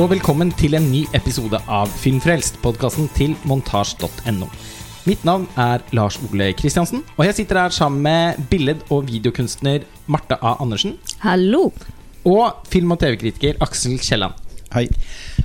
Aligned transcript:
og 0.00 0.08
velkommen 0.08 0.48
til 0.56 0.72
en 0.72 0.86
ny 0.88 1.02
episode 1.12 1.58
av 1.68 1.90
Filmfrelst, 2.00 2.56
podkasten 2.64 3.10
til 3.12 3.34
montasj.no. 3.44 4.46
Mitt 5.04 5.24
navn 5.28 5.44
er 5.60 5.82
Lars 5.92 6.16
Ole 6.24 6.46
Kristiansen, 6.56 7.02
og 7.18 7.26
jeg 7.26 7.36
sitter 7.36 7.58
her 7.60 7.74
sammen 7.76 8.00
med 8.06 8.40
billed- 8.48 8.86
og 8.88 9.04
videokunstner 9.10 9.84
Marte 10.08 10.38
A. 10.40 10.54
Andersen 10.64 10.94
Hallo! 11.20 11.74
og 12.24 12.64
film- 12.72 12.94
og 12.94 13.02
TV-kritiker 13.02 13.60
Aksel 13.60 13.98
Kielland. 14.00 14.32
Hei. 14.72 14.86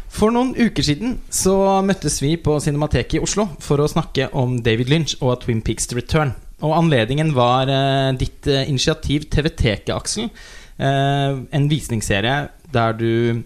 For 0.07 0.32
noen 0.32 0.56
uker 0.56 0.86
siden 0.86 1.18
så 1.28 1.82
møttes 1.84 2.21
vi 2.24 2.38
på 2.39 2.56
Cinemateket 2.64 3.18
i 3.20 3.24
Oslo 3.28 3.50
for 3.60 3.84
å 3.84 3.89
snakke 3.92 4.29
om 4.32 4.61
David 4.64 4.93
Lynch 4.93 5.18
og 5.20 5.42
Twin 5.43 5.60
Peaks 5.61 5.92
Return. 5.92 6.32
Og 6.64 6.78
anledningen 6.78 7.36
var 7.36 7.68
eh, 7.68 8.16
ditt 8.16 8.48
eh, 8.48 8.64
initiativ 8.71 9.28
TV-teket, 9.28 9.92
Aksel. 9.92 10.32
Eh, 10.79 11.43
en 11.52 11.70
visningsserie 11.70 12.39
der 12.71 12.96
du 12.96 13.43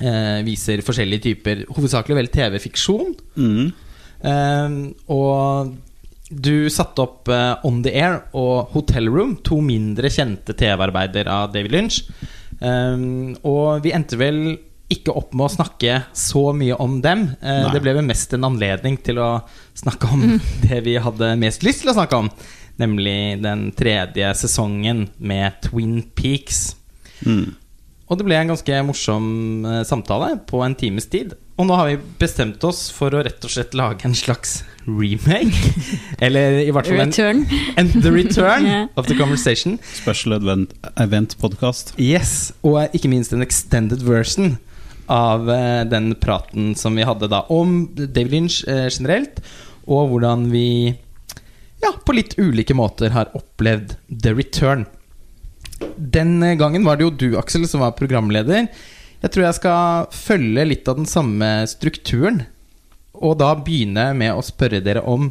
eh, 0.00 0.40
viser 0.46 0.82
forskjellige 0.86 1.26
typer, 1.28 1.62
hovedsakelig 1.70 2.18
vel 2.18 2.32
TV-fiksjon. 2.34 3.14
Mm. 3.36 3.70
Eh, 4.30 4.74
og 5.12 5.76
du 6.30 6.70
satte 6.70 7.04
opp 7.04 7.30
eh, 7.32 7.66
On 7.66 7.80
The 7.84 7.94
Air 7.98 8.20
og 8.38 8.74
Hotel 8.74 9.10
Room, 9.10 9.36
to 9.46 9.60
mindre 9.64 10.10
kjente 10.12 10.56
TV-arbeider 10.56 11.30
av 11.30 11.54
David 11.54 11.76
Lynch. 11.76 12.02
Eh, 12.60 13.06
og 13.44 13.86
vi 13.86 13.94
endte 13.96 14.20
vel 14.20 14.42
ikke 14.90 15.14
opp 15.14 15.34
med 15.38 15.46
å 15.46 15.54
snakke 15.54 16.00
så 16.16 16.50
mye 16.56 16.76
om 16.82 16.98
dem. 17.02 17.28
Eh, 17.40 17.68
det 17.70 17.82
ble 17.82 17.94
vel 18.00 18.06
mest 18.08 18.34
en 18.34 18.48
anledning 18.48 18.98
til 19.04 19.20
å 19.22 19.30
snakke 19.78 20.10
om 20.10 20.24
det 20.66 20.82
vi 20.86 20.96
hadde 21.02 21.36
mest 21.40 21.64
lyst 21.66 21.84
til 21.84 21.92
å 21.92 21.96
snakke 21.98 22.24
om. 22.24 22.30
Nemlig 22.80 23.40
den 23.44 23.68
tredje 23.76 24.32
sesongen 24.40 25.08
med 25.18 25.60
Twin 25.66 26.00
Peaks. 26.16 26.72
Mm. 27.26 27.52
Og 28.10 28.18
det 28.18 28.26
ble 28.26 28.34
en 28.40 28.50
ganske 28.50 28.80
morsom 28.88 29.26
eh, 29.64 29.84
samtale 29.86 30.34
på 30.50 30.64
en 30.66 30.74
times 30.74 31.06
tid. 31.12 31.36
Og 31.60 31.68
nå 31.68 31.76
har 31.78 31.90
vi 31.90 31.98
bestemt 32.18 32.64
oss 32.66 32.88
for 32.90 33.14
å 33.14 33.20
rett 33.22 33.44
og 33.46 33.52
slett 33.52 33.76
lage 33.78 34.02
en 34.08 34.16
slags 34.18 34.64
remake. 34.88 35.74
Eller 36.24 36.58
i 36.64 36.72
hvert 36.74 36.88
fall 36.90 37.04
en, 37.04 37.44
en 37.78 37.92
The 37.94 38.10
Return 38.10 38.66
yeah. 38.70 38.88
of 38.98 39.06
the 39.06 39.14
Conversation. 39.14 39.78
Special 39.94 40.34
event, 40.40 40.74
event 40.96 41.36
podcast. 41.38 41.94
Yes, 42.00 42.50
Og 42.66 42.90
ikke 42.96 43.12
minst 43.12 43.36
en 43.36 43.46
extended 43.46 44.02
version 44.02 44.56
av 45.10 45.46
eh, 45.50 45.84
den 45.90 46.14
praten 46.18 46.74
som 46.78 46.98
vi 46.98 47.06
hadde 47.06 47.30
da 47.30 47.44
om 47.52 47.84
David 47.94 48.34
Lynch 48.34 48.62
eh, 48.66 48.86
generelt, 48.90 49.38
og 49.90 50.10
hvordan 50.12 50.48
vi 50.52 50.96
ja, 51.80 51.92
på 52.06 52.14
litt 52.14 52.36
ulike 52.38 52.76
måter 52.76 53.14
har 53.14 53.30
opplevd 53.36 53.96
The 54.10 54.34
Return. 54.36 54.86
Den 55.96 56.42
eh, 56.42 56.56
gangen 56.60 56.86
var 56.86 56.98
det 56.98 57.06
jo 57.06 57.12
du, 57.14 57.28
Aksel, 57.40 57.66
som 57.68 57.84
var 57.84 57.96
programleder. 57.98 58.68
Jeg 59.20 59.34
tror 59.34 59.46
jeg 59.46 59.58
skal 59.58 60.16
følge 60.16 60.64
litt 60.68 60.88
av 60.88 61.00
den 61.00 61.08
samme 61.08 61.50
strukturen, 61.68 62.44
og 63.20 63.36
da 63.42 63.52
begynne 63.58 64.10
med 64.16 64.32
å 64.32 64.44
spørre 64.44 64.80
dere 64.84 65.04
om 65.04 65.28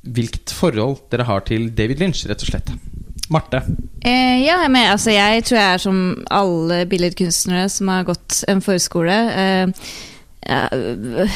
hvilket 0.00 0.50
forhold 0.56 0.98
dere 1.12 1.28
har 1.28 1.44
til 1.46 1.68
David 1.76 2.00
Lynch, 2.02 2.24
rett 2.26 2.42
og 2.42 2.50
slett. 2.50 2.72
Marte. 3.30 3.60
Eh, 4.02 4.40
ja, 4.42 4.56
men, 4.66 4.88
altså, 4.90 5.12
jeg 5.14 5.44
tror 5.46 5.60
jeg 5.60 5.74
er 5.74 5.82
som 5.82 5.98
alle 6.34 6.82
billedkunstnere 6.90 7.68
som 7.70 7.90
har 7.92 8.08
gått 8.08 8.40
en 8.50 8.62
forskole. 8.64 9.18
Eh, 9.30 9.90
jeg 10.50 11.28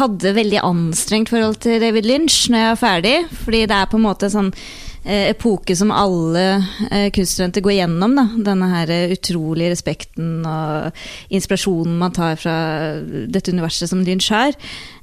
hadde 0.00 0.32
veldig 0.34 0.62
anstrengt 0.64 1.30
forhold 1.30 1.60
til 1.62 1.78
David 1.82 2.08
Lynch 2.08 2.48
når 2.50 2.64
jeg 2.64 2.72
var 2.72 2.80
ferdig. 2.80 3.16
Fordi 3.44 3.60
det 3.70 3.76
er 3.76 3.90
på 3.92 4.00
en 4.00 4.06
måte 4.08 4.32
sånn 4.32 4.50
eh, 4.50 4.89
epoke 5.04 5.76
som 5.76 5.92
alle 5.94 6.44
eh, 6.90 7.08
kunststudenter 7.14 7.64
går 7.64 7.76
gjennom. 7.78 8.16
Da. 8.18 8.26
Denne 8.50 8.68
her 8.72 8.92
eh, 8.92 9.14
utrolige 9.14 9.72
respekten 9.72 10.44
og 10.44 11.00
inspirasjonen 11.32 11.96
man 12.00 12.14
tar 12.16 12.36
fra 12.40 12.56
dette 13.00 13.54
universet 13.54 13.90
som 13.90 14.04
har. 14.04 14.52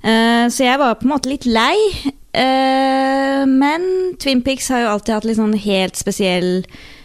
Eh, 0.03 0.45
så 0.53 0.67
jeg 0.67 0.79
var 0.79 0.99
på 0.99 1.07
en 1.07 1.15
måte 1.15 1.31
litt 1.31 1.47
lei. 1.49 1.77
Eh, 2.37 3.43
men 3.49 4.13
Twin 4.21 4.43
Peaks 4.45 4.69
har 4.69 4.85
jo 4.85 4.93
alltid 4.93 5.15
hatt 5.15 5.25
litt 5.25 5.39
sånn 5.39 5.57
helt 5.57 5.97
spesiell 5.97 6.61
eh, 6.61 6.96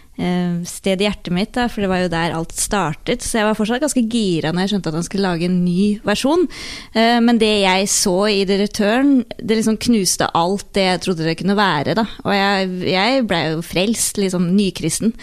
sted 0.69 1.01
i 1.01 1.07
hjertet 1.07 1.33
mitt, 1.35 1.53
da, 1.57 1.67
for 1.73 1.83
det 1.83 1.89
var 1.91 2.03
jo 2.03 2.11
der 2.13 2.35
alt 2.37 2.53
startet. 2.55 3.25
Så 3.25 3.41
jeg 3.41 3.49
var 3.49 3.57
fortsatt 3.59 3.83
ganske 3.83 4.05
gira 4.13 4.53
når 4.53 4.67
jeg 4.67 4.73
skjønte 4.75 4.93
at 4.93 4.99
han 4.99 5.07
skulle 5.07 5.29
lage 5.31 5.49
en 5.49 5.61
ny 5.65 5.87
versjon. 6.07 6.47
Eh, 6.93 7.19
men 7.25 7.41
det 7.41 7.53
jeg 7.63 7.89
så 7.91 8.17
i 8.31 8.43
The 8.49 8.61
Return, 8.61 9.15
det 9.39 9.59
liksom 9.59 9.81
knuste 9.89 10.29
alt 10.39 10.69
det 10.77 10.89
jeg 10.89 11.05
trodde 11.07 11.29
det 11.29 11.39
kunne 11.41 11.59
være. 11.59 11.97
Da. 11.99 12.07
Og 12.27 12.35
jeg, 12.37 12.75
jeg 12.93 13.29
blei 13.31 13.45
jo 13.55 13.65
frelst, 13.67 14.21
liksom 14.21 14.53
nykristen, 14.57 15.17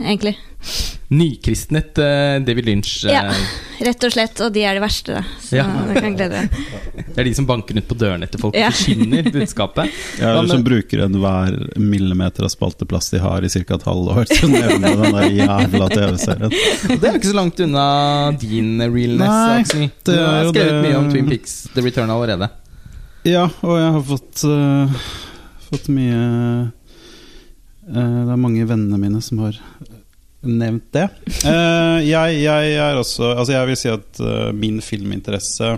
egentlig. 0.00 0.38
Nykristnet 1.10 1.98
eh, 1.98 2.38
David 2.46 2.64
Lynch. 2.68 3.04
eh, 3.04 3.12
Ja, 3.12 3.32
rett 3.82 4.04
og 4.06 4.12
slett. 4.14 4.40
Og 4.44 4.52
de 4.54 4.62
er 4.68 4.76
de 4.78 4.82
verste, 4.84 5.16
da. 5.18 5.22
Så 5.42 5.56
Ja. 5.58 5.64
det 5.88 6.02
kan 6.04 6.14
glede 6.16 6.30
deg. 6.36 6.50
Det 7.10 7.18
er 7.18 7.24
de 7.26 7.32
som 7.34 7.46
banker 7.48 7.74
ut 7.80 7.88
på 7.90 7.96
dørene 7.98 8.22
etter 8.28 8.38
folk 8.38 8.54
og 8.54 8.60
Ja. 8.60 8.68
forkynner 8.70 9.26
budskapet. 9.34 9.90
Jeg 10.20 10.28
er 10.28 10.36
Hva 10.36 10.44
som 10.52 10.62
bruker 10.62 11.02
enhver 11.08 11.56
millimeter 11.80 12.44
av 12.46 12.52
spalteplass 12.52 13.10
de 13.10 13.18
har 13.18 13.42
i 13.42 13.48
ca. 13.50 13.74
et 13.74 13.82
halvår 13.88 14.28
til 14.30 14.46
å 14.46 14.52
nevne 14.52 14.92
den 15.00 15.16
der 15.16 15.30
jævla 15.40 15.88
TV-serien. 15.90 16.52
Og 16.52 17.00
det 17.00 17.08
er 17.08 17.12
jo 17.12 17.18
ikke 17.18 17.32
så 17.32 17.38
langt 17.40 17.60
unna 17.66 17.86
din 18.38 18.78
realness, 18.80 19.34
Nei, 19.34 19.60
Aksel. 19.64 19.90
Du 20.04 20.12
det 20.12 20.14
Du 20.14 20.22
har 20.22 20.44
skrevet 20.52 20.70
det- 20.70 20.84
mye 20.86 20.96
om 21.00 21.10
Twin 21.10 21.28
Peaks 21.28 21.56
The 21.74 21.82
Return 21.82 22.10
allerede. 22.14 22.50
Ja, 23.24 23.48
og 23.62 23.74
jeg 23.76 23.92
har 23.92 24.02
fått, 24.02 24.44
uh, 24.44 24.88
fått 25.70 25.88
mye 25.92 26.70
eh, 27.90 28.24
Det 28.24 28.30
er 28.32 28.36
mange 28.38 28.64
vennene 28.70 28.98
mine 29.02 29.20
som 29.20 29.38
har 29.42 29.58
nevnt 30.46 30.88
det. 30.96 31.06
Eh, 31.44 31.98
jeg, 32.08 32.40
jeg 32.40 32.74
er 32.80 32.98
også 32.98 33.34
Altså, 33.34 33.54
jeg 33.54 33.68
vil 33.68 33.78
si 33.78 33.90
at 33.92 34.20
eh, 34.24 34.50
min 34.56 34.80
filminteresse 34.84 35.74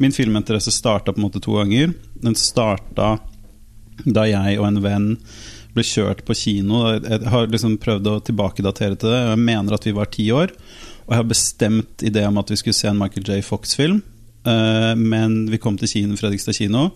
Min 0.00 0.14
filminteresse 0.16 0.72
starta 0.72 1.12
på 1.12 1.20
en 1.20 1.26
måte 1.28 1.42
to 1.44 1.58
ganger. 1.58 1.92
Den 2.24 2.36
starta 2.38 3.18
da 4.00 4.24
jeg 4.24 4.56
og 4.56 4.64
en 4.64 4.80
venn 4.80 5.08
ble 5.76 5.84
kjørt 5.84 6.24
på 6.26 6.34
kino. 6.34 6.86
Jeg 6.96 7.28
har 7.30 7.50
liksom 7.52 7.76
prøvd 7.78 8.08
å 8.08 8.20
tilbakedatere 8.24 8.96
til 8.96 9.12
det. 9.12 9.20
Jeg 9.28 9.42
mener 9.44 9.76
at 9.76 9.84
vi 9.86 9.92
var 9.94 10.08
ti 10.10 10.24
år. 10.34 10.54
Og 11.04 11.12
jeg 11.12 11.20
har 11.20 11.28
bestemt 11.28 12.04
idé 12.06 12.24
om 12.26 12.40
at 12.40 12.50
vi 12.50 12.58
skulle 12.58 12.78
se 12.78 12.88
en 12.90 12.98
Michael 12.98 13.28
J. 13.28 13.44
Fox-film. 13.44 14.00
Eh, 14.48 14.94
men 14.96 15.44
vi 15.52 15.60
kom 15.60 15.76
til 15.78 15.90
kino, 15.92 16.16
Fredrikstad 16.18 16.56
kino, 16.56 16.88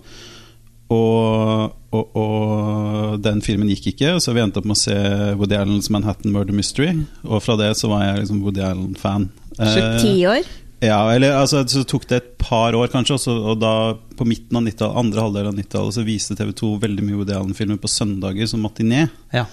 og, 0.93 1.73
og, 1.95 2.17
og 2.21 3.21
den 3.25 3.41
filmen 3.45 3.71
gikk 3.73 3.87
ikke. 3.95 4.17
Så 4.21 4.35
vi 4.37 4.43
endte 4.43 4.61
opp 4.61 4.67
med 4.69 4.77
å 4.77 4.83
se 4.83 4.97
Woody 5.41 5.57
Allens 5.59 5.89
Manhattan 5.95 6.33
Murder 6.35 6.55
Mystery. 6.57 6.93
Og 7.25 7.41
fra 7.45 7.57
det 7.61 7.71
så 7.81 7.89
var 7.93 8.05
jeg 8.05 8.21
liksom 8.25 8.43
Woody 8.45 8.61
Allen-fan. 8.67 9.29
Eh, 9.59 9.99
Ti 10.03 10.15
år? 10.29 10.45
ja, 10.85 10.99
eller 11.15 11.33
altså, 11.39 11.63
så 11.71 11.81
tok 11.89 12.05
det 12.11 12.17
et 12.19 12.33
par 12.43 12.75
år, 12.77 12.91
kanskje. 12.93 13.15
Også, 13.17 13.33
og 13.55 13.57
da, 13.63 13.73
på 14.19 14.27
midten 14.29 14.59
av 14.61 14.67
90 14.67 14.99
andre 15.01 15.25
halvdel 15.25 15.49
av 15.49 15.57
90-tallet, 15.57 15.97
så 15.97 16.05
viste 16.05 16.37
TV 16.37 16.51
2 16.61 16.75
veldig 16.83 17.07
mye 17.07 17.17
Woody 17.23 17.33
Allen-filmer 17.39 17.79
på 17.81 17.89
søndager 17.89 18.47
som 18.51 18.61
matiné. 18.67 19.07
Ja. 19.33 19.47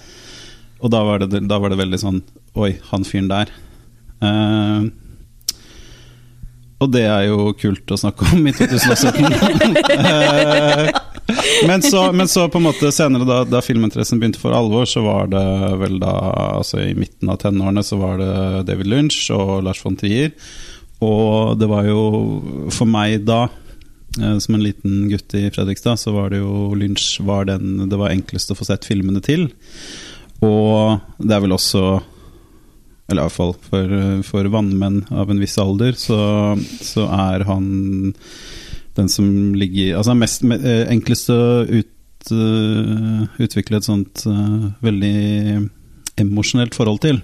Og 0.82 0.90
da 0.92 1.00
var, 1.06 1.24
det, 1.24 1.40
da 1.48 1.56
var 1.62 1.70
det 1.72 1.78
veldig 1.78 2.00
sånn 2.02 2.20
Oi, 2.58 2.74
han 2.90 3.04
fyren 3.08 3.30
der. 3.30 3.48
Eh, 4.20 4.82
og 6.82 6.90
det 6.92 7.04
er 7.06 7.28
jo 7.30 7.52
kult 7.56 7.86
å 7.94 7.96
snakke 8.02 8.26
om 8.34 8.42
i 8.50 8.52
2017. 8.58 9.22
Men, 11.66 11.82
så, 11.82 12.12
men 12.12 12.28
så 12.28 12.48
på 12.48 12.58
en 12.58 12.66
måte 12.66 12.90
senere, 12.92 13.26
da, 13.28 13.42
da 13.46 13.62
filminteressen 13.62 14.20
begynte 14.20 14.40
for 14.42 14.54
alvor, 14.56 14.86
så 14.90 15.04
var 15.04 15.30
det 15.32 15.44
vel 15.80 15.98
da 16.02 16.12
altså 16.58 16.82
I 16.82 16.96
midten 16.98 17.30
av 17.30 17.40
tenårene 17.42 17.84
så 17.86 17.98
var 18.00 18.18
det 18.20 18.34
David 18.68 18.90
Lynch 18.90 19.24
og 19.34 19.62
Lars 19.66 19.82
von 19.84 19.96
Trier. 19.98 20.32
Og 21.02 21.58
det 21.58 21.68
var 21.70 21.86
jo 21.88 22.02
for 22.74 22.90
meg 22.90 23.24
da 23.26 23.44
eh, 23.46 24.38
som 24.42 24.56
en 24.56 24.64
liten 24.64 25.06
gutt 25.10 25.34
i 25.38 25.48
Fredrikstad, 25.50 26.00
så 26.00 26.14
var 26.14 26.32
det 26.32 26.42
jo 26.42 26.72
Lynch 26.78 27.16
var 27.26 27.46
den 27.50 27.88
det 27.90 28.00
var 28.00 28.14
enklest 28.14 28.52
å 28.52 28.58
få 28.58 28.68
sett 28.68 28.86
filmene 28.88 29.22
til. 29.24 29.48
Og 30.42 30.98
det 31.22 31.36
er 31.36 31.44
vel 31.44 31.54
også 31.54 31.84
Eller 33.12 33.26
iallfall 33.26 33.52
for, 33.62 33.94
for 34.26 34.46
vannmenn 34.50 35.02
av 35.10 35.30
en 35.30 35.40
viss 35.42 35.58
alder, 35.60 35.94
så, 35.98 36.18
så 36.80 37.06
er 37.12 37.44
han 37.46 37.66
den 38.98 39.08
som 39.08 39.26
ligger 39.56 39.98
Altså 39.98 40.14
mest 40.18 40.44
eh, 40.44 40.86
enklest 40.92 41.30
å 41.32 41.42
ut, 41.64 41.92
uh, 42.30 43.22
utvikle 43.42 43.80
et 43.80 43.86
sånt 43.88 44.24
uh, 44.28 44.68
veldig 44.84 45.68
emosjonelt 46.22 46.76
forhold 46.76 47.00
til. 47.02 47.22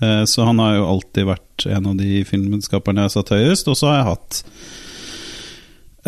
Uh, 0.00 0.24
så 0.28 0.46
han 0.48 0.62
har 0.62 0.78
jo 0.78 0.86
alltid 0.94 1.28
vært 1.28 1.66
en 1.68 1.90
av 1.92 1.98
de 1.98 2.22
filmskaperne 2.28 3.04
jeg 3.04 3.10
har 3.10 3.16
satt 3.16 3.34
høyest. 3.36 3.68
Og 3.68 3.76
så 3.78 3.90
har 3.90 4.00
jeg 4.00 4.08
hatt 4.12 4.42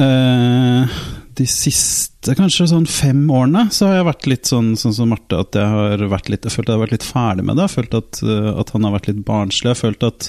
eh, 0.00 0.96
de 1.38 1.46
siste 1.48 2.34
kanskje 2.36 2.68
sånn 2.70 2.86
fem 2.90 3.20
årene 3.32 3.64
så 3.72 3.88
har 3.88 3.98
jeg 3.98 4.08
vært 4.08 4.26
litt 4.30 4.50
sånn, 4.50 4.72
sånn 4.78 4.94
som 4.96 5.12
Marte, 5.12 5.38
at 5.40 5.56
jeg 5.56 5.68
har 5.72 6.04
vært 6.12 6.28
litt, 6.32 6.44
jeg 6.46 6.54
følt 6.54 6.68
at 6.68 6.74
jeg 6.74 6.78
har 6.78 6.84
vært 6.84 6.96
litt 6.96 7.06
ferdig 7.08 7.46
med 7.46 7.56
det. 7.56 7.64
Jeg 7.64 7.70
har 7.70 7.76
følt 7.76 7.96
at, 7.98 8.22
eh, 8.22 8.50
at 8.62 8.74
han 8.74 8.86
har 8.86 8.96
vært 8.96 9.08
litt 9.10 9.22
barnslig. 9.28 9.70
Jeg 9.70 9.76
har 9.76 9.80
følt 9.80 10.08
at 10.08 10.28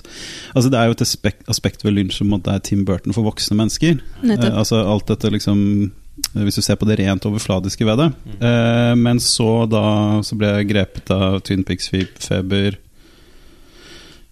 altså 0.54 0.72
Det 0.72 0.80
er 0.80 0.88
jo 0.88 0.98
et 0.98 1.06
aspekt, 1.08 1.44
aspekt 1.52 1.84
ved 1.84 1.98
Lynch 1.98 2.20
som 2.20 2.34
at 2.38 2.46
det 2.48 2.56
er 2.56 2.64
Tim 2.70 2.86
Burton 2.88 3.16
for 3.16 3.28
voksne 3.28 3.60
mennesker. 3.60 4.00
Eh, 4.24 4.48
altså 4.52 4.84
alt 4.84 5.12
dette 5.12 5.34
liksom 5.34 5.92
hvis 6.34 6.60
du 6.60 6.62
ser 6.62 6.78
på 6.78 6.86
det 6.86 7.00
rent 7.00 7.26
overfladiske 7.26 7.86
ved 7.88 7.98
det. 7.98 8.08
Eh, 8.46 8.94
men 8.96 9.20
så 9.22 9.66
da 9.70 10.22
så 10.26 10.38
ble 10.38 10.52
jeg 10.52 10.70
grepet 10.70 11.10
av 11.14 11.40
Twin 11.46 11.66
Peaks-feber 11.66 12.78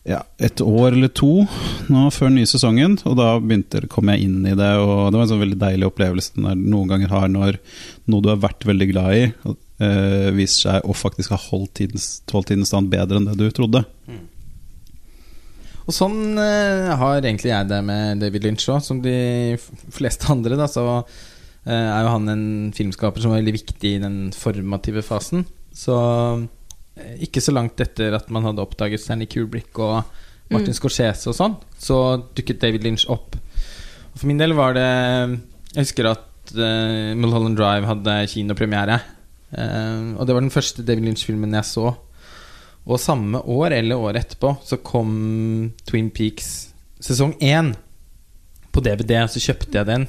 ja, 0.07 0.23
et 0.41 0.61
år 0.65 0.95
eller 0.95 1.11
to 1.13 1.43
nå 1.93 2.07
før 2.13 2.31
nye 2.33 2.49
sesongen. 2.49 2.97
Og 3.05 3.17
da 3.19 3.35
begynte, 3.37 3.83
kom 3.91 4.09
jeg 4.09 4.25
inn 4.25 4.39
i 4.49 4.55
det, 4.57 4.71
og 4.81 5.11
det 5.11 5.19
var 5.19 5.25
en 5.27 5.31
sånn 5.33 5.43
veldig 5.43 5.59
deilig 5.61 5.89
opplevelse 5.91 6.37
den 6.37 6.47
der 6.49 6.57
noen 6.61 6.89
ganger 6.89 7.13
har 7.13 7.29
når 7.29 7.59
noe 8.09 8.25
du 8.25 8.31
har 8.31 8.41
vært 8.41 8.65
veldig 8.67 8.87
glad 8.93 9.17
i, 9.17 9.23
eh, 9.85 10.27
viser 10.33 10.65
seg 10.65 10.89
å 10.89 10.97
faktisk 10.97 11.35
ha 11.35 11.39
holdt 11.49 11.75
tidens, 11.83 12.09
tidens 12.25 12.73
stand 12.73 12.89
bedre 12.93 13.21
enn 13.21 13.29
det 13.29 13.37
du 13.39 13.49
trodde. 13.53 13.83
Og 15.81 15.95
sånn 15.95 16.37
øh, 16.39 16.91
har 16.97 17.19
egentlig 17.19 17.51
jeg 17.51 17.69
det 17.69 17.81
med 17.85 18.21
David 18.21 18.45
Lynch 18.45 18.67
òg. 18.69 18.81
Som 18.85 19.01
de 19.05 19.57
fleste 19.93 20.29
andre, 20.33 20.57
da, 20.57 20.69
så 20.69 20.85
øh, 21.01 21.05
er 21.69 22.01
jo 22.05 22.13
han 22.15 22.31
en 22.31 22.45
filmskaper 22.77 23.21
som 23.21 23.33
er 23.33 23.41
veldig 23.41 23.57
viktig 23.59 23.95
i 23.97 24.01
den 24.01 24.19
formative 24.33 25.05
fasen. 25.05 25.45
Så 25.75 25.97
ikke 27.25 27.43
så 27.43 27.53
langt 27.55 27.81
etter 27.83 28.15
at 28.17 28.29
man 28.33 28.45
hadde 28.47 28.63
oppdaget 28.63 29.03
Stanley 29.03 29.29
Kubrick 29.29 29.79
og 29.81 30.01
Martin 30.51 30.75
Scorsese 30.75 31.31
og 31.31 31.37
sånn, 31.37 31.55
så 31.79 31.97
dukket 32.35 32.61
David 32.61 32.85
Lynch 32.85 33.07
opp. 33.11 33.37
Og 34.11 34.19
for 34.19 34.27
min 34.27 34.41
del 34.41 34.51
var 34.57 34.75
det 34.75 34.87
Jeg 35.71 35.85
husker 35.85 36.09
at 36.09 36.51
uh, 36.57 37.13
Mulholland 37.15 37.55
Drive 37.55 37.87
hadde 37.87 38.15
kinopremiere. 38.33 38.99
Uh, 39.51 40.17
og 40.19 40.25
det 40.27 40.35
var 40.35 40.43
den 40.43 40.53
første 40.53 40.83
David 40.83 41.07
Lynch-filmen 41.07 41.55
jeg 41.55 41.69
så. 41.69 41.93
Og 42.81 42.99
samme 42.99 43.39
år 43.39 43.77
eller 43.77 44.01
året 44.01 44.25
etterpå 44.25 44.55
så 44.65 44.81
kom 44.83 45.71
Twin 45.87 46.09
Peaks 46.11 46.73
sesong 47.01 47.35
1 47.39 47.71
på 48.71 48.83
DVD, 48.83 49.21
og 49.23 49.31
så 49.31 49.41
kjøpte 49.43 49.79
jeg 49.79 49.87
den. 49.87 50.07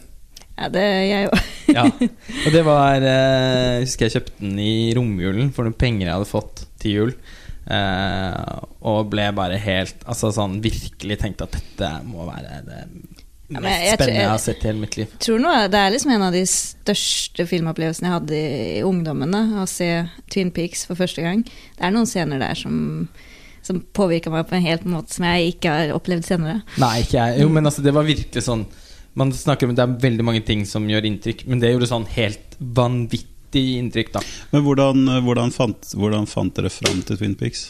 Ja, 0.58 0.68
det 0.68 0.82
er 0.82 1.04
jeg 1.08 1.28
òg. 1.30 1.38
Ja. 1.72 1.84
Og 1.88 2.50
det 2.52 2.60
var 2.66 3.00
eh, 3.00 3.78
Jeg 3.78 3.84
husker 3.86 4.04
jeg 4.08 4.12
kjøpte 4.18 4.40
den 4.42 4.58
i 4.60 4.72
romjulen 4.98 5.52
for 5.56 5.64
noen 5.64 5.76
penger 5.78 6.08
jeg 6.10 6.16
hadde 6.18 6.28
fått 6.28 6.64
til 6.82 6.92
jul. 6.98 7.12
Eh, 7.72 8.58
og 8.82 9.06
ble 9.12 9.28
bare 9.38 9.56
helt 9.62 10.00
Altså 10.10 10.32
sånn 10.34 10.56
virkelig 10.64 11.16
tenkte 11.22 11.46
at 11.46 11.54
dette 11.54 11.90
må 12.08 12.24
være 12.26 12.56
det 12.66 12.80
Ja, 13.52 13.60
mest 13.62 13.68
jeg- 13.70 13.86
jeg 13.86 13.96
spennende 14.00 14.20
jeg 14.24 14.28
har 14.32 14.42
sett 14.42 14.64
i 14.64 14.68
hele 14.68 14.80
mitt 14.82 14.96
liv. 14.96 15.08
tror 15.22 15.38
nå, 15.40 15.52
Det 15.70 15.78
er 15.80 15.90
liksom 15.94 16.12
en 16.16 16.22
av 16.28 16.32
de 16.32 16.42
største 16.48 17.46
filmopplevelsene 17.46 18.08
jeg 18.10 18.16
hadde 18.18 18.36
i, 18.36 18.78
i 18.80 18.82
ungdommene. 18.82 19.42
Å 19.62 19.66
se 19.68 19.88
Twin 20.32 20.50
Peaks 20.50 20.84
for 20.86 20.96
første 20.96 21.22
gang. 21.22 21.44
Det 21.44 21.84
er 21.86 21.90
noen 21.94 22.06
scener 22.10 22.38
der 22.42 22.54
som, 22.58 23.08
som 23.62 23.80
påvirka 23.94 24.30
meg 24.32 24.48
på 24.48 24.56
en 24.56 24.66
helt 24.66 24.84
måte 24.84 25.12
som 25.14 25.24
jeg 25.30 25.54
ikke 25.54 25.68
har 25.70 25.92
opplevd 25.96 26.24
senere. 26.26 26.62
Nei, 26.78 27.02
ikke 27.04 27.20
jeg. 27.20 27.40
Jo, 27.44 27.48
men 27.48 27.64
altså, 27.68 27.82
det 27.84 27.92
var 27.94 28.04
virkelig 28.08 28.42
sånn 28.42 28.66
Man 29.14 29.32
snakker 29.36 29.68
om 29.68 29.74
det 29.76 29.82
er 29.84 29.98
veldig 30.00 30.24
mange 30.24 30.40
ting 30.46 30.64
som 30.68 30.86
gjør 30.88 31.04
inntrykk, 31.04 31.44
men 31.46 31.60
det 31.60 31.72
gjorde 31.74 31.88
sånn 31.90 32.06
helt 32.14 32.56
vanvittig 32.58 33.64
inntrykk, 33.82 34.12
da. 34.14 34.22
Men 34.54 34.62
hvordan, 34.64 35.02
hvordan, 35.26 35.52
fant, 35.52 35.90
hvordan 35.98 36.24
fant 36.30 36.54
dere 36.56 36.70
fram 36.72 37.02
til 37.04 37.18
Twin 37.20 37.34
Peaks? 37.36 37.66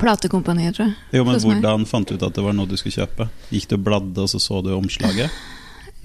Platekompaniet, 0.00 0.74
tror 0.78 0.88
jeg. 0.88 0.96
Jo, 1.18 1.24
men 1.26 1.36
Hos 1.36 1.44
meg. 1.44 1.60
Hvordan 1.60 1.86
fant 1.88 2.08
du 2.08 2.16
ut 2.16 2.22
at 2.26 2.36
det 2.38 2.44
var 2.44 2.54
noe 2.56 2.66
du 2.70 2.76
skulle 2.80 2.96
kjøpe? 2.96 3.28
Gikk 3.52 3.68
du 3.70 3.76
og 3.76 3.82
bladde, 3.86 4.24
og 4.24 4.30
så 4.32 4.40
så 4.40 4.62
du 4.64 4.70
omslaget? 4.74 5.30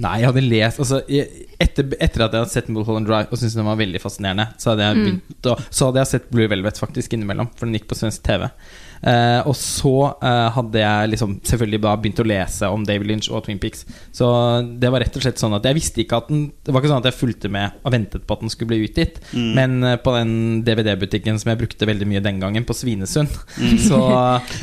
Nei, 0.03 0.17
jeg 0.19 0.27
hadde 0.27 0.41
lest 0.43 0.81
altså, 0.83 0.97
etter, 1.07 1.85
etter 2.03 2.25
at 2.25 2.33
jeg 2.35 2.41
hadde 2.43 2.51
sett 2.51 2.67
Mulholland 2.67 3.07
Drive 3.07 3.29
og 3.31 3.39
syntes 3.39 3.53
den 3.55 3.63
var 3.69 3.77
veldig 3.79 4.01
fascinerende, 4.03 4.49
så 4.59 4.73
hadde 4.73 4.83
jeg 4.89 4.97
Mm. 4.97 5.05
begynt 5.05 5.47
å, 5.47 5.55
Så 5.71 5.85
hadde 5.87 6.01
jeg 6.03 6.07
sett 6.11 6.29
Blue 6.29 6.47
Velvet 6.51 6.77
faktisk 6.81 7.13
innimellom, 7.15 7.47
for 7.55 7.65
den 7.65 7.77
gikk 7.79 7.87
på 7.87 7.95
svensk 7.95 8.21
TV. 8.27 8.49
Eh, 9.05 9.41
og 9.45 9.53
så 9.53 9.93
uh, 10.17 10.47
hadde 10.55 10.81
jeg 10.81 11.09
liksom 11.11 11.35
selvfølgelig 11.45 11.79
da 11.83 11.91
begynt 12.01 12.21
å 12.23 12.25
lese 12.25 12.69
om 12.73 12.85
David 12.87 13.11
Lynch 13.11 13.29
og 13.29 13.43
Twin 13.45 13.59
Peaks. 13.61 13.85
Så 14.15 14.27
det 14.81 14.89
var 14.89 15.03
rett 15.05 15.19
og 15.19 15.25
slett 15.25 15.41
sånn 15.41 15.53
at 15.57 15.67
jeg 15.69 15.77
visste 15.77 16.01
ikke 16.01 16.21
at 16.23 16.31
den 16.31 16.47
Det 16.65 16.73
var 16.73 16.81
ikke 16.81 16.89
sånn 16.89 17.03
at 17.03 17.09
jeg 17.11 17.17
fulgte 17.19 17.51
med 17.53 17.75
og 17.85 17.93
ventet 17.93 18.25
på 18.25 18.37
at 18.37 18.41
den 18.41 18.53
skulle 18.53 18.71
bli 18.73 18.87
utgitt. 18.87 19.21
Mm. 19.35 19.51
Men 19.59 19.77
eh, 19.85 19.97
på 20.01 20.15
den 20.17 20.33
DVD-butikken 20.65 21.37
som 21.41 21.53
jeg 21.53 21.61
brukte 21.61 21.89
veldig 21.89 22.09
mye 22.09 22.23
den 22.25 22.41
gangen, 22.41 22.65
på 22.65 22.73
Svinesund 22.73 23.29
Så 23.87 23.99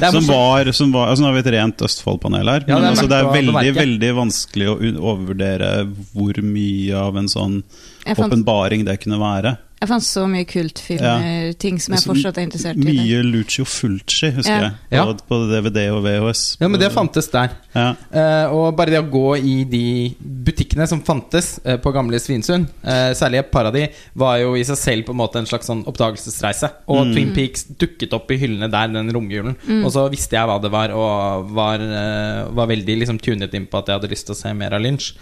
det 0.01 0.09
er 0.09 0.15
Som 0.15 0.27
var, 0.27 0.71
som 0.75 0.95
var 0.95 1.13
altså 1.13 1.23
Nå 1.23 1.31
har 1.31 1.37
vi 1.37 1.43
et 1.45 1.53
rent 1.55 1.85
Østfold-panel 1.87 2.51
her. 2.51 2.65
Ja, 2.67 2.77
men 2.77 2.83
det 2.83 2.89
er 2.89 2.97
altså, 2.97 3.11
det 3.11 3.21
er 3.21 3.31
veldig 3.37 3.75
veldig 3.79 4.15
vanskelig 4.19 4.71
å 4.73 4.79
overvurdere 5.13 5.71
hvor 6.13 6.39
mye 6.43 6.99
av 6.99 7.19
en 7.21 7.31
sånn 7.31 7.61
åpenbaring 8.11 8.87
det 8.89 8.99
kunne 9.05 9.21
være. 9.23 9.55
Jeg 9.83 9.89
fant 9.91 10.05
så 10.07 10.23
mye 10.31 10.47
kultfilmer, 10.47 11.53
ting 11.59 11.79
som 11.83 11.97
jeg 11.97 12.05
fortsatt 12.07 12.39
er 12.39 12.45
interessert 12.47 12.79
i. 12.79 12.85
Mye 12.87 13.23
Lucio 13.27 13.65
Fulci, 13.67 14.31
husker 14.37 14.53
Ja. 14.53 14.61
jeg. 14.69 14.73
Ja. 14.95 15.05
Både 15.09 15.25
på 15.27 15.39
DVD 15.51 15.89
og 15.91 16.05
VHS. 16.05 16.43
Ja, 16.61 16.69
men 16.71 16.79
det 16.81 16.93
fantes 16.95 17.29
der. 17.33 17.51
Ja. 17.75 17.89
Uh, 18.15 18.55
og 18.55 18.77
bare 18.79 18.95
det 18.95 19.01
å 19.03 19.09
gå 19.11 19.37
i 19.41 19.65
de 19.65 19.83
butikkene 20.47 20.87
som 20.87 21.03
fantes 21.03 21.57
uh, 21.67 21.77
på 21.83 21.93
gamle 21.95 22.21
Svinesund, 22.23 22.69
uh, 22.85 23.11
særlig 23.19 23.41
et 23.43 23.51
par 23.51 23.67
av 23.67 23.75
de, 23.75 23.89
var 24.15 24.39
jo 24.39 24.55
i 24.55 24.63
seg 24.69 24.79
selv 24.79 25.07
på 25.09 25.17
en 25.17 25.21
måte 25.23 25.41
en 25.43 25.47
slags 25.51 25.67
sånn 25.71 25.85
oppdagelsesreise. 25.91 26.71
Og 26.89 27.03
Mm. 27.03 27.13
Twin 27.17 27.33
Peaks 27.35 27.65
dukket 27.83 28.13
opp 28.15 28.31
i 28.31 28.37
hyllene 28.39 28.71
der 28.71 28.87
den 28.95 29.11
romjulen. 29.13 29.57
Mm. 29.67 29.83
Og 29.85 29.91
så 29.91 30.05
visste 30.13 30.37
jeg 30.39 30.47
hva 30.47 30.61
det 30.63 30.71
var, 30.71 30.93
og 30.95 31.51
var, 31.51 31.81
eh, 31.83 32.45
var 32.55 32.69
veldig 32.71 32.99
liksom 33.01 33.19
tunet 33.19 33.53
inn 33.59 33.67
på 33.67 33.79
at 33.81 33.87
jeg 33.91 33.99
hadde 33.99 34.11
lyst 34.13 34.27
til 34.27 34.37
å 34.37 34.39
se 34.39 34.53
mer 34.55 34.73
av 34.77 34.81
Lynch. 34.81 35.13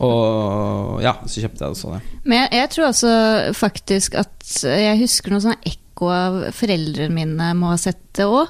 Og 0.00 1.02
ja, 1.04 1.12
så 1.28 1.42
kjøpte 1.42 1.66
jeg 1.66 1.76
det 1.76 1.92
det. 1.92 2.20
Men 2.24 2.38
jeg, 2.38 2.48
jeg 2.62 2.70
tror 2.72 2.86
også 2.88 3.12
faktisk 3.58 4.14
at 4.22 4.54
jeg 4.64 5.00
husker 5.02 5.34
noe 5.34 5.44
sånn 5.44 5.58
ekko 5.68 6.08
av 6.08 6.38
foreldrene 6.56 7.12
mine 7.14 7.50
må 7.58 7.74
ha 7.74 7.76
sett 7.78 8.00
det 8.16 8.24
òg, 8.24 8.48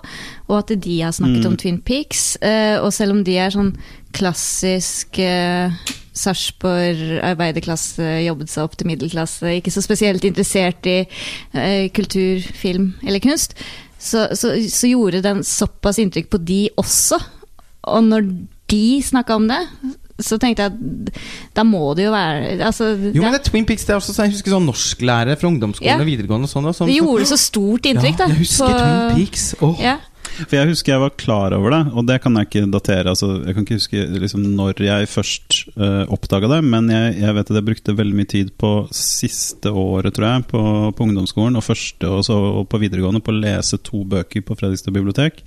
og 0.49 0.55
at 0.61 0.71
de 0.85 1.01
har 1.03 1.13
snakket 1.13 1.43
Mm. 1.43 1.51
om 1.51 1.57
Twin 1.59 1.81
Peaks. 1.83 2.37
Eh, 2.41 2.79
og 2.81 2.93
selv 2.95 3.17
om 3.17 3.25
de 3.27 3.35
er 3.43 3.51
sånn 3.51 3.75
klassisk 4.15 5.19
eh, 5.19 5.75
Sarpsborg 6.15 7.19
arbeiderklasse, 7.25 8.05
jobbet 8.27 8.51
seg 8.53 8.65
opp 8.67 8.77
til 8.79 8.89
middelklasse, 8.93 9.57
ikke 9.59 9.73
så 9.73 9.83
spesielt 9.85 10.25
interessert 10.29 10.87
i 10.87 10.99
eh, 11.03 11.89
kultur, 11.97 12.41
film 12.55 12.93
eller 13.03 13.23
kunst, 13.25 13.57
så, 13.99 14.29
så, 14.37 14.55
så 14.69 14.91
gjorde 14.91 15.23
den 15.25 15.43
såpass 15.47 15.99
inntrykk 16.03 16.31
på 16.33 16.41
de 16.43 16.63
også. 16.81 17.19
Og 17.93 18.05
når 18.07 18.29
de 18.73 18.85
snakka 19.05 19.37
om 19.37 19.49
det, 19.51 19.61
så 20.21 20.39
tenkte 20.41 20.67
jeg 20.67 20.73
at 20.73 21.21
da 21.57 21.65
må 21.65 21.95
det 21.97 22.07
jo 22.07 22.13
være 22.15 22.59
altså, 22.69 22.93
Jo, 23.15 23.23
men 23.23 23.33
det 23.33 23.41
er 23.41 23.51
Twin 23.51 23.67
Peaks. 23.69 23.85
Det 23.89 23.95
er 23.95 24.01
også 24.01 24.15
sånn, 24.15 24.29
Jeg 24.29 24.37
husker 24.37 24.55
sånn 24.57 24.69
norsklærer 24.69 25.39
fra 25.41 25.49
ungdomsskolen 25.49 25.95
Ja. 25.95 26.01
og 26.01 26.07
videregående. 26.09 26.49
og 26.49 26.53
sånn, 26.53 26.67
og 26.69 26.75
sånn, 26.77 26.89
Det 26.93 26.99
gjorde 27.01 27.29
så 27.33 27.39
stort 27.41 27.89
inntrykk, 27.89 28.17
da. 28.19 28.27
Jeg 28.29 28.43
husker 28.45 28.67
på- 28.67 28.81
Twin 28.83 29.17
Peaks. 29.17 29.55
Oh. 29.61 29.77
Ja. 29.81 29.99
For 30.33 30.57
jeg 30.57 30.69
husker 30.71 30.93
jeg 30.95 31.01
var 31.03 31.11
klar 31.21 31.53
over 31.53 31.71
det, 31.75 31.81
og 31.93 32.07
det 32.09 32.23
kan 32.23 32.35
jeg 32.39 32.47
ikke 32.49 32.71
datere. 32.73 33.11
Altså, 33.13 33.45
jeg 33.45 33.55
kan 33.55 33.65
ikke 33.67 33.77
huske 33.77 34.05
liksom, 34.23 34.45
når 34.57 34.81
jeg 34.81 35.09
først 35.11 35.59
uh, 35.77 36.07
oppdaga 36.15 36.49
det, 36.49 36.61
men 36.65 36.89
jeg, 36.89 37.19
jeg 37.21 37.35
vet 37.37 37.51
at 37.51 37.59
jeg 37.59 37.67
brukte 37.67 37.97
veldig 37.99 38.17
mye 38.17 38.31
tid 38.31 38.53
på 38.57 38.71
siste 38.97 39.69
året, 39.69 40.15
tror 40.15 40.29
jeg, 40.31 40.47
på, 40.49 40.63
på 40.97 41.05
ungdomsskolen 41.05 41.59
og 41.61 41.67
første 41.67 42.09
og 42.09 42.25
så 42.25 42.39
og 42.63 42.69
på 42.73 42.81
videregående 42.81 43.21
på 43.21 43.35
å 43.35 43.41
lese 43.43 43.77
to 43.85 44.05
bøker 44.09 44.45
på 44.47 44.57
Fredrikstad 44.57 44.95
bibliotek. 44.97 45.43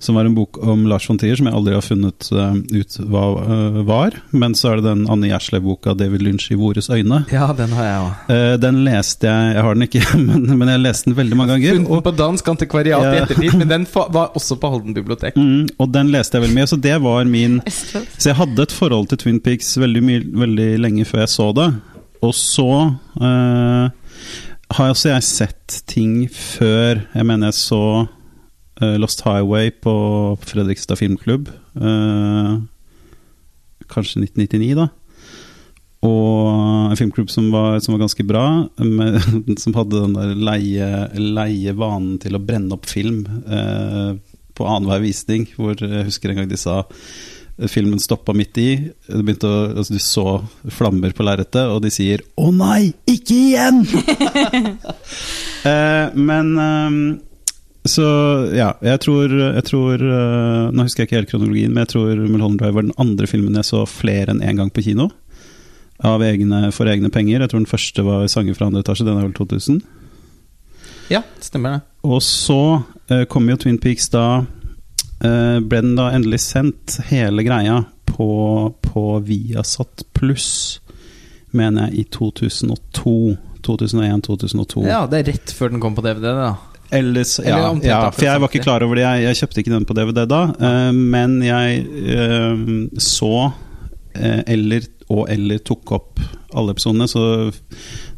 Som 0.00 0.16
var 0.16 0.24
en 0.24 0.34
bok 0.34 0.56
om 0.64 0.86
Lars 0.88 1.04
von 1.10 1.18
Trier 1.20 1.36
som 1.36 1.48
jeg 1.50 1.54
aldri 1.58 1.74
har 1.76 1.84
funnet 1.84 2.28
uh, 2.32 2.54
ut 2.56 2.94
hva 3.12 3.24
uh, 3.36 3.80
var. 3.84 4.14
Men 4.32 4.54
så 4.56 4.70
er 4.70 4.80
det 4.80 4.86
den 4.88 5.02
Anne 5.12 5.28
Gjerslev-boka 5.28 5.92
'David 5.94 6.24
Lynch 6.24 6.48
i 6.50 6.56
vores 6.56 6.88
øyne'. 6.88 7.22
Ja, 7.32 7.50
den 7.56 7.74
har 7.76 7.84
jeg 7.84 7.98
òg. 8.06 8.30
Uh, 8.30 8.54
den 8.62 8.80
leste 8.86 9.28
jeg 9.28 9.54
Jeg 9.54 9.62
har 9.66 9.74
den 9.76 9.86
ikke, 9.88 10.04
men, 10.28 10.46
men 10.58 10.72
jeg 10.72 10.80
leste 10.80 11.10
den 11.10 11.18
veldig 11.18 11.36
mange 11.36 11.52
ganger. 11.58 11.82
Funnet 11.82 12.06
på 12.08 12.14
dansk 12.22 12.48
antikvariat 12.54 13.06
i 13.10 13.22
ettertid, 13.22 13.58
men 13.60 13.68
den 13.68 13.86
fa- 13.94 14.08
var 14.12 14.32
også 14.34 14.56
på 14.56 14.72
Holden 14.72 14.96
bibliotek. 14.96 15.36
Mm, 15.36 15.68
og 15.78 15.92
den 15.92 16.12
leste 16.14 16.38
jeg 16.38 16.46
veldig 16.46 16.58
mye, 16.62 16.70
så 16.72 16.80
det 16.80 16.96
var 17.04 17.24
min 17.28 17.60
Så 17.68 18.30
jeg 18.30 18.38
hadde 18.40 18.62
et 18.62 18.72
forhold 18.72 19.10
til 19.12 19.18
Twin 19.20 19.40
Peaks 19.44 19.74
veldig, 19.80 20.02
mye, 20.02 20.24
veldig 20.46 20.70
lenge 20.80 21.04
før 21.04 21.26
jeg 21.26 21.32
så 21.36 21.50
det. 21.56 21.68
Og 22.24 22.34
så 22.36 22.68
eh, 23.20 23.90
har 24.76 24.92
også 24.92 25.08
jeg 25.14 25.24
sett 25.26 25.76
ting 25.88 26.28
før 26.30 27.00
Jeg 27.14 27.26
mener 27.26 27.48
jeg 27.50 27.56
så 27.58 27.82
Lost 28.80 29.24
Highway 29.26 29.70
på 29.70 29.94
Fredrikstad 30.40 30.96
Filmklubb. 30.96 31.48
eh, 31.80 32.58
kanskje 33.90 34.22
1999, 34.22 34.74
da. 34.78 34.88
Og 36.06 36.90
en 36.90 36.96
filmklubb 36.96 37.28
som 37.28 37.50
var, 37.52 37.80
som 37.84 37.94
var 37.94 38.06
ganske 38.06 38.24
bra, 38.24 38.44
med, 38.78 39.18
som 39.62 39.76
hadde 39.76 40.00
den 40.06 40.16
der 40.16 40.32
leie, 40.48 40.88
leie 41.20 41.76
vanen 41.76 42.16
til 42.22 42.38
å 42.38 42.42
brenne 42.42 42.78
opp 42.78 42.88
film 42.88 43.26
eh, 43.28 44.14
på 44.56 44.68
annenhver 44.68 45.04
visning. 45.04 45.50
Hvor 45.58 45.76
jeg 45.76 46.08
husker 46.08 46.32
en 46.32 46.42
gang 46.42 46.50
de 46.50 46.60
sa 46.60 46.82
Filmen 47.68 48.00
stoppa 48.00 48.32
midt 48.32 48.56
i. 48.56 48.70
Det 49.04 49.20
begynte 49.20 49.44
å, 49.44 49.56
altså 49.82 49.92
du 49.92 50.00
så 50.00 50.22
flammer 50.72 51.12
på 51.12 51.26
lerretet, 51.26 51.68
og 51.68 51.82
de 51.84 51.90
sier 51.92 52.22
'Å 52.32 52.48
nei, 52.56 52.94
ikke 53.04 53.36
igjen!' 53.36 53.82
eh, 55.68 56.06
men 56.16 56.54
eh, 56.56 56.96
Så 57.88 58.04
ja, 58.52 58.74
jeg 58.84 59.00
tror, 59.00 59.32
jeg 59.32 59.64
tror 59.64 60.02
eh, 60.04 60.66
Nå 60.68 60.84
husker 60.84 61.02
jeg 61.02 61.08
ikke 61.08 61.16
helt 61.22 61.30
kronologien, 61.30 61.72
men 61.72 61.86
jeg 61.86 61.94
tror 61.94 62.18
Mulholland 62.26 62.60
Drive 62.60 62.76
var 62.76 62.84
den 62.84 62.98
andre 63.00 63.28
filmen 63.30 63.56
jeg 63.56 63.68
så 63.70 63.86
flere 63.88 64.34
enn 64.34 64.44
én 64.44 64.60
gang 64.60 64.72
på 64.72 64.84
kino. 64.84 65.08
Av 66.04 66.20
egne, 66.24 66.68
for 66.76 66.88
egne 66.88 67.10
penger. 67.12 67.40
Jeg 67.40 67.52
tror 67.52 67.60
den 67.62 67.70
første 67.70 68.04
var 68.04 68.28
'Sanger 68.28 68.56
fra 68.56 68.68
andre 68.68 68.84
etasje'. 68.84 69.04
Den 69.04 69.18
er 69.18 69.28
vel 69.28 69.36
2000. 69.36 69.80
Ja, 71.10 71.22
stemmer 71.40 71.70
det. 71.70 71.80
Og 72.04 72.22
så 72.22 72.82
eh, 73.08 73.24
kom 73.24 73.48
jo 73.48 73.56
Twin 73.56 73.80
Peaks 73.80 74.08
da 74.08 74.44
eh, 75.24 75.58
Ble 75.60 75.80
den 75.82 75.96
da 75.96 76.10
endelig 76.12 76.40
sendt, 76.40 77.00
hele 77.10 77.44
greia, 77.44 77.84
på, 78.06 78.74
på 78.82 79.04
Viasat 79.24 80.04
pluss, 80.12 80.80
mener 81.52 81.88
jeg, 81.88 81.98
i 81.98 82.04
2002. 82.12 83.36
2001-2002. 83.60 84.86
Ja, 84.88 85.04
det 85.04 85.18
er 85.18 85.32
rett 85.34 85.52
før 85.52 85.68
den 85.68 85.82
kom 85.82 85.92
på 85.92 86.00
DVD. 86.00 86.32
da 86.32 86.54
Eller, 86.90 87.22
ja, 87.46 87.70
Eller 87.70 87.86
ja, 87.86 88.00
for 88.10 88.26
jeg 88.26 88.42
var 88.42 88.50
ikke 88.50 88.64
klar 88.64 88.82
over 88.82 88.98
det. 88.98 89.04
Jeg, 89.06 89.22
jeg 89.28 89.38
kjøpte 89.40 89.62
ikke 89.62 89.74
den 89.76 89.86
på 89.86 89.94
DVD 89.98 90.24
da. 90.30 90.40
uh, 90.58 90.92
men 90.94 91.38
jeg 91.46 91.84
uh, 91.86 92.64
så 92.98 93.34
eh, 94.14 94.42
eller 94.50 94.88
og 95.10 95.26
eller 95.30 95.58
tok 95.66 95.90
opp 95.96 96.20
alle 96.54 96.70
episodene. 96.74 97.08
Så 97.10 97.20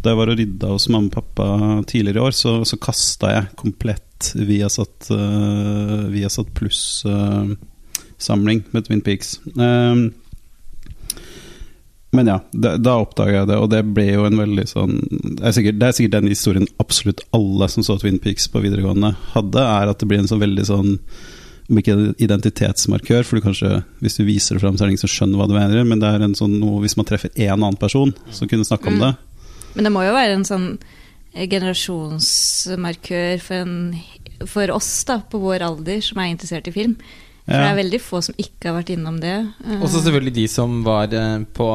da 0.02 0.10
jeg 0.12 0.18
var 0.18 0.28
og 0.32 0.38
rydda 0.40 0.66
hos 0.74 0.88
mamma 0.92 1.08
og 1.08 1.14
pappa 1.14 1.46
tidligere 1.88 2.18
i 2.20 2.26
år, 2.26 2.34
så, 2.36 2.50
så 2.68 2.76
kasta 2.80 3.26
jeg 3.32 3.50
komplett 3.60 4.22
Viasat, 4.36 5.08
uh, 5.10 6.08
Viasat 6.12 6.48
pluss-samling 6.56 8.60
med 8.72 8.84
Twin 8.86 9.02
Peaks. 9.04 9.28
Eh, 9.56 9.96
men 12.12 12.28
ja, 12.28 12.38
da, 12.52 12.74
da 12.76 12.98
oppdaga 13.00 13.38
jeg 13.38 13.48
det, 13.48 13.56
og 13.56 13.70
det 13.72 13.82
ble 13.96 14.04
jo 14.10 14.26
en 14.28 14.36
veldig 14.36 14.64
sånn 14.68 14.98
det 15.08 15.42
er, 15.48 15.54
sikkert, 15.56 15.78
det 15.80 15.86
er 15.88 15.94
sikkert 15.96 16.16
den 16.18 16.28
historien 16.28 16.66
absolutt 16.82 17.22
alle 17.32 17.68
som 17.72 17.86
så 17.86 17.96
Twin 18.02 18.18
Peaks 18.20 18.50
på 18.52 18.60
videregående, 18.60 19.14
hadde, 19.32 19.62
er 19.64 19.92
at 19.92 20.02
det 20.02 20.08
blir 20.10 20.20
en 20.20 20.28
sånn 20.28 20.42
veldig 20.42 20.66
sånn 20.68 20.90
om 21.70 21.78
ikke 21.78 21.94
identitetsmarkør, 22.20 23.22
for 23.24 23.38
du 23.38 23.44
kanskje, 23.46 23.70
hvis 24.02 24.18
du 24.18 24.26
viser 24.28 24.58
det 24.58 24.64
fram, 24.64 24.76
så 24.76 24.84
er 24.84 24.90
det 24.90 24.96
ingen 24.96 25.04
som 25.06 25.12
skjønner 25.14 25.40
hva 25.40 25.46
du 25.48 25.54
mener, 25.56 25.84
men 25.88 26.02
det 26.02 26.10
er 26.10 26.24
en 26.26 26.34
sånn 26.36 26.58
noe 26.60 26.82
hvis 26.82 26.98
man 26.98 27.06
treffer 27.08 27.30
en 27.32 27.54
annen 27.54 27.78
person 27.80 28.12
som 28.34 28.50
kunne 28.50 28.66
snakke 28.68 28.90
om 28.90 28.98
Mm. 28.98 29.04
det. 29.06 29.12
Men 29.76 29.84
det 29.88 29.92
må 29.94 30.02
jo 30.04 30.12
være 30.12 30.34
en 30.36 30.44
sånn 30.44 30.66
generasjonsmarkør 32.12 33.40
for, 33.40 33.54
en, 33.62 33.96
for 34.48 34.70
oss 34.74 34.90
da, 35.08 35.20
på 35.22 35.40
vår 35.40 35.64
alder 35.64 36.02
som 36.04 36.20
er 36.20 36.32
interessert 36.32 36.68
i 36.68 36.74
film. 36.74 36.96
For 37.44 37.58
det 37.58 37.68
er 37.72 37.78
veldig 37.80 37.98
få 38.00 38.20
som 38.22 38.34
ikke 38.38 38.70
har 38.70 38.76
vært 38.80 38.90
innom 38.94 39.16
det. 39.20 39.34
Eh, 39.66 39.80
Og 39.82 39.88
så 39.90 39.98
selvfølgelig 40.04 40.34
de 40.36 40.48
som 40.48 40.82
var 40.86 41.12
eh, 41.12 41.38
på 41.54 41.68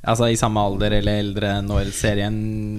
Altså 0.00 0.30
i 0.32 0.36
samme 0.40 0.56
alder 0.64 0.94
eller 0.96 1.18
eldre 1.20 1.48
når 1.60 1.90
serien 1.92 2.36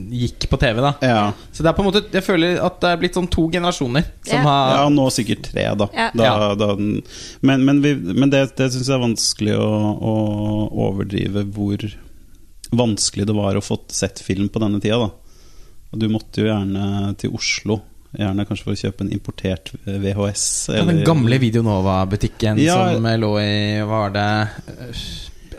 gikk 0.10 0.48
på 0.50 0.58
TV. 0.58 0.80
da 0.82 0.96
Ja. 1.06 1.34
Så 1.54 1.62
det 1.62 1.70
er 1.70 1.76
på 1.78 1.84
en 1.84 1.90
måte 1.92 2.02
Jeg 2.12 2.24
føler 2.26 2.58
at 2.66 2.80
det 2.82 2.90
er 2.90 2.98
blitt 2.98 3.14
sånn 3.14 3.30
to 3.30 3.44
generasjoner 3.54 4.08
som 4.26 4.40
Ja. 4.40 4.42
har 4.48 4.72
Ja, 4.80 4.88
nå 4.90 5.06
sikkert 5.14 5.44
tre, 5.52 5.68
da. 5.78 5.88
Ja. 5.94 6.10
da, 6.16 6.56
da 6.56 6.72
men 6.80 7.62
men, 7.64 7.82
vi, 7.84 7.94
men 7.94 8.32
det, 8.34 8.56
det 8.58 8.72
syns 8.74 8.88
jeg 8.90 8.96
er 8.98 9.06
vanskelig 9.06 9.54
å, 9.54 9.70
å 10.02 10.16
overdrive 10.88 11.44
hvor 11.54 11.78
vanskelig 12.72 13.28
det 13.28 13.36
var 13.38 13.56
å 13.60 13.62
få 13.62 13.78
sett 13.92 14.18
film 14.24 14.50
på 14.50 14.58
denne 14.64 14.82
tida. 14.82 14.98
Da. 14.98 15.12
Og 15.94 16.00
du 16.00 16.08
måtte 16.10 16.42
jo 16.42 16.48
gjerne 16.50 17.14
til 17.22 17.34
Oslo, 17.38 17.82
gjerne 18.18 18.46
kanskje 18.48 18.64
for 18.68 18.74
å 18.76 18.80
kjøpe 18.82 19.06
en 19.06 19.12
importert 19.16 19.72
VHS. 19.86 20.46
Ja, 20.76 20.84
den 20.88 21.04
gamle 21.08 21.38
Videonova-butikken 21.40 22.60
Ja. 22.60 22.76
som 22.96 23.06
eh, 23.06 23.18
lå 23.22 23.30
i 23.40 23.52
Hva 23.82 23.88
var 24.08 24.16
det 24.16 24.26
eh, 24.78 25.04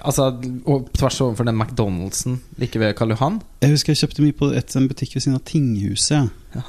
Altså 0.03 0.25
og 0.67 0.89
tvers 0.99 1.21
overfor 1.23 1.47
den 1.47 1.55
McDonald'sen 1.57 2.41
like 2.59 2.79
ved 2.81 2.97
Karl 2.99 3.13
Johan. 3.15 3.37
Jeg 3.63 3.71
husker 3.71 3.93
jeg 3.95 4.01
kjøpte 4.03 4.25
mye 4.25 4.35
på 4.35 4.49
et, 4.59 4.75
en 4.77 4.89
butikk 4.91 5.15
ved 5.15 5.23
siden 5.23 5.37
av 5.39 5.45
Tinghuset. 5.47 6.33
Ja. 6.57 6.65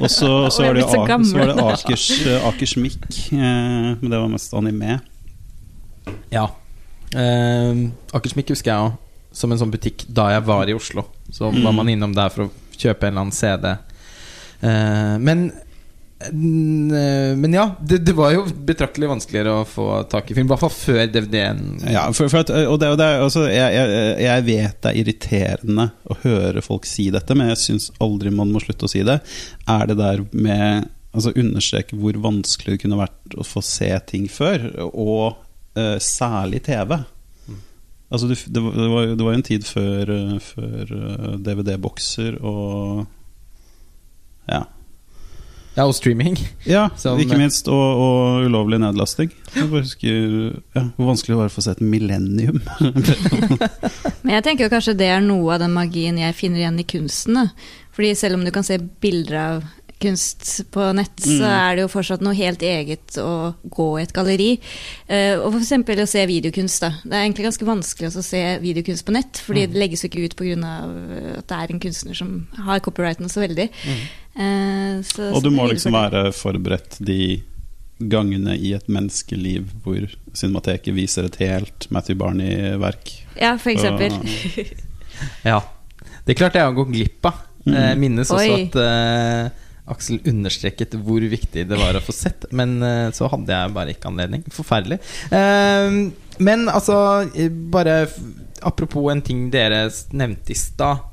Og 0.00 0.08
så, 0.10 0.30
så, 0.50 0.64
var 0.64 0.74
det, 0.74 0.82
er 0.82 1.60
Akers, 1.68 2.08
eh, 2.26 2.46
Akers 2.48 2.74
Mikk, 2.80 3.06
eh, 3.36 3.94
men 4.00 4.10
det 4.10 4.18
var 4.18 4.26
mest 4.32 4.54
anime. 4.58 4.96
Ja. 6.34 6.48
Eh, 7.14 7.84
Akers 8.18 8.34
Mikk 8.34 8.50
husker 8.54 8.72
jeg 8.72 8.88
òg 8.90 8.96
som 9.34 9.50
en 9.54 9.58
sånn 9.60 9.70
butikk 9.74 10.04
da 10.14 10.28
jeg 10.34 10.44
var 10.46 10.66
i 10.70 10.74
Oslo. 10.74 11.06
Så 11.30 11.52
Mm. 11.52 11.62
var 11.64 11.72
man 11.72 11.88
innom 11.88 12.14
der 12.14 12.28
for 12.30 12.46
å 12.48 12.50
kjøpe 12.78 13.06
en 13.06 13.12
eller 13.14 13.20
annen 13.28 13.32
CD. 13.32 13.76
Eh, 14.64 15.14
men 15.20 15.46
eh, 16.24 17.36
Men 17.36 17.52
ja, 17.52 17.66
det, 17.80 17.98
det 18.06 18.12
var 18.16 18.32
jo 18.32 18.44
betraktelig 18.66 19.08
vanskeligere 19.10 19.58
å 19.60 19.66
få 19.68 19.86
tak 20.10 20.30
i 20.30 20.36
film. 20.36 20.46
I 20.48 20.52
hvert 20.54 20.62
fall 20.64 20.72
før 20.74 21.02
DVD-en. 21.12 21.62
Ja, 21.92 22.06
for, 22.16 22.30
for 22.32 22.44
at, 22.44 22.52
og 22.64 22.78
det, 22.80 22.88
og 22.94 22.98
det, 23.00 23.08
er- 23.10 23.24
altså, 23.26 23.44
jeg, 23.50 23.76
jeg, 23.76 24.16
jeg 24.24 24.46
vet 24.48 24.80
det 24.84 24.92
er 24.92 25.00
irriterende 25.02 25.88
å 26.08 26.16
høre 26.24 26.62
folk 26.64 26.88
si 26.88 27.10
dette, 27.14 27.36
men 27.36 27.52
jeg 27.52 27.60
syns 27.66 27.90
aldri 28.04 28.32
man 28.34 28.52
må 28.54 28.62
slutte 28.64 28.88
å 28.88 28.92
si 28.94 29.04
det. 29.06 29.20
Er 29.68 29.88
det 29.92 29.98
der 30.00 30.24
med 30.32 30.90
Altså 31.14 31.30
understreke 31.38 31.94
hvor 31.94 32.16
vanskelig 32.18 32.72
det 32.74 32.80
kunne 32.82 32.96
vært 32.98 33.34
å 33.38 33.44
få 33.46 33.60
se 33.62 33.86
ting 34.10 34.24
før, 34.26 34.64
og 34.82 35.36
uh, 35.78 35.94
særlig 36.02 36.58
TV. 36.66 36.90
Altså, 38.10 38.26
det, 38.32 38.40
var, 38.58 38.72
det, 38.74 38.88
var, 38.90 39.04
jo- 39.06 39.12
det 39.20 39.22
var 39.28 39.36
jo 39.36 39.38
en 39.38 39.44
tid 39.46 39.62
før, 39.68 40.10
eh, 40.10 40.32
før 40.42 40.90
eh, 40.96 41.28
DVD-bokser 41.46 42.40
og 42.42 43.04
Ja. 44.48 44.64
Ja, 45.74 45.88
og 45.88 45.94
streaming. 45.96 46.36
Ja, 46.70 46.84
Som- 47.02 47.18
ikke 47.18 47.34
minst. 47.40 47.66
Og, 47.66 47.74
og 48.04 48.44
ulovlig 48.46 48.78
nedlasting. 48.78 49.32
Jeg 49.56 49.70
bare 49.72 49.82
husker 49.82 50.18
ja, 50.76 50.84
hvor 50.96 51.08
vanskelig 51.10 51.34
det 51.34 51.38
var 51.40 51.50
å 51.50 51.54
få 51.56 51.64
sett 51.66 51.80
Millennium. 51.82 52.60
Men 54.22 54.36
jeg 54.36 54.44
tenker 54.46 54.66
jo 54.68 54.72
kanskje 54.74 54.94
det 54.98 55.08
er 55.10 55.24
noe 55.24 55.56
av 55.56 55.64
den 55.64 55.74
magien 55.74 56.18
jeg 56.20 56.36
finner 56.38 56.62
igjen 56.62 56.78
i 56.82 56.86
kunsten. 56.88 57.40
Da. 57.40 57.48
Fordi 57.94 58.12
selv 58.18 58.38
om 58.38 58.44
du 58.46 58.52
kan 58.54 58.66
se 58.66 58.78
bilder 58.78 59.40
av 59.40 59.64
kunst 60.04 60.48
på 60.74 60.88
nett, 60.98 61.14
så 61.22 61.38
Mm. 61.46 61.52
er 61.54 61.76
det 61.76 61.82
jo 61.84 61.88
fortsatt 61.92 62.20
noe 62.26 62.34
helt 62.36 62.60
eget 62.66 63.14
å 63.22 63.54
gå 63.64 63.86
i 63.98 64.02
et 64.02 64.12
galleri. 64.12 64.48
Uh, 65.08 65.38
og 65.46 65.54
f.eks. 65.54 65.70
å 66.04 66.06
se 66.10 66.24
videokunst. 66.28 66.82
Da. 66.82 66.90
Det 67.04 67.14
er 67.14 67.22
egentlig 67.24 67.46
ganske 67.46 67.64
vanskelig 67.68 68.10
også 68.10 68.20
å 68.20 68.26
se 68.26 68.42
videokunst 68.60 69.06
på 69.06 69.14
nett, 69.16 69.40
fordi 69.46 69.66
det 69.70 69.80
legges 69.80 70.02
jo 70.04 70.10
ikke 70.10 70.26
ut 70.26 70.36
pga. 70.36 70.74
at 71.38 71.46
det 71.48 71.56
er 71.60 71.72
en 71.72 71.80
kunstner 71.80 72.14
som 72.18 72.46
har 72.66 72.80
copyrighten 72.84 73.30
så 73.32 73.40
veldig. 73.46 73.70
Eh, 73.70 74.04
så, 74.34 75.28
Og 75.30 75.44
du 75.44 75.50
må 75.54 75.68
liksom 75.70 75.94
være 75.94 76.32
forberedt 76.34 76.96
de 77.06 77.38
gangene 77.98 78.56
i 78.58 78.72
et 78.74 78.88
menneskeliv 78.90 79.68
hvor 79.84 80.08
Cinemateket 80.34 80.96
viser 80.96 81.28
et 81.28 81.38
helt 81.44 81.86
Matthew 81.94 82.18
Barney-verk. 82.18 83.12
Ja, 83.38 83.54
for 83.60 83.74
eksempel. 83.74 84.18
Ja. 85.46 85.60
Det 86.26 86.34
klarte 86.34 86.58
jeg 86.58 86.72
å 86.72 86.74
gå 86.74 86.88
glipp 86.88 87.28
av. 87.28 87.44
Mm. 87.64 87.74
Eh, 87.78 87.92
minnes 88.00 88.32
også 88.34 88.56
Oi. 88.56 88.64
at 88.66 88.74
uh, 88.76 89.62
Aksel 89.94 90.18
understreket 90.28 90.96
hvor 91.04 91.22
viktig 91.22 91.64
det 91.68 91.78
var 91.78 91.96
å 91.96 92.02
få 92.02 92.12
sett, 92.16 92.48
men 92.56 92.74
uh, 92.82 93.12
så 93.14 93.28
hadde 93.32 93.54
jeg 93.54 93.74
bare 93.76 93.94
ikke 93.94 94.10
anledning. 94.10 94.42
Forferdelig. 94.52 94.98
Uh, 95.30 96.10
men 96.42 96.66
altså, 96.68 96.96
eh, 97.36 97.52
bare 97.52 98.08
apropos 98.64 99.12
en 99.12 99.22
ting 99.22 99.46
dere 99.54 99.86
nevnte 100.16 100.54
i 100.54 100.58
stad, 100.58 101.04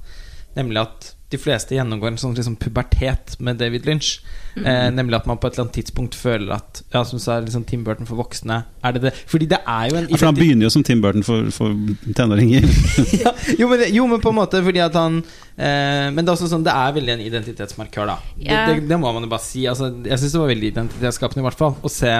nemlig 0.58 0.82
at 0.82 1.12
de 1.32 1.40
fleste 1.40 1.76
gjennomgår 1.78 2.12
en 2.12 2.20
sånn 2.20 2.36
liksom 2.36 2.58
pubertet 2.60 3.38
med 3.40 3.60
David 3.62 3.88
Lynch. 3.88 4.20
Eh, 4.56 4.88
nemlig 4.92 5.16
at 5.16 5.28
man 5.30 5.38
på 5.40 5.48
et 5.48 5.56
eller 5.56 5.64
annet 5.64 5.78
tidspunkt 5.80 6.16
føler 6.20 6.50
at 6.58 6.82
Ja, 6.92 7.06
som 7.08 7.20
du 7.20 7.24
sa, 7.24 7.38
liksom 7.40 7.64
Tim 7.68 7.86
Burton 7.88 8.08
for 8.10 8.20
voksne. 8.20 8.58
Er 8.84 8.96
det 8.98 9.04
det? 9.06 9.14
Fordi 9.32 9.48
det 9.48 9.62
er 9.64 9.86
jo 9.88 9.96
en 9.96 10.10
Ja, 10.10 10.18
for 10.18 10.28
han 10.28 10.36
begynner 10.36 10.68
jo 10.68 10.72
som 10.74 10.84
Tim 10.84 11.02
Burton 11.02 11.24
for, 11.24 11.48
for 11.56 11.72
tenåringer. 12.18 12.68
ja, 13.24 13.32
jo, 13.60 13.70
men, 13.72 13.86
jo, 13.96 14.08
men 14.12 14.24
på 14.24 14.34
en 14.34 14.40
måte 14.42 14.60
fordi 14.66 14.84
at 14.84 14.98
han 15.00 15.22
eh, 15.22 16.10
Men 16.12 16.20
det 16.20 16.28
er 16.28 16.36
også 16.36 16.52
sånn 16.52 16.68
Det 16.68 16.74
er 16.76 16.98
veldig 17.00 17.16
en 17.16 17.24
identitetsmarkør, 17.30 18.12
da. 18.12 18.18
Yeah. 18.36 18.68
Det, 18.68 18.82
det, 18.82 18.90
det 18.92 19.00
må 19.00 19.14
man 19.16 19.24
jo 19.24 19.32
bare 19.32 19.46
si. 19.46 19.64
Altså, 19.72 19.94
jeg 20.04 20.20
syns 20.20 20.36
det 20.36 20.44
var 20.44 20.52
veldig 20.52 20.74
identitetsskapende, 20.76 21.46
i 21.46 21.48
hvert 21.48 21.64
fall, 21.64 21.80
å 21.80 21.92
se 21.92 22.12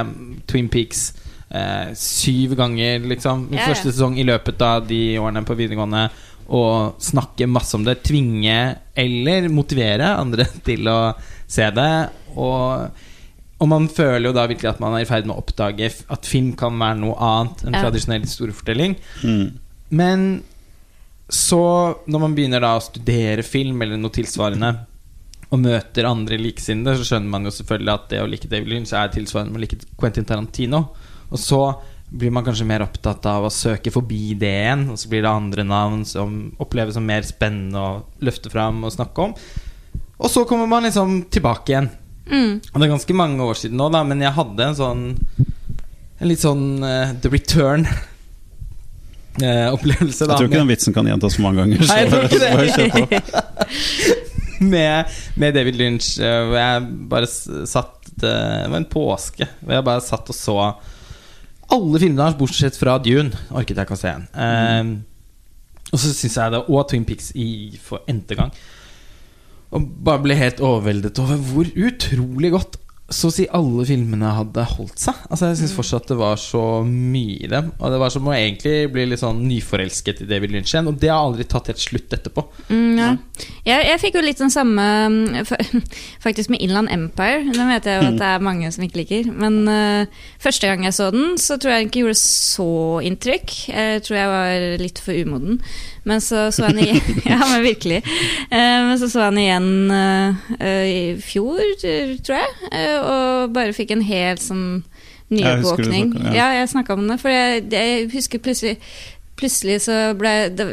Twin 0.48 0.72
Peaks 0.72 1.10
eh, 1.52 1.92
syv 2.00 2.56
ganger, 2.56 3.00
liksom. 3.12 3.48
Min 3.52 3.60
ja. 3.60 3.68
første 3.72 3.92
sesong 3.92 4.18
i 4.20 4.28
løpet 4.28 4.62
av 4.66 4.88
de 4.88 5.02
årene 5.20 5.44
på 5.48 5.58
videregående. 5.60 6.08
Og 6.52 7.00
snakke 7.04 7.48
masse 7.48 7.78
om 7.78 7.86
det. 7.88 8.02
Tvinge 8.08 8.58
eller 8.98 9.48
motivere 9.54 10.16
andre 10.20 10.48
til 10.68 10.90
å 10.92 11.00
se 11.48 11.70
det. 11.76 11.94
Og 12.36 13.08
og 13.62 13.70
man 13.70 13.84
føler 13.94 14.26
jo 14.26 14.34
da 14.34 14.48
virkelig 14.50 14.72
at 14.72 14.80
man 14.82 14.96
er 14.98 15.04
i 15.04 15.06
ferd 15.06 15.28
med 15.30 15.36
å 15.36 15.42
oppdage 15.44 15.86
at 15.86 16.26
film 16.26 16.56
kan 16.58 16.80
være 16.82 16.98
noe 16.98 17.14
annet 17.22 17.60
enn 17.68 17.76
tradisjonell 17.78 18.24
historiefortelling. 18.26 18.96
Mm. 19.22 19.60
Men 19.94 20.24
så, 21.30 21.62
når 22.10 22.24
man 22.24 22.34
begynner 22.36 22.64
da 22.64 22.74
å 22.76 22.82
studere 22.82 23.46
film 23.46 23.84
eller 23.86 24.02
noe 24.02 24.14
tilsvarende, 24.16 24.74
og 25.52 25.60
møter 25.60 26.08
andre 26.08 26.40
likesinnede, 26.40 26.96
så 26.98 27.06
skjønner 27.10 27.32
man 27.34 27.46
jo 27.48 27.54
selvfølgelig 27.54 27.94
at 27.94 28.06
det 28.14 28.20
å 28.24 28.28
like 28.32 28.50
David 28.52 28.72
Lynch 28.72 28.94
er 28.96 29.12
tilsvarende 29.12 29.52
med 29.52 29.60
å 29.60 29.64
like 29.66 29.80
Quentin 30.00 30.28
Tarantino. 30.28 30.86
Og 31.28 31.40
så 31.40 31.60
blir 32.12 32.32
man 32.36 32.44
kanskje 32.44 32.66
mer 32.68 32.84
opptatt 32.84 33.26
av 33.32 33.46
å 33.48 33.52
søke 33.54 33.92
forbi 33.94 34.34
det 34.40 34.52
igjen, 34.52 34.82
og 34.92 35.00
så 35.00 35.08
blir 35.12 35.24
det 35.24 35.32
andre 35.32 35.64
navn 35.64 36.02
som 36.08 36.34
oppleves 36.60 36.98
som 36.98 37.06
mer 37.08 37.24
spennende 37.24 37.80
å 37.80 37.92
løfte 38.20 38.52
fram 38.52 38.84
og 38.84 38.92
snakke 38.92 39.30
om. 39.30 39.36
Og 40.22 40.30
så 40.30 40.44
kommer 40.46 40.68
man 40.70 40.84
liksom 40.84 41.22
tilbake 41.32 41.72
igjen. 41.72 41.88
Mm. 42.28 42.60
Og 42.60 42.76
det 42.76 42.86
er 42.86 42.92
ganske 42.92 43.16
mange 43.18 43.48
år 43.48 43.58
siden 43.60 43.80
nå, 43.80 43.88
da, 43.96 44.04
men 44.08 44.22
jeg 44.24 44.36
hadde 44.36 44.64
en 44.64 44.76
sånn 44.78 45.00
En 46.22 46.30
litt 46.30 46.40
sånn 46.44 46.84
uh, 46.86 47.16
The 47.18 47.32
Return. 47.34 47.88
eh, 49.42 49.68
opplevelse 49.74 50.28
da 50.28 50.36
Jeg 50.36 50.44
tror 50.44 50.50
ikke 50.52 50.54
med- 50.54 50.62
den 50.62 50.70
vitsen 50.70 50.94
kan 50.94 51.08
gjentas 51.10 51.36
for 51.40 51.48
mange 51.48 51.64
ganger. 51.64 51.82
Nei, 51.88 51.98
jeg 52.04 52.12
tror 52.12 52.24
ikke 52.30 53.08
det. 53.10 53.22
med, 54.76 55.18
med 55.42 55.56
David 55.58 55.80
Lynch, 55.80 56.12
eh, 56.22 56.42
hvor 56.46 56.60
jeg 56.60 56.86
bare 57.10 57.32
satt 57.32 58.12
Det 58.22 58.36
var 58.70 58.78
en 58.78 58.86
påske 58.92 59.48
hvor 59.64 59.74
jeg 59.80 59.88
bare 59.88 60.04
satt 60.06 60.30
og 60.30 60.38
så 60.38 60.58
alle 61.72 62.02
filmene 62.02 62.28
hans, 62.28 62.38
bortsett 62.40 62.78
fra 62.80 62.98
Dune. 63.04 63.32
Orket 63.56 63.78
jeg 63.78 63.88
ikke 63.88 63.98
å 63.98 64.02
se 64.02 64.12
en. 64.12 64.28
Eh, 64.36 64.92
og 65.92 66.00
så 66.00 66.12
syns 66.16 66.38
jeg 66.38 66.54
det 66.54 66.62
Og 66.72 66.86
Twin 66.88 67.08
Pics 67.08 67.32
i 67.36 67.50
for 67.82 68.06
n-te 68.12 68.38
gang. 68.40 68.54
Og 69.72 69.88
bare 70.04 70.24
ble 70.26 70.36
helt 70.36 70.60
overveldet 70.64 71.20
over 71.24 71.40
hvor 71.40 71.70
utrolig 71.80 72.52
godt 72.52 72.81
så 73.12 73.30
å 73.30 73.34
si 73.34 73.46
alle 73.52 73.84
filmene 73.88 74.32
hadde 74.38 74.64
holdt 74.74 75.02
seg. 75.04 75.18
Altså 75.30 75.50
Jeg 75.52 75.60
syns 75.62 75.76
fortsatt 75.76 76.10
det 76.12 76.18
var 76.20 76.40
så 76.40 76.62
mye 76.88 77.38
i 77.44 77.50
dem. 77.52 77.72
Og 77.80 77.94
det 77.94 78.00
var 78.02 78.14
som 78.14 78.28
å 78.28 78.34
egentlig 78.36 78.92
bli 78.94 79.06
litt 79.12 79.22
sånn 79.22 79.44
nyforelsket 79.46 80.24
i 80.24 80.30
David 80.30 80.56
Lynch 80.56 80.72
igjen. 80.72 80.90
Og 80.92 81.00
det 81.02 81.12
har 81.12 81.20
aldri 81.20 81.46
tatt 81.50 81.72
helt 81.72 81.84
slutt 81.84 82.16
etterpå. 82.16 82.46
Mm, 82.72 83.00
ja. 83.00 83.12
jeg, 83.68 83.88
jeg 83.90 84.02
fikk 84.06 84.20
jo 84.20 84.26
litt 84.26 84.42
den 84.42 84.54
samme 84.54 84.88
mm, 85.12 85.52
Faktisk 86.26 86.54
med 86.54 86.64
Inland 86.64 86.92
Empire. 86.94 87.44
Den 87.52 87.72
vet 87.72 87.90
jeg 87.90 88.00
jo 88.00 88.10
at 88.10 88.20
det 88.22 88.32
er 88.32 88.46
mange 88.48 88.72
som 88.74 88.86
ikke 88.88 89.04
liker. 89.04 89.32
Men 89.36 89.62
uh, 89.68 90.26
første 90.42 90.72
gang 90.72 90.88
jeg 90.88 90.98
så 90.98 91.12
den, 91.14 91.36
så 91.42 91.60
tror 91.60 91.76
jeg 91.76 91.84
den 91.84 91.92
ikke 91.92 92.06
gjorde 92.06 92.20
så 92.22 92.72
inntrykk. 93.08 93.58
Jeg 93.72 94.06
tror 94.08 94.22
jeg 94.22 94.36
var 94.36 94.68
litt 94.82 95.04
for 95.04 95.18
umoden. 95.18 95.60
Men 96.04 96.22
så 96.24 96.48
så 96.50 96.66
jeg 96.70 96.76
den 96.78 96.84
igjen 96.88 97.22
Ja, 97.32 97.38
men 97.46 97.62
virkelig. 97.66 98.02
Men 98.50 98.98
så 98.98 99.10
så 99.12 99.28
jeg 99.28 99.36
igjen 99.44 99.72
eh, 99.94 100.44
eh, 100.60 100.86
i 100.90 101.02
fjor, 101.22 101.62
tror 102.26 102.40
jeg. 102.40 102.52
eh, 102.74 102.98
og 103.00 103.54
bare 103.56 103.76
fikk 103.78 103.94
en 103.96 104.06
helt 104.08 104.42
sånn 104.42 104.66
snakket, 105.32 106.18
ja. 106.26 106.34
Ja, 106.36 106.52
jeg 106.60 106.70
snakka 106.74 106.98
om 106.98 107.06
det. 107.08 107.20
For 107.22 107.32
jeg, 107.32 107.66
jeg 107.72 108.08
husker 108.16 108.42
plutselig 108.44 108.78
Plutselig 109.42 109.80
så 109.82 109.94
ble 110.20 110.52
det, 110.54 110.66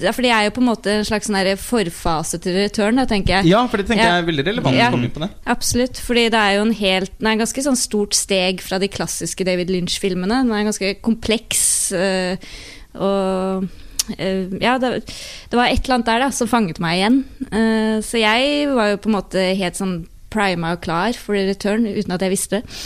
det, 0.00 0.12
fordi 0.16 0.30
jeg 0.30 0.38
er 0.38 0.46
jo 0.46 0.52
på 0.56 0.62
en 0.62 0.68
måte 0.70 0.92
en 0.94 1.04
slags 1.04 1.26
sånn 1.28 1.36
forfase 1.60 2.38
til 2.40 2.54
return, 2.56 2.96
da, 2.96 3.04
tenker 3.10 3.34
jeg. 3.34 3.50
Ja, 3.50 3.58
for 3.68 3.82
det 3.82 3.84
tenker 3.90 4.06
Ja. 4.06 4.14
jeg 4.14 4.22
er 4.22 4.28
veldig 4.30 4.44
relevant 4.46 4.78
Ja. 4.78 4.86
å 4.88 4.94
komme 4.94 5.10
inn 5.10 5.12
på 5.12 5.20
det. 5.20 5.28
Absolutt, 5.52 6.00
fordi 6.00 6.22
det 6.32 6.40
er 6.40 6.54
jo 6.56 6.62
en 6.62 6.72
helt 6.78 7.12
en 7.34 7.42
ganske 7.42 7.64
sånn 7.66 7.76
stort 7.76 8.16
steg 8.16 8.62
fra 8.64 8.78
de 8.80 8.88
klassiske 8.88 9.44
David 9.44 9.68
Lynch-filmene. 9.74 10.40
Den 10.40 10.54
er 10.56 10.64
ganske 10.70 10.94
kompleks 11.04 11.92
øh, 11.92 12.36
og 12.96 13.68
Ja, 14.10 14.78
det, 14.82 15.04
det 15.50 15.58
var 15.58 15.70
et 15.70 15.84
eller 15.84 15.98
annet 15.98 16.08
der 16.10 16.24
da 16.24 16.30
som 16.34 16.50
fanget 16.50 16.80
meg 16.82 16.98
igjen. 16.98 17.20
Uh, 17.52 18.00
så 18.02 18.18
jeg 18.18 18.66
var 18.74 18.92
jo 18.92 19.00
på 19.04 19.10
en 19.10 19.16
måte 19.20 19.44
helt 19.58 19.78
sånn 19.78 20.00
prima 20.32 20.74
og 20.74 20.82
klar 20.84 21.16
for 21.18 21.36
return 21.36 21.86
uten 21.86 22.14
at 22.14 22.24
jeg 22.24 22.34
visste 22.34 22.60
det. 22.60 22.76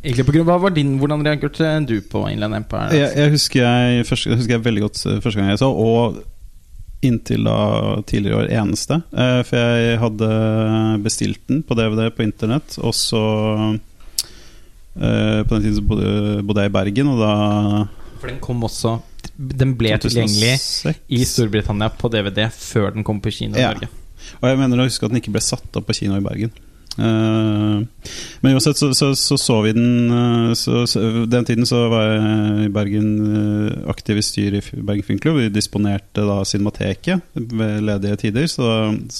Grunn, 0.00 0.46
hva 0.48 0.56
var 0.62 0.72
din, 0.72 0.94
Hvordan 1.00 1.24
reagerte 1.26 1.74
du 1.84 1.98
på 2.08 2.24
Inland 2.30 2.56
Empire? 2.56 2.94
Jeg, 2.96 3.10
jeg, 3.18 3.32
husker 3.34 3.60
jeg, 3.66 4.06
første, 4.08 4.30
jeg 4.30 4.40
husker 4.40 4.56
jeg 4.56 4.64
veldig 4.64 4.84
godt 4.86 5.00
eh, 5.04 5.18
første 5.20 5.40
gang 5.40 5.50
jeg 5.52 5.60
så, 5.60 5.68
og 5.68 6.22
inntil 7.04 7.44
da 7.48 7.58
tidligere 8.08 8.32
i 8.32 8.38
år 8.40 8.54
eneste. 8.62 9.00
Eh, 9.12 9.40
for 9.48 9.60
jeg 9.60 10.00
hadde 10.00 10.30
bestilt 11.04 11.42
den 11.52 11.60
på 11.68 11.76
DVD 11.76 12.08
på 12.16 12.24
internett, 12.24 12.78
og 12.80 12.96
så 12.96 13.22
eh, 14.96 15.40
På 15.44 15.54
den 15.54 15.62
tiden 15.66 15.76
så 15.76 15.84
bodde, 15.84 16.42
bodde 16.48 16.64
jeg 16.64 16.72
i 16.72 16.76
Bergen, 16.78 17.12
og 17.12 17.20
da 17.20 17.34
For 18.22 18.32
den 18.32 18.40
kom 18.40 18.64
også 18.64 18.96
Den 19.40 19.72
ble 19.80 19.94
tilgjengelig 20.02 20.58
i 21.08 21.22
Storbritannia 21.24 21.88
på 21.96 22.10
DVD 22.12 22.50
før 22.52 22.90
den 22.92 23.06
kom 23.06 23.22
på 23.24 23.32
kino 23.32 23.56
i 23.56 23.62
Ja. 23.62 23.70
Norge. 23.72 23.88
Og 24.42 24.50
jeg 24.50 24.58
mener 24.60 24.82
å 24.82 24.84
huske 24.84 25.06
at 25.06 25.14
den 25.14 25.20
ikke 25.22 25.32
ble 25.32 25.40
satt 25.40 25.78
opp 25.80 25.86
på 25.88 25.96
kino 25.96 26.18
i 26.18 26.24
Bergen. 26.24 26.52
Uh, 26.98 27.86
men 28.42 28.56
uansett 28.56 28.76
så 28.76 28.88
så, 28.98 29.12
så 29.16 29.36
så 29.38 29.60
vi 29.62 29.70
den 29.72 30.10
eh, 30.10 30.54
så, 30.58 30.82
så, 30.90 30.98
Den 31.30 31.46
tiden 31.46 31.64
så 31.64 31.84
var 31.88 32.02
jeg 32.02 32.64
i 32.66 32.72
Bergen 32.74 33.06
eh, 33.30 33.76
aktiv 33.88 34.18
i 34.18 34.24
styret 34.26 34.72
i 34.74 34.82
Bergen 34.82 35.06
Filmklubb. 35.06 35.38
Vi 35.38 35.52
disponerte 35.54 36.26
da 36.26 36.40
Cinemateket 36.44 37.22
ved 37.34 37.86
ledige 37.86 38.18
tider. 38.26 38.50
Så 38.50 38.66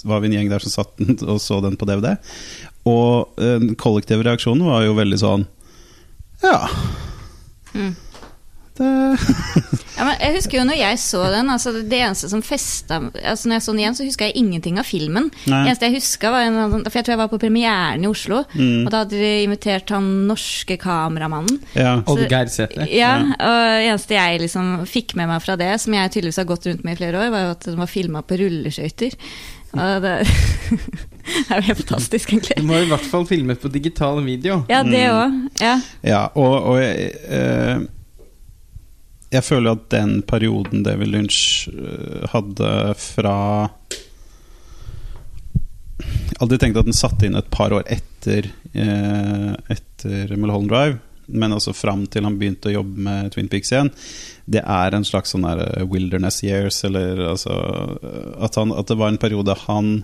var 0.04 0.20
vi 0.20 0.28
en 0.32 0.36
gjeng 0.36 0.50
der 0.50 0.66
som 0.66 0.74
satt 0.74 0.92
den 0.98 1.16
og 1.22 1.40
så 1.40 1.62
den 1.64 1.78
på 1.80 1.88
DVD. 1.88 2.16
Og 2.90 3.38
den 3.38 3.76
kollektive 3.80 4.26
reaksjonen 4.26 4.66
var 4.66 4.84
jo 4.84 4.98
veldig 4.98 5.22
sånn 5.22 5.46
Ja. 6.42 6.66
Mm. 7.72 7.94
Det 8.80 8.90
Ja, 10.00 10.06
men 10.06 10.14
jeg 10.22 10.32
husker 10.38 10.56
jo 10.56 10.62
når 10.64 10.78
jeg 10.80 10.98
så 11.02 11.18
den, 11.28 11.50
altså 11.52 11.70
det 11.76 11.98
eneste 12.00 12.28
som 12.32 12.40
festa 12.40 12.96
altså 13.20 13.50
Når 13.50 13.58
jeg 13.58 13.64
så 13.66 13.72
den 13.74 13.80
igjen, 13.82 13.96
så 13.98 14.06
huska 14.06 14.28
jeg 14.30 14.36
ingenting 14.40 14.78
av 14.80 14.86
filmen. 14.88 15.26
Det 15.44 15.52
eneste 15.52 15.90
jeg 15.90 15.98
huska 15.98 16.30
var 16.32 16.46
en, 16.46 16.56
annen- 16.62 16.86
For 16.88 16.96
jeg 16.96 17.04
tror 17.04 17.12
jeg 17.12 17.20
var 17.20 17.28
på 17.34 17.40
premieren 17.42 18.06
i 18.06 18.08
Oslo, 18.08 18.38
Mm. 18.54 18.86
og 18.86 18.90
da 18.94 19.02
hadde 19.02 19.18
de 19.20 19.32
invitert 19.44 19.92
han 19.92 20.06
norske 20.30 20.78
kameramannen. 20.80 21.58
Ja. 21.76 21.98
Oddgeir 22.08 22.48
Sæther. 22.48 22.88
Ja, 22.88 23.12
og 23.20 23.58
det 23.76 23.90
eneste 23.90 24.16
jeg 24.16 24.40
liksom 24.46 24.72
fikk 24.88 25.14
med 25.20 25.28
meg 25.34 25.44
fra 25.44 25.58
det, 25.60 25.68
som 25.84 25.92
jeg 25.98 26.14
tydeligvis 26.16 26.40
har 26.40 26.48
gått 26.48 26.66
rundt 26.70 26.84
med 26.88 26.96
i 26.96 27.00
flere 27.02 27.20
år, 27.20 27.30
var 27.36 27.44
jo 27.44 27.52
at 27.58 27.68
den 27.68 27.78
var 27.84 27.92
filma 27.92 28.22
på 28.24 28.40
rulleskøyter. 28.40 29.18
Og 29.76 30.02
det 30.02 30.16
det 30.24 31.46
er 31.52 31.60
jo 31.60 31.68
helt 31.68 31.84
fantastisk, 31.84 32.32
egentlig. 32.32 32.56
Du 32.56 32.66
må 32.72 32.80
i 32.80 32.88
hvert 32.88 33.04
fall 33.12 33.28
filme 33.28 33.54
på 33.54 33.68
digital 33.70 34.24
video. 34.24 34.62
Ja, 34.72 34.80
det 34.82 35.04
Mm. 35.04 35.20
òg. 35.20 35.40
Ja. 35.60 35.76
Ja, 36.02 36.24
og, 36.34 36.72
og 36.72 36.80
eh, 36.82 37.84
jeg 39.30 39.46
føler 39.46 39.76
at 39.76 39.90
den 39.94 40.20
perioden 40.26 40.82
David 40.86 41.12
Lynch 41.12 41.68
eh, 41.70 42.26
hadde 42.32 42.70
fra 42.98 43.36
Aldri 46.40 46.56
tenkt 46.58 46.78
at 46.80 46.88
den 46.88 46.96
satte 46.96 47.28
inn 47.28 47.36
et 47.38 47.50
par 47.52 47.74
år 47.76 47.84
etter 47.90 48.48
eh, 48.72 49.52
Etter 49.70 50.32
Mulholland 50.36 50.70
Drive, 50.72 50.98
men 51.28 51.52
altså 51.52 51.74
fram 51.76 52.06
til 52.10 52.24
han 52.24 52.38
begynte 52.40 52.70
å 52.70 52.78
jobbe 52.78 53.04
med 53.06 53.28
Twin 53.34 53.50
Peaks 53.52 53.74
igjen. 53.74 53.90
Det 54.50 54.62
er 54.64 54.96
en 54.96 55.04
slags 55.06 55.34
sånn 55.34 55.44
eh, 55.50 55.84
wilderness 55.84 56.40
years, 56.46 56.80
eller 56.88 57.20
altså 57.34 57.58
at, 58.40 58.56
han, 58.56 58.72
at 58.72 58.88
det 58.88 58.98
var 58.98 59.12
en 59.12 59.20
periode 59.20 59.58
han 59.66 60.00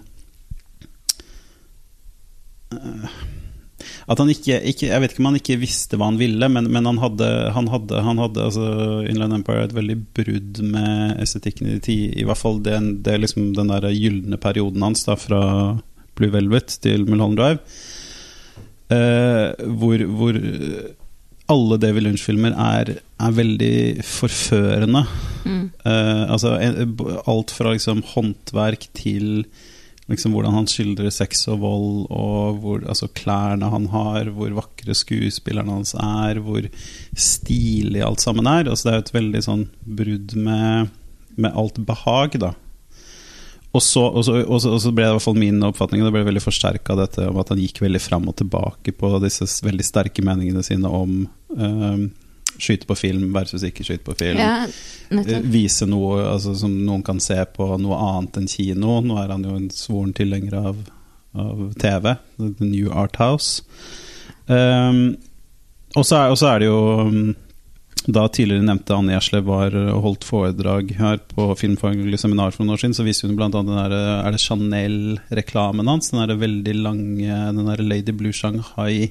At 4.06 4.20
han 4.22 4.30
ikke, 4.30 4.60
ikke 4.70 4.88
Jeg 4.88 5.02
vet 5.02 5.12
ikke 5.12 5.22
om 5.22 5.28
han 5.30 5.38
ikke 5.40 5.58
visste 5.60 5.98
hva 5.98 6.10
han 6.10 6.20
ville, 6.20 6.48
men, 6.52 6.70
men 6.72 6.88
han 6.90 7.00
hadde, 7.02 7.30
han 7.56 7.70
hadde, 7.72 8.02
han 8.06 8.22
hadde 8.22 8.44
altså 8.48 8.68
Inland 9.10 9.38
Empire 9.40 9.66
et 9.66 9.76
veldig 9.76 9.98
brudd 10.16 10.62
med 10.64 11.22
estetikken 11.24 11.72
i 11.74 11.80
tid. 11.82 12.16
I 12.16 12.26
hvert 12.28 12.40
fall 12.40 12.60
den, 12.64 12.96
det 13.06 13.14
er 13.14 13.22
liksom 13.24 13.52
den 13.56 13.72
der 13.72 13.88
gylne 13.94 14.40
perioden 14.42 14.84
hans 14.86 15.06
da 15.08 15.18
fra 15.20 15.42
Blue 16.16 16.32
Velvet 16.32 16.78
til 16.82 17.06
Mulholland 17.08 17.40
Drive. 17.40 17.58
Eh, 18.94 19.66
hvor, 19.80 20.06
hvor 20.18 20.38
alle 21.52 21.78
David 21.82 22.06
Lynch-filmer 22.06 22.54
er, 22.58 22.96
er 22.98 23.36
veldig 23.36 24.04
forførende. 24.06 25.04
Mm. 25.44 25.64
Eh, 25.86 26.22
altså 26.26 26.56
alt 26.58 27.54
fra 27.54 27.74
liksom 27.74 28.02
håndverk 28.14 28.88
til 28.96 29.46
liksom 30.10 30.34
hvordan 30.36 30.54
han 30.54 30.68
skildrer 30.70 31.10
sex 31.14 31.46
og 31.50 31.62
vold, 31.64 31.96
og 32.14 32.60
hvor, 32.62 32.84
altså 32.86 33.08
klærne 33.10 33.70
han 33.72 33.88
har, 33.90 34.30
hvor 34.34 34.54
vakre 34.54 34.94
skuespillerne 34.94 35.78
hans 35.80 35.96
er, 35.98 36.38
hvor 36.44 36.68
stilig 37.18 38.04
alt 38.06 38.22
sammen 38.22 38.46
er. 38.50 38.70
Altså 38.70 38.88
det 38.88 38.92
er 38.92 39.00
jo 39.00 39.06
et 39.06 39.16
veldig 39.18 39.42
sånn 39.48 39.66
brudd 39.98 40.36
med, 40.38 40.94
med 41.34 41.58
alt 41.58 41.82
behag, 41.88 42.38
da. 42.42 42.54
Og 43.76 43.82
så, 43.84 44.06
og, 44.06 44.22
så, 44.24 44.38
og, 44.40 44.60
så, 44.62 44.70
og 44.72 44.80
så 44.80 44.92
ble 44.94 45.04
det 45.04 45.10
i 45.10 45.16
hvert 45.18 45.24
fall 45.26 45.36
min 45.36 45.58
oppfatning 45.66 46.00
Det 46.06 46.12
ble 46.14 46.22
veldig 46.24 46.40
forsterka 46.40 46.94
av 46.94 47.02
dette 47.02 47.26
om 47.28 47.36
at 47.42 47.50
han 47.52 47.58
gikk 47.60 47.82
veldig 47.82 48.00
fram 48.00 48.28
og 48.30 48.38
tilbake 48.38 48.94
på 48.96 49.10
disse 49.20 49.44
veldig 49.66 49.84
sterke 49.84 50.24
meningene 50.24 50.62
sine 50.64 50.88
om 50.88 51.26
eh, 51.58 52.06
skyte 52.58 52.88
på 52.88 52.96
film 52.98 53.32
versus 53.34 53.64
ikke 53.66 53.84
skyte 53.86 54.04
på 54.06 54.16
film. 54.18 54.40
ja, 54.40 54.66
Eh, 55.10 55.40
vise 55.42 55.86
noe 55.86 56.24
altså, 56.26 56.54
som 56.58 56.72
noen 56.86 57.04
kan 57.06 57.20
se 57.22 57.38
på 57.54 57.68
noe 57.82 57.98
annet 58.08 58.40
enn 58.40 58.50
kino. 58.50 59.00
Nå 59.04 59.18
er 59.22 59.32
han 59.34 59.46
jo 59.46 59.56
en 59.58 59.70
svoren 59.74 60.14
tilhenger 60.16 60.58
av, 60.58 60.84
av 61.38 61.64
TV, 61.80 62.14
The 62.40 62.52
New 62.66 62.92
Art 62.92 63.18
House. 63.22 63.62
Um, 64.46 65.16
og 65.96 66.06
så 66.06 66.20
er, 66.20 66.30
er 66.52 66.60
det 66.62 66.66
jo 66.68 66.80
um, 67.02 67.30
Da 68.06 68.28
tidligere 68.30 68.62
nevnte 68.62 68.94
Anne 68.94 69.16
Gjerslev 69.16 69.48
var 69.48 69.74
og 69.74 70.04
holdt 70.04 70.26
foredrag 70.28 70.92
her 71.00 71.18
på 71.32 71.48
Filmfaglig 71.58 72.20
seminar 72.22 72.52
for 72.54 72.62
noen 72.62 72.76
år 72.76 72.82
siden, 72.84 72.94
så 72.94 73.06
viste 73.06 73.26
hun 73.26 73.34
annet 73.34 73.56
den 73.66 73.72
der, 73.72 73.94
er 73.96 74.34
det 74.34 74.42
Chanel-reklamen 74.44 75.90
hans. 75.90 76.12
Den 76.12 76.22
der 76.22 76.38
veldig 76.38 76.76
lange 76.78 77.40
Den 77.56 77.70
der 77.70 77.82
Lady 77.82 78.14
Blue 78.14 78.34
Shanghai 78.34 79.10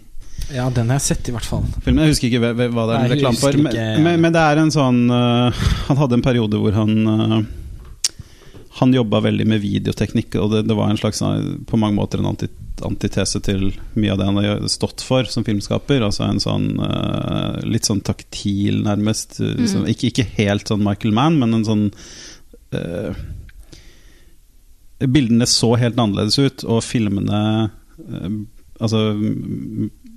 Ja, 0.53 0.69
den 0.69 0.91
har 0.91 0.99
jeg 0.99 1.07
sett, 1.07 1.29
i 1.29 1.33
hvert 1.33 1.47
fall. 1.47 1.63
filmen. 1.81 2.03
Jeg 2.05 2.13
husker 2.13 2.29
ikke 2.29 2.41
hva, 2.43 2.51
det 2.53 2.67
er 2.69 2.99
Nei, 3.01 3.11
reklame 3.15 3.39
for. 3.41 3.57
Men, 3.57 3.77
men, 4.05 4.19
men 4.21 4.33
det 4.35 4.41
er 4.45 4.59
en 4.61 4.73
sånn 4.73 4.99
uh, 5.09 5.63
Han 5.87 5.97
hadde 5.97 6.19
en 6.19 6.25
periode 6.25 6.59
hvor 6.61 6.75
han 6.77 6.91
uh, 7.09 7.39
Han 8.77 8.93
jobba 8.93 9.23
veldig 9.25 9.47
med 9.49 9.63
videoteknikk, 9.63 10.37
og 10.37 10.51
det, 10.53 10.61
det 10.69 10.77
var 10.77 10.91
en 10.91 10.99
slags 10.99 11.23
øh, 11.25 11.47
på 11.65 11.79
mange 11.81 11.95
måter 11.97 12.19
en 12.21 12.29
anti, 12.33 12.49
antitese 12.85 13.39
til 13.39 13.69
mye 13.95 14.11
av 14.13 14.19
det 14.19 14.27
han 14.27 14.39
har 14.41 14.65
stått 14.69 15.01
for 15.01 15.23
som 15.31 15.45
filmskaper. 15.47 16.03
Altså 16.03 16.27
en 16.27 16.41
sånn 16.43 16.65
uh, 16.77 17.61
litt 17.63 17.87
sånn 17.87 18.03
taktil, 18.05 18.81
nærmest. 18.85 19.39
Mm. 19.39 19.63
sånn- 19.71 19.87
ikke, 19.93 20.11
ikke 20.11 20.27
helt 20.35 20.67
sånn 20.67 20.83
Michael 20.85 21.15
Mann, 21.15 21.39
men 21.39 21.55
en 21.55 21.65
sånn 21.65 21.85
uh, 22.75 23.15
Bildene 24.99 25.47
så 25.47 25.73
helt 25.79 25.97
annerledes 25.99 26.37
ut, 26.39 26.67
og 26.67 26.83
filmene 26.85 27.41
uh, 27.71 28.35
Altså 28.83 29.07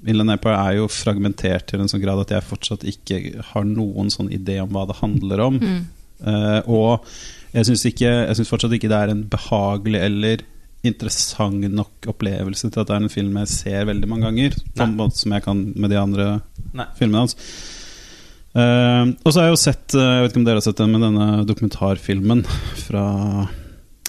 Inland 0.06 0.36
Empire 0.36 0.58
er 0.58 0.76
jo 0.78 0.90
fragmentert 0.92 1.70
til 1.70 1.82
en 1.82 1.90
sånn 1.90 2.02
grad 2.02 2.20
at 2.22 2.34
jeg 2.36 2.46
fortsatt 2.46 2.86
ikke 2.86 3.42
har 3.50 3.66
noen 3.66 4.12
sånn 4.14 4.30
idé 4.34 4.60
om 4.62 4.70
hva 4.74 4.84
det 4.88 4.98
handler 5.00 5.42
om. 5.48 5.58
Mm. 5.58 5.80
Uh, 6.18 6.60
og 6.66 7.10
jeg 7.54 7.66
syns 7.68 8.50
fortsatt 8.50 8.74
ikke 8.76 8.90
det 8.90 8.98
er 8.98 9.12
en 9.14 9.24
behagelig 9.30 10.00
eller 10.04 10.44
interessant 10.86 11.66
nok 11.74 12.06
opplevelse 12.12 12.68
til 12.70 12.82
at 12.82 12.88
det 12.88 12.94
er 12.94 13.04
en 13.04 13.12
film 13.12 13.38
jeg 13.40 13.50
ser 13.50 13.88
veldig 13.88 14.10
mange 14.10 14.28
ganger. 14.28 14.58
På 14.76 14.86
en 14.86 14.96
måte 14.98 15.18
som 15.18 15.34
jeg 15.34 15.44
kan 15.46 15.64
med 15.74 15.92
de 15.92 15.98
andre 16.00 16.28
Nei. 16.76 16.86
filmene 16.98 17.24
hans. 17.24 17.36
Uh, 18.54 19.14
og 19.24 19.32
så 19.32 19.40
har 19.40 19.48
jeg 19.48 19.52
jo 19.52 19.58
sett 19.60 19.92
eh, 19.92 20.02
Jeg 20.02 20.22
vet 20.24 20.30
ikke 20.32 20.40
om 20.40 20.44
dere 20.46 20.58
har 20.58 20.64
sett 20.64 20.78
den, 20.80 20.94
men 20.94 21.02
denne 21.04 21.26
dokumentarfilmen 21.46 22.40
fra 22.80 23.02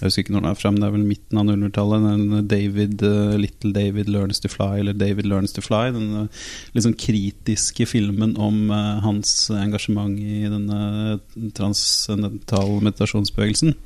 Jeg 0.00 0.08
husker 0.08 0.24
ikke 0.24 0.32
når 0.32 0.44
den 0.44 0.50
er 0.50 0.56
frem, 0.56 0.78
det 0.80 0.86
er 0.86 0.94
vel 0.94 1.04
midten 1.04 1.40
av 1.40 1.48
00-tallet. 1.50 2.34
David, 2.48 3.04
uh, 3.04 3.36
Little 3.40 3.72
David 3.76 4.08
Learns 4.08 4.40
to 4.40 4.48
Fly, 4.48 4.80
eller 4.80 4.96
David 4.96 5.28
Learns 5.28 5.52
to 5.56 5.64
Fly. 5.64 5.90
Den 5.92 6.24
uh, 6.24 6.80
sånn 6.80 6.96
kritiske 6.96 7.84
filmen 7.90 8.32
om 8.40 8.72
uh, 8.72 8.98
hans 9.04 9.34
engasjement 9.52 10.16
i 10.16 10.46
denne 10.48 11.20
transcendentale 11.56 12.80
meditasjonsbevegelsen. 12.88 13.76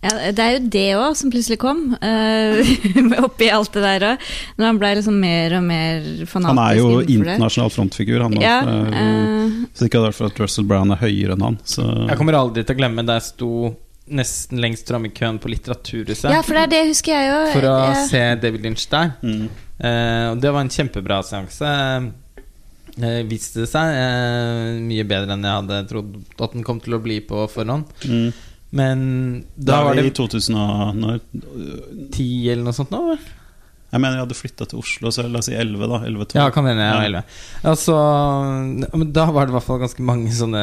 Ja, 0.00 0.14
det 0.32 0.40
er 0.40 0.54
jo 0.54 0.60
det 0.72 0.86
òg 0.96 1.16
som 1.18 1.28
plutselig 1.32 1.58
kom, 1.60 1.82
uh, 1.92 3.20
oppi 3.26 3.50
alt 3.52 3.74
det 3.76 3.82
der 3.84 4.06
òg. 4.14 4.30
Når 4.56 4.70
han 4.70 4.80
ble 4.80 4.92
liksom 4.96 5.18
mer 5.20 5.56
og 5.58 5.66
mer 5.66 6.06
fanatisk 6.24 6.48
Han 6.54 6.62
er 6.62 6.78
jo 6.78 7.02
internasjonal 7.04 7.74
frontfigur, 7.74 8.24
han 8.24 8.36
òg. 8.38 8.44
Ja, 8.44 8.58
Uh, 8.90 9.68
så 9.76 9.86
ikke 9.86 10.00
hadde 10.00 10.08
det 10.08 10.10
vært 10.10 10.18
for 10.18 10.30
at 10.30 10.40
Russell 10.42 10.66
Brown 10.68 10.92
er 10.92 10.98
høyere 11.00 11.34
enn 11.36 11.44
han. 11.44 11.56
Så 11.68 11.84
Jeg 11.84 12.16
kommer 12.18 12.36
aldri 12.38 12.64
til 12.64 12.76
å 12.76 12.80
glemme 12.80 13.04
da 13.06 13.16
jeg 13.18 13.26
sto 13.28 13.50
nesten 14.10 14.58
lengst 14.62 14.88
fram 14.90 15.04
i 15.06 15.12
køen 15.14 15.38
på 15.42 15.48
Litteraturhuset 15.52 16.30
ja, 16.32 16.40
for 16.42 16.58
det 16.58 16.64
er 16.66 16.72
det 16.74 16.80
husker 16.90 17.14
jeg 17.14 17.28
jo. 17.30 17.40
for 17.54 17.68
å 17.70 17.74
Ja. 17.90 18.06
se 18.10 18.22
David 18.42 18.64
Lynch 18.66 18.88
der. 18.90 19.12
mm. 19.22 19.48
Eh, 19.80 20.26
og 20.34 20.40
det 20.42 20.50
var 20.52 20.60
en 20.60 20.68
kjempebra 20.68 21.22
seanse. 21.24 21.68
Eh, 23.00 23.22
viste 23.30 23.62
det 23.62 23.68
seg 23.70 23.94
eh, 23.96 24.76
mye 24.84 25.06
bedre 25.08 25.32
enn 25.36 25.46
jeg 25.46 25.56
hadde 25.62 25.78
trodd 25.88 26.16
at 26.42 26.52
den 26.56 26.64
kom 26.66 26.80
til 26.84 26.98
å 26.98 27.02
bli 27.02 27.20
på 27.24 27.46
forhånd. 27.48 27.86
Mm. 28.04 28.32
Men 28.76 29.00
Da 29.56 29.78
da 29.78 29.84
var 29.88 29.98
i 29.98 30.04
det 30.04 30.12
2000 30.18 30.58
og 30.60 30.96
når, 31.00 31.20
ti 32.12 32.26
eller 32.52 32.66
noe 32.68 32.76
sånt 32.76 32.92
nå? 32.92 33.00
vel? 33.12 33.22
Jeg 33.90 33.98
mener 34.04 34.18
jeg 34.20 34.26
hadde 34.26 34.36
flytta 34.38 34.66
til 34.70 34.78
Oslo, 34.78 35.10
så 35.10 35.24
la 35.26 35.40
oss 35.40 35.48
si 35.48 35.56
11, 35.58 35.88
da. 35.90 36.02
11 36.06 36.28
12. 36.30 36.36
Ja, 36.38 36.50
kan 36.54 36.68
hende 36.68 36.84
jeg 36.84 36.94
var 36.94 37.06
elleve. 37.08 37.24
Altså, 37.72 37.96
men 39.00 39.08
da 39.16 39.24
var 39.34 39.46
det 39.48 39.50
i 39.50 39.56
hvert 39.56 39.66
fall 39.66 39.80
ganske 39.82 40.04
mange 40.06 40.30
sånne 40.36 40.62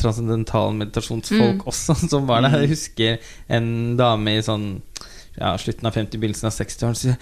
transcendentale 0.00 0.72
meditasjonsfolk 0.80 1.60
Mm. 1.62 1.66
også 1.72 1.94
som 2.12 2.26
var 2.28 2.42
der. 2.44 2.54
Mm. 2.56 2.60
Jeg 2.64 2.72
husker 2.74 3.18
en 3.58 3.68
dame 3.98 4.36
i 4.38 4.42
sånn 4.44 4.68
ja, 5.36 5.50
slutten 5.60 5.84
av 5.84 5.92
50, 5.92 6.16
begynnelsen 6.16 6.48
av 6.48 6.54
60-årene 6.56 6.96
sier 6.96 7.16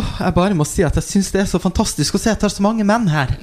Åh, 0.00 0.08
jeg 0.24 0.34
bare 0.34 0.56
må 0.58 0.64
si 0.66 0.82
at 0.82 0.96
jeg 0.98 1.06
syns 1.06 1.28
det 1.30 1.44
er 1.44 1.50
så 1.52 1.60
fantastisk 1.62 2.16
å 2.18 2.20
se 2.22 2.32
at 2.32 2.40
det 2.42 2.48
er 2.48 2.54
så 2.56 2.64
mange 2.66 2.82
menn 2.86 3.06
her. 3.12 3.30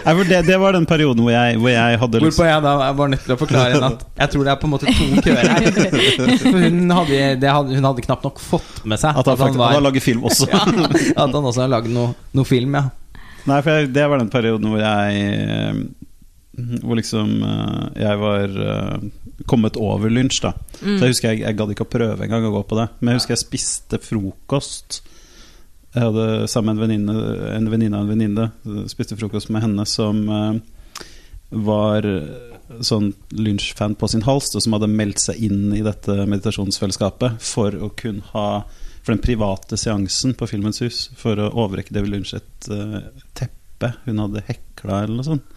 Det, 0.00 0.42
det 0.46 0.56
var 0.58 0.72
den 0.74 0.86
perioden 0.86 1.22
hvor 1.24 1.32
jeg, 1.32 1.56
hvor 1.60 1.70
jeg 1.72 1.98
hadde 2.00 2.20
Hvorpå 2.22 2.44
jeg 2.46 2.62
da 2.64 2.72
var 2.96 3.10
nødt 3.12 3.22
til 3.24 3.34
å 3.34 3.36
forklare 3.40 3.74
henne 3.74 3.88
at 3.94 4.02
jeg 4.22 4.32
tror 4.32 4.46
det 4.46 4.52
er 4.52 4.58
på 4.60 4.68
en 4.68 4.72
måte 4.74 4.92
to 4.96 5.06
køer 5.24 5.50
her. 5.50 5.60
Hun 6.54 6.94
hadde, 6.94 7.18
det 7.42 7.50
hadde, 7.50 7.74
hun 7.76 7.88
hadde 7.88 8.04
knapt 8.06 8.26
nok 8.26 8.40
fått 8.42 8.80
med 8.88 9.00
seg 9.02 9.16
At 9.20 9.30
han 9.30 9.38
faktisk 9.40 9.60
var 9.60 9.74
han 9.76 9.84
laget 9.86 10.04
film 10.04 10.24
også. 10.28 10.48
ja, 10.50 10.62
At 10.64 11.34
han 11.34 11.38
også 11.40 11.64
har 11.64 11.72
lagd 11.72 11.90
noe, 11.94 12.14
noe 12.36 12.48
film, 12.48 12.76
ja. 12.78 12.84
Nei, 13.48 13.60
for 13.64 13.72
jeg, 13.72 13.90
det 13.94 14.06
var 14.10 14.20
den 14.20 14.32
perioden 14.32 14.70
hvor 14.70 14.82
jeg 14.82 15.20
eh, 15.40 15.78
Hvor 16.82 16.98
liksom 16.98 17.38
eh, 17.46 18.02
jeg 18.02 18.20
var 18.20 18.58
eh, 18.66 19.06
kommet 19.48 19.78
over 19.80 20.12
lunsj, 20.12 20.42
da. 20.44 20.52
Mm. 20.80 20.96
Så 20.98 20.98
jeg 20.98 21.14
husker 21.14 21.32
jeg, 21.32 21.44
jeg 21.46 21.56
gadd 21.58 21.72
ikke 21.74 21.86
å 21.86 21.94
prøve 21.94 22.26
engang 22.26 22.44
å 22.46 22.52
gå 22.58 22.64
på 22.68 22.76
det. 22.78 22.90
Men 23.00 23.14
jeg 23.14 23.22
husker 23.22 23.36
jeg 23.36 23.44
spiste 23.46 24.00
frokost. 24.04 25.00
Jeg 25.94 26.06
hadde 26.06 26.26
sammen 26.46 26.76
med 26.78 26.84
en 26.84 26.92
venninne 26.92 27.54
En 27.56 27.70
venninne 27.72 27.98
av 27.98 28.04
en 28.04 28.12
venninne 28.12 28.84
spiste 28.92 29.16
frokost 29.18 29.50
med 29.50 29.64
henne 29.64 29.86
som 29.88 30.20
var 31.50 32.06
sånn 32.86 33.08
lunsjfan 33.34 33.96
på 33.98 34.06
sin 34.12 34.22
hals, 34.22 34.52
og 34.54 34.62
som 34.62 34.76
hadde 34.76 34.86
meldt 34.92 35.18
seg 35.18 35.40
inn 35.48 35.72
i 35.74 35.82
dette 35.82 36.14
meditasjonsfellesskapet 36.30 37.42
for 37.42 37.74
å 37.74 37.90
kunne 37.98 38.22
ha 38.30 38.62
for 39.02 39.14
den 39.14 39.22
private 39.24 39.78
seansen 39.80 40.34
på 40.36 40.48
Filmens 40.50 40.82
hus 40.84 41.06
for 41.18 41.40
å 41.40 41.48
overrekke 41.64 41.94
David 41.96 42.12
Lynch 42.14 42.34
et 42.36 42.68
uh, 42.72 43.00
teppe 43.38 43.94
hun 44.04 44.20
hadde 44.20 44.44
hekla, 44.48 45.04
eller 45.06 45.16
noe 45.16 45.28
sånt. 45.30 45.56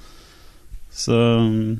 Så 0.93 1.17
mm, 1.43 1.75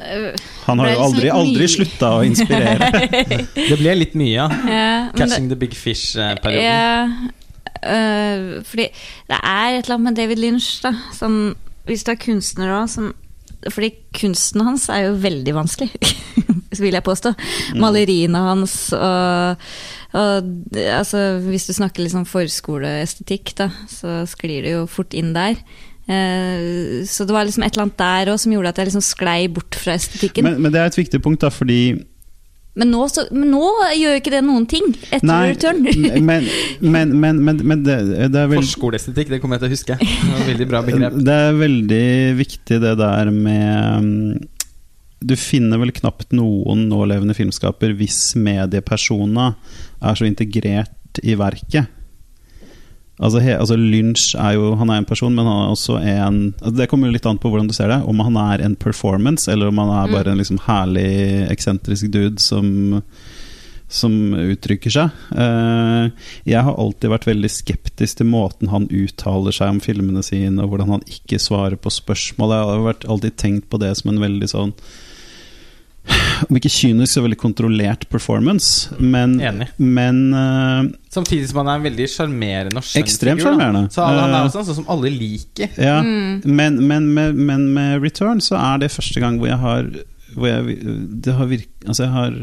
Øh, 0.00 0.34
han 0.64 0.78
har 0.78 0.92
jo 0.94 1.00
aldri, 1.04 1.24
liksom 1.26 1.40
aldri 1.40 1.66
slutta 1.68 2.10
å 2.16 2.20
inspirere. 2.24 2.90
Det 3.70 3.78
ble 3.80 3.94
litt 3.98 4.14
mye, 4.18 4.32
ja. 4.32 4.46
ja, 4.48 4.92
Catching 5.18 5.48
det- 5.50 5.56
the 5.56 5.60
Big 5.60 5.74
Fish'-perioden. 5.76 6.62
Ja, 6.64 7.06
øh, 7.84 8.62
fordi 8.64 8.86
det 9.28 9.40
er 9.40 9.76
et 9.76 9.84
eller 9.84 9.98
annet 9.98 10.06
med 10.08 10.20
David 10.22 10.40
Lynch, 10.40 10.70
da. 10.84 10.94
Som, 11.16 11.56
hvis 11.88 12.06
du 12.06 12.14
er 12.14 12.22
kunstner 12.22 12.72
òg, 12.80 12.88
som 12.92 13.12
Fordi 13.68 13.90
kunsten 14.16 14.62
hans 14.64 14.86
er 14.88 15.10
jo 15.10 15.16
veldig 15.20 15.52
vanskelig, 15.52 15.90
vil 16.80 16.94
jeg 16.96 17.04
påstå. 17.04 17.34
Maleriene 17.76 18.40
hans 18.46 18.76
og, 18.96 19.66
og 20.16 20.50
altså, 20.74 21.38
Hvis 21.44 21.68
du 21.68 21.74
snakker 21.76 22.02
liksom 22.02 22.26
forskoleestetikk, 22.26 23.54
da, 23.60 23.70
så 23.90 24.24
sklir 24.30 24.66
det 24.66 24.74
jo 24.74 24.86
fort 24.90 25.14
inn 25.14 25.34
der. 25.36 25.60
Eh, 26.10 27.04
så 27.06 27.26
det 27.26 27.36
var 27.36 27.46
liksom 27.46 27.62
et 27.62 27.76
eller 27.76 27.86
annet 27.86 28.00
der 28.00 28.32
òg 28.32 28.40
som 28.42 28.54
gjorde 28.54 28.72
at 28.72 28.80
jeg 28.80 28.90
liksom 28.90 29.04
sklei 29.06 29.40
bort 29.52 29.78
fra 29.78 29.94
estetikken. 29.94 30.46
Men, 30.46 30.58
Men, 30.58 30.66
men 30.66 30.74
det 30.74 30.82
er 30.82 30.90
et 30.90 30.98
viktig 30.98 31.22
punkt, 31.22 31.44
da, 31.44 31.52
fordi 31.54 31.82
nå, 32.80 33.00
så, 33.10 33.24
men 33.34 33.50
nå 33.50 33.64
gjør 33.98 34.14
jo 34.14 34.20
ikke 34.20 34.32
det 34.32 34.40
noen 34.46 34.66
ting 34.70 34.92
etter 35.10 35.26
Nei, 35.26 35.40
return. 35.50 35.82
men, 36.28 36.46
men, 36.78 37.12
men, 37.18 37.42
men, 37.42 37.58
men 37.66 37.82
det, 37.84 37.96
det 38.30 38.44
er 38.44 38.48
vel 38.52 38.62
Forskoleestetikk, 38.62 39.32
det 39.34 39.40
kommer 39.42 39.58
jeg 39.58 39.64
til 39.64 39.70
å 39.70 39.74
huske. 39.74 39.98
Det 40.00 40.30
var 40.30 40.46
veldig 40.52 40.68
bra 40.70 40.82
begrep. 40.86 41.18
Det 41.30 41.36
er 41.48 41.58
veldig 41.58 42.06
viktig 42.38 42.80
det 42.86 42.94
der 43.00 43.32
med 43.34 44.06
mm, 44.06 44.48
Du 45.26 45.34
finner 45.36 45.82
vel 45.82 45.92
knapt 45.98 46.30
noen 46.36 46.86
nålevende 46.92 47.36
filmskaper 47.36 47.96
hvis 47.98 48.22
mediepersona 48.38 49.50
er 50.00 50.18
så 50.18 50.28
integrert 50.28 51.20
i 51.22 51.36
verket. 51.38 51.90
Altså, 53.20 53.40
he, 53.44 53.52
altså 53.52 53.76
Lynch 53.76 54.30
er 54.32 54.54
jo 54.56 54.70
Han 54.80 54.88
er 54.88 55.02
en 55.02 55.08
person, 55.08 55.34
men 55.34 55.44
han 55.44 55.66
er 55.66 55.74
også 55.74 55.98
en 56.00 56.38
altså 56.54 56.72
Det 56.78 56.86
kommer 56.88 57.10
jo 57.10 57.16
litt 57.18 57.26
an 57.28 57.40
på 57.40 57.50
hvordan 57.52 57.68
du 57.68 57.74
ser 57.76 57.92
det. 57.92 58.00
Om 58.08 58.22
han 58.24 58.38
er 58.40 58.64
en 58.64 58.78
performance, 58.80 59.50
eller 59.52 59.68
om 59.68 59.82
han 59.82 59.92
er 59.98 60.14
bare 60.14 60.32
en 60.32 60.40
liksom 60.40 60.62
herlig, 60.64 61.10
eksentrisk 61.52 62.08
dude 62.14 62.40
som 62.40 63.04
som 63.90 64.12
uttrykker 64.38 64.92
seg. 64.94 65.22
Eh, 65.34 66.26
jeg 66.46 66.62
har 66.62 66.76
alltid 66.78 67.10
vært 67.10 67.26
veldig 67.26 67.48
skeptisk 67.50 68.20
til 68.20 68.28
måten 68.30 68.70
han 68.70 68.86
uttaler 68.86 69.54
seg 69.54 69.74
om 69.74 69.80
filmene 69.82 70.22
sine, 70.22 70.62
og 70.62 70.70
hvordan 70.70 70.92
han 70.94 71.06
ikke 71.10 71.40
svarer 71.42 71.74
på 71.74 71.90
spørsmål. 71.90 72.54
Jeg 72.54 72.84
har 72.86 73.08
alltid 73.10 73.38
tenkt 73.42 73.66
på 73.66 73.80
det 73.82 73.90
som 73.98 74.12
en 74.12 74.22
veldig 74.22 74.50
sånn 74.52 74.74
Om 76.48 76.56
ikke 76.56 76.70
kynisk, 76.72 77.12
så 77.12 77.22
veldig 77.22 77.36
kontrollert 77.38 78.06
performance. 78.10 78.88
Men, 78.98 79.34
Enig. 79.44 79.66
men 79.76 80.20
uh, 80.32 80.86
Samtidig 81.12 81.50
som 81.50 81.60
han 81.60 81.68
er 81.68 81.80
en 81.80 81.84
veldig 81.84 82.06
sjarmerende 82.08 82.80
og 82.80 82.86
skjønn 82.88 83.02
Ekstremt 83.04 83.42
sjarmerende. 83.44 83.82
Så 83.92 84.06
han 84.06 84.16
er 84.22 84.38
Eh, 84.38 84.46
også 84.48 84.62
en 84.62 84.68
sånn 84.70 84.78
som 84.80 84.88
alle 84.94 85.10
liker. 85.12 85.74
Ja, 85.76 85.98
men, 86.02 86.80
men, 86.88 87.10
med- 87.14 87.36
men 87.36 87.66
med 87.76 88.00
Return 88.02 88.40
så 88.40 88.56
er 88.56 88.80
det 88.80 88.88
første 88.94 89.20
gang 89.20 89.36
hvor 89.38 89.50
jeg 89.52 89.60
har 89.60 89.90
hvor 90.34 90.46
jeg, 90.46 90.78
det 91.26 91.32
har 91.34 91.48
virk, 91.50 91.68
altså 91.84 92.04
jeg 92.06 92.12
har 92.14 92.34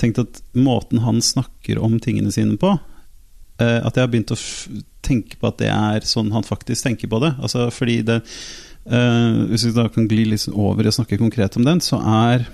tenkt 0.00 0.18
at 0.22 0.38
måten 0.56 1.02
han 1.04 1.20
snakker 1.22 1.76
om 1.84 1.98
tingene 2.00 2.32
sine 2.32 2.56
på 2.58 2.70
uh, 2.72 3.80
At 3.84 3.94
jeg 3.94 4.00
har 4.02 4.08
begynt 4.10 4.32
å 4.34 4.38
f 4.40 4.66
tenke 5.04 5.36
på 5.36 5.50
at 5.52 5.58
det 5.60 5.68
er 5.68 6.00
sånn 6.08 6.32
han 6.32 6.42
faktisk 6.48 6.86
tenker 6.88 7.10
på 7.12 7.18
det. 7.20 7.34
Altså 7.44 7.66
fordi 7.70 7.98
det 8.08 8.22
uh, 8.24 9.44
Hvis 9.52 9.66
vi 9.68 9.74
da 9.76 9.84
kan 9.92 10.08
gli 10.08 10.24
litt 10.32 10.48
over 10.50 10.88
og 10.88 10.96
snakke 10.96 11.20
konkret 11.20 11.56
om 11.60 11.64
den, 11.68 11.82
så 11.84 12.00
er 12.00 12.48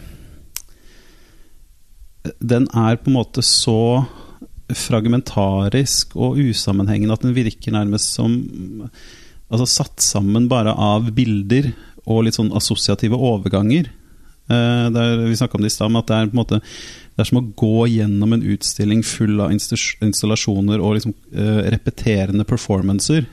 Den 2.40 2.68
er 2.76 2.98
på 3.00 3.10
en 3.10 3.16
måte 3.16 3.44
så 3.46 4.04
fragmentarisk 4.76 6.14
og 6.14 6.38
usammenhengende 6.38 7.16
at 7.16 7.24
den 7.24 7.34
virker 7.34 7.74
nærmest 7.74 8.12
som 8.14 8.36
altså 9.50 9.66
satt 9.66 10.04
sammen 10.04 10.46
bare 10.50 10.74
av 10.78 11.08
bilder 11.14 11.72
og 12.06 12.26
litt 12.26 12.36
sånn 12.38 12.52
assosiative 12.56 13.18
overganger. 13.18 13.90
Eh, 14.50 14.86
det 14.94 15.02
er, 15.02 15.24
vi 15.26 15.38
snakka 15.38 15.58
om 15.58 15.64
det 15.64 15.72
i 15.72 15.74
stad, 15.74 15.96
at 15.98 16.10
det 16.10 16.16
er 16.16 16.30
på 16.30 16.34
en 16.34 16.42
måte 16.42 16.60
Det 16.60 17.24
er 17.24 17.28
som 17.28 17.40
å 17.40 17.48
gå 17.58 17.86
gjennom 17.90 18.32
en 18.32 18.46
utstilling 18.54 19.02
full 19.04 19.42
av 19.44 19.52
installasjoner 19.52 20.80
og 20.80 20.96
liksom 20.96 21.12
eh, 21.34 21.66
repeterende 21.74 22.46
performancer. 22.48 23.26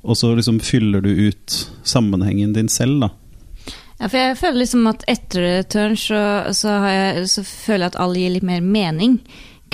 Og 0.00 0.16
så 0.16 0.30
liksom 0.36 0.60
fyller 0.64 1.02
du 1.04 1.10
ut 1.10 1.56
sammenhengen 1.82 2.54
din 2.54 2.70
selv, 2.72 3.00
da. 3.02 3.10
Ja, 4.00 4.08
for 4.08 4.16
jeg 4.16 4.38
føler 4.40 4.62
liksom 4.62 4.86
at 4.88 5.02
etter 5.12 5.44
return 5.44 5.96
så, 6.00 6.20
så, 6.56 6.72
jeg, 6.88 7.26
så 7.28 7.42
føler 7.44 7.84
jeg 7.86 7.92
at 7.92 8.00
alle 8.00 8.22
gir 8.22 8.32
litt 8.38 8.46
mer 8.48 8.62
mening. 8.64 9.18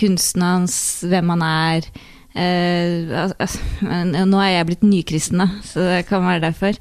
Kunsten 0.00 0.42
hans, 0.42 0.74
hvem 1.06 1.30
han 1.36 1.44
er. 1.46 1.86
Eh, 2.36 3.06
al- 3.16 3.36
al- 3.38 4.26
nå 4.28 4.40
er 4.42 4.56
jeg 4.58 4.66
blitt 4.68 4.82
nykristen, 4.84 5.40
da, 5.40 5.46
så 5.64 5.86
det 5.88 6.02
kan 6.10 6.26
være 6.26 6.42
derfor. 6.48 6.76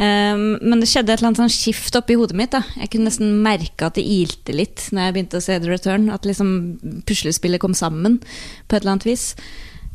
Eh, 0.00 0.42
men 0.42 0.82
det 0.82 0.90
skjedde 0.90 1.14
et 1.14 1.20
eller 1.22 1.30
annet 1.30 1.40
sånn 1.44 1.54
skift 1.54 1.96
oppi 2.00 2.18
hodet 2.20 2.36
mitt. 2.36 2.52
da 2.56 2.64
Jeg 2.82 2.90
kunne 2.92 3.06
nesten 3.08 3.38
merke 3.46 3.86
at 3.86 3.96
det 3.96 4.04
ilte 4.04 4.52
litt 4.58 4.88
når 4.90 5.06
jeg 5.06 5.16
begynte 5.16 5.40
å 5.40 5.46
se 5.46 5.60
The 5.62 5.70
Return. 5.70 6.10
At 6.12 6.26
liksom 6.28 6.52
puslespillet 7.08 7.62
kom 7.62 7.72
sammen 7.78 8.18
på 8.20 8.74
et 8.76 8.82
eller 8.82 8.96
annet 8.98 9.08
vis. 9.08 9.30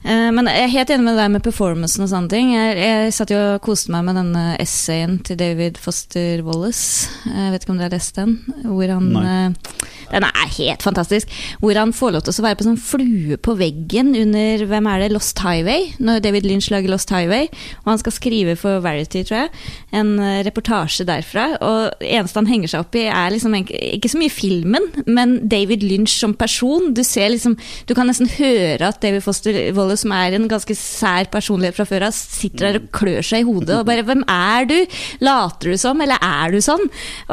Eh, 0.06 0.30
Men 0.36 0.46
jeg 0.52 0.64
er 0.68 0.74
helt 0.76 0.92
enig 0.94 1.06
med 1.08 1.18
deg 1.18 1.32
med 1.34 1.44
performancen 1.46 2.04
og 2.06 2.12
sånne 2.12 2.30
ting. 2.30 2.52
Jeg, 2.54 2.78
jeg 2.78 3.14
satt 3.16 3.32
jo 3.34 3.40
og 3.56 3.62
koste 3.66 3.90
meg 3.94 4.06
med 4.06 4.20
denne 4.20 4.44
essayen 4.62 5.18
til 5.26 5.40
David 5.40 5.80
Foster 5.82 6.44
Wallace. 6.46 7.10
Jeg 7.26 7.54
vet 7.56 7.66
ikke 7.66 7.74
om 7.74 7.80
du 7.82 7.86
har 7.88 7.94
lest 7.96 8.20
den? 8.20 8.36
Hvor 8.66 8.92
han 8.94 9.08
Nei. 9.16 9.26
eh, 9.26 9.82
Den 10.12 10.28
er 10.28 10.52
helt 10.60 10.84
fantastisk. 10.86 11.32
Hvor 11.60 11.74
han 11.80 11.90
får 11.98 12.12
lov 12.14 12.22
til 12.28 12.36
å 12.38 12.46
være 12.46 12.60
på 12.60 12.68
sånn 12.68 12.78
flue 12.78 13.40
på 13.42 13.56
veggen 13.58 14.12
under 14.20 14.66
hvem 14.70 14.90
er 14.92 15.02
det, 15.02 15.08
Lost 15.16 15.42
Highway, 15.42 15.88
når 15.98 16.22
David 16.22 16.46
Lynch 16.46 16.70
lager 16.72 16.94
Lost 16.94 17.10
Highway. 17.10 17.50
Og 17.82 17.90
han 17.96 18.02
skal 18.04 18.14
skrive 18.14 18.54
for 18.62 18.84
Verity, 18.86 19.24
tror 19.26 19.40
jeg, 19.48 19.50
en 19.98 20.14
eh, 20.22 20.44
reportasje 20.46 21.08
derfra. 21.10 21.48
Og 21.66 21.98
det 22.04 22.12
eneste 22.20 22.38
han 22.44 22.52
henger 22.52 22.76
seg 22.76 22.86
opp 22.86 23.00
i, 23.02 23.08
er 23.10 23.34
liksom 23.34 23.58
ikke 23.58 24.14
så 24.14 24.22
mye 24.22 24.34
filmen, 24.38 24.86
men 25.10 25.36
David 25.50 25.82
Lynch 25.84 26.14
som 26.22 26.38
person. 26.38 26.92
Du 26.94 27.02
ser 27.04 27.32
liksom 27.34 27.58
Du 27.90 27.96
kan 27.98 28.06
nesten 28.08 28.30
høre 28.38 28.92
at 28.94 29.02
David 29.02 29.24
Foster 29.26 29.58
Wallace, 29.74 29.95
som 30.00 30.14
er 30.16 30.38
en 30.38 30.48
ganske 30.52 30.78
sær 30.78 31.30
personlighet 31.34 31.78
fra 31.78 31.88
før 31.90 32.08
av, 32.10 32.16
sitter 32.16 32.68
der 32.70 32.80
og 32.82 32.90
klør 32.96 33.26
seg 33.26 33.44
i 33.44 33.48
hodet 33.50 33.80
og 33.80 33.86
bare 33.90 34.06
Hvem 34.06 34.24
er 34.30 34.68
du? 34.70 34.78
Later 35.26 35.74
du 35.74 35.80
som, 35.82 36.02
eller 36.04 36.22
er 36.22 36.54
du 36.54 36.62
sånn? 36.64 36.84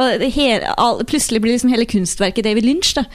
Og 0.01 0.27
hele, 0.33 0.75
all, 0.81 1.03
plutselig 1.09 1.43
blir 1.45 1.57
liksom 1.57 1.73
hele 1.73 1.89
kunstverket 1.89 2.47
David 2.49 2.69
Lynch, 2.69 2.95
da. 2.97 3.07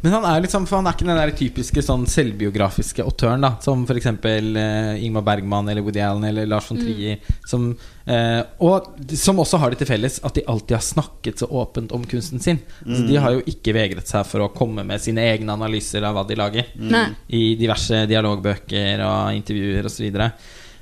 Men 0.00 0.12
han 0.16 0.24
er 0.24 0.44
liksom, 0.44 0.66
for 0.68 0.80
han 0.80 0.88
er 0.88 0.96
ikke 0.96 1.06
den 1.08 1.18
der 1.18 1.32
typiske 1.36 1.82
sånn 1.84 2.06
selvbiografiske 2.08 3.04
autøren, 3.04 3.44
da 3.44 3.52
som 3.64 3.82
f.eks. 3.84 4.08
Uh, 4.24 4.96
Ingmar 5.04 5.24
Bergman 5.26 5.68
eller 5.68 5.84
Woody 5.84 6.00
Allen 6.04 6.24
eller 6.30 6.48
Lars 6.48 6.70
von 6.70 6.80
Trier. 6.80 7.20
Som, 7.48 7.66
eh, 8.06 8.40
og 8.64 8.86
som 9.18 9.40
også 9.42 9.58
har 9.60 9.72
det 9.72 9.80
til 9.82 9.90
felles 9.90 10.20
at 10.24 10.36
de 10.38 10.44
alltid 10.48 10.76
har 10.76 10.84
snakket 10.84 11.42
så 11.42 11.50
åpent 11.50 11.92
om 11.96 12.04
kunsten 12.08 12.40
sin. 12.40 12.60
Så 12.80 13.02
de 13.08 13.18
har 13.20 13.36
jo 13.36 13.44
ikke 13.50 13.74
vegret 13.76 14.08
seg 14.08 14.24
for 14.28 14.44
å 14.44 14.52
komme 14.54 14.84
med 14.86 15.02
sine 15.02 15.24
egne 15.32 15.56
analyser 15.56 16.06
av 16.06 16.16
hva 16.16 16.24
de 16.28 16.38
lager. 16.38 16.72
Mm. 16.78 17.16
I 17.36 17.44
diverse 17.60 18.04
dialogbøker 18.10 19.04
og 19.04 19.36
intervjuer 19.36 19.90
osv. 19.90 20.08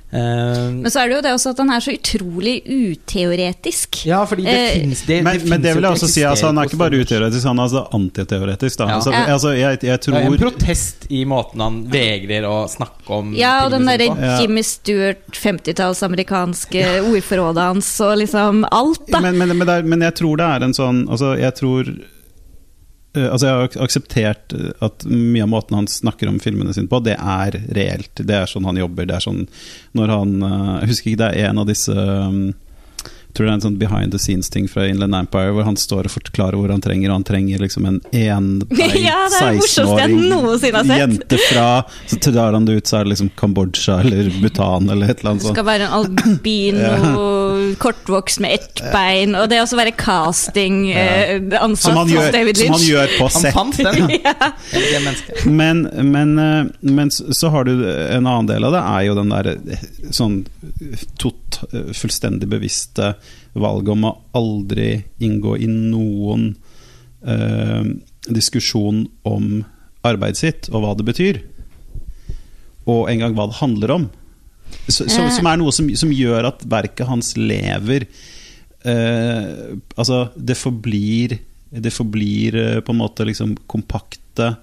Uh, 0.09 0.73
Men 0.73 0.89
så 0.89 1.03
er 1.03 1.11
det 1.11 1.19
jo 1.19 1.25
det 1.27 1.33
også 1.37 1.51
at 1.53 1.59
han 1.61 1.71
er 1.75 1.83
så 1.85 1.93
utrolig 1.93 2.55
uteoretisk. 2.65 3.99
ja, 4.09 4.23
fordi 4.25 4.47
det 4.47 4.55
uh, 4.57 4.71
finnes 4.81 5.03
det, 5.05 5.19
Men, 5.27 5.37
det 5.37 5.51
men 5.53 5.65
det 5.67 5.75
vil 5.77 5.85
jeg 5.85 5.99
også 5.99 6.09
si, 6.09 6.23
altså, 6.25 6.49
han 6.49 6.61
er 6.63 6.71
ikke 6.71 6.81
bare 6.81 7.01
uteoretisk, 7.03 7.45
han 7.45 7.61
er 7.61 7.67
altså 7.67 7.83
antiteoretisk. 7.99 8.79
Da. 8.79 8.89
Ja. 8.89 8.95
Altså, 8.97 9.13
Ja. 9.13 9.25
altså, 9.35 9.53
jeg, 9.53 9.83
jeg 9.85 10.01
Det 10.01 10.15
er 10.15 10.31
en 10.31 10.39
protest 10.41 11.07
i 11.13 11.25
måten 11.29 11.61
han 11.61 11.79
vegrer 11.93 12.49
å 12.49 12.57
snakke 12.73 13.19
om 13.21 13.35
Ja, 13.37 13.67
og 13.67 13.73
den 13.77 13.85
derre 13.85 14.09
Jimmy 14.41 14.65
Stewart, 14.65 15.29
50-talls 15.37 16.01
amerikanske 16.07 16.85
ordforrådet 17.05 17.69
hans 17.69 17.91
og 18.01 18.17
liksom 18.23 18.65
alt, 18.73 19.05
da. 19.13 19.21
men, 19.21 19.37
men, 19.37 19.61
men, 19.61 20.07
jeg 20.09 20.17
tror 20.23 20.41
det 20.41 20.49
er 20.57 20.65
en 20.65 20.77
sånn 20.77 21.05
Altså, 21.09 21.35
jeg 21.37 21.55
tror 21.59 21.93
Altså, 23.27 23.49
jeg 23.49 23.57
har 23.57 23.85
akseptert 23.85 24.55
eh, 24.57 24.71
at 24.85 25.05
mye 25.09 25.45
av 25.45 25.53
måten 25.53 25.79
han 25.79 25.91
snakker 25.91 26.31
om 26.31 26.39
filmene 26.43 26.75
sine 26.77 26.91
på, 26.91 27.03
det 27.05 27.17
er 27.19 27.59
reelt. 27.77 28.15
Det 28.23 28.39
er 28.43 28.49
sånn 28.51 28.69
han 28.69 28.81
jobber. 28.81 29.09
Det 29.09 29.19
er 29.19 29.27
sånn 29.27 29.45
når 29.99 30.15
han 30.15 30.39
eh, 30.43 30.73
Jeg 30.83 30.95
husker 30.95 31.13
ikke, 31.13 31.23
det 31.25 31.31
er 31.35 31.51
en 31.51 31.63
av 31.65 31.71
disse 31.71 31.95
um, 31.95 32.41
jeg 33.29 33.37
tror 33.37 33.45
det 33.45 33.51
er 33.51 33.57
en 33.59 33.63
sånn 33.63 33.75
behind 33.79 34.15
the 34.15 34.19
scenes-ting 34.19 34.65
fra 34.73 34.87
Inland 34.89 35.15
Empire, 35.15 35.53
hvor 35.55 35.67
han 35.67 35.77
står 35.79 36.09
og 36.09 36.15
forklarer 36.15 36.57
hvor 36.59 36.73
han 36.73 36.81
trenger, 36.83 37.11
og 37.13 37.21
han 37.21 37.27
trenger 37.29 37.61
liksom 37.61 37.85
en 37.87 37.99
enbeint 38.17 38.97
Ja, 39.05 39.19
det 39.29 39.37
er 39.37 39.53
det 39.53 39.61
morsomste 39.61 39.99
jeg 40.01 40.15
16-åring 40.17 40.25
noensinne 40.33 40.81
har 40.81 40.89
sett. 40.89 41.03
jente 41.05 41.41
fra 41.45 41.67
Så 42.09 42.33
drar 42.33 42.57
han 42.57 42.67
det 42.67 42.79
ut, 42.81 42.89
så 42.89 42.99
er 42.99 43.07
det 43.07 43.13
liksom 43.13 43.31
Kambodsja 43.39 43.99
eller 44.01 44.33
Bhutan 44.41 44.89
eller 44.89 45.13
et 45.13 45.21
eller 45.21 45.35
annet 45.35 45.45
sånt. 45.45 45.55
Skal 45.55 45.69
være 45.69 45.87
en 45.87 45.95
albino, 46.01 46.95
kortvokst 47.81 48.41
med 48.41 48.55
ett 48.57 48.83
bein, 48.93 49.35
og 49.39 49.49
det 49.51 49.61
å 49.63 49.67
være 49.79 49.93
casting 49.99 50.81
ja. 50.89 51.67
Som 51.77 51.99
han 51.99 52.07
hos 52.07 52.15
gjør, 52.15 52.31
David 52.35 52.61
som 52.61 52.75
han 52.75 52.85
gjør 52.85 53.15
på 53.19 53.29
Han 53.35 53.49
fant 53.57 53.81
den, 53.83 54.15
ja. 54.19 54.35
Men, 55.61 55.83
men, 56.13 56.39
eh, 56.39 56.65
men 56.81 57.11
så 57.11 57.51
har 57.53 57.67
du 57.69 57.73
en 57.89 58.27
annen 58.27 58.49
del 58.49 58.67
av 58.69 58.75
det, 58.75 58.83
er 58.83 59.07
jo 59.09 59.17
den 59.19 59.33
der 59.33 59.51
eh, 59.55 59.85
sånn 60.15 60.41
tot, 61.21 61.61
eh, 61.73 61.91
fullstendig 61.97 62.49
bevisste 62.51 63.15
valget 63.59 63.95
om 63.95 64.07
å 64.09 64.15
aldri 64.39 64.91
inngå 65.25 65.57
i 65.59 65.69
noen 65.71 66.51
eh, 67.27 67.85
diskusjon 68.29 69.07
om 69.29 69.63
arbeidet 70.07 70.41
sitt 70.41 70.71
og 70.73 70.85
hva 70.85 70.95
det 70.99 71.07
betyr. 71.09 71.41
Og 72.89 73.09
engang 73.11 73.37
hva 73.37 73.49
det 73.51 73.61
handler 73.61 73.95
om. 73.95 74.09
Så, 74.89 75.05
som, 75.09 75.25
Eh. 75.27 75.33
som 75.37 75.47
er 75.51 75.59
noe 75.61 75.73
som, 75.75 75.89
som 76.01 76.13
gjør 76.13 76.49
at 76.49 76.63
verket 76.65 77.09
hans 77.09 77.35
lever 77.37 78.07
eh, 78.89 79.75
Altså, 79.97 80.29
det 80.37 80.57
forblir 80.57 81.35
Det 81.69 81.93
forblir 81.93 82.57
eh, 82.57 82.81
på 82.81 82.95
en 82.95 83.01
måte 83.03 83.27
liksom 83.29 83.57
kompakte 83.69 84.55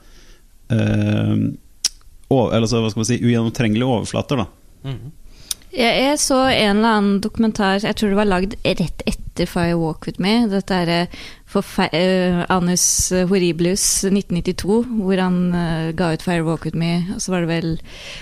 eh, 0.73 1.35
over, 2.29 2.55
eller 2.55 2.65
altså, 2.65 2.81
hva 2.81 2.89
skal 2.89 3.03
man 3.03 3.09
si, 3.11 3.19
ugjennomtrengelige 3.21 3.85
overflater, 3.85 4.41
da. 4.41 4.47
Mm 4.89 5.11
Jeg, 5.75 5.93
jeg 6.05 6.19
så 6.23 6.37
en 6.47 6.77
eller 6.77 6.93
annen 6.97 7.15
dokumentar, 7.21 7.81
jeg 7.83 7.97
tror 7.99 8.13
det 8.13 8.17
var 8.17 8.29
lagd 8.31 8.53
rett 8.63 9.01
etter 9.05 9.45
Fire 9.49 9.75
Walk 9.75 10.05
With 10.07 10.21
Me. 10.23 10.45
Dette 10.47 10.77
er 10.85 10.91
eh, 10.93 11.17
Anus 11.61 13.11
Horriblus 13.29 14.03
1992, 14.09 14.79
hvor 14.99 15.21
han 15.21 15.37
uh, 15.53 15.91
ga 15.95 16.11
ut 16.15 16.23
Fire 16.25 16.43
Walk 16.45 16.65
With 16.65 16.77
Me. 16.77 17.05
Og 17.15 17.21
så 17.23 17.31
var 17.33 17.45
det 17.45 17.49
vel 17.51 17.69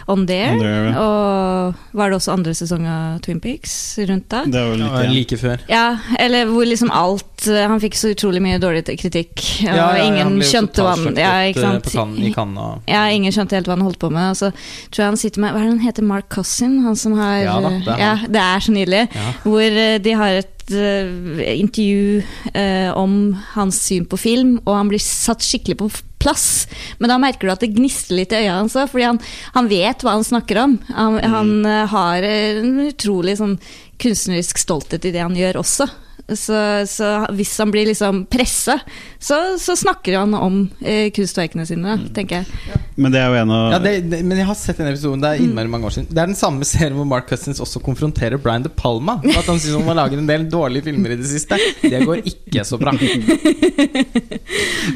On 0.07 0.25
There. 0.27 0.51
On 0.53 0.59
There, 0.61 0.91
ja. 0.91 1.03
Og 1.03 1.97
var 1.97 2.09
det 2.11 2.19
også 2.19 2.33
andre 2.35 2.53
sesong 2.57 2.85
av 2.89 3.19
Twin 3.25 3.39
Peaks 3.43 3.75
rundt 4.09 4.29
da? 4.31 4.43
Det 4.45 4.61
var 4.61 4.73
vel 4.73 4.83
Ja, 4.83 5.03
like 5.11 5.37
før. 5.39 5.63
Ja, 5.69 5.85
eller 6.19 6.49
hvor 6.51 6.67
liksom 6.67 6.91
alt 6.93 7.47
uh, 7.47 7.63
Han 7.69 7.81
fikk 7.83 7.97
så 7.99 8.13
utrolig 8.13 8.41
mye 8.43 8.59
dårlig 8.61 8.85
kritikk. 8.99 9.33
Og 9.67 9.77
Ja, 9.77 9.89
ingen 10.03 10.39
skjønte 10.45 10.85
hva 10.85 10.95
han 10.97 11.19
ja, 11.19 11.33
ikke 11.49 11.63
eh, 11.63 11.67
sant? 11.67 11.91
Kan, 11.93 12.15
I 12.17 12.33
og 12.61 12.89
Ja, 12.91 13.05
ingen 13.13 13.33
skjønte 13.35 13.57
helt 13.57 13.69
hva 13.69 13.77
han 13.77 13.85
holdt 13.85 14.01
på 14.01 14.11
med. 14.13 14.33
Og 14.33 14.39
så 14.39 14.51
tror 14.89 15.03
jeg 15.05 15.11
han 15.13 15.21
sitter 15.21 15.43
med 15.43 15.53
Hva 15.53 15.61
er 15.61 15.67
det 15.67 15.73
han 15.75 15.85
heter? 15.87 16.07
Mark 16.13 16.29
Cousin? 16.33 16.79
Han 16.87 16.97
som 16.99 17.17
har 17.19 17.37
Ja 17.43 17.59
da, 17.63 17.73
det 17.73 17.87
er 17.87 17.91
han. 17.91 18.03
ja, 18.03 18.33
det 18.37 18.43
er 18.43 18.65
så 18.67 18.75
nydelig. 18.75 19.03
Ja. 19.13 19.29
Hvor 19.45 19.79
uh, 19.79 19.95
de 20.03 20.17
har 20.23 20.41
et 20.41 20.52
eh, 20.71 21.59
intervju 21.59 22.23
eh, 22.53 22.89
om 22.95 23.35
hans 23.53 23.81
syn 23.83 24.05
på 24.09 24.19
film, 24.21 24.57
og 24.63 24.75
han 24.77 24.91
blir 24.91 25.01
satt 25.03 25.43
skikkelig 25.43 25.77
på 25.81 25.89
plass. 26.23 26.67
Men 27.01 27.11
da 27.11 27.19
merker 27.19 27.47
du 27.47 27.53
at 27.53 27.63
det 27.63 27.73
gnistrer 27.75 28.21
litt 28.21 28.35
i 28.35 28.43
øya 28.43 28.59
hans 28.61 28.77
òg, 28.79 28.87
fordi 28.91 29.09
han, 29.09 29.19
han 29.57 29.67
vet 29.71 30.05
hva 30.05 30.15
han 30.15 30.27
snakker 30.27 30.61
om. 30.63 30.77
Han, 30.93 31.19
han 31.35 31.53
eh, 31.67 31.83
har 31.91 32.29
en 32.29 32.79
utrolig 32.87 33.37
sånn 33.41 33.57
kunstnerisk 34.03 34.61
stolthet 34.61 35.05
i 35.07 35.13
det 35.15 35.23
han 35.23 35.37
gjør 35.37 35.61
også. 35.63 35.89
Så, 36.23 36.55
så 36.87 37.07
hvis 37.35 37.51
han 37.59 37.71
blir 37.71 37.89
liksom 37.89 38.21
pressa, 38.31 38.77
så, 39.19 39.57
så 39.59 39.75
snakker 39.75 40.15
han 40.21 40.33
om 40.37 40.61
eh, 40.79 41.09
kunstverkene 41.11 41.65
sine, 41.67 41.97
da, 41.97 42.13
tenker 42.15 42.41
jeg. 42.41 42.79
Men 42.95 43.11
det 43.11 43.19
er 43.19 43.33
jo 43.33 43.39
en 43.41 43.51
av 43.51 43.73
Ja, 43.73 43.79
det, 43.83 43.91
det, 44.07 44.21
men 44.23 44.39
jeg 44.39 44.47
har 44.47 44.55
sett 44.55 44.79
den 44.79 44.87
episoden. 44.87 45.19
Det 45.23 45.33
er 45.33 45.43
innmari 45.43 45.71
mange 45.71 45.89
år 45.89 45.95
siden. 45.97 46.07
Det 46.13 46.23
er 46.23 46.31
den 46.31 46.39
samme 46.39 46.63
serien 46.67 46.95
hvor 46.95 47.09
Mark 47.09 47.27
Cousins 47.27 47.59
også 47.63 47.81
konfronterer 47.83 48.39
Brian 48.39 48.63
De 48.63 48.71
Palma. 48.71 49.17
for 49.25 49.41
At 49.41 49.51
han 49.51 49.59
synes 49.59 49.83
han 49.83 49.99
lager 49.99 50.21
en 50.21 50.29
del 50.29 50.47
dårlige 50.51 50.87
filmer 50.87 51.15
i 51.15 51.19
det 51.19 51.27
siste. 51.27 51.59
Det 51.83 52.03
går 52.07 52.23
ikke 52.23 52.63
så 52.67 52.79
bra. 52.79 52.95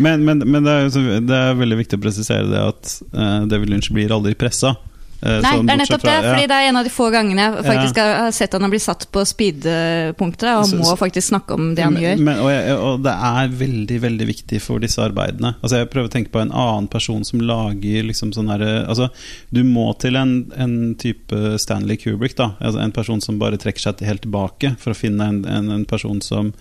Men, 0.03 0.23
men, 0.25 0.41
men 0.45 0.65
det, 0.65 0.71
er, 0.71 1.21
det 1.25 1.37
er 1.37 1.55
veldig 1.57 1.77
viktig 1.79 1.97
å 1.97 2.01
presisere 2.01 2.45
det 2.49 2.59
at 2.61 2.91
uh, 3.15 3.47
David 3.49 3.71
Lynch 3.71 3.89
blir 3.93 4.11
aldri 4.13 4.35
pressa. 4.37 4.75
Eh, 5.19 5.39
Nei, 5.41 5.49
sånn 5.58 5.65
det 5.65 5.73
er 5.73 5.80
nettopp 5.82 6.01
det. 6.03 6.10
fra- 6.12 6.21
ja. 6.21 6.30
Fordi 6.30 6.47
det 6.47 6.58
er 6.58 6.67
en 6.69 6.75
av 6.77 6.84
de 6.86 6.89
få 6.93 7.12
gangene 7.12 7.41
jeg 7.41 7.65
faktisk 7.65 7.95
har 7.97 8.12
har 8.17 8.32
sett 8.32 8.51
han 8.53 8.62
har 8.62 8.69
blitt 8.69 8.82
satt 8.86 9.08
på 9.12 9.23
speedpunktet, 9.25 10.58
og 10.60 10.65
Så- 10.65 10.77
må 10.77 10.97
faktisk 10.97 11.30
snakke 11.32 11.53
om 11.53 11.73
det 11.75 11.84
han 11.84 11.93
men, 11.93 12.03
gjør. 12.03 12.19
Men, 12.19 12.39
og, 12.39 12.49
jeg, 12.51 12.77
og 12.77 13.03
det 13.03 13.13
er 13.13 13.47
veldig 13.49 13.99
veldig 14.01 14.27
viktig 14.27 14.62
for 14.62 14.80
disse 14.80 14.97
arbeidene. 15.01 15.56
Altså 15.63 15.77
Jeg 15.77 15.89
prøver 15.89 16.08
å 16.08 16.12
tenke 16.12 16.32
på 16.32 16.41
en 16.41 16.51
annen 16.51 16.88
person 16.88 17.23
som 17.23 17.39
lager 17.39 18.03
liksom 18.03 18.32
sånn 18.34 18.47
herre 18.49 18.86
altså, 18.88 19.10
Du 19.51 19.63
må 19.63 19.97
til 19.97 20.15
en, 20.15 20.51
en 20.56 20.95
type 20.95 21.60
Stanley 21.60 21.97
Kubrick, 21.97 22.36
da. 22.36 22.51
Altså 22.62 22.80
En 22.84 22.91
person 22.91 23.19
som 23.21 23.39
bare 23.39 23.58
trekker 23.58 23.80
seg 23.80 23.99
helt 24.06 24.21
tilbake, 24.21 24.77
for 24.77 24.91
å 24.91 24.95
finne 24.95 25.21
en, 25.27 25.45
en, 25.45 25.71
en 25.71 25.86
person 25.86 26.21
som 26.21 26.53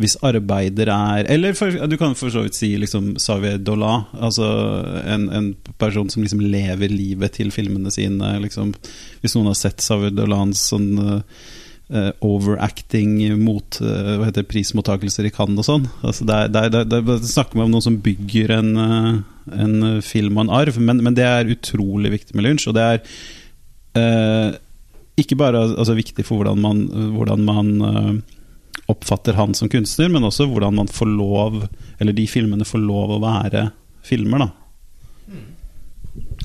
hvis 0.00 0.14
arbeider 0.24 0.88
er 0.88 1.26
Eller 1.28 1.52
for, 1.56 1.70
du 1.70 1.96
kan 2.00 2.14
for 2.16 2.32
så 2.32 2.46
vidt 2.46 2.56
si 2.56 2.70
liksom 2.80 3.14
Xavier 3.20 3.58
Dolan. 3.60 4.06
Altså 4.16 4.46
en, 5.04 5.28
en 5.28 5.50
person 5.78 6.08
som 6.10 6.24
liksom 6.24 6.40
lever 6.40 6.88
livet 6.88 7.36
til 7.36 7.52
filmene 7.52 7.92
sine. 7.92 8.38
Liksom, 8.40 8.72
hvis 9.20 9.36
noen 9.36 9.50
har 9.50 9.58
sett 9.58 9.84
Xavier 9.84 10.14
Dolans 10.16 10.64
sånn 10.72 10.88
eh, 11.92 12.08
overacting 12.24 13.36
mot 13.42 13.82
uh, 13.84 14.16
hva 14.16 14.30
heter 14.30 14.48
prismottakelser 14.48 15.28
i 15.28 15.34
Cannes 15.34 15.60
og 15.60 15.68
sånn. 15.68 15.86
Altså 16.00 16.24
er, 16.24 16.48
er, 16.48 16.80
er, 16.80 16.88
det 16.88 17.20
snakker 17.28 17.60
man 17.60 17.68
om 17.68 17.76
noen 17.76 17.88
som 17.90 18.00
bygger 18.00 18.56
en, 18.56 18.74
uh, 18.80 19.48
en 19.52 19.78
film 20.00 20.40
og 20.40 20.46
en 20.46 20.56
arv, 20.62 20.80
men, 20.80 21.04
men 21.04 21.20
det 21.20 21.28
er 21.28 21.52
utrolig 21.52 22.16
viktig 22.16 22.38
med 22.38 22.48
lunsj. 22.48 22.70
Og 22.72 22.80
det 22.80 22.88
er 22.94 24.54
ikke 25.20 25.36
bare 25.36 25.66
altså, 25.66 25.92
viktig 25.92 26.24
for 26.24 26.40
hvordan 26.40 26.62
man, 26.64 26.86
hvordan 27.12 27.42
man 27.44 28.22
oppfatter 28.90 29.36
han 29.38 29.54
som 29.54 29.68
kunstner, 29.68 30.08
men 30.08 30.24
også 30.26 30.46
hvordan 30.50 30.74
man 30.74 30.88
får 30.90 31.06
lov 31.12 31.68
Eller 32.00 32.12
de 32.12 32.24
filmene 32.26 32.64
får 32.66 32.78
lov 32.82 33.12
å 33.14 33.20
være 33.22 33.70
filmer, 34.02 34.38
da. 34.46 34.50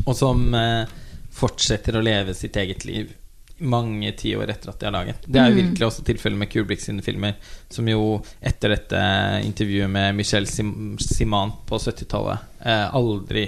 Og 0.06 0.14
som 0.16 0.54
eh, 0.56 0.86
fortsetter 1.34 1.98
å 1.98 2.04
leve 2.06 2.34
sitt 2.38 2.56
eget 2.62 2.86
liv 2.88 3.10
mange 3.58 4.12
tiår 4.14 4.52
etter 4.54 4.70
at 4.70 4.80
de 4.80 4.86
har 4.86 4.94
laget. 4.94 5.24
Det 5.26 5.40
er 5.42 5.48
jo 5.50 5.56
Mm. 5.56 5.62
virkelig 5.64 5.86
også 5.88 6.04
tilfellet 6.06 6.38
med 6.38 6.50
Kubrick 6.52 6.80
sine 6.80 7.02
filmer, 7.02 7.34
som 7.74 7.88
jo 7.90 8.22
etter 8.40 8.70
dette 8.76 9.00
intervjuet 9.48 9.90
med 9.90 10.14
Michel 10.16 10.46
Sim 10.46 10.96
Simant 11.02 11.66
på 11.66 11.80
70-tallet 11.82 12.38
eh, 12.64 12.94
aldri 12.94 13.48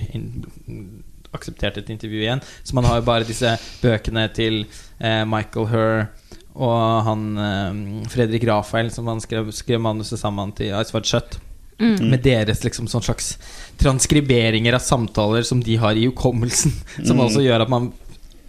aksepterte 1.32 1.84
et 1.84 1.92
intervju 1.94 2.24
igjen. 2.24 2.42
Så 2.64 2.74
man 2.74 2.86
har 2.90 2.98
jo 3.00 3.06
bare 3.06 3.28
disse 3.30 3.54
bøkene 3.84 4.26
til 4.34 4.64
eh, 4.98 5.22
Michael 5.30 5.70
Herr 5.70 6.08
og 6.60 7.06
han 7.08 7.28
eh, 7.40 7.78
Fredrik 8.12 8.44
Rafael, 8.50 8.92
som 8.92 9.08
han 9.08 9.22
skrev, 9.24 9.54
skrev 9.56 9.82
manuset 9.84 10.20
sammen 10.20 10.52
til 10.58 10.74
Ice 10.76 10.96
White 10.96 11.10
Shut. 11.10 11.40
Med 11.80 12.20
deres 12.26 12.60
liksom 12.66 12.90
sånn 12.92 13.06
slags 13.06 13.30
transkriberinger 13.80 14.76
av 14.76 14.84
samtaler 14.84 15.46
som 15.48 15.62
de 15.64 15.78
har 15.80 15.96
i 15.96 16.10
hukommelsen. 16.10 16.74
Som 17.08 17.22
også 17.24 17.40
gjør 17.40 17.64
at 17.64 17.72
man 17.72 17.94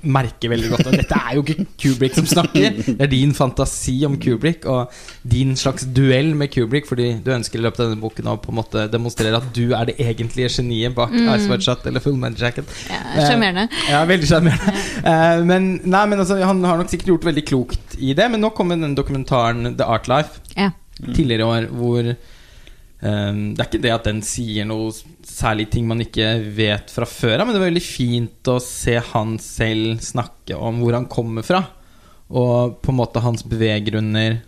merker 0.03 0.49
veldig 0.53 0.71
godt 0.73 0.87
at 0.89 0.95
dette 1.03 1.17
er 1.19 1.35
jo 1.37 1.43
ikke 1.45 1.65
Kubrick 1.83 2.15
som 2.17 2.27
snakker. 2.29 2.79
Det 2.87 2.97
er 3.05 3.11
din 3.13 3.35
fantasi 3.37 3.99
om 4.09 4.15
Kubrick 4.21 4.65
og 4.71 4.95
din 5.29 5.53
slags 5.61 5.85
duell 5.97 6.33
med 6.39 6.51
Kubrick, 6.55 6.87
fordi 6.89 7.11
du 7.25 7.31
ønsker 7.35 7.61
i 7.61 7.65
løpet 7.67 7.83
av 7.85 7.91
denne 7.93 8.01
boken 8.03 8.31
å 8.33 8.37
på 8.41 8.53
en 8.55 8.59
måte 8.61 8.87
demonstrere 8.93 9.37
at 9.41 9.51
du 9.57 9.75
er 9.77 9.91
det 9.91 9.99
egentlige 10.01 10.49
geniet 10.57 10.97
bak 10.97 11.13
Ice 11.13 11.47
White 11.51 11.67
Shut 11.67 11.87
eller 11.91 12.01
Full 12.05 12.17
Man 12.21 12.37
Jacket. 12.41 12.65
Ja, 12.89 13.01
Sjarmerende. 13.29 13.67
Eh, 13.71 13.93
ja, 13.93 14.03
veldig 14.09 14.31
sjarmerende. 14.31 14.75
Eh, 15.01 15.45
men, 15.49 15.71
nei, 15.85 16.03
men 16.11 16.21
altså, 16.25 16.41
han 16.45 16.65
har 16.65 16.81
nok 16.81 16.91
sikkert 16.93 17.15
gjort 17.15 17.29
veldig 17.31 17.47
klokt 17.49 17.97
i 18.01 18.15
det. 18.17 18.27
Men 18.33 18.43
nå 18.45 18.51
kommer 18.57 18.81
den 18.81 18.97
dokumentaren 18.99 19.75
The 19.79 19.87
Art 19.87 20.09
Life 20.11 20.41
Ja. 20.57 20.71
tidligere 21.01 21.45
i 21.45 21.49
år, 21.49 21.69
hvor 21.73 22.11
eh, 23.01 23.33
Det 23.33 23.63
er 23.63 23.69
ikke 23.69 23.83
det 23.87 23.95
at 23.95 24.09
den 24.09 24.23
sier 24.27 24.69
noe 24.69 24.93
særlig 25.27 25.71
ting 25.73 25.89
man 25.89 26.03
ikke 26.05 26.33
vet 26.57 26.93
fra 26.93 27.09
før 27.09 27.39
av, 27.39 27.47
men 27.47 27.57
det 27.57 27.63
var 27.63 27.71
veldig 27.71 27.85
fint 27.85 28.53
å 28.53 28.59
se 28.63 28.99
han 29.13 29.37
selv 29.43 30.03
snakke 30.05 30.59
om 30.59 30.83
hvor 30.83 30.99
han 30.99 31.09
kommer 31.11 31.47
fra. 31.47 31.65
Og 32.31 32.79
på 32.83 32.93
en 32.93 33.01
måte 33.01 33.23
hans 33.25 33.43
beveggrunner. 33.49 34.39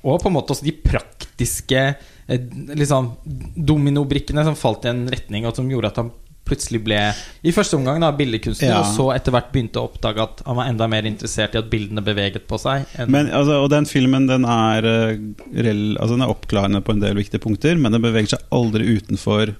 Og 0.00 0.22
på 0.22 0.30
en 0.30 0.36
måte 0.38 0.54
også 0.54 0.64
de 0.64 0.76
praktiske 0.80 1.82
eh, 1.84 2.48
liksom, 2.72 3.12
dominobrikkene 3.56 4.46
som 4.46 4.58
falt 4.58 4.86
i 4.86 4.94
en 4.94 5.04
retning, 5.12 5.44
og 5.48 5.56
som 5.58 5.68
gjorde 5.68 5.92
at 5.92 6.02
han 6.04 6.12
plutselig 6.48 6.80
ble 6.82 6.98
I 7.46 7.52
første 7.54 7.76
omgang 7.78 8.00
da 8.02 8.10
billedkunstner, 8.16 8.68
Ja. 8.72 8.80
og 8.80 8.86
så 8.96 9.08
etter 9.14 9.30
hvert 9.34 9.52
begynte 9.52 9.78
å 9.78 9.86
oppdage 9.90 10.22
at 10.24 10.42
han 10.46 10.56
var 10.56 10.66
enda 10.70 10.88
mer 10.90 11.06
interessert 11.06 11.54
i 11.54 11.58
at 11.60 11.70
bildene 11.70 12.02
beveget 12.02 12.46
på 12.50 12.58
seg. 12.58 12.86
Men, 13.06 13.28
altså, 13.30 13.60
og 13.62 13.70
den 13.70 13.86
filmen 13.86 14.26
den 14.26 14.44
er, 14.44 14.84
eh, 14.84 15.16
rel, 15.62 15.96
altså, 16.00 16.16
den 16.16 16.22
er 16.26 16.34
oppklarende 16.34 16.82
på 16.82 16.92
en 16.96 17.00
del 17.00 17.14
viktige 17.14 17.40
punkter, 17.40 17.78
men 17.78 17.92
den 17.92 18.02
beveger 18.02 18.34
seg 18.36 18.40
aldri 18.50 18.96
utenfor 18.98 19.54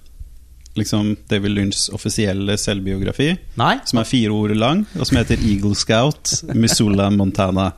liksom, 0.79 1.16
David 1.29 1.51
Lynchs 1.57 1.88
offisielle 1.95 2.57
selvbiografi, 2.59 3.33
Nei? 3.61 3.77
som 3.85 3.99
er 4.01 4.05
fire 4.09 4.31
ord 4.35 4.55
lang, 4.57 4.85
og 4.99 5.07
som 5.07 5.19
heter 5.19 5.38
Eagle 5.43 5.75
Scout, 5.75 6.43
Missoula, 6.55 7.11
Montana. 7.11 7.73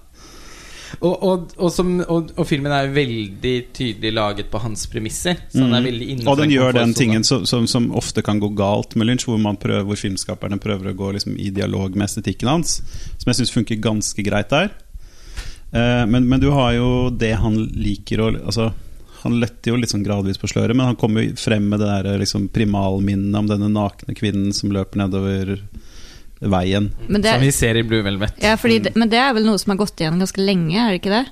Og, 1.00 1.22
og, 1.22 1.52
og, 1.56 1.70
som, 1.72 1.94
og, 2.04 2.30
filmen 2.46 2.72
er 2.74 2.92
veldig 2.92 3.54
tydelig 3.74 4.12
laget 4.14 4.50
på 4.52 4.60
hans 4.62 4.84
premisser. 4.92 5.40
Så 5.48 5.64
han 5.64 5.76
er 5.78 5.86
veldig 5.88 6.08
innenfor 6.08 6.20
Mm. 6.22 6.32
Og 6.32 6.38
den 6.38 6.52
gjør 6.54 6.76
den 6.76 6.94
tingen 6.94 7.24
som, 7.26 7.46
som, 7.48 7.66
som 7.70 7.90
ofte 7.98 8.22
kan 8.24 8.40
gå 8.40 8.52
galt 8.56 8.94
med 8.96 9.08
Lynch, 9.08 9.26
hvor, 9.28 9.40
man 9.42 9.58
prøver, 9.60 9.84
hvor 9.88 9.98
filmskaperne 9.98 10.60
prøver 10.62 10.92
å 10.92 10.96
gå 10.96 11.10
liksom, 11.16 11.36
i 11.40 11.50
dialog 11.54 11.96
med 11.96 12.06
estetikken 12.06 12.50
hans, 12.50 12.78
som 13.18 13.30
jeg 13.30 13.40
syns 13.40 13.54
funker 13.54 13.80
ganske 13.82 14.24
greit 14.26 14.52
der. 14.52 14.70
Eh, 15.72 16.04
men, 16.06 16.28
men 16.28 16.40
du 16.40 16.50
har 16.52 16.74
jo 16.76 16.88
det 17.10 17.32
han 17.40 17.56
liker 17.56 18.20
å 18.20 18.26
altså, 18.34 18.72
Han 19.22 19.38
letter 19.38 19.70
jo 19.70 19.78
litt 19.78 19.92
sånn 19.92 20.02
gradvis 20.02 20.40
på 20.42 20.50
sløret, 20.50 20.74
men 20.74 20.88
han 20.90 20.98
kommer 20.98 21.22
jo 21.22 21.36
frem 21.38 21.68
med 21.70 21.78
det 21.80 21.86
der 21.86 22.18
liksom, 22.18 22.48
primalminnet 22.50 23.38
om 23.38 23.46
denne 23.46 23.68
nakne 23.70 24.16
kvinnen 24.18 24.50
som 24.56 24.72
løper 24.74 24.98
nedover 24.98 25.54
veien. 26.42 26.90
Det, 27.08 27.24
Som 27.32 27.40
vi 27.46 27.50
ser 27.54 27.76
i 27.78 27.82
Blue 27.86 28.02
Velvet. 28.02 28.34
ja, 28.42 28.56
fordi 28.58 28.78
det, 28.88 28.94
men 28.96 29.08
det 29.12 29.18
er 29.22 29.32
vel 29.36 29.44
noe 29.46 29.58
som 29.62 29.70
har 29.74 29.82
gått 29.84 30.00
igjen 30.00 30.18
ganske 30.18 30.42
lenge, 30.42 30.74
er 30.78 30.90
det 30.96 31.00
ikke 31.02 31.12
det? 31.14 31.26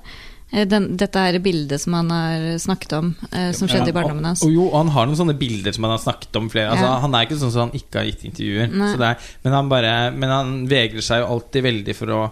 Eh, 0.53 0.65
Den, 0.67 0.97
dette 0.99 1.19
her 1.19 1.37
bildet 1.39 1.79
som 1.81 1.93
han 1.95 2.09
har 2.11 2.45
snakket 2.59 2.93
om, 2.97 3.13
eh, 3.31 3.51
som 3.55 3.67
skjedde 3.71 3.89
i 3.89 3.95
barndommen 3.95 4.25
hans. 4.31 4.43
Og, 4.43 4.51
jo, 4.51 4.65
og 4.69 4.77
han 4.81 4.89
har 4.95 5.05
noen 5.07 5.19
sånne 5.19 5.37
bilder 5.39 5.71
som 5.75 5.83
han 5.87 5.93
har 5.97 6.01
snakket 6.03 6.35
om 6.41 6.49
flere 6.51 6.71
altså, 6.73 6.85
Ja. 6.89 6.99
Han 7.03 7.15
er 7.15 7.25
ikke 7.27 7.39
sånn 7.39 7.51
som 7.55 7.69
han 7.69 7.77
ikke 7.79 7.99
har 8.01 8.09
gitt 8.09 8.25
intervjuer. 8.31 8.67
Så 8.71 8.97
det 8.99 9.07
er, 9.13 9.29
men, 9.43 9.53
han 9.53 9.69
bare, 9.71 9.93
men 10.15 10.29
han 10.29 10.67
vegrer 10.67 11.01
seg 11.01 11.23
jo 11.23 11.29
alltid 11.37 11.63
veldig 11.63 11.95
for 11.95 12.07
å 12.17 12.25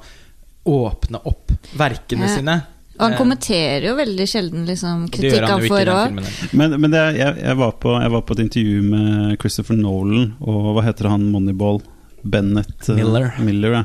åpne 0.70 1.22
opp 1.26 1.52
verkene 1.80 2.28
Ja. 2.28 2.36
sine. 2.36 2.58
Og 3.00 3.06
han 3.06 3.14
Eh, 3.14 3.18
kommenterer 3.18 3.86
jo 3.88 3.96
veldig 3.96 4.26
sjelden 4.28 4.66
liksom, 4.68 5.06
kritikk 5.10 5.48
han 5.48 5.62
får 5.62 5.88
òg. 5.88 6.18
Men, 6.52 6.76
men 6.82 6.92
det, 6.92 7.00
er- 7.00 7.16
jeg, 7.16 7.36
jeg, 7.46 7.56
var 7.56 7.72
på, 7.80 7.94
jeg 8.02 8.12
var 8.12 8.22
på 8.28 8.36
et 8.36 8.40
intervju 8.44 8.82
med 8.84 9.38
Christopher 9.40 9.78
Nolan 9.80 10.34
og 10.42 10.76
hva 10.76 10.84
heter 10.84 11.08
han, 11.08 11.32
Moneyball? 11.32 11.80
Bennett 12.22 12.90
eh, 12.90 12.96
Miller. 12.96 13.32
Miller 13.40 13.76
ja. 13.80 13.84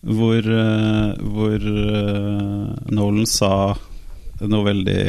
Hvor, 0.00 0.38
eh, 0.38 1.08
hvor 1.20 1.66
eh, 1.70 2.92
Nolan 2.94 3.26
sa 3.28 3.52
noe 4.40 4.64
veldig 4.64 5.02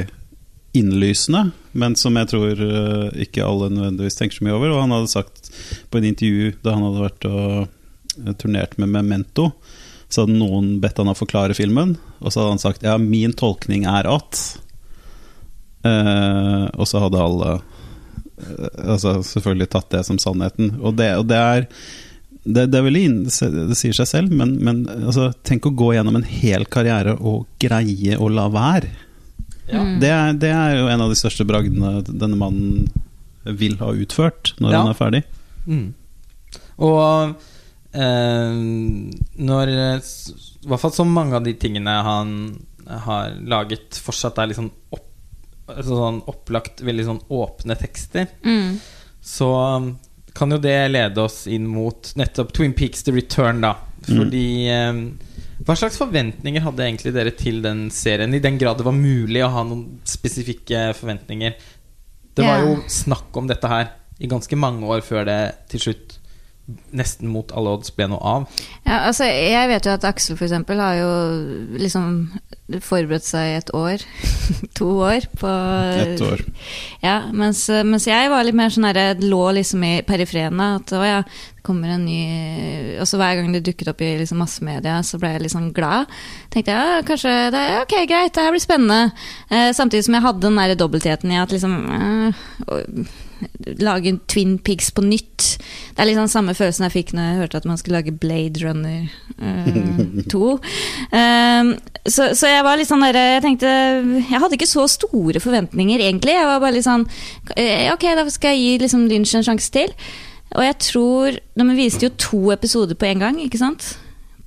innlysende, 0.75 1.49
men 1.75 1.95
som 1.99 2.15
jeg 2.15 2.29
tror 2.31 2.59
ikke 3.19 3.43
alle 3.43 3.67
nødvendigvis 3.73 4.15
tenker 4.19 4.37
så 4.37 4.45
mye 4.47 4.55
over. 4.55 4.71
Og 4.71 4.81
han 4.85 4.95
hadde 4.95 5.11
sagt 5.11 5.51
på 5.91 5.99
et 5.99 6.07
intervju 6.07 6.53
da 6.63 6.75
han 6.77 6.85
hadde 6.87 7.05
vært 7.05 7.27
og 7.27 8.35
turnert 8.39 8.77
med 8.79 8.91
Memento, 8.91 9.49
så 10.11 10.23
hadde 10.23 10.39
noen 10.39 10.77
bedt 10.83 10.99
han 10.99 11.11
å 11.11 11.15
forklare 11.15 11.55
filmen, 11.55 11.97
og 12.19 12.31
så 12.31 12.41
hadde 12.41 12.55
han 12.55 12.63
sagt 12.63 12.87
ja, 12.87 12.95
min 12.99 13.35
tolkning 13.35 13.83
er 13.87 14.07
at 14.11 14.39
Eh, 15.81 16.65
og 16.77 16.85
så 16.85 17.01
hadde 17.01 17.21
alle 17.21 17.55
eh, 17.57 18.89
altså 18.93 19.15
selvfølgelig 19.25 19.69
tatt 19.73 19.89
det 19.95 20.03
som 20.07 20.19
sannheten. 20.21 20.75
Og 20.81 20.97
det, 20.99 21.09
og 21.17 21.27
det 21.31 21.39
er 21.41 21.67
det, 22.43 22.65
det, 22.71 22.77
er 22.79 22.85
veldig 22.87 23.01
inn, 23.05 23.17
det 23.27 23.77
sier 23.77 23.93
seg 23.93 24.07
selv, 24.09 24.31
men, 24.33 24.55
men 24.65 24.81
altså, 24.89 25.27
tenk 25.45 25.67
å 25.69 25.73
gå 25.77 25.91
gjennom 25.93 26.15
en 26.17 26.25
hel 26.25 26.65
karriere 26.65 27.13
og 27.19 27.45
greie 27.61 28.17
å 28.17 28.29
la 28.33 28.47
være. 28.49 28.89
Ja. 29.71 29.83
Mm. 29.85 29.93
Det, 30.01 30.09
er, 30.09 30.33
det 30.41 30.49
er 30.51 30.75
jo 30.79 30.87
en 30.91 31.03
av 31.05 31.11
de 31.13 31.19
største 31.19 31.45
bragdene 31.47 32.01
denne 32.09 32.39
mannen 32.39 32.89
vil 33.45 33.77
ha 33.79 33.91
utført 33.93 34.55
når 34.61 34.73
Ja. 34.73 34.81
han 34.81 34.89
er 34.91 34.97
ferdig. 34.97 35.21
Mm. 35.69 35.87
Og 36.81 37.35
eh, 37.93 38.57
når 39.41 39.71
I 39.71 39.85
hvert 40.67 40.81
fall 40.83 40.93
så 40.95 41.05
mange 41.07 41.37
av 41.37 41.45
de 41.45 41.53
tingene 41.61 41.93
han 42.05 42.33
har 43.05 43.37
laget, 43.47 43.95
fortsatt 44.01 44.41
er 44.41 44.53
sånn, 44.57 44.71
opp, 44.91 45.05
altså 45.71 45.95
sånn 46.01 46.21
opplagt 46.31 46.81
veldig 46.83 47.05
sånn 47.07 47.21
åpne 47.31 47.77
tekster, 47.79 48.27
Mm. 48.43 48.79
så 49.21 49.51
kan 50.37 50.53
jo 50.53 50.59
det 50.61 50.77
lede 50.91 51.23
oss 51.23 51.43
inn 51.51 51.67
mot 51.69 52.13
nettopp 52.19 52.53
Twin 52.55 52.73
Peaks 52.77 53.03
The 53.03 53.13
Return, 53.15 53.61
da. 53.65 53.75
Fordi 54.07 54.47
mm. 54.71 55.03
Hva 55.61 55.75
slags 55.77 55.99
forventninger 56.01 56.63
hadde 56.65 56.85
egentlig 56.87 57.11
dere 57.13 57.33
til 57.37 57.59
den 57.61 57.83
serien? 57.93 58.33
I 58.33 58.41
den 58.41 58.57
grad 58.57 58.79
det 58.79 58.85
var 58.87 58.97
mulig 58.97 59.43
å 59.45 59.51
ha 59.53 59.61
noen 59.67 59.99
spesifikke 60.09 60.87
forventninger. 60.97 61.53
Det 62.33 62.47
var 62.47 62.63
jo 62.63 62.79
snakk 62.89 63.35
om 63.37 63.49
dette 63.49 63.69
her 63.69 63.91
i 64.21 64.29
ganske 64.31 64.57
mange 64.57 64.87
år 64.89 65.03
før 65.05 65.27
det 65.27 65.37
til 65.69 65.83
slutt 65.85 66.17
nesten 66.95 67.29
mot 67.31 67.51
alle 67.55 67.75
odds 67.75 67.93
ble 67.95 68.09
noe 68.11 68.21
av. 68.21 68.47
Ja, 68.85 69.03
altså, 69.07 69.27
jeg 69.27 69.69
vet 69.71 69.87
jo 69.87 69.93
at 69.95 70.07
Aksel 70.07 70.37
for 70.39 70.47
eksempel 70.47 70.81
har 70.81 70.97
jo 70.99 71.11
liksom 71.79 72.13
forberedt 72.79 73.25
seg 73.25 73.57
et 73.57 73.71
år, 73.75 74.03
to 74.77 74.87
år 75.03 75.25
på 75.39 75.51
Ett 76.01 76.21
år. 76.23 76.43
Ja, 77.03 77.17
mens, 77.35 77.65
mens 77.87 78.07
jeg 78.07 78.29
var 78.31 78.45
litt 78.47 78.57
mer 78.57 78.71
sånn 78.71 78.87
herre 78.87 79.15
Lå 79.19 79.41
liksom 79.57 79.83
i 79.83 79.93
perifrene. 80.07 80.67
At 80.79 80.93
å 80.95 81.01
ja, 81.03 81.19
det 81.25 81.65
kommer 81.65 81.91
en 81.93 82.05
ny 82.07 82.21
Og 83.01 83.07
så 83.09 83.19
hver 83.19 83.37
gang 83.37 83.51
det 83.53 83.63
dukket 83.67 83.91
opp 83.91 84.03
i 84.05 84.13
liksom 84.21 84.39
massemedia, 84.41 84.99
så 85.05 85.19
ble 85.21 85.33
jeg 85.35 85.51
sånn 85.53 85.71
glad. 85.75 86.11
Tenkte 86.53 86.75
jeg 86.75 86.93
ja, 86.95 87.01
kanskje 87.07 87.33
det 87.53 87.65
er 87.65 87.81
ok, 87.81 87.97
greit, 88.09 88.35
det 88.37 88.45
her 88.45 88.55
blir 88.55 88.63
spennende. 88.63 89.27
Eh, 89.49 89.71
samtidig 89.77 90.07
som 90.07 90.17
jeg 90.17 90.25
hadde 90.27 90.45
den 90.47 90.61
der 90.61 90.77
dobbeltheten 90.79 91.33
i 91.33 91.41
at 91.41 91.53
liksom 91.53 91.75
eh, 91.97 93.27
Lage 93.81 94.13
Twin 94.31 94.57
Pigs 94.61 94.91
på 94.95 95.03
nytt. 95.05 95.57
Det 95.91 96.01
er 96.01 96.09
liksom 96.09 96.29
samme 96.31 96.55
følelsen 96.57 96.87
jeg 96.87 96.95
fikk 96.95 97.13
når 97.15 97.27
jeg 97.27 97.39
hørte 97.41 97.61
at 97.61 97.67
man 97.69 97.79
skulle 97.79 97.99
lage 97.99 98.15
Blade 98.21 98.63
Runner 98.63 99.07
eh, 99.37 100.25
2. 100.31 100.41
Um, 101.11 101.71
så, 102.15 102.31
så 102.37 102.51
jeg 102.51 102.65
var 102.67 102.79
litt 102.79 102.89
sånn 102.89 103.05
der, 103.05 103.19
Jeg 103.35 103.45
tenkte 103.45 103.69
Jeg 103.69 104.41
hadde 104.41 104.57
ikke 104.57 104.69
så 104.69 104.87
store 104.91 105.43
forventninger, 105.43 106.03
egentlig. 106.03 106.35
Jeg 106.37 106.49
var 106.49 106.61
bare 106.63 106.77
litt 106.77 106.87
sånn 106.87 107.07
eh, 107.55 107.89
Ok, 107.93 108.07
da 108.17 108.27
skal 108.31 108.55
jeg 108.55 108.63
gi 108.63 108.83
liksom 108.85 109.07
Lynch 109.11 109.35
en 109.37 109.47
sjanse 109.47 109.71
til. 109.73 109.93
Og 110.51 110.65
jeg 110.65 110.79
tror 110.83 111.41
De 111.55 111.67
viste 111.77 112.07
jo 112.07 112.15
to 112.19 112.41
episoder 112.55 112.97
på 112.99 113.09
en 113.11 113.27
gang, 113.27 113.41
ikke 113.43 113.61
sant? 113.61 113.95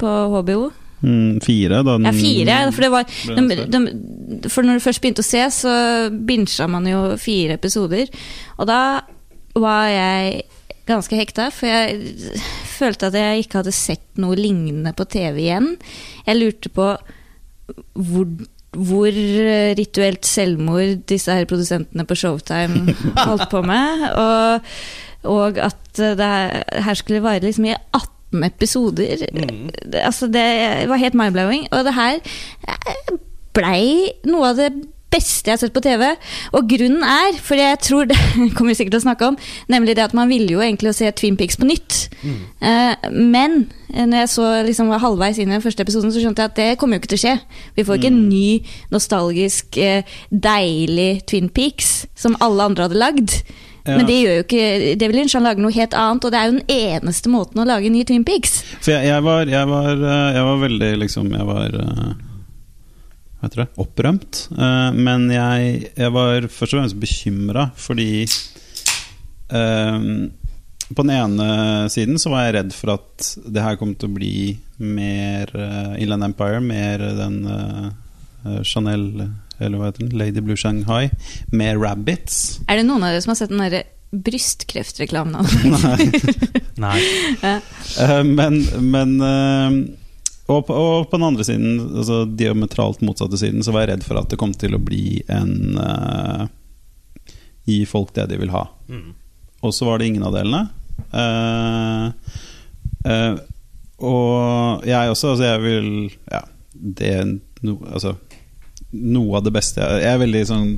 På 0.00 0.11
HBO. 0.35 0.72
Mm, 1.04 1.40
fire, 1.44 1.82
da 1.84 1.96
den 1.98 2.08
Ja, 2.08 2.14
fire. 2.16 2.58
For, 2.72 2.84
det 2.84 2.90
var, 2.94 3.04
de, 3.36 3.66
de, 3.68 4.48
for 4.48 4.66
når 4.66 4.78
du 4.80 4.84
først 4.86 5.02
begynte 5.04 5.24
å 5.24 5.28
se, 5.28 5.42
så 5.52 5.74
binsja 6.10 6.68
man 6.70 6.88
jo 6.88 7.02
fire 7.20 7.58
episoder. 7.58 8.10
Og 8.56 8.68
da 8.70 8.80
var 9.60 9.90
jeg 9.92 10.44
ganske 10.88 11.16
hekta, 11.16 11.48
for 11.54 11.68
jeg 11.70 12.32
følte 12.74 13.08
at 13.08 13.18
jeg 13.18 13.44
ikke 13.44 13.62
hadde 13.62 13.76
sett 13.76 14.04
noe 14.20 14.36
lignende 14.38 14.92
på 14.96 15.06
TV 15.08 15.46
igjen. 15.46 15.70
Jeg 16.26 16.40
lurte 16.40 16.72
på 16.74 16.88
hvor, 17.94 18.26
hvor 18.74 19.20
rituelt 19.78 20.28
selvmord 20.28 21.06
disse 21.08 21.32
her 21.32 21.48
produsentene 21.48 22.04
på 22.08 22.18
Showtime 22.18 22.96
holdt 23.28 23.48
på 23.52 23.62
med. 23.64 24.08
Og, 24.20 24.74
og 25.30 25.62
at 25.70 25.80
det 25.94 26.18
her, 26.18 26.64
her 26.88 27.00
skulle 27.00 27.24
vare 27.24 27.44
liksom 27.46 27.70
i 27.70 27.76
18 27.76 28.13
episoder. 28.42 29.23
Mm. 29.33 29.70
Det- 29.93 30.03
Altså, 30.05 30.26
det 30.26 30.89
var 30.89 30.97
helt 30.97 31.14
mind-blowing. 31.14 31.68
Og 31.70 31.85
det 31.85 31.95
her 31.95 32.18
blei 33.55 34.11
noe 34.26 34.51
av 34.51 34.57
det 34.59 34.72
beste 35.14 35.47
jeg 35.47 35.55
har 35.55 35.61
sett 35.62 35.74
på 35.76 35.82
TV. 35.85 36.09
Og 36.59 36.66
grunnen 36.72 37.05
er, 37.07 37.37
for 37.39 37.55
jeg 37.55 37.78
tror 37.87 38.09
det 38.11 38.16
kommer 38.57 38.72
vi 38.72 38.78
sikkert 38.80 38.97
til 38.97 39.03
å 39.05 39.05
snakke 39.05 39.28
om, 39.30 39.37
nemlig 39.70 39.95
det 39.95 40.03
at 40.09 40.14
man 40.18 40.26
ville 40.28 40.51
jo 40.57 40.59
egentlig 40.64 40.91
se 40.99 41.07
Twin 41.14 41.37
Peaks 41.39 41.55
på 41.61 41.68
nytt. 41.68 42.09
Eh, 42.24 43.11
men 43.14 43.70
eh, 43.95 44.09
når 44.11 44.24
jeg 44.24 44.32
så 44.32 44.49
liksom 44.66 44.91
var 44.91 44.99
halvveis 45.05 45.39
inn 45.39 45.53
i 45.53 45.55
den 45.55 45.62
første 45.62 45.87
episoden, 45.87 46.11
så 46.11 46.18
skjønte 46.18 46.43
jeg 46.43 46.51
at 46.51 46.59
det 46.59 46.78
kommer 46.80 46.99
jo 46.99 47.05
ikke 47.05 47.12
til 47.14 47.20
å 47.20 47.24
skje. 47.28 47.37
Vi 47.78 47.85
får 47.87 48.01
ikke 48.01 48.11
en 48.11 48.24
ny, 48.26 48.49
nostalgisk, 48.91 49.78
eh, 49.78 50.03
deilig 50.35 51.22
Twin 51.30 51.47
Peaks 51.55 52.09
som 52.18 52.35
alle 52.43 52.66
andre 52.66 52.89
hadde 52.89 52.99
lagd. 52.99 53.37
Ja. 53.85 53.99
Men 53.99 54.07
det 54.09 54.14
gjør 54.16 54.39
jo 54.39 54.45
ikke 54.47 55.09
Lynch. 55.12 55.35
Han 55.37 55.45
lager 55.45 55.61
noe 55.61 55.74
helt 55.74 55.95
annet, 55.99 56.24
og 56.24 56.32
det 56.32 56.39
er 56.41 56.47
jo 56.49 56.55
den 56.57 56.70
eneste 56.72 57.32
måten 57.32 57.61
å 57.61 57.66
lage 57.68 57.91
en 57.91 57.93
ny 57.93 58.05
Twin 58.09 58.22
Peaks. 58.24 58.62
For 58.78 58.95
jeg, 58.95 59.11
jeg, 59.11 59.24
var, 59.26 59.51
jeg, 59.51 59.68
var, 59.68 59.91
eh, 59.99 60.28
jeg 60.39 60.47
var 60.49 60.62
veldig 60.62 60.89
liksom 61.03 61.28
Jeg 61.35 61.49
var 61.51 61.76
eh, 61.82 62.14
Hva 62.14 63.45
heter 63.45 63.61
det? 63.61 63.66
Opprømt. 63.85 64.41
Eh, 64.57 64.89
Men 64.97 65.28
jeg 65.32 66.14
var 66.16 66.49
først 66.49 66.70
og 66.70 66.78
fremst 66.78 66.99
bekymra 67.03 67.66
fordi 67.76 68.24
um, 69.53 70.30
På 70.89 71.05
den 71.05 71.12
ene 71.18 71.49
siden 71.93 72.16
så 72.20 72.32
var 72.32 72.47
jeg 72.47 72.57
redd 72.57 72.72
for 72.76 72.97
at 72.97 73.30
det 73.45 73.66
her 73.68 73.76
kom 73.80 73.93
til 73.93 74.09
å 74.09 74.16
bli 74.16 74.35
mer 74.80 75.53
uh, 75.53 75.93
Inland 76.01 76.30
Empire, 76.30 76.64
mer 76.64 77.05
den 77.20 77.37
uh, 77.47 78.62
Chanel 78.64 79.26
Eller 79.59 79.78
hva 79.78 79.90
heter 79.90 80.07
den? 80.07 80.18
Lady 80.18 80.40
Blue 80.44 80.57
Shanghai. 80.59 81.11
med 81.46 81.82
Rabbits. 81.82 82.61
Er 82.68 82.80
det 82.80 82.86
noen 82.88 83.05
av 83.05 83.14
dere 83.14 83.24
som 83.24 83.34
har 83.34 83.40
sett 83.42 83.52
den 83.52 83.62
derre 83.62 83.84
brystkreftreklamen? 84.14 85.36
Nei. 85.74 86.09
Nei. 86.78 86.98
Ja. 87.42 87.59
men 88.22 88.62
men 88.82 89.14
eh, 89.20 89.78
og, 90.44 90.66
på, 90.68 90.74
og 90.76 91.09
på 91.09 91.16
den 91.16 91.26
andre 91.26 91.44
siden, 91.46 91.78
altså 92.02 92.24
diametralt 92.28 93.00
motsatte 93.07 93.38
siden, 93.40 93.64
så 93.64 93.72
var 93.72 93.86
jeg 93.86 93.94
redd 93.94 94.05
for 94.05 94.20
at 94.20 94.28
det 94.28 94.38
kom 94.40 94.52
til 94.52 94.76
å 94.76 94.82
bli 94.82 95.22
en 95.32 95.78
uh, 95.80 96.44
Gi 97.64 97.78
folk 97.88 98.11
det 98.12 98.26
de 98.28 98.36
vil 98.42 98.52
ha. 98.52 98.66
Og 99.64 99.72
så 99.72 99.86
var 99.88 99.96
det 99.98 100.11
ingen 100.11 100.26
av 100.28 100.34
delene. 100.36 100.66
Uh, 101.14 102.12
uh, 103.09 103.40
og 104.05 104.84
jeg 104.84 105.14
også, 105.14 105.32
altså 105.32 105.46
jeg 105.46 105.62
vil 105.62 105.88
Ja, 106.28 106.42
det 106.74 107.14
no, 107.64 107.78
Altså 107.88 108.12
noe 108.95 109.38
av 109.38 109.47
det 109.47 109.53
beste 109.55 109.82
jeg, 109.82 110.03
jeg 110.05 110.12
er 110.14 110.22
veldig 110.22 110.45
sånn 110.49 110.68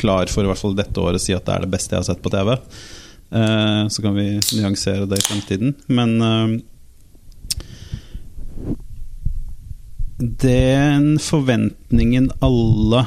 klar 0.00 0.30
for 0.32 0.44
i 0.44 0.50
hvert 0.50 0.60
fall 0.60 0.76
dette 0.78 1.02
året 1.02 1.20
å 1.20 1.22
si 1.22 1.36
at 1.36 1.44
det 1.46 1.54
er 1.54 1.66
det 1.66 1.72
beste 1.72 1.94
jeg 1.94 2.02
har 2.02 2.08
sett 2.08 2.24
på 2.24 2.32
TV. 2.32 2.54
Eh, 3.30 3.82
så 3.92 4.02
kan 4.02 4.16
vi 4.16 4.40
nyansere 4.56 5.08
det 5.08 5.20
i 5.20 5.26
fremtiden. 5.26 5.74
Men 5.86 6.14
eh, 6.24 6.58
den 10.18 11.18
forventningen 11.22 12.30
alle 12.40 13.04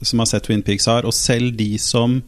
som 0.00 0.22
har 0.22 0.28
sett 0.30 0.46
Twin 0.46 0.62
Peaks 0.62 0.86
har, 0.86 1.04
og 1.04 1.14
selv 1.16 1.56
de 1.58 1.74
som 1.78 2.22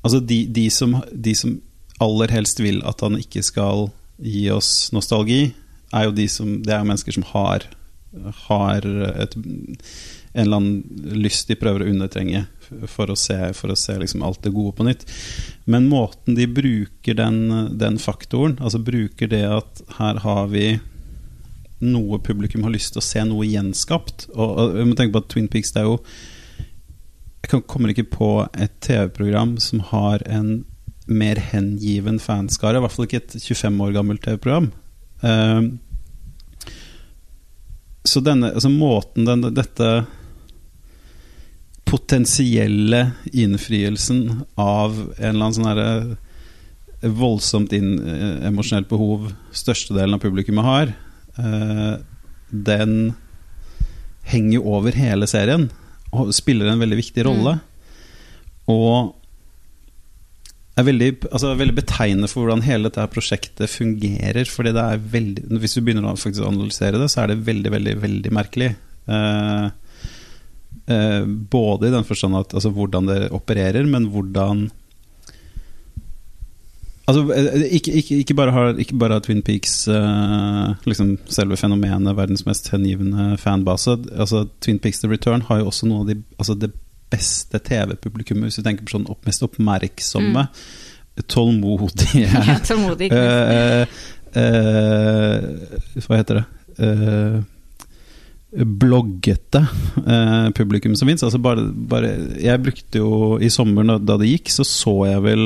Altså 0.00 0.16
de, 0.24 0.46
de, 0.48 0.62
som, 0.72 0.94
de 1.12 1.34
som 1.36 1.58
aller 2.00 2.30
helst 2.32 2.56
vil 2.62 2.78
at 2.88 3.02
han 3.04 3.18
ikke 3.20 3.42
skal 3.44 3.90
gi 4.16 4.46
oss 4.48 4.88
nostalgi, 4.96 5.50
er 5.92 6.06
jo 6.06 6.14
de 6.16 6.24
som 6.32 6.54
Det 6.64 6.72
er 6.72 6.86
mennesker 6.88 7.12
som 7.12 7.26
har 7.34 7.66
har 8.46 8.86
et, 9.22 9.36
en 9.36 10.42
eller 10.42 10.56
annen 10.56 11.18
lyst 11.22 11.50
de 11.50 11.58
prøver 11.58 11.84
å 11.84 11.90
undertrenge 11.90 12.44
for 12.90 13.10
å 13.10 13.16
se, 13.18 13.36
for 13.56 13.72
å 13.72 13.78
se 13.78 13.96
liksom 13.98 14.22
alt 14.26 14.42
det 14.44 14.52
gode 14.54 14.76
på 14.78 14.86
nytt. 14.86 15.06
Men 15.70 15.88
måten 15.90 16.36
de 16.38 16.46
bruker 16.50 17.18
den, 17.18 17.40
den 17.78 17.98
faktoren, 18.02 18.58
altså 18.60 18.82
bruker 18.82 19.30
det 19.30 19.44
at 19.48 19.82
her 19.98 20.22
har 20.24 20.50
vi 20.52 20.78
noe 21.80 22.20
publikum 22.22 22.66
har 22.66 22.74
lyst 22.74 22.94
til 22.94 23.00
å 23.00 23.06
se 23.06 23.24
noe 23.26 23.48
gjenskapt. 23.48 24.28
Og, 24.34 24.48
og 24.48 24.78
jeg 24.78 24.90
må 24.90 24.98
tenke 24.98 25.16
på 25.16 25.24
at 25.24 25.30
Twin 25.32 25.48
Peaks 25.50 25.72
det 25.74 25.82
er 25.82 25.88
jo 25.88 25.98
Jeg 27.40 27.64
kommer 27.66 27.90
ikke 27.90 28.10
på 28.12 28.32
et 28.52 28.74
TV-program 28.84 29.56
som 29.64 29.80
har 29.90 30.22
en 30.28 30.60
mer 31.10 31.40
hengiven 31.42 32.20
fanskare. 32.22 32.78
I 32.78 32.84
hvert 32.84 32.94
fall 32.94 33.08
ikke 33.08 33.22
et 33.24 33.38
25 33.40 33.80
år 33.82 33.94
gammelt 33.96 34.22
TV-program. 34.22 34.68
Eh, 35.26 35.70
så 38.04 38.22
denne, 38.24 38.52
altså 38.54 38.70
måten 38.72 39.26
den, 39.28 39.44
dette 39.54 39.90
potensielle 41.90 43.10
innfrielsen 43.32 44.44
av 44.54 44.94
en 45.18 45.32
eller 45.32 45.44
annen 45.44 45.56
sånn 45.56 45.68
herre 45.68 47.10
voldsomt 47.16 47.72
inn, 47.74 47.94
eh, 48.04 48.46
emosjonelt 48.48 48.88
behov 48.90 49.30
størstedelen 49.56 50.14
av 50.14 50.22
publikummet 50.22 50.64
har, 50.64 50.92
eh, 51.40 51.96
den 52.50 53.14
henger 54.22 54.54
jo 54.58 54.66
over 54.76 54.92
hele 54.92 55.26
serien 55.26 55.70
og 56.12 56.34
spiller 56.34 56.70
en 56.70 56.82
veldig 56.82 56.98
viktig 57.00 57.24
rolle. 57.26 57.60
Og 58.70 59.14
er 60.78 60.86
veldig, 60.86 61.10
altså, 61.30 61.52
veldig 61.58 61.76
betegnende 61.76 62.30
for 62.30 62.44
hvordan 62.44 62.64
hele 62.64 62.88
dette 62.88 63.06
prosjektet 63.12 63.72
fungerer. 63.72 64.48
Fordi 64.48 64.74
det 64.76 64.86
er 64.86 65.06
veldig 65.14 65.60
Hvis 65.62 65.76
du 65.76 65.82
begynner 65.84 66.06
å 66.06 66.14
analysere 66.48 67.00
det, 67.00 67.10
så 67.10 67.24
er 67.24 67.32
det 67.32 67.44
veldig, 67.48 67.72
veldig, 67.76 67.96
veldig 68.04 68.34
merkelig. 68.34 68.74
Eh, 69.10 69.70
eh, 70.94 71.24
både 71.26 71.88
i 71.88 71.94
den 71.96 72.06
forstand 72.06 72.38
at 72.38 72.54
altså, 72.54 72.72
hvordan 72.74 73.10
det 73.10 73.22
opererer, 73.36 73.86
men 73.86 74.10
hvordan 74.12 74.70
Altså, 77.10 77.24
eh, 77.34 77.64
ikke, 77.74 77.92
ikke, 77.98 78.16
ikke, 78.22 78.34
bare 78.38 78.52
har, 78.54 78.76
ikke 78.78 78.94
bare 78.94 79.16
har 79.16 79.22
Twin 79.24 79.40
Peaks 79.42 79.88
uh, 79.88 80.76
liksom 80.86 81.16
selve 81.26 81.56
fenomenet 81.58 82.14
verdens 82.14 82.44
mest 82.46 82.68
hengivne 82.70 83.32
fanbase. 83.40 83.96
Altså, 84.14 84.44
Twin 84.62 84.78
Peaks 84.78 85.02
The 85.02 85.10
Return 85.10 85.42
har 85.48 85.58
jo 85.58 85.72
også 85.72 85.88
noe 85.90 86.04
av 86.04 86.12
de, 86.12 86.20
altså 86.38 86.54
det 86.54 86.70
beste 87.10 87.58
TV-publikummet, 87.66 88.48
hvis 88.48 88.60
du 88.60 88.66
tenker 88.66 88.86
på 88.86 88.94
sånn 88.96 89.08
opp, 89.10 89.24
mest 89.26 89.42
oppmerksomme, 89.46 90.46
tålmodige 91.28 92.28
Ja, 92.48 92.58
tålmodig. 92.64 93.10
uh, 93.12 93.82
eh, 94.40 96.04
Hva 96.06 96.20
heter 96.20 96.40
det? 96.40 96.44
Uh, 96.80 97.40
bloggete 98.50 99.60
eh, 100.06 100.48
publikum 100.56 100.96
som 100.98 101.06
fins. 101.10 101.22
Altså 101.22 101.38
bare, 101.38 101.62
bare, 101.70 102.08
jeg 102.42 102.62
brukte 102.64 102.98
jo 102.98 103.36
I 103.38 103.50
sommer 103.52 103.86
da- 103.86 104.00
da 104.02 104.16
det 104.18 104.30
gikk, 104.32 104.50
så 104.50 104.64
så 104.66 104.94
jeg 105.06 105.22
vel 105.22 105.44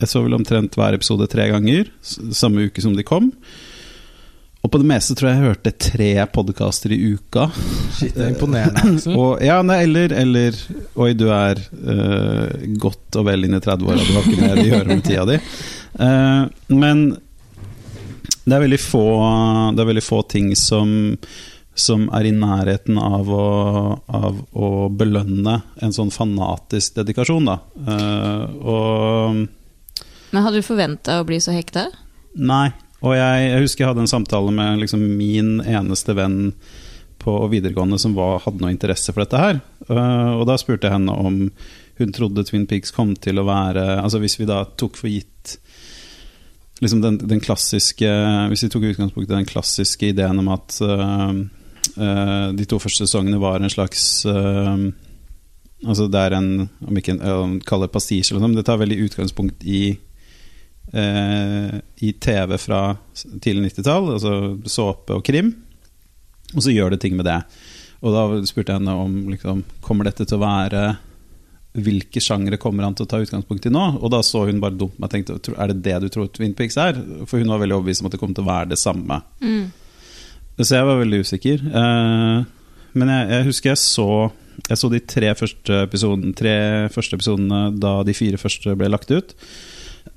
Jeg 0.00 0.08
så 0.08 0.22
vel 0.24 0.36
omtrent 0.36 0.76
hver 0.76 0.96
episode 0.96 1.26
tre 1.28 1.48
ganger, 1.52 1.90
samme 2.02 2.68
uke 2.68 2.80
som 2.84 2.96
de 2.96 3.04
kom. 3.04 3.32
Og 4.66 4.70
på 4.74 4.80
det 4.82 4.88
meste 4.90 5.14
tror 5.14 5.28
jeg 5.30 5.38
jeg 5.38 5.46
hørte 5.46 5.70
tre 5.78 6.08
podkaster 6.34 6.90
i 6.90 6.96
uka. 7.14 7.44
Shit, 7.94 8.16
det 8.16 8.24
er 8.24 8.32
imponerende. 8.32 8.98
Og, 9.20 9.36
ja, 9.44 9.60
nei, 9.62 9.76
eller, 9.84 10.10
eller 10.10 10.56
Oi, 10.98 11.12
du 11.14 11.28
er 11.30 11.60
uh, 11.62 12.64
godt 12.74 13.14
og 13.20 13.28
vel 13.28 13.46
inn 13.46 13.54
i 13.54 13.60
30-åra, 13.62 14.02
du 14.02 14.16
har 14.16 14.26
ikke 14.26 14.40
mer 14.42 14.58
å 14.58 14.64
gjøre 14.66 14.88
med 14.90 15.04
tida 15.06 15.26
di. 15.28 15.36
Uh, 16.00 16.48
men 16.74 17.04
det 18.42 18.56
er 18.56 18.64
veldig 18.64 18.78
få 18.78 19.04
Det 19.74 19.84
er 19.84 19.88
veldig 19.88 20.04
få 20.04 20.18
ting 20.34 20.50
som 20.58 20.90
som 21.76 22.06
er 22.16 22.24
i 22.24 22.32
nærheten 22.32 22.96
av 22.96 23.28
å, 23.28 23.46
av 24.08 24.38
å 24.56 24.68
belønne 24.88 25.58
en 25.84 25.92
sånn 25.92 26.08
fanatisk 26.08 26.96
dedikasjon, 26.96 27.50
da. 27.50 27.58
Uh, 27.76 28.44
og 28.64 29.42
Men 30.32 30.46
hadde 30.46 30.62
du 30.62 30.66
forventa 30.66 31.18
å 31.20 31.26
bli 31.28 31.36
så 31.44 31.52
hekta? 31.52 31.90
Nei. 32.32 32.70
Og 33.04 33.12
jeg, 33.16 33.46
jeg 33.50 33.62
husker 33.64 33.84
jeg 33.84 33.92
hadde 33.92 34.04
en 34.06 34.10
samtale 34.10 34.52
med 34.54 34.80
liksom 34.80 35.02
min 35.18 35.58
eneste 35.60 36.14
venn 36.16 36.54
på 37.26 37.34
videregående 37.50 37.98
som 37.98 38.14
var, 38.14 38.38
hadde 38.44 38.62
noe 38.62 38.70
interesse 38.70 39.10
for 39.12 39.24
dette 39.24 39.40
her. 39.40 39.58
Uh, 39.90 40.38
og 40.38 40.46
da 40.48 40.54
spurte 40.60 40.86
jeg 40.86 40.94
henne 40.94 41.12
om 41.12 41.40
hun 41.96 42.12
trodde 42.14 42.44
Twin 42.46 42.68
Peaks 42.70 42.92
kom 42.92 43.14
til 43.16 43.40
å 43.40 43.46
være 43.48 44.02
Altså 44.02 44.18
hvis 44.20 44.34
vi 44.36 44.44
da 44.44 44.58
tok 44.76 44.98
for 45.00 45.08
gitt 45.08 45.54
liksom 46.84 47.00
den, 47.00 47.16
den 47.24 47.40
klassiske 47.40 48.10
Hvis 48.50 48.66
vi 48.66 48.68
tok 48.74 48.84
utgangspunkt 48.90 49.30
i 49.30 49.32
den 49.32 49.48
klassiske 49.48 50.10
ideen 50.12 50.42
om 50.42 50.50
at 50.52 50.76
uh, 50.84 51.32
uh, 51.96 52.48
de 52.52 52.66
to 52.68 52.76
første 52.82 53.06
sesongene 53.08 53.40
var 53.40 53.64
en 53.64 53.72
slags 53.72 54.26
Altså 55.86 56.10
det 56.12 56.20
er 56.20 56.36
en 56.36 56.50
Om 56.84 57.00
ikke 57.00 57.16
en, 57.16 57.56
kaller 57.64 57.88
det 57.88 57.96
pastisje 57.96 58.34
eller 58.34 58.44
noe, 58.44 58.52
men 58.52 58.60
det 58.60 58.66
tar 58.68 58.82
veldig 58.82 59.00
utgangspunkt 59.08 59.64
i 59.64 59.82
eh, 60.92 61.78
i 62.06 62.12
TV 62.12 62.56
fra 62.60 62.80
tidlig 63.40 63.72
90-tall, 63.72 64.12
altså 64.16 64.34
såpe 64.70 65.16
og 65.18 65.24
krim. 65.26 65.54
Og 66.54 66.62
så 66.62 66.74
gjør 66.74 66.94
det 66.94 67.00
ting 67.02 67.16
med 67.18 67.26
det. 67.26 67.40
Og 68.04 68.14
da 68.14 68.24
spurte 68.46 68.72
jeg 68.74 68.82
henne 68.82 68.94
om 69.00 69.18
liksom, 69.32 69.64
kommer 69.84 70.08
dette 70.08 70.26
til 70.28 70.38
å 70.38 70.44
være 70.44 70.86
Hvilke 71.76 72.22
sjangere 72.24 72.56
kommer 72.56 72.86
han 72.86 72.94
til 72.96 73.04
å 73.04 73.08
ta 73.10 73.18
utgangspunkt 73.20 73.66
i 73.68 73.72
nå? 73.72 73.82
Og 74.00 74.08
da 74.08 74.22
så 74.24 74.46
hun 74.48 74.62
bare 74.62 74.78
dumt 74.80 74.94
meg 74.96 75.10
og 75.10 75.12
tenkte 75.12 75.52
Er 75.60 75.72
det 75.72 75.82
det 75.84 75.98
du 76.00 76.06
tror 76.12 76.30
Twin 76.32 76.54
Peaks 76.56 76.78
er? 76.80 76.96
For 77.28 77.36
hun 77.36 77.50
var 77.52 77.60
veldig 77.60 77.76
overbevist 77.76 78.00
om 78.00 78.08
at 78.08 78.16
det 78.16 78.20
kom 78.22 78.32
til 78.36 78.46
å 78.46 78.48
være 78.48 78.70
det 78.70 78.78
samme. 78.80 79.18
Så 80.56 80.78
jeg 80.78 80.88
var 80.88 81.02
veldig 81.02 81.20
usikker. 81.20 81.66
Eh, 81.68 82.38
men 82.96 83.12
jeg, 83.12 83.28
jeg 83.34 83.48
husker 83.50 83.72
jeg 83.74 83.82
så 83.82 84.08
Jeg 84.70 84.80
så 84.80 84.88
de 84.88 85.02
tre 85.04 85.34
første 85.36 85.82
episoden, 85.84 86.32
tre 86.32 86.56
første 86.94 87.18
episodene 87.18 87.58
da 87.76 87.98
de 88.08 88.14
fire 88.16 88.40
første 88.40 88.72
ble 88.78 88.88
lagt 88.88 89.12
ut. 89.12 89.36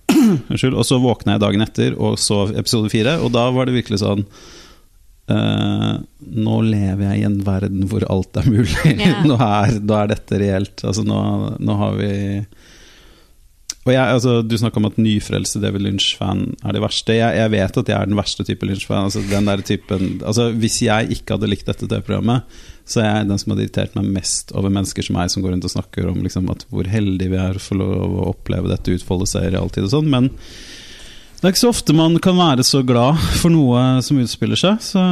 Unnskyld. 0.49 0.75
Og 0.75 0.87
så 0.87 0.99
våkna 1.01 1.35
jeg 1.35 1.43
dagen 1.45 1.65
etter 1.65 1.97
og 1.97 2.17
så 2.21 2.47
episode 2.53 2.91
fire, 2.93 3.19
og 3.23 3.33
da 3.35 3.49
var 3.55 3.69
det 3.69 3.77
virkelig 3.79 4.03
sånn 4.05 4.25
Uh, 5.29 5.99
nå 6.25 6.55
lever 6.65 7.03
jeg 7.03 7.19
i 7.19 7.25
en 7.27 7.35
verden 7.45 7.83
hvor 7.85 8.01
alt 8.09 8.39
er 8.41 8.47
mulig. 8.49 8.95
Yeah. 8.95 9.19
nå, 9.29 9.35
er, 9.37 9.75
nå 9.77 9.93
er 9.93 10.09
dette 10.09 10.39
reelt. 10.41 10.81
Altså, 10.81 11.03
nå, 11.05 11.19
nå 11.61 11.75
har 11.77 11.99
vi 11.99 12.09
og 13.89 13.93
jeg, 13.95 14.15
altså, 14.15 14.33
Du 14.45 14.55
snakka 14.59 14.81
om 14.81 14.89
at 14.89 14.99
nyfrelste 15.01 15.61
David 15.63 15.85
Lynch-fan 15.85 16.43
er 16.61 16.75
de 16.75 16.81
verste. 16.83 17.15
Jeg, 17.15 17.37
jeg 17.39 17.53
vet 17.55 17.79
at 17.81 17.91
jeg 17.91 17.97
er 17.97 18.09
den 18.09 18.19
verste 18.19 18.45
type 18.45 18.67
Lynch-fan. 18.67 19.07
Altså, 19.07 19.23
den 19.29 19.49
der 19.49 19.63
typen 19.65 20.19
altså, 20.19 20.49
Hvis 20.53 20.81
jeg 20.85 21.13
ikke 21.15 21.37
hadde 21.37 21.49
likt 21.49 21.69
dette 21.69 21.87
TV-programmet, 21.87 22.59
så 22.89 23.03
er 23.03 23.09
jeg 23.09 23.29
den 23.29 23.39
som 23.41 23.53
hadde 23.53 23.67
irritert 23.67 23.95
meg 23.97 24.09
mest 24.17 24.51
over 24.57 24.73
mennesker 24.73 25.05
som 25.05 25.17
meg, 25.19 25.29
som 25.29 25.45
går 25.45 25.53
rundt 25.53 25.67
og 25.67 25.75
snakker 25.75 26.09
om 26.09 26.19
liksom, 26.25 26.49
at 26.49 26.65
hvor 26.73 26.89
heldige 26.89 27.35
vi 27.35 27.39
er 27.41 27.61
for 27.61 27.85
å 27.85 28.27
oppleve 28.31 28.71
dette 28.71 28.95
utfolde 28.97 29.29
seg 29.29 29.45
i 29.45 29.53
realtid 29.53 29.85
og 29.85 29.93
sånn. 29.93 30.09
Men 30.09 30.31
det 31.39 31.45
er 31.45 31.53
ikke 31.53 31.67
så 31.67 31.71
ofte 31.71 31.95
man 31.95 32.17
kan 32.19 32.35
være 32.35 32.65
så 32.67 32.81
glad 32.83 33.19
for 33.39 33.53
noe 33.53 34.01
som 34.03 34.17
utspiller 34.19 34.59
seg. 34.59 34.81
Så 34.83 35.03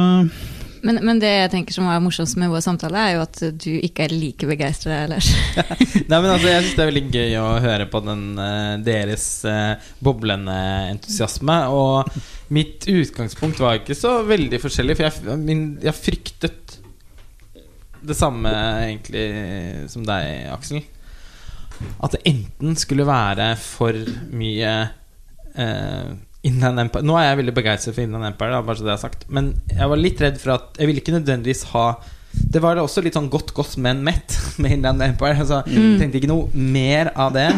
Men, 0.84 0.98
men 1.06 1.22
det 1.22 1.30
jeg 1.30 1.52
tenker 1.54 1.74
som 1.74 1.86
var 1.88 2.02
morsomst 2.02 2.36
med 2.38 2.50
vår 2.52 2.60
samtale, 2.66 3.00
er 3.00 3.14
jo 3.16 3.22
at 3.24 3.40
du 3.62 3.70
ikke 3.78 4.04
er 4.04 4.14
like 4.14 4.46
begeistra, 4.50 4.98
Lars. 5.10 5.30
Nei, 6.10 6.18
men 6.18 6.28
altså, 6.34 6.50
Jeg 6.50 6.66
syns 6.66 6.74
det 6.74 6.84
er 6.84 6.90
veldig 6.90 7.04
gøy 7.14 7.38
å 7.40 7.46
høre 7.64 7.88
på 7.90 8.02
den 8.10 8.26
eh, 8.44 8.74
deres 8.90 9.28
eh, 9.48 9.88
boblende 10.04 10.58
entusiasme. 10.90 11.60
Og 11.74 12.20
mitt 12.54 12.90
utgangspunkt 12.90 13.62
var 13.62 13.80
ikke 13.80 13.96
så 13.98 14.18
veldig 14.28 14.60
forskjellig, 14.62 14.98
for 14.98 15.08
jeg, 15.08 15.40
min, 15.46 15.66
jeg 15.82 15.96
fryktet 15.96 16.67
det 18.02 18.16
samme 18.18 18.52
egentlig 18.84 19.26
som 19.92 20.06
deg, 20.06 20.48
Aksel. 20.52 20.82
At 22.02 22.14
det 22.16 22.24
enten 22.26 22.78
skulle 22.78 23.06
være 23.06 23.52
for 23.60 23.94
mye 24.34 24.72
eh, 25.54 26.08
Inland 26.48 26.82
Empire 26.82 27.06
Nå 27.06 27.14
er 27.18 27.28
jeg 27.28 27.38
veldig 27.42 27.54
begeistret 27.54 27.94
for 27.94 28.02
Inland 28.02 28.26
Empire, 28.32 28.54
da, 28.54 28.62
bare 28.66 28.80
så 28.80 28.86
det 28.86 28.94
er 28.94 29.02
sagt. 29.02 29.26
Men 29.30 29.52
jeg 29.70 29.90
var 29.92 30.00
litt 30.00 30.22
redd 30.24 30.40
for 30.42 30.56
at 30.56 30.80
Jeg 30.80 30.90
ville 30.90 31.02
ikke 31.02 31.14
nødvendigvis 31.14 31.68
ha 31.74 31.86
Det 32.54 32.62
var 32.64 32.80
også 32.82 33.04
litt 33.04 33.18
sånn 33.18 33.30
godt, 33.32 33.54
godt, 33.56 33.76
men 33.82 34.02
mett 34.06 34.34
med 34.62 34.78
Inland 34.78 35.06
Empire. 35.06 35.38
Altså, 35.38 35.62
Jeg 35.70 36.00
tenkte 36.02 36.20
ikke 36.20 36.32
noe 36.32 36.50
mer 36.54 37.12
av 37.18 37.34
det. 37.36 37.48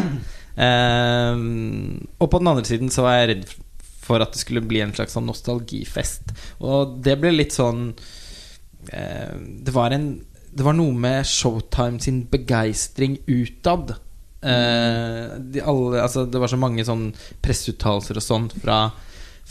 Eh, 0.61 1.43
og 2.21 2.29
på 2.29 2.41
den 2.41 2.53
andre 2.53 2.67
siden 2.67 2.93
så 2.93 3.07
var 3.07 3.19
jeg 3.19 3.33
redd 3.33 3.51
for 4.01 4.23
at 4.23 4.33
det 4.33 4.41
skulle 4.41 4.65
bli 4.65 4.81
en 4.83 4.93
slags 4.95 5.13
sånn 5.15 5.29
nostalgifest. 5.29 6.33
Og 6.65 6.97
det 7.05 7.15
ble 7.21 7.33
litt 7.35 7.53
sånn 7.55 7.91
uh, 7.93 9.33
Det 9.37 9.73
var 9.75 9.93
en 9.95 10.07
Det 10.51 10.65
var 10.67 10.75
noe 10.75 10.93
med 10.93 11.27
Showtime 11.27 12.01
sin 12.03 12.25
begeistring 12.31 13.19
utad. 13.27 13.95
Eh, 14.41 15.37
de 15.53 15.61
alle, 15.63 16.01
altså, 16.01 16.25
det 16.25 16.41
var 16.41 16.51
så 16.51 16.59
mange 16.59 16.85
sånn 16.87 17.11
presseuttalelser 17.45 18.19
og 18.19 18.25
sånn 18.25 18.49
fra, 18.57 18.79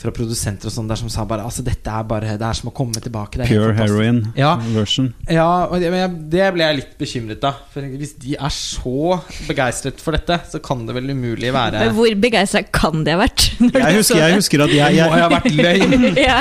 fra 0.01 0.09
produsenter 0.15 0.65
og 0.65 0.73
sånn 0.73 0.87
der 0.89 0.97
som 0.97 1.09
sa 1.13 1.23
bare 1.29 1.43
Altså, 1.45 1.61
dette 1.65 1.91
er 1.93 2.05
bare 2.09 2.33
Det 2.39 2.45
er 2.47 2.57
som 2.57 2.71
å 2.71 2.73
komme 2.73 2.97
tilbake. 3.03 3.37
Det 3.37 3.45
er 3.45 3.51
Pure 3.51 3.73
heroin 3.77 4.21
Ja. 4.37 4.55
version. 4.73 5.11
Ja, 5.29 5.67
og 5.67 5.77
det, 5.83 5.91
det 6.31 6.47
ble 6.55 6.65
jeg 6.65 6.77
litt 6.79 6.95
bekymret 6.97 7.43
av. 7.45 7.59
For 7.73 7.85
hvis 7.85 8.15
de 8.21 8.33
er 8.33 8.53
så 8.55 9.19
begeistret 9.49 10.01
for 10.01 10.17
dette, 10.17 10.39
så 10.49 10.61
kan 10.63 10.85
det 10.87 10.95
vel 10.97 11.11
umulig 11.13 11.51
være 11.53 11.83
Men 11.85 11.93
Hvor 11.99 12.15
begeistra 12.23 12.63
kan 12.73 13.05
de 13.05 13.13
ha 13.13 13.21
vært? 13.21 13.45
når 13.61 13.77
Jeg 13.83 13.99
husker, 13.99 14.21
jeg 14.23 14.39
husker 14.39 14.65
at 14.65 14.75
jeg, 14.77 14.97
jeg, 14.97 15.11
må 15.11 15.19
jeg 15.19 15.27
ha 15.27 15.31
vært 15.35 15.59
løgn! 15.61 16.09
ja. 16.29 16.39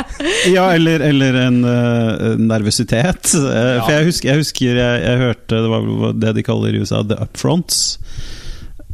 Ja, 0.54 0.66
eller, 0.78 1.04
eller 1.10 1.40
en 1.44 1.60
uh, 1.66 2.38
nervøsitet. 2.40 3.34
Eh, 3.34 3.76
For 3.84 3.92
jeg 3.98 4.08
husker, 4.08 4.32
jeg, 4.32 4.40
husker 4.44 4.80
jeg, 4.80 5.04
jeg 5.04 5.20
hørte 5.26 5.60
Det 5.60 5.70
var 5.74 6.16
det 6.24 6.34
de 6.38 6.46
kaller 6.46 6.74
i 6.76 6.80
USA 6.80 7.02
the 7.04 7.18
upfronts. 7.20 7.98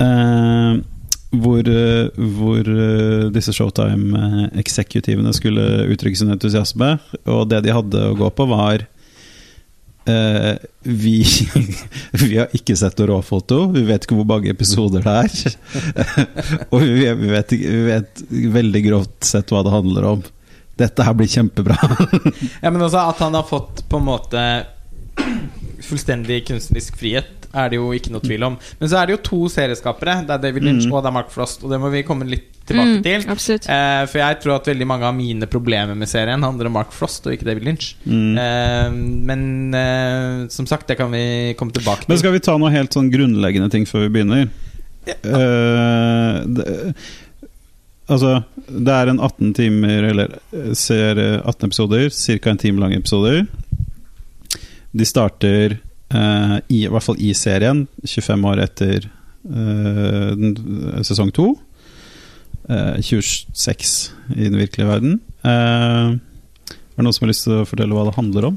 Eh, 0.02 0.74
hvor 1.43 1.68
eh, 1.70 2.11
hvor 2.39 2.68
eh, 2.72 3.28
disse 3.34 3.55
Showtime-eksekutivene 3.57 5.32
skulle 5.37 5.87
uttrykke 5.93 6.20
sin 6.20 6.34
entusiasme. 6.34 6.97
Og 7.24 7.47
det 7.51 7.64
de 7.66 7.74
hadde 7.76 8.05
å 8.11 8.18
gå 8.18 8.30
på, 8.37 8.51
var 8.53 8.87
Uh, 10.07 10.55
vi, 10.82 11.24
vi 12.12 12.37
har 12.37 12.53
ikke 12.55 12.76
sett 12.78 12.95
noe 13.01 13.09
råfoto. 13.11 13.64
Vi 13.74 13.82
vet 13.89 14.05
ikke 14.07 14.14
hvor 14.20 14.28
mange 14.30 14.53
episoder 14.53 15.03
det 15.03 15.14
er. 15.24 15.57
og 16.70 16.84
vi, 16.84 17.09
vet, 17.32 17.55
vi 17.59 17.80
vet 17.89 18.22
veldig 18.30 18.82
grovt 18.84 19.26
sett 19.26 19.51
hva 19.51 19.64
det 19.66 19.74
handler 19.74 20.07
om. 20.12 20.22
Dette 20.78 21.03
her 21.03 21.16
blir 21.16 21.30
kjempebra. 21.32 21.78
Ja, 22.62 22.70
men 22.70 22.84
også 22.84 23.03
at 23.03 23.24
han 23.24 23.34
har 23.34 23.49
fått 23.49 23.82
på 23.91 23.99
en 23.99 24.07
måte 24.07 24.47
fullstendig 25.84 26.44
kunstnerisk 26.48 26.96
frihet, 27.00 27.32
er 27.56 27.70
det 27.72 27.78
jo 27.78 27.90
ikke 27.96 28.10
noe 28.12 28.20
tvil 28.20 28.42
om. 28.44 28.56
Men 28.80 28.88
så 28.90 28.98
er 29.00 29.06
det 29.06 29.14
jo 29.16 29.22
to 29.24 29.38
serieskapere. 29.48 30.18
Det 30.26 30.34
er 30.34 30.38
David 30.42 30.62
Lynch 30.66 30.86
Mm. 30.86 30.92
og 30.92 31.02
det 31.02 31.08
er 31.08 31.14
Mark 31.16 31.30
Frost, 31.32 31.64
og 31.64 31.70
det 31.72 31.78
må 31.80 31.90
vi 31.90 32.02
komme 32.02 32.26
litt 32.28 32.52
tilbake 32.66 32.96
Mm, 32.98 33.02
til. 33.02 33.70
Eh, 33.70 34.06
for 34.10 34.18
jeg 34.18 34.40
tror 34.42 34.56
at 34.56 34.64
veldig 34.66 34.86
mange 34.86 35.04
av 35.06 35.14
mine 35.14 35.46
problemer 35.46 35.94
med 35.96 36.08
serien 36.08 36.42
handler 36.42 36.66
om 36.66 36.72
Mark 36.72 36.92
Frost 36.92 37.26
og 37.26 37.32
ikke 37.32 37.44
David 37.46 37.64
Lynch. 37.64 37.94
Mm. 38.04 38.36
Eh, 38.38 38.90
men 39.30 39.74
eh, 39.74 40.48
som 40.48 40.66
sagt, 40.66 40.86
det 40.88 40.96
kan 40.98 41.10
vi 41.10 41.54
komme 41.56 41.72
tilbake 41.72 42.00
til. 42.04 42.08
Men 42.12 42.18
skal 42.18 42.32
vi 42.32 42.40
ta 42.40 42.56
noe 42.58 42.70
helt 42.74 42.92
sånn 42.92 43.10
grunnleggende 43.12 43.70
ting 43.70 43.86
før 43.86 44.08
vi 44.08 44.14
begynner? 44.18 44.48
Ja. 45.06 45.14
det, 46.46 46.94
altså, 48.10 48.42
det 48.68 48.92
er 48.92 49.10
en 49.12 49.20
18 49.22 49.52
timer 49.54 50.08
Eller 50.10 50.32
eh, 50.52 50.72
ser 50.74 51.14
18 51.46 51.68
episoder, 51.68 52.08
ca. 52.10 52.50
en 52.50 52.58
time 52.58 52.80
lange 52.82 52.98
episoder. 52.98 53.46
De 54.97 55.05
starter 55.09 55.76
uh, 56.14 56.57
i, 56.72 56.82
i 56.84 56.88
hvert 56.88 57.05
fall 57.05 57.18
i 57.20 57.32
serien 57.36 57.84
25 58.07 58.47
år 58.53 58.62
etter 58.64 59.07
uh, 59.07 60.30
den- 60.38 61.05
sesong 61.07 61.32
2. 61.36 61.47
Uh, 62.66 62.97
26 63.05 63.92
i 64.34 64.49
den 64.49 64.57
virkelige 64.59 64.88
verden. 64.88 65.18
Eh, 65.47 66.16
er 66.16 66.97
det 66.97 67.05
noen 67.05 67.14
som 67.14 67.22
har 67.26 67.30
lyst 67.30 67.44
til 67.47 67.61
å 67.61 67.66
fortelle 67.68 67.94
hva 67.94 68.07
det 68.09 68.16
handler 68.16 68.49
om? 68.53 68.57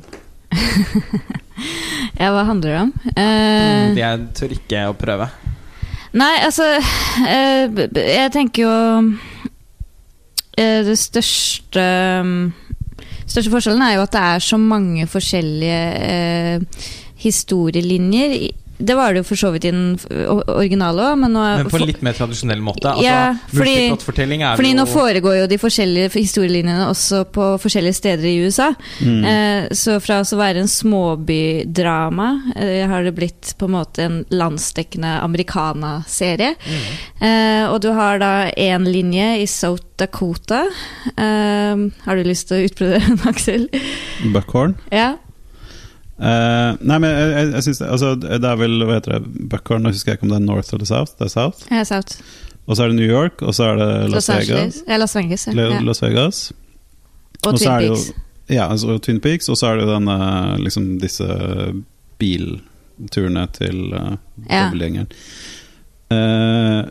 Ja, 2.20 2.30
hva 2.34 2.42
handler 2.48 2.72
det 2.72 2.80
om? 2.82 2.92
Jeg 4.00 4.22
tør 4.36 4.54
ikke 4.56 4.80
å 4.90 4.96
prøve. 4.98 5.28
Nei, 6.18 6.32
altså 6.48 6.66
eh, 7.28 7.70
Jeg 8.00 8.32
tenker 8.34 8.64
jo 8.64 8.72
eh, 10.58 10.80
Det 10.88 10.96
største 11.00 11.84
Største 13.30 13.52
forskjellen 13.54 13.84
er 13.86 13.96
jo 13.96 14.06
at 14.08 14.16
det 14.16 14.22
er 14.26 14.42
så 14.42 14.58
mange 14.58 15.06
forskjellige 15.10 15.82
eh, 16.10 16.86
historielinjer. 17.22 18.36
Det 18.80 18.96
var 18.96 19.12
det 19.14 19.20
jo 19.20 19.28
for 19.28 19.36
så 19.36 19.50
vidt 19.52 19.66
i 19.68 19.72
den 19.72 20.00
originale 20.48 21.04
òg, 21.12 21.18
men 21.20 21.36
er- 21.36 21.58
Men 21.64 21.66
på 21.70 21.76
en 21.82 21.88
litt 21.90 22.02
mer 22.02 22.14
tradisjonell 22.14 22.62
måte. 22.64 22.86
Altså, 22.94 23.04
Ja, 23.04 23.34
fordi- 23.52 23.90
Fordi 24.56 24.74
nå 24.74 24.86
foregår 24.88 25.36
jo 25.42 25.48
de 25.48 25.58
forskjellige 25.58 26.12
historielinjene 26.16 26.88
også 26.88 27.26
på 27.32 27.60
forskjellige 27.60 27.96
steder 27.96 28.24
i 28.24 28.38
USA. 28.46 28.74
Mm. 29.02 29.26
Eh, 29.26 29.68
så 29.76 30.00
fra 30.02 30.22
å 30.22 30.38
være 30.38 30.58
en 30.64 30.68
småbydrama 30.68 32.30
eh, 32.56 32.88
har 32.88 33.04
det 33.04 33.16
blitt 33.16 33.54
på 33.60 33.66
en 33.68 33.72
måte 33.76 34.00
en 34.06 34.26
landsdekkende 34.32 35.22
americana-serie. 35.24 36.56
Eh, 37.22 37.66
og 37.70 37.82
du 37.82 37.92
har 37.92 38.20
da 38.20 38.50
én 38.58 38.86
linje 38.88 39.42
i 39.42 39.46
South 39.46 39.84
Dakota. 39.98 40.66
Eh, 41.18 41.76
har 42.06 42.16
du 42.16 42.24
lyst 42.24 42.48
til 42.48 42.62
å 42.62 42.70
utbrodere 42.70 43.08
den, 43.10 43.20
Aksel? 43.28 43.68
Buckhorn? 44.34 44.76
Ja. 44.92 45.16
Eh, 46.20 46.78
nei, 46.84 46.98
men 47.00 47.10
jeg, 47.10 47.30
jeg, 47.32 47.52
jeg 47.54 47.64
synes 47.64 47.82
altså, 47.82 48.14
det 48.20 48.44
er 48.44 48.58
vel 48.60 48.74
hva 48.84 48.98
heter 48.98 49.14
det, 49.18 49.48
Buckhorn, 49.52 49.84
nå 49.86 49.94
husker 49.94 50.12
jeg 50.12 50.18
ikke 50.20 50.28
om 50.28 50.34
det 50.34 50.40
er 50.42 50.46
North 50.50 50.74
eller 50.76 50.86
South. 50.90 51.14
Det 51.20 51.28
er 51.30 51.34
South. 51.36 51.66
ja 51.72 51.84
South. 51.88 52.18
Og 52.68 52.76
så 52.78 52.84
er 52.84 52.92
det 52.92 52.98
New 53.00 53.08
York, 53.10 53.42
og 53.42 53.56
så 53.56 53.64
er 53.72 53.80
det 53.80 53.88
Las, 54.12 54.28
Los 54.28 54.30
Vegas. 54.30 54.82
Ja, 54.88 54.98
Las 55.02 55.16
Vegas. 55.16 55.48
Ja. 55.48 55.54
Le- 55.58 55.80
Las 55.88 56.02
Vegas. 56.04 56.42
Og 57.46 57.54
og 57.54 57.60
Twin 57.60 57.70
Peaks. 57.80 58.08
jo-. 58.10 58.14
Ja, 58.50 58.68
altså 58.72 58.98
Twin 59.02 59.20
Peaks, 59.24 59.50
og 59.50 59.58
så 59.58 59.68
er 59.72 59.76
det 59.80 59.86
jo 59.88 59.94
denne, 59.96 60.18
liksom 60.66 60.86
disse 61.02 61.26
bilturene 62.20 63.48
til 63.56 63.80
uh, 63.94 64.16
Ja. 64.50 64.66
dobbeltgjengeren. 64.68 65.08
Eh, 66.12 66.84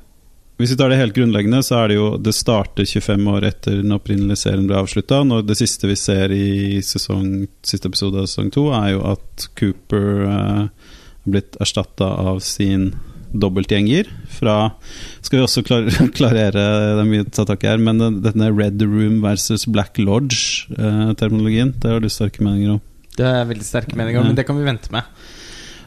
hvis 0.59 0.73
vi 0.75 0.77
tar 0.81 0.91
det 0.91 0.99
helt 0.99 1.15
grunnleggende, 1.15 1.61
så 1.63 1.77
er 1.79 1.91
det 1.91 1.97
jo 2.01 2.07
Det 2.19 2.35
starter 2.35 2.87
25 2.89 3.29
år 3.31 3.45
etter 3.47 3.77
den 3.79 3.95
opprinnelige 3.95 4.43
serien 4.43 4.67
ble 4.67 4.81
avslutta. 4.81 5.21
Det 5.47 5.57
siste 5.59 5.87
vi 5.87 5.95
ser 5.99 6.35
i 6.35 6.81
sesong, 6.83 7.47
siste 7.63 7.87
episode 7.87 8.19
av 8.19 8.27
sesong 8.27 8.51
to, 8.55 8.67
er 8.75 8.97
jo 8.97 9.05
at 9.13 9.47
Cooper 9.59 10.25
eh, 10.27 10.67
har 10.67 11.31
blitt 11.31 11.61
erstatta 11.63 12.11
av 12.27 12.43
sin 12.43 12.91
dobbeltgjenger 13.29 14.09
fra 14.33 14.73
Skal 15.21 15.39
vi 15.39 15.45
også 15.45 15.63
klar, 15.67 15.89
klarere 16.17 16.63
Det 16.97 17.03
er 17.03 17.09
mye 17.11 17.27
å 17.27 17.33
ta 17.37 17.45
tak 17.49 17.63
i 17.63 17.71
her, 17.71 17.79
men 17.79 18.01
denne 18.25 18.51
Red 18.51 18.83
Room 18.83 19.21
versus 19.23 19.67
Black 19.69 20.01
Lodge-terminologien, 20.01 21.75
det 21.79 21.93
har 21.93 22.03
du 22.03 22.09
sterke 22.11 22.43
meninger 22.43 22.79
om. 22.79 22.85
Det 23.19 23.27
er 23.27 23.47
veldig 23.51 23.67
sterke 23.67 23.99
meninger 23.99 24.23
om, 24.23 24.31
men 24.33 24.39
det 24.39 24.47
kan 24.49 24.59
vi 24.59 24.67
vente 24.67 24.91
med. 24.95 25.07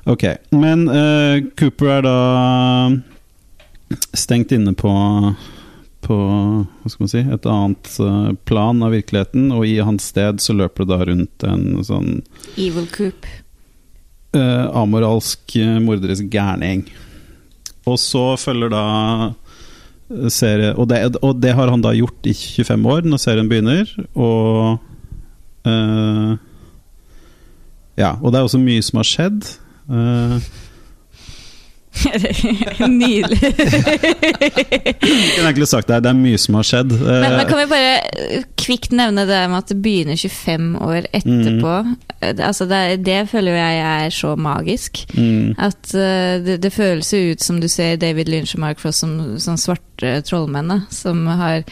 Ok, 0.09 0.29
men 0.55 0.87
eh, 0.89 1.41
Cooper 1.59 1.97
er 1.97 2.05
da 2.05 2.17
stengt 4.13 4.53
inne 4.55 4.75
på 4.77 4.91
på 6.01 6.15
hva 6.17 6.89
skal 6.89 7.03
man 7.03 7.09
si, 7.11 7.19
et 7.21 7.45
annet 7.45 7.89
eh, 8.01 8.31
plan 8.49 8.79
av 8.81 8.95
virkeligheten, 8.95 9.51
og 9.53 9.67
i 9.69 9.75
hans 9.85 10.07
sted 10.09 10.41
så 10.41 10.55
løper 10.57 10.87
det 10.87 10.95
da 10.95 11.05
rundt 11.11 11.45
en 11.45 11.83
sånn 11.85 12.09
Evil 12.57 12.87
Coop. 12.89 13.27
eh, 14.33 14.65
amoralsk, 14.81 15.55
eh, 15.61 15.77
morderisk 15.83 16.25
gærning. 16.33 16.87
Og 17.85 17.99
så 18.01 18.31
følger 18.41 18.73
da 18.73 18.85
eh, 19.29 20.29
serie 20.33 20.73
og 20.73 20.89
det, 20.89 21.03
og 21.21 21.37
det 21.37 21.53
har 21.53 21.69
han 21.69 21.85
da 21.85 21.93
gjort 21.93 22.25
i 22.25 22.33
25 22.33 22.89
år, 22.95 23.05
når 23.05 23.21
serien 23.21 23.51
begynner. 23.51 23.93
Og 24.17 24.81
Eh, 25.61 26.37
ja, 28.01 28.15
og 28.21 28.31
det 28.31 28.39
er 28.39 28.47
også 28.47 28.61
mye 28.61 28.83
som 28.85 29.01
har 29.01 29.09
skjedd. 29.09 29.49
Eh, 29.91 30.37
Nydelig. 32.87 33.39
jeg 33.41 34.95
kunne 35.01 35.49
egentlig 35.49 35.67
sagt 35.69 35.89
det, 35.91 35.97
det 36.05 36.11
er 36.11 36.17
mye 36.17 36.39
som 36.41 36.55
har 36.59 36.67
skjedd. 36.67 36.93
Eh, 36.95 37.21
Men, 37.23 37.35
men 37.37 37.47
kan 37.49 37.59
vi 37.59 37.65
bare 37.71 37.91
eh, 37.99 38.45
kvikt 38.61 38.93
nevne 38.95 39.25
det 39.29 39.41
med 39.51 39.57
at 39.59 39.71
det 39.73 39.77
begynner 39.83 40.15
25 40.19 40.69
år 40.81 41.09
etterpå? 41.11 41.75
Mm. 41.89 41.95
det- 42.21 42.45
Altså 42.51 42.65
det, 42.69 42.81
det 43.05 43.19
føler 43.31 43.57
jeg 43.59 43.81
er 44.05 44.09
så 44.15 44.35
magisk. 44.39 45.03
mm, 45.17 45.55
At 45.59 45.93
eh, 45.95 46.39
det, 46.45 46.59
det 46.63 46.73
føles 46.73 47.13
ut 47.13 47.41
som 47.43 47.59
du 47.61 47.67
ser 47.67 47.95
David 48.01 48.29
Lynch 48.31 48.55
og 48.55 48.63
Mark 48.65 48.79
Frost 48.79 48.99
som, 49.03 49.17
som 49.39 49.57
svarte 49.57 50.21
trollmenn, 50.27 50.85
som 50.89 51.25
har 51.27 51.63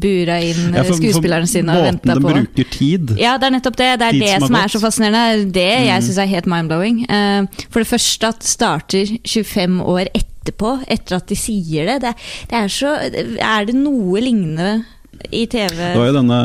bura 0.00 0.38
inn 0.42 0.74
ja, 0.74 0.82
for- 0.82 0.96
skuespillerne 0.98 1.46
sine 1.50 1.70
og 1.72 1.82
Måten 1.84 2.00
venta 2.00 2.14
de 2.14 2.20
på. 2.20 2.32
bruker 2.34 2.70
tid. 2.70 3.14
Ja, 3.18 3.36
det 3.38 3.46
er 3.48 3.54
nettopp 3.58 3.76
det. 3.76 3.90
Det 3.98 4.06
er 4.08 4.12
Tid 4.12 4.20
det 4.20 4.40
som 4.40 4.46
som 4.48 4.56
er 4.56 4.68
så 4.68 4.80
fascinerende. 4.80 5.52
Det 5.52 5.66
jeg 5.86 6.00
Mm. 6.00 6.06
syns 6.06 6.18
er 6.18 6.26
helt 6.26 6.46
mind-blowing. 6.46 6.98
Eh, 7.08 7.46
For 7.70 7.80
det 7.80 7.88
første 7.88 8.28
at 8.28 8.42
starter 8.42 9.06
25 9.26 9.80
år 9.82 10.06
etterpå, 10.14 10.84
etter 10.88 11.16
at 11.16 11.26
de 11.26 11.34
sier 11.34 11.86
det. 11.86 12.00
Det, 12.02 12.14
det 12.50 12.56
er 12.56 12.68
så 12.68 12.92
Er 13.40 13.64
det 13.66 13.74
noe 13.74 14.20
lignende 14.20 14.84
i 15.32 15.44
TV? 15.50 15.74
Det 15.76 15.98
var 15.98 16.08
jo 16.10 16.14
denne 16.16 16.40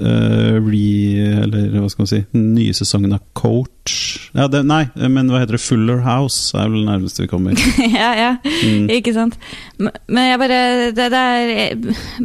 uh, 0.00 0.56
re... 0.62 0.82
Eller 1.42 1.68
hva 1.80 1.88
skal 1.90 2.02
man 2.04 2.10
si 2.10 2.20
Den 2.32 2.48
nye 2.56 2.74
sesongen 2.76 3.14
av 3.16 3.22
Coach. 3.38 3.96
Ja, 4.36 4.46
det, 4.48 4.62
nei, 4.68 4.84
men 5.10 5.28
hva 5.32 5.40
heter 5.42 5.56
det? 5.56 5.62
Fuller 5.64 6.00
House 6.06 6.54
er 6.56 6.68
vel 6.70 6.82
det 6.84 6.88
nærmeste 6.88 7.24
vi 7.24 7.28
kommer. 7.30 7.58
ja, 8.02 8.10
ja. 8.16 8.28
Mm. 8.62 8.86
Ikke 8.94 9.12
sant. 9.16 9.34
Men 9.82 10.28
jeg 10.30 10.38
bare 10.40 10.58
det, 10.94 11.08
det 11.12 11.22
er 11.22 11.74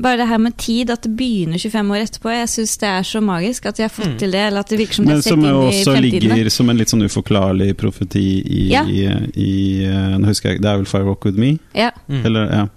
bare 0.04 0.20
det 0.22 0.28
her 0.30 0.42
med 0.44 0.58
tid, 0.62 0.92
at 0.94 1.04
det 1.08 1.14
begynner 1.18 1.58
25 1.60 1.92
år 1.96 2.04
etterpå. 2.06 2.32
Jeg 2.36 2.52
syns 2.54 2.78
det 2.84 2.92
er 2.92 3.08
så 3.10 3.22
magisk 3.26 3.66
at 3.72 3.80
de 3.80 3.88
har 3.88 3.94
fått 3.94 4.06
Mm. 4.08 4.18
til 4.22 4.32
det. 4.32 4.44
Eller 4.48 4.64
at 4.64 4.70
det 4.72 4.78
virker 4.80 4.96
som 5.02 5.06
de 5.06 5.10
Men 5.12 5.18
har 5.18 5.26
sett 5.26 5.34
som 5.34 5.44
i 5.44 5.50
jo 5.50 5.62
Som 5.84 5.94
også 5.98 6.02
ligger 6.06 6.50
som 6.54 6.70
en 6.72 6.78
litt 6.80 6.94
sånn 6.94 7.04
uforklarlig 7.04 7.72
profeti 7.78 8.26
i, 8.46 8.62
Ja. 8.72 8.86
i, 8.88 9.04
i 9.36 9.52
eh, 9.84 10.14
Nå 10.22 10.30
husker 10.30 10.50
jeg 10.52 10.58
ikke, 10.60 10.64
det 10.64 10.72
er 10.72 10.78
vel 10.84 10.88
Fire 10.94 11.08
Walk 11.10 11.26
With 11.28 11.38
Me? 11.42 11.58
Ja. 11.76 11.90
Mm. 12.08 12.22
Eller, 12.30 12.52
ja. 12.54 12.68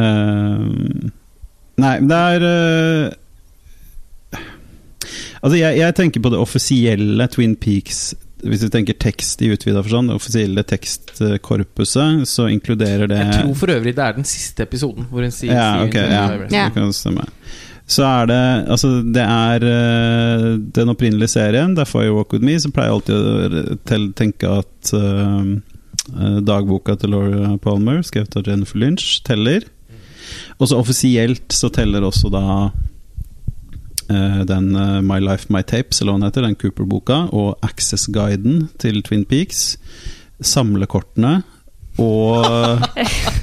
Eh, 0.00 1.10
nei, 1.80 1.96
men 2.02 2.10
det 2.10 2.20
er 2.34 2.46
uh, 2.46 3.16
Altså, 5.40 5.56
jeg, 5.56 5.78
jeg 5.80 5.96
tenker 5.96 6.20
på 6.20 6.32
det 6.32 6.40
offisielle 6.40 7.26
Twin 7.32 7.54
Peaks 7.60 8.10
Hvis 8.44 8.60
du 8.64 8.68
tenker 8.72 8.96
tekst 9.00 9.40
i 9.44 9.48
utvida 9.54 9.82
forstand, 9.84 10.12
det 10.12 10.18
offisielle 10.20 10.64
tekstkorpuset, 10.68 12.28
så 12.28 12.48
inkluderer 12.52 13.08
det 13.10 13.22
Jeg 13.22 13.40
tror 13.40 13.56
for 13.62 13.74
øvrig 13.76 13.96
det 13.96 14.04
er 14.04 14.20
den 14.20 14.28
siste 14.28 14.68
episoden 14.68 15.08
hvor 15.10 15.24
hun 15.24 15.34
sier 15.34 15.56
ja, 15.56 15.72
ok, 15.86 15.96
ja. 15.96 16.22
Ja. 16.52 16.68
det 16.68 16.76
kan 16.76 16.92
stemme. 16.96 17.24
Så 17.90 18.04
er 18.06 18.30
det 18.30 18.42
Altså, 18.76 18.92
det 19.02 19.24
er 19.24 19.66
uh, 19.66 20.46
den 20.78 20.92
opprinnelige 20.92 21.34
serien, 21.34 21.74
det 21.76 21.86
er 21.86 21.90
Firewalk 21.90 22.36
With 22.36 22.46
Me, 22.46 22.58
så 22.60 22.70
pleier 22.72 22.92
jeg 22.92 23.00
alltid 23.00 23.96
å 23.96 24.12
tenke 24.18 24.54
at 24.60 24.92
eh, 24.96 25.50
dagboka 26.46 26.94
til 27.00 27.12
Laura 27.14 27.56
Palmer, 27.62 28.00
skrevet 28.06 28.36
av 28.38 28.48
Jennifer 28.48 28.80
Lynch, 28.80 29.20
teller. 29.26 29.66
Og 30.58 30.70
så 30.70 30.78
offisielt 30.78 31.52
så 31.54 31.70
teller 31.72 32.06
også 32.06 32.30
da 32.32 32.44
uh, 34.10 34.40
den 34.48 34.72
uh, 34.76 35.00
My 35.04 35.20
Life 35.22 35.52
My 35.52 35.62
Tapes, 35.62 36.00
eller 36.00 36.14
hva 36.14 36.20
den 36.20 36.28
heter, 36.28 36.46
den 36.48 36.58
Cooper-boka, 36.60 37.22
og 37.32 37.58
Access-guiden 37.66 38.68
til 38.82 39.02
Twin 39.06 39.26
Peaks. 39.28 39.78
Samlekortene 40.40 41.42
og 42.00 42.82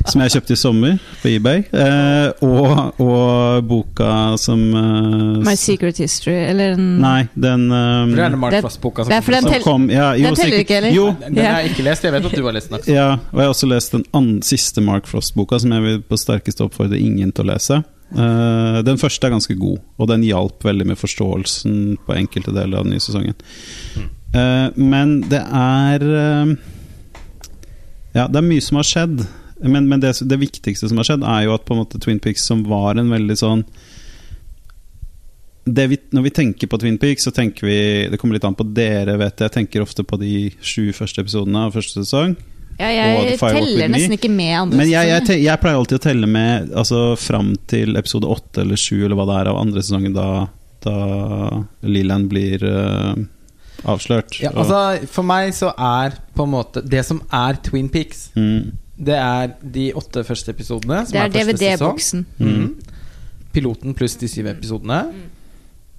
Som 0.08 0.22
jeg 0.24 0.32
kjøpte 0.38 0.55
i 0.55 0.60
sommer 0.60 0.93
på 1.22 1.30
eBay. 1.34 1.64
Eh, 1.76 2.43
og, 2.47 2.99
og 3.03 3.66
boka 3.68 4.10
som 4.39 4.62
eh, 4.72 5.41
My 5.45 5.55
Secret 5.60 5.99
History, 6.01 6.36
eller 6.47 6.78
en 6.78 6.86
Nei, 7.03 7.28
den 7.36 7.66
um, 7.72 8.14
det 8.16 8.24
er 8.24 8.32
den 8.34 8.39
Mark 8.41 8.55
Det- 8.55 8.64
Frost-boka 8.66 9.05
det 9.08 9.18
er 9.18 9.26
for 9.26 9.36
den 9.38 9.49
som 9.49 9.66
kom 9.66 9.89
ja, 9.91 10.14
jo, 10.18 10.30
den 10.30 10.39
teller 10.39 10.64
ikke, 10.64 10.78
eller? 10.80 10.95
Jo, 10.95 11.10
Den 11.26 11.38
har 11.43 11.62
jeg 11.62 11.74
ikke 11.74 11.86
lest. 11.89 12.08
Jeg 12.08 12.16
vet 12.16 12.30
at 12.32 12.38
du 12.39 12.45
har 12.47 12.55
lest 12.55 12.72
den. 12.74 12.88
Ja, 12.95 13.08
og 13.18 13.38
jeg 13.41 13.45
har 13.49 13.53
også 13.53 13.70
lest 13.70 13.95
den 13.97 14.05
andre, 14.16 14.41
siste 14.47 14.84
Mark 14.86 15.08
Frost-boka, 15.12 15.60
som 15.60 15.76
jeg 15.76 15.86
vil 15.86 16.01
på 16.08 16.20
sterkeste 16.20 16.66
oppfordre 16.66 16.99
ingen 17.01 17.32
til 17.36 17.45
å 17.45 17.51
lese. 17.51 17.82
Uh, 18.16 18.80
den 18.88 18.99
første 19.01 19.28
er 19.28 19.34
ganske 19.36 19.58
god, 19.60 19.82
og 19.99 20.08
den 20.14 20.24
hjalp 20.24 20.64
veldig 20.64 20.88
med 20.93 20.99
forståelsen 21.01 21.97
på 22.08 22.16
enkelte 22.16 22.53
deler 22.55 22.80
av 22.80 22.88
den 22.88 22.95
nye 22.95 23.03
sesongen. 23.03 23.36
Eh, 24.36 24.68
men 24.76 25.22
det 25.32 25.39
er 25.39 26.03
eh, 26.03 26.49
Ja, 28.18 28.26
det 28.26 28.41
er 28.41 28.47
mye 28.47 28.63
som 28.63 28.80
har 28.82 28.88
skjedd. 28.88 29.22
Men, 29.61 29.88
men 29.89 30.01
det, 30.01 30.15
det 30.30 30.39
viktigste 30.41 30.89
som 30.89 30.99
har 31.01 31.07
skjedd, 31.07 31.26
er 31.26 31.45
jo 31.47 31.53
at 31.55 31.65
på 31.65 31.76
en 31.76 31.82
måte 31.84 32.01
Twin 32.01 32.22
Peaks, 32.22 32.45
som 32.49 32.63
var 32.70 32.97
en 32.97 33.13
veldig 33.13 33.38
sånn 33.38 33.63
det 35.68 35.84
vi, 35.91 35.97
når 36.15 36.24
vi 36.24 36.32
tenker 36.32 36.70
på 36.72 36.78
Twin 36.80 36.95
Peaks, 36.95 37.26
så 37.28 37.32
tenker 37.36 37.68
vi 37.68 37.80
Det 38.07 38.15
kommer 38.22 38.38
litt 38.38 38.45
an 38.47 38.55
på 38.55 38.63
dere, 38.72 39.18
vet 39.20 39.34
jeg. 39.36 39.49
Jeg 39.49 39.55
tenker 39.57 39.84
ofte 39.84 40.05
på 40.07 40.20
de 40.22 40.49
sju 40.63 40.93
første 40.95 41.26
episodene 41.26 41.65
av 41.68 41.76
første 41.76 42.05
sesong. 42.05 42.38
Ja, 42.78 42.91
jeg 42.93 43.39
teller 43.41 43.89
nesten 43.89 44.13
ikke 44.20 44.30
med 44.30 44.53
andre 44.53 44.78
Men 44.78 44.89
jeg, 44.91 45.09
jeg, 45.09 45.39
jeg 45.41 45.59
pleier 45.63 45.80
alltid 45.80 45.97
å 45.97 46.03
telle 46.03 46.28
med 46.30 46.70
altså, 46.78 47.01
fram 47.18 47.55
til 47.70 47.97
episode 47.97 48.30
åtte 48.30 48.61
eller 48.61 48.78
sju 48.78 48.99
eller 48.99 49.18
hva 49.18 49.26
det 49.28 49.38
er 49.39 49.49
av 49.49 49.61
andre 49.63 49.82
sesongen, 49.82 50.13
da, 50.13 50.45
da 50.86 50.97
Leland 51.89 52.30
blir 52.30 52.63
eh, 52.70 53.24
avslørt. 53.88 54.40
Ja, 54.44 54.52
altså, 54.54 55.08
for 55.12 55.24
meg 55.28 55.54
så 55.58 55.72
er 55.78 56.18
på 56.36 56.44
en 56.46 56.52
måte 56.54 56.82
Det 56.86 57.04
som 57.06 57.22
er 57.34 57.58
Twin 57.64 57.90
Peaks, 57.90 58.28
mm, 58.36 58.72
det 58.98 59.16
er 59.16 59.52
de 59.62 59.92
åtte 59.98 60.24
første 60.26 60.50
episodene. 60.54 61.04
Som 61.06 61.14
Det 61.14 61.22
er 61.22 61.26
er. 61.32 61.54
DVD-boksen. 61.54 62.26
Mm. 62.40 62.76
Piloten 63.54 63.94
pluss 63.98 64.16
de 64.20 64.28
syv 64.30 64.48
episodene. 64.52 65.02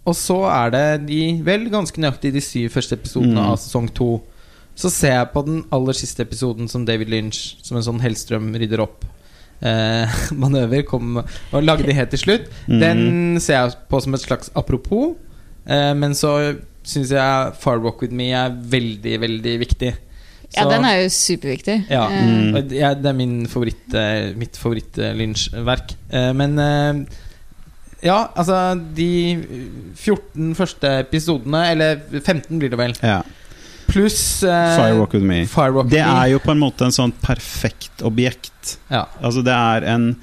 Og 0.08 0.14
så 0.16 0.38
er 0.48 0.70
det 0.72 1.06
de 1.08 1.20
vel 1.44 1.66
ganske 1.72 2.00
nøyaktig 2.00 2.32
de 2.32 2.40
syv 2.44 2.70
første 2.74 2.96
episodene 2.96 3.36
Mm. 3.40 3.50
av 3.52 3.56
sesong 3.58 3.88
to. 3.94 4.22
Så 4.78 4.90
ser 4.90 5.12
jeg 5.18 5.32
på 5.34 5.42
den 5.44 5.64
aller 5.72 5.92
siste 5.92 6.22
episoden 6.22 6.68
som 6.68 6.84
David 6.86 7.08
Lynch, 7.10 7.56
som 7.62 7.76
en 7.76 7.82
sånn 7.82 8.00
Hellstrøm 8.00 8.54
rydder 8.54 8.80
opp. 8.80 9.04
Eh, 9.60 10.06
manøver 10.38 10.84
kom 10.86 11.16
og 11.18 11.62
lagde 11.62 11.92
helt 11.92 12.10
til 12.10 12.18
slutt. 12.18 12.48
Mhm. 12.68 12.80
Den 12.80 13.40
ser 13.40 13.54
jeg 13.66 13.74
på 13.90 14.00
som 14.02 14.14
et 14.14 14.20
slags 14.20 14.50
apropos. 14.54 15.16
Eh, 15.66 15.94
men 15.94 16.12
så 16.14 16.56
syns 16.84 17.10
jeg 17.10 17.54
Far 17.60 17.78
Walk 17.84 18.00
With 18.02 18.12
Me 18.14 18.30
er 18.32 18.50
veldig, 18.50 19.20
veldig 19.20 19.58
viktig. 19.60 19.94
Ja, 20.56 20.64
den 20.70 20.84
er 20.88 21.02
jo 21.02 21.08
superviktig. 21.12 21.84
ja, 21.90 22.06
Eh, 22.08 22.24
Mm. 22.24 22.54
og 22.56 22.68
det 22.68 22.80
er- 22.82 22.94
det 22.94 23.06
er 23.06 23.12
min 23.12 23.46
favoritt, 23.46 23.94
eh, 23.94 24.32
mitt 24.34 24.56
favoritt-Lynch-verk. 24.56 25.94
Eh, 26.10 26.32
Men 26.32 27.06
ja, 28.02 28.28
altså 28.36 28.80
De 28.94 29.44
14 29.96 30.54
første 30.54 30.92
episodene, 31.02 31.64
eller 31.72 32.00
15 32.22 32.58
blir 32.58 32.70
det 32.70 32.78
vel, 32.78 32.94
ja. 33.02 33.22
pluss 33.88 34.42
eh, 34.44 34.76
Firewalk 34.76 35.14
With 35.14 35.24
Me. 35.24 35.44
Firewalk 35.46 35.88
Det 35.90 36.00
er 36.04 36.26
jo 36.34 36.38
på 36.38 36.50
en 36.52 36.60
måte 36.60 36.82
en 36.86 36.90
sånn 36.94 37.12
perfekt 37.24 38.02
objekt. 38.04 38.76
ja. 38.90 39.04
Altså, 39.22 39.42
det 39.44 39.52
er 39.54 39.84
en 39.94 40.16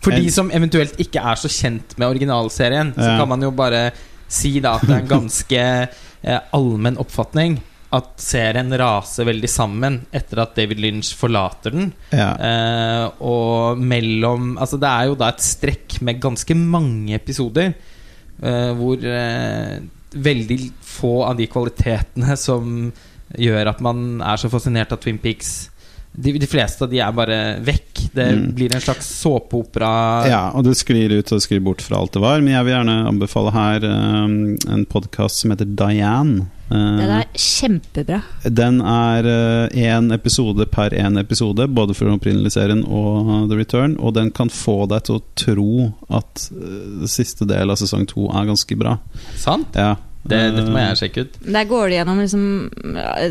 For 0.00 0.12
En- 0.12 0.22
de 0.22 0.30
som 0.30 0.50
eventuelt 0.50 0.94
ikke 0.98 1.18
er 1.18 1.34
så 1.34 1.48
kjent 1.50 1.98
med 1.98 2.06
originalserien, 2.06 2.94
så 2.94 3.18
kan 3.18 3.28
man 3.28 3.40
jo 3.42 3.50
bare 3.50 3.90
si 4.28 4.58
da 4.60 4.76
at 4.76 4.86
det 4.86 4.94
er 4.94 5.02
en 5.04 5.14
ganske 5.16 5.62
eh, 5.62 6.40
allmenn 6.56 7.00
oppfatning 7.02 7.58
at 7.96 8.16
serien 8.20 8.72
raser 8.76 9.28
veldig 9.28 9.48
sammen 9.50 10.00
etter 10.14 10.40
at 10.42 10.56
David 10.58 10.80
Lynch 10.82 11.12
forlater 11.16 11.74
den. 11.74 11.92
ja. 12.10 12.30
Eh, 12.34 13.04
og 13.22 13.78
mellom 13.78 14.56
Altså, 14.58 14.78
det 14.82 14.90
er 14.90 15.10
jo 15.10 15.18
da 15.18 15.30
et 15.32 15.44
strekk 15.44 16.00
med 16.06 16.20
ganske 16.22 16.56
mange 16.58 17.14
episoder 17.16 17.72
eh, 17.72 18.72
hvor 18.76 19.06
eh, 19.06 19.78
veldig 20.16 20.58
få 20.82 21.14
av 21.28 21.36
de 21.38 21.46
kvalitetene 21.50 22.36
som 22.40 22.90
gjør 23.36 23.72
at 23.72 23.80
man 23.84 24.20
er 24.24 24.38
så 24.40 24.50
fascinert 24.50 24.92
av 24.94 25.00
Twin 25.02 25.18
Peaks 25.22 25.68
de, 26.16 26.32
de 26.40 26.46
fleste 26.48 26.82
av 26.86 26.90
de 26.90 26.98
er 27.04 27.12
bare 27.12 27.38
vekk. 27.64 27.92
Det 28.16 28.26
Mm. 28.36 28.54
blir 28.56 28.74
en 28.74 28.80
slags 28.80 29.06
såpeopera. 29.22 30.26
Ja, 30.28 30.42
og 30.56 30.64
det 30.64 30.76
sklir 30.78 31.12
ut 31.18 31.32
og 31.32 31.40
sklir 31.44 31.60
bort 31.64 31.82
fra 31.84 31.98
alt 32.00 32.12
det 32.16 32.22
var. 32.22 32.40
Men 32.40 32.54
jeg 32.54 32.64
vil 32.64 32.74
gjerne 32.74 32.94
anbefale 33.10 33.52
her 33.52 33.84
um, 33.84 34.36
en 34.72 34.84
podkast 34.88 35.42
som 35.42 35.52
heter 35.52 35.68
Diane. 35.76 36.46
Uh, 36.70 36.96
Den 36.98 37.12
er 37.20 37.26
kjempebra. 37.38 38.22
den 38.48 38.80
er 38.80 39.28
én 39.70 40.08
episode 40.14 40.66
per 40.72 40.90
én 40.96 41.18
episode, 41.20 41.68
både 41.68 41.94
for 41.94 42.06
den 42.08 42.16
opprinnelige 42.18 42.56
serien 42.56 42.82
og 42.88 43.48
The 43.50 43.56
Return. 43.60 43.96
Og 44.00 44.14
den 44.16 44.30
kan 44.34 44.48
få 44.50 44.86
deg 44.90 45.04
til 45.06 45.20
å 45.20 45.24
tro 45.38 45.92
at 46.10 46.48
uh, 46.56 47.06
siste 47.06 47.46
del 47.46 47.70
av 47.70 47.76
sesong 47.78 48.06
to 48.10 48.26
er 48.32 48.48
ganske 48.48 48.76
bra. 48.80 48.96
Sant? 49.36 49.76
Ja. 49.76 49.94
Det, 50.28 50.40
dette 50.56 50.70
må 50.72 50.80
jeg 50.82 50.96
sjekke 51.02 51.24
ut. 51.26 51.36
Der 51.46 51.64
går 51.70 51.88
det 51.88 51.98
gjennom 52.00 52.22
liksom, 52.22 52.46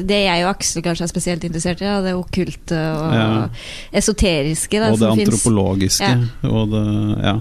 det 0.07 0.21
jeg 0.25 0.45
og 0.45 0.51
Aksel 0.55 0.85
kanskje 0.85 1.03
er 1.07 1.11
spesielt 1.11 1.43
interessert 1.47 1.81
i. 1.81 1.85
Ja, 1.89 1.97
det 2.05 2.13
okkulte 2.17 2.79
og 2.95 3.13
Ja. 3.15 3.27
esoteriske 3.93 4.79
da, 4.79 4.91
Og 4.91 4.99
det 4.99 5.11
antropologiske. 5.15 6.13
Og 6.43 6.71
det 6.71 6.85
Ja. 7.23 7.35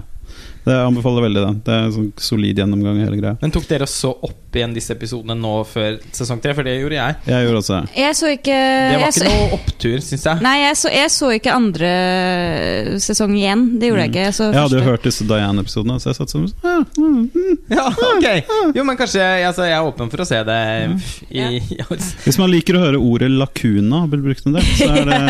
Det 0.65 0.73
anbefaler 0.73 1.21
veldig 1.27 1.41
den. 1.45 1.57
Det 1.63 1.73
er 1.75 1.83
en 1.85 1.91
sånn 1.93 2.13
solid 2.17 2.57
gjennomgang 2.57 2.97
av 2.97 3.03
hele 3.05 3.17
greia. 3.21 3.37
Men 3.39 3.51
tok 3.53 3.67
dere 3.69 3.85
så 3.85 4.09
opp 4.25 4.44
opp 4.55 4.61
igjen 4.61 4.75
disse 4.75 4.93
episodene 4.95 5.35
nå 5.35 5.53
før 5.67 5.97
sesong 6.15 6.39
tre, 6.43 6.53
for 6.55 6.67
det 6.67 6.77
gjorde 6.79 6.95
jeg. 6.95 7.15
Jeg 7.27 7.45
gjorde 7.45 7.61
også. 7.61 7.79
Jeg 7.99 8.15
så 8.15 8.31
ikke 8.31 8.55
Det 8.55 8.95
var 8.95 9.03
jeg 9.03 9.15
så, 9.15 9.25
ikke 9.25 9.35
noe 9.35 9.57
opptur, 9.57 9.95
syns 10.05 10.25
jeg. 10.29 10.43
Nei, 10.45 10.55
jeg 10.61 10.77
så, 10.79 10.91
jeg 10.95 11.11
så 11.15 11.31
ikke 11.35 11.55
andre 11.55 11.91
sesong 13.03 13.35
igjen. 13.35 13.65
Det 13.81 13.89
gjorde 13.89 14.05
jeg 14.05 14.13
ikke. 14.13 14.23
Jeg, 14.29 14.37
så 14.37 14.47
Jeg 14.47 14.61
hadde 14.61 14.79
jo 14.79 14.85
hørt 14.87 15.07
disse 15.09 15.27
Diane-episodene, 15.27 15.99
så 15.99 16.11
jeg 16.11 16.19
satt 16.21 16.35
sånn 16.35 16.47
ja, 16.63 16.75
mm, 16.95 17.21
mm. 17.35 17.61
Ja, 17.75 17.85
ok 17.89 18.75
Jo, 18.77 18.83
men 18.85 18.97
kanskje 18.99 19.23
altså, 19.47 19.65
Jeg 19.65 19.75
er 19.75 19.87
åpen 19.87 20.11
for 20.11 20.23
å 20.23 20.27
se 20.27 20.39
det 20.47 20.59
i, 21.33 21.45
Hvis 22.25 22.39
man 22.39 22.51
liker 22.53 22.77
å 22.77 22.83
høre 22.85 23.01
ordet 23.01 23.31
lacuna 23.33 24.05
bli 24.09 24.21
brukt 24.23 24.47
en 24.47 24.59
del, 24.59 24.67
så 24.77 24.91
er 24.91 25.09
det, 25.09 25.21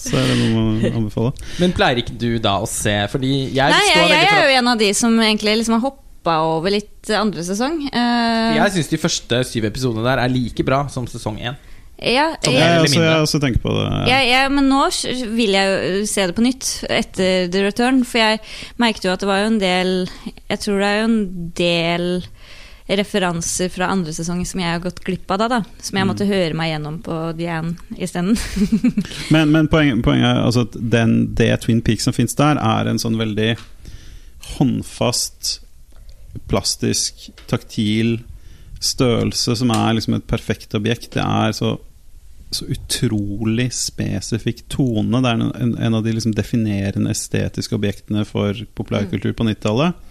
så 0.00 0.20
er 0.20 0.28
det 0.30 0.38
noe 0.40 0.60
å 0.62 0.92
anbefale. 1.02 1.34
Men 1.60 1.74
pleier 1.76 2.00
ikke 2.00 2.16
du 2.20 2.30
da 2.42 2.60
å 2.62 2.68
se 2.70 2.96
Fordi 3.12 3.34
jeg 3.50 3.74
Nei, 3.74 3.82
jeg, 3.90 4.12
jeg 4.14 4.30
er 4.30 4.46
jo 4.46 4.60
en 4.62 4.72
av 4.72 4.80
de 4.80 4.94
som 4.96 5.18
egentlig 5.20 5.60
liksom 5.60 5.76
har 5.76 5.90
hoppa 5.90 6.09
over 6.28 6.70
litt 6.74 7.08
andre 7.16 7.42
sesong. 7.46 7.78
Uh, 7.88 8.52
Jeg 8.58 8.74
syns 8.76 8.90
de 8.92 8.98
første 9.00 9.42
syv 9.48 9.64
episodene 9.70 10.04
der 10.04 10.20
er 10.20 10.28
like 10.32 10.64
bra 10.66 10.84
som 10.92 11.06
sesong 11.08 11.38
én. 11.40 11.56
ja, 12.00 12.34
jeg, 12.44 12.52
Jeg, 12.54 12.80
også, 12.84 13.00
jeg 13.02 13.20
også 13.24 13.40
tenker 13.40 13.60
på 13.60 13.72
det. 13.76 13.86
Ja. 14.08 14.20
Ja, 14.24 14.42
men 14.48 14.68
nå 14.68 14.82
vil 15.36 15.56
jeg 15.56 15.72
jo 16.00 16.04
se 16.08 16.26
det 16.28 16.36
på 16.36 16.44
nytt 16.44 16.68
etter 16.88 17.48
The 17.52 17.64
Return, 17.66 18.04
for 18.04 18.18
jeg 18.20 18.40
merket 18.80 19.04
jo 19.04 19.12
at 19.12 19.20
det 19.20 19.28
var 19.28 19.42
jo 19.42 19.50
en 19.50 19.58
del 19.60 19.90
Jeg 20.48 20.60
tror 20.62 20.78
det 20.80 20.86
er 20.88 21.00
jo 21.00 21.08
en 21.10 21.50
del 21.56 22.06
referanser 22.90 23.68
fra 23.70 23.86
andre 23.92 24.10
sesong 24.10 24.40
som 24.48 24.58
jeg 24.58 24.66
har 24.72 24.80
gått 24.82 24.98
glipp 25.06 25.30
av 25.30 25.38
da, 25.38 25.46
da. 25.52 25.58
Som 25.78 26.00
jeg 26.00 26.08
måtte 26.08 26.26
høre 26.26 26.56
meg 26.58 26.72
gjennom 26.72 26.96
på 27.06 27.18
Diane 27.38 27.76
isteden. 27.94 28.34
Men, 29.34 29.52
men 29.54 29.68
poenget, 29.70 30.00
poenget 30.02 30.26
er 30.26 30.40
altså 30.42 30.64
at 30.66 30.74
den, 30.74 31.12
det 31.38 31.52
Twin 31.62 31.82
Peaks 31.86 32.08
som 32.08 32.16
fins 32.16 32.34
der, 32.34 32.58
er 32.58 32.90
en 32.90 32.98
sånn 32.98 33.14
veldig 33.20 33.52
håndfast, 34.56 35.60
plastisk, 36.50 37.28
taktil 37.50 38.18
størrelse 38.80 39.54
som 39.60 39.72
er 39.74 39.94
liksom 39.96 40.16
et 40.16 40.26
perfekt 40.30 40.74
objekt. 40.78 41.12
Det 41.16 41.24
er 41.24 41.54
så, 41.56 41.74
så 42.54 42.66
utrolig 42.72 43.68
spesifikk 43.76 44.64
tone. 44.72 45.20
Det 45.20 45.32
er 45.32 45.42
en, 45.42 45.74
en, 45.76 45.98
av 45.98 46.04
de 46.06 46.14
liksom 46.16 46.34
definerende 46.36 47.12
estetiske 47.12 47.76
objektene 47.76 48.24
for 48.28 48.56
populærkultur 48.78 49.34
på 49.36 49.46
90-tallet. 49.50 50.06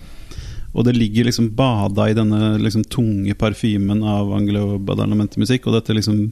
Og 0.78 0.86
det 0.86 0.94
ligger 0.94 1.26
liksom 1.26 1.50
bada 1.58 2.06
i 2.10 2.18
denne 2.18 2.60
liksom 2.62 2.84
tunge 2.94 3.34
parfymen 3.34 4.04
av 4.06 4.30
anglo-badalamenti-musikk. 4.38 5.66
Og 5.66 5.80
dette 5.80 5.98
liksom 5.98 6.28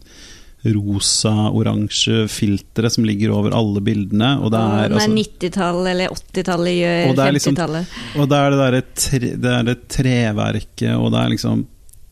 rosa-oransje 0.66 2.26
filteret 2.32 2.91
som 2.91 3.05
ligger 3.05 3.32
over 3.32 3.53
alle 3.55 3.82
bildene. 3.86 4.34
Og 4.41 4.51
det 4.51 4.60
er, 4.60 4.93
altså, 4.97 5.12
90-tallet 5.14 5.91
eller 5.93 6.16
80-tallet 6.16 6.74
gjør 6.78 7.10
Og 7.10 7.16
det 7.16 7.26
er 7.28 7.36
liksom- 7.38 7.55
50-tallet. 7.55 7.97
og 8.18 8.30
det 8.30 8.38
er 8.38 8.49
det 8.49 8.60
derre 8.64 8.82
tre, 8.95 9.20
det, 9.38 9.51
er 9.60 9.64
det 9.64 9.78
treverket, 9.88 10.95
og 10.97 11.12
det 11.14 11.20
er 11.24 11.30
liksom 11.36 11.66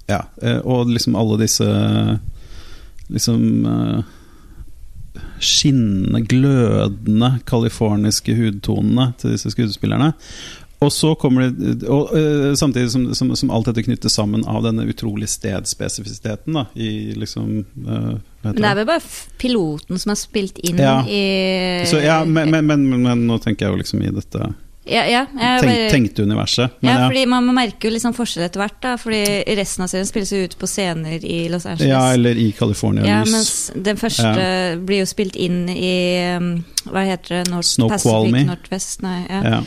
Ja. 0.07 0.21
eh, 0.41 0.59
Og 0.63 0.87
liksom 0.87 1.15
alle 1.15 1.37
disse 1.41 2.19
Liksom 3.09 3.65
eh, 3.65 4.03
Skinnende, 5.39 6.21
glødende 6.27 7.39
californiske 7.45 8.35
hudtonene 8.35 9.13
til 9.19 9.31
disse 9.31 9.51
skuespillerne. 9.51 10.13
Og 10.83 10.91
så 10.91 11.13
kommer 11.15 11.47
det 11.47 11.87
og, 11.87 12.11
eh, 12.17 12.53
Samtidig 12.59 12.91
som, 12.91 13.05
som, 13.15 13.31
som 13.35 13.51
alt 13.55 13.69
dette 13.69 13.85
knyttes 13.85 14.17
sammen 14.17 14.43
av 14.49 14.63
denne 14.65 14.83
utrolig 14.91 15.29
stedspesifisiteten 15.31 16.57
da, 16.57 16.65
i 16.75 17.13
liksom 17.15 17.61
uh, 17.87 18.17
Men 18.43 18.59
det 18.59 18.69
er 18.69 18.79
vel 18.81 18.89
bare 18.89 19.13
piloten 19.41 20.01
som 20.01 20.13
er 20.13 20.19
spilt 20.19 20.59
inn 20.67 20.81
Ja. 20.81 20.99
i 21.07 21.85
Så 21.89 22.03
ja, 22.03 22.19
men, 22.25 22.51
men, 22.51 22.67
men, 22.67 22.87
men, 22.91 23.01
men 23.07 23.25
nå 23.29 23.39
tenker 23.43 23.67
jeg 23.67 23.75
jo 23.75 23.81
liksom 23.81 24.03
i 24.03 24.13
dette 24.13 24.51
ja, 24.85 25.01
ja, 25.09 25.21
jeg 25.33 25.61
tenk, 25.65 25.91
tenkte 25.91 26.25
universet. 26.27 26.75
Men 26.79 26.91
ja, 26.91 26.97
ja, 26.99 27.07
fordi 27.09 27.23
man, 27.31 27.47
merker 27.57 27.89
jo 27.89 27.93
liksom 27.95 28.13
forskjell 28.13 28.45
etter 28.45 28.61
hvert. 28.61 28.77
da 28.83 28.91
Fordi 29.01 29.21
resten 29.57 29.85
av 29.85 29.89
serien 29.89 30.05
spilles 30.05 30.33
jo 30.35 30.43
ut 30.45 30.53
på 30.61 30.69
scener 30.69 31.25
i 31.25 31.39
Los 31.49 31.65
Angeles. 31.65 31.89
ja, 31.89 32.03
eller 32.13 32.37
i 32.37 32.51
California 32.53 33.05
Ja, 33.07 33.23
mens 33.25 33.71
den 33.73 33.97
første 33.97 34.45
blir 34.85 35.01
jo 35.01 35.09
spilt 35.09 35.35
inn 35.41 35.65
i 35.73 35.95
um, 36.37 36.51
Hva 36.85 37.05
heter 37.07 37.39
det? 37.39 37.41
North 37.49 37.71
Snow 37.71 37.89
Pacific 37.89 38.45
Northwest? 38.45 39.01
Nei, 39.05 39.17
ja. 39.25 39.41
Ja. 39.55 39.59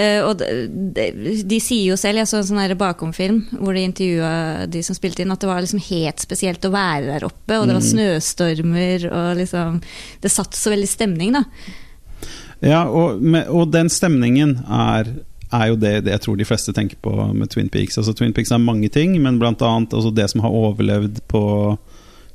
Eh, 0.00 0.24
og 0.24 0.40
de, 0.40 1.06
de, 1.44 1.60
sier 1.60 1.90
jo 1.90 1.98
selv, 2.00 2.22
jeg 2.22 2.30
så 2.30 2.40
en 2.40 2.48
sånn 2.48 2.76
bakomfilm 2.80 3.42
hvor 3.58 3.76
de 3.76 3.84
intervjua 3.84 4.64
de 4.72 4.80
som 4.86 4.96
spilte 4.96 5.20
inn, 5.20 5.34
at 5.34 5.44
det 5.44 5.50
var 5.50 5.60
liksom 5.60 5.84
helt 5.90 6.24
spesielt 6.24 6.64
å 6.64 6.72
være 6.72 7.10
der 7.10 7.28
oppe, 7.28 7.58
og 7.58 7.68
det 7.68 7.76
var 7.76 7.82
Mm. 7.82 7.90
snøstormer, 7.92 9.08
og 9.12 9.36
liksom 9.36 9.82
Det 10.22 10.30
satt 10.32 10.56
så 10.56 10.72
veldig 10.72 10.88
stemning, 10.88 11.36
da. 11.36 11.44
Ja, 12.62 12.84
og, 12.86 13.22
og 13.50 13.70
den 13.74 13.90
stemningen 13.90 14.60
er, 14.70 15.08
er 15.50 15.70
jo 15.72 15.78
det, 15.82 15.96
det 16.06 16.14
jeg 16.14 16.24
tror 16.24 16.38
de 16.38 16.46
fleste 16.46 16.74
tenker 16.76 17.00
på 17.02 17.14
med 17.34 17.50
Twin 17.50 17.70
Peaks. 17.72 17.98
Altså 17.98 18.14
Twin 18.14 18.34
Peaks 18.36 18.52
er 18.54 18.62
mange 18.62 18.90
ting, 18.92 19.16
men 19.22 19.40
blant 19.42 19.62
annet 19.66 19.94
altså 19.94 20.12
det 20.14 20.28
som 20.30 20.44
har 20.44 20.54
overlevd 20.54 21.24
på 21.32 21.42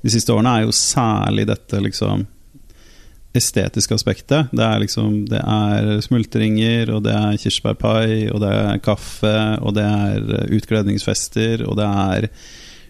de 0.04 0.12
siste 0.14 0.34
årene, 0.36 0.52
er 0.52 0.68
jo 0.68 0.76
særlig 0.76 1.48
dette 1.50 1.80
liksom 1.82 2.28
estetiske 3.38 3.96
aspektet. 3.96 4.52
Det 4.52 4.64
er 4.64 4.80
liksom 4.82 5.26
Det 5.30 5.40
er 5.40 6.02
smultringer, 6.02 6.92
og 6.96 7.04
det 7.08 7.16
er 7.16 7.40
kirsebærpai, 7.42 8.30
og 8.34 8.42
det 8.42 8.54
er 8.54 8.84
kaffe, 8.84 9.38
og 9.62 9.76
det 9.76 9.84
er 9.84 10.54
utkledningsfester, 10.58 11.66
og 11.68 11.78
det 11.80 11.88
er 11.88 12.30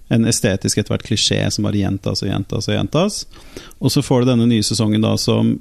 en 0.09 0.25
estetisk 0.25 0.77
etter 0.77 0.93
hvert 0.93 1.03
klisjé 1.03 1.41
som 1.51 1.65
bare 1.67 1.81
gjentas 1.81 2.23
og 2.23 2.29
gjentas 2.29 2.69
og 2.69 2.77
gjentas. 2.77 3.25
Og 3.83 3.91
så 3.91 4.01
får 4.01 4.23
du 4.23 4.31
denne 4.31 4.47
nye 4.47 4.63
sesongen 4.63 5.03
da 5.03 5.17
som 5.19 5.57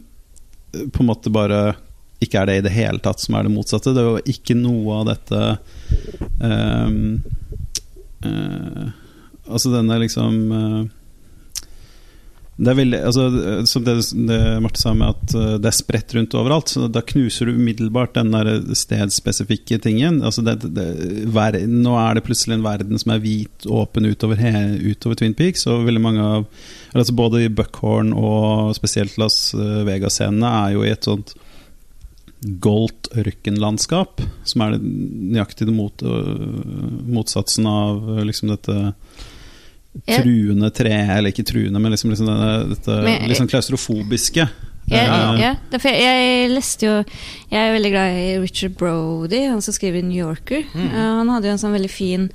på 0.92 1.02
en 1.02 1.10
måte 1.10 1.32
bare 1.32 1.60
ikke 2.22 2.40
er 2.40 2.48
det 2.48 2.58
i 2.58 2.64
det 2.64 2.72
hele 2.72 3.00
tatt, 3.04 3.20
som 3.20 3.36
er 3.36 3.46
det 3.46 3.52
motsatte. 3.52 3.92
Det 3.92 4.02
er 4.02 4.06
jo 4.08 4.34
ikke 4.36 4.56
noe 4.56 5.00
av 5.00 5.08
dette 5.10 5.40
um, 6.40 7.18
uh, 8.24 8.86
Altså 9.46 9.70
denne 9.70 10.00
liksom 10.02 10.38
eh, 10.50 10.78
det 12.56 12.70
er 12.72 12.76
veldig, 12.78 12.98
altså, 13.04 13.24
som 13.68 13.82
det, 13.84 13.94
det 14.28 14.36
Marte 14.64 14.80
sa 14.80 14.94
med 14.96 15.10
at 15.12 15.34
eh, 15.36 15.56
det 15.60 15.68
er 15.68 15.76
spredt 15.76 16.14
rundt 16.16 16.36
overalt, 16.40 16.70
så 16.72 16.86
da 16.88 17.02
knuser 17.04 17.50
du 17.50 17.58
umiddelbart 17.58 18.14
den 18.16 18.32
der 18.32 18.48
stedspesifikke 18.72 19.76
tingen. 19.84 20.22
Altså 20.24 20.40
det, 20.46 20.70
det, 20.72 20.86
ver, 21.36 21.58
nå 21.68 21.98
er 22.00 22.16
det 22.16 22.24
plutselig 22.24 22.56
en 22.56 22.64
verden 22.64 23.02
som 23.02 23.12
er 23.12 23.20
hvit, 23.20 23.68
åpen 23.68 24.08
utover, 24.08 24.40
he, 24.40 24.54
utover 24.88 25.20
Twin 25.20 25.36
Peaks. 25.36 25.66
Og 25.68 25.84
veldig 25.84 26.04
mange 26.06 26.24
av 26.24 26.48
altså 26.96 27.12
Både 27.18 27.44
Buckhorn 27.52 28.14
og 28.16 28.72
spesielt 28.78 29.18
Las 29.20 29.50
Vegas-scenene 29.52 30.48
er 30.64 30.72
jo 30.78 30.86
i 30.86 30.94
et 30.94 31.04
sånt 31.04 31.36
goldt 32.64 33.10
ørkenlandskap, 33.16 34.22
som 34.48 34.64
er 34.64 34.78
nøyaktig 34.80 35.68
mot, 35.76 36.00
motsatsen 37.04 37.68
av 37.68 38.00
liksom 38.24 38.54
dette. 38.54 38.94
Truende 40.04 40.70
tre, 40.74 40.92
eller 41.16 41.32
ikke 41.32 41.44
truende, 41.46 41.80
men 41.80 41.90
liksom, 41.94 42.10
liksom 42.12 42.26
denne, 42.26 42.68
dette 42.74 42.96
Men- 43.02 43.28
liksom 43.30 43.48
klaustrofobiske. 43.48 44.48
Ja, 44.86 45.00
Eh, 45.34 45.40
ja, 45.40 45.54
for 45.80 45.88
jeg, 45.90 45.98
jeg 46.00 46.50
leste 46.52 46.86
jo 46.86 46.92
Jeg 47.50 47.58
er 47.58 47.72
veldig 47.74 47.90
glad 47.90 48.18
i 48.20 48.38
Richard 48.38 48.76
Brody, 48.78 49.40
han 49.50 49.60
som 49.60 49.74
skriver 49.74 50.00
New 50.04 50.14
Yorker. 50.16 50.62
Mm. 50.74 50.84
Eh, 50.86 51.16
han 51.18 51.28
hadde 51.28 51.48
jo 51.48 51.52
en 51.56 51.58
sånn 51.58 51.74
veldig 51.74 51.90
fin 51.90 52.28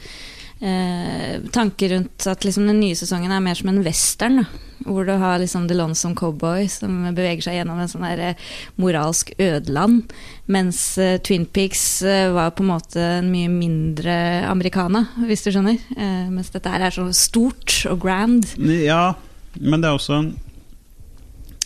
eh, 0.61 1.41
tanke 1.53 1.89
rundt 1.91 2.27
at 2.29 2.45
liksom 2.45 2.67
den 2.69 2.81
nye 2.81 2.97
sesongen 2.97 3.33
er 3.33 3.43
mer 3.43 3.57
som 3.57 3.71
en 3.71 3.81
western. 3.85 4.43
Da, 4.43 4.67
hvor 4.85 5.05
du 5.05 5.13
har 5.21 5.37
liksom 5.41 5.67
The 5.69 5.77
Lonesome 5.77 6.17
Cowboy 6.17 6.65
som 6.71 7.03
beveger 7.13 7.45
seg 7.45 7.59
gjennom 7.59 7.81
en 7.81 7.89
sånn 7.91 8.05
der, 8.07 8.21
eh, 8.31 8.51
moralsk 8.81 9.33
ødeland. 9.37 10.13
Mens 10.51 10.97
eh, 10.97 11.19
Twin 11.21 11.45
Peaks 11.45 12.01
eh, 12.01 12.29
var 12.33 12.53
på 12.57 12.65
en 12.65 12.71
måte 12.73 13.01
en 13.19 13.31
mye 13.33 13.49
mindre 13.51 14.15
americana, 14.49 15.05
hvis 15.27 15.45
du 15.45 15.51
skjønner. 15.51 15.81
Eh, 15.97 16.29
mens 16.31 16.53
dette 16.53 16.71
her 16.71 16.87
er 16.87 16.95
så 16.95 17.09
stort 17.13 17.83
og 17.91 18.01
grand. 18.05 18.47
Ja, 18.57 19.13
men 19.59 19.81
det 19.83 19.91
er 19.91 19.99
også 19.99 20.17
en 20.17 20.31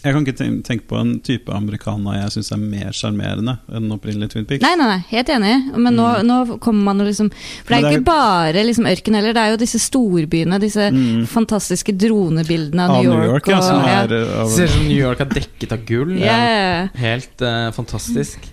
Jeg 0.05 0.13
kan 0.13 0.25
ikke 0.25 0.37
tenke 0.67 0.85
på 0.85 0.97
en 1.01 1.15
type 1.25 1.49
americana 1.55 2.13
jeg 2.19 2.33
syns 2.35 2.51
er 2.53 2.59
mer 2.61 2.93
sjarmerende 2.93 3.55
enn 3.73 3.87
opprinnelig 3.95 4.27
Twin 4.35 4.45
Peaks. 4.45 4.61
Nei, 4.61 4.75
nei, 4.77 4.85
nei, 4.91 4.99
helt 5.09 5.31
enig. 5.33 5.53
Men 5.81 5.95
nå, 5.97 6.05
nå 6.27 6.35
kommer 6.61 6.91
man 6.91 7.01
jo 7.01 7.07
liksom 7.09 7.31
For 7.33 7.73
det 7.73 7.79
er 7.79 7.85
Mm. 7.85 7.89
Jo 7.89 7.97
ikke 7.97 8.05
bare 8.11 8.63
liksom 8.67 8.85
ørken 8.91 9.17
heller, 9.17 9.33
det 9.33 9.41
er 9.41 9.49
jo 9.55 9.57
disse 9.63 9.79
storbyene, 9.81 10.59
disse 10.61 10.91
Mm. 10.93 11.25
fantastiske 11.27 11.95
dronebildene 11.97 12.85
av 12.85 12.91
Av 12.99 13.03
New 13.03 13.11
New 13.15 13.23
York. 13.23 13.47
York, 13.47 13.47
ja, 13.55 13.61
som 13.65 13.81
og, 13.81 13.87
ja. 13.89 14.03
er 14.03 14.13
uh, 14.13 14.41
av, 14.43 14.49
Ser 14.53 14.69
ut 14.69 14.75
som 14.77 14.85
New 14.87 15.01
York 15.01 15.19
er 15.25 15.25
dekket 15.39 15.71
av 15.73 15.85
gull. 15.89 16.13
Yeah. 16.25 16.89
Helt 17.01 17.41
uh, 17.41 17.71
fantastisk. 17.75 18.45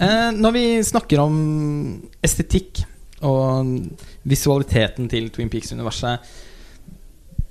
Uh, 0.00 0.30
når 0.32 0.52
vi 0.54 0.64
snakker 0.86 1.18
om 1.26 1.36
estetikk 2.24 2.84
og 3.26 3.74
visualiteten 4.24 5.10
til 5.12 5.26
Twin 5.34 5.50
Peaks-universet 5.52 6.30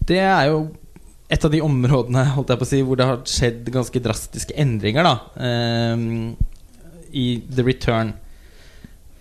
Det 0.07 0.17
er 0.17 0.47
jo 0.49 0.63
et 1.29 1.45
av 1.45 1.53
de 1.53 1.61
områdene 1.61 2.23
holdt 2.33 2.53
jeg 2.53 2.59
på 2.59 2.65
å 2.65 2.69
si, 2.71 2.79
hvor 2.85 2.97
det 2.97 3.05
har 3.05 3.19
skjedd 3.29 3.69
ganske 3.73 4.01
drastiske 4.01 4.55
endringer 4.57 5.05
da, 5.05 5.15
eh, 5.45 6.05
i 7.13 7.25
The 7.45 7.65
Return. 7.65 8.13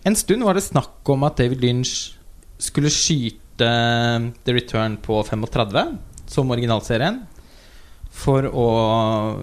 En 0.09 0.17
stund 0.17 0.45
var 0.47 0.57
det 0.57 0.65
snakk 0.65 1.09
om 1.13 1.27
at 1.29 1.37
David 1.37 1.61
Lynch 1.61 2.15
skulle 2.59 2.93
skyte 2.93 3.69
The 4.45 4.55
Return 4.57 4.97
på 5.05 5.21
35, 5.27 5.99
som 6.29 6.51
originalserien, 6.51 7.27
for 8.19 8.49
å 8.49 8.69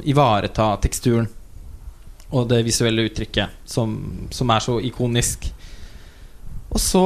ivareta 0.04 0.74
teksturen 0.82 1.30
og 2.34 2.50
det 2.50 2.64
visuelle 2.66 3.06
uttrykket 3.08 3.70
som, 3.70 3.94
som 4.34 4.50
er 4.52 4.64
så 4.64 4.80
ikonisk. 4.84 5.46
Og 6.76 6.82
så 6.84 7.02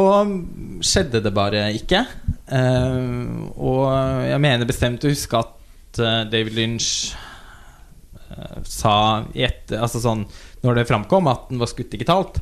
skjedde 0.82 1.22
det 1.22 1.32
bare 1.36 1.67
ikke. 1.78 2.01
Uh, 2.49 3.45
og 3.61 3.84
jeg 4.26 4.41
mener 4.41 4.70
bestemt 4.70 5.03
å 5.05 5.11
huske 5.11 5.38
at 5.38 5.99
eh, 6.01 6.24
David 6.32 6.55
Lynch 6.57 6.88
eh, 7.13 8.55
sa 8.65 8.93
etter, 9.34 9.78
altså 9.78 10.01
sånn, 10.01 10.24
Når 10.65 10.80
det 10.80 10.88
framkom 10.89 11.30
at 11.30 11.51
den 11.51 11.61
var 11.61 11.70
skutt 11.70 11.91
digitalt, 11.93 12.39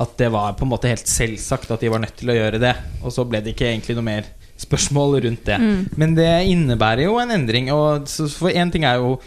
at 0.00 0.14
det 0.16 0.30
var 0.32 0.54
på 0.56 0.64
en 0.64 0.72
måte 0.72 0.88
helt 0.88 1.08
selvsagt 1.08 1.70
at 1.70 1.82
de 1.82 1.90
var 1.92 2.00
nødt 2.00 2.16
til 2.18 2.32
å 2.32 2.38
gjøre 2.38 2.60
det. 2.62 2.72
Og 3.04 3.12
så 3.12 3.26
ble 3.28 3.42
det 3.44 3.52
ikke 3.52 3.68
egentlig 3.68 3.98
noe 3.98 4.06
mer 4.06 4.30
spørsmål 4.60 5.20
rundt 5.26 5.44
det. 5.48 5.58
Mm. 5.60 5.82
Men 6.00 6.16
det 6.16 6.30
innebærer 6.50 7.04
jo 7.04 7.18
en 7.20 7.34
endring. 7.36 7.68
Og 7.74 8.08
så 8.08 8.28
for 8.32 8.50
én 8.50 8.72
ting 8.72 8.86
er 8.88 9.00
jo 9.02 9.18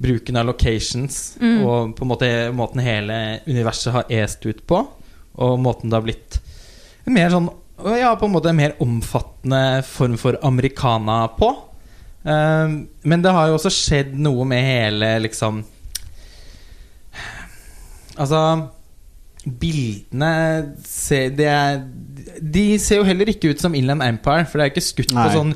bruken 0.00 0.40
av 0.40 0.48
locations 0.48 1.36
Mm. 1.40 1.60
og 1.64 1.92
på 1.96 2.02
en 2.02 2.10
måte 2.10 2.30
måten 2.56 2.82
hele 2.82 3.40
universet 3.46 3.92
har 3.92 4.04
est 4.10 4.42
ut 4.46 4.66
på, 4.66 4.80
og 5.38 5.60
måten 5.60 5.90
det 5.90 5.96
har 5.96 6.06
blitt 6.06 6.40
en 7.04 7.14
mer 7.16 7.30
sånn 7.34 7.50
Ja, 7.98 8.14
på 8.16 8.28
en 8.28 8.32
måte 8.32 8.52
en 8.52 8.56
mer 8.56 8.76
omfattende 8.80 9.82
form 9.84 10.14
for 10.20 10.38
americana 10.46 11.24
på. 11.38 11.50
Eh, 12.24 12.76
men 13.02 13.22
det 13.24 13.32
har 13.34 13.50
jo 13.50 13.58
også 13.58 13.72
skjedd 13.74 14.14
noe 14.16 14.46
med 14.48 14.62
hele 14.64 15.10
liksom 15.26 15.64
Altså 18.14 18.40
Bildene 19.44 20.30
ser, 20.88 21.34
det 21.36 21.46
er, 21.50 21.82
De 22.40 22.62
ser 22.80 23.02
jo 23.02 23.04
heller 23.04 23.28
ikke 23.28 23.50
ut 23.52 23.60
som 23.60 23.74
Inland 23.76 24.00
Empire, 24.06 24.46
for 24.48 24.56
det 24.56 24.64
er 24.64 24.72
ikke 24.72 24.84
skutt 24.86 25.12
Nei. 25.12 25.26
på 25.26 25.34
sånn 25.34 25.50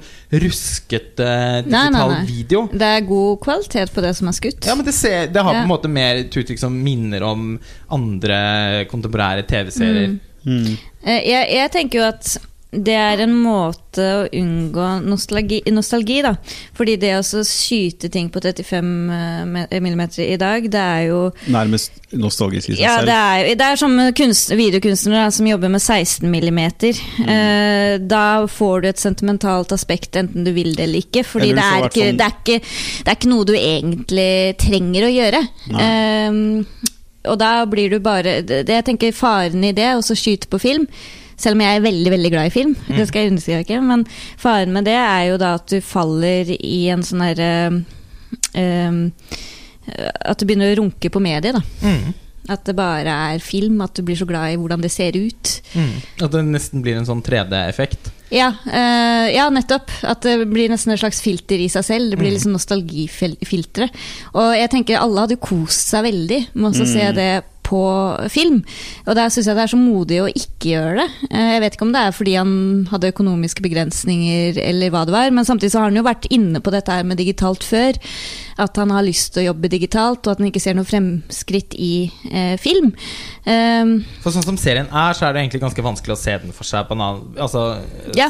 ruskete 0.44 1.28
digital 1.64 1.72
Nei, 1.72 1.86
nei, 1.94 2.02
nei. 2.12 2.18
video. 2.28 2.66
Det 2.68 2.90
er 2.98 3.06
god 3.08 3.38
kvalitet 3.46 3.94
på 3.94 4.04
det 4.04 4.12
som 4.18 4.28
er 4.28 4.36
skutt. 4.36 4.68
Ja, 4.68 4.76
men 4.76 4.84
det, 4.84 4.92
ser, 4.92 5.30
det 5.32 5.40
har 5.40 5.56
på 5.56 5.64
en 5.64 5.72
måte 5.72 5.88
mer 5.88 6.20
et 6.20 6.36
uttrykk 6.36 6.60
som 6.60 6.76
minner 6.84 7.24
om 7.24 7.54
andre 7.96 8.38
kontemporære 8.92 9.46
TV-serier. 9.48 10.12
Mm. 10.12 10.20
Mm. 10.48 10.76
Eh, 11.04 11.20
Jeg, 11.28 11.50
jeg 11.58 11.74
tenker 11.76 12.00
jo 12.00 12.06
at 12.08 12.38
det 12.68 12.92
er 12.92 13.22
en 13.24 13.32
måte 13.32 14.04
å 14.04 14.24
unngå 14.36 14.88
nostalgi, 15.08 15.62
nostalgi 15.72 16.18
da. 16.26 16.34
Fordi 16.76 16.98
det 17.00 17.14
å 17.16 17.22
skyte 17.24 18.10
ting 18.12 18.28
på 18.28 18.42
35 18.44 18.90
mm 19.72 20.02
i 20.26 20.36
dag, 20.40 20.66
det 20.68 20.82
er 20.82 21.06
jo 21.06 21.22
Nærmest 21.48 21.96
nostalgisk 22.12 22.68
i 22.68 22.76
seg 22.76 22.82
Ja, 22.84 22.98
selv. 22.98 23.08
det 23.08 23.16
er, 23.16 23.48
det 23.62 23.70
er 23.70 23.80
som 23.80 23.96
kunst, 24.20 24.52
videokunstnere 24.52 25.30
som 25.32 25.48
jobber 25.48 25.72
med 25.72 25.80
16 25.80 26.28
mm. 26.28 26.44
Mm. 26.58 27.32
Eh, 27.32 27.94
da 28.04 28.26
får 28.52 28.84
du 28.84 28.90
et 28.92 29.00
sentimentalt 29.00 29.72
aspekt, 29.72 30.20
enten 30.20 30.44
du 30.44 30.52
vil 30.52 30.74
det 30.76 30.90
eller 30.90 31.00
ikke. 31.08 31.24
Fordi 31.24 31.54
det 31.56 31.64
er, 31.64 31.88
ikke, 31.88 32.04
sånn... 32.04 32.20
det, 32.20 32.28
er 32.28 32.36
ikke, 32.36 32.60
det 33.00 33.14
er 33.14 33.20
ikke 33.22 33.32
noe 33.32 33.48
du 33.48 33.56
egentlig 33.56 34.30
trenger 34.60 35.08
å 35.08 35.12
gjøre. 35.16 35.44
Eh, 35.72 36.94
og 37.26 37.38
da 37.40 37.64
blir 37.66 37.90
du 37.90 37.98
bare 38.00 38.40
det, 38.46 38.68
Jeg 38.68 38.84
tenker 38.86 39.16
faren 39.16 39.64
i 39.64 39.72
det, 39.74 39.88
å 39.96 40.04
så 40.04 40.14
skyte 40.18 40.50
på 40.50 40.60
film 40.62 40.86
selv 41.38 41.54
om 41.54 41.62
jeg 41.62 41.78
er 41.78 41.84
veldig 41.84 42.10
veldig 42.10 42.30
glad 42.34 42.48
i 42.48 42.54
film, 42.54 42.76
det 42.98 43.08
skal 43.08 43.24
jeg 43.24 43.32
understreke. 43.32 43.80
Men 43.84 44.04
faren 44.40 44.74
med 44.74 44.88
det 44.88 44.96
er 44.98 45.28
jo 45.30 45.40
da 45.40 45.54
at 45.58 45.68
du 45.70 45.78
faller 45.84 46.50
i 46.58 46.88
en 46.92 47.04
sånn 47.06 47.22
herre 47.24 47.50
At 49.88 50.40
du 50.40 50.44
begynner 50.44 50.74
å 50.74 50.80
runke 50.82 51.08
på 51.12 51.22
mediet, 51.22 51.56
da. 51.56 51.62
Mm. 51.86 52.10
At 52.48 52.64
det 52.64 52.76
bare 52.78 53.12
er 53.34 53.38
film, 53.44 53.80
at 53.84 53.94
du 53.98 54.02
blir 54.06 54.16
så 54.16 54.24
glad 54.28 54.52
i 54.54 54.56
hvordan 54.56 54.80
det 54.80 54.90
ser 54.94 55.12
ut. 55.18 55.50
Mm. 55.74 55.96
At 56.22 56.30
det 56.32 56.44
nesten 56.46 56.80
blir 56.84 56.96
en 56.96 57.04
sånn 57.08 57.20
3D-effekt. 57.22 58.12
Ja, 58.30 58.50
eh, 58.68 59.34
ja, 59.34 59.48
nettopp. 59.52 59.90
At 60.04 60.22
det 60.22 60.46
blir 60.48 60.68
nesten 60.68 60.92
et 60.92 61.00
slags 61.00 61.20
filter 61.24 61.56
i 61.60 61.68
seg 61.72 61.84
selv. 61.84 62.10
Det 62.10 62.18
blir 62.20 62.30
Mm. 62.30 62.36
liksom 62.38 62.52
nostalgifiltre. 62.56 63.88
Og 64.34 64.54
jeg 64.56 64.70
tenker 64.70 65.00
alle 65.00 65.20
hadde 65.26 65.40
kost 65.40 65.88
seg 65.92 66.04
veldig 66.04 66.40
med 66.54 66.72
å 66.72 66.86
se 66.86 67.12
det 67.12 67.44
på 67.68 67.82
film. 68.32 68.62
Og 69.06 69.16
der 69.18 69.28
syns 69.32 69.48
jeg 69.50 69.58
det 69.58 69.64
er 69.66 69.72
så 69.74 69.78
modig 69.80 70.20
å 70.24 70.28
ikke 70.30 70.72
gjøre 70.72 70.94
det. 71.02 71.08
Eh, 71.30 71.50
Jeg 71.58 71.62
vet 71.64 71.76
ikke 71.76 71.86
om 71.88 71.92
det 71.94 72.02
er 72.06 72.16
fordi 72.16 72.34
han 72.38 72.52
hadde 72.92 73.12
økonomiske 73.12 73.64
begrensninger 73.64 74.58
eller 74.64 74.92
hva 74.94 75.04
det 75.08 75.14
var, 75.14 75.30
men 75.34 75.46
samtidig 75.48 75.72
så 75.74 75.82
har 75.82 75.90
han 75.90 75.98
jo 76.00 76.06
vært 76.06 76.28
inne 76.34 76.62
på 76.64 76.72
dette 76.74 76.94
her 76.94 77.06
med 77.08 77.20
digitalt 77.20 77.66
før. 77.66 77.98
At 78.58 78.80
han 78.80 78.90
har 78.94 79.06
lyst 79.06 79.34
til 79.34 79.44
å 79.44 79.48
jobbe 79.52 79.70
digitalt, 79.70 80.24
og 80.26 80.32
at 80.34 80.40
han 80.42 80.48
ikke 80.50 80.62
ser 80.62 80.74
noe 80.78 80.88
fremskritt 80.88 81.76
i 81.78 81.92
eh, 82.32 82.56
film. 82.60 82.90
Um, 83.46 83.92
For 84.24 84.34
sånn 84.34 84.46
som 84.46 84.58
serien 84.60 84.88
er, 84.90 85.14
så 85.16 85.28
er 85.28 85.36
det 85.36 85.44
egentlig 85.44 85.62
ganske 85.62 85.84
vanskelig 85.84 86.16
å 86.16 86.20
se 86.20 86.34
den 86.42 86.54
for 86.56 86.66
seg 86.68 86.88
på 86.88 86.96
en 86.96 87.04
annen 87.04 87.38
Altså 87.38 87.62
Ja. 88.16 88.28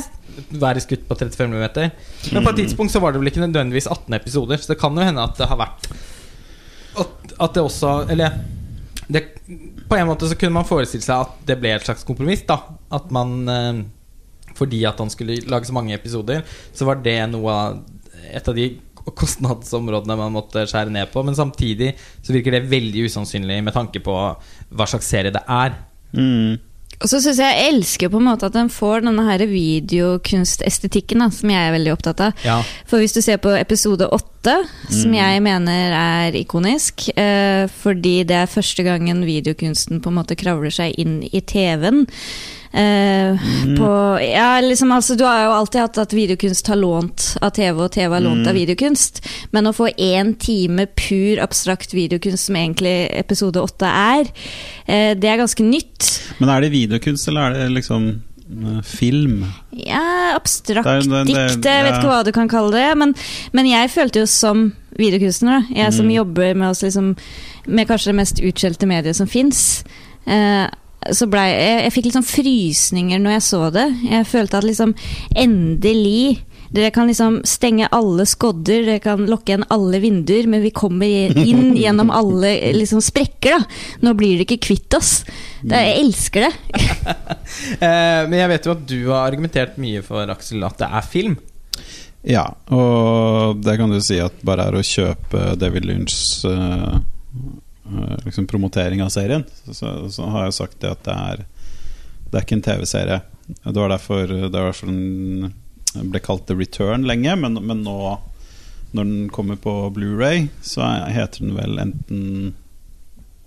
være 0.52 0.82
skutt 0.84 1.06
på 1.08 1.16
35 1.18 1.48
mm. 1.48 1.90
Men 2.34 2.44
på 2.44 2.52
et 2.52 2.60
tidspunkt 2.62 2.92
så 2.92 3.00
var 3.02 3.12
det 3.14 3.22
vel 3.22 3.30
ikke 3.32 3.42
nødvendigvis 3.46 3.88
18 3.90 4.14
episoder, 4.20 4.60
så 4.60 4.74
det 4.74 4.78
kan 4.80 4.94
jo 4.94 5.06
hende 5.06 5.24
at 5.24 5.38
det 5.40 5.48
har 5.50 5.58
vært 5.58 5.88
At, 6.98 7.34
at 7.40 7.54
det 7.54 7.62
også 7.62 8.10
Eller 8.10 8.36
det, 9.08 9.22
på 9.88 9.96
en 9.96 10.08
måte 10.10 10.28
så 10.28 10.36
kunne 10.36 10.56
man 10.58 10.68
forestille 10.68 11.04
seg 11.04 11.24
at 11.24 11.38
det 11.48 11.56
ble 11.60 11.72
et 11.76 11.86
slags 11.86 12.04
kompromiss. 12.04 12.44
da 12.48 12.60
At 12.92 13.08
man 13.14 13.48
eh, 13.48 13.80
Fordi 14.58 14.82
at 14.88 15.00
han 15.00 15.10
skulle 15.12 15.40
lage 15.48 15.68
så 15.68 15.76
mange 15.76 15.94
episoder, 15.96 16.44
så 16.74 16.88
var 16.88 17.00
det 17.00 17.16
noe 17.32 17.54
av 17.54 17.80
et 18.28 18.48
av 18.50 18.56
de 18.56 18.66
kostnadsområdene 19.16 20.16
man 20.18 20.34
måtte 20.34 20.66
skjære 20.68 20.92
ned 20.92 21.08
på. 21.12 21.22
Men 21.24 21.36
samtidig 21.38 21.94
så 22.20 22.34
virker 22.34 22.56
det 22.56 22.66
veldig 22.68 23.06
usannsynlig 23.08 23.62
med 23.64 23.76
tanke 23.76 24.02
på 24.04 24.16
hva 24.18 24.88
slags 24.90 25.08
serie 25.08 25.32
det 25.32 25.44
er. 25.48 25.78
Mm. 26.12 26.58
Og 26.98 27.06
så 27.06 27.20
syns 27.22 27.38
jeg 27.38 27.54
jeg 27.54 27.72
elsker 27.72 28.10
på 28.10 28.18
en 28.18 28.26
måte 28.26 28.48
at 28.48 28.56
den 28.56 28.70
får 28.72 29.04
denne 29.06 29.22
her 29.28 29.44
videokunstestetikken, 29.46 31.22
da, 31.22 31.28
som 31.34 31.52
jeg 31.52 31.68
er 31.68 31.74
veldig 31.76 31.92
opptatt 31.94 32.22
av. 32.26 32.44
Ja. 32.46 32.58
For 32.90 33.02
hvis 33.02 33.14
du 33.14 33.20
ser 33.22 33.38
på 33.42 33.54
episode 33.54 34.08
åtte, 34.14 34.56
som 34.90 35.14
jeg 35.14 35.42
mener 35.44 35.94
er 35.94 36.38
ikonisk, 36.38 37.08
eh, 37.14 37.70
fordi 37.70 38.16
det 38.26 38.40
er 38.40 38.50
første 38.50 38.82
gangen 38.86 39.22
videokunsten 39.28 40.02
på 40.02 40.10
en 40.10 40.18
måte 40.18 40.38
kravler 40.38 40.74
seg 40.74 40.98
inn 40.98 41.20
i 41.30 41.42
TV-en. 41.42 42.06
Eh, 42.72 43.38
på, 43.78 44.18
ja, 44.20 44.60
liksom, 44.60 44.92
altså, 44.92 45.16
du 45.16 45.24
har 45.24 45.44
jo 45.46 45.52
alltid 45.56 45.80
hatt 45.80 45.98
at 46.02 46.12
videokunst 46.12 46.68
har 46.68 46.76
lånt 46.76 47.36
av 47.40 47.50
TV, 47.56 47.80
og 47.86 47.92
TV 47.94 48.12
har 48.14 48.24
lånt 48.24 48.46
av 48.48 48.54
videokunst. 48.58 49.22
Men 49.56 49.70
å 49.70 49.74
få 49.76 49.88
én 49.96 50.34
time 50.38 50.86
pur 50.86 51.40
abstrakt 51.40 51.94
videokunst, 51.96 52.48
som 52.50 52.58
egentlig 52.60 53.08
episode 53.16 53.60
åtte 53.62 53.88
er, 53.88 54.28
eh, 54.86 55.14
det 55.16 55.30
er 55.30 55.40
ganske 55.40 55.64
nytt. 55.64 56.08
Men 56.38 56.48
er 56.52 56.60
det 56.66 56.72
videokunst, 56.74 57.28
eller 57.28 57.48
er 57.48 57.52
det 57.62 57.70
liksom 57.78 58.08
eh, 58.12 58.82
film? 58.84 59.46
Ja, 59.72 60.34
abstrakt 60.36 61.08
dikt, 61.08 61.64
jeg 61.64 61.84
vet 61.84 61.92
ja. 61.92 61.96
ikke 61.98 62.10
hva 62.10 62.24
du 62.24 62.32
kan 62.36 62.48
kalle 62.48 62.72
det. 62.76 62.90
Men, 63.00 63.14
men 63.52 63.70
jeg 63.70 63.90
følte 63.94 64.20
jo 64.24 64.26
som 64.26 64.72
videokunstner, 64.98 65.62
da, 65.62 65.74
jeg 65.84 65.92
som 65.94 66.06
Mm. 66.06 66.14
jobber 66.16 66.54
med, 66.54 66.68
oss 66.70 66.82
liksom, 66.82 67.16
med 67.66 67.88
kanskje 67.88 68.12
det 68.12 68.18
mest 68.18 68.40
utskjelte 68.42 68.86
mediet 68.86 69.16
som 69.16 69.26
fins, 69.30 69.84
eh, 70.26 70.66
så 71.14 71.28
blei 71.30 71.46
jeg, 71.52 71.80
jeg 71.86 71.94
fikk 71.94 72.10
liksom 72.10 72.26
frysninger 72.26 73.22
når 73.22 73.38
jeg 73.38 73.46
så 73.46 73.62
det. 73.74 73.86
Jeg 74.08 74.28
følte 74.28 74.60
at 74.60 74.66
liksom 74.66 74.94
endelig 75.38 76.44
dere 76.68 76.90
kan 76.92 77.08
liksom 77.08 77.40
stenge 77.48 77.88
alle 77.96 78.26
skodder, 78.28 78.82
dere 78.84 79.00
kan 79.00 79.24
lokke 79.28 79.54
igjen 79.54 79.64
alle 79.72 80.00
vinduer, 80.02 80.48
men 80.52 80.60
vi 80.60 80.72
kommer 80.76 81.08
inn 81.40 81.72
gjennom 81.82 82.12
alle 82.12 82.52
liksom 82.76 83.00
sprekker. 83.04 83.56
da. 83.56 83.78
Nå 84.04 84.12
blir 84.18 84.36
dere 84.36 84.44
ikke 84.44 84.66
kvitt 84.68 84.98
oss. 84.98 85.22
Det, 85.62 85.78
jeg 85.88 86.00
elsker 86.04 86.48
det. 86.48 86.54
Eh, 87.78 88.22
men 88.28 88.36
jeg 88.36 88.50
vet 88.50 88.66
jo 88.66 88.72
at 88.74 88.82
du 88.86 88.98
har 89.08 89.24
argumentert 89.24 89.78
mye 89.80 90.02
for 90.04 90.28
Aksel 90.30 90.62
at 90.66 90.76
det 90.80 90.88
er 90.98 91.06
film. 91.06 91.36
Ja, 92.28 92.44
og 92.74 93.62
det 93.64 93.76
kan 93.80 93.92
du 93.92 93.98
si 94.04 94.18
at 94.20 94.42
bare 94.46 94.66
er 94.68 94.76
å 94.76 94.84
kjøpe 94.84 95.54
David 95.58 95.86
Lynchs 95.88 96.44
eh, 96.48 96.98
liksom 98.24 98.46
promotering 98.50 99.02
av 99.02 99.08
serien, 99.14 99.44
så, 99.72 100.08
så 100.12 100.26
har 100.32 100.44
jeg 100.48 100.56
sagt 100.58 100.80
det 100.82 100.90
at 100.94 101.04
det 101.06 101.14
er 101.16 101.44
Det 102.28 102.36
er 102.36 102.44
ikke 102.44 102.56
en 102.58 102.62
TV-serie. 102.66 103.20
Det 103.64 103.76
var 103.80 103.88
derfor, 103.88 104.26
det 104.28 104.50
var 104.52 104.68
derfor 104.70 104.86
den 104.90 105.52
ble 106.12 106.20
kalt 106.20 106.46
The 106.46 106.54
Return 106.58 107.06
lenge, 107.08 107.32
men, 107.40 107.54
men 107.64 107.80
nå 107.86 107.94
når 108.92 109.04
den 109.04 109.28
kommer 109.32 109.56
på 109.60 109.72
Blu-ray, 109.92 110.46
så 110.64 110.80
er- 110.84 111.10
heter 111.12 111.40
den 111.44 111.54
vel 111.56 111.78
enten 111.80 112.54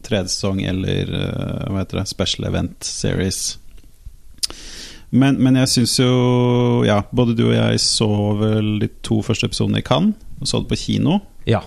tredje 0.06 0.30
sesong 0.34 0.60
eller 0.66 1.10
eh, 1.14 1.70
hva 1.70 1.82
heter 1.84 2.00
det, 2.02 2.08
Special 2.10 2.46
Event 2.50 2.84
Series. 2.86 3.58
Men, 5.12 5.38
men 5.44 5.58
jeg 5.60 5.68
syns 5.74 5.96
jo 6.00 6.12
Ja, 6.88 7.02
både 7.12 7.34
du 7.38 7.44
og 7.50 7.56
jeg 7.58 7.82
så 7.84 8.08
vel 8.40 8.78
de 8.82 8.88
to 9.06 9.20
første 9.26 9.50
episodene 9.50 9.82
i 9.82 9.86
Cannes, 9.86 10.16
og 10.42 10.48
så 10.50 10.62
det 10.64 10.72
på 10.72 10.80
kino. 10.80 11.20
Ja. 11.50 11.62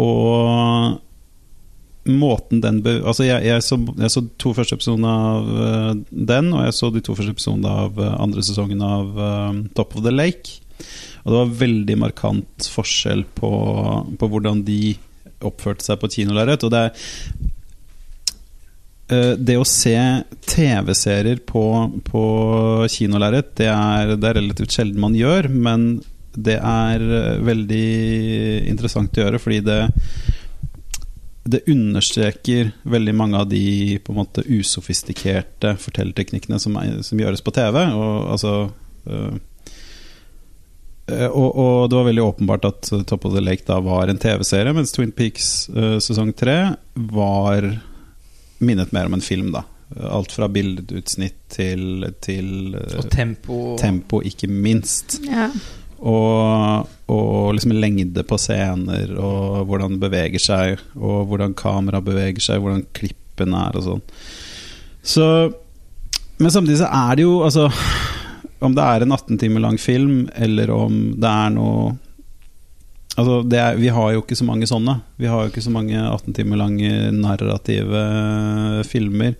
Og 0.00 1.00
måten 2.06 2.60
den 2.62 2.80
be 2.84 2.96
Altså, 3.02 3.26
jeg, 3.26 3.44
jeg, 3.46 3.62
så, 3.64 3.78
jeg 3.98 4.12
så 4.12 4.22
to 4.40 4.52
første 4.56 4.76
episoder 4.78 5.08
av 5.10 5.50
uh, 5.50 5.90
den, 6.10 6.52
og 6.54 6.64
jeg 6.66 6.76
så 6.76 6.90
de 6.94 7.02
to 7.04 7.16
første 7.16 7.34
episodene 7.36 7.72
av 7.84 7.98
uh, 8.00 8.14
andre 8.22 8.44
sesongen 8.46 8.82
av 8.84 9.18
uh, 9.18 9.58
Top 9.78 9.96
of 9.96 10.04
the 10.06 10.14
Lake. 10.14 10.60
Og 11.24 11.32
det 11.32 11.40
var 11.40 11.58
veldig 11.64 11.98
markant 11.98 12.70
forskjell 12.70 13.24
på, 13.38 13.50
på 14.20 14.30
hvordan 14.30 14.62
de 14.66 14.96
oppførte 15.46 15.84
seg 15.84 15.98
på 16.00 16.08
et 16.08 16.18
kinolerret. 16.20 16.64
Og 16.64 16.72
det 16.72 16.82
er 16.86 16.92
det 19.38 19.54
å 19.54 19.62
se 19.62 19.94
TV-serier 20.50 21.38
på, 21.46 21.62
på 22.08 22.22
kinolerret, 22.90 23.52
det, 23.54 23.68
det 24.18 24.30
er 24.32 24.38
relativt 24.40 24.74
sjelden 24.74 24.98
man 24.98 25.14
gjør, 25.14 25.46
men 25.46 25.84
det 26.34 26.56
er 26.58 27.04
veldig 27.46 27.84
interessant 28.66 29.14
å 29.14 29.22
gjøre, 29.22 29.38
fordi 29.38 29.60
det 29.68 29.78
det 31.46 31.62
understreker 31.70 32.70
veldig 32.82 33.14
mange 33.14 33.38
av 33.38 33.48
de 33.48 33.98
på 34.02 34.12
en 34.12 34.20
måte 34.20 34.42
usofistikerte 34.46 35.76
fortellerteknikkene 35.80 36.58
som, 36.62 36.78
som 37.06 37.20
gjøres 37.20 37.44
på 37.44 37.54
TV. 37.54 37.78
Og, 37.94 38.32
altså, 38.34 38.54
øh, 39.06 39.36
og, 41.30 41.50
og, 41.54 41.90
det 41.90 41.98
var 41.98 42.08
veldig 42.08 42.24
åpenbart 42.24 42.66
at 42.66 42.90
Top 43.06 43.28
of 43.28 43.36
the 43.36 43.44
Lake 43.44 43.66
da 43.68 43.78
var 43.84 44.10
en 44.10 44.18
TV-serie, 44.18 44.74
mens 44.74 44.94
Twin 44.96 45.14
Peaks 45.14 45.68
øh, 45.70 46.00
sesong 46.02 46.34
tre 46.34 46.58
var 46.94 47.70
minnet 48.58 48.92
mer 48.96 49.06
om 49.06 49.14
en 49.14 49.24
film. 49.24 49.52
da 49.54 49.62
Alt 50.10 50.34
fra 50.34 50.48
bildeutsnitt 50.50 51.38
til, 51.54 52.08
til 52.20 52.74
øh, 52.74 52.98
Og 52.98 53.10
tempo. 53.10 53.76
tempo, 53.78 54.22
ikke 54.22 54.50
minst. 54.50 55.20
Ja. 55.22 55.50
Og, 55.96 56.88
og 57.08 57.54
liksom 57.56 57.72
lengde 57.76 58.24
på 58.26 58.38
scener, 58.40 59.12
og 59.16 59.66
hvordan 59.68 59.96
det 59.96 60.02
beveger 60.02 60.42
seg, 60.42 60.82
og 60.98 61.30
hvordan 61.30 61.56
kamera 61.56 62.02
beveger 62.04 62.42
seg, 62.44 62.60
hvordan 62.60 62.84
klippen 62.96 63.54
er 63.56 63.78
og 63.78 63.86
sånn. 63.86 64.02
Så 65.06 65.28
Men 66.38 66.52
samtidig 66.52 66.82
så 66.82 66.88
er 66.92 67.14
det 67.16 67.22
jo 67.22 67.36
altså 67.46 67.68
Om 68.66 68.74
det 68.74 68.82
er 68.82 69.04
en 69.04 69.12
18 69.14 69.38
timer 69.38 69.62
lang 69.62 69.76
film, 69.78 70.26
eller 70.34 70.72
om 70.74 71.14
det 71.14 71.30
er 71.30 71.54
noe 71.54 71.94
Altså 73.16 73.38
er, 73.48 73.78
Vi 73.80 73.88
har 73.88 74.10
jo 74.12 74.20
ikke 74.20 74.36
så 74.36 74.44
mange 74.44 74.66
sånne. 74.68 74.98
Vi 75.16 75.28
har 75.30 75.40
jo 75.40 75.48
ikke 75.48 75.62
så 75.64 75.70
mange 75.72 75.96
18 75.96 76.34
timer 76.36 76.58
lange 76.60 76.90
narrative 77.16 78.02
filmer. 78.84 79.38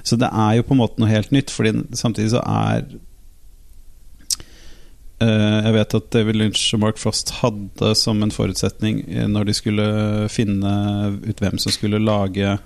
Så 0.00 0.16
det 0.16 0.30
er 0.32 0.54
jo 0.56 0.64
på 0.64 0.72
en 0.72 0.80
måte 0.80 1.02
noe 1.02 1.10
helt 1.10 1.34
nytt, 1.34 1.52
Fordi 1.52 1.74
samtidig 1.92 2.32
så 2.32 2.40
er 2.40 2.86
Eh, 2.88 3.07
jeg 5.26 5.74
vet 5.74 5.94
at 5.98 6.10
David 6.14 6.36
Lynch 6.38 6.62
og 6.76 6.82
Mark 6.84 6.98
Frost 7.00 7.32
hadde 7.40 7.92
som 7.98 8.22
en 8.22 8.34
forutsetning 8.34 9.00
eh, 9.10 9.26
når 9.26 9.48
de 9.48 9.56
skulle 9.56 9.86
finne 10.30 10.72
ut 11.24 11.42
hvem 11.42 11.58
som 11.58 11.74
skulle 11.74 11.98
lage 12.02 12.58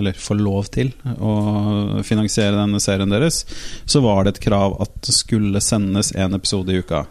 eller 0.00 0.16
få 0.16 0.34
lov 0.38 0.70
til 0.72 0.88
å 1.20 1.32
finansiere 2.06 2.56
denne 2.56 2.80
serien 2.80 3.12
deres, 3.12 3.42
så 3.84 4.00
var 4.00 4.24
det 4.24 4.34
et 4.34 4.44
krav 4.46 4.78
at 4.80 4.94
det 5.04 5.14
skulle 5.14 5.60
sendes 5.60 6.14
én 6.16 6.32
episode 6.32 6.72
i 6.72 6.80
uka. 6.80 7.04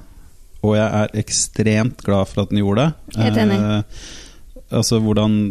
Og 0.65 0.75
jeg 0.77 0.87
er 0.89 1.15
ekstremt 1.21 2.01
glad 2.05 2.29
for 2.29 2.43
at 2.43 2.51
den 2.51 2.61
gjorde 2.63 2.87
det. 2.87 3.17
Helt 3.21 3.41
enig. 3.45 3.59
Eh, 3.61 4.05
altså 4.81 5.01
hvordan 5.01 5.41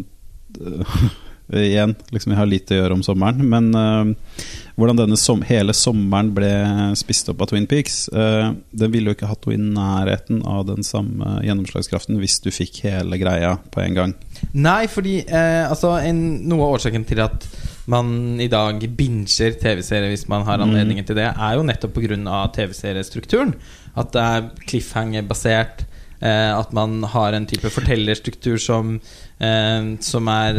Igjen, 1.51 1.97
liksom 2.15 2.31
jeg 2.31 2.39
har 2.39 2.47
lite 2.47 2.77
å 2.77 2.79
gjøre 2.79 2.95
om 2.95 3.01
sommeren, 3.03 3.41
men 3.51 3.73
eh, 3.75 4.51
hvordan 4.81 4.99
denne 4.99 5.19
som, 5.21 5.43
hele 5.47 5.75
sommeren 5.77 6.33
ble 6.35 6.51
spist 6.99 7.29
opp 7.31 7.45
av 7.45 7.53
Twin 7.53 7.69
Peaks 7.71 8.09
Uh, 8.11 8.53
Den 8.71 8.93
ville 8.93 9.11
jo 9.11 9.17
ikke 9.17 9.29
hatt 9.31 9.47
noe 9.47 9.57
i 9.57 9.61
nærheten 9.61 10.41
av 10.49 10.65
den 10.69 10.85
samme 10.87 11.39
gjennomslagskraften 11.45 12.19
hvis 12.21 12.39
du 12.43 12.51
fikk 12.55 12.83
hele 12.87 13.19
greia 13.21 13.55
på 13.73 13.83
en 13.85 13.97
gang. 13.97 14.15
Nei, 14.53 14.85
fordi 14.91 15.21
uh, 15.29 15.69
altså, 15.71 15.95
en, 16.03 16.23
noe 16.51 16.67
av 16.67 16.79
årsaken 16.79 17.07
til 17.09 17.23
at 17.25 17.47
man 17.91 18.41
i 18.43 18.49
dag 18.51 18.83
binger 18.97 19.57
TV-serier 19.61 20.13
hvis 20.13 20.29
man 20.31 20.45
har 20.47 20.63
anledningen 20.63 21.07
til 21.07 21.19
det, 21.19 21.31
er 21.31 21.57
jo 21.59 21.67
nettopp 21.67 21.97
pga. 21.97 22.43
TV-seriestrukturen. 22.57 23.55
At 23.99 24.13
det 24.15 24.27
er 24.27 24.51
cliffhanger-basert. 24.67 25.87
Uh, 26.21 26.53
at 26.59 26.75
man 26.77 27.01
har 27.15 27.35
en 27.35 27.49
type 27.49 27.71
fortellerstruktur 27.73 28.61
som, 28.61 28.99
som 30.05 30.29
er 30.29 30.59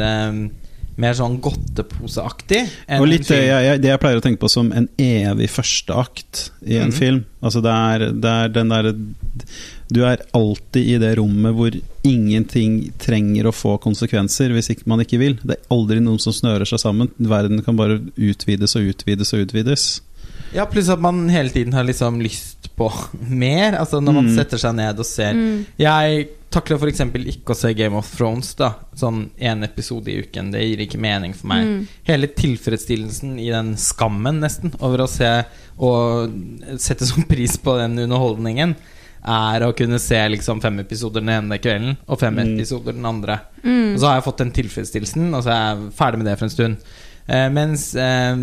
mer 1.01 1.15
sånn 1.17 1.39
godteposeaktig. 1.43 2.61
Og 2.99 3.07
litt 3.09 3.27
det 3.27 3.41
jeg- 3.47 3.81
det 3.81 3.89
jeg 3.89 4.01
pleier 4.01 4.19
å 4.19 4.23
tenke 4.23 4.41
på 4.43 4.49
som 4.49 4.71
en 4.71 4.87
evig 4.97 5.49
førsteakt 5.49 6.49
i 6.65 6.77
en 6.77 6.91
mm. 6.91 6.97
film. 6.97 7.25
Altså 7.41 7.61
det 7.65 7.71
er, 7.71 8.11
det 8.13 8.31
er 8.31 8.49
den 8.49 8.69
derre 8.69 8.93
Du 9.91 10.05
er 10.05 10.21
alltid 10.33 10.87
i 10.87 10.97
det 11.01 11.17
rommet 11.17 11.55
hvor 11.57 11.73
ingenting 12.07 12.93
trenger 13.01 13.49
å 13.49 13.51
få 13.51 13.77
konsekvenser 13.81 14.53
hvis 14.55 14.69
ikke 14.71 14.87
man 14.87 15.01
ikke 15.03 15.19
vil. 15.19 15.35
Det 15.43 15.57
er 15.57 15.73
aldri 15.75 15.99
noen 15.99 16.21
som 16.21 16.31
snører 16.31 16.65
seg 16.69 16.79
sammen. 16.79 17.09
Verden 17.19 17.61
kan 17.65 17.75
bare 17.75 17.99
utvides 18.15 18.77
og 18.79 18.93
utvides 18.93 19.33
og 19.33 19.47
utvides. 19.47 20.01
Ja, 20.53 20.65
pluss 20.67 20.89
at 20.91 20.99
man 20.99 21.29
hele 21.31 21.49
tiden 21.49 21.73
har 21.73 21.83
liksom 21.87 22.21
lyst 22.23 22.60
på 22.77 22.91
mer. 23.29 23.73
Altså 23.79 24.01
Når 24.01 24.13
man 24.13 24.25
Mm. 24.29 24.35
setter 24.35 24.57
seg 24.57 24.75
ned 24.75 24.99
og 24.99 25.05
ser 25.05 25.33
Mm. 25.33 25.65
Jeg 25.79 26.27
takler 26.51 26.77
f.eks. 26.77 26.99
ikke 26.99 27.53
å 27.53 27.55
se 27.55 27.73
Game 27.73 27.95
of 27.95 28.09
Thrones. 28.15 28.53
da 28.55 28.73
Sånn 28.95 29.29
én 29.39 29.63
episode 29.63 30.07
i 30.11 30.19
uken. 30.21 30.51
Det 30.51 30.61
gir 30.61 30.77
ikke 30.85 30.99
mening 30.99 31.33
for 31.33 31.47
meg. 31.47 31.65
Mm. 31.65 31.87
Hele 32.03 32.27
tilfredsstillelsen 32.27 33.39
i 33.39 33.49
den 33.49 33.75
skammen, 33.77 34.39
nesten, 34.41 34.73
over 34.81 34.99
å 35.05 35.07
se 35.09 35.45
og 35.79 36.29
sette 36.77 37.05
sånn 37.07 37.27
pris 37.27 37.55
på 37.57 37.77
den 37.79 37.97
underholdningen, 38.03 38.75
er 39.23 39.61
å 39.61 39.71
kunne 39.77 39.99
se 40.01 40.17
liksom 40.29 40.59
fem 40.61 40.79
episoder 40.81 41.21
den 41.21 41.29
ene 41.29 41.57
kvelden 41.61 41.95
og 42.09 42.19
fem 42.19 42.35
Mm. 42.35 42.55
episoder 42.57 42.93
den 42.93 43.05
andre. 43.05 43.39
Mm. 43.63 43.93
Og 43.93 43.99
så 43.99 44.07
har 44.07 44.15
jeg 44.19 44.23
fått 44.23 44.37
den 44.37 44.51
tilfredsstillelsen, 44.51 45.33
og 45.35 45.43
så 45.43 45.49
er 45.51 45.75
jeg 45.75 45.93
ferdig 45.93 46.17
med 46.17 46.25
det 46.25 46.37
for 46.39 46.45
en 46.45 46.49
stund. 46.49 46.77
Eh, 47.29 47.49
mens 47.49 47.95
eh, 47.95 48.35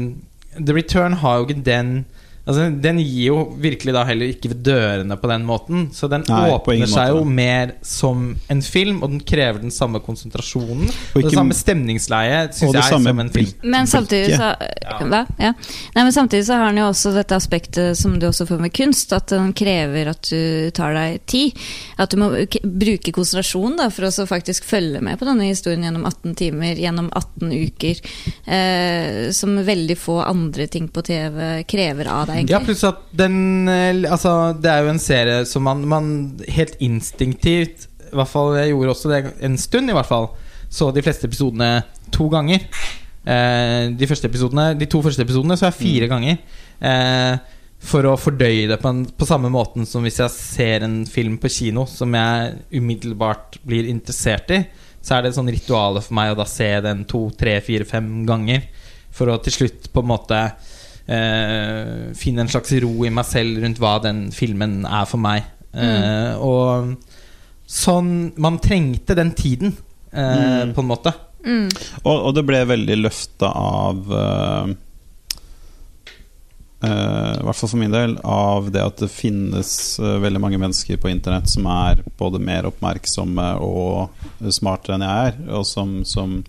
The 0.64 0.72
Return 0.72 1.12
har 1.14 1.38
jo 1.38 1.46
ikke 1.46 1.64
den 1.64 2.06
Altså 2.48 2.64
Den 2.80 2.98
gir 3.02 3.26
jo 3.28 3.38
virkelig 3.60 3.92
da 3.92 4.04
heller 4.08 4.30
ikke 4.32 4.48
ved 4.54 4.62
dørene 4.64 5.18
på 5.20 5.28
den 5.28 5.44
måten. 5.48 5.88
Så 5.92 6.08
den 6.08 6.24
Nei, 6.28 6.46
åpner 6.54 6.88
seg 6.88 7.12
jo 7.12 7.24
mer 7.28 7.74
som 7.84 8.22
en 8.48 8.62
film, 8.64 9.02
og 9.04 9.12
den 9.12 9.20
krever 9.20 9.60
den 9.60 9.74
samme 9.74 10.00
konsentrasjonen. 10.04 10.88
Og, 10.88 11.20
ikke- 11.20 11.28
det 11.28 11.34
samme 11.36 11.56
stemningsleiet, 11.58 12.54
Og 12.54 12.54
syns 12.62 12.74
jeg, 12.78 12.88
samme 12.94 13.12
som 13.12 13.20
en 13.20 13.30
film. 13.30 13.52
Men 13.62 13.86
samtidig 13.86 14.36
så 14.38 14.54
Ja. 14.58 15.22
Ja. 15.38 15.52
Nei, 15.94 16.02
men 16.02 16.12
samtidig 16.12 16.46
så 16.46 16.56
har 16.56 16.72
den 16.72 16.78
jo 16.78 16.88
også 16.88 17.12
dette 17.12 17.36
aspektet 17.36 17.96
som 17.96 18.18
du 18.18 18.26
også 18.26 18.46
får 18.46 18.60
med 18.60 18.72
kunst, 18.72 19.12
at 19.12 19.26
den 19.28 19.52
krever 19.52 20.08
at 20.08 20.22
du 20.30 20.70
tar 20.70 20.94
deg 20.94 21.20
tid. 21.26 21.52
At 21.98 22.10
du 22.10 22.16
må 22.16 22.30
bruke 22.62 23.12
konsentrasjon 23.12 23.76
da, 23.76 23.88
for 23.90 24.08
å 24.08 24.26
faktisk 24.28 24.64
følge 24.64 25.02
med 25.02 25.18
på 25.18 25.26
denne 25.28 25.48
historien 25.50 25.82
gjennom 25.84 26.06
18 26.06 26.34
timer, 26.34 26.76
gjennom 26.76 27.10
18 27.12 27.52
uker. 27.52 28.00
Eh, 28.46 29.30
som 29.32 29.56
veldig 29.64 29.96
få 29.98 30.18
andre 30.24 30.66
ting 30.66 30.88
på 30.88 31.02
TV 31.04 31.64
krever 31.68 32.06
av 32.08 32.26
deg, 32.30 32.37
Ja, 32.46 32.58
egentlig. 32.58 32.68
pluss 32.70 32.84
at 32.86 33.02
den 33.18 33.68
eh, 33.68 34.04
Altså, 34.10 34.52
det 34.54 34.70
er 34.70 34.84
jo 34.84 34.92
en 34.92 35.02
serie 35.02 35.42
som 35.48 35.66
man, 35.66 35.84
man 35.88 36.08
helt 36.48 36.78
instinktivt 36.84 37.88
I 38.12 38.14
hvert 38.16 38.30
fall 38.30 38.56
jeg 38.56 38.72
gjorde 38.72 38.94
også 38.94 39.12
det 39.12 39.20
en 39.44 39.58
stund, 39.60 39.90
i 39.90 39.96
hvert 39.96 40.08
fall. 40.08 40.30
Så 40.72 40.90
de 40.94 41.02
fleste 41.04 41.28
episodene 41.28 41.82
to 42.14 42.28
ganger. 42.32 42.64
Eh, 43.28 43.90
de, 43.92 44.08
første 44.08 44.28
episodene, 44.30 44.72
de 44.78 44.88
to 44.88 45.02
første 45.04 45.24
episodene 45.24 45.58
så 45.58 45.66
er 45.66 45.74
jeg 45.74 45.80
fire 45.82 46.08
ganger. 46.08 46.38
Eh, 46.80 47.56
for 47.78 48.08
å 48.08 48.16
fordøye 48.18 48.66
det 48.70 48.80
på, 48.82 48.90
en, 48.90 49.04
på 49.06 49.28
samme 49.28 49.50
måten 49.52 49.86
som 49.86 50.02
hvis 50.02 50.18
jeg 50.22 50.34
ser 50.34 50.86
en 50.86 51.02
film 51.06 51.36
på 51.38 51.50
kino 51.52 51.84
som 51.86 52.14
jeg 52.16 52.56
umiddelbart 52.74 53.60
blir 53.68 53.86
interessert 53.90 54.50
i, 54.54 54.62
så 55.04 55.14
er 55.14 55.22
det 55.22 55.30
et 55.30 55.38
sånn 55.38 55.52
rituale 55.52 56.02
for 56.02 56.16
meg 56.18 56.32
å 56.32 56.40
da 56.40 56.46
se 56.48 56.68
den 56.84 57.04
to, 57.08 57.28
tre, 57.38 57.58
fire, 57.64 57.86
fem 57.88 58.26
ganger. 58.28 58.66
For 59.14 59.30
å 59.30 59.38
til 59.42 59.54
slutt 59.54 59.88
på 59.92 60.02
en 60.02 60.10
måte 60.10 60.40
eh, 61.08 62.10
finne 62.18 62.44
en 62.44 62.50
slags 62.52 62.72
ro 62.84 62.92
i 63.04 63.12
meg 63.12 63.26
selv 63.28 63.62
rundt 63.64 63.80
hva 63.82 63.96
den 64.04 64.26
filmen 64.34 64.82
er 64.86 65.06
for 65.08 65.20
meg. 65.22 65.46
Eh, 65.72 66.34
og 66.40 66.94
sånn 67.68 68.32
Man 68.40 68.56
trengte 68.64 69.14
den 69.18 69.34
tiden, 69.36 69.76
eh, 70.12 70.64
Mm. 70.64 70.74
på 70.74 70.80
en 70.80 70.88
måte. 70.88 71.12
Mm. 71.44 71.68
Og, 72.02 72.16
og 72.26 72.34
det 72.34 72.44
ble 72.48 72.64
veldig 72.66 72.96
løfta 72.98 73.46
av 73.54 74.08
uh, 74.10 74.66
uh, 76.82 77.32
I 77.38 77.44
hvert 77.46 77.60
fall 77.60 77.70
for 77.70 77.78
min 77.78 77.94
del 77.94 78.16
av 78.26 78.70
det 78.74 78.82
at 78.82 79.02
det 79.04 79.10
finnes 79.12 79.70
uh, 80.02 80.18
veldig 80.20 80.42
mange 80.42 80.58
mennesker 80.58 80.98
på 81.00 81.12
internett 81.12 81.48
som 81.48 81.68
er 81.70 82.02
både 82.18 82.40
mer 82.42 82.66
oppmerksomme 82.68 83.46
og 83.64 84.50
smartere 84.50 84.98
enn 84.98 85.06
jeg 85.06 85.30
er, 85.30 85.38
og 85.54 85.64
som, 85.68 86.00
som 86.04 86.40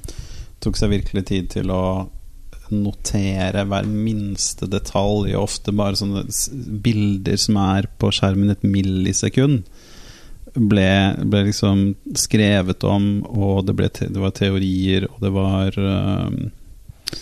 tok 0.59 0.79
seg 0.79 0.95
virkelig 0.97 1.27
tid 1.29 1.51
til 1.53 1.71
å 1.71 1.83
notere 2.73 3.65
hver 3.69 3.87
minste 3.89 4.67
detalj, 4.69 5.33
og 5.35 5.45
ofte 5.45 5.73
bare 5.75 5.99
sånne 5.99 6.25
bilder 6.83 7.39
som 7.39 7.59
er 7.61 7.89
på 8.01 8.11
skjermen 8.15 8.53
et 8.53 8.65
millisekund 8.67 9.63
ble, 10.55 10.89
ble 11.29 11.43
liksom 11.49 11.83
skrevet 12.17 12.83
om, 12.87 13.09
og 13.25 13.65
det, 13.67 13.75
ble 13.77 13.89
te, 13.93 14.09
det 14.09 14.21
var 14.21 14.33
teorier, 14.35 15.07
og 15.11 15.23
det 15.23 15.31
var 15.35 15.79
uh, 15.79 17.17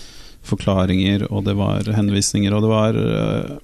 forklaringer, 0.48 1.28
og 1.32 1.46
det 1.48 1.58
var 1.60 1.90
henvisninger, 1.98 2.54
og 2.54 2.66
det 2.66 2.74
var 2.74 3.02
uh, 3.02 3.56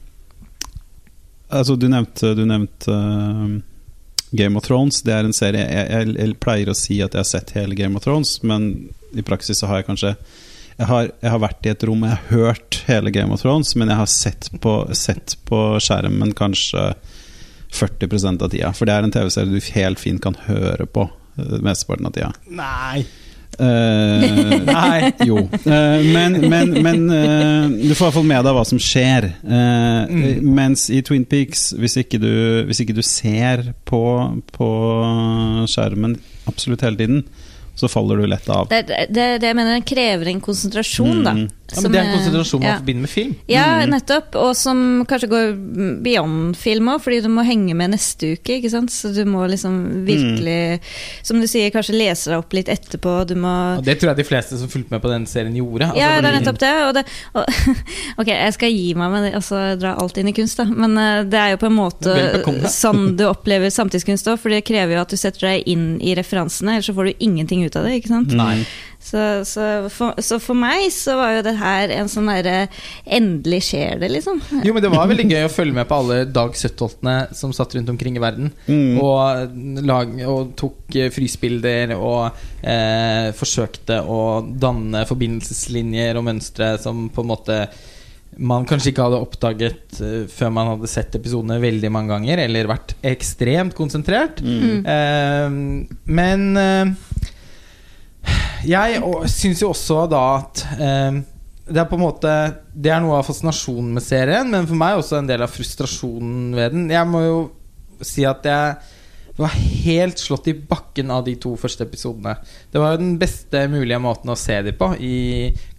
Altså, 1.53 1.75
du 1.77 1.85
nevnte, 1.85 2.31
du 2.33 2.47
nevnte 2.49 2.89
uh, 2.89 3.59
Game 4.33 4.57
of 4.57 4.63
Thrones. 4.65 5.03
Det 5.05 5.13
er 5.13 5.27
en 5.27 5.35
serie 5.37 5.61
jeg, 5.61 5.89
jeg, 5.91 6.15
jeg 6.17 6.37
pleier 6.41 6.71
å 6.71 6.73
si 6.73 6.95
at 7.05 7.13
jeg 7.13 7.21
har 7.21 7.27
sett 7.29 7.53
hele 7.53 7.77
Game 7.77 7.99
of 7.99 8.07
Thrones, 8.07 8.39
men 8.41 8.87
i 9.13 9.21
praksis 9.21 9.61
så 9.61 9.69
har 9.69 9.83
jeg 9.83 9.91
kanskje 9.91 10.15
jeg 10.77 10.89
har, 10.89 11.09
jeg 11.21 11.33
har 11.33 11.41
vært 11.43 11.67
i 11.67 11.71
et 11.73 11.83
rom 11.87 12.03
og 12.03 12.09
jeg 12.09 12.17
har 12.19 12.37
hørt 12.37 12.79
hele 12.87 13.11
Game 13.13 13.33
of 13.35 13.43
Thrones, 13.43 13.75
men 13.79 13.91
jeg 13.91 13.99
har 13.99 14.09
sett 14.09 14.49
på, 14.63 14.77
sett 14.97 15.35
på 15.49 15.59
skjermen 15.83 16.33
kanskje 16.37 16.93
40% 17.73 18.45
av 18.45 18.53
tida. 18.53 18.71
For 18.77 18.89
det 18.89 18.95
er 18.95 19.07
en 19.07 19.13
TV-serie 19.13 19.53
du 19.53 19.73
helt 19.73 20.01
fint 20.01 20.21
kan 20.23 20.37
høre 20.47 20.85
på 20.89 21.07
eh, 21.09 21.59
mesteparten 21.65 22.09
av 22.09 22.15
tida. 22.15 22.33
Nei! 22.53 23.05
Uh, 23.53 24.63
Nei. 24.65 25.11
jo. 25.29 25.43
Uh, 25.61 26.01
men 26.09 26.39
men, 26.49 26.71
men 26.81 27.03
uh, 27.05 27.67
du 27.69 27.91
får 27.93 27.99
i 27.99 28.07
hvert 28.07 28.15
fall 28.15 28.25
med 28.25 28.47
deg 28.47 28.55
hva 28.57 28.63
som 28.65 28.81
skjer. 28.81 29.29
Eh, 29.45 29.81
Mm. 30.13 30.45
Mens 30.57 30.87
i 30.91 30.99
Twin 31.05 31.23
Peaks, 31.29 31.71
hvis 31.79 31.95
ikke 32.01 32.17
du, 32.21 32.63
hvis 32.67 32.81
ikke 32.83 32.95
du 32.97 33.01
ser 33.05 33.61
på, 33.87 34.01
på 34.53 34.67
skjermen 35.69 36.17
absolutt 36.49 36.83
hele 36.85 36.99
tiden, 36.99 37.21
så 37.83 37.91
faller 37.91 38.23
du 38.23 38.27
lett 38.31 38.47
av. 38.49 38.69
Det, 38.71 38.85
det, 38.87 39.05
det, 39.11 39.49
jeg 39.49 39.57
mener 39.59 39.83
krever 39.87 40.31
en 40.31 40.41
konsentrasjon, 40.43 41.23
da. 41.25 41.35
Mm. 41.73 41.77
Ja, 41.77 41.81
men 41.81 41.91
det 41.91 41.99
er 41.99 42.05
en 42.07 42.15
konsentrasjon 42.17 42.61
man 42.61 42.69
ja. 42.69 42.77
forbinder 42.79 43.01
med 43.01 43.09
film. 43.09 43.35
Ja, 43.49 43.65
Mm. 43.83 43.89
nettopp. 43.93 44.35
Og 44.35 44.55
som 44.55 45.05
kanskje 45.09 45.29
går 45.31 45.53
beyond 46.03 46.55
film 46.57 46.87
òg, 46.93 47.01
fordi 47.01 47.21
du 47.23 47.29
må 47.33 47.43
henge 47.47 47.73
med 47.75 47.91
neste 47.91 48.33
uke. 48.37 48.59
ikke 48.59 48.69
sant? 48.71 48.91
Så 48.93 49.13
du 49.15 49.23
må 49.25 49.45
liksom 49.49 50.05
virkelig, 50.05 50.79
som 51.23 51.39
du 51.41 51.47
sier, 51.47 51.71
kanskje 51.73 51.97
lese 51.97 52.29
deg 52.31 52.37
opp 52.39 52.53
litt 52.53 52.69
etterpå. 52.71 53.15
Du 53.27 53.35
må 53.35 53.77
Og 53.79 53.83
det 53.85 53.97
tror 53.99 54.13
jeg 54.13 54.17
de 54.21 54.27
fleste 54.29 54.57
som 54.59 54.69
fulgte 54.71 54.91
med 54.91 55.01
på 55.01 55.09
den 55.11 55.25
serien, 55.25 55.55
gjorde. 55.55 55.89
Altså, 55.91 55.99
Ja, 55.99 56.21
det 56.21 56.29
er 56.31 56.39
nettopp 56.39 56.59
det. 56.59 56.73
Og 56.87 56.93
det 56.93 57.05
og, 57.33 57.45
ok, 58.21 58.27
jeg 58.27 58.53
skal 58.53 58.71
gi 58.73 58.93
meg 58.99 59.11
med 59.11 59.23
det, 59.27 59.33
altså 59.39 59.61
dra 59.79 59.95
alt 59.99 60.17
inn 60.17 60.27
i 60.31 60.35
kunst, 60.37 60.57
da. 60.61 60.65
Men 60.65 60.97
eh, 60.97 61.23
det 61.23 61.39
er 61.39 61.49
jo 61.55 61.57
på 61.63 61.69
en 61.71 61.77
måte 61.77 62.15
sånn 62.83 63.15
du 63.17 63.25
opplever 63.29 63.69
samtidskunst 63.73 64.27
òg, 64.31 64.39
for 64.39 64.53
det 64.53 64.63
krever 64.67 64.95
jo 64.97 65.01
at 65.01 65.09
du 65.13 65.17
setter 65.19 65.49
deg 65.49 65.67
inn 65.73 65.99
i 66.03 66.13
referansene, 66.17 66.77
ellers 66.77 66.89
så 66.91 66.95
får 66.97 67.11
du 67.11 67.13
ingenting 67.27 67.63
ut 67.65 67.75
av 67.79 67.85
det, 67.87 67.99
ikke 68.01 68.13
sant. 68.13 68.33
Nei. 68.37 68.63
Så, 69.03 69.43
så, 69.45 69.63
for, 69.91 70.15
så 70.23 70.39
for 70.39 70.57
meg 70.57 70.87
så 70.95 71.17
var 71.19 71.33
jo 71.35 71.41
det 71.45 71.55
her 71.59 71.91
en 71.91 72.07
sånn 72.11 72.29
derre 72.31 72.69
Endelig 73.03 73.59
skjer 73.67 73.99
det, 73.99 74.09
liksom. 74.13 74.39
Jo, 74.63 74.71
men 74.73 74.83
det 74.85 74.91
var 74.93 75.09
veldig 75.11 75.27
gøy 75.27 75.43
å 75.49 75.51
følge 75.51 75.75
med 75.75 75.89
på 75.89 75.99
alle 75.99 76.19
Dag 76.31 76.55
Søttholtene 76.57 77.17
som 77.35 77.53
satt 77.55 77.75
rundt 77.75 77.91
omkring 77.91 78.17
i 78.17 78.23
verden. 78.23 78.53
Mm. 78.65 79.01
Og, 79.03 79.57
lag, 79.83 80.13
og 80.29 80.53
tok 80.59 80.97
eh, 80.97 81.11
frysbilder 81.13 81.95
og 81.97 82.31
eh, 82.61 83.33
forsøkte 83.35 83.99
å 84.07 84.21
danne 84.41 85.03
forbindelseslinjer 85.09 86.19
og 86.19 86.29
mønstre 86.29 86.75
som 86.81 87.09
på 87.13 87.25
en 87.25 87.33
måte 87.33 87.59
man 88.41 88.65
kanskje 88.65 88.91
ikke 88.93 89.05
hadde 89.05 89.21
oppdaget 89.21 89.99
eh, 90.01 90.23
før 90.31 90.53
man 90.55 90.71
hadde 90.73 90.89
sett 90.91 91.15
episodene 91.17 91.59
veldig 91.61 91.91
mange 91.93 92.13
ganger, 92.13 92.43
eller 92.45 92.71
vært 92.71 92.95
ekstremt 93.05 93.75
konsentrert. 93.77 94.41
Mm. 94.41 94.81
Eh, 94.95 96.01
men 96.17 96.47
eh, 96.57 96.93
jeg 98.67 99.29
syns 99.31 99.61
jo 99.63 99.71
også 99.73 100.03
da 100.11 100.23
at 100.37 100.63
eh, 100.77 101.21
det 101.63 101.79
er 101.79 101.87
på 101.87 101.95
en 101.95 102.03
måte 102.03 102.31
Det 102.75 102.91
er 102.91 102.99
noe 103.03 103.21
av 103.21 103.27
fascinasjonen 103.27 103.93
med 103.95 104.03
serien, 104.03 104.49
men 104.51 104.67
for 104.67 104.79
meg 104.79 104.99
også 104.99 105.21
en 105.21 105.29
del 105.29 105.45
av 105.45 105.51
frustrasjonen 105.53 106.51
ved 106.57 106.75
den. 106.75 106.89
Jeg 106.91 107.09
må 107.09 107.23
jo 107.23 107.37
si 108.03 108.25
at 108.27 108.43
jeg 108.47 108.75
var 109.39 109.53
helt 109.55 110.19
slått 110.21 110.49
i 110.51 110.53
bakken 110.53 111.09
av 111.13 111.23
de 111.25 111.33
to 111.41 111.55
første 111.57 111.87
episodene. 111.87 112.35
Det 112.69 112.81
var 112.81 112.93
jo 112.93 113.01
den 113.01 113.15
beste 113.21 113.63
mulige 113.71 114.01
måten 114.03 114.29
å 114.29 114.37
se 114.37 114.59
dem 114.65 114.77
på 114.77 114.91
i 115.01 115.15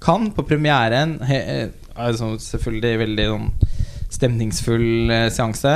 Cannes, 0.03 0.33
på 0.35 0.47
premieren. 0.49 1.19
He, 1.29 1.39
altså 1.95 2.33
selvfølgelig 2.43 3.03
veldig 3.05 3.29
sånn 3.31 3.53
stemningsfull 4.15 5.13
eh, 5.13 5.29
seanse. 5.35 5.75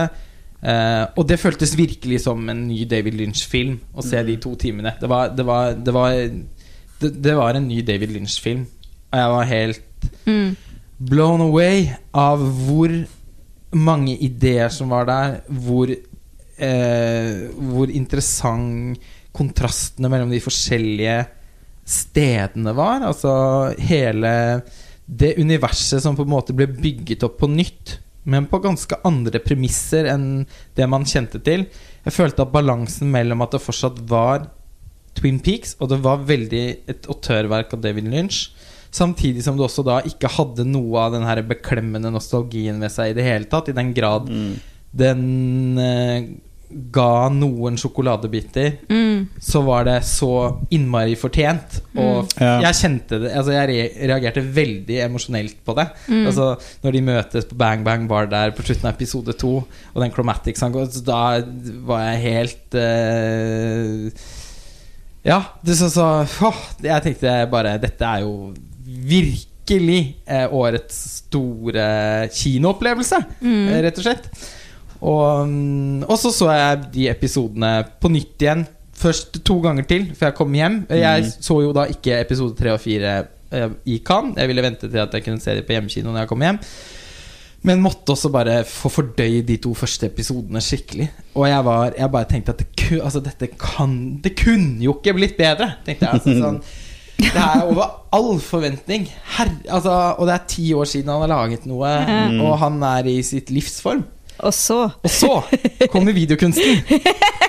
Eh, 0.59 1.05
og 1.15 1.27
det 1.31 1.39
føltes 1.39 1.77
virkelig 1.79 2.25
som 2.25 2.43
en 2.51 2.65
ny 2.67 2.83
David 2.91 3.19
Lynch-film 3.19 3.79
å 3.95 4.03
se 4.03 4.23
de 4.27 4.39
to 4.43 4.57
timene. 4.59 4.97
Det 4.99 5.11
var, 5.11 5.31
det 5.37 5.47
var, 5.47 5.77
det 5.79 5.95
var, 5.95 6.17
det, 7.01 7.13
det 7.23 7.35
var 7.39 7.55
en 7.59 7.69
ny 7.69 7.83
David 7.87 8.13
Lynch-film. 8.15 8.67
Og 9.13 9.19
jeg 9.23 9.35
var 9.37 9.45
helt 9.53 9.85
Mm. 10.27 10.57
blown 10.99 11.41
away 11.41 11.89
av 12.15 12.39
hvor 12.39 12.93
mange 13.75 14.17
ideer 14.23 14.69
som 14.71 14.89
var 14.93 15.07
der. 15.09 15.41
Hvor, 15.51 15.91
eh, 15.91 17.49
hvor 17.59 17.91
interessant 17.91 18.99
kontrastene 19.35 20.11
mellom 20.11 20.31
de 20.31 20.41
forskjellige 20.43 21.27
stedene 21.89 22.75
var. 22.77 23.03
Altså 23.09 23.33
hele 23.79 24.63
det 25.09 25.37
universet 25.41 26.03
som 26.05 26.17
på 26.17 26.27
en 26.27 26.33
måte 26.35 26.55
ble 26.57 26.67
bygget 26.69 27.25
opp 27.27 27.39
på 27.41 27.49
nytt. 27.51 27.99
Men 28.29 28.47
på 28.51 28.61
ganske 28.61 28.99
andre 29.09 29.41
premisser 29.41 30.11
enn 30.13 30.45
det 30.77 30.89
man 30.91 31.07
kjente 31.09 31.41
til. 31.43 31.65
Jeg 32.05 32.13
følte 32.13 32.45
at 32.45 32.53
balansen 32.53 33.11
mellom 33.13 33.41
at 33.43 33.55
det 33.57 33.63
fortsatt 33.65 34.03
var 34.11 34.51
Twin 35.19 35.41
Peaks, 35.45 35.75
og 35.83 35.91
det 35.93 35.99
var 36.05 36.23
veldig 36.29 36.65
et 36.95 37.09
autørverk 37.11 37.75
av 37.77 37.83
David 37.85 38.09
Lynch. 38.13 38.49
Samtidig 38.95 39.43
som 39.45 39.59
du 39.59 39.67
også 39.67 39.83
da 39.85 39.99
ikke 40.09 40.31
hadde 40.39 40.65
noe 40.65 41.03
av 41.07 41.13
den 41.13 41.27
her 41.29 41.43
beklemmende 41.45 42.09
nostalgien 42.15 42.79
ved 42.81 42.95
seg 42.95 43.13
i 43.13 43.17
det 43.19 43.27
hele 43.27 43.51
tatt. 43.51 43.69
I 43.69 43.77
den 43.77 43.91
grad 43.97 44.31
Mm. 44.33 44.53
den 44.97 45.79
eh, 45.79 46.29
ga 46.93 47.29
noen 47.33 47.77
sjokoladebiter, 47.81 48.79
Mm. 48.93 49.29
så 49.41 49.63
var 49.65 49.85
det 49.85 50.03
så 50.05 50.31
innmari 50.71 51.15
fortjent. 51.17 51.79
Og 51.97 52.29
mm. 52.37 52.61
jeg 52.65 52.75
kjente 52.81 53.21
det 53.23 53.31
Altså 53.37 53.53
jeg 53.57 53.93
reagerte 54.09 54.43
veldig 54.45 54.99
emosjonelt 55.07 55.57
på 55.65 55.75
det. 55.79 55.87
Altså 56.27 56.59
Når 56.85 56.93
de 56.93 57.01
møtes 57.03 57.45
på 57.49 57.57
Bang 57.57 57.85
Bang 57.85 58.07
Bar 58.09 58.27
der 58.29 58.53
på 58.53 58.63
slutten 58.65 58.89
av 58.89 58.95
episode 58.97 59.33
to, 59.41 59.55
og 59.95 60.03
den 60.03 60.13
Chromatic 60.13 60.61
han 60.61 60.73
går, 60.73 60.89
Da 61.05 61.41
var 61.89 62.05
jeg 62.13 62.25
helt 62.33 62.75
eh, 62.75 64.11
Ja, 65.29 65.43
det 65.67 65.75
så, 65.77 65.91
så 65.93 66.05
åh, 66.49 66.61
Jeg 66.83 67.05
tenkte 67.05 67.35
bare 67.53 67.75
Dette 67.83 68.07
er 68.09 68.23
jo 68.25 68.55
virkelig 69.09 69.99
eh, 70.27 70.47
årets 70.55 70.97
store 71.19 72.29
kinoopplevelse, 72.33 73.19
Mm. 73.45 73.69
eh, 73.69 73.83
rett 73.85 73.99
og 74.01 74.07
slett. 74.07 74.29
Og, 74.99 75.47
mm, 75.49 76.03
og 76.09 76.17
så 76.19 76.33
så 76.35 76.49
jeg 76.57 76.81
de 76.95 77.09
episodene 77.13 77.73
på 78.03 78.11
nytt 78.11 78.41
igjen. 78.43 78.65
Først 78.99 79.37
to 79.47 79.61
ganger 79.63 79.85
til 79.87 80.09
før 80.19 80.31
jeg 80.33 80.35
kom 80.41 80.55
hjem. 80.57 80.81
Jeg 80.91 81.23
Mm. 81.23 81.31
så 81.45 81.61
jo 81.63 81.73
da 81.77 81.85
ikke 81.87 82.17
episode 82.21 82.57
tre 82.59 82.73
og 82.73 82.81
fire 82.81 83.13
eh, 83.53 83.69
i 83.87 83.99
Cannes. 84.05 84.35
Jeg 84.37 84.49
ville 84.49 84.63
vente 84.65 84.89
til 84.91 84.99
at 84.99 85.13
jeg 85.15 85.25
kunne 85.25 85.41
se 85.41 85.55
dem 85.55 85.65
på 85.69 85.73
hjemmekino 85.77 86.11
når 86.11 86.19
jeg 86.25 86.29
kom 86.29 86.41
hjem. 86.41 86.59
Men 87.69 87.83
måtte 87.85 88.15
også 88.15 88.31
bare 88.33 88.63
få 88.69 88.89
fordøyd 88.93 89.43
de 89.49 89.59
to 89.61 89.75
første 89.77 90.09
episodene 90.09 90.61
skikkelig. 90.65 91.09
Og 91.37 91.45
jeg, 91.51 91.65
var, 91.67 91.93
jeg 91.99 92.11
bare 92.15 92.29
tenkte 92.31 92.55
at 92.55 92.63
det, 92.63 92.69
ku, 92.81 92.95
altså 93.05 93.21
dette 93.25 93.51
kan 93.61 93.93
Det 94.25 94.33
kunne 94.41 94.81
jo 94.87 94.95
ikke 94.97 95.15
blitt 95.19 95.37
bedre, 95.39 95.75
tenkte 95.87 96.07
jeg. 96.09 96.21
Altså, 96.21 96.37
sånn, 96.41 96.61
det 97.19 97.43
er 97.43 97.65
over 97.67 97.89
all 98.15 98.39
forventning. 98.41 99.09
Her, 99.37 99.51
altså, 99.75 99.95
og 100.17 100.29
det 100.31 100.37
er 100.39 100.47
ti 100.55 100.69
år 100.79 100.87
siden 100.89 101.11
han 101.13 101.25
har 101.27 101.33
laget 101.35 101.67
noe, 101.69 101.91
Mm. 102.09 102.41
og 102.47 102.57
han 102.63 102.81
er 102.95 103.11
i 103.11 103.19
sitt 103.27 103.51
livsform. 103.51 104.05
Og 104.39 104.55
så 104.55 104.85
Og 105.03 105.11
så 105.11 105.33
kommer 105.91 106.15
videokunsten! 106.15 106.79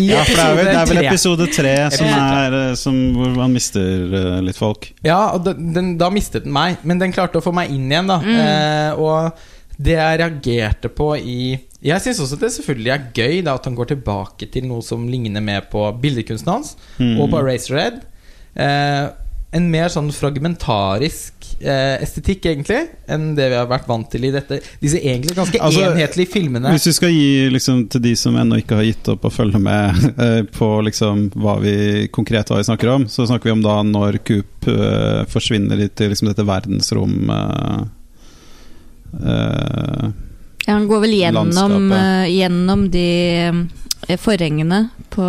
Ja, 0.00 0.20
for 0.24 0.36
det 0.36 0.44
er 0.44 0.54
vel, 0.56 0.66
det 0.70 0.74
er 0.78 0.88
vel 0.90 1.00
episode 1.04 1.46
tre 1.52 1.72
som 1.92 2.06
er 2.06 2.54
eh, 2.58 2.74
som, 2.78 2.98
Hvor 3.16 3.32
man 3.34 3.52
mister 3.54 4.04
eh, 4.20 4.36
litt 4.46 4.58
folk. 4.60 4.90
Ja, 5.04 5.32
og 5.34 5.44
den, 5.48 5.72
den, 5.74 5.88
da 6.00 6.08
mistet 6.14 6.44
den 6.46 6.54
meg, 6.54 6.78
men 6.86 7.00
den 7.02 7.12
klarte 7.14 7.40
å 7.40 7.44
få 7.44 7.52
meg 7.56 7.72
inn 7.74 7.88
igjen, 7.90 8.10
da. 8.10 8.20
Eh, 8.22 9.00
og 9.00 9.80
det 9.80 9.96
jeg 9.96 10.18
reagerte 10.20 10.90
på 10.92 11.14
i 11.16 11.36
Jeg 11.80 12.02
syns 12.04 12.18
også 12.20 12.36
det 12.42 12.50
selvfølgelig 12.52 12.90
er 12.92 13.04
gøy 13.16 13.38
da 13.46 13.54
at 13.56 13.64
han 13.64 13.76
går 13.78 13.94
tilbake 13.94 14.50
til 14.52 14.66
noe 14.68 14.84
som 14.84 15.06
ligner 15.08 15.40
mer 15.44 15.64
på 15.72 15.86
billedkunsten 16.02 16.50
hans, 16.52 16.74
Mm. 17.00 17.14
og 17.24 17.30
på 17.32 17.40
Eraserhead. 17.40 18.02
Eh, 18.54 19.06
en 19.50 19.66
mer 19.70 19.90
sånn 19.90 20.12
fragmentarisk 20.14 21.48
eh, 21.58 21.96
estetikk, 22.04 22.44
egentlig, 22.46 22.84
enn 23.10 23.32
det 23.34 23.48
vi 23.50 23.56
har 23.58 23.66
vært 23.70 23.88
vant 23.90 24.06
til 24.10 24.28
i 24.28 24.30
dette 24.34 24.60
disse 24.78 25.00
egentlig 25.00 25.34
ganske 25.34 25.58
Altså, 25.58 25.88
enhetlige 25.88 26.30
filmene. 26.30 26.70
Hvis 26.76 26.86
vi 26.86 26.94
skal 26.94 27.14
gi 27.14 27.48
liksom, 27.50 27.82
til 27.90 28.04
de 28.04 28.14
som 28.18 28.38
ennå 28.38 28.60
ikke 28.62 28.78
har 28.78 28.86
gitt 28.86 29.10
opp 29.10 29.26
å 29.26 29.32
følge 29.34 29.58
med 29.62 30.06
eh, 30.24 30.42
på 30.54 30.70
liksom, 30.86 31.26
hva 31.34 31.56
vi 31.64 32.06
konkret 32.14 32.52
hva 32.52 32.60
vi 32.60 32.68
snakker 32.70 32.94
om, 32.94 33.08
så 33.10 33.26
snakker 33.26 33.50
vi 33.50 33.56
om 33.58 33.66
da 33.66 33.80
når 33.86 34.20
Coop 34.22 34.70
eh, 34.70 35.26
forsvinner 35.30 35.82
i 35.82 35.90
til 35.90 36.14
liksom, 36.14 36.30
dette 36.30 36.46
verdensrom 36.46 37.34
eh, 37.34 37.76
eh, 39.18 40.08
Ja, 40.68 40.76
han 40.76 40.86
går 40.86 41.06
vel 41.08 41.18
gjennom, 41.18 41.90
gjennom 42.30 42.90
de 42.94 44.16
forhengene 44.20 44.84
på 45.10 45.26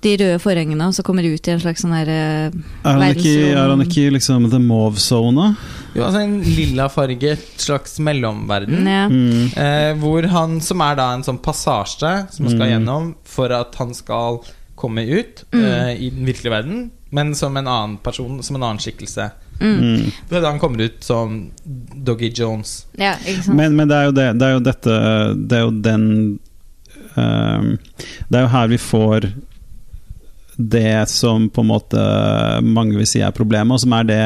De 0.00 0.14
røde 0.16 0.38
forhengene, 0.40 0.86
og 0.88 0.94
så 0.96 1.02
kommer 1.04 1.26
ut 1.28 1.48
i 1.48 1.52
en 1.52 1.60
slags 1.60 1.82
sånn 1.84 1.92
her 1.92 2.08
eh, 2.08 2.46
er, 2.48 2.52
han 2.86 3.02
ikke, 3.10 3.20
Verdensrom. 3.20 3.58
er 3.60 3.68
han 3.74 3.82
ikke 3.84 4.04
i 4.06 4.12
liksom 4.14 4.46
The 4.50 4.60
Mauve 4.64 4.96
Zone? 5.02 5.48
Jo, 5.94 6.04
altså 6.06 6.22
en 6.22 6.38
lillafarget 6.46 7.42
slags 7.60 7.98
mellomverden. 8.00 8.86
ja. 8.88 9.02
Mm. 9.10 9.50
Eh, 9.56 9.90
hvor 10.00 10.22
han, 10.32 10.60
som 10.64 10.80
er 10.86 10.96
da 10.96 11.10
en 11.14 11.22
sånn 11.26 11.40
passasje 11.44 12.14
som 12.32 12.46
han 12.46 12.54
skal 12.56 12.66
Mm. 12.66 12.72
gjennom 12.72 13.14
for 13.24 13.52
at 13.52 13.74
han 13.76 13.92
skal 13.94 14.40
komme 14.76 15.04
ut 15.04 15.44
Mm. 15.52 15.64
eh, 15.64 15.92
i 16.06 16.10
den 16.10 16.24
virkelige 16.24 16.50
verden, 16.54 16.90
men 17.12 17.34
som 17.34 17.56
en 17.56 17.66
annen 17.68 17.98
person, 17.98 18.42
som 18.42 18.56
en 18.56 18.62
annen 18.62 18.78
skikkelse. 18.80 19.30
Mm. 19.60 19.76
Mm. 19.80 20.12
Det 20.30 20.36
er 20.38 20.40
da 20.40 20.50
han 20.54 20.58
kommer 20.62 20.80
ut 20.86 21.02
som 21.04 21.50
Doggy 21.66 22.30
Jones. 22.32 22.86
ja, 22.96 23.16
ikke 23.26 23.42
sant. 23.44 23.56
Men, 23.56 23.76
men 23.76 23.88
det 23.88 23.96
er 23.98 24.04
jo 24.06 24.12
det 24.16 24.38
Det 24.38 24.46
er 24.46 24.52
jo 24.54 24.60
dette 24.64 24.94
Det 25.48 25.52
er 25.58 25.60
jo 25.66 25.70
den 25.84 26.38
ehm, 27.16 27.78
Det 28.30 28.38
er 28.38 28.46
jo 28.46 28.48
her 28.54 28.68
vi 28.68 28.78
får 28.78 29.26
det 30.60 31.08
som 31.08 31.48
på 31.48 31.62
en 31.64 31.70
måte 31.70 32.00
mange 32.64 32.98
vil 32.98 33.08
si 33.08 33.22
er 33.24 33.34
problemet, 33.36 33.74
og 33.74 33.82
som 33.82 33.94
er 33.96 34.08
det 34.08 34.24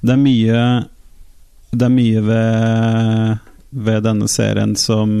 Det 0.00 0.14
er 0.14 0.20
mye 0.20 0.62
Det 1.72 1.86
er 1.86 1.92
mye 1.92 2.22
ved, 2.26 3.42
ved 3.70 4.06
denne 4.06 4.28
serien 4.32 4.72
som 4.76 5.12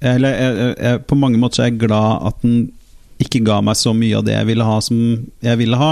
Eller 0.00 0.34
jeg, 0.34 0.74
jeg, 0.78 1.04
på 1.06 1.18
mange 1.18 1.38
måter 1.38 1.60
så 1.60 1.66
er 1.66 1.70
jeg 1.70 1.84
glad 1.86 2.26
at 2.30 2.42
den 2.42 2.58
ikke 3.18 3.42
ga 3.42 3.60
meg 3.66 3.74
så 3.74 3.90
mye 3.90 4.14
av 4.14 4.26
det 4.28 4.36
jeg 4.36 4.46
ville 4.46 4.62
ha, 4.62 4.76
som 4.78 4.98
jeg 5.42 5.58
ville 5.58 5.74
ha. 5.74 5.88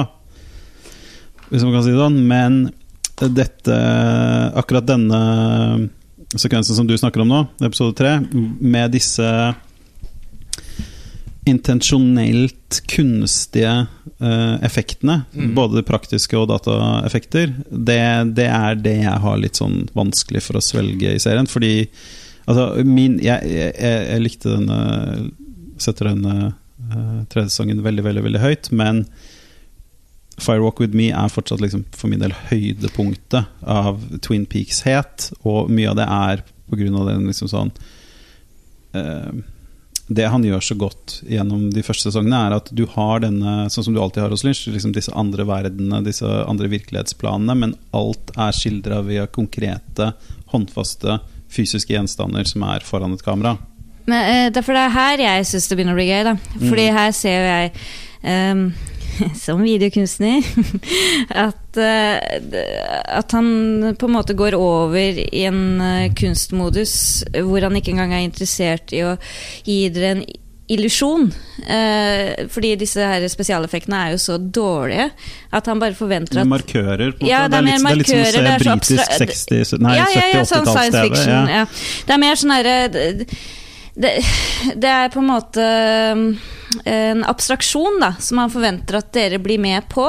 Hvis 1.48 1.64
man 1.66 1.72
kan 1.74 1.82
si 1.82 1.90
det 1.90 1.98
sånn. 1.98 2.20
Men 2.30 2.58
dette 3.18 3.78
Akkurat 4.54 4.86
denne 4.86 5.18
sekvensen 6.36 6.78
som 6.78 6.86
du 6.86 6.94
snakker 6.94 7.24
om 7.24 7.32
nå, 7.32 7.40
episode 7.66 7.96
tre, 7.98 8.12
med 8.30 8.94
disse 8.94 9.26
intensjonelt 11.47 12.81
kunstige 12.90 13.73
uh, 14.20 14.56
effektene, 14.66 15.20
Mm. 15.36 15.55
både 15.55 15.82
praktiske 15.86 16.36
og 16.39 16.48
dataeffekter, 16.51 17.52
det, 17.70 18.01
det 18.35 18.47
er 18.51 18.74
det 18.81 18.97
jeg 19.05 19.23
har 19.23 19.39
litt 19.39 19.60
sånn 19.60 19.85
vanskelig 19.94 20.43
for 20.43 20.59
å 20.59 20.64
svelge 20.64 21.14
i 21.14 21.20
serien. 21.23 21.47
Fordi 21.47 21.89
altså, 22.47 22.85
min 22.85 23.18
Jeg, 23.23 23.47
jeg, 23.47 23.73
jeg 23.78 24.23
likte 24.24 24.56
denne 24.56 25.31
Setter 25.78 26.09
denne 26.09 26.55
uh, 26.55 27.23
tredje 27.28 27.51
sesongen 27.52 27.82
veldig, 27.85 28.02
veldig, 28.06 28.23
veldig 28.24 28.40
høyt, 28.40 28.70
men 28.73 29.05
Firewalk 30.40 30.81
With 30.81 30.97
Me 30.97 31.10
er 31.12 31.28
fortsatt 31.32 31.60
liksom, 31.60 31.85
for 31.97 32.09
min 32.12 32.20
del 32.20 32.32
høydepunktet 32.51 33.44
av 33.62 34.01
Twin 34.24 34.47
Peaks-het, 34.48 35.31
og 35.48 35.70
mye 35.73 35.90
av 35.93 35.97
det 36.01 36.06
er 36.12 36.43
på 36.68 36.77
grunn 36.81 36.97
av 36.97 37.06
den 37.09 37.27
liksom 37.28 37.48
sånn 37.48 37.70
eh, 38.97 39.31
Det 40.06 40.26
han 40.30 40.44
gjør 40.46 40.62
så 40.62 40.76
godt 40.78 41.16
gjennom 41.26 41.66
de 41.74 41.82
første 41.82 42.06
sesongene, 42.08 42.38
er 42.46 42.54
at 42.60 42.68
du 42.70 42.84
har 42.92 43.24
denne, 43.24 43.66
sånn 43.72 43.88
som 43.88 43.94
du 43.94 43.98
alltid 44.02 44.22
har 44.22 44.34
hos 44.34 44.44
Lynch, 44.46 44.62
liksom 44.70 44.92
disse 44.94 45.14
andre 45.18 45.46
verdenene, 45.48 46.04
disse 46.06 46.26
andre 46.46 46.70
virkelighetsplanene, 46.70 47.56
men 47.58 47.74
alt 47.96 48.30
er 48.38 48.54
skildra 48.54 49.00
via 49.06 49.26
konkrete, 49.26 50.12
håndfaste, 50.54 51.18
fysiske 51.50 51.94
gjenstander 51.94 52.46
som 52.46 52.62
er 52.70 52.86
foran 52.86 53.16
et 53.16 53.24
kamera. 53.26 53.56
Men 54.06 54.30
eh, 54.30 54.48
Derfor 54.54 54.76
det 54.76 54.84
er 54.86 54.94
her 54.94 55.24
jeg 55.24 55.48
syns 55.50 55.66
det 55.66 55.78
begynner 55.78 55.96
å 55.96 55.98
bli 55.98 56.10
gøy. 56.10 56.22
da 56.28 56.36
Fordi 56.68 56.86
her 56.94 57.14
ser 57.16 57.48
jeg 57.50 57.72
ehm, 58.22 58.68
som 59.44 59.62
videokunstner 59.64 60.44
at, 61.47 61.78
eh, 61.80 62.16
at 63.18 63.36
han 63.36 63.94
på 63.98 64.09
en 64.09 64.16
måte 64.16 64.36
går 64.38 64.56
over 64.59 65.20
i 65.26 65.44
en 65.48 65.80
eh, 65.80 66.09
kunstmodus 66.16 66.97
hvor 67.36 67.66
han 67.66 67.78
ikke 67.78 67.94
engang 67.94 68.16
er 68.16 68.26
interessert 68.26 68.94
i 68.97 69.05
å 69.06 69.16
gi 69.66 69.86
dere 69.94 70.16
en 70.16 70.26
illusjon. 70.66 71.28
Eh, 71.68 72.47
fordi 72.51 72.72
disse 72.80 73.02
her 73.06 73.22
spesialeffektene 73.30 74.01
er 74.06 74.14
jo 74.16 74.22
så 74.22 74.38
dårlige 74.38 75.10
at 75.55 75.70
han 75.70 75.82
bare 75.82 75.94
forventer 75.94 76.43
at 76.43 76.51
markører. 76.51 77.12
På 77.14 77.22
en 77.22 77.22
måte. 77.22 77.30
Ja, 77.30 77.44
det 77.51 77.60
er 77.60 77.68
litt, 77.68 77.84
det 77.86 77.93
er 77.93 78.01
litt 78.01 78.10
som 78.10 78.18
å 78.18 78.32
se 78.32 78.43
britisk 78.64 79.52
60-, 79.52 79.84
nei, 79.84 79.94
ja, 80.01 80.09
ja, 80.10 80.26
ja, 80.34 80.43
sånn 80.48 80.66
70-80-talls-TV. 80.66 81.22
Ja. 81.30 81.44
Ja. 81.60 81.64
Det 82.09 82.16
er 82.16 82.22
mer 82.22 82.43
sånn 82.43 82.55
herre 82.56 82.76
det, 82.90 83.06
det, 83.94 84.12
det 84.74 84.93
er 84.93 85.14
på 85.14 85.22
en 85.22 85.30
måte 85.30 85.70
um, 86.16 86.28
en 86.84 87.24
abstraksjon 87.26 88.00
da, 88.02 88.12
som 88.20 88.40
han 88.42 88.52
forventer 88.52 88.98
at 89.00 89.12
dere 89.16 89.40
blir 89.42 89.60
med 89.62 89.88
på. 89.92 90.04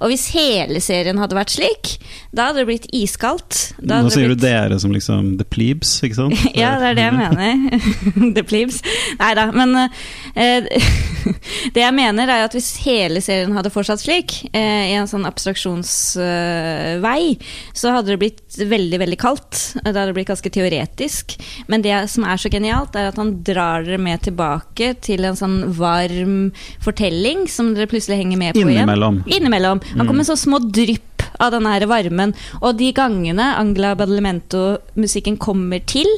Og 0.00 0.12
hvis 0.12 0.28
hele 0.34 0.80
serien 0.84 1.18
hadde 1.20 1.38
vært 1.38 1.54
slik, 1.56 1.96
da 2.36 2.48
hadde 2.48 2.62
det 2.62 2.68
blitt 2.70 2.88
iskaldt. 2.96 3.76
Nå 3.82 4.10
sier 4.14 4.32
du 4.32 4.38
dere 4.40 4.78
som 4.82 4.94
liksom 4.94 5.36
the 5.40 5.46
plebes, 5.48 5.98
ikke 6.06 6.18
sant? 6.20 6.46
ja, 6.62 6.76
det 6.80 6.92
er 6.92 6.98
det 6.98 7.06
jeg 7.06 7.16
mener. 7.16 7.52
The 8.36 8.44
plebes. 8.46 8.82
Nei 9.20 9.32
da, 9.38 9.48
men 9.54 9.76
eh, 10.34 10.68
Det 11.74 11.82
jeg 11.82 11.94
mener, 11.96 12.30
er 12.30 12.44
at 12.46 12.54
hvis 12.54 12.76
hele 12.84 13.20
serien 13.24 13.54
hadde 13.56 13.72
fortsatt 13.72 14.00
slik, 14.02 14.30
eh, 14.52 14.92
i 14.92 14.94
en 14.98 15.08
sånn 15.10 15.26
abstraksjonsvei, 15.28 17.22
så 17.76 17.94
hadde 17.94 18.12
det 18.12 18.20
blitt 18.22 18.58
veldig, 18.60 18.98
veldig 19.02 19.18
kaldt. 19.20 19.54
Da 19.80 19.90
hadde 19.90 20.10
det 20.10 20.16
blitt 20.18 20.30
ganske 20.30 20.52
teoretisk. 20.52 21.36
Men 21.70 21.84
det 21.86 21.96
som 22.12 22.22
er 22.28 22.36
så 22.40 22.48
genialt, 22.52 22.96
er 22.96 23.06
at 23.10 23.20
han 23.20 23.30
drar 23.46 23.86
dere 23.86 24.00
med 24.02 24.18
tilbake 24.26 24.94
til 25.04 25.26
en 25.26 25.38
sånn 25.38 25.58
varm 26.06 26.52
fortelling 26.84 27.46
som 27.48 27.74
dere 27.74 27.88
plutselig 27.90 28.20
henger 28.20 28.38
med 28.40 28.54
på 28.54 28.64
igjen. 28.64 28.84
Innimellom. 28.84 29.22
Innimellom. 29.26 29.80
Han 29.96 30.06
kommer 30.06 30.22
med 30.22 30.26
så 30.26 30.36
små 30.36 30.58
drypp 30.58 31.26
av 31.42 31.52
denne 31.52 31.72
her 31.74 31.86
varmen. 31.90 32.34
Og 32.62 32.76
de 32.78 32.92
gangene 32.96 33.52
Angela 33.58 33.94
Badalimento-musikken 33.98 35.38
kommer 35.42 35.82
til, 35.86 36.08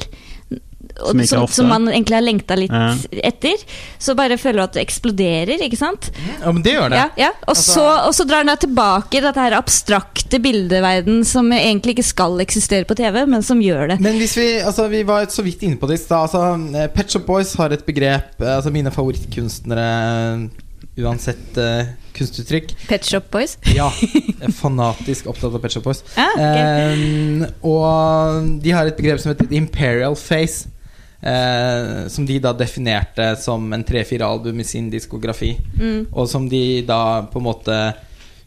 Som 0.98 1.20
som, 1.30 1.46
som 1.46 1.68
man 1.70 1.86
egentlig 1.88 2.16
har 2.16 2.24
lengta 2.26 2.56
litt 2.58 2.72
Ja. 2.74 2.88
etter, 3.22 3.54
så 4.02 4.16
bare 4.18 4.36
føler 4.38 4.58
du 4.58 4.62
at 4.64 4.72
det 4.78 4.82
eksploderer, 4.82 5.62
ikke 5.62 5.78
sant? 5.78 6.10
Ja, 6.40 6.50
men 6.50 6.62
det 6.64 6.72
gjør 6.74 6.90
det. 6.90 6.96
Ja, 6.98 7.08
ja. 7.16 7.28
Og, 7.46 7.54
Altså- 7.54 7.76
så, 7.78 7.84
og 8.08 8.14
så 8.18 8.26
drar 8.26 8.42
den 8.42 8.50
deg 8.50 8.64
tilbake 8.66 9.18
i 9.20 9.22
dette 9.22 9.40
her 9.46 9.54
abstrakte 9.58 10.40
bildeverden 10.42 11.24
som 11.24 11.52
egentlig 11.54 11.94
ikke 11.96 12.08
skal 12.10 12.38
eksistere 12.42 12.84
på 12.88 12.96
TV, 12.98 13.24
men 13.30 13.42
som 13.46 13.60
gjør 13.62 13.94
det. 13.94 14.00
Men 14.00 14.18
hvis 14.18 14.34
vi, 14.36 14.48
altså 14.60 14.88
vi 14.90 15.04
var 15.06 15.26
så 15.30 15.42
vidt 15.46 15.62
inne 15.62 15.78
på 15.78 15.86
det 15.86 16.00
i 16.00 16.02
stad. 16.02 16.28
Altså, 16.28 16.76
eh, 16.76 16.88
Pet 16.88 17.10
Shop 17.14 17.26
Boys 17.26 17.54
har 17.54 17.70
et 17.72 17.84
begrep 17.86 18.40
eh, 18.42 18.56
Altså 18.56 18.70
Mine 18.74 18.90
favorittkunstnere 18.90 19.86
eh, 20.34 20.64
uansett 20.98 21.54
uh, 21.62 21.86
kunstuttrykk. 22.16 22.72
Pet 22.88 23.04
Shop 23.06 23.28
Boys. 23.30 23.52
Ja, 23.70 23.86
jeg 24.02 24.34
er 24.42 24.50
fanatisk 24.50 25.28
opptatt 25.30 25.54
av 25.54 25.60
Pet 25.62 25.76
Shop 25.76 25.84
Boys. 25.86 26.00
Ah, 26.18 26.32
okay. 26.34 26.96
um, 26.98 27.44
og 27.62 28.48
de 28.64 28.72
har 28.74 28.90
et 28.90 28.96
begrep 28.98 29.20
som 29.22 29.30
heter 29.30 29.46
imperial 29.54 30.16
face. 30.18 30.66
Eh, 31.20 32.06
som 32.08 32.26
de 32.26 32.38
da 32.42 32.52
definerte 32.56 33.30
som 33.40 33.72
en 33.72 33.84
tre-fire 33.84 34.26
album 34.26 34.60
i 34.60 34.66
sin 34.66 34.90
diskografi. 34.90 35.54
Mm. 35.80 36.06
Og 36.12 36.28
som 36.30 36.48
de 36.48 36.82
da 36.86 37.22
på 37.30 37.40
en 37.40 37.48
måte 37.48 37.78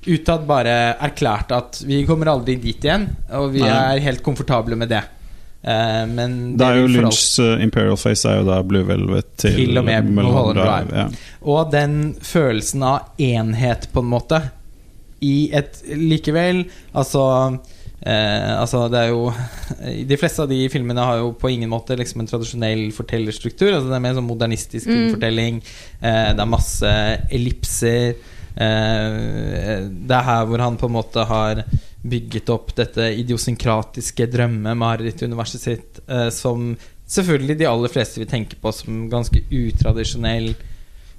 utad 0.06 0.45
bare 0.49 0.76
erklærte 0.98 1.57
at 1.57 1.81
vi 1.85 2.02
kommer 2.07 2.31
aldri 2.31 2.56
dit 2.61 2.84
igjen, 2.84 3.07
og 3.38 3.52
vi 3.53 3.61
Nei. 3.61 3.72
er 3.72 4.06
helt 4.07 4.23
komfortable 4.26 4.77
med 4.80 4.89
det. 4.89 5.03
Eh, 5.61 6.06
men 6.10 6.57
Det 6.57 6.65
er 6.65 6.80
jo 6.80 6.88
Lynchs 6.89 7.26
uh, 7.39 7.61
Imperial 7.61 7.99
Face 8.02 8.26
er 8.26 8.39
jo 8.39 8.48
da 8.48 8.61
Blue 8.65 8.81
Velvet 8.88 9.35
til, 9.38 9.60
Til 9.60 9.77
og 9.77 9.85
med 9.85 10.10
Mulholland 10.10 10.57
Mulholland 10.57 10.89
Drive. 10.89 11.03
Ja. 11.03 11.35
Og 11.53 11.69
den 11.73 11.99
følelsen 12.26 12.88
av 12.88 13.22
enhet, 13.22 13.91
på 13.93 14.02
en 14.02 14.10
måte, 14.10 14.41
i 15.22 15.52
et 15.53 15.84
likevel 15.85 16.64
Altså 16.98 17.22
eh, 18.01 18.51
Altså, 18.59 18.87
det 18.91 18.99
er 18.99 19.09
jo 19.11 19.31
De 20.09 20.17
fleste 20.17 20.41
av 20.43 20.49
de 20.49 20.59
filmene 20.69 21.05
har 21.05 21.17
jo 21.21 21.31
på 21.33 21.51
ingen 21.53 21.69
måte 21.71 21.95
liksom 21.97 22.21
en 22.21 22.27
tradisjonell 22.29 22.91
fortellerstruktur. 22.95 23.71
Altså, 23.75 23.89
det 23.89 23.95
er 23.99 24.05
mer 24.07 24.17
sånn 24.17 24.29
modernistisk 24.29 24.87
Mm. 24.91 25.07
fortelling. 25.15 25.61
Eh, 26.01 26.33
det 26.35 26.39
er 26.45 26.49
masse 26.49 26.93
ellipser. 27.31 28.15
Eh, 28.55 29.87
det 29.89 30.15
er 30.17 30.27
her 30.27 30.45
hvor 30.49 30.59
han 30.63 30.77
på 30.79 30.89
en 30.89 30.95
måte 30.97 31.23
har 31.27 31.63
bygget 32.01 32.49
opp 32.49 32.73
dette 32.75 33.11
idiosynkratiske 33.21 34.25
drømme-marerittuniverset 34.33 35.61
sitt, 35.61 35.99
eh, 36.09 36.29
som 36.33 36.75
selvfølgelig 37.11 37.57
de 37.59 37.67
aller 37.69 37.91
fleste 37.93 38.21
vil 38.21 38.29
tenke 38.31 38.57
på 38.61 38.71
som 38.73 39.03
ganske 39.11 39.43
utradisjonell 39.51 40.53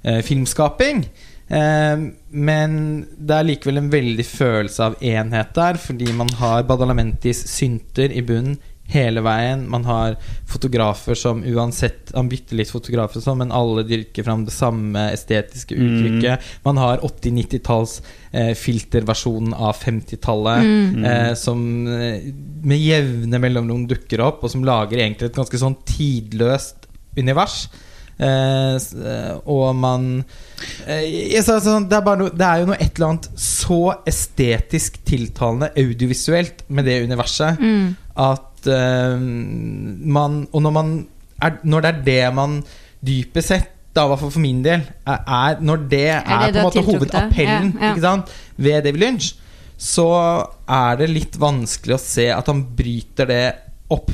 eh, 0.03 0.21
filmskaping. 0.25 1.05
Eh, 1.53 2.03
men 2.33 2.77
det 3.17 3.37
er 3.39 3.49
likevel 3.51 3.81
en 3.83 3.91
veldig 3.93 4.25
følelse 4.25 4.89
av 4.91 4.99
enhet 5.05 5.53
der, 5.57 5.79
fordi 5.81 6.11
man 6.17 6.31
har 6.41 6.65
Badalamentis 6.69 7.45
synter 7.53 8.13
i 8.13 8.23
bunnen 8.25 8.57
hele 8.93 9.21
veien. 9.23 9.61
Man 9.71 9.85
har 9.87 10.17
fotografer 10.49 11.15
som 11.17 11.39
uansett 11.47 12.11
Han 12.13 12.27
bytter 12.29 12.57
litt 12.59 12.69
fotografer, 12.69 13.21
som, 13.21 13.31
sånn, 13.31 13.39
men 13.39 13.53
alle 13.55 13.85
dyrker 13.87 14.25
fram 14.27 14.43
det 14.45 14.53
samme 14.53 15.05
estetiske 15.15 15.73
uttrykket. 15.77 16.49
Man 16.65 16.77
har 16.81 16.99
80-90-talls 17.07 17.95
eh, 18.35 18.51
filterversjonen 18.59 19.55
av 19.55 19.79
50-tallet, 19.79 20.67
Mm. 20.67 21.05
eh, 21.09 21.31
som 21.39 21.63
eh, 21.87 22.27
med 22.63 22.83
jevne 22.83 23.39
mellomrom 23.41 23.87
dukker 23.89 24.21
opp, 24.21 24.43
og 24.43 24.51
som 24.51 24.67
lager 24.67 24.99
egentlig 24.99 25.31
et 25.31 25.39
ganske 25.39 25.57
sånn 25.63 25.79
tidløst 25.89 26.85
univers. 27.17 27.63
Eh, 28.19 28.75
eh, 28.77 29.31
og 29.49 29.75
man 29.75 30.03
eh, 30.85 31.39
sånn, 31.41 31.87
det, 31.89 31.97
er 31.97 32.19
noe, 32.19 32.29
det 32.29 32.45
er 32.45 32.61
jo 32.61 32.67
noe 32.69 32.77
et 32.77 32.91
eller 32.99 33.07
annet 33.09 33.29
så 33.41 33.79
estetisk 34.05 34.99
tiltalende 35.07 35.71
audiovisuelt 35.81 36.61
med 36.69 36.85
det 36.85 36.99
universet 37.07 37.57
Mm. 37.63 37.95
at 38.21 38.67
eh, 38.69 39.17
man 39.17 40.47
Og 40.53 40.61
når 40.61 40.71
man 40.71 40.91
er, 41.41 41.57
Når 41.63 41.81
det 41.81 41.89
er 41.89 42.01
det 42.05 42.33
man 42.35 42.63
dypest 43.03 43.47
sett 43.47 43.69
da, 43.93 44.07
hvert 44.07 44.21
fall 44.23 44.31
for 44.33 44.41
min 44.41 44.63
del, 44.65 44.81
er, 45.05 45.19
er 45.27 45.59
når 45.61 45.83
det 45.89 46.07
er, 46.09 46.23
det 46.49 46.53
på 46.53 46.57
en 46.57 46.65
måte 46.65 46.85
hovedappellen 46.87 47.73
Ja, 47.79 47.91
ja. 47.91 48.01
Sant? 48.01 48.31
ved 48.57 48.83
David 48.87 49.01
Lynch, 49.01 49.33
så 49.77 50.07
er 50.69 50.97
det 50.97 51.09
litt 51.11 51.37
vanskelig 51.37 51.97
å 51.97 52.01
se 52.01 52.25
at 52.33 52.49
han 52.49 52.63
bryter 52.77 53.29
det 53.29 53.43
opp 53.93 54.09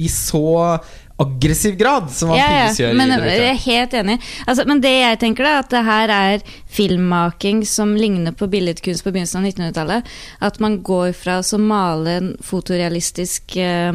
i 0.00 0.08
så 0.08 0.78
aggressiv 1.16 1.76
grad 1.78 2.10
som 2.10 2.28
han 2.32 2.38
Ja, 2.38 2.48
ja, 2.50 2.72
gjør. 2.74 2.94
men 2.98 3.12
jeg 3.14 3.44
er 3.48 3.60
helt 3.64 3.94
enig. 3.94 4.16
Altså, 4.46 4.64
men 4.66 4.80
det 4.82 4.90
jeg 4.90 5.18
tenker, 5.22 5.46
da, 5.46 5.58
at 5.62 5.70
det 5.70 5.84
her 5.86 6.10
er 6.10 6.44
filmmaking 6.74 7.62
som 7.66 7.94
ligner 7.96 8.34
på 8.34 8.48
billedkunst 8.50 9.04
på 9.06 9.12
begynnelsen 9.14 9.44
av 9.44 9.50
1900-tallet. 9.52 10.14
At 10.40 10.58
man 10.60 10.80
går 10.82 11.12
fra 11.14 11.38
å 11.38 11.58
male 11.62 12.16
en 12.18 12.32
fotorealistisk 12.42 13.56
eh, 13.56 13.94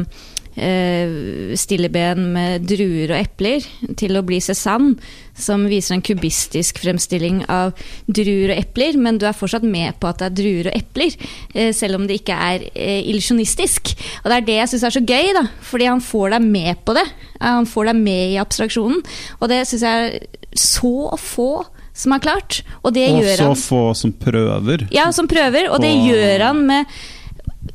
stilleben 1.56 2.26
med 2.34 2.66
druer 2.68 3.10
og 3.14 3.18
epler, 3.20 3.64
til 3.96 4.16
å 4.18 4.22
bli 4.26 4.38
Cézanne, 4.44 4.96
som 5.40 5.62
viser 5.70 5.94
en 5.96 6.02
kubistisk 6.04 6.78
fremstilling 6.82 7.38
av 7.48 7.72
druer 8.06 8.52
og 8.52 8.58
epler, 8.60 8.98
men 9.00 9.16
du 9.20 9.24
er 9.28 9.36
fortsatt 9.36 9.64
med 9.64 9.96
på 10.02 10.10
at 10.10 10.20
det 10.20 10.26
er 10.28 10.36
druer 10.36 10.68
og 10.70 10.76
epler, 10.76 11.16
eh, 11.54 11.70
selv 11.76 11.96
om 11.96 12.06
det 12.06 12.20
ikke 12.20 12.36
er 12.36 12.66
eh, 12.74 13.00
illusjonistisk. 13.08 13.94
Og 14.22 14.28
det 14.30 14.36
er 14.36 14.46
det 14.50 14.58
jeg 14.60 14.72
syns 14.74 14.84
er 14.90 14.96
så 14.98 15.04
gøy, 15.06 15.30
da, 15.38 15.46
fordi 15.70 15.88
han 15.88 16.04
får 16.04 16.34
deg 16.36 16.48
med 16.50 16.82
på 16.84 16.96
det. 16.98 17.06
Eh, 17.40 17.46
Han 17.50 17.66
får 17.66 17.90
deg 17.92 17.96
med 18.02 18.34
i 18.34 18.40
abstraksjonen, 18.42 19.00
og 19.40 19.48
det 19.48 19.62
syns 19.70 19.82
jeg 19.86 20.10
er 20.10 20.26
så 20.60 20.92
få 21.18 21.50
som 21.94 22.12
har 22.14 22.20
klart. 22.22 22.60
Og 22.84 22.92
det 22.94 23.08
Og 23.10 23.22
gjør 23.22 23.40
så 23.40 23.54
få 23.58 23.80
som 23.96 24.12
prøver. 24.12 24.86
ja, 24.92 25.08
som 25.12 25.26
prøver, 25.28 25.70
og 25.70 25.80
det 25.80 25.94
Og- 25.96 26.06
gjør 26.10 26.44
han 26.46 26.66
med 26.66 26.86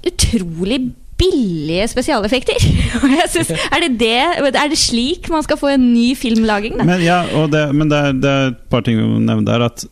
utrolig 0.06 0.91
billige 1.20 1.88
spesialeffekter. 1.92 2.60
Synes, 3.34 3.52
er, 3.52 3.86
det 3.86 4.00
det, 4.00 4.16
er 4.52 4.72
det 4.72 4.80
slik 4.80 5.30
man 5.32 5.46
skal 5.46 5.60
få 5.60 5.72
en 5.76 5.94
ny 5.94 6.10
filmlaging? 6.20 6.78
Da? 6.80 6.88
Men, 6.88 7.04
ja, 7.06 7.22
det, 7.52 7.64
men 7.76 7.92
det, 7.92 8.02
er, 8.02 8.20
det, 8.20 8.34
er, 8.34 8.52
et 8.54 8.68
par 8.72 8.86
ting 8.86 9.00
vi 9.00 9.08
må 9.08 9.22
nevne 9.24 9.48
der. 9.48 9.64
At 9.70 9.86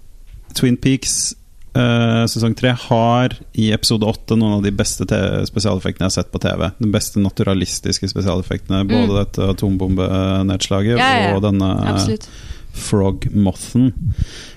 Twin 0.58 0.78
Peaks 0.78 1.34
uh, 1.78 2.24
sesong 2.30 2.56
tre 2.58 2.74
har 2.86 3.38
i 3.58 3.72
episode 3.76 4.08
åtte 4.10 4.38
noen 4.40 4.60
av 4.60 4.66
de 4.66 4.74
beste 4.76 5.08
spesialeffektene 5.08 6.08
jeg 6.08 6.12
har 6.12 6.18
sett 6.20 6.34
på 6.34 6.44
TV. 6.44 6.68
De 6.80 6.91
beste 6.94 7.24
naturalistiske 7.24 8.12
spesialeffektene. 8.12 8.84
Både 8.90 9.12
mm. 9.12 9.20
dette 9.22 9.52
atombombenedslaget 9.56 10.98
ja, 10.98 11.12
ja, 11.28 11.34
og 11.38 11.45
denne 11.48 11.72
Absolutt. 11.94 12.30
frog-mothen. 12.90 13.94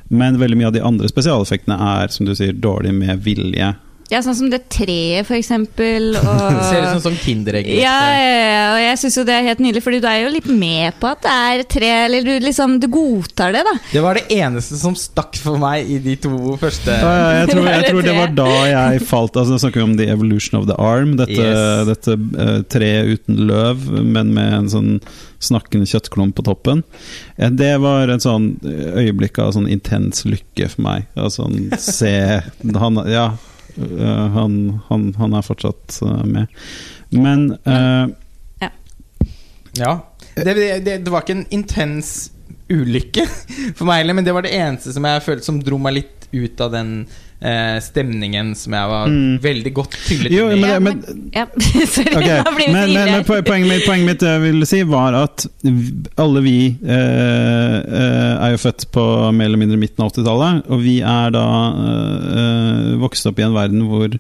Men 0.08 0.38
veldig 0.38 0.58
mye 0.60 0.70
av 0.70 0.76
de 0.76 0.84
andre 0.86 1.10
spesialeffektene 1.10 1.78
er 1.98 2.14
som 2.14 2.28
du 2.28 2.34
sier, 2.36 2.54
dårlig 2.54 2.94
med 2.94 3.22
vilje. 3.24 3.74
Ja, 4.06 4.20
sånn 4.22 4.36
som 4.38 4.50
det 4.52 4.60
treet, 4.70 5.26
for 5.26 5.34
eksempel. 5.34 6.12
Og... 6.20 6.58
Ser 6.68 6.84
ut 6.84 7.02
som 7.02 7.16
Kinderegg. 7.18 7.68
Ja, 7.80 7.94
ja, 8.14 8.34
ja, 8.46 8.66
og 8.76 8.80
jeg 8.84 9.00
syns 9.02 9.16
jo 9.18 9.24
det 9.26 9.34
er 9.34 9.46
helt 9.48 9.62
nydelig, 9.62 9.82
Fordi 9.82 9.98
du 10.02 10.06
er 10.10 10.20
jo 10.22 10.32
litt 10.34 10.46
med 10.46 10.94
på 11.00 11.10
at 11.10 11.24
det 11.24 11.32
er 11.34 11.62
tre, 11.70 11.90
eller 12.06 12.26
du 12.26 12.32
liksom 12.44 12.76
Du 12.82 12.86
godtar 12.92 13.54
det, 13.56 13.64
da. 13.66 13.74
Det 13.90 14.02
var 14.04 14.18
det 14.18 14.26
eneste 14.36 14.78
som 14.78 14.94
stakk 14.98 15.38
for 15.42 15.58
meg 15.60 15.90
i 15.90 15.98
de 16.02 16.16
to 16.22 16.54
første. 16.60 16.92
Ja, 16.92 17.14
ja, 17.18 17.30
jeg, 17.40 17.50
tror, 17.50 17.70
jeg 17.70 17.86
tror, 17.90 18.02
det 18.06 18.16
var 18.16 18.34
da 18.36 18.50
jeg 18.70 19.02
falt 19.08 19.40
Altså 19.40 19.58
snakker 19.62 19.82
vi 19.82 19.86
om 19.88 19.96
The 19.98 20.08
Evolution 20.12 20.60
of 20.60 20.68
the 20.70 20.76
Arm. 20.78 21.16
Dette, 21.18 21.40
yes. 21.40 21.90
dette 21.90 22.16
uh, 22.38 22.60
treet 22.70 23.16
uten 23.16 23.42
løv, 23.50 23.88
men 23.96 24.30
med 24.36 24.60
en 24.60 24.70
sånn 24.70 24.92
snakkende 25.42 25.88
kjøttklump 25.90 26.36
på 26.38 26.46
toppen. 26.46 26.80
Det 27.36 27.74
var 27.82 28.08
et 28.10 28.24
sånn 28.24 28.54
øyeblikk 28.64 29.36
av 29.42 29.52
sånn 29.52 29.68
intens 29.70 30.24
lykke 30.26 30.70
for 30.72 30.86
meg. 30.86 31.10
Altså, 31.18 31.50
se 31.82 32.14
han, 32.62 33.02
Ja 33.10 33.28
han, 33.76 34.80
han, 34.88 35.08
han, 35.18 35.34
er 35.36 35.44
fortsatt 35.44 35.98
uh, 36.02 36.24
med. 36.24 36.52
Men 37.14 37.50
uh, 37.68 38.06
Ja. 38.62 38.70
ja. 39.76 39.92
Det, 40.36 40.54
det, 40.54 40.98
det, 40.98 41.10
var 41.12 41.24
ikke 41.24 41.38
en 41.38 41.46
intens 41.54 42.32
ulykke 42.72 43.24
for 43.76 43.86
meg 43.88 44.02
heller, 44.02 44.16
men 44.18 44.26
det 44.26 44.34
var 44.36 44.44
det 44.44 44.56
eneste 44.56 44.92
som 44.96 45.06
jeg 45.08 45.24
følte 45.24 45.48
som 45.48 45.62
dro 45.64 45.78
meg 45.80 46.00
litt 46.00 46.28
ut 46.32 46.60
av 46.60 46.74
den 46.74 46.92
eh, 47.40 47.76
stemningen 47.84 48.54
som 48.58 48.76
jeg 48.76 48.90
var 48.90 49.10
mm. 49.12 49.36
veldig 49.44 49.72
godt 49.76 49.96
tyllet 50.06 50.34
jo, 50.34 50.48
inn 50.52 50.64
i. 50.64 50.72
Men, 50.80 51.02
men, 51.02 51.20
ja, 51.34 51.46
Sorry, 51.94 52.14
okay. 52.16 52.40
men, 52.72 52.94
men, 52.94 53.26
poenget, 53.26 53.68
mitt, 53.70 53.86
poenget 53.86 54.08
mitt 54.08 54.26
jeg 54.26 54.42
ville 54.44 54.68
si, 54.68 54.82
var 54.88 55.16
at 55.18 55.46
alle 56.22 56.42
vi 56.46 56.56
eh, 56.72 57.76
eh, 57.76 58.32
er 58.34 58.56
jo 58.56 58.62
født 58.66 58.88
på 58.94 59.06
mer 59.36 59.50
eller 59.50 59.62
mindre 59.62 59.80
midten 59.80 60.04
av 60.04 60.12
80-tallet, 60.14 60.66
og 60.72 60.82
vi 60.84 60.98
er 61.04 61.32
da 61.36 61.46
eh, 61.76 62.90
vokst 63.02 63.28
opp 63.30 63.40
i 63.40 63.46
en 63.46 63.56
verden 63.56 63.86
hvor 63.90 64.18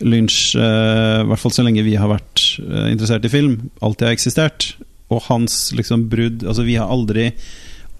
Lynch, 0.00 0.54
eh, 0.56 1.18
i 1.20 1.26
hvert 1.28 1.42
fall 1.42 1.52
så 1.52 1.64
lenge 1.66 1.84
vi 1.84 1.98
har 2.00 2.08
vært 2.08 2.44
eh, 2.62 2.86
interessert 2.92 3.26
i 3.28 3.32
film, 3.32 3.58
alltid 3.84 4.08
har 4.08 4.16
eksistert. 4.16 4.72
Og 5.10 5.24
hans 5.26 5.72
liksom 5.74 6.04
brudd 6.06 6.44
Altså, 6.46 6.62
vi 6.62 6.76
har 6.78 6.86
aldri 6.86 7.32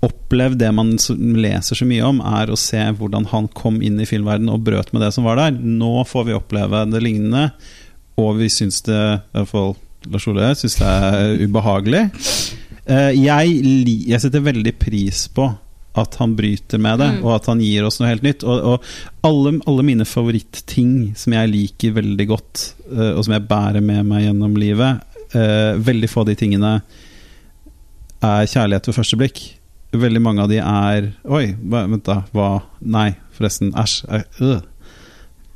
opplevd 0.04 0.60
det 0.62 0.70
man 0.72 0.94
leser 0.96 1.76
så 1.76 1.86
mye 1.88 2.06
om, 2.08 2.22
er 2.24 2.50
å 2.50 2.58
se 2.58 2.80
hvordan 2.96 3.28
han 3.34 3.50
kom 3.56 3.80
inn 3.84 4.00
i 4.00 4.08
filmverdenen 4.08 4.52
og 4.54 4.64
brøt 4.64 4.94
med 4.94 5.04
det 5.04 5.12
som 5.16 5.26
var 5.28 5.40
der. 5.40 5.56
Nå 5.60 6.04
får 6.08 6.28
vi 6.28 6.36
oppleve 6.36 6.86
det 6.88 7.02
lignende, 7.04 7.50
og 8.20 8.38
vi 8.40 8.50
syns 8.52 8.80
det 8.88 8.98
I 8.98 9.40
hvert 9.40 9.52
fall 9.52 9.74
Lars 10.10 10.26
Ole 10.30 10.52
syns 10.56 10.78
det 10.80 10.88
er 10.88 11.42
ubehagelig. 11.44 12.04
Eh, 12.88 13.10
jeg, 13.20 13.58
jeg, 14.08 14.22
setter 14.22 14.44
veldig 14.44 14.72
pris 14.80 15.26
på 15.36 15.50
at 16.00 16.16
han 16.22 16.32
bryter 16.38 16.80
med 16.80 17.02
det, 17.02 17.10
mm. 17.18 17.20
og 17.26 17.34
at 17.34 17.50
han 17.50 17.60
gir 17.60 17.84
oss 17.84 18.00
noe 18.00 18.08
helt 18.08 18.24
nytt. 18.24 18.46
Og, 18.48 18.72
og 18.72 19.26
alle, 19.26 19.58
alle, 19.68 19.84
mine 19.84 20.08
favorittting 20.08 21.12
som 21.18 21.36
jeg 21.36 21.52
liker 21.52 21.96
veldig 22.00 22.28
godt, 22.30 22.64
eh, 22.88 23.12
og 23.12 23.24
som 23.26 23.36
jeg 23.36 23.48
bærer 23.50 23.84
med 23.84 24.08
meg 24.08 24.24
gjennom 24.24 24.56
livet 24.60 25.04
eh, 25.36 25.76
Veldig 25.76 26.08
få 26.08 26.24
av 26.24 26.30
de 26.30 26.40
tingene 26.40 26.74
er 28.20 28.48
kjærlighet 28.48 28.88
ved 28.88 28.96
første 28.96 29.16
blikk 29.20 29.40
veldig 29.92 30.22
mange 30.22 30.44
av 30.44 30.50
de 30.50 30.60
er 30.62 31.10
Oi, 31.26 31.54
vent 31.58 32.04
da, 32.06 32.22
hva 32.34 32.50
Nei, 32.80 33.10
forresten, 33.36 33.72
æsj. 33.78 34.02
Øh. 34.40 34.60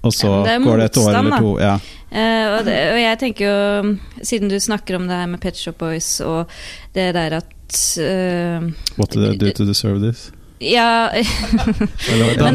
Og 0.04 0.12
så 0.12 0.30
det 0.44 0.58
går 0.64 0.82
det 0.82 0.86
et 0.90 0.98
år 1.00 1.10
eller 1.16 1.40
to. 1.40 1.52
Ja. 1.62 1.74
Uh, 2.14 2.46
og, 2.58 2.60
det, 2.66 2.76
og, 2.92 3.00
jeg 3.00 3.18
tenker 3.22 3.44
jo, 3.48 3.92
siden 4.22 4.52
du 4.52 4.58
snakker 4.60 4.98
om 4.98 5.08
det 5.08 5.16
her 5.16 5.30
med 5.32 5.40
Pet 5.42 5.58
Shop 5.58 5.78
Boys 5.80 6.18
og 6.20 6.50
det 6.94 7.12
der 7.16 7.38
at 7.40 7.78
uh, 7.98 8.66
What 8.98 9.14
did 9.14 9.24
I 9.24 9.36
do 9.40 9.50
to 9.56 9.66
deserve 9.66 10.02
this? 10.04 10.30
Ja 10.60 11.10
men, 12.38 12.54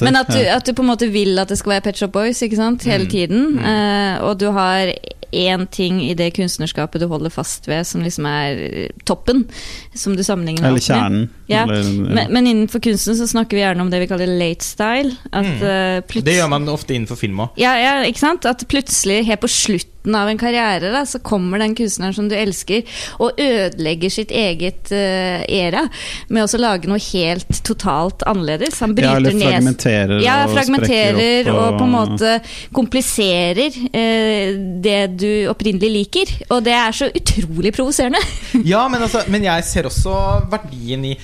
men 0.00 0.16
at, 0.16 0.28
du, 0.28 0.38
at, 0.38 0.66
du, 0.66 0.74
på 0.76 0.82
en 0.84 0.90
måte 0.90 1.08
vil 1.10 1.38
at 1.40 1.48
det 1.48 1.56
skal 1.58 1.78
være 1.78 1.86
Pet 1.86 2.02
Shop 2.02 2.12
Boys 2.12 2.42
ikke 2.42 2.58
sant? 2.58 2.84
hele 2.84 3.04
mm. 3.06 3.10
tiden. 3.10 3.46
Uh, 3.58 4.26
og 4.28 4.40
du 4.40 4.50
har 4.52 4.92
én 5.32 5.66
ting 5.70 6.00
i 6.04 6.14
det 6.18 6.32
kunstnerskapet 6.36 7.02
du 7.02 7.08
holder 7.10 7.32
fast 7.32 7.68
ved, 7.68 7.84
som 7.84 8.02
liksom 8.04 8.26
er 8.26 8.88
toppen. 9.08 9.46
Som 9.94 10.16
du 10.16 10.22
sammenligner 10.22 10.62
med. 10.62 10.68
Eller 10.70 10.86
kjernen. 10.86 11.28
Ja. 11.48 11.64
Men, 11.66 12.32
men, 12.32 12.46
innenfor 12.46 12.82
kunsten 12.84 13.16
så 13.16 13.26
snakker 13.26 13.56
vi 13.56 13.62
gjerne 13.62 13.80
om 13.84 13.90
det 13.90 14.02
vi 14.02 14.08
kaller 14.10 14.28
late 14.28 14.64
style. 14.64 15.14
At, 15.32 15.48
mm. 15.48 16.04
uh, 16.04 16.24
det 16.24 16.36
gjør 16.36 16.50
man 16.52 16.68
ofte 16.68 16.96
innenfor 16.96 17.16
film 17.20 17.40
òg. 17.46 17.56
Ja, 17.60 17.72
ja, 17.80 17.94
ikke 18.04 18.20
sant? 18.20 18.48
At 18.48 18.66
plutselig, 18.68 19.22
helt 19.28 19.40
på 19.40 19.50
slutten 19.50 20.16
av 20.16 20.28
en 20.30 20.38
karriere, 20.40 20.92
da, 20.92 21.02
så 21.08 21.20
kommer 21.24 21.60
den 21.60 21.74
kunstneren 21.76 22.14
som 22.16 22.28
du 22.30 22.34
elsker, 22.36 22.84
og 23.20 23.40
ødelegger 23.40 24.12
sitt 24.12 24.32
eget 24.32 24.92
uh, 24.92 25.40
era 25.44 25.86
med 26.28 26.44
å 26.44 26.60
lage 26.60 26.88
noe 26.90 27.00
helt 27.10 27.62
totalt 27.66 28.24
annerledes. 28.28 28.78
Han 28.84 28.94
bryter 28.96 29.10
ja, 29.10 29.22
eller 29.22 29.36
fragmenterer 29.40 30.14
ned 30.14 30.24
Ja, 30.24 30.36
fragmenterer 30.52 31.50
og, 31.52 31.60
og, 31.62 31.78
på 31.78 31.88
en 31.88 31.94
måte 31.96 32.34
kompliserer 32.76 33.80
uh, 33.88 34.58
det 34.84 35.00
du 35.16 35.30
opprinnelig 35.48 35.92
liker. 35.96 36.36
Og 36.52 36.62
det 36.68 36.76
er 36.76 36.96
så 36.96 37.08
utrolig 37.08 37.72
provoserende. 37.76 38.20
ja, 38.72 38.84
men, 38.88 39.02
altså, 39.04 39.24
men, 39.32 39.48
jeg 39.48 39.66
ser 39.68 39.88
også 39.88 40.14
verdien 40.52 41.04
i, 41.08 41.14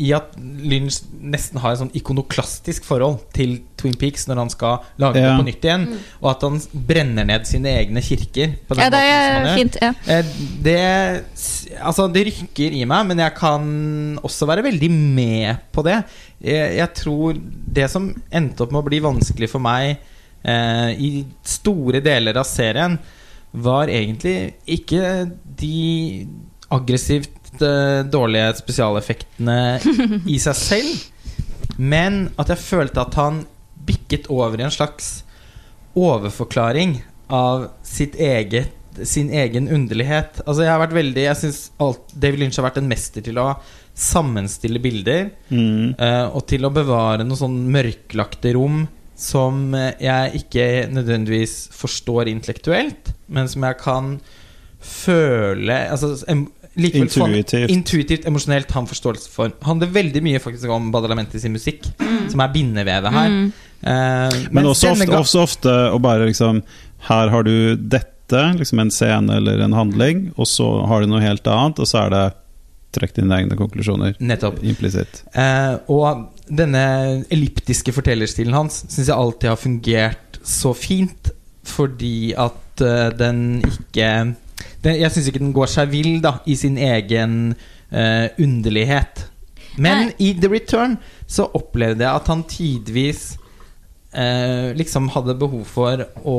i 0.00 0.12
at 0.16 0.32
Lynch 0.38 1.02
nesten 1.20 1.60
har 1.60 1.74
et 1.74 1.80
sånn 1.82 1.92
ikonoklastisk 1.96 2.86
forhold 2.88 3.18
til 3.36 3.58
Twin 3.78 3.96
Peaks 4.00 4.24
når 4.28 4.40
han 4.40 4.52
skal 4.52 4.86
lage 5.00 5.20
ja. 5.20 5.28
det 5.28 5.34
på 5.36 5.44
nytt 5.46 5.66
igjen, 5.66 5.84
mm. 5.90 6.06
og 6.22 6.30
at 6.32 6.46
han 6.46 6.56
brenner 6.88 7.28
ned 7.28 7.44
sine 7.48 7.74
egne 7.82 8.02
kirker. 8.04 8.54
ja, 8.80 8.88
det 8.94 9.02
er 9.04 9.50
fint. 9.58 9.78
Ja. 9.84 9.92
Eh, 10.14 10.32
det, 10.64 10.78
altså, 11.82 12.08
det 12.12 12.24
rykker 12.30 12.78
i 12.80 12.84
meg, 12.88 13.10
men 13.10 13.22
jeg 13.22 13.36
kan 13.36 13.68
også 14.24 14.48
være 14.48 14.64
veldig 14.70 14.90
med 14.94 15.62
på 15.74 15.84
det. 15.86 16.00
Jeg, 16.40 16.78
jeg 16.80 16.94
tror 17.02 17.38
det 17.78 17.90
som 17.92 18.10
endte 18.32 18.64
opp 18.64 18.72
med 18.74 18.82
å 18.82 18.88
bli 18.88 19.04
vanskelig 19.04 19.52
for 19.52 19.64
meg 19.64 19.98
eh, 20.48 20.90
i 20.96 21.12
store 21.46 22.00
deler 22.04 22.40
av 22.40 22.48
serien, 22.48 22.98
var 23.52 23.88
egentlig 23.88 24.54
ikke 24.68 25.26
de 25.58 26.26
aggressivt 26.72 27.37
eh, 27.62 28.00
dårlige 28.08 28.52
spesialeffektene 28.60 29.58
i 30.34 30.38
seg 30.42 30.58
selv. 30.58 31.06
Men 31.78 32.26
at 32.40 32.50
jeg 32.52 32.64
følte 32.64 33.04
at 33.04 33.18
han 33.18 33.44
bikket 33.88 34.26
over 34.32 34.58
i 34.58 34.66
en 34.66 34.74
slags 34.74 35.22
overforklaring 35.98 36.98
av 37.32 37.70
sitt 37.86 38.16
eget 38.18 38.74
sin 39.06 39.28
egen 39.30 39.68
underlighet. 39.70 40.40
Altså 40.42 40.64
Jeg 40.64 40.72
har 40.72 40.80
vært 40.82 40.96
veldig 40.96 41.22
Jeg 41.22 41.38
synes 41.38 41.58
David 42.14 42.40
Lynch 42.40 42.58
har 42.58 42.66
vært 42.66 42.80
en 42.80 42.88
mester 42.90 43.22
til 43.22 43.38
å 43.38 43.52
sammenstille 43.98 44.80
bilder. 44.82 45.28
Mm. 45.50 45.94
Uh, 45.98 46.26
og 46.34 46.46
til 46.50 46.66
å 46.66 46.72
bevare 46.74 47.26
noen 47.26 47.38
sånn 47.38 47.60
mørklagte 47.74 48.54
rom 48.56 48.86
som 49.18 49.72
jeg 49.74 50.42
ikke 50.44 50.66
nødvendigvis 50.94 51.72
forstår 51.74 52.30
intellektuelt, 52.30 53.10
men 53.26 53.48
som 53.50 53.64
jeg 53.66 53.78
kan 53.80 54.12
føle 54.78 55.74
altså, 55.90 56.12
Intuitivt. 56.76 57.70
Intuitivt, 57.72 58.26
emosjonelt, 58.28 58.70
han 58.70 58.86
forståelse 58.86 59.30
for. 59.32 59.54
handler 59.66 59.90
veldig 59.94 60.22
mye 60.22 60.42
faktisk 60.42 60.70
om 60.70 60.90
Badalamenti 60.94 61.40
sin 61.40 61.54
musikk, 61.56 61.88
mm. 61.98 62.28
som 62.32 62.44
er 62.44 62.52
bindevevet 62.54 63.14
her. 63.14 63.32
Mm. 63.32 63.48
Uh, 63.78 64.36
men 64.54 64.66
også 64.66 64.92
ofte, 64.92 65.10
også 65.14 65.42
ofte, 65.46 65.72
å 65.94 66.00
bare 66.02 66.26
liksom 66.26 66.64
Her 67.06 67.30
har 67.30 67.44
du 67.46 67.76
dette, 67.78 68.40
liksom 68.58 68.80
en 68.82 68.90
scene 68.90 69.36
eller 69.38 69.62
en 69.62 69.76
handling, 69.76 70.32
og 70.36 70.48
så 70.50 70.66
har 70.90 71.02
du 71.02 71.12
noe 71.12 71.22
helt 71.22 71.46
annet, 71.46 71.78
og 71.78 71.88
så 71.88 72.02
er 72.04 72.14
det 72.14 72.24
trekk 72.96 73.14
dine 73.18 73.36
egne 73.36 73.56
konklusjoner. 73.58 74.16
Nettopp. 74.18 74.58
Implisitt. 74.66 75.22
Uh, 75.36 75.78
og 75.92 76.26
denne 76.48 76.84
elliptiske 77.30 77.92
fortellerstilen 77.94 78.56
hans 78.56 78.82
syns 78.88 79.06
jeg 79.06 79.14
alltid 79.14 79.52
har 79.52 79.60
fungert 79.60 80.38
så 80.42 80.72
fint, 80.76 81.32
fordi 81.68 82.32
at 82.38 82.82
uh, 82.82 83.08
den 83.14 83.60
ikke 83.68 84.10
den, 84.84 85.00
Jeg 85.00 85.10
syns 85.14 85.28
ikke 85.30 85.42
den 85.42 85.56
går 85.56 85.70
seg 85.72 85.90
vill 85.92 86.20
da 86.24 86.38
i 86.46 86.56
sin 86.58 86.78
egen 86.78 87.54
underlighet. 87.88 89.24
Men 89.80 90.10
i 90.20 90.34
The 90.36 90.50
Return 90.52 90.98
så 91.26 91.46
opplevde 91.56 92.04
jeg 92.04 92.20
at 92.20 92.28
han 92.28 92.44
tidvis 92.50 93.22
uh, 94.14 94.74
liksom 94.76 95.10
hadde 95.14 95.38
behov 95.38 95.64
for 95.68 96.04
å 96.26 96.38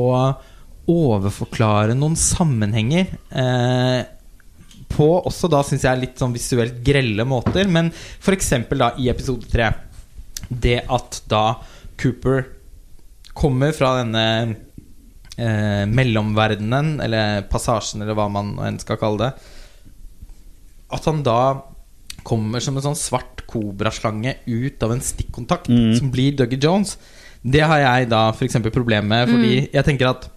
overforklare 0.90 1.96
noen 1.98 2.16
sammenhenger. 2.18 3.12
Uh, 3.30 4.02
på 4.90 5.08
også 5.20 5.50
da 5.52 5.62
syns 5.66 5.86
jeg 5.86 6.02
litt 6.02 6.20
sånn 6.20 6.34
visuelt 6.34 6.80
grelle 6.86 7.26
måter. 7.28 7.68
Men 7.70 7.92
f.eks. 7.94 8.52
da 8.74 8.92
i 8.98 9.10
episode 9.12 9.48
tre. 9.50 9.70
Det 10.50 10.80
at 10.90 11.22
da 11.30 11.44
Cooper 12.00 12.48
kommer 13.36 13.72
fra 13.76 14.00
denne 14.00 14.24
eh, 15.40 15.84
mellomverdenen, 15.88 16.98
eller 17.04 17.42
passasjen, 17.50 18.02
eller 18.04 18.14
hva 18.18 18.28
man 18.32 18.52
enn 18.68 18.78
skal 18.82 19.00
kalle 19.00 19.18
det 19.24 19.32
At 20.92 21.04
han 21.06 21.22
da 21.26 21.62
kommer 22.26 22.60
som 22.60 22.76
en 22.76 22.84
sånn 22.84 22.98
svart 22.98 23.44
kobraslange 23.50 24.34
ut 24.46 24.82
av 24.84 24.92
en 24.92 25.00
stikkontakt, 25.00 25.68
Mm. 25.70 25.94
som 25.98 26.10
blir 26.12 26.36
Dougie 26.36 26.58
Jones. 26.60 26.98
Det 27.42 27.62
har 27.64 27.78
jeg 27.80 28.08
da 28.10 28.28
f.eks. 28.34 28.58
problem 28.74 29.08
med, 29.08 29.28
fordi 29.30 29.70
jeg 29.72 29.84
tenker 29.86 30.10
at 30.10 30.28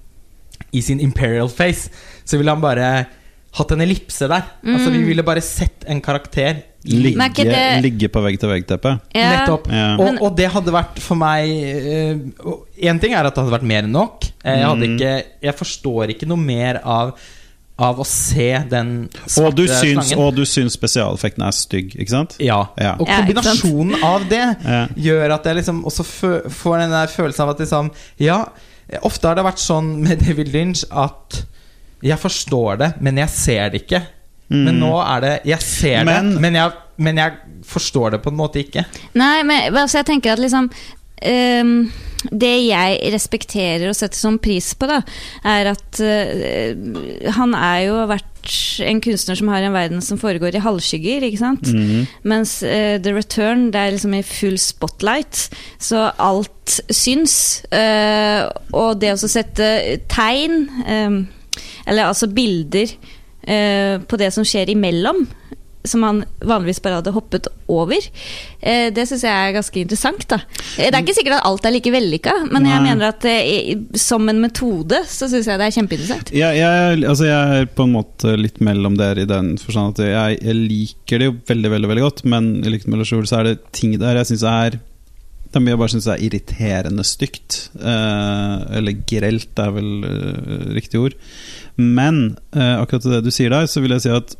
i 0.71 0.81
sin 0.81 0.99
imperial 1.03 1.49
face 1.49 1.89
så 2.25 2.37
vil 2.39 2.47
han 2.49 2.61
bare 2.61 3.07
hatt 3.53 3.71
en 3.75 3.81
ellipse 3.85 4.27
der. 4.27 4.43
Altså 4.65 4.91
Vi 4.91 5.03
ville 5.03 5.23
bare 5.23 5.41
sett 5.41 5.83
en 5.87 6.01
karakter 6.01 6.63
Ligge, 6.85 7.45
det- 7.45 7.81
ligge 7.81 8.09
på 8.11 8.19
vegg-til-vegg-teppet. 8.25 8.99
Ja. 9.15 9.29
Nettopp. 9.45 9.67
Ja. 9.71 9.95
Og, 10.03 10.17
og 10.21 10.33
det 10.35 10.49
hadde 10.51 10.73
vært 10.73 10.97
for 10.99 11.15
meg 11.15 11.47
Én 12.83 12.99
ting 12.99 13.13
er 13.15 13.23
at 13.23 13.35
det 13.35 13.43
hadde 13.43 13.53
vært 13.53 13.67
mer 13.69 13.85
enn 13.85 13.93
nok. 13.95 14.25
Eh, 14.43 14.57
Jeg, 14.57 14.65
hadde 14.67 14.87
Mm. 14.89 14.97
ikke, 14.97 15.23
jeg 15.43 15.55
forstår 15.55 16.09
ikke 16.11 16.27
noe 16.27 16.37
mer 16.37 16.81
av, 16.83 17.13
av 17.79 17.99
å 17.99 18.05
se 18.05 18.49
den 18.69 19.09
Og 19.37 19.55
du, 19.55 19.63
svarte 19.65 19.79
syns, 19.79 20.09
slangen. 20.11 20.19
og 20.25 20.35
du 20.35 20.43
syns 20.45 20.73
spesialeffekten 20.77 21.45
er 21.47 21.51
stygg, 21.51 21.95
ikke 21.95 22.09
sant? 22.09 22.35
Ja. 22.39 22.67
Ja. 22.77 22.95
Og 22.99 23.07
Ja, 23.07 23.21
kombinasjonen 23.21 24.03
av 24.03 24.27
det 24.29 24.57
Ja. 24.65 24.87
gjør 24.97 25.33
at 25.35 25.43
jeg 25.45 25.55
liksom 25.55 25.83
også 25.85 26.03
får 26.49 26.79
den 26.79 26.89
der 26.91 27.07
følelsen 27.07 27.39
av 27.43 27.49
at 27.51 27.59
liksom 27.59 27.91
Ja, 28.19 28.45
ofte 29.03 29.27
har 29.27 29.35
det 29.35 29.45
vært 29.45 29.59
sånn 29.59 29.97
med 30.03 30.19
David 30.25 30.51
Lynch 30.53 30.83
at 30.91 31.45
jeg 32.03 32.19
forstår 32.19 32.77
det, 32.81 32.91
men 33.01 33.17
jeg 33.23 33.29
ser 33.33 33.69
det 33.73 33.83
ikke. 33.85 34.03
Men 34.53 34.75
nå 34.77 34.91
er 35.01 35.21
det 35.23 35.29
Jeg 35.49 35.61
ser 35.65 36.03
Mm. 36.03 36.05
Men- 36.05 36.31
det, 36.33 36.41
men 36.41 36.53
jeg, 36.59 36.71
men 36.97 37.17
jeg 37.17 37.31
forstår 37.65 38.11
det 38.11 38.21
på 38.21 38.29
en 38.29 38.37
måte 38.37 38.59
ikke. 38.61 38.83
Nei, 39.17 39.41
men 39.43 39.73
altså, 39.73 39.97
jeg 40.01 40.05
tenker 40.11 40.33
at 40.35 40.39
liksom 40.43 40.67
um, 41.25 41.91
Det 42.29 42.51
jeg 42.67 42.99
respekterer 43.13 43.87
og 43.89 43.95
setter 43.95 44.19
som 44.19 44.37
pris 44.39 44.73
på, 44.75 44.87
da, 44.87 45.01
er 45.43 45.71
at 45.73 45.99
uh, 46.03 47.31
han 47.39 47.55
er 47.57 47.79
jo 47.87 47.97
vært 48.11 48.29
en 48.83 48.99
kunstner 49.03 49.35
som 49.39 49.47
har 49.47 49.63
en 49.63 49.73
verden 49.75 50.01
som 50.03 50.19
foregår 50.19 50.55
i 50.55 50.61
halvskygger, 50.63 51.23
ikke 51.23 51.39
sant? 51.39 51.67
Mm. 51.71 52.05
Mens 52.27 52.57
uh, 52.63 52.99
The 52.99 53.13
Return, 53.15 53.69
det 53.71 53.79
er 53.79 53.91
liksom 53.95 54.13
i 54.19 54.21
full 54.27 54.57
spotlight, 54.59 55.45
så 55.79 56.09
alt 56.19 56.79
syns. 56.91 57.63
Uh, 57.71 58.51
og 58.75 58.99
det 58.99 59.13
å 59.15 59.17
sette 59.31 59.99
tegn, 60.11 60.67
eh, 60.85 61.23
eller 61.87 62.09
altså 62.09 62.29
bilder, 62.31 62.95
eh, 63.47 63.97
på 64.07 64.17
det 64.21 64.31
som 64.33 64.45
skjer 64.47 64.71
imellom, 64.73 65.25
som 65.83 65.99
han 66.07 66.21
vanligvis 66.39 66.79
bare 66.79 67.01
hadde 67.01 67.11
hoppet 67.11 67.47
over, 67.67 68.05
eh, 68.61 68.85
det 68.95 69.03
syns 69.09 69.25
jeg 69.25 69.33
er 69.35 69.55
ganske 69.57 69.81
interessant. 69.81 70.23
da. 70.31 70.37
Eh, 70.77 70.87
Det 70.87 70.95
er 70.95 71.01
ikke 71.03 71.15
sikkert 71.17 71.41
at 71.41 71.45
alt 71.49 71.65
er 71.67 71.73
like 71.75 71.91
vellykka, 71.91 72.35
men 72.53 72.63
jeg 72.69 72.83
mener 72.85 73.09
at 73.09 73.25
eh, 73.27 73.75
som 73.99 74.29
en 74.31 74.39
metode 74.39 75.01
så 75.11 75.27
syns 75.27 75.49
jeg 75.51 75.59
det 75.59 75.67
er 75.67 75.75
kjempeinteressant. 75.75 76.31
Jeg, 76.31 76.55
jeg, 76.61 77.03
altså 77.03 77.27
jeg 77.27 77.59
er 77.59 77.65
på 77.75 77.83
en 77.83 77.95
måte 77.97 78.37
litt 78.39 78.61
mellom 78.63 78.95
dere 78.95 79.25
i 79.25 79.27
den 79.27 79.57
forstand 79.59 79.99
at 79.99 80.05
jeg, 80.07 80.39
jeg 80.39 80.55
liker 80.55 81.19
det 81.19 81.25
jo 81.27 81.35
veldig 81.51 81.73
veldig, 81.75 81.91
veldig 81.91 82.07
godt, 82.07 82.23
men 82.31 82.49
i 82.63 82.71
likhet 82.71 82.87
med 82.87 83.03
Lars 83.03 83.11
så 83.27 83.41
er 83.41 83.51
det 83.51 83.57
ting 83.75 83.99
der 83.99 84.21
jeg 84.21 84.31
syns 84.31 84.47
er 84.47 84.79
det 85.53 85.59
er 85.59 85.65
mye 85.67 85.75
jeg 85.75 85.81
bare 85.83 85.93
syns 85.93 86.07
er 86.09 86.21
irriterende 86.25 87.03
stygt. 87.05 87.57
Eh, 87.77 88.55
eller 88.79 89.03
grelt 89.09 89.59
er 89.61 89.75
vel 89.75 89.91
eh, 90.09 90.63
riktig 90.79 91.01
ord. 91.01 91.17
Men 91.77 92.39
eh, 92.55 92.73
akkurat 92.79 93.05
til 93.05 93.13
det 93.13 93.21
du 93.27 93.29
sier 93.33 93.53
der, 93.53 93.69
så 93.69 93.83
vil 93.83 93.93
jeg 93.93 94.07
si 94.07 94.13
at 94.13 94.33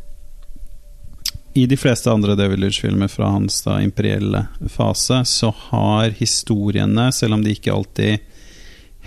i 1.53 1.67
de 1.69 1.77
fleste 1.77 2.09
andre 2.09 2.33
David 2.33 2.57
Village-filmer 2.57 3.11
fra 3.13 3.29
hans 3.35 3.59
da 3.61 3.77
imperielle 3.85 4.47
fase, 4.73 5.19
så 5.29 5.51
har 5.69 6.15
historiene, 6.17 7.11
selv 7.13 7.37
om 7.37 7.43
de 7.45 7.53
ikke 7.53 7.75
alltid 7.75 8.25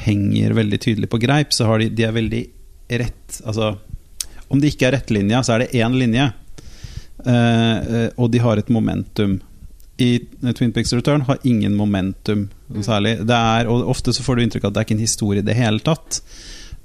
henger 0.07 0.55
veldig 0.55 0.79
tydelig 0.79 1.11
på 1.11 1.19
greip, 1.19 1.51
så 1.51 1.67
har 1.67 1.83
de, 1.83 1.91
de 1.91 2.07
er 2.07 2.15
veldig 2.15 2.45
rett 3.01 3.41
Altså, 3.43 3.73
om 4.47 4.61
de 4.63 4.71
ikke 4.71 4.87
er 4.87 4.95
rettlinja, 4.95 5.43
så 5.43 5.57
er 5.57 5.65
det 5.65 5.75
én 5.75 5.97
linje. 5.99 6.29
Eh, 7.27 7.77
eh, 7.97 8.09
og 8.15 8.31
de 8.31 8.39
har 8.39 8.61
et 8.61 8.71
momentum. 8.71 9.41
I 10.03 10.11
Twin 10.57 10.73
Pics 10.73 10.93
Return 10.93 11.25
har 11.29 11.39
ingen 11.49 11.77
momentum 11.77 12.49
noe 12.69 12.85
særlig. 12.85 13.17
Det 13.25 13.37
er, 13.37 13.71
og 13.71 13.89
ofte 13.89 14.13
så 14.13 14.25
får 14.25 14.37
du 14.37 14.45
inntrykk 14.45 14.67
av 14.67 14.73
at 14.73 14.77
det 14.77 14.83
er 14.83 14.89
ikke 14.89 14.99
en 14.99 15.07
historie 15.07 15.45
i 15.45 15.47
det 15.47 15.57
hele 15.57 15.81
tatt. 15.85 16.21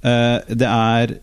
Eh, 0.08 0.56
det 0.56 0.70
er 0.70 1.18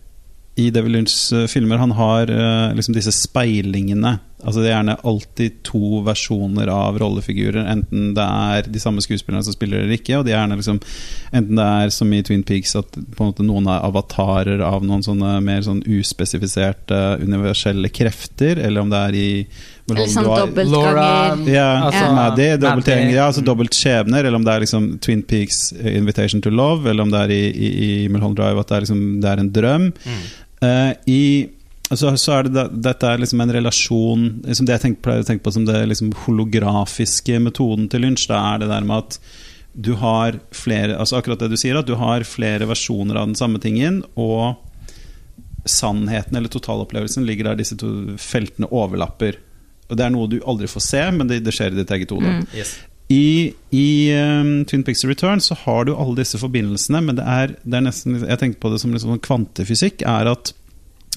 i 0.58 0.70
Devil 0.74 0.96
Lynchs 0.96 1.18
eh, 1.32 1.46
filmer 1.50 1.78
Han 1.78 1.94
har 1.94 2.30
eh, 2.30 2.74
liksom 2.74 2.96
disse 2.96 3.12
speilingene. 3.14 4.18
Altså 4.42 4.62
Det 4.62 4.68
er 4.68 4.74
gjerne 4.76 4.96
alltid 5.06 5.60
to 5.66 6.00
versjoner 6.06 6.70
av 6.70 6.98
rollefigurer. 6.98 7.62
Enten 7.70 8.12
det 8.16 8.26
er 8.26 8.70
de 8.70 8.82
samme 8.82 9.02
skuespillerne 9.02 9.44
som 9.46 9.54
spiller 9.54 9.82
eller 9.82 9.98
ikke. 9.98 10.18
Og 10.18 10.26
de 10.26 10.34
er 10.34 10.40
gjerne 10.40 10.58
liksom 10.58 10.80
Enten 11.30 11.58
det 11.58 11.68
er 11.82 11.94
som 11.94 12.12
i 12.14 12.22
Twin 12.26 12.44
Peaks 12.46 12.74
at 12.78 12.98
noen 13.38 13.70
er 13.70 13.86
avatarer 13.86 14.62
av 14.66 14.86
noen 14.86 15.04
sånne 15.06 15.38
mer 15.46 15.64
sånn 15.66 15.84
uspesifiserte 15.86 17.00
universelle 17.22 17.90
krefter, 17.94 18.58
eller 18.58 18.82
om 18.82 18.90
det 18.92 19.02
er 19.02 19.18
i 19.18 19.28
Eller 19.96 20.06
sånn 20.12 20.24
Laura- 20.24 20.46
dobbeltganger. 20.46 21.52
ja, 21.54 21.68
Altså, 21.86 22.04
Maddie, 22.14 22.50
Maddie. 22.50 22.56
dobbeltgjenger, 22.64 23.14
ja, 23.14 23.26
altså 23.30 23.44
dobbelt 23.44 23.72
skjebner, 23.78 24.24
eller 24.24 24.36
om 24.36 24.44
det 24.44 24.52
er 24.54 24.60
liksom 24.66 24.88
Twin 25.00 25.22
Peaks 25.22 25.72
eh, 25.72 25.96
Invitation 25.96 26.40
to 26.44 26.50
Love, 26.50 26.90
eller 26.90 27.02
om 27.02 27.10
det 27.10 27.20
er 27.24 27.30
i, 27.30 27.42
i, 27.50 27.70
i 28.04 28.08
Mulholland 28.08 28.36
Drive 28.36 28.60
at 28.60 28.68
det 28.68 28.76
er, 28.76 28.80
liksom, 28.86 29.20
det 29.22 29.30
er 29.32 29.38
en 29.44 29.52
drøm. 29.52 29.92
Eh, 30.62 30.92
I 31.06 31.22
så, 31.90 32.10
så 32.20 32.32
er 32.38 32.42
det 32.44 32.52
da, 32.52 32.66
dette 32.68 33.08
er 33.08 33.16
liksom 33.22 33.40
en 33.40 33.52
relasjon 33.54 34.24
liksom 34.44 34.66
Det 34.68 34.74
jeg 34.74 34.80
tenker, 34.82 35.00
pleier 35.06 35.22
å 35.22 35.26
tenke 35.30 35.42
på 35.46 35.52
som 35.54 35.64
det 35.64 35.78
liksom 35.88 36.10
holografiske 36.26 37.38
metoden 37.40 37.86
til 37.88 38.02
Lynch. 38.04 38.26
Da 38.28 38.36
er 38.54 38.58
det 38.60 38.68
der 38.68 38.84
med 38.84 39.06
at 39.06 39.18
du 39.78 39.94
har 39.96 40.36
flere 40.52 40.98
Altså 40.98 41.16
akkurat 41.16 41.38
det 41.40 41.48
du 41.52 41.56
sier, 41.56 41.78
at 41.80 41.86
du 41.88 41.94
har 41.96 42.20
flere 42.28 42.66
versjoner 42.68 43.16
av 43.16 43.30
den 43.30 43.38
samme 43.40 43.56
tingen, 43.62 44.02
og 44.20 44.56
sannheten 45.68 46.36
eller 46.36 46.48
totalopplevelsen 46.48 47.26
ligger 47.28 47.50
der 47.50 47.58
disse 47.60 47.76
to 47.78 47.88
feltene 48.20 48.68
overlapper. 48.72 49.36
Og 49.88 49.96
Det 49.96 50.04
er 50.04 50.12
noe 50.12 50.28
du 50.30 50.38
aldri 50.44 50.68
får 50.68 50.84
se, 50.84 51.02
men 51.16 51.30
det, 51.30 51.42
det 51.46 51.54
skjer 51.56 51.72
i 51.72 51.80
ditt 51.80 51.92
eget 51.96 52.12
hode. 52.12 52.34
Yes. 52.56 52.76
I, 53.08 53.54
i 53.72 53.88
um, 54.12 54.66
Twin 54.68 54.84
Pixel 54.84 55.08
Return 55.08 55.40
så 55.40 55.56
har 55.62 55.86
du 55.88 55.94
alle 55.94 56.18
disse 56.18 56.36
forbindelsene, 56.40 57.00
men 57.06 57.16
det 57.16 57.24
er, 57.24 57.54
det 57.64 57.78
er 57.78 57.86
nesten 57.86 58.18
Jeg 58.20 58.40
tenkte 58.42 58.60
på 58.60 58.72
det 58.72 58.82
som 58.82 58.92
liksom 58.92 59.16
kvantefysikk. 59.24 60.04
Er 60.04 60.28
at 60.34 60.52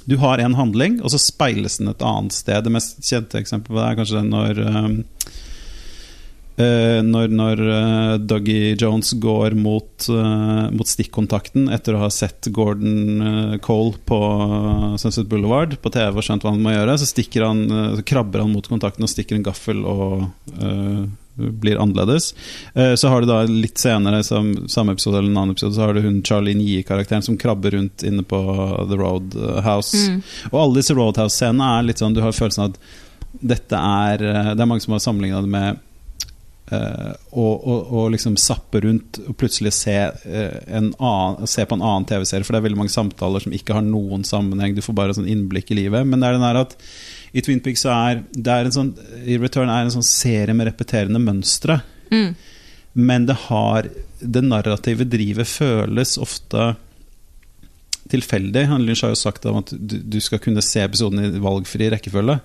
du 0.07 0.15
har 0.21 0.39
en 0.41 0.55
handling, 0.57 1.01
og 1.03 1.11
så 1.13 1.19
speiles 1.21 1.77
den 1.81 1.91
et 1.91 2.05
annet 2.05 2.33
sted. 2.33 2.63
Det 2.63 2.73
mest 2.73 3.03
kjente 3.05 3.41
eksempelet 3.41 3.83
er 3.89 3.99
kanskje 3.99 4.23
når 4.25 4.63
um, 4.63 4.95
når, 6.59 7.31
når 7.31 7.61
eh, 7.63 8.15
Dougie 8.27 8.75
Jones 8.75 9.13
går 9.23 9.55
mot, 9.57 10.07
eh, 10.09 10.65
mot 10.75 10.87
stikkontakten 10.87 11.69
etter 11.71 11.95
å 11.95 12.03
ha 12.03 12.09
sett 12.13 12.49
Gordon 12.53 13.23
eh, 13.23 13.55
Cole 13.63 13.95
på 14.05 14.19
Sunset 15.01 15.29
Boulevard 15.31 15.77
på 15.81 15.93
TV 15.93 16.19
og 16.19 16.25
skjønt 16.25 16.45
hva 16.45 16.53
han 16.53 16.61
må 16.63 16.75
gjøre, 16.75 16.97
så, 16.99 17.09
han, 17.45 17.63
eh, 17.71 17.89
så 17.97 18.05
krabber 18.07 18.43
han 18.43 18.53
mot 18.53 18.67
kontakten 18.67 19.07
og 19.07 19.11
stikker 19.11 19.39
en 19.39 19.45
gaffel 19.47 19.83
og 19.87 20.27
uh, 20.61 21.03
blir 21.35 21.79
annerledes. 21.81 22.33
Uh, 22.75 22.93
så 22.99 23.09
har 23.13 23.23
du 23.23 23.31
da 23.31 23.41
litt 23.47 23.79
senere, 23.81 24.19
som, 24.27 24.51
samme 24.71 24.97
episode 24.97 25.21
eller 25.21 25.31
en 25.31 25.39
annen 25.43 25.55
episode, 25.55 25.77
så 25.77 25.87
har 25.87 25.95
du 25.95 26.03
hun 26.05 26.19
Charlene 26.27 26.65
Yee-karakteren 26.65 27.25
som 27.25 27.39
krabber 27.39 27.77
rundt 27.77 28.03
inne 28.07 28.25
på 28.27 28.41
The 28.91 28.99
Roadhouse. 28.99 30.03
Mm. 30.11 30.19
Og 30.51 30.59
alle 30.65 30.81
disse 30.81 30.97
Roadhouse-scenene 30.97 31.71
er 31.77 31.87
litt 31.87 32.03
sånn 32.03 32.17
Du 32.17 32.21
har 32.25 32.35
følelsen 32.35 32.67
av 32.67 32.75
at 32.75 32.99
dette 33.31 33.77
er 33.77 34.23
eh, 34.27 34.51
Det 34.55 34.63
er 34.63 34.69
mange 34.69 34.83
som 34.83 34.95
har 34.95 35.03
sammenligna 35.03 35.41
det 35.43 35.51
med 35.51 35.87
eh, 36.75 37.13
å, 37.31 37.45
og, 37.45 37.93
å 37.93 38.03
liksom 38.13 38.37
sappe 38.39 38.81
rundt 38.85 39.19
og 39.25 39.35
plutselig 39.39 39.73
se, 39.77 39.95
uh, 40.09 40.59
en 40.67 40.91
annen, 40.97 41.49
se 41.49 41.65
på 41.67 41.77
en 41.77 41.83
annen 41.85 42.07
TV-serie. 42.09 42.47
For 42.47 42.55
det 42.55 42.61
er 42.61 42.67
veldig 42.67 42.81
mange 42.81 42.93
samtaler 42.93 43.43
som 43.43 43.55
ikke 43.55 43.75
har 43.77 43.85
noen 43.85 44.25
sammenheng. 44.27 44.75
Du 44.75 44.83
får 44.85 44.97
bare 44.97 45.17
sånn 45.17 45.29
innblikk 45.31 45.73
i 45.73 45.79
livet. 45.83 46.07
Men 46.07 46.23
det 46.23 46.29
er 46.29 46.37
den 46.37 46.47
der 46.47 46.61
at 46.63 46.77
i 47.31 47.43
Twin 47.43 47.61
Peaks 47.63 47.85
er 47.87 48.23
det 48.31 48.53
er 48.53 48.67
en 48.67 48.75
sånn 48.75 48.89
I 49.23 49.37
Return 49.39 49.71
er 49.71 49.85
en 49.85 49.93
sånn 49.93 50.07
serie 50.07 50.55
med 50.57 50.67
repeterende 50.71 51.21
mønstre. 51.23 51.79
Mm. 52.11 52.33
Men 52.93 53.27
det 53.29 53.37
har 53.47 53.87
Det 54.19 54.41
narrative 54.43 55.07
drivet 55.07 55.47
føles 55.47 56.17
ofte 56.21 56.73
tilfeldig. 58.11 58.65
Han 58.67 58.83
Lynch 58.83 59.05
har 59.05 59.13
jo 59.13 59.19
sagt 59.19 59.45
om 59.47 59.61
at 59.61 59.71
du, 59.71 59.95
du 60.03 60.19
skal 60.21 60.41
kunne 60.43 60.61
se 60.65 60.81
episoden 60.83 61.23
i 61.23 61.39
valgfri 61.41 61.87
rekkefølge. 61.93 62.35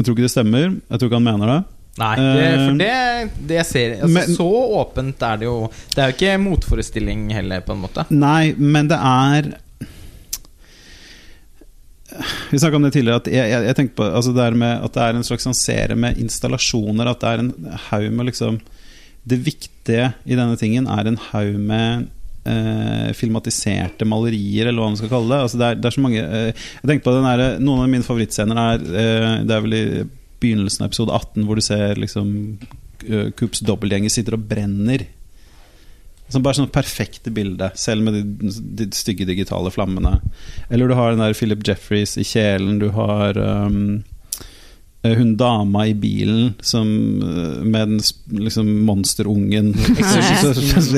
Jeg 0.00 0.06
tror 0.06 0.14
ikke 0.14 0.24
det 0.24 0.32
stemmer. 0.32 0.66
Jeg 0.72 0.96
tror 0.96 1.10
ikke 1.10 1.18
han 1.20 1.26
mener 1.26 1.50
det. 1.52 1.58
Nei, 1.98 2.14
det, 2.16 2.44
Eh, 2.46 2.60
for 2.68 2.76
det, 2.78 3.46
det 3.50 3.64
ser 3.66 3.96
altså, 3.96 4.08
men- 4.14 4.34
Så 4.36 4.46
åpent 4.78 5.22
er 5.26 5.36
det 5.40 5.44
jo 5.48 5.56
Det 5.94 5.98
er 5.98 6.12
jo 6.12 6.14
ikke 6.16 6.36
motforestilling 6.44 7.24
heller, 7.34 7.60
på 7.66 7.72
en 7.74 7.82
måte. 7.82 8.04
Nei, 8.10 8.54
men 8.56 8.88
det 8.88 8.96
er 8.96 9.50
Vi 12.50 12.58
snakka 12.58 12.76
om 12.76 12.82
det 12.82 12.92
tidligere. 12.94 13.20
At 13.22 13.28
jeg, 13.30 13.50
jeg, 13.52 13.64
jeg 13.68 13.76
tenkte 13.78 13.96
på 14.00 14.06
altså 14.08 14.32
det 14.34 14.46
med, 14.58 14.84
At 14.86 14.94
det 14.96 15.02
er 15.04 15.18
en 15.18 15.26
slags 15.26 15.46
serie 15.60 15.96
med 15.98 16.18
installasjoner. 16.18 17.10
At 17.12 17.20
det 17.22 17.28
er 17.34 17.44
en 17.44 17.52
haug 17.90 18.08
med 18.12 18.30
liksom 18.30 18.60
Det 19.26 19.38
viktige 19.44 20.12
i 20.26 20.34
denne 20.38 20.56
tingen 20.58 20.88
er 20.90 21.06
en 21.10 21.18
haug 21.30 21.58
med 21.60 22.06
eh, 22.48 23.10
filmatiserte 23.12 24.06
malerier, 24.08 24.70
eller 24.70 24.80
hva 24.80 24.88
man 24.94 24.96
skal 24.96 25.10
kalle 25.12 25.28
det. 25.34 25.42
Altså 25.44 25.58
det, 25.60 25.66
er, 25.66 25.74
det 25.82 25.90
er 25.90 25.96
så 25.98 26.04
mange 26.06 26.22
eh, 26.24 26.46
Jeg 26.80 26.88
tenkte 26.88 27.04
på 27.10 27.16
den 27.18 27.28
der, 27.28 27.44
Noen 27.60 27.84
av 27.84 27.92
mine 27.92 28.06
favorittscener 28.06 28.62
er 28.64 28.88
eh, 29.04 29.36
Det 29.44 29.58
er 29.58 29.66
vel 29.66 29.76
i 29.76 29.84
begynnelsen 30.40 30.84
av 30.84 30.90
episode 30.90 31.14
18 31.16 31.46
hvor 31.46 31.58
du 31.58 31.64
ser 31.64 32.00
liksom 32.00 32.28
uh, 33.08 33.30
Coops 33.38 33.64
dobbeltgjenger 33.66 34.12
sitter 34.12 34.36
og 34.36 34.46
brenner 34.50 35.06
Så 36.30 36.42
bare 36.42 36.60
sånn 36.60 36.70
perfekte 36.72 37.32
bilde, 37.34 37.72
selv 37.80 38.06
med 38.06 38.18
de, 38.18 38.52
de 38.78 38.86
stygge 38.94 39.26
digitale 39.26 39.72
flammene. 39.74 40.20
Eller 40.70 40.86
du 40.86 40.94
har 40.94 41.10
den 41.10 41.24
der 41.24 41.34
Philip 41.34 41.64
Jeffreys 41.66 42.14
i 42.20 42.26
kjelen, 42.26 42.78
du 42.78 42.92
har 42.94 43.38
um, 43.40 43.80
eh, 43.96 44.09
hun 45.02 45.36
dama 45.36 45.86
i 45.88 45.94
bilen 45.94 46.54
som, 46.60 46.88
eh, 47.22 47.64
med 47.64 47.88
den 47.88 48.00
liksom 48.44 48.84
monsterungen. 48.84 49.72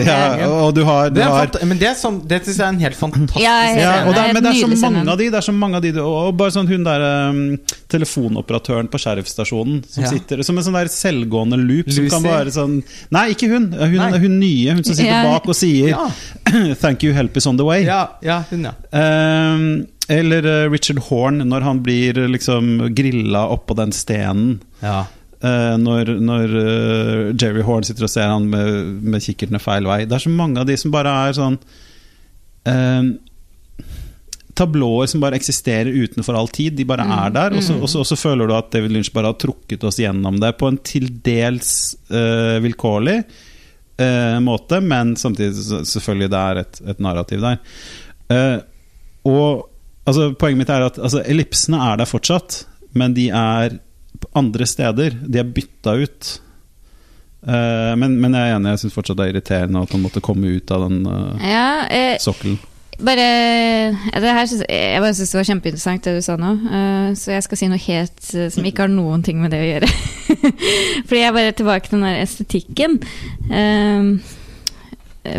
Ja, 0.06 0.48
og 0.48 0.74
du 0.74 0.82
har, 0.84 1.10
du 1.10 1.20
Det 1.20 1.24
har 1.24 1.50
men 1.66 1.78
det, 1.78 1.86
er 1.92 1.94
sånn, 1.94 2.18
det 2.26 2.40
synes 2.42 2.58
jeg 2.58 2.66
er 2.66 2.72
en 2.72 2.80
helt 2.82 2.98
fantastisk 2.98 3.44
Ja, 3.44 3.54
ja, 3.70 3.92
det 4.10 4.18
er, 4.18 4.32
men 4.34 4.42
det 4.42 4.50
er 4.50 4.58
så 4.58 4.90
mange 4.90 5.04
av 5.06 5.20
de. 5.20 5.28
Det 5.30 5.38
er 5.38 5.46
så 5.46 5.54
mange 5.54 5.78
av 5.78 5.86
de 5.86 5.92
og, 6.02 6.34
bare 6.38 6.54
sånn 6.56 6.70
hun 6.70 6.86
der 6.86 7.06
um, 7.30 7.40
telefonoperatøren 7.92 8.90
på 8.90 9.00
sheriffstasjonen 9.04 9.84
som 9.86 10.08
sitter 10.10 10.42
som 10.46 10.58
en 10.58 10.66
sånn 10.66 10.80
der 10.80 10.90
selvgående 10.90 11.60
loop 11.62 11.94
som 11.94 12.10
kan 12.10 12.26
være 12.26 12.54
sånn 12.54 12.80
Nei, 13.14 13.28
ikke 13.36 13.52
hun. 13.52 13.70
Hun, 13.76 13.98
Nei. 14.00 14.18
hun 14.18 14.38
nye. 14.40 14.74
Hun 14.74 14.84
som 14.86 14.98
sitter 14.98 15.30
bak 15.30 15.46
og 15.46 15.56
sier 15.56 15.94
'Thank 16.82 17.06
you, 17.06 17.14
help 17.14 17.36
is 17.38 17.46
on 17.46 17.58
the 17.60 17.66
way'. 17.66 17.86
ja, 17.86 18.18
ja 18.22 18.42
hun, 18.50 18.66
ja. 18.66 18.74
Um, 18.90 19.66
eller 20.12 20.46
uh, 20.46 20.70
Richard 20.70 21.00
Horn 21.08 21.42
når 21.48 21.66
han 21.66 21.82
blir 21.84 22.20
uh, 22.20 22.28
liksom 22.30 22.94
grilla 22.96 23.46
oppå 23.54 23.76
den 23.78 23.94
stenen. 23.96 24.60
ja. 24.84 25.04
Uh, 25.42 25.74
når 25.74 26.12
når 26.22 26.52
Jerry 27.34 27.64
Horn 27.66 27.82
sitter 27.82 28.04
og 28.06 28.10
ser 28.12 28.28
han 28.30 28.44
med, 28.46 29.00
med 29.02 29.24
kikkertene 29.24 29.58
feil 29.58 29.88
vei. 29.90 30.04
Det 30.06 30.14
er 30.14 30.22
så 30.22 30.30
mange 30.30 30.62
av 30.62 30.68
de 30.68 30.76
som 30.78 30.92
bare 30.94 31.10
er 31.10 31.34
sånn 31.34 31.56
um, 32.70 33.08
Tablåer 34.54 35.10
som 35.10 35.24
bare 35.24 35.40
eksisterer 35.40 35.90
utenfor 35.90 36.38
all 36.38 36.46
tid. 36.54 36.76
De 36.78 36.86
bare 36.86 37.08
er 37.10 37.34
der. 37.34 37.56
Og 37.58 37.64
så, 37.66 37.74
og, 37.74 37.90
så, 37.90 38.04
og 38.04 38.06
så 38.06 38.20
føler 38.20 38.46
du 38.46 38.54
at 38.54 38.70
David 38.70 38.94
Lynch 38.94 39.10
bare 39.10 39.32
har 39.32 39.40
trukket 39.42 39.82
oss 39.88 39.98
gjennom 39.98 40.38
det 40.38 40.52
på 40.60 40.70
en 40.70 40.78
til 40.86 41.08
dels 41.26 41.72
uh, 42.12 42.62
vilkårlig 42.62 43.18
uh, 43.24 44.38
måte, 44.46 44.78
men 44.78 45.16
samtidig 45.18 45.82
selvfølgelig 45.90 46.30
det 46.36 46.46
er 46.52 46.62
et, 46.62 46.82
et 46.94 47.02
narrativ 47.02 47.42
der. 47.42 47.58
Og 49.26 49.71
altså, 50.06 50.32
poenget 50.38 50.62
mitt 50.62 50.72
er 50.74 50.86
at 50.88 50.98
altså, 50.98 51.22
ellipsene 51.26 51.80
er 51.92 52.00
der 52.02 52.08
fortsatt, 52.10 52.62
men 52.98 53.14
de 53.16 53.28
er 53.30 53.78
andre 54.38 54.66
steder. 54.68 55.16
De 55.26 55.40
er 55.40 55.54
bytta 55.54 55.94
ut. 56.02 56.32
Uh, 57.42 57.94
men, 57.98 58.14
men 58.22 58.36
jeg 58.38 58.52
er 58.52 58.54
enig, 58.54 58.70
jeg 58.76 58.84
syns 58.84 58.94
fortsatt 58.94 59.18
det 59.18 59.24
er 59.24 59.32
irriterende 59.32 59.80
at 59.82 59.90
han 59.90 60.02
måtte 60.04 60.20
komme 60.22 60.52
ut 60.60 60.70
av 60.70 60.84
den 60.86 61.00
uh, 61.10 61.40
Ja, 61.42 61.88
eh, 61.90 62.12
sokkelen. 62.22 62.54
bare 63.02 63.24
det 64.22 64.34
her, 64.36 64.52
Jeg 64.68 65.00
bare 65.02 65.16
syns 65.18 65.32
det 65.32 65.40
var 65.40 65.48
kjempeinteressant 65.48 66.06
det 66.06 66.14
du 66.20 66.22
sa 66.22 66.36
nå. 66.38 66.52
eh, 66.70 67.08
så 67.18 67.34
jeg 67.34 67.46
skal 67.48 67.58
si 67.58 67.70
noe 67.72 67.82
helt 67.82 68.22
som 68.54 68.68
ikke 68.68 68.84
har 68.86 68.94
noen 68.94 69.26
ting 69.26 69.42
med 69.42 69.50
det 69.50 69.58
å 69.58 69.66
gjøre. 69.72 69.90
fordi 71.08 71.18
jeg 71.24 71.32
er 71.32 71.36
bare 71.40 71.58
tilbake 71.58 71.90
til 71.90 71.98
den 71.98 72.06
der 72.06 72.22
estetikken. 72.22 72.98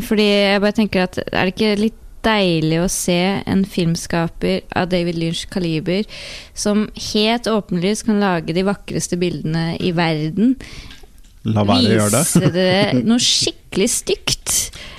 Fordi 0.10 0.27
jeg 0.27 0.61
bare 0.65 0.76
tenker 0.76 1.07
at 1.07 1.22
er 1.23 1.40
det 1.40 1.53
ikke 1.56 1.72
litt 1.80 2.02
deilig 2.25 2.79
å 2.83 2.89
se 2.91 3.19
en 3.49 3.63
filmskaper 3.67 4.63
av 4.79 4.89
David 4.91 5.19
Lynch 5.19 5.45
kaliber 5.53 6.07
som 6.57 6.87
helt 7.13 7.49
åpenlyst 7.51 8.07
kan 8.07 8.21
lage 8.23 8.55
de 8.55 8.65
vakreste 8.67 9.19
bildene 9.19 9.73
i 9.79 9.93
verden, 9.95 10.55
La 11.45 11.63
være 11.67 11.83
å 11.89 11.95
gjøre 11.97 12.11
det. 12.13 12.19
Viser 12.23 12.51
det 12.55 13.03
noe 13.03 13.19
skikkelig 13.19 13.87
stygt. 13.91 14.51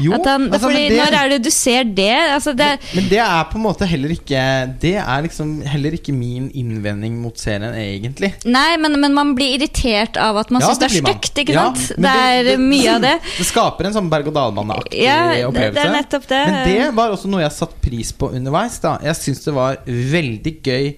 Jo, 0.03 0.13
At 0.17 0.27
han, 0.27 0.49
altså, 0.51 0.67
fordi 0.67 0.89
det- 0.91 0.99
Når 0.99 1.15
er 1.15 1.29
det 1.31 1.43
du 1.45 1.51
ser 1.55 1.85
det? 1.85 2.11
Altså, 2.35 2.53
det 2.57 2.81
Men 2.95 3.09
det 3.09 3.19
er 3.23 3.45
på 3.45 3.55
en 3.55 3.63
måte 3.63 3.87
heller 3.87 4.09
ikke 4.11 4.41
Det 4.81 4.95
er 4.99 5.23
liksom 5.23 5.63
heller 5.63 5.93
ikke 5.95 6.13
min 6.13 6.51
innvending 6.51 7.15
mot 7.23 7.39
serien, 7.39 7.73
egentlig. 7.73 8.33
Nei, 8.45 8.77
men, 8.77 8.99
men 9.01 9.15
man 9.15 9.35
blir 9.37 9.55
irritert 9.57 10.17
av 10.19 10.37
at 10.43 10.51
man 10.51 10.61
Ja, 10.61 10.69
syns 10.73 10.79
det 10.83 10.91
er 10.91 11.05
stygt, 11.07 11.39
ikke 11.45 11.55
Ja, 11.55 11.69
sant? 11.73 11.89
Det, 11.95 12.03
Det 12.03 12.55
er 12.57 12.59
mye 12.59 12.97
av 12.97 13.01
det. 13.07 13.15
Det 13.39 13.47
skaper 13.47 13.87
en 13.87 13.93
sånn 13.95 14.11
berg-og-dal-bane-aktig 14.11 15.01
Ja, 15.05 15.31
det, 15.33 15.45
opplevelse. 15.47 15.75
det 15.79 15.87
er 15.87 15.95
nettopp 15.95 16.27
det. 16.27 16.43
Men 16.51 16.69
det 16.69 16.95
var 16.99 17.11
også 17.15 17.31
noe 17.31 17.41
jeg 17.47 17.53
satte 17.53 17.81
pris 17.81 18.13
på 18.13 18.33
underveis. 18.35 18.81
da 18.83 18.99
Jeg 19.03 19.15
syns 19.23 19.45
det 19.47 19.55
var 19.55 19.79
veldig 19.87 20.55
gøy 20.61 20.95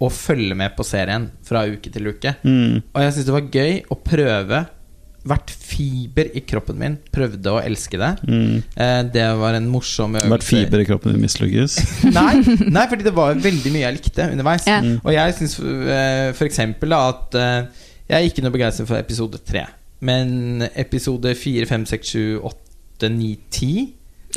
å 0.00 0.08
følge 0.14 0.56
med 0.56 0.74
på 0.78 0.84
serien 0.86 1.30
fra 1.44 1.66
uke 1.68 1.92
til 1.92 2.06
uke. 2.08 2.34
Mm. 2.46 2.82
Og 2.94 3.02
jeg 3.02 3.12
syns 3.12 3.26
det 3.28 3.34
var 3.36 3.46
gøy 3.52 3.82
å 3.92 3.96
prøve 4.02 4.66
Hvert 5.26 5.50
fiber 5.50 6.28
i 6.34 6.40
kroppen 6.46 6.78
min 6.78 6.94
prøvde 7.12 7.50
å 7.52 7.58
elske 7.60 7.98
det. 8.00 8.10
Mm. 8.28 8.62
Eh, 8.76 9.02
det 9.12 9.24
var 9.40 9.54
en 9.58 9.66
morsom 9.68 10.14
øvelse. 10.14 10.30
Hvert 10.30 10.46
fiber 10.46 10.80
i 10.80 10.86
kroppen 10.88 11.12
din 11.12 11.20
mislykkes. 11.24 11.76
Nei, 12.18 12.36
nei, 12.70 12.84
fordi 12.88 13.04
det 13.04 13.12
var 13.16 13.34
veldig 13.34 13.72
mye 13.74 13.82
jeg 13.86 13.98
likte 13.98 14.28
underveis. 14.32 14.64
Ja. 14.70 14.78
Mm. 14.80 15.00
Og 15.04 15.12
jeg 15.12 15.34
syns 15.40 15.58
uh, 15.60 16.30
f.eks. 16.32 16.58
at 16.62 17.34
eh, 17.34 17.84
jeg 18.08 18.16
er 18.22 18.28
ikke 18.30 18.42
noe 18.46 18.54
begeistret 18.54 18.88
for 18.88 18.96
episode 18.96 19.38
tre. 19.44 19.66
Men 20.00 20.62
episode 20.78 21.34
fire, 21.36 21.66
fem, 21.66 21.84
seks, 21.90 22.14
sju, 22.14 22.38
åtte, 22.46 23.10
ni, 23.10 23.34
ti 23.50 23.72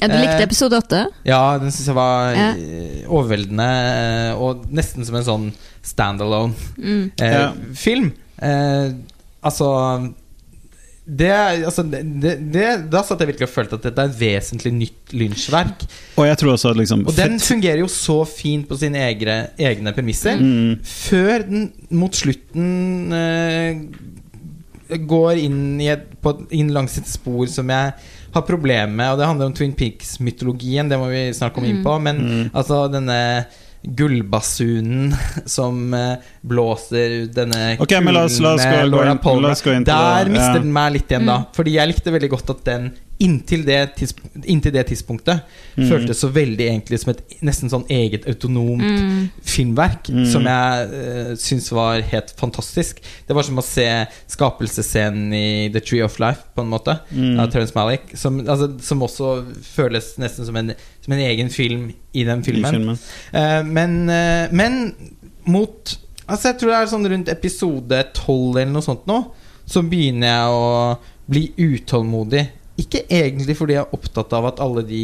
Ja, 0.02 0.08
du 0.08 0.16
likte 0.18 0.38
Eh, 0.40 0.46
episode 0.48 0.78
åtte? 0.80 1.02
Ja, 1.28 1.58
den 1.62 1.72
syns 1.72 1.88
jeg 1.92 1.96
var 1.96 2.34
Ja. 2.34 2.50
eh, 2.58 3.04
overveldende. 3.08 3.68
eh, 3.68 4.34
og 4.42 4.66
nesten 4.74 5.06
som 5.06 5.16
en 5.20 5.24
sånn 5.28 5.48
standalone 5.84 6.54
Mm. 6.78 7.12
eh, 7.20 7.32
Ja. 7.38 7.52
film. 7.76 8.12
Eh, 8.42 8.92
altså 9.44 10.14
det, 11.12 11.30
altså 11.68 11.84
det, 11.84 12.00
det, 12.24 12.34
det, 12.54 12.66
Da 12.94 13.02
satt 13.04 13.20
jeg 13.20 13.34
virkelig 13.34 13.48
og 13.50 13.52
følte 13.52 13.76
at 13.76 13.84
dette 13.84 14.04
er 14.06 14.12
et 14.14 14.20
vesentlig 14.22 14.72
nytt 14.78 15.12
lynsjverk. 15.18 15.84
Og 16.16 16.28
jeg 16.30 16.38
tror 16.40 16.54
også 16.54 16.72
at 16.72 16.80
liksom 16.80 17.04
Og 17.10 17.18
den 17.18 17.36
fungerer 17.44 17.82
jo 17.84 17.90
så 17.92 18.22
fint 18.30 18.70
på 18.70 18.78
sine 18.80 19.02
egne, 19.10 19.36
egne 19.60 19.92
premisser. 19.98 20.40
mm. 20.40 20.78
Før 20.88 21.44
den 21.50 21.66
mot 22.00 22.16
slutten 22.16 23.12
uh, 23.12 24.98
går 25.12 25.40
inn, 25.44 25.60
i 25.84 25.90
et, 25.94 26.08
på, 26.24 26.34
inn 26.56 26.72
langs 26.76 26.98
et 27.00 27.08
spor 27.08 27.46
som 27.52 27.70
jeg 27.72 27.94
har 28.32 28.46
problemer 28.48 28.92
med. 28.92 29.12
Og 29.14 29.20
det 29.20 29.28
handler 29.28 29.52
om 29.52 29.56
Twin 29.56 29.76
Peaks-mytologien, 29.76 30.88
det 30.92 31.00
må 31.00 31.10
vi 31.12 31.26
snart 31.36 31.56
komme 31.56 31.72
inn 31.72 31.84
på. 31.84 31.98
Men 32.04 32.22
Mm. 32.22 32.50
altså 32.54 32.86
denne 32.92 33.20
gullbasunen 33.84 35.16
som 35.46 35.94
eh, 35.94 36.18
blåser 36.42 37.16
ut 37.24 37.32
denne 37.36 37.78
okay, 37.80 38.02
men 38.02 38.14
la 38.14 38.26
oss- 38.28 38.40
la 38.40 38.54
oss 38.54 38.62
kulen 38.64 38.78
med 38.78 38.92
Laura 38.92 39.16
Palmer. 39.16 39.56
Der 39.86 40.26
det, 40.26 40.32
mister 40.32 40.60
ja. 40.60 40.60
den 40.60 40.74
meg 40.74 40.94
litt 40.98 41.12
igjen, 41.12 41.26
da. 41.30 41.40
Fordi 41.56 41.78
jeg 41.78 41.94
likte 41.94 42.14
veldig 42.14 42.30
godt 42.36 42.54
at 42.56 42.64
den 42.68 42.92
inntil 43.22 43.62
det, 43.68 43.78
inntil 44.50 44.74
det 44.74 44.88
tidspunktet 44.90 45.42
Mm. 45.78 45.86
føltes 45.88 46.20
så 46.20 46.28
veldig 46.34 46.66
egentlig 46.68 46.98
som 47.00 47.12
et 47.14 47.22
nesten 47.48 47.70
sånn 47.72 47.86
eget 47.88 48.26
autonomt 48.28 48.82
Mm. 48.84 49.30
filmverk 49.46 50.10
Mm. 50.10 50.26
som 50.32 50.44
jeg 50.44 50.90
uh, 50.92 51.36
syns 51.40 51.70
var 51.72 52.02
helt 52.02 52.34
fantastisk. 52.38 53.00
Det 53.28 53.34
var 53.38 53.44
som 53.48 53.58
å 53.62 53.64
se 53.64 53.86
skapelsesscenen 54.28 55.34
i 55.34 55.70
The 55.74 55.80
Tree 55.80 56.02
of 56.04 56.18
Life, 56.20 56.42
på 56.56 56.62
en 56.66 56.70
måte, 56.74 57.00
Mm. 57.14 57.40
av 57.40 57.52
Terence 57.52 57.74
Malick. 57.76 58.02
Som, 58.18 58.40
altså, 58.48 58.72
som 58.82 59.00
også 59.02 59.46
føles 59.64 60.18
nesten 60.18 60.46
som 60.46 60.56
en, 60.58 60.74
som 61.02 61.14
en 61.14 61.20
egen 61.20 61.50
film 61.50 61.94
i 62.14 62.24
den 62.24 62.40
i 62.40 62.44
filmen. 62.44 62.72
filmen. 62.72 63.00
Eh, 63.34 63.64
men, 63.64 64.10
uh, 64.10 64.48
men 64.52 64.96
mot 65.46 65.98
Altså 66.30 66.44
Jeg 66.54 66.60
tror 66.62 66.70
det 66.70 66.76
er 66.78 66.86
sånn 66.88 67.10
rundt 67.12 67.30
episode 67.30 68.04
12 68.14 68.56
eller 68.62 68.72
noe 68.72 68.82
sånt 68.86 69.06
nå, 69.10 69.18
så 69.68 69.82
begynner 69.84 70.28
jeg 70.30 70.48
å 70.48 70.98
bli 71.28 71.42
utålmodig. 71.58 72.46
Ikke 72.82 73.04
egentlig 73.08 73.56
fordi 73.60 73.78
jeg 73.78 73.86
er 73.86 73.96
opptatt 73.98 74.34
av 74.38 74.50
at 74.52 74.62
alle 74.64 74.84
de 74.88 75.04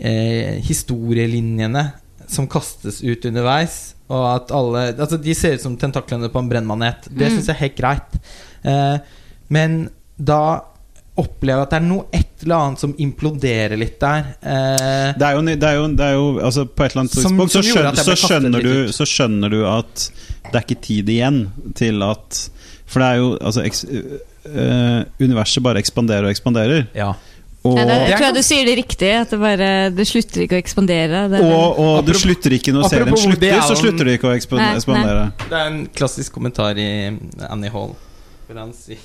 eh, 0.00 0.60
historielinjene 0.66 1.84
som 2.30 2.46
kastes 2.50 3.02
ut 3.04 3.24
underveis, 3.28 3.94
og 4.08 4.22
at 4.30 4.52
alle 4.56 4.86
Altså 4.94 5.18
De 5.20 5.34
ser 5.36 5.56
ut 5.58 5.62
som 5.64 5.74
tentaklene 5.80 6.30
på 6.32 6.40
en 6.40 6.48
brennmanet. 6.50 7.08
Det 7.10 7.28
Mm. 7.28 7.34
syns 7.38 7.46
jeg 7.50 7.56
er 7.56 7.62
helt 7.64 7.76
greit. 7.76 8.20
Eh, 8.64 8.98
men 9.50 9.90
da 10.18 10.62
opplever 11.16 11.60
jeg 11.60 11.66
at 11.68 11.70
det 11.70 11.76
er 11.78 11.86
noe 11.86 12.04
et 12.12 12.42
eller 12.42 12.56
annet 12.56 12.80
som 12.80 12.94
imploderer 12.98 13.76
litt 13.78 14.00
der. 14.02 14.24
Eh, 14.42 15.12
Det 15.14 15.22
er 15.28 15.34
jo, 15.36 15.42
det 15.46 15.62
er 15.68 15.74
jo, 15.76 15.86
det 15.94 16.04
er 16.08 16.14
jo 16.14 16.40
altså 16.40 16.64
På 16.66 16.84
et 16.84 16.90
eller 16.92 17.00
annet 17.04 17.12
tidspunkt 17.12 17.52
så, 17.52 17.62
så, 17.62 18.16
så 18.92 19.06
skjønner 19.06 19.50
du 19.50 19.60
at 19.68 20.10
det 20.50 20.54
er 20.58 20.64
ikke 20.66 20.80
tid 20.82 21.08
igjen 21.08 21.38
til 21.74 22.02
at 22.02 22.50
For 22.86 23.00
det 23.00 23.08
er 23.08 23.16
jo 23.22 23.28
altså 23.40 23.62
øh, 24.46 25.04
Universet 25.20 25.62
bare 25.64 25.80
ekspanderer 25.82 26.28
og 26.28 26.34
ekspanderer. 26.34 26.90
ja. 26.94 27.14
Og, 27.64 27.78
Ja, 27.78 27.84
det, 27.88 27.94
Det 27.94 28.08
jeg 28.10 28.18
tror 28.18 28.26
jeg 28.26 28.34
du 28.36 28.44
sier 28.44 28.66
det 28.68 28.72
riktig, 28.76 29.10
at 29.16 29.30
det 29.32 29.38
bare 29.40 29.68
Det 29.96 30.04
slutter 30.04 30.42
ikke 30.44 30.58
å 30.58 30.60
ekspandere. 30.60 31.22
Det, 31.32 31.38
og, 31.40 31.78
og 31.80 32.04
du 32.04 32.10
det 32.12 32.20
slutter 32.20 32.52
ikke 32.58 32.74
når 32.76 32.90
serien 32.92 33.08
slutter, 33.08 33.38
slutter, 33.38 33.62
så 33.64 33.76
slutter 33.80 34.04
du 34.04 34.10
ikke 34.12 34.28
å 34.28 34.34
ekspandere. 34.36 35.22
Nei. 35.30 35.46
Det 35.48 35.56
er 35.62 35.70
en 35.70 35.78
klassisk 35.96 36.36
kommentar 36.36 36.76
i 36.76 36.90
Annie 37.48 37.72
Hall 37.72 37.94
hvor, 38.44 38.58
han 38.60 38.72
sier, 38.76 39.00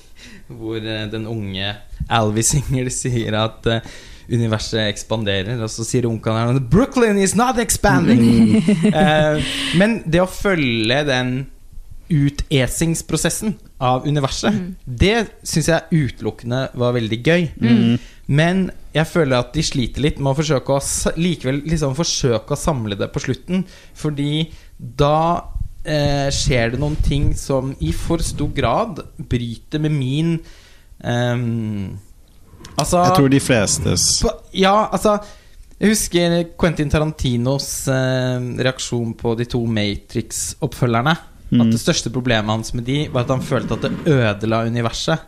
hvor 0.51 0.79
eh, 0.83 1.05
den 1.11 1.27
unge 1.29 1.73
Alvy 2.11 2.43
Singer 2.43 2.89
sier 2.93 3.37
at 3.39 3.69
uh, 3.69 3.93
universet 4.29 4.81
ekspanderer, 4.89 5.61
og 5.63 5.71
så 5.71 5.85
sier 5.87 6.09
onkelen 6.09 6.57
her 6.57 6.59
Brooklyn 6.71 7.19
is 7.21 7.35
not 7.39 7.59
expanding! 7.61 8.59
uh, 8.91 9.39
men 9.79 10.01
det 10.05 10.23
å 10.23 10.29
følge 10.29 11.01
den 11.07 11.33
utesingsprosessen 12.09 13.55
av 13.79 14.05
universet, 14.07 14.53
Mm. 14.53 14.75
det 14.85 15.27
syns 15.43 15.67
jeg 15.67 15.81
utelukkende 15.91 16.69
var 16.75 16.93
veldig 16.93 17.19
gøy. 17.23 17.47
Mm. 17.61 17.99
Men 18.27 18.71
jeg 18.93 19.07
føler 19.07 19.39
at 19.39 19.53
de 19.53 19.61
sliter 19.63 20.01
litt 20.01 20.19
med 20.19 20.33
å 20.33 20.37
forsøke 20.37 20.69
å 20.75 21.13
likevel 21.17 21.61
liksom 21.65 21.95
forsøke 21.95 22.53
å 22.53 22.59
samle 22.59 22.97
det 22.97 23.11
på 23.13 23.19
slutten. 23.23 23.63
Fordi 23.95 24.51
da 24.77 25.41
eh, 25.85 26.29
skjer 26.33 26.71
det 26.71 26.79
noen 26.81 26.95
ting 27.05 27.33
som 27.37 27.75
i 27.79 27.91
for 27.95 28.17
stor 28.25 28.49
grad 28.53 28.99
bryter 29.17 29.79
med 29.79 29.91
min 29.91 30.39
eh, 31.01 31.95
Altså 32.79 33.01
Jeg 33.03 33.15
tror 33.17 33.29
de 33.31 33.39
flestes 33.39 34.03
på, 34.23 34.29
Ja, 34.53 34.89
altså 34.91 35.17
Jeg 35.79 35.89
husker 35.93 36.35
Quentin 36.59 36.89
Tarantinos 36.91 37.87
eh, 37.87 38.39
reaksjon 38.59 39.13
på 39.15 39.33
de 39.39 39.45
to 39.47 39.61
Matrix-oppfølgerne. 39.65 41.15
Mm. 41.49 41.63
At 41.63 41.73
det 41.73 41.81
største 41.81 42.11
problemet 42.13 42.51
hans 42.51 42.73
med 42.77 42.85
de 42.85 43.07
var 43.13 43.25
at 43.25 43.33
han 43.33 43.43
følte 43.45 43.77
at 43.77 43.87
det 43.87 44.13
ødela 44.13 44.63
universet. 44.69 45.25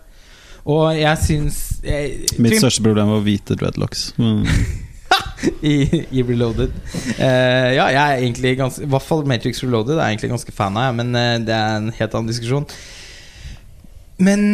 Og 0.69 0.93
jeg 0.93 1.17
syns 1.23 1.59
jeg, 1.81 2.27
Mitt 2.37 2.59
største 2.61 2.83
problem 2.85 3.09
var 3.15 3.23
hvite 3.25 3.57
dreadlocks. 3.57 4.11
Mm. 4.21 4.45
i, 5.71 6.05
i 6.11 6.23
Reloaded. 6.23 6.73
Uh, 7.17 7.69
ja, 7.73 7.87
jeg 7.89 8.01
er 8.01 8.19
egentlig 8.19 8.53
ganske 8.59 8.85
I 8.85 8.91
hvert 8.91 9.05
fall 9.05 9.25
Matrix 9.27 9.63
Reloaded 9.63 9.95
er 9.95 10.03
jeg 10.03 10.15
egentlig 10.15 10.29
ganske 10.35 10.53
fan 10.55 10.77
av, 10.77 10.93
men 10.97 11.15
uh, 11.17 11.39
det 11.41 11.55
er 11.55 11.79
en 11.79 11.89
helt 11.97 12.17
annen 12.17 12.29
diskusjon. 12.29 12.67
Men 14.21 14.45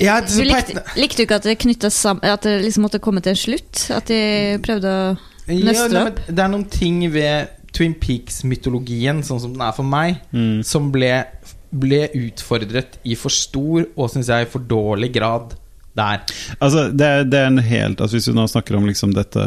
ja, 0.00 0.18
Du 0.20 0.32
så 0.34 0.44
likte, 0.44 0.82
likte 0.98 1.20
du 1.20 1.24
ikke 1.24 1.38
at 1.38 1.46
det 1.46 1.54
knyttet 1.62 1.94
sammen 1.94 2.24
At 2.26 2.42
det 2.44 2.58
liksom 2.64 2.82
måtte 2.84 2.98
komme 3.00 3.22
til 3.22 3.32
en 3.32 3.38
slutt? 3.38 3.84
At 3.94 4.10
de 4.10 4.58
prøvde 4.64 4.90
å 4.90 5.04
nøste 5.46 5.86
ja, 5.94 6.02
opp? 6.10 6.18
Det 6.26 6.42
er 6.42 6.50
noen 6.52 6.66
ting 6.72 6.98
ved 7.14 7.54
Twin 7.76 7.92
Peaks-mytologien, 8.00 9.20
sånn 9.26 9.40
som 9.42 9.52
den 9.52 9.62
er 9.66 9.74
for 9.76 9.84
meg, 9.84 10.22
Mm. 10.32 10.62
som 10.64 10.88
ble, 10.94 11.12
ble 11.76 12.06
utfordret 12.16 12.96
i 13.04 13.14
for 13.20 13.28
stor 13.34 13.84
og 13.96 14.08
syns 14.12 14.30
jeg 14.32 14.48
for 14.48 14.64
dårlig 14.64 15.12
grad 15.18 15.52
der. 15.96 16.22
Altså, 16.60 16.86
det, 16.92 17.06
er- 17.06 17.24
det 17.24 17.38
er 17.40 17.46
en 17.50 17.58
helt 17.64 18.00
altså 18.00 18.16
Hvis 18.18 18.26
vi 18.28 18.34
nå 18.36 18.44
snakker 18.48 18.76
om 18.76 18.84
liksom 18.88 19.12
dette 19.16 19.40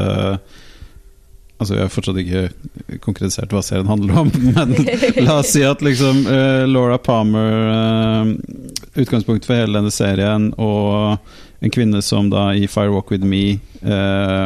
Altså, 1.60 1.73
Vi 1.76 1.81
har 1.81 1.89
fortsatt 1.91 2.18
ikke 2.22 2.99
konkretisert 3.03 3.51
hva 3.51 3.60
serien 3.65 3.89
handler 3.91 4.22
om, 4.22 4.30
men 4.56 4.72
la 5.26 5.39
oss 5.41 5.49
si 5.51 5.60
at 5.68 5.81
liksom 5.84 6.22
uh, 6.30 6.64
Laura 6.72 6.95
Palmer 7.03 7.57
uh, 7.68 8.31
Utgangspunktet 8.95 9.45
for 9.49 9.60
hele 9.60 9.76
denne 9.76 9.91
serien, 9.91 10.53
og 10.57 11.19
en 11.61 11.73
kvinne 11.76 11.99
som 12.06 12.30
da 12.31 12.45
i 12.56 12.64
Fire 12.72 12.93
Walk 12.93 13.11
With 13.11 13.26
Me 13.27 13.60
eh, 13.84 14.45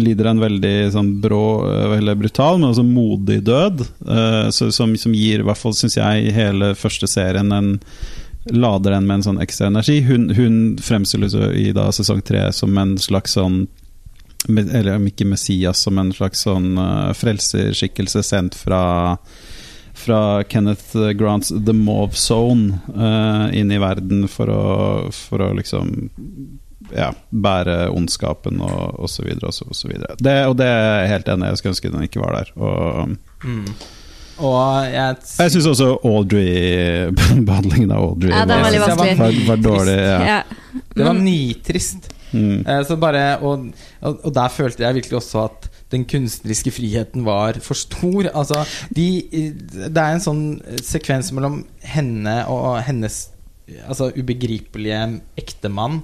lider 0.00 0.30
en 0.30 0.40
veldig 0.40 0.76
sånn 0.94 1.10
brå, 1.20 1.44
eh, 1.68 1.88
veldig 1.96 2.16
brutal, 2.16 2.58
men 2.58 2.70
også 2.70 2.84
modig 2.86 3.42
død. 3.44 3.84
Uh, 4.08 4.48
så, 4.54 4.70
som, 4.72 4.94
som 4.96 5.14
gir, 5.14 5.42
i 5.42 5.46
hvert 5.46 5.60
fall 5.60 5.76
syns 5.76 5.98
jeg, 5.98 6.32
hele 6.32 6.72
første 6.78 7.08
serien 7.10 7.52
en 7.52 7.74
lader 8.50 8.96
den 8.96 9.06
med 9.06 9.20
en 9.20 9.26
sånn 9.28 9.42
ekstra 9.42 9.68
energi. 9.68 10.00
Hun, 10.06 10.30
hun 10.34 10.56
fremstilles 10.82 11.36
i 11.58 11.70
da 11.76 11.90
sesong 11.94 12.24
tre 12.26 12.48
som 12.56 12.78
en 12.78 12.96
slags 12.98 13.36
sånn 13.38 13.66
Eller 14.50 14.96
om 14.96 15.04
ikke 15.06 15.28
Messias, 15.28 15.84
som 15.84 16.00
en 16.02 16.10
slags 16.10 16.40
sånn 16.48 16.72
uh, 16.74 17.12
frelserskikkelse 17.14 18.24
sendt 18.26 18.58
fra 18.58 18.82
fra 20.02 20.42
Kenneth 20.48 20.96
Grants 21.14 21.52
The 21.52 21.74
Mauve 21.76 22.16
Zone 22.18 22.78
uh, 22.96 23.52
inn 23.54 23.70
i 23.70 23.78
verden 23.78 24.24
for 24.26 24.50
å, 24.50 24.62
for 25.12 25.44
å 25.44 25.52
liksom 25.54 25.92
ja, 26.90 27.10
bære 27.30 27.90
ondskapen 27.94 28.60
og, 28.64 29.00
og 29.00 29.10
så 29.10 29.22
videre 29.26 29.50
og 29.50 29.54
så, 29.56 29.64
og 29.68 29.76
så 29.78 29.88
videre. 29.90 30.16
Det, 30.18 30.36
og 30.50 30.56
det 30.58 30.66
er 30.66 31.02
jeg 31.02 31.10
helt 31.16 31.28
enig 31.34 31.46
i. 31.46 31.50
Jeg 31.52 31.60
skulle 31.62 31.74
ønske 31.76 31.92
den 31.94 32.08
ikke 32.08 32.24
var 32.24 32.38
der. 32.40 32.54
Og 32.56 33.18
Mm. 33.42 33.66
Og 34.42 34.84
jeg, 34.86 35.16
jeg 35.38 35.50
syns 35.52 35.66
også 35.66 35.86
Audrey 36.08 37.10
behandlingen 37.48 37.90
av 37.92 38.04
Audrey 38.06 38.30
Ja, 38.32 38.44
var, 38.48 38.64
var, 38.96 39.14
var, 39.18 39.38
var 39.48 39.60
dårlig. 39.60 39.96
Ja. 39.98 40.18
Ja. 40.26 40.38
Det 40.96 41.04
var 41.04 41.18
nitrist. 41.18 42.08
Mm. 42.32 42.62
Eh, 42.66 42.80
Så 42.88 42.96
bare, 42.96 43.38
og, 43.44 43.66
og 44.00 44.30
der 44.34 44.48
følte 44.48 44.86
jeg 44.86 44.94
virkelig 45.02 45.18
også 45.20 45.44
at 45.50 45.68
den 45.92 46.06
kunstneriske 46.08 46.72
friheten 46.72 47.26
var 47.26 47.58
for 47.60 47.76
stor. 47.76 48.30
Altså, 48.32 48.62
de, 48.96 49.06
det 49.68 49.90
er 50.00 50.14
en 50.16 50.24
sånn 50.24 50.44
sekvens 50.80 51.28
mellom 51.36 51.62
henne 51.84 52.38
og 52.48 52.78
hennes 52.86 53.26
altså, 53.84 54.08
ubegripelige 54.16 55.02
ektemann. 55.38 56.00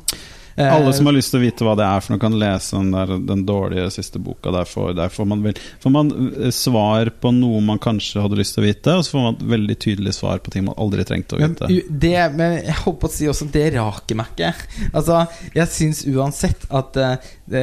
Eh, 0.59 0.75
Alle 0.75 0.93
som 0.93 1.07
har 1.07 1.15
lyst 1.15 1.31
til 1.31 1.39
å 1.39 1.45
vite 1.45 1.67
hva 1.67 1.77
det 1.79 1.87
er 1.87 2.03
for 2.03 2.15
noe, 2.15 2.23
kan 2.23 2.35
lese 2.35 2.75
den, 2.75 2.91
der, 2.91 3.13
den 3.29 3.45
dårlige 3.47 3.87
siste 3.95 4.19
boka. 4.19 4.51
Der 4.55 4.67
får, 4.67 4.91
der 4.99 5.13
får 5.15 5.29
man, 5.31 5.45
vel, 5.47 5.61
får 5.85 5.95
man 5.95 6.11
eh, 6.33 6.51
svar 6.55 7.13
på 7.23 7.31
noe 7.37 7.61
man 7.63 7.79
kanskje 7.83 8.25
hadde 8.25 8.41
lyst 8.41 8.57
til 8.57 8.65
å 8.65 8.67
vite, 8.67 8.97
og 8.99 9.07
så 9.07 9.15
får 9.15 9.27
man 9.27 9.39
et 9.39 9.45
veldig 9.55 9.79
tydelig 9.87 10.17
svar 10.19 10.43
på 10.43 10.55
ting 10.55 10.67
man 10.67 10.79
aldri 10.83 11.07
trengte 11.07 11.39
å 11.39 11.43
vite. 11.43 11.71
Men, 11.71 11.99
det, 12.03 12.15
men 12.35 12.57
jeg 12.59 12.79
holdt 12.83 13.01
på 13.05 13.11
å 13.11 13.15
si 13.15 13.31
også 13.31 13.49
det 13.55 13.69
raker 13.77 14.19
meg 14.19 14.35
ikke. 14.35 14.53
Altså, 14.91 15.23
jeg 15.55 15.73
syns 15.77 16.03
uansett 16.11 16.67
at 16.75 16.99
eh, 16.99 17.31
det, 17.51 17.63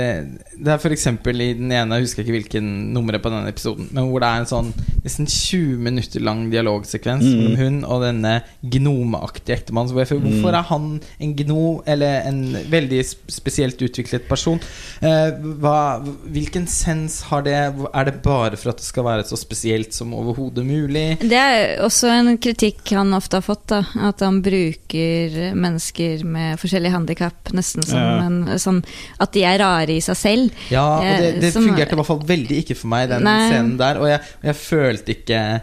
det 0.58 0.68
er 0.74 0.78
f.eks. 0.82 1.06
i 1.08 1.54
den 1.54 1.72
ene, 1.72 1.96
jeg 2.00 2.06
husker 2.08 2.24
ikke 2.24 2.36
hvilken 2.40 2.70
nummeret 2.96 3.22
på 3.22 3.30
denne 3.30 3.50
episoden, 3.52 3.88
men 3.94 4.08
hvor 4.10 4.20
det 4.24 4.30
er 4.30 4.40
en 4.44 4.50
sånn 4.50 4.72
nesten 5.06 5.28
20 5.30 5.78
minutter 5.86 6.24
lang 6.26 6.50
dialogsekvens 6.52 7.24
Mm. 7.26 7.36
mellom 7.36 7.58
hun 7.62 7.78
og 7.86 8.02
denne 8.02 8.34
gnomeaktige 8.64 9.58
ektemannen. 9.60 9.94
Hvorfor 9.94 10.20
Mm. 10.22 10.46
er 10.56 10.62
han 10.70 11.02
en 11.20 11.36
gno, 11.36 11.84
eller 11.86 12.22
en 12.28 12.40
veldig 12.70 13.02
spesielt 13.30 13.78
utviklet 13.82 14.28
person? 14.28 14.60
Eh, 15.02 15.32
hva, 15.62 16.02
hvilken 16.32 16.68
sens 16.68 17.22
har 17.30 17.42
det? 17.44 17.54
Er 17.94 18.04
det 18.06 18.22
bare 18.24 18.56
for 18.58 18.70
at 18.72 18.78
det 18.78 18.86
skal 18.86 19.04
være 19.04 19.24
så 19.28 19.38
spesielt 19.38 19.94
som 19.94 20.14
overhodet 20.14 20.66
mulig? 20.66 21.20
Det 21.20 21.32
er 21.34 21.78
også 21.84 22.08
en 22.10 22.38
kritikk 22.38 22.90
han 22.96 23.14
ofte 23.14 23.38
har 23.38 23.42
fått. 23.46 23.68
da 23.68 23.84
At 24.08 24.20
han 24.22 24.42
bruker 24.42 25.54
mennesker 25.56 26.24
med 26.26 26.58
forskjellige 26.60 26.92
handikap 26.92 27.52
nesten 27.54 27.84
som 27.86 27.98
Ja. 28.00 28.26
en 28.26 28.44
sånn 28.58 28.84
At 29.20 29.32
de 29.34 29.44
er 29.44 29.58
rare 29.60 29.75
i 29.96 30.00
seg 30.02 30.16
selv. 30.18 30.52
Ja, 30.72 30.86
og 30.98 31.04
det, 31.04 31.34
Eh, 31.36 31.40
det 31.42 31.54
som- 31.54 31.64
fungerte 31.68 31.92
i 31.92 31.96
hvert 31.96 32.06
fall 32.08 32.20
veldig 32.26 32.58
ikke 32.64 32.76
for 32.78 32.88
meg, 32.88 33.10
den 33.10 33.24
Nei. 33.24 33.50
scenen 33.52 33.78
der. 33.78 33.98
Og 34.00 34.08
jeg, 34.08 34.20
jeg 34.44 34.56
følte 34.56 35.16
ikke 35.16 35.62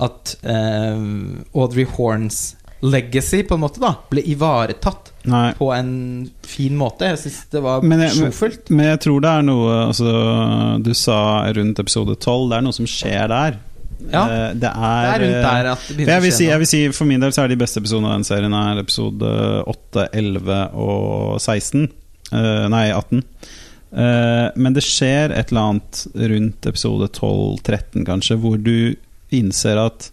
at 0.00 0.36
uh, 0.48 1.60
Audrey 1.60 1.84
Horns 1.84 2.56
legacy 2.82 3.42
på 3.44 3.54
en 3.58 3.60
måte 3.60 3.78
da 3.82 3.90
ble 4.08 4.22
ivaretatt 4.24 5.10
Nei. 5.28 5.52
på 5.58 5.66
en 5.76 6.30
fin 6.42 6.76
måte. 6.80 7.00
Jeg 7.10 7.18
syns 7.18 7.42
det 7.52 7.60
var 7.62 7.82
sjofelt. 7.82 8.70
men, 8.70 8.76
men 8.78 8.86
jeg 8.94 9.00
tror 9.04 9.20
det 9.20 9.30
er 9.30 9.42
noe 9.42 9.74
altså, 9.90 10.82
Du 10.82 10.94
sa 10.94 11.18
rundt 11.52 11.78
episode 11.78 12.16
12, 12.16 12.48
det 12.48 12.56
er 12.56 12.62
noe 12.62 12.72
som 12.72 12.86
skjer 12.88 13.28
der. 13.28 13.58
Ja, 14.10 14.22
det 14.24 14.38
det 14.54 14.60
Det 14.62 14.70
er, 14.72 15.04
er 15.12 15.20
rundt 15.20 15.36
eh, 15.36 15.42
der 15.44 15.66
at 15.74 15.82
det 15.88 15.96
begynner 15.98 16.14
jeg 16.14 16.22
vil, 16.22 16.30
å 16.32 16.32
si, 16.32 16.44
skje 16.44 16.48
jeg 16.50 16.58
vil 16.62 16.66
si 16.70 16.78
For 16.96 17.04
min 17.04 17.20
del 17.20 17.32
så 17.36 17.42
er 17.44 17.48
de 17.52 17.56
beste 17.60 17.80
episodene 17.82 18.08
av 18.08 18.14
den 18.16 18.24
serien 18.24 18.54
er 18.56 18.80
episode 18.80 19.32
8, 19.68 20.06
11 20.16 20.60
og 20.72 21.36
16. 21.44 21.90
Eh, 22.30 22.66
nei, 22.70 22.90
18. 22.92 23.24
Uh, 23.90 24.54
men 24.54 24.74
det 24.76 24.84
skjer 24.86 25.32
et 25.34 25.50
eller 25.50 25.72
annet 25.72 26.00
rundt 26.14 26.66
episode 26.70 27.08
12-13, 27.10 28.04
kanskje, 28.06 28.36
hvor 28.38 28.54
du 28.62 28.94
innser 29.34 29.80
at 29.82 30.12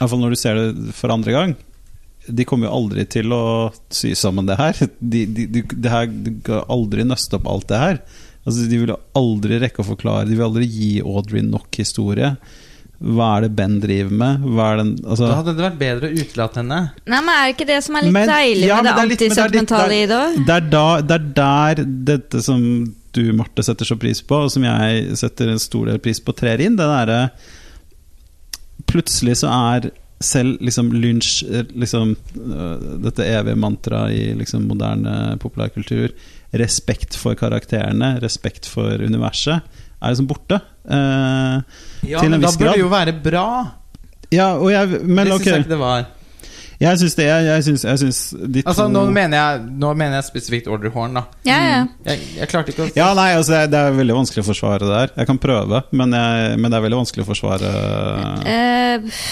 Iallfall 0.00 0.24
når 0.24 0.34
du 0.34 0.38
ser 0.40 0.58
det 0.58 0.94
for 0.96 1.12
andre 1.14 1.34
gang 1.34 1.52
De 2.26 2.46
kommer 2.46 2.66
jo 2.66 2.74
aldri 2.74 3.04
til 3.10 3.30
å 3.34 3.70
sy 3.94 4.16
sammen 4.18 4.48
det 4.50 4.58
her. 4.58 4.82
De, 4.98 5.22
de, 5.26 5.46
de, 5.46 5.62
de 5.62 5.92
her 5.92 6.10
kan 6.46 6.66
aldri 6.70 7.06
nøste 7.06 7.38
opp 7.38 7.46
alt 7.50 7.68
det 7.70 7.80
her. 7.84 8.02
Altså, 8.42 8.66
de 8.66 8.82
vil 8.82 8.94
aldri 9.18 9.60
rekke 9.62 9.82
å 9.84 9.86
forklare 9.86 10.26
De 10.26 10.34
vil 10.34 10.48
aldri 10.48 10.66
gi 10.66 10.92
Audrey 11.06 11.44
nok 11.46 11.78
historie. 11.78 12.34
Hva 13.02 13.28
er 13.36 13.44
det 13.46 13.50
Ben 13.58 13.80
driver 13.82 14.12
med? 14.14 14.42
Hva 14.46 14.66
er 14.72 14.76
den, 14.82 14.90
altså, 15.02 15.26
Da 15.26 15.38
hadde 15.40 15.54
det 15.58 15.64
vært 15.64 15.78
bedre 15.80 16.08
å 16.10 16.20
utelate 16.22 16.60
henne. 16.62 16.80
Nei, 17.10 17.20
men 17.20 17.30
Er 17.34 17.48
det 17.48 17.54
ikke 17.56 17.66
det 17.72 17.78
som 17.82 17.96
er 17.98 18.02
litt 18.06 18.12
Men- 18.14 18.28
deilig 18.30 18.66
ja, 18.68 18.76
med 18.76 18.84
det 18.84 18.92
det 18.94 19.06
antisentimentale 19.18 19.96
i 19.96 20.06
det 20.06 20.18
òg? 20.18 20.36
det, 20.46 20.56
er 20.56 20.68
da, 20.70 20.84
det 21.02 21.16
er 21.16 21.26
der 21.40 21.82
dette 22.12 22.42
som 22.42 22.62
du, 23.12 23.22
Marte, 23.36 23.62
setter 23.66 23.84
så 23.84 23.96
pris 24.00 24.22
på, 24.22 24.38
og 24.46 24.50
som 24.54 24.62
jeg 24.64 25.16
setter 25.20 25.50
en 25.52 25.58
stor 25.58 25.86
del 25.90 25.98
pris 25.98 26.20
på, 26.20 26.32
trer 26.32 26.60
inn. 26.64 26.76
Det 26.78 26.86
derre 26.86 27.30
Plutselig 28.86 29.36
så 29.42 29.50
er 29.52 29.90
selv 30.22 30.60
liksom 30.62 30.92
Lynch 30.94 31.42
liksom, 31.74 32.16
øh, 32.38 33.02
Dette 33.02 33.26
evige 33.26 33.58
mantraet 33.58 34.14
i 34.14 34.34
liksom 34.38 34.66
moderne 34.70 35.36
populærkultur 35.42 36.12
Respekt 36.54 37.16
for 37.16 37.34
karakterene, 37.34 38.18
respekt 38.20 38.66
for 38.68 39.00
universet, 39.00 39.62
er 40.02 40.10
liksom 40.12 40.26
borte. 40.28 40.58
Eh, 40.88 41.60
Ja, 42.02 42.18
Til 42.18 42.26
en 42.26 42.30
men 42.34 42.42
da 42.42 42.50
burde 42.50 42.72
det 42.74 42.80
jo 42.82 42.88
være 42.90 43.12
bra. 43.22 43.46
ja, 44.32 44.56
og 44.56 44.72
jeg 44.72 44.88
Men 45.04 45.26
det 45.26 45.34
ok, 45.36 45.44
syns 45.44 45.46
jeg 45.46 45.60
ikke 45.60 45.70
det 45.70 45.78
var. 45.78 46.06
jeg 46.80 46.98
syns 46.98 47.14
det. 47.14 47.26
Jeg, 47.28 47.44
jeg 47.46 47.64
syns, 47.64 47.84
jeg 47.84 47.98
syns 47.98 48.20
de 48.54 48.62
Altså, 48.66 48.88
nå 48.90 49.04
mener 49.10 49.36
jeg, 49.38 49.60
nå 49.78 49.92
mener 49.94 50.16
jeg 50.18 50.24
spesifikt 50.24 50.66
Audrey 50.66 50.90
Horn, 50.90 51.14
da. 51.14 51.22
Ja, 51.46 51.58
ja. 51.62 51.84
Jeg, 52.08 52.24
jeg 52.40 52.48
klarte 52.50 52.72
ikke 52.74 52.88
å 52.88 52.90
Ja, 52.96 53.12
nei, 53.14 53.28
altså 53.36 53.60
det, 53.70 53.78
er, 53.78 53.94
veldig 53.94 54.16
vanskelig 54.16 54.42
å 54.42 54.48
forsvare 54.48 54.82
det 54.82 54.90
der. 54.90 55.12
Jeg 55.20 55.30
kan 55.30 55.38
prøve, 55.38 55.82
men, 55.92 56.16
jeg, 56.18 56.58
men 56.58 56.72
det 56.72 56.80
er 56.80 56.86
veldig 56.88 56.98
vanskelig 57.04 57.22
å 57.22 57.30
forsvare 57.30 57.70
uh, 58.42 59.22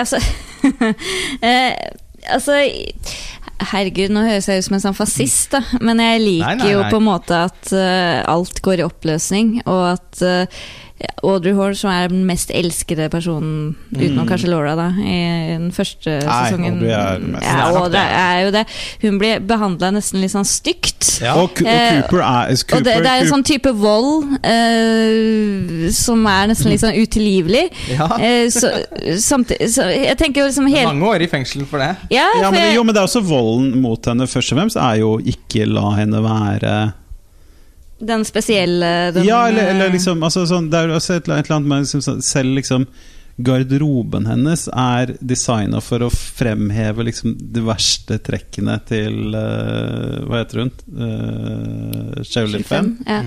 altså 0.00 0.18
uh, 0.18 1.70
Altså 2.34 2.56
Herregud, 3.70 4.10
nå 4.10 4.24
høres 4.26 4.48
jeg 4.50 4.58
ut 4.58 4.66
som 4.66 4.74
en 4.76 4.82
sånn 4.82 4.96
fascist, 4.98 5.54
da. 5.54 5.60
Men 5.80 6.00
jeg 6.02 6.24
liker 6.24 6.58
Nei, 6.58 6.64
nei, 6.64 6.72
jo 6.74 6.82
på 6.90 6.98
en 6.98 7.06
måte 7.06 7.38
at 7.46 7.70
uh, 7.70 8.18
alt 8.28 8.58
går 8.66 8.82
i 8.82 8.84
oppløsning, 8.84 9.52
og 9.62 9.84
at 9.94 10.24
Audrey 11.22 11.52
Hall, 11.56 11.74
som 11.76 11.90
er 11.90 12.08
den 12.08 12.22
mest 12.24 12.50
elskede 12.54 13.08
personen, 13.12 13.74
utenom 13.92 14.24
Mm. 14.24 14.28
kanskje 14.30 14.48
Laura, 14.48 14.74
da, 14.78 14.86
i 14.96 15.56
den 15.58 15.70
første 15.72 16.14
Nei, 16.24 16.36
sesongen. 16.50 16.78
Audrey 16.78 16.90
er 16.96 17.18
den 17.20 17.32
mest- 17.32 17.44
Ja, 17.44 17.66
Audrey 17.68 17.90
det. 17.92 18.04
er 18.16 18.44
jo 18.44 18.50
det. 18.54 18.62
Hun 19.02 19.18
blir 19.18 19.40
behandla 19.40 19.90
nesten 19.92 20.20
litt 20.22 20.30
sånn 20.32 20.46
stygt. 20.48 21.20
Ja. 21.20 21.34
Og, 21.34 21.50
og 21.60 21.66
Eh, 21.66 22.00
Cooper 22.02 22.22
er 22.22 22.56
Cooper, 22.56 22.76
Og 22.78 22.84
det, 22.84 22.94
det 23.02 23.06
er 23.12 23.20
en 23.24 23.32
sånn 23.32 23.44
type 23.44 23.72
vold 23.76 24.24
uh, 24.44 25.90
som 25.92 26.24
er 26.26 26.48
nesten 26.52 26.70
litt 26.72 26.80
sånn 26.84 26.96
utilgivelig. 26.96 27.66
Ja. 27.92 28.08
Uh, 28.16 28.48
så, 28.52 28.70
samtidig, 29.20 29.68
så 29.76 29.88
jeg 29.92 30.16
tenker 30.20 30.42
jo 30.44 30.48
liksom 30.50 30.68
helt 30.72 30.88
mange 30.94 31.10
år 31.12 31.24
i 31.26 31.30
fengsel 31.30 31.66
for 31.68 31.78
det. 31.82 31.92
Ja, 32.10 32.28
ja, 32.40 32.50
men, 32.50 32.60
jeg, 32.60 32.74
jo, 32.78 32.84
men 32.84 32.94
det 32.94 33.02
er 33.02 33.08
også 33.08 33.22
volden 33.26 33.80
mot 33.82 34.04
henne 34.08 34.26
først 34.30 34.52
og 34.54 34.58
fremst 34.60 34.76
er 34.80 35.00
jo 35.02 35.16
ikke 35.20 35.66
la 35.68 35.90
henne 36.00 36.22
være 36.24 36.76
den 37.98 38.24
spesielle 38.28 39.12
den, 39.14 39.24
Ja, 39.24 39.48
eller, 39.48 39.70
eller 39.72 39.86
eh, 39.86 39.92
liksom 39.92 40.22
altså, 40.22 40.42
sånn, 40.46 40.70
Det 40.70 40.78
er 40.84 40.88
også 40.96 41.14
et, 41.16 41.28
eller 41.28 41.54
annet 41.56 41.68
med 41.70 41.84
liksom, 41.86 42.00
sånn- 42.04 42.22
Selv 42.22 42.54
liksom 42.58 42.86
garderoben 43.38 44.24
hennes 44.26 44.62
er 44.72 45.10
designa 45.20 45.80
for 45.84 46.00
å 46.06 46.10
fremheve 46.10 47.04
liksom 47.04 47.34
de 47.52 47.60
verste 47.66 48.16
trekkene 48.24 48.78
til 48.88 49.34
uh, 49.36 50.22
Hva 50.24 50.38
heter 50.40 50.62
hun? 50.64 50.70
Uh, 50.88 52.22
Shaolin 52.24 52.64
5. 52.64 52.88
Ja. 53.06 53.18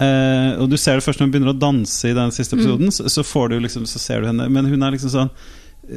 Eh, 0.00 0.52
og 0.62 0.70
du 0.72 0.78
ser 0.80 0.96
det 0.96 1.04
først 1.04 1.20
når 1.20 1.26
hun 1.26 1.32
begynner 1.34 1.50
å 1.52 1.58
danse 1.60 2.08
i 2.08 2.14
den 2.16 2.30
siste 2.32 2.56
Mm. 2.56 2.60
episoden. 2.62 2.92
Så, 2.94 3.08
så 3.12 3.22
får 3.26 3.50
du 3.52 3.58
liksom 3.60 3.84
Så 3.90 3.98
ser 4.00 4.22
du 4.22 4.28
henne 4.30 4.46
Men 4.48 4.64
hun 4.70 4.82
er 4.82 4.94
liksom 4.94 5.10
sånn 5.12 5.30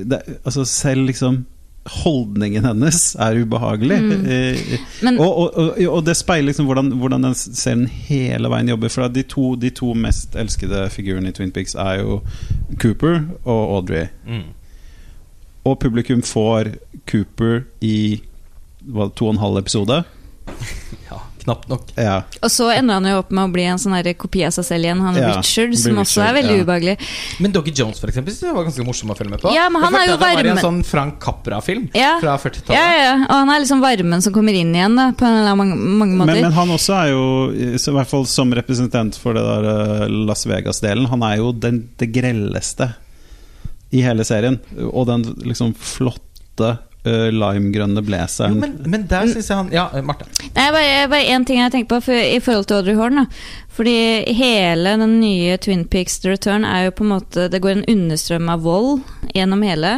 det, 0.10 0.20
Altså 0.44 0.66
Selv 0.68 1.06
liksom 1.08 1.46
holdningen 1.86 2.64
hennes 2.64 3.16
er 3.20 3.42
ubehagelig. 3.44 3.98
Mm. 4.00 4.26
Eh, 4.26 4.80
Men 5.04 5.20
og, 5.20 5.38
og, 5.38 5.58
og, 5.58 5.80
og 5.98 6.06
det 6.08 6.16
speiler 6.16 6.48
liksom 6.52 6.68
hvordan, 6.70 6.92
hvordan 7.02 7.28
den 7.28 7.36
serien 7.36 7.88
hele 8.08 8.52
veien 8.52 8.72
jobber. 8.72 8.92
For 8.94 9.12
de 9.12 9.24
to, 9.28 9.56
de 9.60 9.72
to 9.76 9.94
mest 9.94 10.38
elskede 10.40 10.86
figurene 10.94 11.34
i 11.34 11.36
Twin 11.36 11.52
Peaks 11.52 11.76
er 11.76 12.00
jo 12.02 12.22
Cooper 12.80 13.20
og 13.44 13.76
Audrey. 13.78 14.08
Mm. 14.28 14.54
Og 15.68 15.80
publikum 15.80 16.24
får 16.24 16.74
Cooper 17.10 17.66
i 17.84 18.22
hva, 18.84 19.10
to 19.16 19.28
og 19.28 19.36
en 19.36 19.44
halv 19.44 19.64
episode. 19.64 20.04
Ja, 21.10 21.20
knapt 21.44 21.70
nok. 21.72 21.92
Ja. 22.00 22.22
Og 22.42 22.52
så 22.52 22.70
ender 22.74 23.00
han 23.00 23.08
jo 23.10 23.20
opp 23.22 23.32
med 23.36 23.46
å 23.48 23.52
bli 23.54 23.66
en 23.70 23.82
sånn 23.82 23.96
kopi 24.20 24.44
av 24.48 24.54
seg 24.56 24.66
selv 24.68 24.88
igjen, 24.88 25.02
han 25.04 25.20
Ja, 25.20 25.34
Richard, 25.38 25.76
som 25.78 25.94
som 25.94 26.02
også 26.04 26.24
er 26.26 26.34
veldig 26.40 26.56
ja. 26.58 26.64
ubehagelig. 26.66 26.96
Men 27.44 27.54
Doggy 27.56 27.74
Jones 27.76 28.00
for 28.02 28.12
eksempel, 28.12 28.36
det 28.40 28.54
var 28.56 28.68
ganske 28.68 28.86
morsom 28.88 29.12
å 29.14 29.18
følge 29.18 29.36
med 29.36 29.44
på. 29.44 29.54
Ja, 29.56 29.68
men 29.74 29.84
han 29.84 29.96
er 30.00 30.08
jo 30.08 30.18
det 30.18 30.22
var 30.24 30.44
i 30.44 30.54
en 30.54 30.62
sånn 30.64 30.82
Frank 30.88 31.20
Capra-film 31.24 31.90
Ja. 31.98 32.16
fra 32.22 32.38
40-tallet. 32.42 32.78
ja, 32.78 32.90
ja. 33.04 33.14
Og 33.28 33.36
han 33.36 33.54
er 33.54 33.64
liksom 33.64 33.84
varmen 33.84 34.22
som 34.26 34.34
kommer 34.36 34.54
inn 34.58 34.74
igjen, 34.76 34.96
da, 35.00 35.12
på 35.18 35.26
en 35.28 35.38
eller 35.38 35.54
annen 35.54 35.58
mange, 35.60 35.78
mange 36.00 36.18
Men, 36.18 36.28
måter. 36.28 36.42
men 36.48 36.58
han 36.58 36.74
også 36.78 36.98
er 37.02 37.12
jo, 37.14 37.24
i 37.54 37.96
hvert 38.00 38.10
fall 38.10 38.26
som 38.30 38.54
representant 38.54 39.16
for 39.20 39.38
det 39.38 39.44
der 39.46 39.70
eh, 40.04 40.08
Las 40.30 40.46
Vegas-delen, 40.50 41.08
han 41.12 41.24
er 41.28 41.38
jo 41.42 41.52
den, 41.54 41.84
det 42.00 42.12
grelleste 42.16 42.94
i 43.94 44.02
hele 44.02 44.26
serien. 44.26 44.60
Og 44.90 45.06
den 45.10 45.26
liksom 45.46 45.76
flotte 45.78 46.78
eh, 47.06 47.30
limegrønne 47.34 48.04
blazeren. 48.06 48.60
men, 48.60 48.78
men 48.86 49.08
der 49.12 49.28
syns 49.32 49.50
jeg 49.50 49.58
han 49.58 49.72
Ja, 49.74 49.90
eh, 49.94 50.02
Marte. 50.06 50.26
Nei, 50.56 50.70
bare, 50.76 51.08
bare 51.12 51.26
én 51.36 51.46
ting 51.46 51.60
jeg 51.60 51.72
tenker 51.74 51.90
på 51.98 52.02
for, 52.10 52.14
i 52.16 52.40
forhold 52.44 52.68
til 52.70 52.78
Audrey 52.82 52.96
Horn. 53.00 53.16
Da. 53.24 53.26
Fordi 53.74 53.96
hele 54.38 54.92
den 55.02 55.16
nye 55.20 55.56
Twin 55.58 55.86
Peaks 55.90 56.20
The 56.22 56.36
Return 56.36 56.64
er 56.64 56.84
jo 56.86 56.92
på 56.94 57.02
en 57.08 57.10
måte 57.16 57.48
Det 57.50 57.58
går 57.64 57.72
en 57.80 57.86
understrøm 57.90 58.52
av 58.54 58.62
vold 58.62 59.02
gjennom 59.34 59.64
hele. 59.66 59.96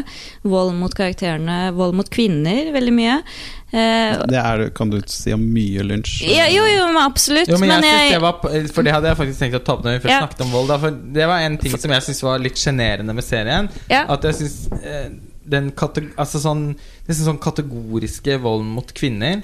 Vold 0.48 0.74
mot 0.80 0.94
karakterene, 0.96 1.74
vold 1.76 1.94
mot 2.00 2.08
kvinner, 2.10 2.70
veldig 2.72 2.94
mye. 2.96 3.18
Eh, 3.76 4.16
Det 4.32 4.40
er, 4.40 4.64
kan 4.78 4.90
du 4.94 5.02
si 5.12 5.34
om 5.36 5.44
mye 5.52 5.84
lunsj. 5.84 6.22
ja, 6.32 6.46
jo, 6.48 6.64
jo, 6.72 6.86
men 6.94 7.02
absolutt. 7.04 7.50
Jo, 7.52 7.58
men 7.60 7.74
jeg 7.74 7.82
men 7.84 7.90
jeg, 7.92 8.14
det 8.16 8.22
var 8.24 8.40
For 8.72 8.88
det 8.88 8.94
hadde 8.96 9.12
jeg 9.12 9.20
faktisk 9.20 9.40
tenkt 9.44 9.60
å 9.60 9.64
ta 9.68 9.76
opp 9.76 9.84
når 9.84 9.98
vi 9.98 10.04
først 10.06 10.14
Ja. 10.16 10.20
snakket 10.24 10.46
om 10.48 10.52
vold. 10.56 10.72
Da, 10.72 10.78
for 10.80 10.92
det 11.20 11.28
var 11.28 11.44
en 11.44 11.58
ting 11.60 11.76
som 11.78 11.92
jeg 11.92 12.08
syntes 12.08 12.24
var 12.24 12.40
litt 12.40 12.56
sjenerende 12.62 13.14
med 13.18 13.24
serien. 13.28 13.68
ja. 13.92 14.06
At 14.08 14.24
jeg 14.24 14.40
synes, 14.40 14.58
eh, 14.86 15.10
den 15.46 15.72
altså 15.78 16.42
sånn, 16.42 16.72
nesten 17.08 17.28
sånn 17.28 17.42
kategoriske 17.44 18.40
volden 18.44 18.72
mot 18.76 18.94
kvinner 18.98 19.44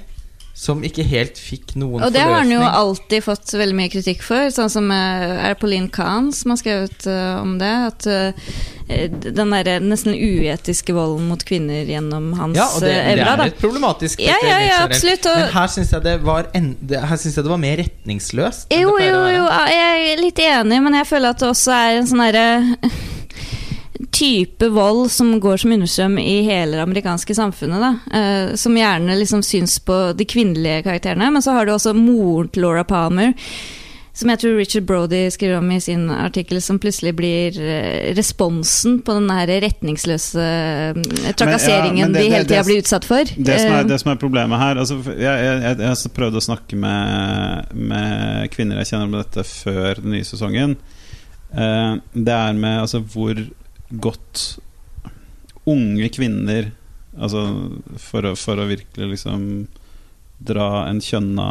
som 0.52 0.82
ikke 0.84 1.04
helt 1.08 1.38
fikk 1.40 1.72
noen 1.80 2.02
forløsning. 2.02 2.10
Og 2.10 2.12
det 2.14 2.24
har 2.26 2.34
han 2.36 2.52
jo 2.52 2.60
alltid 2.62 3.24
fått 3.24 3.54
veldig 3.56 3.76
mye 3.78 3.90
kritikk 3.92 4.20
for. 4.24 4.50
Sånn 4.52 4.68
som 4.72 4.90
eh, 4.92 5.48
er 5.48 5.56
Pauline 5.58 5.88
Kahn 5.92 6.28
som 6.36 6.52
har 6.52 6.60
skrevet 6.60 7.06
uh, 7.08 7.40
om 7.40 7.54
det. 7.60 7.70
At 7.88 8.08
uh, 8.10 8.50
den 8.92 9.54
derre 9.54 9.78
nesten 9.80 10.12
uetiske 10.12 10.92
volden 10.92 11.30
mot 11.30 11.40
kvinner 11.48 11.88
gjennom 11.88 12.34
hans 12.36 12.58
Ja, 12.58 12.66
og 12.76 12.84
det, 12.84 12.92
evra. 12.92 13.14
det 13.16 13.24
er 13.24 13.40
da. 13.40 13.46
et 13.48 13.62
problematisk 13.62 14.20
Ja, 14.20 14.36
ja, 14.44 14.58
ja, 14.66 14.82
absolutt. 14.84 15.24
Og, 15.30 15.40
Men 15.40 15.56
her 15.56 15.72
syns 15.72 15.94
jeg 15.96 16.04
det 16.04 16.14
var 16.26 16.50
en, 16.58 16.68
det, 16.82 17.00
Her 17.00 17.22
synes 17.22 17.38
jeg 17.38 17.46
det 17.48 17.54
var 17.54 17.62
mer 17.62 17.80
retningsløst. 17.80 18.68
jo, 18.76 18.92
jo, 19.00 19.24
jo, 19.32 19.48
jeg 19.72 20.12
er 20.12 20.20
litt 20.20 20.44
enig, 20.44 20.84
men 20.84 21.00
jeg 21.00 21.08
føler 21.08 21.32
at 21.32 21.40
det 21.40 21.48
også 21.48 21.74
er 21.78 22.02
en 22.02 22.12
sånn 22.12 22.24
derre 22.26 22.46
type 24.10 24.68
vold 24.74 25.10
som 25.10 25.34
går 25.40 25.56
som 25.62 25.72
understrøm 25.76 26.18
i 26.18 26.40
hele 26.46 26.76
det 26.76 26.82
amerikanske 26.82 27.34
samfunnet. 27.38 28.00
Eh, 28.14 28.54
som 28.58 28.74
gjerne 28.76 29.18
liksom 29.20 29.42
syns 29.46 29.78
på 29.86 30.00
de 30.18 30.24
kvinnelige 30.28 30.82
karakterene. 30.88 31.30
Men 31.32 31.42
så 31.44 31.52
har 31.56 31.66
du 31.66 31.72
også 31.76 31.94
moren 31.94 32.48
til 32.52 32.62
Laura 32.66 32.84
Palmer. 32.84 33.32
Som 34.14 34.28
jeg 34.28 34.42
tror 34.42 34.58
Richard 34.58 34.84
Brody 34.84 35.22
skriver 35.32 35.56
om 35.56 35.70
i 35.72 35.78
sin 35.80 36.10
artikkel, 36.12 36.58
som 36.60 36.76
plutselig 36.78 37.14
blir 37.16 37.56
eh, 37.56 38.10
responsen 38.14 38.98
på 39.06 39.14
den 39.16 39.30
retningsløse 39.32 40.42
eh, 40.42 41.32
trakasseringen 41.32 42.10
men 42.10 42.12
det- 42.12 42.26
de 42.26 42.34
hele 42.34 42.44
tida 42.44 42.60
blir 42.66 42.82
utsatt 42.82 43.06
for. 43.08 43.24
Det 43.24 43.56
som, 43.62 43.72
er, 43.72 43.80
Eh, 43.80 43.86
det 43.88 44.00
som 44.02 44.10
er 44.12 44.20
problemet 44.20 44.58
her 44.60 44.76
altså, 44.82 44.98
jeg, 45.16 45.24
jeg, 45.24 45.78
jeg 45.78 45.88
har 45.88 46.12
prøvd 46.18 46.36
å 46.36 46.44
snakke 46.44 46.76
med, 46.76 47.72
med 47.72 48.50
kvinner 48.52 48.82
jeg 48.82 48.90
kjenner 48.92 49.08
om 49.08 49.16
dette 49.16 49.46
før 49.48 50.02
den 50.02 50.12
nye 50.18 50.28
sesongen. 50.28 50.76
Eh, 51.56 51.96
det 52.12 52.36
er 52.36 52.52
med 52.52 52.82
altså, 52.84 53.00
hvor 53.00 53.40
godt 54.00 54.44
unge 55.68 56.08
kvinner 56.14 56.72
Altså 57.12 57.42
for 58.00 58.24
å, 58.24 58.30
for 58.40 58.56
å 58.56 58.68
virkelig 58.70 59.10
liksom 59.10 59.42
dra 60.42 60.86
en 60.88 61.00
kjønna 61.02 61.48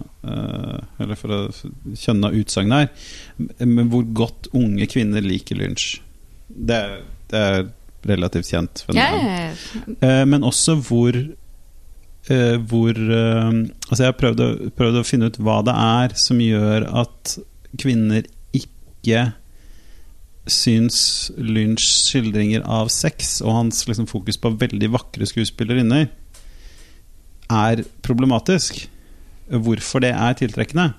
uh, 0.00 0.78
Eller 0.98 1.18
for 1.18 1.34
å 1.34 1.40
kjønna 1.92 2.32
utsagn 2.38 2.74
her. 2.74 2.88
Men 3.60 3.90
hvor 3.92 4.06
godt 4.16 4.48
unge 4.56 4.88
kvinner 4.90 5.24
liker 5.24 5.60
lynsj. 5.60 6.00
Det, 6.48 6.80
det 7.30 7.42
er 7.50 7.68
relativt 8.08 8.48
kjent. 8.48 8.84
ja. 8.96 9.10
Eh, 10.00 10.24
men 10.28 10.46
også 10.46 10.78
hvor 10.88 11.16
uh, 11.18 12.56
Hvor 12.70 12.96
Altså 12.96 14.00
jeg 14.00 14.08
har 14.08 14.18
prøvd 14.22 14.44
å, 14.44 14.48
prøvd 14.78 15.00
å 15.02 15.06
finne 15.06 15.28
ut 15.28 15.40
hva 15.42 15.60
det 15.66 15.76
er 15.76 16.16
som 16.18 16.40
gjør 16.42 16.88
at 17.04 17.36
kvinner 17.78 18.24
ikke 18.56 19.28
syns 20.52 21.30
Lynchs 21.36 22.08
skildringer 22.08 22.64
av 22.64 22.90
sex 22.92 23.38
og 23.44 23.54
hans 23.54 23.84
liksom, 23.88 24.08
fokus 24.10 24.40
på 24.40 24.54
veldig 24.60 24.90
vakre 24.94 25.28
skuespillerinner 25.28 26.08
er 27.48 27.84
problematisk. 28.04 28.84
Hvorfor 29.48 30.04
det 30.04 30.12
er 30.12 30.36
tiltrekkende. 30.36 30.90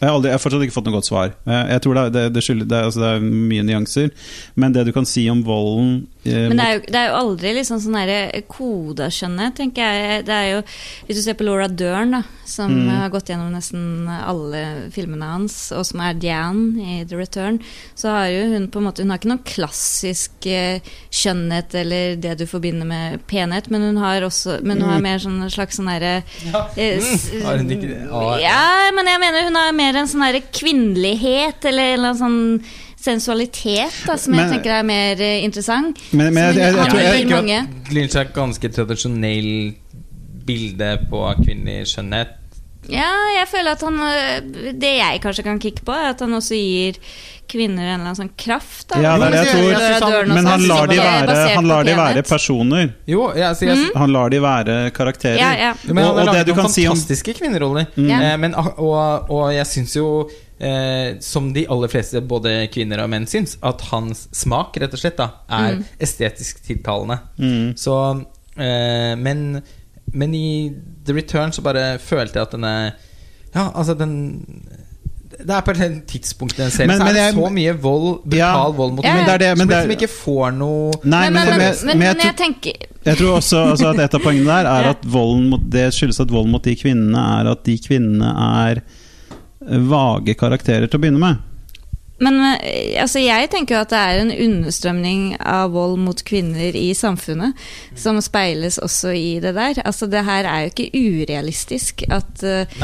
Jeg 0.00 0.08
har, 0.08 0.14
aldri, 0.16 0.28
jeg 0.28 0.34
har 0.38 0.42
fortsatt 0.42 0.62
ikke 0.66 0.74
fått 0.74 0.88
noe 0.88 0.96
godt 0.98 1.06
svar. 1.08 1.30
Jeg, 1.46 1.68
jeg 1.70 1.80
tror 1.84 1.94
det, 1.94 2.02
er- 2.04 2.10
det, 2.16 2.24
det, 2.34 2.42
skylder, 2.44 2.66
det, 2.68 2.76
er, 2.78 2.84
altså 2.90 3.00
det 3.00 3.10
er 3.14 3.20
mye 3.24 3.62
nyanser. 3.64 4.10
Men 4.56 4.72
det 4.74 4.86
du 4.86 4.92
kan 4.92 5.06
si 5.08 5.22
om 5.30 5.42
volden 5.46 6.06
eh, 6.24 6.48
Men 6.50 6.56
det 6.58 6.64
er, 6.66 6.72
jo, 6.74 6.80
det 6.90 6.98
er 7.00 7.08
jo 7.08 7.18
aldri 7.20 7.52
liksom 7.56 7.80
sånn 7.80 7.96
derre 7.96 8.42
koda 8.50 9.06
skjønnhet, 9.12 9.54
tenker 9.56 9.82
jeg. 9.94 10.24
Det 10.28 10.34
er 10.34 10.48
jo, 10.54 10.62
hvis 11.06 11.16
du 11.18 11.22
ser 11.24 11.38
på 11.38 11.46
Laura 11.46 11.68
Dern, 11.68 12.10
da, 12.18 12.22
som 12.44 12.72
Mm. 12.74 12.88
har 12.90 13.08
gått 13.12 13.28
gjennom 13.30 13.52
nesten 13.54 14.08
alle 14.10 14.60
filmene 14.92 15.24
hans, 15.30 15.54
og 15.72 15.84
som 15.88 16.00
er 16.04 16.14
Diane 16.20 16.82
i 16.98 17.04
The 17.08 17.16
Return, 17.16 17.60
så 17.96 18.10
har 18.12 18.26
jo 18.34 18.42
hun 18.52 18.66
på 18.68 18.80
en 18.82 18.84
måte 18.88 19.02
Hun 19.04 19.10
har 19.14 19.18
ikke 19.20 19.30
noen 19.30 19.44
klassisk 19.46 20.46
eh, 20.50 20.80
skjønnhet 21.14 21.74
eller 21.80 22.16
det 22.20 22.34
du 22.40 22.44
forbinder 22.50 22.86
med 22.88 23.22
penhet, 23.30 23.70
men 23.72 23.82
hun 23.88 23.96
har 24.02 24.24
også 24.26 24.58
Men 24.64 24.80
hun 24.82 24.90
har 24.90 24.98
Mm. 25.00 25.02
mer 25.02 25.18
sånn 25.18 25.50
slags 25.50 25.76
sånn 25.78 25.88
derre 25.88 26.22
Ja. 26.44 26.66
eh, 26.76 26.98
Mm. 27.00 27.42
Har 27.44 27.56
hun 27.58 27.70
ikke 27.70 27.88
det? 27.88 28.00
Ja. 28.10 28.38
Ja, 28.40 28.90
men 28.94 29.06
jeg 29.06 29.20
mener 29.20 29.44
hun 29.44 29.54
har 29.56 29.72
mer 29.72 29.83
en 29.92 30.08
sånn 30.08 30.24
her 30.24 30.40
kvinnelighet, 30.54 31.64
eller 31.68 31.98
en 31.98 32.16
sånn 32.16 32.40
sensualitet, 33.04 33.92
da, 34.06 34.16
som 34.16 34.32
Men- 34.32 34.48
jeg 34.48 34.56
tenker 34.56 34.78
er 34.78 34.82
mer 34.88 35.20
eh, 35.20 35.44
interessant. 35.44 36.00
Men, 36.12 36.32
men 36.32 36.54
jeg, 36.54 36.56
jeg, 36.56 36.74
jeg, 36.74 36.90
tror 36.90 37.00
jeg 37.00 37.04
jeg, 37.04 37.28
jeg, 37.28 38.08
jeg, 38.08 38.32
ganske 38.34 38.68
tradisjonell 38.78 39.74
bilde 40.44 40.90
på 41.10 41.20
kvinnelig 41.44 41.92
skjønnhet. 41.92 42.38
Ja, 42.92 43.10
jeg 43.38 43.46
føler 43.48 43.70
at 43.72 43.80
han 43.80 43.94
øh, 44.00 44.72
Det 44.80 44.90
jeg 44.98 45.20
kanskje 45.22 45.44
kan 45.46 45.58
kicke 45.62 45.84
på, 45.84 45.92
er 45.92 46.10
at 46.12 46.20
han 46.20 46.32
også 46.36 46.54
gir 46.58 46.98
kvinner 47.48 47.82
en 47.84 48.00
eller 48.00 48.08
annen 48.08 48.16
sånn 48.16 48.30
kraft. 48.40 48.86
Da. 48.88 48.98
Ja, 49.04 49.18
det 49.20 49.26
er 49.26 49.30
det 49.34 49.40
jeg 49.44 49.52
tror. 49.52 49.66
jeg 49.70 50.00
han- 50.02 50.28
Men 50.34 50.46
han 50.48 50.62
lar 50.66 50.86
de 50.88 50.96
være, 50.96 51.34
han 51.54 51.66
lar 51.68 51.84
de 51.84 51.94
være 51.98 52.22
personer. 52.24 52.94
Jo, 53.06 53.26
jeg, 53.36 53.56
jeg, 53.60 53.68
jeg, 53.68 53.90
Han 53.94 54.12
lar 54.12 54.30
de 54.32 54.40
være 54.40 54.76
karakterer. 54.96 55.36
Ja, 55.38 55.50
ja. 55.60 55.74
Men 55.84 55.98
han 55.98 56.06
Og- 56.06 56.18
har 56.18 56.20
og 56.20 56.26
det 56.26 56.32
laget 56.34 56.46
du 56.46 56.52
noen 56.54 56.62
kan 56.64 56.72
si 56.72 56.86
om- 56.86 56.96
fantastiske 56.96 57.34
kvinneroller. 57.38 57.86
Mm. 57.96 58.10
Eh, 58.10 58.36
men, 58.38 58.54
og, 58.54 59.30
og 59.30 59.52
jeg 59.52 59.66
syns 59.66 59.94
jo, 59.96 60.08
eh, 60.58 61.20
som 61.20 61.52
de 61.52 61.66
aller 61.68 61.88
fleste, 61.92 62.20
både 62.26 62.68
kvinner 62.72 63.04
og 63.04 63.10
menn 63.10 63.26
syns, 63.26 63.58
at 63.62 63.80
hans 63.92 64.26
smak 64.32 64.76
rett 64.80 64.92
og 64.96 64.98
slett 65.04 65.16
da 65.20 65.28
er 65.50 65.76
Mm. 65.76 65.84
estetisk 66.00 66.64
tiltalende. 66.64 67.20
Mm. 67.38 67.74
Så 67.76 68.24
eh, 68.56 69.14
men, 69.16 69.62
men 70.12 70.34
i 70.34 70.72
The 71.06 71.14
Return 71.16 71.52
så 71.52 71.62
bare 71.64 71.98
følte 71.98 72.38
jeg 72.38 72.48
at 72.48 72.52
denne 72.56 72.74
Ja, 73.54 73.70
altså 73.74 73.94
den 73.98 74.14
det 75.34 75.50
er 75.50 75.64
på 75.66 75.72
et 75.74 76.02
tidspunkt 76.06 76.54
i 76.58 76.62
den 76.62 76.70
serien 76.70 76.88
Men- 76.92 76.98
så 77.00 77.04
men 77.04 77.10
er 77.10 77.18
det 77.18 77.22
jeg- 77.24 77.34
så 77.34 77.50
mye 77.50 77.72
vold, 77.82 78.20
brutal 78.22 78.38
Ja, 78.38 78.68
vold 78.70 78.92
mot 78.94 79.04
ja, 79.04 79.14
men 79.14 79.58
som 79.58 79.68
liksom 79.68 79.90
ikke 79.96 80.08
får 80.08 80.52
noe 80.54 80.92
Nei, 81.02 81.30
men, 81.30 81.32
men, 81.34 81.48
men, 81.48 81.58
men, 81.58 81.58
men, 81.58 81.98
men 81.98 82.06
jeg, 82.06 82.16
men 82.16 82.26
jeg 82.26 82.36
tenker 82.36 82.72
jeg 83.04 83.18
tror 83.18 83.34
også 83.36 83.58
altså 83.74 83.90
at 83.90 83.98
et 84.00 84.14
av 84.14 84.22
poengene 84.24 84.46
der 84.46 84.68
er 84.70 84.88
at 84.94 85.02
volden 85.04 85.48
mot, 85.50 85.64
det 85.70 85.90
skyldes 85.92 86.20
at 86.24 86.30
vold 86.32 86.48
mot 86.48 86.62
de 86.64 86.76
kvinnene 86.76 87.24
er 87.40 87.50
at 87.50 87.64
de 87.66 87.74
kvinnene 87.78 88.30
er 88.70 88.80
vage 89.90 90.34
karakterer 90.40 90.86
til 90.88 90.98
å 90.98 91.02
begynne 91.02 91.20
med. 91.20 91.42
Men 92.22 92.38
eh, 92.60 92.94
altså, 93.02 93.18
jeg 93.22 93.48
tenker 93.50 93.74
jo 93.74 93.80
at 93.82 93.90
det 93.90 93.98
er 94.00 94.20
en 94.20 94.32
understrømning 94.46 95.24
av 95.40 95.72
vold 95.74 95.96
mot 96.04 96.20
kvinner 96.26 96.76
i 96.78 96.92
samfunnet, 96.94 97.58
som 97.98 98.20
speiles 98.22 98.78
også 98.78 99.14
i 99.18 99.40
det 99.42 99.54
der. 99.56 99.82
Altså, 99.82 100.06
det 100.10 100.22
her 100.26 100.46
er 100.46 100.64
jo 100.64 100.72
ikke 100.72 100.90
urealistisk 100.94 102.06
at 102.14 102.44
uh, 102.46 102.78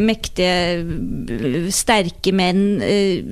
mektige, 0.00 1.70
sterke 1.74 2.34
menn 2.34 2.82
eh, 2.82 3.22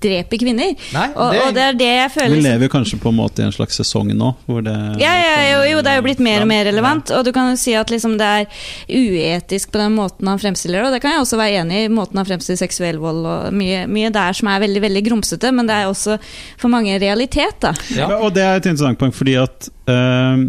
dreper 0.00 0.38
kvinner. 0.40 0.74
Nei, 0.94 1.06
Og, 1.16 1.32
det- 1.32 1.42
og 1.42 1.54
det 1.56 1.62
er 1.64 1.72
det 1.78 1.88
jeg 1.90 2.10
føler 2.14 2.34
Vi 2.36 2.42
lever 2.44 2.68
kanskje 2.72 2.98
på 3.02 3.08
en 3.12 3.16
måte 3.18 3.42
i 3.42 3.46
en 3.48 3.52
slags 3.52 3.76
sesong 3.80 4.12
nå, 4.14 4.28
hvor 4.46 4.62
det 4.62 4.74
ja, 5.02 5.12
ja, 5.18 5.32
jo, 5.52 5.62
jo, 5.72 5.82
det 5.82 5.90
er 5.92 5.96
jo 6.00 6.04
blitt 6.06 6.20
mer 6.22 6.42
og 6.44 6.48
mer 6.50 6.64
relevant. 6.70 7.10
Og 7.16 7.24
du 7.26 7.32
kan 7.34 7.50
jo 7.50 7.56
si 7.60 7.74
at 7.74 7.90
liksom 7.90 8.16
det 8.20 8.28
er 8.28 8.46
uetisk 8.88 9.72
på 9.74 9.78
den 9.82 9.96
måten 9.96 10.28
han 10.30 10.38
fremstiller 10.38 10.82
det. 10.82 10.86
Og 10.88 10.94
det 10.96 11.02
kan 11.02 11.16
jeg 11.16 11.24
også 11.24 11.40
være 11.40 11.62
enig 11.64 11.84
i, 11.84 11.88
måten 11.92 12.20
han 12.20 12.28
fremstiller 12.28 12.60
seksuell 12.60 12.98
vold 13.02 13.26
og 13.26 13.52
mye, 13.58 13.86
mye 13.90 14.10
der 14.14 14.32
som 14.38 14.48
er 14.52 14.62
veldig 14.64 14.82
veldig 14.86 15.04
grumsete, 15.10 15.52
men 15.54 15.66
det 15.68 15.74
er 15.80 15.90
også 15.90 16.18
for 16.58 16.68
mange 16.72 16.98
realitet, 17.02 17.58
da. 17.64 17.74
Ja. 17.96 18.08
Og 18.18 18.32
det 18.36 18.42
er 18.46 18.56
et 18.60 18.66
interessant 18.70 18.98
poeng, 19.00 19.12
fordi 19.14 19.34
at 19.40 19.68
uh, 19.90 20.46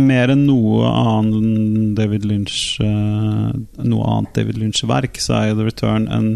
mer 0.00 0.32
enn 0.32 0.46
noe 0.48 0.88
annet 0.88 1.94
David 1.98 2.24
Lynch 2.24 2.78
uh, 2.80 3.50
Noe 3.84 4.06
annet 4.14 4.32
David 4.38 4.56
Lynch-verk, 4.62 5.18
så 5.20 5.36
er 5.42 5.50
jo 5.50 5.58
The 5.60 5.68
Return 5.68 6.06
en 6.08 6.30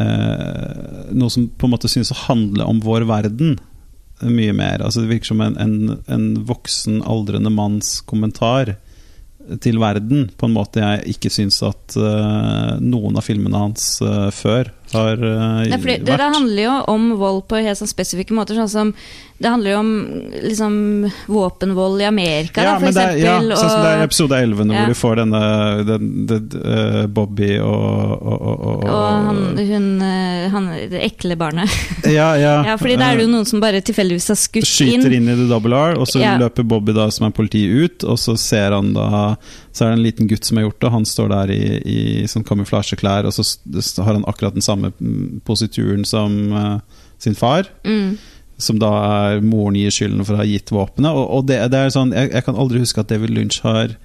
eh, 0.00 1.12
noe 1.14 1.32
som 1.32 1.48
på 1.48 1.68
en 1.68 1.74
måte 1.74 1.90
synes 1.90 2.12
å 2.14 2.22
handle 2.26 2.66
om 2.68 2.82
vår 2.84 3.06
verden 3.10 3.58
mye 4.22 4.54
mer. 4.56 4.82
Altså 4.82 5.02
Det 5.02 5.10
virker 5.10 5.32
som 5.32 5.42
en, 5.44 5.56
en, 5.60 5.98
en 6.06 6.26
voksen, 6.46 7.02
aldrende 7.02 7.52
manns 7.52 7.98
kommentar 8.06 8.76
til 9.60 9.76
verden, 9.82 10.30
på 10.38 10.48
en 10.48 10.54
måte 10.54 10.80
jeg 10.80 11.16
ikke 11.16 11.32
syns 11.32 11.58
at 11.66 11.96
eh, 12.00 12.76
noen 12.80 13.18
av 13.18 13.26
filmene 13.26 13.60
hans 13.66 13.98
eh, 14.04 14.30
før 14.32 14.70
har 14.94 15.20
uh, 15.24 15.60
Nei, 15.68 15.78
fordi 15.82 15.98
det, 16.06 16.16
det 16.18 16.32
handler 16.38 16.62
jo 16.64 16.74
om 16.94 17.10
vold 17.20 17.44
på 17.50 17.60
helt 17.62 17.78
sånn 17.80 17.90
spesifikke 17.90 18.34
måter. 18.36 18.54
Sånn 18.58 18.70
som 18.72 18.94
Det 19.34 19.50
handler 19.50 19.72
jo 19.74 19.78
om 19.82 19.88
liksom, 20.46 20.74
våpenvold 21.26 22.00
i 22.00 22.06
Amerika, 22.06 22.62
Ja, 22.62 22.74
da, 22.74 22.78
for 22.80 22.88
eksempel. 22.92 23.16
det, 23.18 23.24
ja, 23.26 23.32
og, 23.42 23.58
sånn 23.58 23.70
som 23.72 23.82
det 23.82 23.88
er 23.90 23.98
i 23.98 24.04
episode 24.06 24.38
11, 24.46 24.68
Ja. 24.70 24.78
hvor 24.78 24.86
du 24.92 24.98
får 25.00 25.16
denne 25.20 25.40
den, 25.88 26.04
den, 26.30 26.44
eh, 26.64 27.06
Bobby 27.10 27.48
og, 27.58 28.22
og, 28.22 28.44
og, 28.44 28.84
og, 28.84 29.26
han, 29.26 29.40
hun, 29.58 29.88
eh, 30.06 30.46
han 30.54 30.68
det 30.92 31.02
ekle 31.08 31.36
barnet. 31.40 31.74
ja, 32.06 32.30
ja, 32.38 32.54
Ja, 32.70 32.76
fordi 32.80 32.96
da 33.00 33.10
er 33.10 33.18
det 33.18 33.26
jo 33.26 33.32
noen 33.34 33.48
som 33.50 33.60
bare 33.60 33.82
tilfeldigvis 33.84 34.30
har 34.32 34.38
skutt 34.38 34.68
Skyter 34.70 35.10
inn. 35.12 35.26
inn 35.26 35.34
i 35.34 35.36
The 35.42 35.48
Double 35.50 35.74
R, 35.76 35.98
og 35.98 36.06
så 36.10 36.22
Ja. 36.22 36.36
løper 36.40 36.62
Bobby 36.70 36.94
da 36.96 37.10
som 37.10 37.26
er 37.26 37.34
politi 37.34 37.66
ut, 37.66 38.04
og 38.06 38.16
så 38.22 38.36
ser 38.38 38.70
han 38.72 38.94
da 38.94 39.34
Så 39.74 39.82
er 39.84 39.90
det 39.90 39.98
en 39.98 40.04
liten 40.06 40.28
gutt 40.30 40.44
som 40.46 40.56
har 40.56 40.68
gjort 40.68 40.80
det, 40.84 40.90
han 40.94 41.04
står 41.04 41.28
der 41.34 41.50
i, 41.50 41.62
i 41.82 41.98
sånn 42.30 42.44
kamuflasjeklær, 42.46 43.26
og 43.26 43.34
så 43.34 43.42
har 44.06 44.12
han 44.14 44.24
akkurat 44.30 44.54
den 44.54 44.62
samme 44.62 44.83
mm, 44.92 45.42
posituren 45.46 46.04
som 46.08 46.38
uh, 46.52 46.78
sin 47.22 47.36
far. 47.38 47.70
Mm. 47.86 48.16
Som 48.60 48.78
da 48.78 48.90
er 49.04 49.44
moren 49.44 49.78
gir 49.78 49.94
skylden 49.94 50.24
for 50.24 50.36
å 50.36 50.42
ha 50.42 50.48
gitt 50.48 50.70
våpenet. 50.74 51.10
Og, 51.10 51.24
og 51.38 51.46
det, 51.50 51.60
det 51.72 51.80
er 51.80 51.94
sånn 51.94 52.14
jeg, 52.14 52.30
jeg 52.36 52.46
kan 52.46 52.58
aldri 52.60 52.82
huske 52.84 53.02
at 53.02 53.10
David 53.10 53.34
Lynch 53.34 53.62
har 53.66 53.96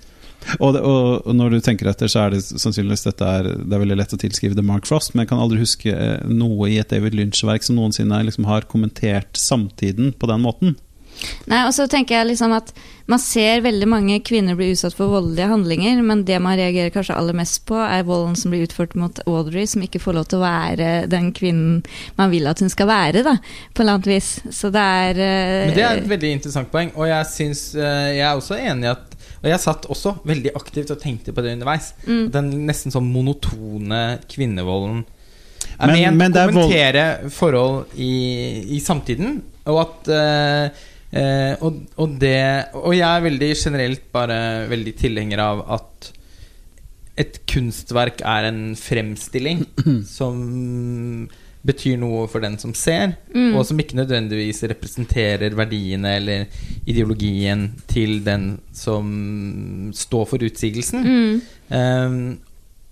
og, 0.58 0.74
det, 0.74 0.82
og, 0.82 1.28
og 1.28 1.36
når 1.36 1.56
du 1.56 1.60
tenker 1.64 1.90
etter, 1.92 2.10
så 2.10 2.24
er 2.24 2.34
det 2.34 2.42
sannsynligvis 2.48 3.06
dette 3.06 3.28
er, 3.28 3.50
Det 3.60 3.76
er 3.76 3.82
veldig 3.84 3.98
lett 4.00 4.16
å 4.16 4.20
tilskrive 4.22 4.58
det 4.58 4.66
Mark 4.66 4.88
Frost, 4.88 5.14
men 5.14 5.26
jeg 5.26 5.34
kan 5.34 5.42
aldri 5.44 5.60
huske 5.62 5.94
eh, 5.94 6.22
noe 6.32 6.70
i 6.72 6.78
et 6.82 6.90
David 6.90 7.18
Lynch-verk 7.18 7.66
som 7.66 7.78
noensinne 7.78 8.22
liksom 8.26 8.48
har 8.50 8.68
kommentert 8.72 9.38
samtiden 9.40 10.14
på 10.16 10.30
den 10.32 10.46
måten. 10.46 10.78
Nei, 11.52 11.66
og 11.68 11.74
så 11.76 11.88
tenker 11.92 12.16
jeg 12.20 12.28
liksom 12.32 12.54
at 12.56 12.70
Man 13.10 13.18
ser 13.20 13.64
veldig 13.66 13.88
mange 13.90 14.20
kvinner 14.22 14.54
bli 14.56 14.68
utsatt 14.76 14.94
for 14.94 15.10
voldelige 15.10 15.48
handlinger, 15.50 16.02
men 16.06 16.20
det 16.28 16.36
man 16.46 16.60
reagerer 16.60 16.92
kanskje 16.94 17.16
aller 17.18 17.34
mest 17.34 17.64
på, 17.66 17.74
er 17.82 18.04
volden 18.06 18.36
som 18.38 18.52
blir 18.54 18.68
utført 18.68 18.94
mot 18.96 19.18
Audrey, 19.26 19.66
som 19.66 19.82
ikke 19.82 19.98
får 20.04 20.14
lov 20.14 20.28
til 20.30 20.38
å 20.38 20.44
være 20.44 20.92
den 21.10 21.32
kvinnen 21.34 21.80
man 22.20 22.30
vil 22.30 22.46
at 22.52 22.62
hun 22.62 22.70
skal 22.70 22.86
være, 22.92 23.24
da, 23.26 23.34
på 23.74 23.82
et 23.82 23.82
eller 23.82 23.96
annet 23.98 24.10
vis. 24.12 24.28
Så 24.54 24.70
det 24.70 24.84
er 24.84 25.18
uh, 25.18 25.66
Men 25.72 25.74
det 25.80 25.86
er 25.88 26.02
et 26.04 26.12
veldig 26.12 26.32
interessant 26.38 26.70
poeng, 26.70 26.92
og 26.94 27.08
jeg 27.10 27.26
synes, 27.34 27.64
uh, 27.80 27.82
Jeg 28.14 28.22
er 28.30 28.36
også 28.38 28.60
enig 28.62 28.86
i 28.86 28.92
at 28.94 29.18
Og 29.42 29.50
jeg 29.50 29.60
satt 29.66 29.90
også 29.90 30.14
veldig 30.30 30.54
aktivt 30.62 30.92
og 30.94 31.02
tenkte 31.02 31.34
på 31.34 31.42
det 31.42 31.56
underveis. 31.58 31.94
mm, 32.06 32.30
Den 32.38 32.52
nesten 32.70 32.94
sånn 32.94 33.10
monotone 33.10 34.20
kvinnevolden 34.30 35.02
er 35.80 35.88
Men- 35.88 36.18
ment 36.18 36.36
å 36.36 36.40
er 36.46 36.52
vold- 36.52 36.70
kommentere 36.70 37.30
forhold 37.32 37.86
i, 37.98 38.76
i 38.76 38.80
samtiden, 38.84 39.42
og 39.66 39.78
at 39.82 40.10
eh, 40.14 40.70
eh, 41.12 41.54
og, 41.66 41.82
og 41.98 42.16
det 42.22 42.70
Og 42.78 42.94
jeg 42.94 43.08
er 43.08 43.26
veldig 43.26 43.52
generelt 43.58 44.08
bare 44.14 44.40
veldig 44.70 44.96
tilhenger 45.00 45.44
av 45.44 45.64
at 45.80 46.12
et 47.20 47.42
kunstverk 47.52 48.22
er 48.24 48.48
en 48.48 48.64
fremstilling 48.80 49.66
som 50.18 51.28
betyr 51.68 51.98
noe 52.00 52.24
for 52.32 52.40
den 52.44 52.56
som 52.62 52.72
ser, 52.78 53.18
mm. 53.34 53.52
og 53.58 53.66
som 53.68 53.80
ikke 53.82 53.98
nødvendigvis 54.00 54.64
representerer 54.72 55.56
verdiene 55.58 56.14
eller 56.16 56.46
ideologien 56.88 57.66
til 57.92 58.22
den 58.24 58.54
som 58.72 59.92
står 59.96 60.30
for 60.30 60.46
utsigelsen. 60.48 61.04
Mm. 61.04 61.42
Um, 61.76 62.22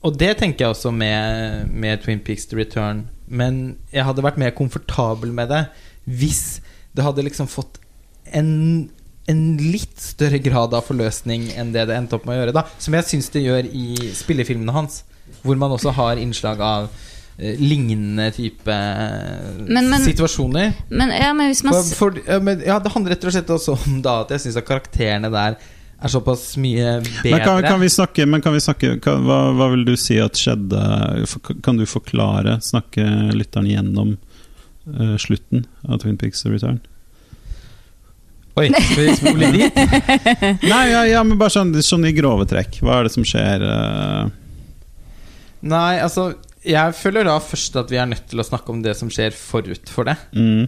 og 0.04 0.20
det 0.20 0.34
tenker 0.42 0.66
jeg 0.66 0.76
også 0.76 0.92
med, 0.92 1.72
med 1.72 2.04
Twin 2.04 2.20
Peaks 2.20 2.46
The 2.52 2.60
Return. 2.60 3.06
Men 3.28 3.78
jeg 3.92 4.06
hadde 4.08 4.24
vært 4.24 4.40
mer 4.40 4.56
komfortabel 4.56 5.34
med 5.36 5.52
det 5.52 5.66
hvis 6.08 6.60
det 6.96 7.04
hadde 7.04 7.26
liksom 7.26 7.50
fått 7.52 7.80
en, 8.34 8.90
en 9.28 9.42
litt 9.58 10.00
større 10.02 10.40
grad 10.44 10.74
av 10.74 10.86
forløsning 10.88 11.50
enn 11.56 11.74
det 11.76 11.88
det 11.90 11.98
endte 11.98 12.18
opp 12.18 12.26
med 12.28 12.38
å 12.38 12.40
gjøre. 12.42 12.56
da 12.56 12.66
Som 12.80 12.98
jeg 12.98 13.08
syns 13.10 13.30
det 13.34 13.44
gjør 13.46 13.68
i 13.72 14.12
spillefilmene 14.18 14.76
hans, 14.76 15.04
hvor 15.44 15.60
man 15.60 15.72
også 15.76 15.94
har 15.98 16.18
innslag 16.22 16.62
av 16.64 16.90
eh, 17.38 17.56
lignende 17.60 18.30
type 18.36 18.72
eh, 18.72 19.64
Men- 19.68 19.90
men- 19.90 20.06
situasjoner. 20.06 20.74
Men, 20.90 21.12
ja, 21.12 21.34
men 21.34 21.52
hvis 21.52 21.64
man 21.64 21.74
For, 21.74 21.96
for, 21.96 22.22
ja, 22.26 22.40
men, 22.40 22.62
ja, 22.66 22.80
det 22.80 22.92
handler 22.94 23.16
rett 23.16 23.26
og 23.28 23.36
slett 23.36 23.56
også 23.58 23.78
om 23.86 24.02
da 24.02 24.22
at 24.24 24.32
jeg 24.36 24.48
syns 24.48 24.62
karakterene 24.68 25.32
der 25.32 25.58
er 25.98 26.12
såpass 26.14 26.52
mye 26.62 27.00
bedre. 27.02 27.32
Men 27.34 27.42
kan, 27.42 27.64
kan 27.66 27.80
vi 27.82 27.90
snakke, 27.90 28.26
men 28.30 28.42
kan 28.46 28.54
vi 28.54 28.62
snakke 28.62 29.00
kan, 29.02 29.24
hva, 29.26 29.40
hva 29.58 29.70
vil 29.74 29.86
du 29.88 29.96
si 29.98 30.20
at 30.22 30.38
skjedde? 30.38 30.82
Kan 31.66 31.80
du 31.80 31.88
forklare, 31.90 32.60
snakke 32.62 33.02
lytteren 33.34 33.70
gjennom 33.72 34.12
uh, 34.94 35.16
slutten 35.18 35.66
av 35.88 35.98
Twin 36.04 36.20
Peaks 36.22 36.46
Return? 36.46 36.80
Oi, 38.58 38.68
skal 38.74 39.04
vi 39.06 39.16
spole 39.20 39.52
dit? 39.58 39.78
Nei, 40.66 40.84
ja, 40.92 41.04
ja, 41.12 41.24
men 41.28 41.38
bare 41.40 41.54
sånn, 41.54 41.76
sånn 41.86 42.08
i 42.10 42.14
grove 42.18 42.48
trekk. 42.50 42.80
Hva 42.82 43.00
er 43.02 43.08
det 43.10 43.14
som 43.14 43.26
skjer? 43.28 43.64
eh? 43.68 44.32
Nei, 45.68 45.98
altså 46.06 46.32
Jeg 46.68 46.94
føler 46.98 47.26
da 47.28 47.38
først 47.42 47.78
at 47.80 47.92
vi 47.94 47.98
er 48.02 48.10
nødt 48.10 48.28
til 48.30 48.42
å 48.42 48.46
snakke 48.46 48.74
om 48.74 48.82
det 48.86 48.96
som 49.00 49.10
skjer 49.14 49.36
forut 49.38 49.90
for 49.94 50.10
det. 50.10 50.18
Mm. 50.36 50.66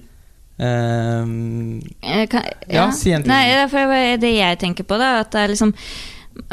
Eh, 0.59 0.67
Ehm, 0.69 1.79
kan, 2.27 2.43
Ja, 2.67 2.89
si 2.91 3.13
en 3.15 3.23
ting. 3.23 3.31
Nei, 3.31 3.45
det 3.47 3.79
er 3.79 4.17
det 4.19 4.31
jeg 4.35 4.57
tenker 4.59 4.83
på, 4.83 4.97
da. 4.99 5.19
At 5.23 5.31
det 5.31 5.39
er 5.45 5.53
liksom 5.53 5.71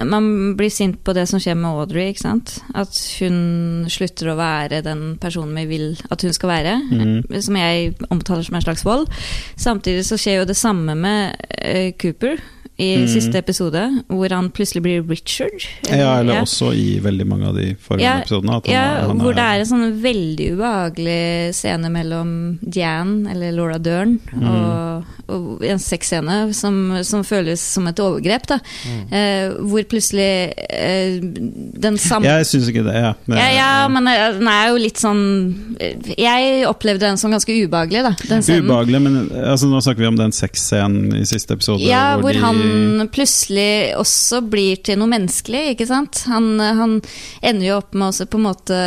Man 0.05 0.57
blir 0.59 0.71
sint 0.73 0.99
på 1.05 1.15
det 1.17 1.27
som 1.31 1.41
skjer 1.43 1.57
med 1.59 1.71
Audrey. 1.71 2.11
ikke 2.11 2.25
sant? 2.25 2.57
At 2.75 2.97
hun 3.21 3.87
slutter 3.93 4.33
å 4.33 4.39
være 4.39 4.83
den 4.87 5.05
personen 5.23 5.57
vi 5.63 5.67
vil 5.71 5.87
at 6.11 6.23
hun 6.23 6.35
skal 6.37 6.53
være. 6.53 6.75
Mm. 6.91 7.41
Som 7.43 7.61
jeg 7.61 7.95
omtaler 8.11 8.47
som 8.47 8.59
en 8.59 8.67
slags 8.67 8.85
vold. 8.87 9.09
Samtidig 9.57 10.05
så 10.09 10.19
skjer 10.21 10.41
jo 10.43 10.51
det 10.51 10.59
samme 10.59 10.97
med 10.99 11.37
eh, 11.61 11.93
Cooper 12.01 12.41
i 12.78 12.90
mm. 13.01 13.07
siste 13.09 13.39
episode, 13.40 13.81
hvor 14.12 14.28
han 14.36 14.51
plutselig 14.53 14.82
blir 14.85 15.05
Richard. 15.09 15.65
Ja, 15.89 16.19
eller 16.20 16.35
Ja. 16.35 16.40
også 16.44 16.74
i 16.77 16.98
veldig 17.01 17.27
mange 17.27 17.47
av 17.48 17.55
de 17.57 17.70
foregående 17.81 18.03
Ja, 18.05 18.19
episodene. 18.20 18.53
Han, 18.53 18.62
Ja, 18.69 18.82
er- 19.09 19.15
hvor 19.16 19.32
det 19.35 19.44
er 19.47 19.61
en 19.62 19.70
sånn 19.70 20.03
veldig 20.03 20.48
ubehagelig 20.59 21.55
scene 21.57 21.89
mellom 21.90 22.59
Jan, 22.74 23.27
eller 23.32 23.53
Laura 23.53 23.78
Dern, 23.78 24.19
Mm. 24.32 24.44
og, 24.44 25.05
og 25.28 25.65
en 25.65 25.78
sexscene 25.78 26.53
som, 26.55 26.98
som 27.03 27.24
føles 27.24 27.59
som 27.61 27.86
et 27.89 27.97
overgrep. 27.98 28.47
Da. 28.47 28.59
Mm. 28.85 29.01
Eh, 29.12 29.57
hvor 29.73 29.82
plutselig 29.89 30.53
eh, 30.69 31.16
den 31.23 31.97
samme 31.97 32.24
Jeg 32.28 32.44
syns 32.44 32.69
ikke 32.69 32.85
det, 32.85 32.94
ja. 32.94 33.15
Det- 33.27 33.39
ja, 33.40 33.48
ja, 33.57 33.89
men 33.89 34.07
eh, 34.07 34.32
den 34.36 34.48
er 34.53 34.69
jo 34.69 34.77
litt 34.85 35.01
sånn 35.01 35.77
eh, 35.81 35.94
Jeg 36.19 36.66
opplevde 36.69 37.01
den 37.09 37.16
som 37.16 37.31
ganske 37.32 37.48
ubehagelig, 37.57 38.03
da. 38.05 38.15
Den. 38.28 38.43
Ubehagelig, 38.43 39.01
men 39.03 39.19
altså, 39.32 39.65
nå 39.73 39.81
snakker 39.81 40.05
vi 40.05 40.07
om 40.12 40.16
den 40.20 40.32
sexscenen 40.32 41.16
i 41.16 41.24
siste 41.24 41.55
episode. 41.57 41.81
Ja, 41.81 42.19
hvor 42.20 42.32
de, 42.36 42.39
han 42.44 42.66
plutselig 43.13 43.97
også 43.99 44.43
blir 44.51 44.81
til 44.87 45.01
noe 45.01 45.11
menneskelig, 45.11 45.63
ikke 45.75 45.89
sant. 45.89 46.23
Han, 46.31 46.57
han 46.61 46.99
ender 47.43 47.69
jo 47.69 47.79
opp 47.81 47.97
med 47.97 48.11
å 48.11 48.29
på 48.31 48.41
en 48.41 48.47
måte 48.47 48.79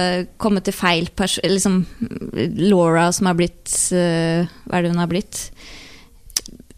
komme 0.41 0.63
til 0.65 0.75
feil 0.75 1.09
person 1.15 1.45
Liksom 1.49 1.81
Laura 2.59 3.09
som 3.15 3.29
har 3.29 3.37
blitt 3.39 3.71
eh, 3.95 4.47
Hva 4.65 4.77
er 4.77 4.85
det 4.85 4.91
hun 4.93 5.01
har 5.01 5.11
blitt? 5.11 5.41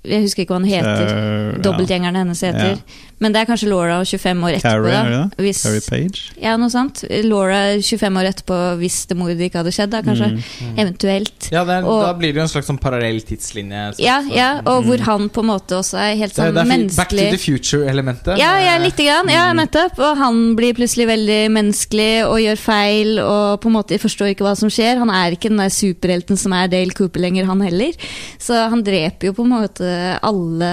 Jeg 0.04 0.24
husker 0.26 0.42
ikke 0.46 0.56
hva 0.56 0.62
han 0.62 0.70
heter. 0.72 1.62
Dobbeltgjengerne 1.62 2.18
ja. 2.18 2.24
Hennes 2.24 2.42
heter. 2.42 2.72
Ja. 2.74 3.08
Men 3.22 3.36
det 3.36 3.44
er 3.44 3.46
kanskje 3.46 3.68
Laura 3.70 4.00
25 4.02 4.40
år 4.48 4.56
etterpå. 4.58 4.64
Carrie, 4.66 4.94
da. 4.96 5.02
det 5.06 5.18
det? 5.38 5.46
Hvis, 5.46 5.60
Carrie 5.62 5.84
Page? 5.86 6.22
ja, 6.42 6.56
noe 6.58 6.72
sant. 6.74 7.04
Laura 7.28 7.60
25 7.78 8.18
år 8.18 8.30
etterpå 8.32 8.58
hvis 8.80 8.96
det 9.12 9.18
mordet 9.20 9.44
ikke 9.46 9.60
hadde 9.62 9.74
skjedd, 9.76 9.92
da, 9.94 10.00
kanskje. 10.02 10.30
Mm. 10.42 10.72
Eventuelt. 10.82 11.50
Ja, 11.54 11.62
det 11.68 11.76
er, 11.76 11.86
Og- 11.86 12.02
Da 12.02 12.14
blir 12.18 12.34
det 12.34 12.42
jo 12.42 12.46
en 12.48 12.50
slags 12.50 12.66
sånn 12.72 12.80
parallell 12.82 13.22
tidslinje. 13.22 13.84
så- 13.94 14.02
Ja, 14.02 14.22
ja, 14.26 14.50
og 14.66 14.86
hvor 14.86 14.98
han 15.06 15.30
på 15.30 15.44
en 15.46 15.50
måte 15.52 15.78
også 15.78 16.00
er 16.02 16.16
helt 16.18 16.34
Det 16.34 16.40
er, 16.42 16.50
sånn 16.50 16.56
det 16.56 16.64
er 16.66 16.72
menneskelig. 16.72 16.96
Back 16.98 17.10
to 17.10 17.38
the 17.38 17.38
future-elementet. 17.38 18.38
Ja, 18.40 18.58
ja, 18.58 18.80
Det- 18.80 18.88
lite 18.90 19.06
grann. 19.06 19.30
Ja, 19.30 19.54
nettopp. 19.54 20.00
Og 20.00 20.18
han 20.18 20.56
blir 20.56 20.74
plutselig 20.74 21.06
veldig 21.06 21.52
menneskelig 21.52 22.26
og 22.26 22.40
gjør 22.42 22.58
feil 22.58 23.20
og 23.20 23.62
på 23.62 23.68
en 23.68 23.74
måte 23.78 24.00
forstår 24.02 24.34
ikke 24.34 24.46
hva 24.50 24.58
som 24.58 24.68
skjer. 24.70 24.98
Han 24.98 25.12
er 25.12 25.32
ikke 25.38 25.50
den 25.54 25.58
der 25.58 25.70
superhelten 25.70 26.36
som 26.38 26.54
er 26.54 26.68
Dale 26.68 26.90
Cooper 26.90 27.20
lenger, 27.20 27.46
han 27.46 27.62
heller. 27.62 27.94
Så 28.40 28.68
han 28.68 28.82
dreper 28.82 29.30
jo 29.30 29.34
på 29.34 29.44
en 29.46 29.52
måte 29.52 29.91
alle 30.22 30.72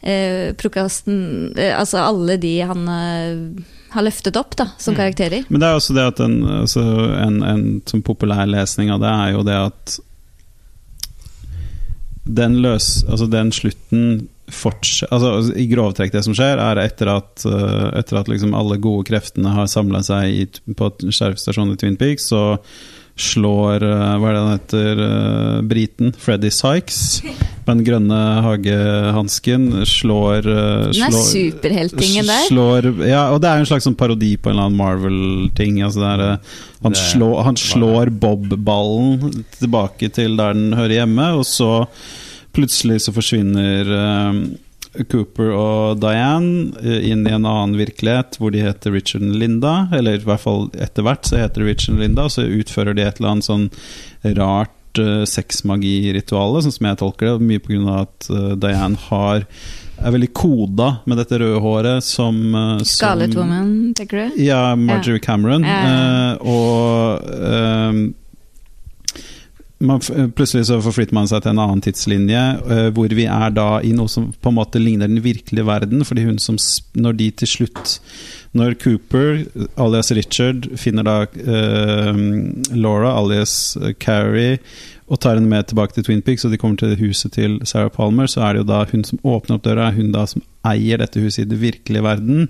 eh, 0.00 0.50
prokasten 0.58 1.52
eh, 1.58 1.74
Altså 1.76 2.02
alle 2.02 2.36
de 2.40 2.54
han 2.66 2.88
eh, 2.88 3.64
har 3.90 4.06
løftet 4.06 4.38
opp 4.38 4.54
da, 4.56 4.68
som 4.78 4.94
Mm. 4.94 4.98
karakterer. 5.00 5.44
Men 5.48 5.60
det 5.60 5.68
er 5.68 5.78
også 5.78 5.96
det 5.96 6.06
at 6.12 6.20
en, 6.22 6.36
altså 6.62 6.84
en, 7.18 7.42
en 7.42 7.64
sånn 7.90 8.04
populær 8.06 8.46
lesning 8.46 8.92
av 8.94 9.00
det 9.02 9.10
er 9.10 9.32
jo 9.34 9.42
det 9.46 9.58
at 9.58 9.98
den 12.30 12.60
løs... 12.62 13.04
Altså 13.08 13.26
den 13.26 13.50
slutten 13.52 14.28
altså, 15.10 15.52
I 15.56 15.66
grove 15.70 15.94
trekk 15.94 16.12
det 16.12 16.24
som 16.26 16.34
skjer, 16.34 16.58
er 16.58 16.80
etter 16.82 17.10
at, 17.12 17.44
uh, 17.46 17.90
etter 17.98 18.20
at 18.20 18.30
liksom 18.30 18.54
alle 18.54 18.80
gode 18.82 19.06
kreftene 19.10 19.52
har 19.54 19.70
samla 19.70 20.02
seg 20.06 20.30
i, 20.30 20.46
på 20.74 20.90
sheriffstasjonen 21.06 21.74
i 21.74 21.80
Twin 21.80 21.98
Peaks, 22.00 22.30
så 22.32 22.58
slår 23.20 23.84
uh, 23.84 24.16
Hva 24.20 24.30
er 24.30 24.36
det 24.36 24.42
han 24.42 24.54
heter? 24.54 25.00
Uh, 25.00 25.60
briten? 25.70 26.12
Freddy 26.18 26.50
Sykes. 26.54 27.00
Med 27.24 27.70
den 27.76 27.84
grønne 27.86 28.18
hagehansken. 28.44 29.68
Slår, 29.86 30.42
slår 30.42 30.94
Den 30.96 31.04
er 31.06 31.26
superheltingen 31.28 32.30
der. 32.30 32.48
Slår, 32.48 32.88
ja, 33.06 33.26
og 33.34 33.42
det 33.42 33.50
er 33.50 33.60
jo 33.60 33.66
en 33.66 33.70
slags 33.70 33.86
sånn 33.88 33.98
parodi 33.98 34.32
på 34.40 34.50
en 34.50 34.56
eller 34.56 34.70
annen 34.70 34.80
Marvel-ting. 34.80 35.82
Altså 35.86 36.06
eh, 36.08 36.56
han, 36.86 36.96
slår, 36.96 37.36
han 37.46 37.60
slår 37.60 38.12
Bob-ballen 38.22 39.44
tilbake 39.58 40.10
til 40.16 40.36
der 40.40 40.56
den 40.56 40.74
hører 40.78 41.02
hjemme, 41.02 41.30
og 41.38 41.46
så 41.48 41.86
plutselig 42.56 43.04
så 43.04 43.14
forsvinner 43.14 43.94
eh, 44.00 44.42
Cooper 45.10 45.52
og 45.54 46.00
Diane 46.02 46.72
eh, 46.82 47.06
inn 47.12 47.22
i 47.26 47.34
en 47.34 47.46
annen 47.46 47.76
virkelighet 47.78 48.40
hvor 48.40 48.50
de 48.54 48.64
heter 48.64 48.94
Richard 48.96 49.26
og 49.26 49.38
Linda. 49.38 49.74
Eller 49.94 50.18
i 50.18 50.26
hvert 50.26 50.42
fall 50.42 50.68
etter 50.74 51.06
hvert 51.06 51.28
så 51.28 51.40
heter 51.40 51.62
de 51.62 51.70
Richard 51.70 51.98
og 51.98 52.04
Linda, 52.04 52.26
og 52.26 52.34
så 52.34 52.46
utfører 52.48 52.96
de 52.98 53.06
et 53.06 53.20
eller 53.20 53.36
annet 53.36 53.48
sånn 53.48 53.68
rart 54.38 55.00
uh, 55.02 55.22
sexmagi-rituale, 55.28 56.64
sånn 56.64 56.74
som 56.74 56.90
jeg 56.90 57.00
tolker 57.04 57.30
det. 57.30 57.46
Mye 57.52 57.62
pga. 57.62 58.00
at 58.02 58.32
uh, 58.32 58.56
Diane 58.58 58.98
har 59.10 59.46
er 60.00 60.14
veldig 60.14 60.30
koda 60.32 60.86
med 61.08 61.18
dette 61.20 61.38
røde 61.40 61.60
håret 61.60 62.04
som, 62.04 62.38
uh, 62.54 62.80
Scarlet 62.88 63.34
Woman, 63.36 63.92
tenker 63.96 64.30
du? 64.30 64.40
Ja, 64.42 64.74
Marjorie 64.78 65.20
Cameron. 65.22 65.66
Ja, 65.66 65.80
ja. 65.84 66.30
eh, 66.30 66.48
og 66.48 68.16
man, 69.80 70.00
plutselig 70.36 70.66
så 70.68 70.78
forflytter 70.84 71.16
man 71.16 71.28
seg 71.30 71.42
til 71.42 71.54
en 71.54 71.62
annen 71.62 71.80
tidslinje, 71.84 72.42
uh, 72.68 72.88
hvor 72.96 73.12
vi 73.16 73.24
er 73.30 73.54
da 73.56 73.68
i 73.84 73.92
noe 73.96 74.10
som 74.12 74.28
på 74.32 74.52
en 74.52 74.58
måte 74.58 74.82
ligner 74.82 75.10
den 75.10 75.22
virkelige 75.24 75.66
verden. 75.66 76.04
Fordi 76.06 76.26
hun 76.28 76.38
som 76.38 76.58
Når 76.94 77.12
de 77.16 77.30
til 77.30 77.48
slutt 77.48 78.00
Når 78.52 78.74
Cooper, 78.82 79.44
alias 79.78 80.10
Richard, 80.12 80.68
finner 80.76 81.06
da 81.06 81.16
uh, 81.24 82.14
Laura, 82.74 83.14
alias 83.16 83.76
eh, 83.80 83.94
Carrie, 83.94 84.58
og 85.10 85.18
tar 85.18 85.38
henne 85.38 85.50
med 85.50 85.66
tilbake 85.66 85.94
til 85.94 86.04
Twin 86.06 86.22
Peaks, 86.22 86.44
og 86.44 86.52
de 86.52 86.58
kommer 86.58 86.76
til 86.78 86.98
huset 87.00 87.32
til 87.34 87.58
Sarah 87.66 87.90
Palmer, 87.90 88.26
så 88.30 88.44
er 88.46 88.54
det 88.54 88.62
jo 88.62 88.68
da 88.68 88.84
hun 88.90 89.02
som 89.06 89.18
åpner 89.24 89.56
opp 89.56 89.64
døra, 89.64 89.88
er 89.88 89.96
hun 89.98 90.12
da 90.14 90.22
som 90.30 90.42
eier 90.66 91.00
dette 91.02 91.22
huset 91.22 91.44
i 91.44 91.50
den 91.50 91.62
virkelige 91.62 92.04
verden. 92.04 92.48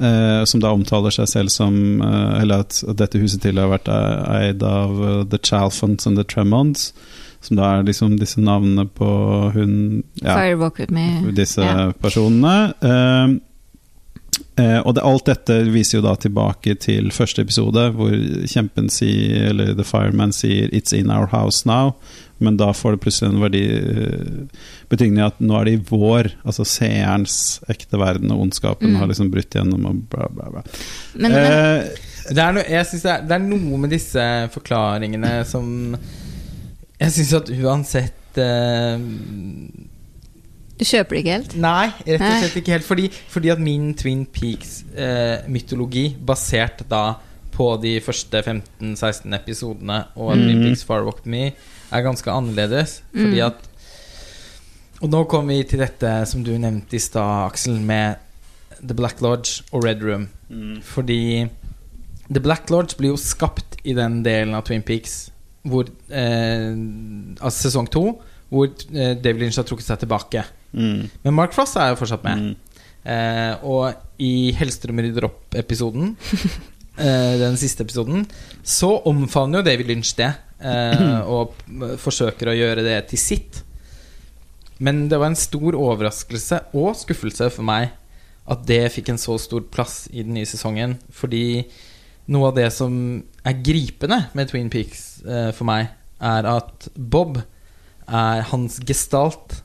Eh, 0.00 0.44
som 0.44 0.60
da 0.62 0.70
omtaler 0.70 1.10
seg 1.10 1.26
selv 1.26 1.50
som 1.50 1.74
eh, 1.98 2.42
Eller 2.42 2.62
at, 2.62 2.76
at 2.86 3.00
dette 3.00 3.18
huset 3.18 3.42
tidligere 3.42 3.66
har 3.66 3.72
vært 3.72 3.88
eh, 3.90 4.36
eid 4.44 4.62
av 4.62 5.00
uh, 5.02 5.24
The 5.26 5.40
Chalfonts 5.42 6.06
and 6.06 6.20
The 6.20 6.26
Tremonds. 6.28 6.92
Som 7.42 7.58
da 7.58 7.72
er 7.72 7.86
liksom 7.86 8.14
disse 8.18 8.38
navnene 8.42 8.86
på 8.86 9.08
hun 9.54 9.74
ja, 10.22 10.36
Firewalk 10.36 10.78
with 10.78 10.94
me. 10.94 11.32
disse 11.34 11.62
yeah. 11.62 11.90
personene. 12.02 12.72
Eh, 12.78 13.34
eh, 14.62 14.78
og 14.84 14.94
det, 14.94 15.04
alt 15.06 15.26
dette 15.30 15.60
viser 15.70 15.98
jo 15.98 16.06
da 16.06 16.14
tilbake 16.18 16.74
til 16.82 17.12
første 17.14 17.42
episode, 17.46 17.88
hvor 17.94 18.14
kjempen 18.50 18.90
sier, 18.90 19.50
eller 19.52 19.74
The 19.78 19.86
Fireman 19.86 20.34
sier 20.34 20.70
'It's 20.70 20.94
in 20.94 21.10
our 21.10 21.30
house 21.30 21.66
now'. 21.66 21.94
Men 22.40 22.56
da 22.56 22.68
får 22.72 22.94
det 22.94 23.00
plutselig 23.02 23.28
en 23.32 23.40
verdi 23.42 23.62
eh, 23.66 24.62
betydning 24.92 25.24
at 25.26 25.40
nå 25.42 25.56
er 25.60 25.64
det 25.66 25.72
i 25.78 25.80
vår, 25.90 26.28
altså 26.46 26.64
seerens 26.68 27.38
ekte 27.68 27.98
verden, 27.98 28.30
og 28.30 28.44
ondskapen 28.46 28.92
Mm. 28.92 28.96
har 29.00 29.10
liksom 29.10 29.30
brutt 29.32 29.50
gjennom 29.56 29.86
og 29.90 30.04
bla, 30.12 30.28
bla, 30.30 30.50
bla. 30.54 30.62
Men, 31.14 31.32
men 31.32 31.34
Eh, 31.34 31.84
Det 32.28 32.38
er, 32.44 32.52
no, 32.52 32.60
jeg 32.68 32.86
synes 32.86 33.02
det, 33.02 33.10
er, 33.10 33.22
det 33.24 33.32
er 33.38 33.44
noe 33.48 33.78
med 33.80 33.90
disse 33.90 34.24
forklaringene 34.52 35.30
som 35.48 35.96
Jeg 37.00 37.12
syns 37.14 37.32
at 37.38 37.48
uansett 37.54 38.36
eh, 38.42 38.98
du 40.78 40.84
kjøper 40.86 41.16
det 41.16 41.20
ikke 41.24 41.32
helt? 41.38 41.54
Nei, 41.58 41.86
rett 42.06 42.22
og 42.22 42.42
slett 42.44 42.56
ikke 42.60 42.74
helt. 42.76 42.84
Fordi, 42.86 43.08
fordi 43.32 43.48
at 43.50 43.58
min 43.58 43.88
Twin 43.98 44.20
Peaks-mytologi, 44.30 46.04
basert 46.26 46.84
da 46.90 47.16
på 47.54 47.72
de 47.82 47.96
første 48.04 48.42
15-16 48.46 49.34
episodene 49.40 50.04
og 50.14 50.36
Mm. 50.36 50.42
Twin 50.44 50.60
Peaks 50.68 50.84
Far 50.86 51.02
Walk 51.04 51.24
Me, 51.26 51.48
er 51.92 52.02
ganske 52.04 52.30
annerledes. 52.32 53.00
Fordi 53.14 53.40
Mm. 53.40 53.46
at 53.46 53.64
Og 55.00 55.10
nå 55.10 55.20
kommer 55.30 55.54
vi 55.54 55.62
til 55.62 55.78
dette 55.78 56.26
som 56.26 56.42
du 56.42 56.50
nevnte 56.58 56.96
i 56.96 56.98
stad, 56.98 57.46
Aksel, 57.52 57.76
med 57.80 58.16
The 58.82 58.94
Black 58.94 59.20
Lodge 59.22 59.62
og 59.72 59.84
Red 59.84 60.02
Room. 60.02 60.28
Fordi 60.82 61.46
The 62.32 62.40
Black 62.42 62.68
Lodge 62.70 62.96
blir 62.98 63.12
jo 63.12 63.16
skapt 63.16 63.76
i 63.84 63.94
den 63.94 64.22
delen 64.24 64.54
av 64.58 64.64
Twin 64.66 64.82
Peaks 64.82 65.30
hvor 65.68 65.84
eh, 66.10 66.74
Altså 67.40 67.68
sesong 67.68 67.88
to, 67.92 68.02
hvor 68.50 68.66
eh, 68.94 69.14
David 69.22 69.42
Lynch 69.42 69.56
har 69.60 69.64
trukket 69.68 69.86
seg 69.86 69.98
tilbake. 70.00 70.42
mm, 70.72 71.10
Men 71.24 71.34
Mark 71.34 71.52
Frost 71.52 71.76
er 71.76 71.90
jo 71.92 71.98
fortsatt 72.00 72.24
med. 72.24 72.38
mm. 72.38 72.56
Eh, 73.08 73.54
og 73.64 73.94
i 74.18 74.50
Hellstrøm 74.52 74.98
rydder 75.00 75.24
opp-episoden, 75.28 76.16
eh, 76.98 77.38
den 77.40 77.56
siste 77.56 77.84
episoden, 77.86 78.26
så 78.62 78.90
omfavner 79.06 79.60
jo 79.62 79.64
David 79.70 79.86
Lynch 79.86 80.14
det. 80.18 80.32
Eh, 80.60 81.20
og 81.30 81.52
forsøker 82.02 82.50
å 82.50 82.56
gjøre 82.58 82.82
det 82.82 82.96
til 83.12 83.18
sitt. 83.22 83.62
Men 84.82 85.08
det 85.10 85.18
var 85.18 85.26
en 85.32 85.38
stor 85.38 85.74
overraskelse 85.78 86.60
og 86.78 86.96
skuffelse 86.98 87.50
for 87.54 87.66
meg 87.66 87.90
at 88.48 88.64
det 88.66 88.92
fikk 88.94 89.10
en 89.12 89.20
så 89.20 89.36
stor 89.38 89.60
plass 89.70 90.06
i 90.12 90.22
den 90.24 90.34
nye 90.34 90.48
sesongen. 90.48 90.96
Fordi 91.12 91.64
noe 92.32 92.48
av 92.50 92.56
det 92.56 92.70
som 92.72 93.22
er 93.46 93.58
gripende 93.64 94.22
med 94.38 94.48
Twin 94.50 94.70
Peaks 94.72 95.22
eh, 95.24 95.50
for 95.52 95.68
meg, 95.68 95.88
er 96.20 96.46
at 96.50 96.88
Bob 96.96 97.38
er 98.08 98.42
hans 98.50 98.78
gestalt 98.88 99.60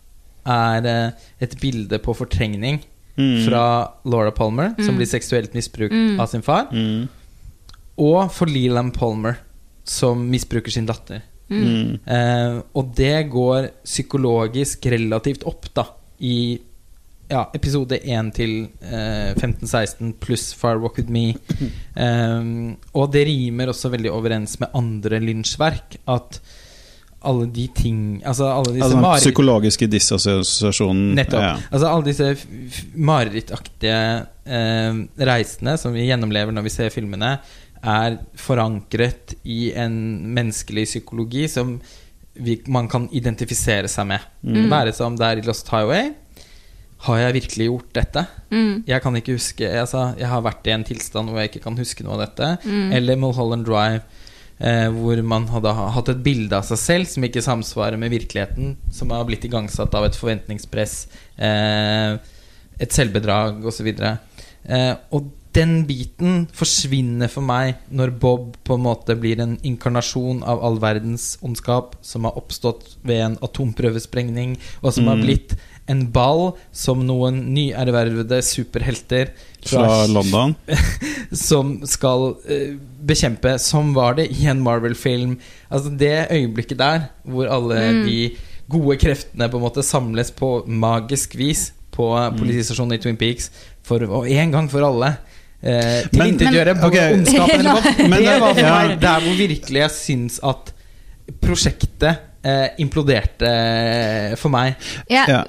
er 0.45 0.85
eh, 0.85 1.11
et 1.41 1.55
bilde 1.61 1.99
på 2.03 2.15
fortrengning 2.17 2.81
Mm. 3.13 3.43
fra 3.45 3.91
Laura 4.09 4.31
Palmer, 4.33 4.71
som 4.79 4.95
Mm. 4.95 4.97
blir 4.97 5.05
seksuelt 5.05 5.53
misbrukt 5.53 5.93
Mm. 5.93 6.19
av 6.19 6.25
sin 6.31 6.41
far, 6.41 6.65
Mm. 6.73 7.07
og 7.95 8.31
for 8.33 8.47
Leland 8.49 8.91
Palmer, 8.95 9.37
som 9.83 10.25
misbruker 10.29 10.71
sin 10.71 10.87
datter. 10.89 11.23
Mm. 11.49 11.99
Eh, 12.05 12.59
og 12.73 12.93
det 12.97 13.27
går 13.31 13.69
psykologisk 13.83 14.87
relativt 14.93 15.45
opp, 15.49 15.67
da, 15.75 15.85
i 16.23 16.37
ja, 17.31 17.43
episode 17.55 17.97
1 17.97 18.31
til 18.35 18.51
eh, 18.83 19.31
15-16 19.35 20.15
pluss 20.23 20.51
Far 20.57 20.81
Walk 20.81 20.99
With 21.01 21.13
Me. 21.13 21.31
Eh, 21.93 22.49
og 22.97 23.11
det 23.13 23.25
rimer 23.29 23.69
også 23.69 23.91
veldig 23.93 24.11
overens 24.13 24.57
med 24.61 24.73
andre 24.77 25.19
Lynch-verk. 25.23 25.99
At 26.09 26.39
alle 27.23 27.45
de 27.55 27.67
ting 27.71 27.99
Altså 28.27 28.49
alle 28.51 28.73
disse 28.75 28.87
Altså 28.87 28.99
den 28.99 29.23
psykologiske 29.23 29.87
disassosiasjonen. 29.91 31.13
Nettopp. 31.17 31.43
Ja. 31.45 31.53
Altså 31.71 31.91
alle 31.91 32.09
disse 32.09 32.83
marerittaktige 32.95 33.99
eh, 34.45 35.03
reisene 35.31 35.77
som 35.79 35.95
vi 35.95 36.07
gjennomlever 36.09 36.55
når 36.55 36.67
vi 36.67 36.73
ser 36.73 36.91
filmene, 36.93 37.37
er 37.83 38.17
forankret 38.39 39.35
i 39.43 39.73
en 39.75 39.95
menneskelig 40.33 40.85
psykologi 40.87 41.47
som 41.51 41.75
vi, 42.33 42.57
man 42.71 42.87
kan 42.89 43.09
identifisere 43.13 43.89
seg 43.91 44.07
med. 44.09 44.23
Mm. 44.41 44.67
Være 44.71 44.93
som 44.95 45.17
det 45.19 45.27
er 45.27 45.41
i 45.41 45.45
Lost 45.45 45.69
Highway. 45.73 46.13
Har 47.03 47.19
jeg 47.19 47.35
virkelig 47.35 47.67
gjort 47.67 47.89
dette? 47.97 48.25
Mm. 48.49 48.83
Jeg 48.87 49.03
kan 49.03 49.15
ikke 49.19 49.35
huske 49.35 49.67
altså, 49.67 50.13
Jeg 50.15 50.29
har 50.31 50.43
vært 50.45 50.67
i 50.69 50.71
en 50.71 50.85
tilstand 50.87 51.29
hvor 51.29 51.41
jeg 51.41 51.51
ikke 51.51 51.65
kan 51.65 51.79
huske 51.79 52.05
noe 52.05 52.15
av 52.15 52.23
dette. 52.23 52.51
Mm. 52.63 52.93
Eller 52.95 53.19
Mulholland 53.19 53.67
Drive, 53.67 54.01
eh, 54.63 54.87
hvor 54.95 55.19
man 55.27 55.49
hadde 55.51 55.75
hatt 55.97 56.13
et 56.13 56.23
bilde 56.23 56.55
av 56.55 56.65
seg 56.69 56.79
selv 56.79 57.11
som 57.11 57.27
ikke 57.27 57.43
samsvarer 57.43 57.99
med 57.99 58.13
virkeligheten, 58.15 58.77
som 58.95 59.11
har 59.11 59.27
blitt 59.27 59.43
igangsatt 59.49 59.93
av 59.99 60.07
et 60.07 60.17
forventningspress, 60.17 60.95
eh, 61.37 62.15
et 62.79 62.95
selvbedrag 62.95 63.59
osv. 63.67 63.91
Eh, 63.99 64.93
og 65.11 65.27
den 65.53 65.83
biten 65.85 66.47
forsvinner 66.55 67.29
for 67.29 67.45
meg 67.45 67.75
når 67.93 68.13
Bob 68.19 68.55
på 68.65 68.73
en 68.77 68.85
måte 68.87 69.13
blir 69.19 69.39
en 69.43 69.57
inkarnasjon 69.61 70.41
av 70.49 70.63
all 70.65 70.79
verdens 70.81 71.37
ondskap 71.45 71.95
som 72.01 72.25
har 72.25 72.37
oppstått 72.39 72.95
ved 73.05 73.21
en 73.21 73.35
atomprøvesprengning, 73.45 74.57
og 74.81 74.93
som 74.93 75.07
har 75.07 75.15
Mm. 75.17 75.23
blitt 75.25 75.55
en 75.87 76.05
ball 76.11 76.55
som 76.71 77.05
noen 77.05 77.53
nyervervede 77.53 78.41
superhelter 78.41 79.31
Fra 79.65 80.05
London. 80.07 80.55
som 81.33 81.81
skal 81.85 82.33
uh, 82.49 82.77
bekjempe, 83.05 83.57
som 83.59 83.93
var 83.93 84.15
det 84.15 84.29
i 84.31 84.45
en 84.47 84.61
Marvel-film. 84.63 85.37
Altså 85.71 85.89
Det 85.97 86.27
øyeblikket 86.31 86.77
der 86.77 87.09
hvor 87.25 87.47
alle 87.47 87.75
Mm. 87.93 88.05
de 88.07 88.35
gode 88.69 88.97
kreftene 88.97 89.49
på 89.49 89.57
en 89.57 89.63
måte 89.63 89.83
samles 89.83 90.31
på 90.31 90.65
magisk 90.67 91.35
vis 91.37 91.71
på 91.91 92.09
Mm. 92.31 92.39
politistasjonen 92.39 92.93
i 92.93 92.97
Twin 92.97 93.17
Peaks 93.17 93.51
for 93.83 93.99
og 94.03 94.27
en 94.31 94.51
gang 94.51 94.69
for 94.71 94.81
alle 94.81 95.17
eh, 95.63 96.03
Men- 96.13 96.37
tilintetgjøre 96.37 96.73
Men- 96.75 96.83
både 96.83 97.01
ok. 97.07 97.17
ondskapen 97.17 97.59
eller 97.59 97.73
noe. 97.73 97.95
Men 98.09 98.19
Det 98.19 98.27
det- 98.29 98.39
var 98.41 98.53
for 98.53 98.69
meg 98.77 98.99
der 99.01 99.19
hvor 99.27 99.35
virkelig 99.41 99.79
jeg 99.85 99.91
syns 99.91 100.39
at 100.43 100.73
prosjektet 101.41 102.17
eh, 102.43 102.69
imploderte 102.83 103.47
eh, 103.49 104.35
for 104.39 104.49
meg. 104.53 104.75
Ja, 105.09 105.25
Ja. 105.27 105.43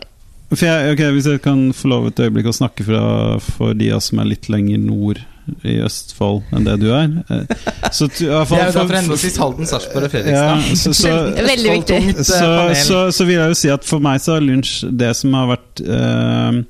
For 0.54 0.66
jeg, 0.68 0.92
ok, 0.92 1.00
Hvis 1.16 1.26
jeg 1.26 1.40
kan 1.42 1.72
få 1.74 1.88
lov 1.88 2.06
et 2.06 2.20
øyeblikk 2.20 2.46
å 2.46 2.52
snakke 2.54 2.84
fra, 2.86 3.38
for 3.42 3.72
de 3.74 3.88
av 3.90 4.00
som 4.04 4.20
er 4.20 4.24
litt 4.28 4.46
lenger 4.52 4.78
nord 4.78 5.18
i 5.66 5.80
Østfold 5.82 6.44
enn 6.54 6.64
det 6.64 6.76
du 6.80 6.86
er 6.94 7.08
eh, 7.32 7.64
Så 7.90 8.06
i 8.06 8.28
hvert 8.28 8.48
Det 8.52 8.60
er 8.60 8.68
jo 8.68 8.76
da 8.76 9.02
for- 9.02 9.16
sist 9.18 9.36
Halden, 9.40 9.66
Sarpsborg 9.66 10.04
og 10.04 10.12
ja, 10.12 10.12
Fredrikstad. 10.12 10.76
så, 10.78 10.92
så, 10.94 11.14
Veldig 11.50 11.72
viktig. 11.80 11.98
Eh, 12.12 12.22
så, 12.22 12.52
så, 12.84 13.00
så 13.10 13.26
vil 13.26 13.40
jeg 13.40 13.48
jo 13.50 13.58
si 13.64 13.72
at 13.74 13.84
for 13.88 13.98
meg 14.04 14.20
så 14.22 14.36
har 14.36 14.46
lunsj 14.46 14.84
det 14.96 15.10
som 15.18 15.34
har 15.40 15.50
vært 15.56 15.82
eh, 15.82 16.62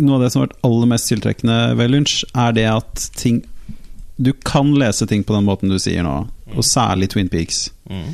Noe 0.00 0.18
av 0.18 0.24
det 0.24 0.30
som 0.32 0.42
har 0.42 0.48
vært 0.48 0.60
aller 0.66 0.90
mest 0.92 1.10
tiltrekkende 1.10 1.58
ved 1.78 1.92
lunsj, 1.94 2.24
er 2.34 2.54
det 2.56 2.66
at 2.70 3.06
ting 3.18 3.42
Du 4.20 4.32
kan 4.44 4.74
lese 4.76 5.06
ting 5.08 5.22
på 5.24 5.32
den 5.36 5.46
måten 5.48 5.70
du 5.72 5.78
sier 5.80 6.04
nå, 6.04 6.14
og 6.52 6.64
særlig 6.66 7.08
Twin 7.14 7.30
Peaks. 7.32 7.70
Mm. 7.88 8.10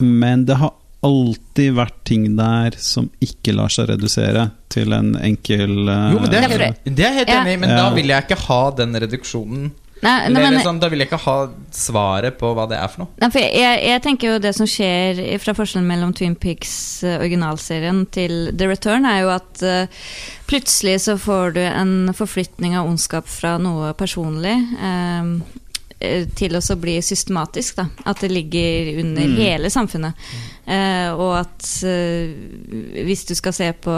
Men 0.00 0.44
det 0.48 0.56
har 0.56 0.72
alltid 1.04 1.74
vært 1.76 1.98
ting 2.08 2.24
der 2.38 2.74
som 2.82 3.10
ikke 3.22 3.52
lar 3.54 3.70
seg 3.70 3.90
redusere 3.92 4.48
til 4.72 4.94
en 4.96 5.12
enkel 5.20 5.84
uh, 5.86 6.08
Jo, 6.14 6.22
men 6.22 6.32
det 6.32 6.40
er, 6.40 6.54
helt, 6.54 6.80
det 6.88 7.04
er 7.04 7.12
jeg 7.12 7.18
helt 7.20 7.34
enig 7.36 7.52
i, 7.54 7.60
men 7.62 7.70
Ja. 7.74 7.76
da 7.84 7.90
vil 7.94 8.10
jeg 8.10 8.24
ikke 8.26 8.40
ha 8.48 8.62
den 8.80 8.98
reduksjonen. 9.04 9.68
Nei, 10.02 10.30
nei, 10.30 10.42
men, 10.42 10.54
liksom, 10.56 10.80
da 10.80 10.88
vil 10.92 11.02
jeg 11.02 11.08
ikke 11.10 11.20
ha 11.24 11.36
svaret 11.74 12.38
på 12.40 12.52
hva 12.56 12.66
det 12.70 12.78
er 12.78 12.90
for 12.92 13.04
noe. 13.04 13.12
nei, 13.20 13.30
for 13.34 13.42
jeg, 13.42 13.78
jeg 13.88 14.02
tenker 14.04 14.32
jo 14.32 14.40
det 14.42 14.54
som 14.56 14.68
skjer 14.70 15.22
fra 15.42 15.54
forskjellen 15.58 15.88
mellom 15.88 16.12
Twin 16.16 16.36
Peaks 16.38 16.74
eh, 17.02 17.18
originalserien 17.18 18.04
til 18.14 18.52
The 18.56 18.68
Return, 18.70 19.06
er 19.08 19.22
jo 19.24 19.32
at 19.34 19.64
uh, 19.66 20.10
plutselig 20.50 21.00
så 21.06 21.16
får 21.20 21.56
du 21.58 21.62
en 21.66 21.94
forflytning 22.14 22.76
av 22.78 22.90
ondskap 22.90 23.26
fra 23.28 23.56
noe 23.62 23.94
personlig 23.98 24.56
Um, 24.78 25.40
til 26.38 26.54
å 26.54 26.60
bli 26.78 26.92
systematisk. 27.02 27.80
Da. 27.80 27.88
At 28.06 28.20
det 28.22 28.28
ligger 28.30 29.00
under 29.00 29.24
Mm. 29.26 29.32
hele 29.34 29.70
samfunnet. 29.70 30.14
Uh, 30.62 31.10
og 31.18 31.32
at 31.40 31.70
uh, 31.82 33.02
hvis 33.02 33.24
du 33.26 33.34
skal 33.34 33.52
se 33.56 33.72
på 33.72 33.96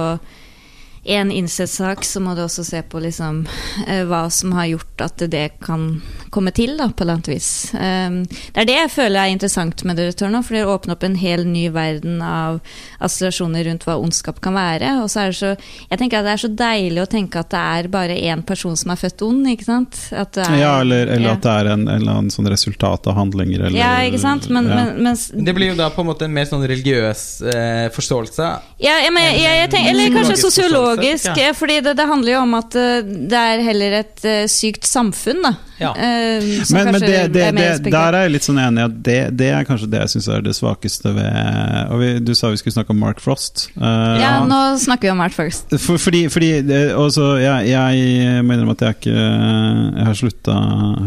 en 1.11 1.31
innsett-sak, 1.35 2.05
så 2.05 2.21
må 2.23 2.37
du 2.39 2.45
også 2.45 2.65
se 2.65 2.83
på 2.87 3.01
liksom, 3.03 3.43
eh, 3.87 4.05
hva 4.07 4.29
som 4.31 4.53
har 4.55 4.71
gjort 4.71 5.05
at 5.05 5.25
det 5.33 5.47
kan 5.65 6.01
komme 6.31 6.53
til, 6.55 6.77
da, 6.79 6.87
på 6.89 7.03
et 7.03 7.05
eller 7.05 7.17
annet 7.19 7.31
vis. 7.33 7.51
Um, 7.75 8.21
det 8.55 8.63
er 8.63 8.69
det 8.69 8.77
jeg 8.77 8.93
føler 8.95 9.19
er 9.19 9.33
interessant 9.35 9.83
med 9.87 9.99
dere 9.99 10.13
Return 10.13 10.35
nå, 10.37 10.43
for 10.47 10.57
det 10.57 10.63
åpner 10.71 10.95
opp 10.95 11.07
en 11.07 11.17
hel 11.19 11.43
ny 11.49 11.65
verden 11.75 12.21
av 12.23 12.61
assosiasjoner 13.03 13.67
rundt 13.67 13.87
hva 13.89 13.97
ondskap 13.99 14.39
kan 14.45 14.55
være. 14.55 14.93
Og 15.03 15.11
så 15.11 15.25
er 15.25 15.33
det 15.33 15.39
så 15.41 15.51
Jeg 15.91 15.99
tenker 15.99 16.21
at 16.21 16.29
det 16.29 16.33
er 16.33 16.43
så 16.45 16.51
deilig 16.61 17.03
å 17.03 17.09
tenke 17.11 17.43
at 17.43 17.51
det 17.51 17.61
er 17.81 17.89
bare 17.91 18.19
én 18.31 18.45
person 18.47 18.77
som 18.79 18.93
er 18.95 19.01
født 19.01 19.25
ond, 19.27 19.49
ikke 19.51 19.67
sant? 19.67 19.99
At 20.15 20.37
det 20.37 20.47
er, 20.47 20.59
Ja, 20.61 20.73
eller, 20.85 21.11
eller 21.17 21.33
ja. 21.33 21.35
at 21.35 21.47
det 21.47 21.57
er 21.57 21.73
en, 21.75 21.87
en 21.89 21.97
eller 21.97 22.21
annen 22.21 22.35
sånn 22.35 22.49
resultat 22.51 23.11
av 23.11 23.19
handlinger, 23.19 23.67
eller 23.67 23.79
Ja, 23.79 23.93
ikke 24.07 24.23
sant? 24.23 24.47
Men, 24.53 24.71
ja. 24.71 24.79
men, 24.79 25.03
mens 25.09 25.29
Det 25.35 25.57
blir 25.57 25.73
jo 25.73 25.79
da 25.81 25.91
på 25.95 26.05
en 26.05 26.11
måte 26.13 26.29
en 26.29 26.37
mer 26.37 26.47
sånn 26.51 26.63
religiøs 26.63 27.25
eh, 27.51 27.87
forståelse. 27.95 28.51
Ja, 28.81 29.01
jeg, 29.03 29.15
men, 29.17 29.27
jeg, 29.35 29.59
jeg 29.65 29.75
tenker, 29.75 29.95
eller 29.95 30.15
kanskje 30.15 30.39
Psykologisk 30.51 31.00
forståelse, 31.01 31.49
ja. 31.49 31.57
fordi 31.57 31.81
det, 31.87 31.97
det 31.99 32.07
handler 32.11 32.33
jo 32.35 32.45
om 32.45 32.55
at 32.61 32.79
eh, 32.79 33.11
det 33.33 33.43
er 33.55 33.65
heller 33.67 33.99
et 34.03 34.25
eh, 34.29 34.45
sykt 34.51 34.89
samfunn, 34.89 35.43
da. 35.47 35.57
Ja. 35.81 35.95
Uh, 35.97 36.45
men, 36.75 36.91
men 36.93 36.99
det, 37.01 37.09
det, 37.33 37.41
er 37.41 37.55
det, 37.57 37.89
der 37.89 38.13
er 38.13 38.27
jeg 38.27 38.33
litt 38.35 38.45
sånn 38.45 38.59
enig 38.61 38.83
i 38.83 38.85
at 38.85 38.97
det, 39.07 39.15
det 39.41 39.47
er 39.49 39.65
kanskje 39.65 39.87
det 39.89 40.03
jeg 40.03 40.13
syns 40.13 40.27
er 40.29 40.43
det 40.45 40.53
svakeste 40.53 41.09
ved 41.17 41.87
Og 41.95 42.03
vi, 42.03 42.11
Du 42.21 42.35
sa 42.37 42.51
vi 42.53 42.59
skulle 42.61 42.75
snakke 42.75 42.93
om 42.93 43.01
Mark 43.01 43.23
Frost. 43.25 43.71
Uh, 43.81 44.21
Ja, 44.21 44.35
nå 44.45 44.59
snakker 44.83 45.09
vi 45.09 45.15
om 45.15 45.23
Mark 45.23 45.33
Frost. 45.33 45.73
For, 45.81 45.97
fordi, 45.97 46.27
fordi 46.29 46.51
det, 46.69 46.83
også, 46.93 47.31
jeg, 47.41 47.71
jeg 47.73 48.45
må 48.45 48.59
innrømme 48.59 48.77
at 48.77 48.85
jeg 48.85 48.99
ikke 48.99 49.17
Jeg 49.17 50.07
har 50.11 50.21
slutta, 50.21 50.59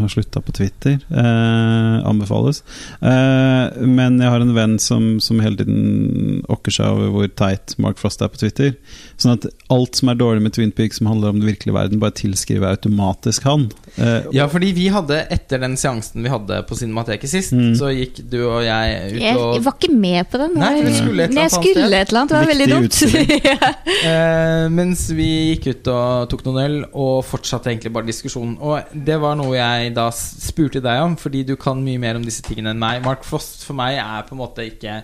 har 0.02 0.10
slutta 0.10 0.42
på 0.42 0.56
Twitter. 0.58 0.98
Uh, 1.06 2.02
anbefales. 2.02 2.62
Eh, 3.00 3.86
men 3.86 4.18
jeg 4.20 4.30
har 4.32 4.42
en 4.42 4.54
venn 4.56 4.76
som, 4.82 5.14
som 5.22 5.40
hele 5.44 5.58
tiden 5.60 6.42
okker 6.52 6.74
seg 6.74 6.90
over 6.90 7.12
hvor 7.14 7.32
teit 7.38 7.76
Mark 7.82 8.00
Frost 8.00 8.24
er 8.24 8.32
på 8.32 8.40
Twitter. 8.42 8.74
Sånn 9.20 9.36
at 9.36 9.48
alt 9.74 9.98
som 9.98 10.08
er 10.12 10.16
dårlig 10.20 10.42
med 10.46 10.54
Twin 10.56 10.70
Peaks 10.74 10.98
som 11.00 11.08
handler 11.10 11.32
om 11.34 11.40
den 11.40 11.48
virkelige 11.48 11.74
verden, 11.74 12.00
bare 12.02 12.14
tilskriver 12.16 12.70
automatisk 12.74 13.44
han. 13.48 13.66
Eh, 13.96 14.28
Ja, 14.34 14.46
fordi 14.50 14.72
vi 14.76 14.86
hadde, 14.94 15.20
etter 15.34 15.60
den 15.62 15.76
seansen 15.80 16.22
vi 16.24 16.30
hadde 16.32 16.60
på 16.68 16.78
Cinemateket 16.78 17.30
sist, 17.30 17.52
Mm. 17.52 17.74
så 17.78 17.90
gikk 17.94 18.22
du 18.30 18.38
og 18.48 18.62
jeg 18.64 19.12
ut 19.14 19.20
Jeg, 19.20 19.36
og 19.36 19.54
jeg 19.58 19.64
var 19.66 19.76
ikke 19.78 19.92
med 19.94 20.30
på 20.30 20.38
den. 20.42 20.54
Nei, 20.58 20.72
jeg 20.82 20.94
skulle 20.98 21.24
et 21.24 21.30
eller 21.30 21.42
annet 21.44 21.52
skulle 21.58 22.00
et 22.00 22.08
eller 22.08 22.20
annet, 22.20 22.30
det 22.30 22.38
var 22.38 22.52
veldig 22.54 22.68
dumt. 22.72 23.00
ja. 23.50 23.72
Eh, 24.10 24.68
mens 24.74 25.04
vi 25.14 25.28
gikk 25.54 25.66
ut 25.74 25.92
og 25.94 26.28
tok 26.30 26.44
noen 26.46 26.62
øl, 26.64 26.78
og 26.94 27.24
fortsatte 27.28 27.70
egentlig 27.72 27.92
bare 27.92 28.06
diskusjonen. 28.08 28.56
Og 28.60 28.94
det 29.04 29.18
var 29.20 29.36
noe 29.36 29.54
jeg 29.56 29.92
da 29.96 30.08
spurte 30.14 30.80
deg 30.84 31.02
om, 31.02 31.16
fordi 31.20 31.44
du 31.46 31.56
kan 31.60 31.82
mye 31.84 31.98
mer 32.00 32.16
om 32.16 32.24
disse 32.24 32.42
tingene 32.46 32.70
enn 32.74 32.78
meg. 32.82 33.02
Mark 33.04 33.24
Frost 33.24 33.64
for 33.66 33.74
meg 33.78 33.98
er 33.98 34.22
på 34.28 34.34
en 34.36 34.42
måte 34.42 34.64
ikke 34.66 35.02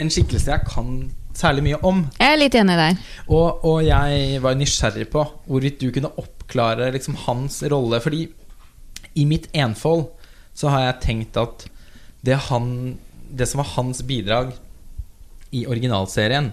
en 0.00 0.08
skikkelse 0.08 0.48
jeg 0.54 0.64
kan 0.68 1.10
særlig 1.36 1.64
mye 1.68 1.80
om. 1.86 2.02
Jeg 2.18 2.34
er 2.34 2.40
litt 2.40 2.56
enig 2.58 2.76
der. 2.78 3.02
Og, 3.28 3.64
og 3.66 3.82
jeg 3.86 4.40
var 4.44 4.58
nysgjerrig 4.58 5.08
på 5.12 5.24
hvorvidt 5.46 5.80
du 5.82 5.90
kunne 5.94 6.12
oppklare 6.20 6.90
liksom 6.94 7.18
hans 7.26 7.60
rolle. 7.70 8.00
Fordi 8.02 8.24
i 9.14 9.26
mitt 9.28 9.48
enfold 9.56 10.08
så 10.56 10.72
har 10.72 10.86
jeg 10.86 11.02
tenkt 11.06 11.38
at 11.40 11.66
det, 12.26 12.36
han, 12.50 12.98
det 13.30 13.48
som 13.48 13.62
var 13.62 13.72
hans 13.76 14.02
bidrag 14.06 14.52
i 15.56 15.64
originalserien, 15.66 16.52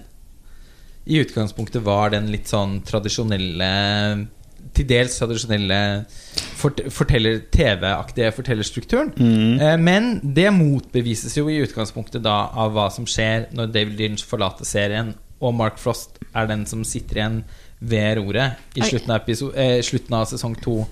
i 1.08 1.22
utgangspunktet 1.22 1.84
var 1.86 2.12
den 2.12 2.28
litt 2.34 2.50
sånn 2.52 2.82
tradisjonelle 2.88 3.68
Til 4.74 4.86
dels 4.90 5.18
tradisjonelle 5.20 6.06
fort, 6.58 6.82
forteller, 6.94 7.40
TV-aktige 7.54 8.32
fortellerstrukturen. 8.34 9.12
mm. 9.18 9.60
Eh, 9.62 9.78
Men 9.78 10.20
det 10.24 10.52
motbevises 10.54 11.38
jo 11.38 11.48
i 11.50 11.62
utgangspunktet 11.64 12.24
da 12.24 12.50
av 12.54 12.74
hva 12.74 12.90
som 12.92 13.06
skjer 13.06 13.48
når 13.54 13.72
David 13.72 13.98
Lynch 14.00 14.26
forlater 14.26 14.66
serien, 14.66 15.14
og 15.42 15.54
Mark 15.54 15.78
Frost 15.78 16.18
er 16.36 16.48
den 16.48 16.66
som 16.66 16.84
sitter 16.84 17.16
igjen 17.22 17.44
ved 17.80 18.18
roret 18.18 18.56
i 18.76 18.82
slutten 18.82 19.12
av, 19.14 19.22
episo- 19.26 19.54
eh, 19.56 19.82
slutten 19.82 20.14
av 20.18 20.26
sesong 20.28 20.56
to. 20.62 20.88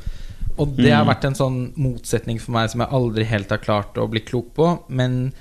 Og 0.57 0.75
det 0.77 0.91
har 0.93 1.03
Mm. 1.03 1.09
vært 1.15 1.25
en 1.25 1.33
sånn 1.35 1.73
motsetning 1.75 2.39
for 2.39 2.51
meg 2.51 2.69
som 2.69 2.79
jeg 2.81 2.89
aldri 2.91 3.25
helt 3.25 3.49
har 3.49 3.57
klart 3.57 3.95
å 3.95 4.07
bli 4.09 4.21
klok 4.21 4.53
på, 4.53 4.83
men 4.89 5.33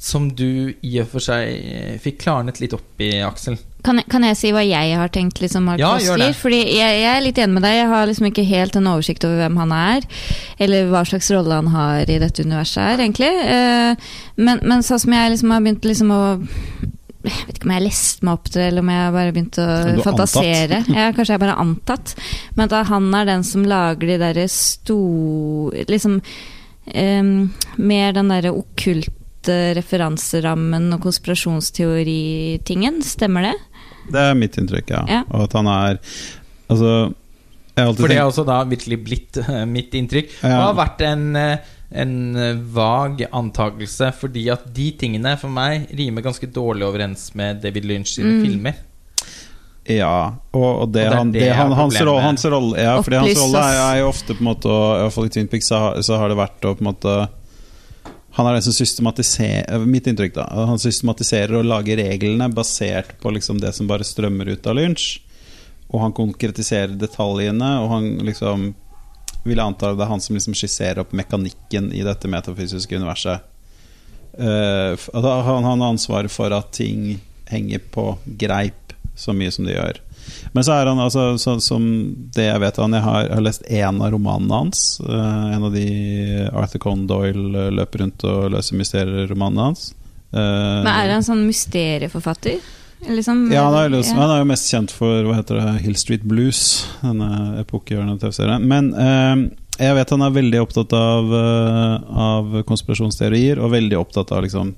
som 0.00 0.30
du 0.32 0.72
i 0.80 0.94
og 1.02 1.10
for 1.12 1.20
seg 1.20 1.48
eh, 1.60 1.96
fikk 2.00 2.22
klarnet 2.22 2.56
litt 2.62 2.72
opp 2.72 3.02
i, 3.04 3.10
Aksel. 3.20 3.58
Kan, 3.84 3.98
jeg- 4.00 4.08
kan 4.12 4.24
jeg 4.24 4.36
si 4.36 4.50
hva 4.52 4.62
jeg 4.64 4.94
har 4.96 5.08
tenkt 5.12 5.40
liksom 5.42 5.66
Mark 5.68 5.80
Ja, 5.80 5.90
det. 5.96 6.30
Fordi 6.36 6.60
jeg, 6.72 7.00
jeg 7.02 7.10
er 7.10 7.20
litt 7.24 7.40
enig 7.40 7.54
med 7.58 7.64
deg. 7.64 7.74
Jeg 7.78 7.90
har 7.92 8.06
liksom 8.08 8.28
ikke 8.30 8.44
helt 8.48 8.76
en 8.80 8.88
oversikt 8.88 9.24
over 9.28 9.42
hvem 9.42 9.58
han 9.60 9.74
er. 9.76 10.06
Eller 10.60 10.88
hva 10.88 11.02
slags 11.08 11.28
rolle 11.36 11.58
han 11.60 11.68
har 11.74 12.08
i 12.08 12.16
dette 12.22 12.44
universet 12.48 12.80
her, 12.80 13.02
egentlig. 13.04 13.28
Eh, 13.44 14.08
men, 14.40 14.64
men 14.64 14.82
sånn 14.88 15.00
som 15.04 15.12
jeg 15.18 15.34
liksom 15.36 15.52
har 15.52 15.60
begynt 15.68 15.84
liksom 15.92 16.16
å 16.16 16.22
jeg 17.20 17.36
vet 17.44 17.58
ikke 17.58 17.66
om 17.68 17.72
jeg 17.74 17.76
har 17.82 17.84
lest 17.84 18.22
meg 18.24 18.32
opp 18.38 18.46
til 18.48 18.56
det, 18.62 18.66
eller 18.70 18.80
om 18.86 18.90
jeg 18.94 19.00
har 19.04 19.10
bare 19.12 19.32
begynt 19.36 19.58
å 19.60 19.68
fantasere. 20.06 20.78
Ja, 20.88 21.10
kanskje 21.12 21.34
jeg 21.36 21.42
bare 21.42 21.52
har 21.58 21.60
antatt. 21.66 22.14
Men 22.56 22.70
at 22.72 22.88
han 22.88 23.10
er 23.18 23.28
den 23.28 23.44
som 23.44 23.66
lager 23.68 24.08
de 24.08 24.16
derre 24.22 24.46
store 24.48 25.84
Liksom 25.92 26.14
um, 26.94 27.34
Mer 27.76 28.16
den 28.16 28.32
derre 28.32 28.54
okkulte 28.56 29.12
referanserammen 29.48 30.92
og 30.92 31.00
konspirasjonsteoritingen. 31.06 33.00
Stemmer 33.06 33.42
det? 33.48 33.54
Det 34.10 34.20
er 34.20 34.34
mitt 34.38 34.58
inntrykk, 34.58 34.90
ja. 34.90 35.04
Ja. 35.08 35.22
Og 35.30 35.46
at 35.48 35.52
han 35.58 35.66
er 35.70 35.98
Altså 36.70 37.14
jeg 37.76 37.86
har 37.86 37.94
For 37.96 38.08
det 38.10 38.16
har 38.18 38.28
også 38.28 38.44
da 38.44 38.58
virkelig 38.68 38.98
blitt 39.06 39.38
eh, 39.40 39.64
mitt 39.66 39.94
inntrykk. 39.96 40.32
Ja. 40.42 40.50
Og 40.58 40.64
har 40.68 40.74
vært 40.82 41.00
en, 41.06 41.24
eh, 41.38 41.58
en 42.02 42.36
eh, 42.36 42.58
vag 42.74 43.22
antakelse, 43.32 44.10
fordi 44.20 44.48
at 44.52 44.66
de 44.74 44.90
tingene 45.00 45.36
for 45.40 45.48
meg 45.54 45.86
rimer 45.96 46.22
ganske 46.26 46.46
dårlig 46.52 46.84
overens 46.84 47.30
med 47.38 47.62
David 47.62 47.84
Lynch 47.88 48.16
sine 48.18 48.34
Mm. 48.36 48.42
filmer. 48.44 48.74
Ja, 49.90 50.34
og, 50.52 50.92
det, 50.92 51.06
Og 51.06 51.10
det 51.10 51.16
han, 51.16 51.32
det 51.32 51.40
det, 51.40 51.54
han, 51.56 51.72
hans, 51.72 51.96
rolle, 52.04 52.20
hans 52.22 52.44
rolle 52.44 52.76
Ja, 52.78 53.00
fordi 53.00 53.16
hans 53.16 53.38
rolle 53.40 53.62
er, 53.64 53.78
er 53.80 54.00
jo 54.02 54.08
ofte 54.10 54.34
på 54.36 54.44
en 54.44 54.50
måte 54.50 54.68
og, 54.68 54.84
I 54.98 55.00
hvert 55.06 55.14
fall 55.16 55.26
i 55.26 55.32
Twin 55.34 55.48
Peaks 55.48 55.70
så 55.72 55.78
har, 55.80 56.02
så 56.06 56.18
har 56.20 56.28
det 56.28 56.36
vært 56.38 56.66
å 56.68 56.74
på 56.76 56.84
en 56.84 56.90
måte 56.92 57.14
Han 58.40 58.48
er 58.48 58.56
den 58.56 58.64
som 58.64 58.72
systematiserer 58.72 59.82
Mitt 59.84 60.06
inntrykk, 60.08 60.38
da. 60.38 60.46
Han 60.70 60.80
systematiserer 60.80 61.58
og 61.58 61.66
lager 61.68 62.00
reglene 62.00 62.46
basert 62.48 63.12
på 63.20 63.34
liksom 63.36 63.60
det 63.60 63.74
som 63.76 63.90
bare 63.90 64.06
strømmer 64.06 64.48
ut 64.48 64.68
av 64.70 64.78
Lynch. 64.78 65.20
og 65.90 66.00
han 66.00 66.12
konkretiserer 66.14 66.94
detaljene, 66.94 67.68
og 67.82 67.88
han 67.90 68.04
liksom 68.22 68.68
vil 69.42 69.58
jeg 69.58 69.64
anta 69.64 69.90
det 69.96 70.04
er 70.04 70.12
han 70.12 70.22
som 70.22 70.36
liksom 70.36 70.54
skisserer 70.54 71.00
opp 71.02 71.12
mekanikken 71.16 71.90
i 71.96 72.04
dette 72.06 72.30
metafysiske 72.30 72.96
universet. 72.96 73.42
Uh, 74.38 74.94
han 75.12 75.66
har 75.66 75.88
ansvaret 75.88 76.30
for 76.30 76.54
at 76.54 76.70
ting 76.76 77.18
henger 77.50 77.82
på 77.92 78.06
greip 78.38 78.94
så 79.18 79.34
mye 79.36 79.50
som 79.52 79.66
de 79.66 79.74
gjør. 79.74 79.98
Men 80.52 80.66
så 80.66 80.74
er 80.74 80.90
han 80.90 81.00
altså 81.02 81.34
så, 81.38 81.56
som 81.62 81.84
det 82.34 82.48
jeg 82.48 82.62
vet 82.62 82.80
han 82.82 82.96
Jeg 82.96 83.04
har, 83.04 83.20
jeg 83.28 83.36
har 83.36 83.46
lest 83.46 83.68
én 83.70 84.02
av 84.02 84.10
romanene 84.14 84.60
hans. 84.64 84.82
Uh, 85.04 85.54
en 85.54 85.68
av 85.68 85.72
de 85.74 85.86
Arthur 86.50 86.82
Conan 86.82 87.06
Doyle 87.10 87.66
eh, 87.66 87.70
løper 87.78 88.04
rundt 88.04 88.26
og 88.28 88.50
løser 88.56 88.78
mysterier-romanene 88.80 89.70
hans. 89.70 89.90
Uh, 90.34 90.82
Men 90.82 90.92
er 90.92 91.14
han 91.14 91.26
sånn 91.26 91.46
mysterieforfatter? 91.46 92.60
Liksom, 93.00 93.46
ja, 93.48 93.62
han 93.64 93.78
er, 93.78 93.94
jo, 93.94 94.02
ja. 94.04 94.16
han 94.18 94.34
er 94.34 94.42
jo 94.42 94.50
mest 94.50 94.68
kjent 94.68 94.92
for 94.92 95.24
hva 95.24 95.38
heter 95.38 95.56
det, 95.56 95.78
Hill 95.86 95.96
Street 95.96 96.26
Blues, 96.28 96.84
denne 97.00 97.62
epokegjørende 97.62 98.18
TV-serien. 98.20 98.66
Men 98.68 98.92
uh, 98.92 99.46
jeg 99.80 99.96
vet 99.96 100.12
han 100.12 100.26
er 100.26 100.36
veldig 100.36 100.60
opptatt 100.60 100.92
av, 100.92 101.30
av 102.12 102.58
konspirasjonsteorier, 102.68 103.62
og 103.62 103.72
veldig 103.72 103.96
opptatt 103.96 104.34
av 104.36 104.44
liksom 104.44 104.74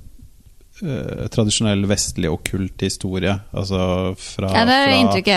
eh, 0.82 1.28
tradisjonell 1.32 1.86
vestlig 1.86 2.30
okkult 2.32 2.80
historie. 2.82 3.36
Altså 3.54 4.14
fra, 4.18 4.50
Ja, 4.52 4.66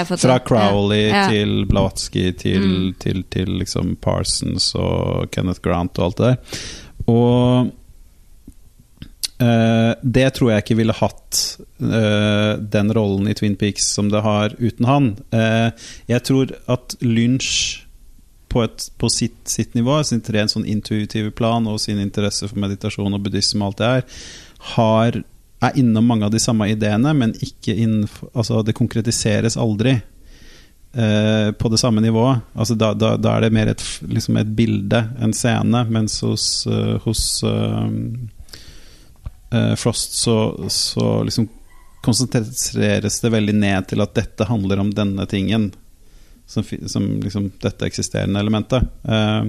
fra, 0.05 0.17
fra. 0.17 0.39
Crowley 0.39 1.07
Ja. 1.09 1.27
til 1.29 1.65
Blavatsky 1.69 2.31
til, 2.37 2.61
Mm. 2.61 2.93
til, 2.99 3.23
til 3.29 3.47
liksom 3.59 3.95
Parsons 4.01 4.73
og 4.75 5.29
Kenneth 5.31 5.61
Grant 5.61 5.97
og 5.99 6.05
alt 6.05 6.17
det 6.17 6.25
der. 6.35 6.61
Og 7.07 7.71
Uh, 9.35 9.91
det 10.01 10.29
tror 10.37 10.53
jeg 10.53 10.63
ikke 10.63 10.77
ville 10.79 10.93
hatt 10.95 11.39
uh, 11.83 12.55
den 12.71 12.91
rollen 12.95 13.27
i 13.27 13.33
Twin 13.35 13.57
Peaks 13.59 13.83
som 13.97 14.07
det 14.07 14.21
har 14.23 14.53
uten 14.61 14.85
han. 14.87 15.09
Uh, 15.35 15.75
jeg 16.07 16.23
tror 16.23 16.53
at 16.71 16.95
Lynch 17.03 17.81
på, 18.47 18.63
et, 18.63 18.85
på 18.97 19.09
sitt, 19.11 19.35
sitt 19.51 19.75
nivå, 19.75 19.97
sin 20.07 20.23
rent 20.31 20.53
sånn 20.53 20.63
intuitive 20.71 21.33
plan 21.35 21.67
og 21.67 21.81
sin 21.83 21.99
interesse 21.99 22.47
for 22.47 22.61
meditasjon 22.63 23.11
og 23.17 23.25
buddhisme 23.25 23.59
og 23.59 23.73
alt 23.73 23.81
det 23.81 23.89
her, 23.91 24.07
har, 24.77 25.19
er 25.63 25.77
innom 25.79 26.05
mange 26.05 26.25
av 26.27 26.31
de 26.33 26.39
samme 26.39 26.67
ideene, 26.69 27.13
men 27.15 27.31
ikke 27.41 27.73
innenfor, 27.75 28.29
altså 28.35 28.59
det 28.67 28.73
konkretiseres 28.75 29.55
aldri 29.57 29.93
eh, 29.95 31.51
på 31.55 31.69
det 31.71 31.79
samme 31.79 32.01
nivået. 32.03 32.41
Altså 32.53 32.75
da, 32.75 32.93
da, 32.93 33.13
da 33.17 33.35
er 33.37 33.45
det 33.47 33.53
mer 33.55 33.71
et, 33.71 33.83
liksom 34.09 34.37
et 34.41 34.51
bilde, 34.57 34.99
en 35.23 35.33
scene, 35.33 35.85
mens 35.89 36.19
hos, 36.25 36.47
uh, 36.67 36.97
hos 37.05 37.23
uh, 37.47 37.87
Frost 39.79 40.13
så, 40.19 40.65
så 40.69 41.23
liksom 41.23 41.47
konsentreres 42.05 43.21
det 43.21 43.29
veldig 43.33 43.53
ned 43.55 43.87
til 43.89 44.03
at 44.03 44.13
dette 44.17 44.45
handler 44.49 44.81
om 44.83 44.91
denne 44.93 45.25
tingen. 45.31 45.71
Som, 46.45 46.61
som 46.85 47.05
liksom 47.23 47.47
dette 47.63 47.87
eksisterende 47.87 48.37
elementet. 48.43 48.83
Uh, 49.01 49.47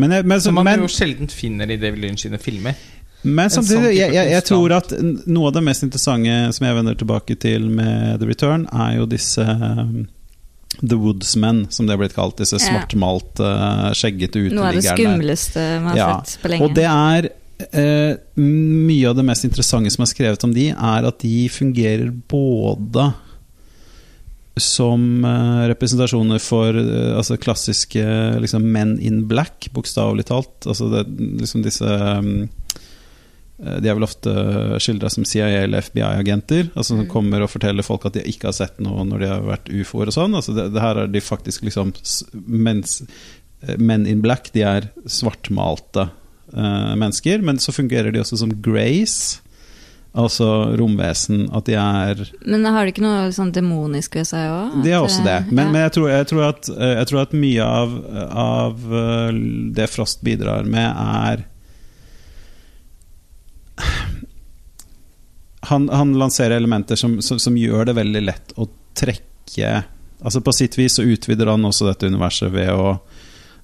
men, 0.00 0.14
jeg- 0.16 0.24
men, 0.24 0.40
Som 0.40 0.54
man 0.56 0.64
men, 0.64 0.80
jo 0.80 0.88
sjelden 0.88 1.28
finner 1.28 1.68
i 1.68 1.76
David 1.76 2.00
Lynch 2.00 2.22
sine 2.24 2.38
filmer. 2.40 2.78
Men 3.22 3.50
sånn 3.50 3.64
samtidig, 3.66 3.96
jeg, 3.98 4.12
jeg, 4.14 4.30
jeg 4.30 4.44
tror 4.46 4.74
at 4.76 4.92
noe 5.26 5.48
av 5.50 5.56
det 5.56 5.64
mest 5.66 5.82
interessante 5.86 6.36
som 6.54 6.66
jeg 6.68 6.76
vender 6.78 6.98
tilbake 7.00 7.34
til 7.42 7.66
med 7.72 8.20
The 8.20 8.28
Return, 8.30 8.68
er 8.70 8.94
jo 9.00 9.08
disse 9.10 9.42
um, 9.42 10.06
The 10.78 10.94
Woodsmen, 11.00 11.64
som 11.74 11.88
det 11.88 11.96
er 11.96 12.02
blitt 12.04 12.14
kalt. 12.14 12.38
Disse 12.38 12.60
svartmalt, 12.62 13.42
uh, 13.42 13.88
skjeggete 13.98 14.44
Noe 14.52 14.68
av 14.70 14.76
det 14.76 14.84
uteliggerne. 14.84 15.16
skumleste 15.18 15.68
man 15.82 15.92
har 15.94 15.98
Ja, 15.98 16.10
sett 16.24 16.42
på 16.44 16.52
lenge. 16.52 16.68
Og 16.68 16.76
det 16.78 16.86
er 16.86 17.30
uh, 17.32 18.12
Mye 18.38 19.08
av 19.10 19.16
det 19.18 19.26
mest 19.26 19.48
interessante 19.48 19.90
som 19.90 20.06
er 20.06 20.12
skrevet 20.12 20.46
om 20.46 20.54
de, 20.54 20.68
er 20.70 21.08
at 21.10 21.24
de 21.24 21.48
fungerer 21.50 22.12
både 22.30 23.10
som 24.58 25.24
eh, 25.24 25.68
representasjoner 25.70 26.40
for 26.42 26.74
eh, 26.74 27.16
altså 27.16 27.36
klassiske 27.38 28.02
liksom, 28.42 28.64
men 28.72 28.96
in 28.98 29.20
black, 29.30 29.68
bokstavelig 29.74 30.24
talt. 30.30 30.66
Altså 30.66 30.88
det, 30.92 31.04
liksom 31.42 31.62
disse 31.62 31.86
eh, 31.86 32.48
De 33.58 33.88
er 33.90 33.96
vel 33.98 34.06
ofte 34.06 34.30
skildra 34.78 35.08
som 35.10 35.24
CIA 35.26 35.48
eller 35.64 35.82
FBI-agenter. 35.82 36.68
Altså 36.76 36.92
Som 36.92 37.00
Mm. 37.00 37.08
kommer 37.10 37.42
og 37.42 37.50
forteller 37.50 37.82
folk 37.82 38.04
at 38.06 38.14
de 38.14 38.22
ikke 38.22 38.46
har 38.46 38.54
sett 38.54 38.78
noe 38.78 39.02
når 39.04 39.18
de 39.24 39.26
har 39.32 39.40
vært 39.42 39.66
ufoer 39.74 40.06
og 40.12 40.14
sånn. 40.14 40.36
Altså 40.38 40.54
det, 40.54 40.68
det 40.76 40.80
her 40.84 40.96
er 41.02 41.10
de 41.10 41.20
faktisk 41.20 41.64
liksom 41.66 41.90
mens, 42.46 43.02
eh, 43.66 43.74
Men 43.78 44.06
in 44.06 44.20
black, 44.22 44.52
de 44.54 44.62
er 44.62 44.86
svartmalte 45.06 46.08
uh, 46.54 46.94
mennesker. 46.94 47.42
Men 47.42 47.58
så 47.58 47.72
fungerer 47.74 48.12
de 48.14 48.20
også 48.22 48.38
som 48.38 48.54
grace. 48.62 49.40
Altså 50.14 50.46
romvesen. 50.78 51.48
At 51.54 51.66
de 51.66 51.74
er 51.74 52.22
Men 52.46 52.64
har 52.64 52.86
de 52.86 52.92
ikke 52.94 53.02
noe 53.04 53.28
sånn 53.34 53.52
demonisk 53.52 54.14
ved 54.16 54.26
seg 54.30 54.48
òg? 54.50 54.78
det 54.86 54.92
er 54.94 55.02
også 55.02 55.22
det. 55.26 55.36
Men, 55.52 55.72
men 55.74 55.82
jeg, 55.82 55.92
tror, 55.98 56.08
jeg, 56.14 56.26
tror 56.30 56.46
at, 56.48 56.68
eh, 56.78 56.94
jeg 57.02 57.06
tror 57.10 57.20
at 57.26 57.34
mye 57.36 57.66
av, 57.66 57.92
av 58.30 58.88
eh, 59.02 59.32
det 59.76 59.90
Frost 59.92 60.22
bidrar 60.24 60.64
med, 60.64 60.88
er 60.88 61.44
han, 65.68 65.88
han 65.88 66.12
lanserer 66.18 66.56
elementer 66.56 66.96
som, 66.96 67.18
som, 67.22 67.38
som 67.38 67.56
gjør 67.56 67.90
det 67.90 67.96
veldig 67.98 68.22
lett 68.24 68.54
å 68.56 68.68
trekke 68.98 69.84
Altså 70.18 70.40
På 70.42 70.50
sitt 70.52 70.74
vis 70.74 70.96
så 70.98 71.04
utvider 71.06 71.46
han 71.46 71.62
også 71.64 71.86
dette 71.86 72.08
universet 72.10 72.50
ved 72.50 72.72
å, 72.74 72.96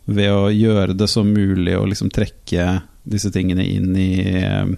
ved 0.06 0.30
å 0.30 0.52
gjøre 0.54 0.94
det 0.94 1.08
så 1.10 1.24
mulig 1.26 1.74
å 1.74 1.86
liksom 1.90 2.12
trekke 2.14 2.66
disse 3.02 3.32
tingene 3.34 3.64
inn 3.66 3.96
i 3.98 4.22
eh, 4.38 4.70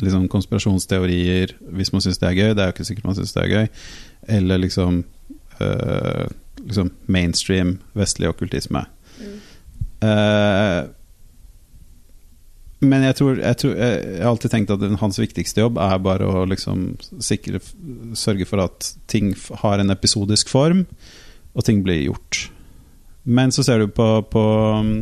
liksom 0.00 0.26
konspirasjonsteorier, 0.32 1.54
hvis 1.78 1.92
man 1.94 2.02
syns 2.02 2.18
det 2.18 2.28
er 2.32 2.38
gøy. 2.40 2.50
Det 2.50 2.64
er 2.64 2.72
jo 2.72 2.74
ikke 2.74 2.88
sikkert 2.88 3.06
man 3.06 3.18
syns 3.20 3.36
det 3.36 3.44
er 3.44 3.52
gøy. 3.52 3.70
Eller 4.38 4.62
liksom, 4.64 5.04
øh, 5.62 6.26
liksom 6.64 6.90
mainstream 7.06 7.76
vestlig 7.94 8.32
okkultisme. 8.32 8.84
Eh, 10.02 10.80
men 12.86 13.04
jeg 13.06 13.16
tror, 13.18 13.38
jeg 13.40 13.56
tror 13.60 13.74
Jeg 13.78 14.18
har 14.20 14.30
alltid 14.30 14.52
tenkt 14.52 14.72
at 14.74 14.82
hans 15.00 15.18
viktigste 15.20 15.62
jobb 15.62 15.78
er 15.82 16.02
bare 16.02 16.26
å 16.28 16.44
liksom 16.48 16.94
sikre, 17.22 17.60
sørge 18.18 18.46
for 18.48 18.62
at 18.64 18.92
ting 19.10 19.32
har 19.62 19.80
en 19.80 19.94
episodisk 19.94 20.52
form, 20.52 20.84
og 21.54 21.66
ting 21.66 21.82
blir 21.86 22.06
gjort. 22.06 22.48
Men 23.24 23.52
så 23.54 23.64
ser 23.64 23.80
du 23.80 23.88
på, 23.88 24.06
på 24.28 24.44
um, 24.80 24.96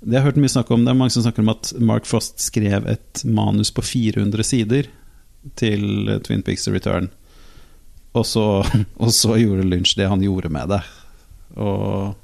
Det 0.00 0.16
jeg 0.16 0.24
hørt 0.24 0.40
mye 0.42 0.50
snakk 0.50 0.72
om 0.74 0.82
Det 0.82 0.90
er 0.90 0.98
mange 0.98 1.14
som 1.14 1.22
snakker 1.22 1.44
om 1.44 1.52
at 1.52 1.70
Mark 1.78 2.08
Frost 2.08 2.42
skrev 2.42 2.88
et 2.90 3.22
manus 3.24 3.70
på 3.74 3.84
400 3.84 4.46
sider 4.46 4.90
til 5.58 6.10
Twin 6.26 6.42
Peaks 6.42 6.66
The 6.66 6.74
Return. 6.74 7.06
Og 8.18 8.26
så, 8.26 8.44
og 9.02 9.12
så 9.14 9.38
gjorde 9.38 9.68
Lynch 9.68 9.94
det 9.96 10.10
han 10.10 10.24
gjorde 10.24 10.50
med 10.52 10.74
det. 10.74 10.82
Og 11.56 12.14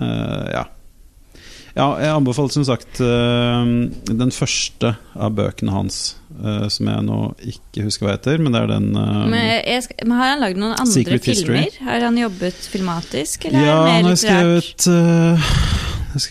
uh, 0.00 0.46
ja. 0.54 0.64
Ja, 1.78 1.92
jeg 2.02 2.10
anbefaler 2.10 2.50
som 2.50 2.64
sagt 2.66 2.98
eh, 3.04 3.68
den 4.10 4.32
første 4.34 4.96
av 5.14 5.36
bøkene 5.38 5.70
hans, 5.70 6.16
eh, 6.40 6.64
som 6.74 6.90
jeg 6.90 7.04
nå 7.06 7.18
ikke 7.52 7.84
husker 7.86 8.08
hva 8.08 8.16
heter, 8.16 8.42
men 8.42 8.56
det 8.56 8.64
er 8.64 8.72
den 8.72 8.88
eh, 8.98 9.20
Men, 9.30 9.82
skal, 9.84 10.00
men 10.02 10.16
har 10.18 10.32
han 10.32 10.42
lagd 10.42 10.58
noen 10.58 10.74
andre 10.74 10.94
Secret 10.96 11.28
History. 11.30 11.62
filmer? 11.68 11.78
Har 11.86 12.06
han 12.08 12.18
jobbet 12.18 12.68
filmatisk, 12.74 13.46
eller 13.46 13.62
Ja, 13.62 13.76
er 13.76 13.78
det 13.78 13.84
han 13.84 13.94
mer 13.94 14.08
har 14.08 14.52
litterært? 14.58 14.88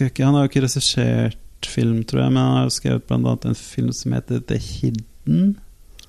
ikke, 0.10 0.26
Han 0.26 0.36
har 0.36 0.44
jo 0.46 0.52
ikke 0.52 0.66
regissert 0.68 1.72
film, 1.72 2.04
tror 2.04 2.26
jeg, 2.26 2.36
men 2.36 2.44
han 2.44 2.60
har 2.66 2.76
skrevet 2.76 3.16
annet 3.16 3.48
en 3.48 3.58
film 3.58 3.96
som 3.96 4.18
heter 4.18 4.44
The 4.52 4.60
Hidden. 4.60 5.56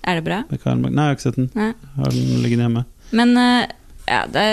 Er 0.03 0.19
det 0.19 0.27
bra? 0.27 0.43
Nei, 0.51 0.59
jeg 0.59 0.99
har 0.99 1.15
ikke 1.15 1.29
sett 1.29 1.39
den. 1.39 1.51
Nei. 1.55 1.73
Har 1.99 2.15
den 2.15 2.43
liggende 2.43 2.67
hjemme. 2.67 2.85
Men 3.19 3.37
eh, 3.39 3.71
ja, 4.09 4.25
det 4.27 4.45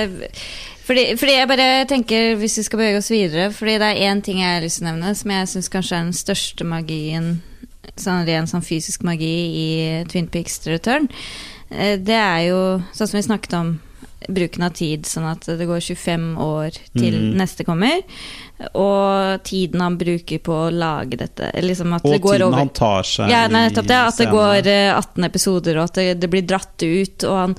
fordi, 0.85 1.15
fordi 1.17 1.33
jeg 1.33 1.47
bare 1.49 1.85
tenker, 1.89 2.35
hvis 2.37 2.59
vi 2.59 2.63
skal 2.67 2.77
bevege 2.77 2.99
oss 2.99 3.07
videre 3.09 3.47
Fordi 3.49 3.79
det 3.81 3.87
er 3.87 4.03
én 4.11 4.19
ting 4.21 4.37
jeg 4.43 4.51
har 4.53 4.61
lyst 4.61 4.77
til 4.77 4.85
å 4.85 4.91
nevne, 4.91 5.15
som 5.17 5.31
jeg 5.33 5.47
syns 5.49 5.69
kanskje 5.73 5.97
er 5.97 6.03
den 6.05 6.13
største 6.13 6.67
magien 6.69 7.31
Sånn 7.97 8.25
ren 8.27 8.45
sånn 8.49 8.61
fysisk 8.65 9.01
magi 9.07 9.31
i 9.55 9.65
Twin 10.11 10.27
Peaks 10.29 10.59
Return. 10.67 11.07
Eh, 11.71 11.95
Det 11.97 12.17
er 12.17 12.41
jo 12.49 12.59
sånn 12.93 13.07
som 13.07 13.17
vi 13.17 13.23
snakket 13.25 13.53
om, 13.57 13.69
bruken 14.27 14.65
av 14.65 14.73
tid. 14.77 15.05
Sånn 15.09 15.27
at 15.29 15.45
det 15.45 15.67
går 15.69 15.83
25 15.83 16.25
år 16.41 16.79
til 16.95 17.17
mm. 17.17 17.29
neste 17.39 17.65
kommer. 17.67 18.01
Og 18.71 19.43
tiden 19.47 19.83
han 19.83 19.97
bruker 19.99 20.41
på 20.43 20.57
å 20.67 20.73
lage 20.73 21.19
dette. 21.19 21.51
Liksom 21.63 21.95
at 21.97 22.05
Og 22.05 22.15
det 22.15 22.21
går 22.23 22.37
tiden 22.37 22.47
over 22.47 22.63
han 22.63 22.73
tar 22.75 23.07
seg 23.09 23.31
ja, 23.31 23.45
nei, 23.51 23.67
det. 23.75 23.85
At 23.99 24.21
det 24.21 24.29
går 24.31 24.71
eh, 24.71 24.91
18 24.95 25.29
episoder, 25.29 25.79
og 25.79 25.89
at 25.89 25.99
det, 25.99 26.07
det 26.23 26.31
blir 26.31 26.45
dratt 26.47 26.85
ut. 26.85 27.27
Og 27.27 27.39
han, 27.39 27.55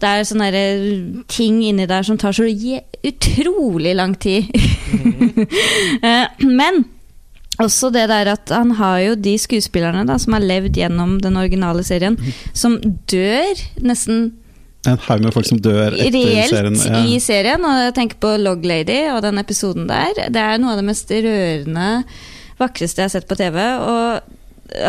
det 0.00 0.10
er 0.12 0.28
sånne 0.30 0.50
eh, 0.54 0.90
ting 1.32 1.62
inni 1.66 1.88
der 1.90 2.06
som 2.06 2.20
tar 2.20 2.36
så 2.36 2.46
utrolig 2.46 3.96
lang 3.98 4.14
tid. 4.22 4.52
Mm. 4.92 5.46
Men 6.60 6.84
også 7.62 7.88
det 7.94 8.08
der 8.10 8.28
at 8.34 8.50
han 8.52 8.74
har 8.76 8.98
jo 9.00 9.14
de 9.18 9.36
skuespillerne 9.40 10.04
da, 10.08 10.18
som 10.20 10.36
har 10.36 10.44
levd 10.44 10.76
gjennom 10.76 11.16
den 11.24 11.38
originale 11.40 11.84
serien, 11.86 12.18
som 12.52 12.76
dør 13.08 13.62
nesten 13.80 14.34
En 14.86 15.02
haug 15.08 15.26
med 15.26 15.34
folk 15.34 15.48
som 15.48 15.60
dør 15.62 15.96
etter 15.96 16.16
reelt 16.16 16.52
serien. 16.52 16.78
Ja. 16.78 17.02
i 17.02 17.18
serien. 17.22 17.66
Og 17.66 17.82
jeg 17.86 17.96
tenker 17.98 18.20
på 18.22 18.32
Log 18.40 18.64
Lady 18.66 19.02
og 19.12 19.20
den 19.26 19.42
episoden 19.42 19.88
der. 19.90 20.26
Det 20.32 20.42
er 20.42 20.62
noe 20.62 20.74
av 20.74 20.80
det 20.80 20.88
mest 20.88 21.12
rørende, 21.12 21.90
vakreste 22.60 23.02
jeg 23.02 23.10
har 23.10 23.14
sett 23.18 23.28
på 23.28 23.38
TV. 23.38 23.60
Og 23.62 24.34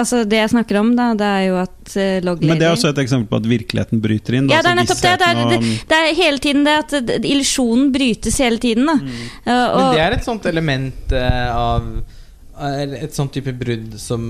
altså 0.02 0.24
det 0.28 0.40
jeg 0.42 0.52
snakker 0.54 0.80
om, 0.82 0.92
da, 0.98 1.12
det 1.18 1.28
er 1.28 1.46
jo 1.48 1.58
at 1.62 1.96
uh, 1.96 2.18
Log 2.26 2.42
Lady 2.42 2.52
Men 2.52 2.62
det 2.62 2.68
er 2.70 2.76
også 2.76 2.92
et 2.94 3.02
eksempel 3.04 3.30
på 3.32 3.42
at 3.42 3.50
virkeligheten 3.50 4.04
bryter 4.04 4.38
inn. 4.40 4.50
da, 4.50 4.58
Ja, 4.58 4.66
det 4.66 4.74
er 4.74 4.80
nettopp 4.82 5.04
det. 5.04 5.16
Det 5.22 5.32
er, 5.32 5.42
det, 5.54 5.74
det 5.90 6.02
er 6.02 6.12
hele 6.18 6.44
tiden 6.44 6.68
det 6.68 6.78
at 6.84 7.26
illusjonen 7.28 7.92
brytes 7.96 8.40
hele 8.44 8.62
tiden, 8.64 8.90
da. 8.90 8.98
Mm. 9.02 9.26
Uh, 9.46 9.52
Men 9.54 9.90
det 9.96 10.06
er 10.06 10.18
et 10.18 10.28
sånt 10.28 10.48
element 10.50 11.18
uh, 11.18 11.50
av 11.56 11.90
er 12.58 12.94
Et 13.06 13.14
sånt 13.14 13.34
type 13.34 13.52
brudd 13.54 13.92
som, 14.02 14.22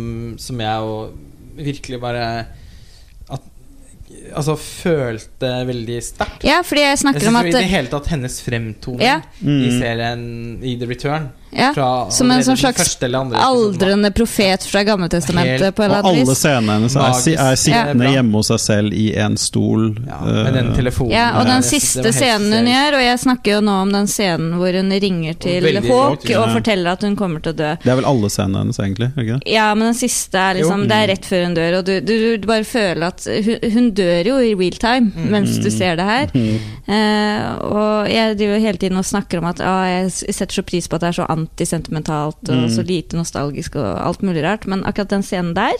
som 0.41 0.60
jeg 0.60 0.84
jo 0.84 0.95
virkelig 1.57 1.99
bare 2.02 2.23
Altså 4.36 4.56
følte 4.58 5.49
veldig 5.68 5.98
sterkt. 6.04 6.44
ja, 6.44 6.62
fordi 6.66 6.82
jeg 6.82 6.90
Jeg 6.95 6.98
snakker 7.04 7.20
synes 7.20 7.30
om 7.30 7.36
at 7.41 7.45
i 7.45 7.52
det 7.52 7.64
hele 7.72 7.88
tatt 7.88 8.08
hennes 8.08 8.41
fremtoning 8.41 9.02
Ja. 9.02 9.22
i 9.41 9.45
Mm. 9.45 9.80
serien 9.80 10.64
I 10.64 10.76
The 10.78 10.88
Return 10.88 11.30
ja, 11.52 11.69
fra 11.74 12.10
Som 12.11 12.32
en 12.32 12.44
sånn 12.44 12.57
slags 12.60 12.98
andre 13.03 13.40
aldrende 13.40 14.11
profet 14.11 14.64
fra 14.68 14.82
Gammeltestamentet, 14.84 15.76
på 15.78 15.86
Og 15.88 16.06
alle 16.11 16.36
scenene 16.36 16.74
hennes 16.80 16.95
er, 16.95 17.38
er 17.40 17.56
sittende 17.56 18.03
Ja. 18.06 18.11
hjemme 18.18 18.34
hos 18.41 18.48
seg 18.52 18.60
selv 18.60 18.94
i 18.94 19.06
en 19.15 19.38
stol. 19.38 19.95
ja, 20.07 20.19
Med 20.26 20.53
den 20.53 20.72
eh, 20.72 20.76
telefonen 20.76 21.11
Ja, 21.15 21.28
og 21.40 21.45
den 21.48 21.64
siste 21.64 22.11
scenen 22.14 22.52
hun 22.53 22.68
gjør, 22.68 22.98
og 22.99 23.03
jeg 23.07 23.19
snakker 23.24 23.52
jo 23.57 23.61
nå 23.61 23.78
om 23.86 23.91
den 23.95 24.07
scenen 24.11 24.53
hvor 24.60 24.74
hun 24.76 24.91
ringer 24.91 25.34
til 25.40 25.64
Hawk 25.88 26.26
og 26.38 26.49
forteller 26.57 26.91
at 26.98 27.02
hun 27.07 27.15
kommer 27.15 27.40
til 27.41 27.53
å 27.53 27.57
dø. 27.57 27.72
Det 27.84 27.91
er 27.91 27.95
vel 28.02 28.06
alle 28.11 28.30
scenene 28.30 28.60
hennes, 28.65 28.78
egentlig? 28.80 29.11
Ikke? 29.18 29.40
Ja, 29.48 29.74
men 29.76 29.88
den 29.94 29.99
siste 29.99 30.38
er 30.38 30.60
liksom 30.60 30.84
Jo. 30.84 30.88
Det 30.88 30.98
er 30.98 31.07
rett 31.14 31.26
før 31.26 31.44
hun 31.48 31.56
dør, 31.56 31.78
og 31.80 31.86
du, 31.86 31.94
du, 32.02 32.14
du 32.38 32.48
bare 32.48 32.64
føler 32.68 33.07
at 33.07 33.24
hun, 33.28 33.72
hun 33.74 33.91
dør 33.98 34.32
jo 34.34 34.38
i 34.44 34.53
real 34.56 34.78
time 34.82 35.11
Mm. 35.18 35.30
mens 35.32 35.57
du 35.64 35.69
ser 35.72 35.95
det 35.95 36.06
her. 36.06 36.30
Eh, 36.88 37.57
og 37.68 38.07
jeg 38.11 38.38
driver 38.40 38.60
hele 38.64 38.78
tiden 38.82 38.98
og 38.99 39.06
snakker 39.07 39.40
om 39.41 39.48
at 39.49 39.61
ah, 39.61 39.86
jeg 39.90 40.11
setter 40.36 40.60
så 40.60 40.64
pris 40.68 40.88
på 40.88 40.95
at 40.98 41.03
det 41.03 41.10
er 41.11 41.18
så 41.19 41.28
antisentimentalt 41.38 42.49
og 42.49 42.64
Mm. 42.68 42.69
så 42.73 42.84
lite 42.85 43.18
nostalgisk 43.18 43.76
og 43.77 43.88
alt 44.01 44.22
mulig 44.26 44.43
rart, 44.43 44.68
men 44.68 44.84
akkurat 44.84 45.14
den 45.15 45.23
scenen 45.23 45.53
der, 45.55 45.77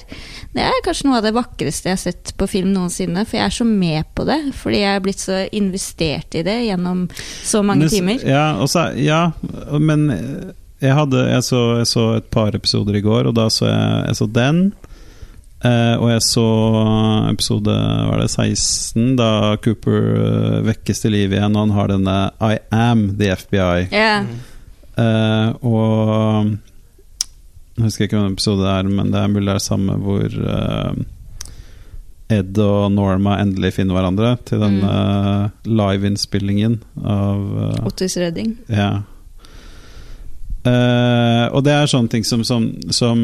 det 0.53 0.63
er 0.63 0.84
kanskje 0.85 1.09
noe 1.09 1.17
av 1.17 1.25
det 1.27 1.34
vakreste 1.35 1.89
jeg 1.89 1.97
har 1.97 2.03
sett 2.03 2.34
på 2.38 2.47
film 2.47 2.71
noensinne, 2.75 3.25
for 3.25 3.38
jeg 3.39 3.45
er 3.45 3.57
så 3.57 3.65
med 3.67 4.05
på 4.15 4.25
det, 4.25 4.39
fordi 4.55 4.84
jeg 4.84 4.95
er 4.95 5.03
blitt 5.03 5.23
så 5.23 5.43
investert 5.51 6.38
i 6.38 6.43
det 6.45 6.59
gjennom 6.67 7.07
så 7.43 7.63
mange 7.65 7.88
Men 7.88 7.89
timer. 7.89 8.25
Ja, 8.27 8.55
også, 8.61 8.91
ja, 9.01 9.31
men 9.79 10.07
jeg, 10.79 10.93
hadde, 10.93 11.23
jeg, 11.31 11.43
så, 11.43 11.61
jeg 11.79 11.88
så 11.89 12.09
et 12.17 12.29
par 12.34 12.53
episoder 12.55 12.95
i 12.95 13.01
går, 13.01 13.27
og 13.31 13.35
da 13.35 13.47
så 13.49 13.65
jeg, 13.65 14.03
jeg 14.11 14.19
så 14.21 14.27
den. 14.29 14.67
Uh, 15.65 15.97
og 15.97 16.11
jeg 16.11 16.21
så 16.21 16.43
episode 17.31 17.73
var 17.73 18.19
det 18.21 18.29
16, 18.29 19.15
da 19.17 19.55
Cooper 19.57 20.03
uh, 20.13 20.59
vekkes 20.67 21.01
til 21.01 21.15
liv 21.15 21.34
igjen, 21.34 21.55
og 21.57 21.65
han 21.65 21.73
har 21.73 21.89
denne 21.89 22.17
I 22.45 22.59
am 22.69 23.07
the 23.17 23.31
FBI. 23.34 23.88
Ja. 23.89 24.19
Eh, 24.98 25.49
og 25.61 26.48
Jeg 27.78 27.84
husker 27.86 28.07
ikke 28.07 28.18
hvilken 28.18 28.34
episode 28.34 28.64
det 28.65 28.72
er, 28.74 28.88
men 28.90 29.11
det 29.14 29.19
er 29.22 29.28
mulig 29.30 29.45
det 29.52 29.56
er 29.60 29.61
samme 29.68 29.98
hvor 30.02 30.24
uh, 30.26 30.95
Ed 32.34 32.57
og 32.60 32.88
Norma 32.91 33.36
endelig 33.40 33.76
finner 33.76 33.94
hverandre 33.95 34.32
til 34.49 34.60
den 34.60 34.80
Mm. 34.82 34.88
eh, 34.90 35.49
live-innspillingen 35.64 36.80
av 37.06 37.86
Otis 37.88 38.18
Redding. 38.18 38.57
Ja. 38.68 38.90
Og 41.53 41.64
det 41.64 41.72
er 41.72 41.88
sånne 41.88 42.10
ting 42.11 42.26
som, 42.28 42.44
som, 42.44 42.65
som 42.91 43.22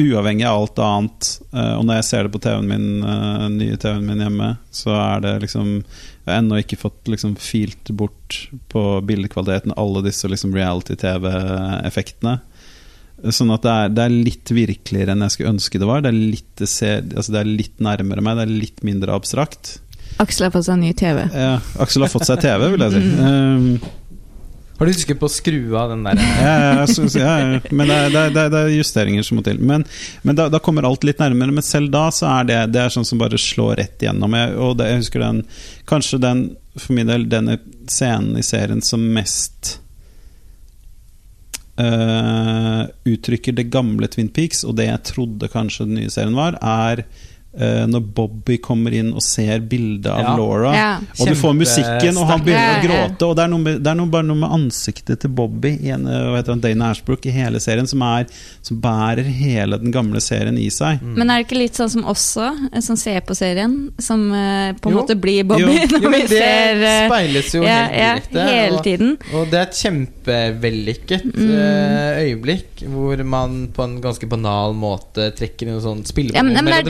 Uavhengig 0.00 0.46
av 0.48 0.62
alt 0.62 0.80
annet, 0.80 1.30
eh, 1.52 1.72
og 1.76 1.84
når 1.84 1.98
jeg 1.98 2.06
ser 2.08 2.26
det 2.26 2.32
på 2.32 2.40
TV-en 2.42 2.68
min, 2.70 3.04
eh, 3.04 3.46
nye 3.52 3.76
TV-en 3.80 4.06
min 4.06 4.22
hjemme, 4.24 4.50
så 4.72 4.94
er 4.96 5.26
det 5.26 5.34
liksom 5.46 5.80
Jeg 5.80 6.34
har 6.34 6.38
ennå 6.42 6.60
ikke 6.60 6.78
fått 6.78 7.08
liksom 7.08 7.32
filt 7.40 7.90
bort 7.96 8.36
på 8.68 8.82
bildekvaliteten 9.08 9.72
alle 9.80 10.02
disse 10.04 10.28
liksom 10.28 10.52
reality-TV-effektene. 10.54 12.34
Sånn 13.32 13.52
at 13.52 13.64
det 13.64 13.72
er, 13.72 13.88
det 13.96 14.04
er 14.04 14.16
litt 14.28 14.52
virkeligere 14.54 15.16
enn 15.16 15.24
jeg 15.24 15.34
skulle 15.34 15.54
ønske 15.56 15.80
det 15.80 15.88
var. 15.88 16.04
Det 16.04 16.12
er, 16.12 16.20
litt, 16.36 16.50
det, 16.60 16.68
ser, 16.70 17.00
altså 17.08 17.34
det 17.34 17.40
er 17.40 17.50
litt 17.50 17.80
nærmere 17.82 18.24
meg, 18.24 18.36
det 18.36 18.46
er 18.46 18.52
litt 18.52 18.84
mindre 18.86 19.16
abstrakt. 19.16 19.78
Aksel 20.20 20.46
har 20.46 20.54
fått 20.54 20.68
seg 20.68 20.78
ny 20.80 20.92
TV. 20.96 21.24
Ja, 21.32 21.56
Aksel 21.80 22.04
har 22.04 22.12
fått 22.12 22.28
seg 22.28 22.44
TV, 22.44 22.68
vil 22.74 22.84
jeg 22.84 22.94
si. 22.94 23.02
Um, 23.24 23.99
Har 24.80 24.88
du 24.88 24.94
husket 24.94 25.18
på 25.20 25.28
å 25.28 25.32
skru 25.32 25.74
av 25.76 25.90
den 25.92 26.06
der 26.06 26.16
ja, 26.16 26.52
ja, 26.56 26.84
ja, 26.88 27.32
ja. 27.36 27.58
Men 27.68 27.90
det 27.90 27.96
er, 28.00 28.14
det, 28.14 28.20
er, 28.30 28.46
det 28.48 28.60
er 28.62 28.70
justeringer 28.72 29.26
som 29.26 29.36
må 29.36 29.42
til. 29.44 29.58
Men, 29.60 29.84
men 30.24 30.38
da, 30.38 30.46
da 30.48 30.56
kommer 30.64 30.88
alt 30.88 31.04
litt 31.04 31.20
nærmere. 31.20 31.52
Men 31.52 31.66
selv 31.66 31.92
da 31.92 32.06
så 32.16 32.30
er 32.30 32.48
det, 32.48 32.56
det 32.72 32.80
er 32.80 32.94
sånn 32.94 33.04
som 33.04 33.20
bare 33.20 33.36
slår 33.36 33.76
rett 33.82 34.00
igjennom. 34.00 34.38
Jeg, 34.40 34.54
og 34.56 34.78
det, 34.80 34.88
jeg 34.88 35.02
husker 35.02 35.24
den 35.26 35.42
Kanskje 35.90 36.22
den, 36.24 36.40
for 36.78 36.96
min 36.96 37.12
del, 37.12 37.28
denne 37.28 37.58
scenen 37.92 38.40
i 38.40 38.46
serien 38.46 38.80
som 38.84 39.04
mest 39.12 39.76
Uh, 41.80 42.82
uttrykker 43.08 43.54
det 43.56 43.70
gamle 43.72 44.04
Twin 44.12 44.28
Peaks, 44.28 44.66
og 44.68 44.74
det 44.76 44.90
jeg 44.90 45.04
trodde 45.14 45.48
kanskje 45.48 45.86
den 45.86 45.96
nye 45.96 46.10
serien 46.12 46.36
var, 46.36 46.58
er 46.60 47.06
eh, 47.58 47.86
når 47.90 48.04
Bobby 48.14 48.58
kommer 48.62 48.92
inn 48.94 49.12
og 49.12 49.22
ser 49.22 49.58
bildet 49.60 50.06
av 50.12 50.20
Ja. 50.22 50.36
Laura. 50.36 50.74
Ja. 50.74 50.90
Og 51.18 51.26
du 51.26 51.34
får 51.34 51.54
musikken, 51.58 52.16
og 52.18 52.26
han 52.30 52.40
begynner 52.44 52.68
å 52.70 52.76
Ja, 52.76 52.76
ja. 52.76 53.08
gråte. 53.08 53.26
Og 53.26 53.36
det 53.36 53.42
er, 53.44 53.48
noe 53.48 53.58
med, 53.64 53.80
det 53.82 53.90
er 53.90 53.94
noe, 53.98 54.06
bare 54.06 54.22
noe 54.28 54.36
med 54.36 54.50
ansiktet 54.50 55.20
til 55.20 55.30
Bobby 55.30 55.72
i 55.82 55.90
en, 55.90 56.06
eh, 56.06 56.28
hva 56.30 56.36
heter 56.38 56.52
han, 56.54 56.60
Dana 56.60 56.90
Ashbrook 56.90 57.26
i 57.26 57.30
hele 57.34 57.58
serien 57.60 57.86
som, 57.90 58.02
er, 58.02 58.26
som 58.62 58.80
bærer 58.80 59.24
hele 59.24 59.78
den 59.82 59.90
gamle 59.90 60.20
serien 60.20 60.56
i 60.58 60.68
seg. 60.70 61.00
Mm. 61.02 61.14
Men 61.18 61.30
er 61.30 61.38
det 61.42 61.48
ikke 61.48 61.58
litt 61.58 61.74
sånn 61.74 61.90
som 61.90 62.04
også, 62.04 62.70
eh, 62.72 62.80
som 62.80 62.96
ser 62.96 63.20
på 63.26 63.34
serien, 63.34 63.90
som 63.98 64.30
uh, 64.30 64.72
på 64.78 64.88
en 64.90 64.94
Jo. 64.96 65.02
måte 65.02 65.16
blir 65.20 65.44
Bobby 65.44 65.62
Jo. 65.62 65.86
når 65.90 66.02
Jo, 66.02 66.08
vi 66.08 66.08
men 66.08 66.20
det 66.20 66.28
ser 66.38 66.84
uh, 66.84 67.08
speiles 67.10 67.52
jo 67.54 67.62
ja, 67.62 67.80
helt 67.88 67.96
ja, 67.98 68.14
direkte. 68.14 68.46
hele 68.54 68.76
og- 68.78 68.84
tiden. 68.84 69.18
Og 69.34 69.50
det 69.50 69.58
er 69.58 69.66
et 69.66 69.80
kjempevellykket 69.82 71.26
Mm. 71.30 71.50
øyeblikk 72.20 72.82
hvor 72.90 73.20
man 73.24 73.68
på 73.74 73.82
en 73.84 74.00
ganske 74.02 74.26
banal 74.28 74.72
måte 74.74 75.30
trekker 75.36 75.66
inn 75.68 75.74
en 75.76 75.82
sånn 75.84 76.04
spillbar, 76.06 76.36
Ja, 76.36 76.42
men- 76.42 76.54
men 76.64 76.84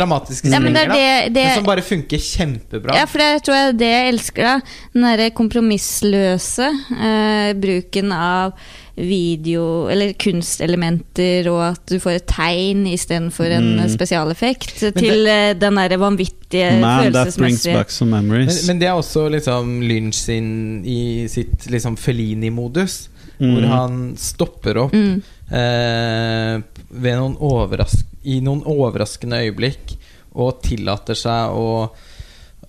er- 0.53 0.59
Ja, 0.59 0.61
men 0.61 0.75
det 0.75 0.85
da. 0.89 0.95
det, 0.95 1.35
det 1.35 1.45
Men 1.45 1.55
som 1.61 1.65
bare 1.71 1.83
funker 1.83 2.19
kjempebra. 2.19 2.95
Ja, 2.95 3.07
for 3.07 3.19
det 3.19 3.43
tror 3.47 3.55
jeg 3.57 3.69
er 3.69 3.79
det 3.81 3.91
jeg 3.95 4.13
elsker, 4.15 4.43
da. 4.43 4.61
Den 4.95 5.03
derre 5.09 5.31
kompromissløse 5.31 6.69
eh, 7.01 7.53
bruken 7.55 8.13
av 8.13 8.53
video, 9.01 9.89
eller 9.89 10.13
kunstelementer, 10.21 11.47
og 11.49 11.61
at 11.71 11.87
du 11.89 11.97
får 12.03 12.19
et 12.19 12.27
tegn 12.29 12.83
istedenfor 12.91 13.47
en 13.57 13.69
Mm. 13.79 13.89
spesialeffekt, 13.89 14.75
det- 14.81 14.95
til 14.99 15.27
eh, 15.27 15.55
den 15.55 15.75
derre 15.75 15.97
vanvittige 15.99 16.81
Man, 16.81 17.13
that 17.13 17.27
følelsesmessige 17.27 17.73
back 17.75 17.91
some 17.91 18.11
Men, 18.21 18.49
men 18.67 18.79
det 18.79 18.89
er 18.89 18.93
også 18.99 19.31
liksom 19.31 19.81
Lynch 19.81 20.19
sin 20.27 20.85
i 20.85 21.27
sitt 21.29 21.67
liksom 21.71 21.97
Felini-modus, 21.97 23.09
hvor 23.39 23.63
Mm. 23.63 23.69
han 23.71 24.15
stopper 24.19 24.77
opp 24.77 24.93
mm. 24.93 25.23
eh, 25.51 26.61
ved 26.91 27.17
noen 27.17 27.37
overraskende 27.41 28.07
i 28.25 28.41
noen 28.41 28.61
overraskende 28.67 29.39
øyeblikk 29.47 29.95
og 30.35 30.63
tillater 30.67 31.19
seg 31.19 31.57
å 31.59 31.69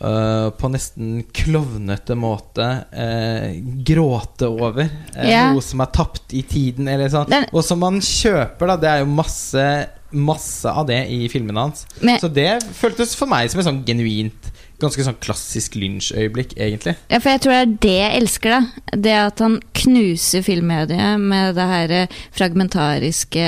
Uh, 0.02 0.50
på 0.58 0.66
nesten 0.74 1.20
klovnete 1.30 2.16
måte 2.18 2.66
uh, 2.90 3.52
gråte 3.86 4.48
over 4.50 4.88
uh, 4.88 5.20
yeah. 5.22 5.52
noe 5.54 5.62
som 5.62 5.84
er 5.84 5.92
tapt 5.94 6.34
i 6.34 6.42
tiden. 6.42 6.88
Eller 6.90 7.12
sånn. 7.14 7.28
Den- 7.30 7.46
Og 7.54 7.62
som 7.68 7.78
man 7.84 8.00
kjøper, 8.02 8.72
da. 8.72 8.78
Det 8.82 8.90
er 8.90 9.04
jo 9.04 9.12
masse 9.14 9.66
Masse 10.12 10.68
av 10.68 10.88
det 10.90 11.04
i 11.14 11.28
filmene 11.32 11.68
hans. 11.68 11.86
Men- 12.02 12.18
Så 12.20 12.28
det 12.34 12.64
føltes 12.76 13.14
for 13.16 13.30
meg 13.32 13.52
som 13.54 13.62
et 13.62 13.68
sånn 13.70 13.84
genuint 13.86 14.50
Ganske 14.82 15.04
sånn 15.06 15.20
klassisk 15.22 15.76
Lynch-øyeblikk, 15.78 16.56
egentlig. 16.58 16.96
Ja, 17.12 17.20
for 17.22 17.30
jeg 17.30 17.44
tror 17.44 17.54
det 17.54 17.62
er 17.62 17.74
det 17.86 17.94
jeg 18.00 18.22
elsker, 18.22 18.56
da. 18.56 18.98
Det 19.06 19.14
at 19.22 19.44
han 19.44 19.60
knuser 19.82 20.42
filmmediet 20.46 21.22
med 21.22 21.56
det 21.58 21.68
her 21.70 21.94
eh, 22.00 22.16
fragmentariske, 22.38 23.46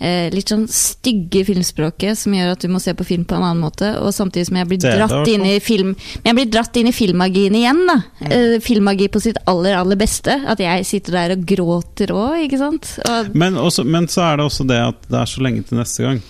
eh, 0.00 0.30
litt 0.32 0.52
sånn 0.52 0.64
stygge 0.72 1.44
filmspråket 1.48 2.18
som 2.18 2.34
gjør 2.36 2.54
at 2.54 2.64
du 2.64 2.72
må 2.72 2.80
se 2.82 2.94
på 2.96 3.06
film 3.06 3.26
på 3.28 3.36
en 3.36 3.44
annen 3.44 3.60
måte, 3.64 3.92
og 4.00 4.14
samtidig 4.16 4.48
som 4.48 4.60
jeg 4.60 4.70
blir 4.70 4.80
dratt 4.84 5.28
inn 5.28 5.44
i 5.46 5.58
film 5.60 5.92
Men 5.92 6.30
jeg 6.30 6.38
blir 6.38 6.50
dratt 6.54 6.80
inn 6.80 6.88
i 6.88 6.94
filmmagien 6.96 7.56
igjen, 7.60 7.84
da. 7.88 7.98
Mm. 8.24 8.60
filmmagi 8.64 9.10
på 9.12 9.20
sitt 9.22 9.38
aller, 9.50 9.76
aller 9.76 9.98
beste. 10.00 10.32
At 10.48 10.60
jeg 10.62 10.86
sitter 10.88 11.16
der 11.16 11.34
og 11.36 11.44
gråter 11.48 12.12
òg, 12.14 12.40
ikke 12.46 12.60
sant. 12.60 12.94
Og, 13.04 13.30
Men, 13.36 13.58
også, 13.60 13.84
men 13.84 14.08
så 14.08 14.24
er 14.30 14.40
det 14.40 14.48
også 14.48 14.66
det 14.68 14.80
at 14.80 15.06
det 15.10 15.20
er 15.20 15.30
så 15.30 15.44
lenge 15.44 15.64
til 15.68 15.80
neste 15.80 16.06
gang. 16.06 16.24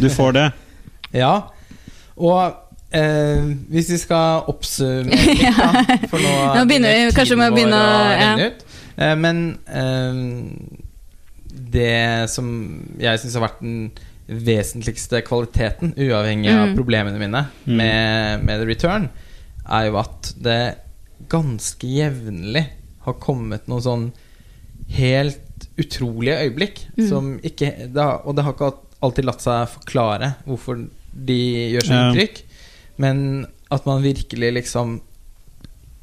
Du 0.00 0.08
får 0.08 0.36
det. 0.38 0.48
Ja. 1.10 1.50
Og 2.14 2.69
eh, 2.92 3.44
hvis 3.70 3.90
vi 3.94 3.98
skal 4.02 4.44
oppsummere 4.50 5.16
litt, 5.28 5.42
da 5.56 6.08
For 6.10 6.18
nå, 6.18 6.32
Nå 6.56 6.64
begynner 6.68 6.94
vi 6.96 7.14
kanskje 7.16 7.36
med 7.40 7.52
å 7.52 7.56
begynne 7.56 7.80
å- 7.80 8.12
renne 8.20 8.46
ut. 8.50 8.64
Eh, 9.00 9.14
men 9.16 9.42
eh, 9.66 10.20
det 11.70 12.30
som 12.30 12.46
jeg 13.00 13.20
syns 13.22 13.36
har 13.38 13.44
vært 13.48 13.60
den 13.62 13.90
vesentligste 14.30 15.22
kvaliteten, 15.26 15.94
uavhengig 15.98 16.50
av 16.54 16.68
Mm. 16.68 16.76
problemene 16.78 17.18
mine 17.18 17.46
Mm. 17.66 17.76
med, 17.76 18.44
med 18.44 18.60
The 18.60 18.66
Return, 18.66 19.08
er 19.70 19.86
jo 19.88 19.96
at 19.98 20.34
det 20.40 20.76
ganske 21.28 21.86
jevnlig 21.86 22.66
har 23.04 23.14
kommet 23.14 23.66
noen 23.68 23.82
sånn 23.82 24.12
helt 24.94 25.66
utrolige 25.78 26.38
øyeblikk 26.46 26.78
Mm. 26.96 27.08
som 27.08 27.38
ikke 27.42 27.92
det 27.92 28.02
har, 28.02 28.22
Og 28.26 28.36
det 28.36 28.44
har 28.44 28.52
ikke 28.52 28.74
alltid 29.02 29.24
latt 29.24 29.40
seg 29.40 29.68
forklare 29.68 30.34
hvorfor 30.46 30.88
de 31.14 31.72
gjør 31.74 31.80
så 31.86 31.90
Ja. 31.92 32.12
inntrykk, 32.12 32.42
men 33.00 33.46
at 33.70 33.86
man 33.88 34.02
virkelig 34.02 34.50
liksom 34.58 34.98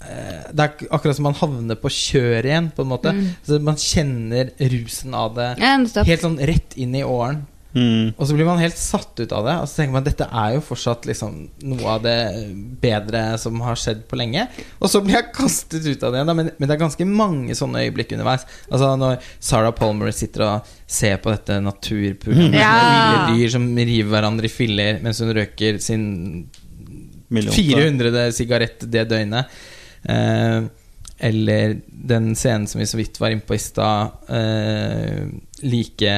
eh, 0.01 0.47
Det 0.53 0.63
er 0.63 0.87
akkurat 0.95 1.17
som 1.17 1.27
man 1.27 1.37
havner 1.37 1.77
på 1.79 1.91
kjøret 1.91 2.47
igjen, 2.47 2.71
på 2.73 2.85
en 2.85 2.91
måte. 2.93 3.13
Mm. 3.13 3.27
Så 3.45 3.59
man 3.63 3.77
kjenner 3.81 4.53
rusen 4.73 5.17
av 5.17 5.35
det 5.37 5.51
Ja, 5.61 5.75
helt 6.07 6.25
sånn 6.25 6.39
rett 6.39 6.77
inn 6.79 6.95
i 6.97 7.05
åren. 7.05 7.45
Mm. 7.77 8.15
Og 8.17 8.23
så 8.25 8.33
blir 8.33 8.47
man 8.47 8.61
helt 8.61 8.77
satt 8.79 9.19
ut 9.19 9.33
av 9.35 9.45
det. 9.45 9.55
Og 9.61 9.69
så 9.69 9.81
tenker 9.81 9.97
man 9.97 10.05
dette 10.05 10.25
er 10.25 10.55
jo 10.55 10.63
fortsatt 10.65 11.05
liksom 11.09 11.35
noe 11.69 11.91
av 11.97 12.05
det 12.05 12.15
bedre 12.81 13.23
som 13.41 13.59
har 13.65 13.77
skjedd 13.79 14.05
på 14.09 14.17
lenge. 14.19 14.47
Og 14.79 14.89
så 14.91 15.01
blir 15.03 15.19
jeg 15.19 15.33
kastet 15.35 15.85
ut 15.85 16.05
av 16.07 16.13
det 16.15 16.21
igjen. 16.23 16.33
Men, 16.39 16.51
men 16.57 16.69
det 16.69 16.77
er 16.77 16.81
ganske 16.81 17.09
mange 17.09 17.57
sånne 17.57 17.83
øyeblikk 17.85 18.15
underveis. 18.17 18.47
Altså 18.71 18.93
Når 18.99 19.19
Sarah 19.37 19.75
Palmer 19.77 20.13
sitter 20.15 20.47
og 20.47 20.71
ser 20.87 21.19
på 21.21 21.33
dette 21.33 21.59
naturprogrammet 21.61 22.57
Ja. 22.57 22.71
med 22.77 23.03
ville 23.03 23.41
dyr 23.43 23.53
som 23.57 23.67
river 23.77 24.13
hverandre 24.15 24.47
i 24.47 24.53
filler 24.53 25.03
mens 25.03 25.19
hun 25.21 25.35
røker 25.35 25.81
sin 25.83 26.07
Millionte. 27.29 27.57
400 27.61 28.31
sigarett 28.31 28.85
det 28.91 29.07
døgnet. 29.09 29.45
Eh, 30.07 30.61
eller 31.19 31.79
den 31.89 32.35
scenen 32.37 32.67
som 32.69 32.79
vi 32.79 32.85
så 32.85 32.97
vidt 32.99 33.17
var 33.19 33.33
inne 33.33 33.41
på 33.47 33.55
i 33.55 33.61
stad, 33.61 34.11
eh, 34.29 35.25
like 35.63 36.13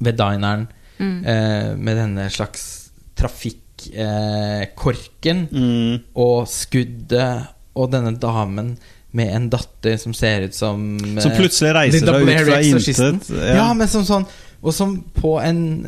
ved 0.00 0.16
dineren, 0.20 0.68
Mm. 1.00 1.24
eh, 1.24 1.76
med 1.80 1.96
denne 1.96 2.26
slags 2.30 2.90
trafikkorken 3.16 3.60
eh, 3.96 4.66
korken 4.76 5.46
Mm. 5.50 6.02
og 6.14 6.46
skuddet 6.52 7.46
og 7.74 7.90
denne 7.90 8.12
damen 8.20 8.74
med 9.12 9.30
en 9.34 9.46
datter 9.48 9.96
som 9.96 10.12
ser 10.12 10.42
ut 10.44 10.54
som 10.54 10.98
eh, 10.98 11.22
Som 11.24 11.32
plutselig 11.32 11.72
reiser 11.74 12.04
seg 12.04 12.20
ut 12.20 12.46
fra 12.46 12.60
intet. 12.60 13.30
Ja. 13.56 13.72
men 13.72 13.88
som 13.88 14.04
sånn 14.04 14.26
Og 14.62 14.74
som 14.76 14.98
på 15.16 15.38
en 15.40 15.86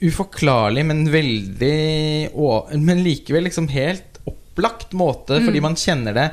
uforklarlig, 0.00 0.84
men 0.86 1.04
veldig 1.12 2.30
Men 2.80 3.02
likevel 3.04 3.44
liksom 3.44 3.68
helt 3.68 4.20
opplagt 4.26 4.92
måte, 4.92 5.38
Mm. 5.38 5.44
fordi 5.46 5.60
man 5.60 5.74
kjenner 5.76 6.14
det, 6.14 6.30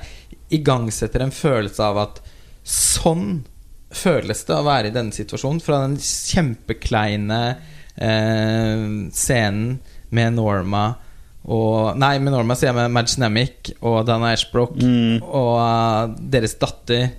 igangsetter 0.51 1.21
en 1.21 1.31
følelse 1.31 1.79
av 1.83 1.97
at 1.97 2.21
sånn 2.63 3.43
føles 3.91 4.43
det 4.45 4.55
å 4.55 4.63
være 4.63 4.87
i 4.87 4.91
denne 4.95 5.11
situasjonen. 5.11 5.61
Fra 5.63 5.81
den 5.87 5.97
kjempekleine 5.97 7.57
eh, 7.97 9.09
scenen 9.11 9.79
med 10.11 10.33
Norma 10.33 10.95
og 11.47 11.95
Nei, 11.97 12.17
med 12.19 12.33
Norma 12.33 12.55
sier 12.55 12.73
jeg 12.73 12.75
med 12.75 12.91
Madge 12.91 13.19
Namic 13.21 13.71
og 13.81 14.05
Dana 14.05 14.33
Ashbrook 14.35 14.75
Mm. 14.75 15.21
og 15.23 15.53
uh, 15.59 16.15
deres 16.19 16.55
datter. 16.59 17.11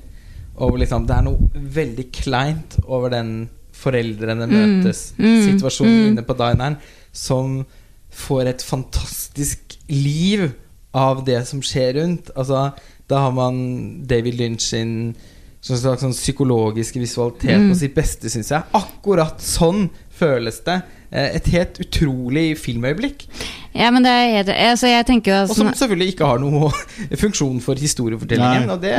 Og 0.61 0.77
liksom, 0.79 1.07
det 1.07 1.15
er 1.17 1.23
noe 1.23 1.39
veldig 1.55 2.05
kleint 2.13 2.77
over 2.87 3.09
den 3.15 3.49
foreldrene 3.79 4.47
Mm. 4.49 4.55
møtes-situasjonen 4.83 5.99
Mm. 6.03 6.07
inne 6.13 6.23
på 6.27 6.37
dineren, 6.37 6.77
som 7.13 7.65
får 8.11 8.47
et 8.49 8.63
fantastisk 8.63 9.77
liv 9.89 10.53
av 10.95 11.25
det 11.25 11.47
som 11.47 11.61
skjer 11.63 11.95
rundt. 12.01 12.31
Altså, 12.37 12.73
da 13.09 13.19
har 13.19 13.33
man 13.33 14.03
David 14.07 14.35
Lynch 14.39 14.61
sin 14.61 15.15
sånn 15.63 15.77
slags 15.79 16.03
sånn 16.03 16.15
psykologiske 16.15 17.01
visualitet 17.01 17.59
Mm. 17.59 17.71
på 17.71 17.77
sitt 17.77 17.95
beste, 17.95 18.29
syns 18.31 18.49
jeg. 18.51 18.63
Akkurat 18.75 19.39
sånn 19.41 19.91
føles 20.19 20.61
det. 20.65 20.83
Eh, 21.13 21.35
Et 21.37 21.47
helt 21.47 21.79
utrolig 21.81 22.57
filmøyeblikk. 22.59 23.27
Ja, 23.77 23.91
men 23.93 24.05
det 24.05 24.11
er 24.11 24.31
helt 24.33 24.51
altså, 24.51 24.89
Jeg 24.89 25.07
tenker 25.07 25.33
jo 25.33 25.41
Og 25.45 25.57
som 25.57 25.69
selvfølgelig 25.77 26.15
ikke 26.15 26.29
har 26.31 26.41
noe 26.43 26.71
funksjon 27.23 27.61
for 27.65 27.81
historiefortellingen. 27.81 28.69
Nei. 28.69 28.75
Og 28.75 28.83
det 28.83 28.95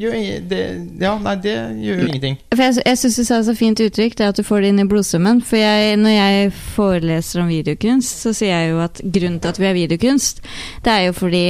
gjør, 0.00 0.18
det, 0.50 0.60
ja, 1.02 1.14
nei, 1.22 1.34
det 1.44 1.56
gjør 1.84 2.02
jo 2.02 2.10
ingenting. 2.10 2.38
For 2.54 2.64
jeg, 2.64 2.78
jeg 2.86 3.00
syns 3.02 3.18
du 3.18 3.24
sa 3.28 3.40
så 3.46 3.56
fint 3.58 3.82
uttrykk, 3.84 4.18
det 4.20 4.30
at 4.32 4.38
du 4.38 4.46
får 4.46 4.64
det 4.64 4.72
inn 4.72 4.84
i 4.84 4.88
blodstrømmen. 4.90 5.42
For 5.46 5.60
jeg, 5.60 5.98
når 6.00 6.14
jeg 6.14 6.52
foreleser 6.76 7.42
om 7.42 7.50
videokunst, 7.52 8.22
så 8.24 8.34
sier 8.36 8.54
jeg 8.54 8.72
jo 8.72 8.84
at 8.84 9.02
grunnen 9.02 9.40
til 9.42 9.52
at 9.52 9.60
vi 9.60 9.68
har 9.68 9.76
videokunst, 9.76 10.42
det 10.86 10.94
er 10.94 11.08
jo 11.08 11.16
fordi 11.16 11.44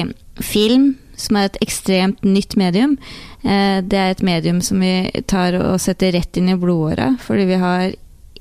film, 0.44 0.90
som 1.18 1.38
er 1.38 1.48
et 1.48 1.60
ekstremt 1.64 2.26
nytt 2.26 2.56
medium, 2.60 2.96
eh, 3.42 3.80
det 3.82 3.98
er 3.98 4.12
et 4.14 4.24
medium 4.26 4.60
som 4.64 4.82
vi 4.82 5.22
tar 5.30 5.58
og 5.60 5.80
setter 5.82 6.14
rett 6.14 6.38
inn 6.38 6.52
i 6.52 6.58
blodåra, 6.58 7.12
fordi 7.22 7.48
vi 7.50 7.62
har 7.62 7.88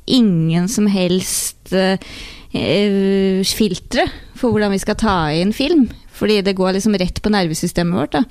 ingen 0.08 0.70
som 0.72 0.88
helst 0.88 1.74
eh, 1.76 2.00
filtre 3.48 4.08
for 4.38 4.54
hvordan 4.54 4.74
vi 4.74 4.82
skal 4.82 5.00
ta 5.00 5.16
inn 5.34 5.56
film. 5.56 5.88
Fordi 6.18 6.40
det 6.42 6.56
går 6.58 6.74
liksom 6.76 6.96
rett 6.98 7.20
på 7.22 7.30
nervesystemet 7.30 7.98
vårt. 7.98 8.16
Da. 8.16 8.24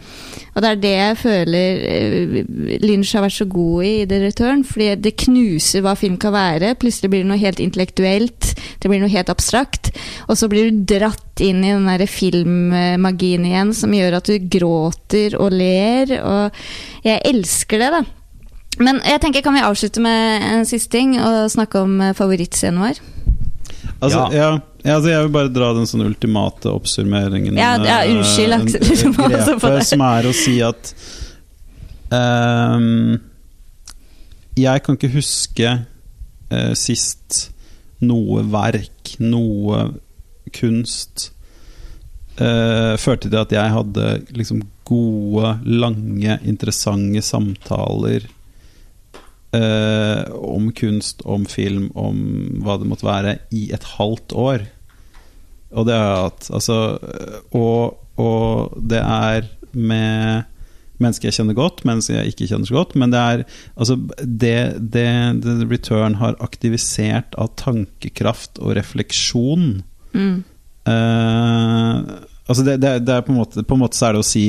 Og 0.55 0.63
det 0.63 0.71
er 0.71 0.81
det 0.83 0.93
jeg 0.95 1.19
føler 1.21 1.85
eh, 1.87 2.81
Lynch 2.83 3.13
har 3.15 3.23
vært 3.27 3.37
så 3.37 3.47
god 3.51 3.87
i 3.87 3.93
i 4.01 4.09
The 4.11 4.19
Return. 4.25 4.65
Fordi 4.67 4.89
det 4.99 5.15
knuser 5.23 5.85
hva 5.87 5.95
film 5.99 6.19
kan 6.23 6.35
være. 6.35 6.75
Plutselig 6.81 7.13
blir 7.13 7.23
det 7.23 7.31
noe 7.31 7.41
helt 7.43 7.63
intellektuelt. 7.63 8.53
Det 8.83 8.91
blir 8.91 9.03
noe 9.03 9.13
helt 9.13 9.31
abstrakt. 9.33 9.93
Og 10.27 10.39
så 10.41 10.51
blir 10.51 10.71
du 10.71 10.85
dratt 10.97 11.43
inn 11.45 11.63
i 11.63 11.73
den 11.75 11.87
der 11.87 12.07
filmmagien 12.11 13.47
igjen 13.47 13.75
som 13.77 13.95
gjør 13.95 14.19
at 14.19 14.31
du 14.31 14.51
gråter 14.51 15.39
og 15.39 15.55
ler. 15.55 16.17
Og 16.23 17.07
jeg 17.07 17.23
elsker 17.31 17.85
det, 17.85 17.93
da. 18.01 18.05
Men 18.83 18.99
jeg 19.07 19.23
tenker, 19.23 19.45
kan 19.45 19.55
vi 19.57 19.65
avslutte 19.65 20.03
med 20.05 20.43
en 20.51 20.67
siste 20.69 20.93
ting 20.93 21.15
og 21.17 21.47
snakke 21.55 21.81
om 21.87 22.01
eh, 22.03 22.17
favorittscenen 22.17 22.83
vår? 22.83 23.05
Altså, 24.07 24.25
Ja. 24.35 24.49
ja. 24.85 24.95
Altså 24.97 25.11
jeg 25.11 25.25
vil 25.25 25.33
bare 25.35 25.51
dra 25.51 25.73
den 25.75 25.89
sånn 25.91 26.05
ultimate 26.07 26.71
oppsummeringen. 26.71 27.59
Ja, 27.59 27.75
ja, 27.83 27.99
eh, 28.05 28.13
unnskyld, 28.15 28.55
Aksel, 28.61 29.15
få 29.17 29.31
grepet, 29.33 29.87
som 29.89 30.05
er 30.07 30.29
å 30.29 30.35
si 30.37 30.57
at 30.63 30.93
um, 32.15 33.17
Jeg 34.57 34.85
kan 34.87 34.99
ikke 34.99 35.11
huske 35.17 35.73
uh, 36.53 36.75
sist 36.79 37.49
noe 38.07 38.45
verk, 38.53 39.17
noe 39.19 39.89
kunst, 40.55 41.31
uh, 42.39 42.95
førte 43.01 43.27
til 43.31 43.41
at 43.41 43.55
jeg 43.57 43.75
hadde 43.75 44.11
liksom 44.37 44.63
gode, 44.87 45.57
lange, 45.67 46.39
interessante 46.47 47.25
samtaler 47.27 48.29
eh, 49.57 50.33
om 50.37 50.71
kunst, 50.77 51.25
om 51.25 51.47
film, 51.49 51.91
om 51.99 52.19
hva 52.65 52.79
det 52.81 52.89
måtte 52.91 53.09
være, 53.09 53.39
i 53.57 53.69
et 53.75 53.87
halvt 53.97 54.37
år. 54.37 54.67
Og 55.77 55.89
det 55.89 55.97
har 55.97 56.07
jeg 56.07 56.27
hatt. 56.27 56.51
Altså, 56.59 56.77
og, 57.57 57.97
og 58.23 58.77
det 58.93 59.03
er 59.03 59.49
med 59.77 60.53
mennesker 61.03 61.29
jeg 61.29 61.37
kjenner 61.37 61.57
godt, 61.59 61.83
mennesker 61.85 62.23
jeg 62.23 62.33
ikke 62.33 62.47
kjenner 62.49 62.69
så 62.71 62.79
godt. 62.79 62.95
Men 62.97 63.13
det 63.13 63.21
er 63.21 63.43
altså 63.75 63.99
det, 64.23 64.57
det, 64.95 65.09
det 65.45 65.59
Return 65.69 66.17
har 66.23 66.39
aktivisert 66.45 67.37
av 67.37 67.53
tankekraft 67.61 68.63
og 68.63 68.79
refleksjon 68.79 69.83
Mm. 70.17 70.45
Eh, 70.87 71.95
altså 72.47 72.63
det, 72.65 72.77
det, 72.81 72.99
det 73.07 73.15
er 73.15 73.25
på 73.27 73.33
en 73.33 73.41
måte 73.41 73.65
På 73.67 73.75
en 73.75 73.81
måte 73.83 73.99
så 73.99 74.07
er 74.09 74.15
det 74.15 74.23
å 74.23 74.27
si 74.27 74.47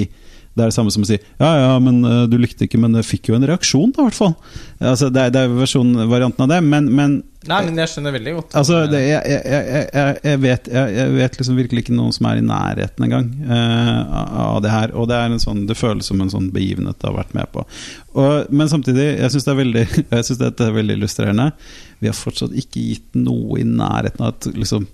Det 0.57 0.65
er 0.65 0.71
det 0.71 0.77
samme 0.77 0.93
som 0.93 1.05
å 1.05 1.09
si 1.09 1.17
Ja, 1.21 1.51
ja, 1.61 1.71
men 1.84 2.01
eh, 2.07 2.23
du 2.31 2.38
likte 2.41 2.65
ikke, 2.65 2.79
men 2.81 2.97
det 2.97 3.05
fikk 3.05 3.29
jo 3.31 3.38
en 3.38 3.45
reaksjon, 3.47 3.91
da, 3.93 4.01
i 4.03 4.09
hvert 4.09 4.17
fall. 4.17 4.35
Altså, 4.81 5.11
det, 5.13 5.27
er- 5.27 5.34
det 5.35 5.43
er 5.45 5.57
versjon, 5.57 5.93
varianten 6.09 6.47
av 6.47 6.51
det, 6.55 6.61
men, 6.65 6.89
men 6.97 7.19
Nei, 7.47 7.61
men 7.63 7.77
jeg 7.79 7.91
skjønner 7.93 8.11
veldig 8.11 8.31
godt. 8.35 8.55
Altså, 8.59 8.79
det, 8.91 8.99
jeg, 9.05 9.21
jeg, 9.31 9.67
jeg, 9.93 10.15
jeg, 10.25 10.39
vet, 10.43 10.65
jeg, 10.73 10.95
jeg 10.97 11.13
vet 11.15 11.38
liksom 11.39 11.59
virkelig 11.61 11.84
ikke 11.85 11.95
noen 11.95 12.15
som 12.15 12.27
er 12.27 12.41
i 12.41 12.43
nærheten 12.43 13.05
engang 13.05 13.29
uh, 13.47 14.17
av 14.49 14.57
det 14.65 14.73
her. 14.73 14.91
Og 14.99 15.07
det, 15.07 15.15
er 15.15 15.31
en 15.31 15.43
sånn, 15.43 15.61
det 15.69 15.77
føles 15.79 16.09
som 16.11 16.19
en 16.23 16.34
sånn 16.34 16.49
begivenhet 16.51 16.99
det 16.99 17.07
har 17.07 17.15
vært 17.15 17.35
med 17.38 17.47
på. 17.53 17.63
Og, 18.17 18.49
men 18.51 18.71
samtidig, 18.71 19.05
jeg 19.21 19.31
syns 19.38 19.47
dette 20.43 20.67
er 20.67 20.75
veldig 20.75 20.97
illustrerende. 20.97 21.51
Vi 22.03 22.11
har 22.11 22.17
fortsatt 22.17 22.57
ikke 22.57 22.84
gitt 22.89 23.15
noe 23.21 23.61
i 23.61 23.67
nærheten 23.69 24.27
av 24.27 24.34
et 24.35 24.49
liksom, 24.57 24.89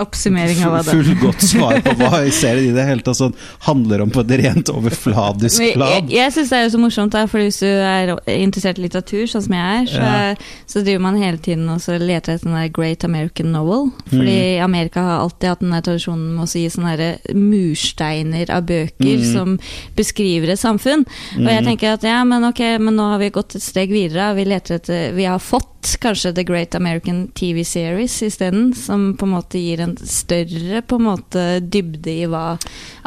Oppsummering 0.00 0.58
av 0.66 0.72
hva 0.72 0.82
det 0.82 0.90
fullgodt 0.90 1.42
svar 1.42 1.80
på 1.84 1.92
hva 2.00 2.30
serien 2.34 2.70
i 2.72 2.74
det 2.74 2.84
hele 2.88 3.00
tatt 3.06 3.16
sånn, 3.16 3.34
handler 3.68 4.02
om 4.02 4.10
på 4.10 4.20
et 4.24 4.32
rent 4.40 4.68
overfladisk 4.72 5.62
plan. 5.76 5.88
Jeg, 5.92 6.08
jeg 6.16 6.32
syns 6.34 6.50
det 6.50 6.58
er 6.58 6.64
jo 6.64 6.72
så 6.74 6.80
morsomt, 6.82 7.12
da, 7.14 7.26
for 7.30 7.38
hvis 7.38 7.60
du 7.62 7.66
er 7.68 8.14
interessert 8.34 8.78
i 8.78 8.82
litteratur, 8.86 9.26
sånn 9.30 9.44
som 9.46 9.54
jeg 9.54 9.82
er, 9.82 9.86
så, 9.86 10.00
Ja. 10.02 10.34
så 10.66 10.82
driver 10.84 11.00
man 11.00 11.20
hele 11.22 11.38
tiden 11.38 11.68
og 11.68 11.78
så 11.80 11.98
leter 12.00 12.34
etter 12.34 12.44
den 12.48 12.54
der 12.58 12.68
Great 12.74 13.04
American 13.04 13.52
Novel. 13.52 13.92
Fordi 14.10 14.58
Mm. 14.58 14.64
Amerika 14.64 15.00
har 15.00 15.20
alltid 15.20 15.48
hatt 15.48 15.60
den 15.60 15.70
der 15.70 15.80
tradisjonen 15.82 16.34
med 16.34 16.44
å 16.48 16.52
gi 16.52 16.66
sånne 16.68 16.96
der 16.96 17.18
mursteiner 17.34 18.50
av 18.50 18.66
bøker 18.66 19.18
Mm. 19.18 19.32
som 19.32 19.58
beskriver 19.96 20.50
et 20.50 20.58
samfunn. 20.60 21.04
Og 21.36 21.46
jeg 21.46 21.62
Mm. 21.62 21.66
tenker 21.66 21.92
at 21.94 22.02
ja, 22.02 22.24
men 22.24 22.44
ok, 22.44 22.78
men 22.80 22.96
nå 22.96 23.10
har 23.12 23.18
vi 23.18 23.30
gått 23.30 23.54
et 23.56 23.62
steg 23.62 23.90
videre. 23.90 24.34
Vi 24.34 24.44
leter 24.44 24.74
etter 24.78 25.12
Vi 25.14 25.24
har 25.24 25.38
fått 25.38 25.96
kanskje 26.00 26.34
The 26.34 26.42
Great 26.44 26.74
American 26.74 27.28
TV 27.34 27.62
Series 27.62 28.22
isteden, 28.22 28.74
som 28.74 29.14
på 29.16 29.24
en 29.26 29.32
måte 29.32 29.58
gir 29.60 29.80
en 29.80 29.83
større 30.08 30.82
på 30.88 30.96
en 31.00 31.06
måte 31.10 31.44
dybde 31.60 32.10
i 32.10 32.26
hva 32.30 32.56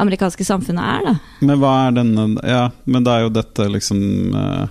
amerikanske 0.02 0.46
samfunnet 0.48 0.84
er, 0.84 1.06
da. 1.12 1.16
Men 1.42 1.60
hva 1.62 1.76
er 1.88 1.96
denne 2.02 2.28
Ja, 2.46 2.64
men 2.86 3.04
da 3.08 3.18
er 3.18 3.28
jo 3.28 3.34
dette 3.38 3.68
liksom 3.74 4.02
eh, 4.36 4.68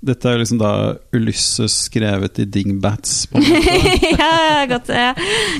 Dette 0.00 0.28
er 0.30 0.36
jo 0.36 0.40
liksom 0.44 0.58
da 0.60 0.68
Ulysses 1.16 1.74
skrevet 1.88 2.38
i 2.38 2.44
dingbats, 2.46 3.24
på 3.26 3.40
en 3.40 3.48
måte. 3.48 3.88
ja, 4.20 4.60
godt, 4.70 4.92
ja, 4.94 5.08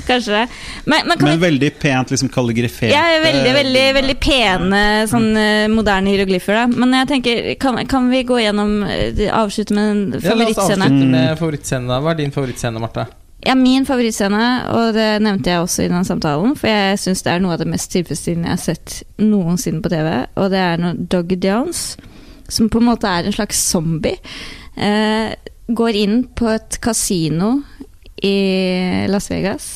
kanskje 0.07 0.31
det. 0.37 0.43
Men, 0.87 1.09
men 1.09 1.19
kan 1.19 1.27
Men 1.27 1.41
veldig 1.41 1.71
pent 1.81 2.13
liksom 2.13 2.31
kalligrafert. 2.31 2.93
ja, 2.93 3.01
veldig, 3.25 3.51
veldig, 3.57 3.83
veldig 3.99 4.15
pene 4.23 4.81
sånn 5.11 5.27
eh, 5.35 5.65
moderne 5.73 6.13
hieroglyfer, 6.13 6.55
da. 6.55 6.63
Men 6.71 6.95
jeg 7.01 7.09
tenker, 7.11 7.49
kan, 7.59 7.81
kan 7.91 8.07
vi 8.13 8.23
gå 8.31 8.39
gjennom 8.39 8.77
eh, 8.87 9.25
Avslutte 9.27 9.75
med 9.75 9.91
en 9.91 10.05
Ja, 10.23 10.31
la 10.39 10.47
oss 10.47 10.63
avslutte 10.69 10.87
Mm. 10.89 11.11
med 11.11 11.35
favorittscenen. 11.43 11.91
da. 11.91 11.99
Hva 11.99 12.15
er 12.15 12.21
din 12.23 12.31
favorittscene, 12.31 12.79
Marte? 12.79 13.09
Ja, 13.45 13.53
min 13.55 13.85
favorittscene, 13.87 14.45
og 14.75 14.93
det 14.97 15.21
nevnte 15.23 15.53
jeg 15.53 15.63
også 15.63 15.85
i 15.85 15.91
den 15.91 16.03
samtalen, 16.07 16.57
for 16.59 16.67
jeg 16.67 16.99
syns 16.99 17.23
det 17.23 17.31
er 17.31 17.43
noe 17.43 17.55
av 17.55 17.61
det 17.61 17.69
mest 17.71 17.91
tilfredsstillende 17.93 18.49
jeg 18.49 18.57
har 18.57 18.63
sett 18.65 18.95
noensinne 19.23 19.79
på 19.83 19.91
TV, 19.93 20.09
og 20.35 20.49
det 20.51 20.59
er 20.59 20.81
når 20.81 20.99
Doggy 21.13 21.37
Jones, 21.45 21.83
som 22.51 22.67
på 22.67 22.81
en 22.81 22.89
måte 22.89 23.07
er 23.07 23.29
en 23.29 23.35
slags 23.35 23.61
zombie, 23.71 24.19
eh, 24.75 25.31
går 25.71 26.01
inn 26.01 26.23
på 26.35 26.49
et 26.51 26.81
kasino 26.83 27.61
i 28.25 29.07
Las 29.07 29.29
Vegas. 29.31 29.69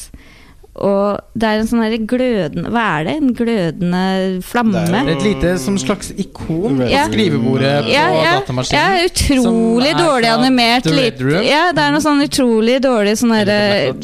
Og 0.75 1.19
det 1.37 1.45
er 1.45 1.59
en 1.61 1.67
sånn 1.69 1.83
her 1.85 1.93
glødende 2.09 2.65
Hva 2.73 2.83
er 2.97 3.03
det? 3.05 3.13
En 3.21 3.29
glødende 3.37 4.41
flamme? 4.41 4.81
Det 4.87 4.95
er 4.97 5.05
jo- 5.05 5.11
Et 5.13 5.21
lite 5.27 5.51
som 5.61 5.75
slags 5.77 6.09
ikon 6.17 6.79
på 6.79 6.87
Ja. 6.89 7.03
skrivebordet 7.07 7.83
på 7.85 7.89
ja, 7.93 8.07
ja, 8.09 8.39
datamaskinen. 8.41 8.73
ja, 8.73 9.05
utrolig 9.05 9.93
dårlig 9.99 10.29
animert. 10.33 10.85
Litt, 10.89 11.21
ja, 11.45 11.69
det 11.71 11.77
er 11.83 11.91
noe 11.93 12.01
sånn 12.01 12.23
utrolig 12.25 12.79
dårlig 12.81 13.13
sånn 13.21 13.29
Black 13.45 14.01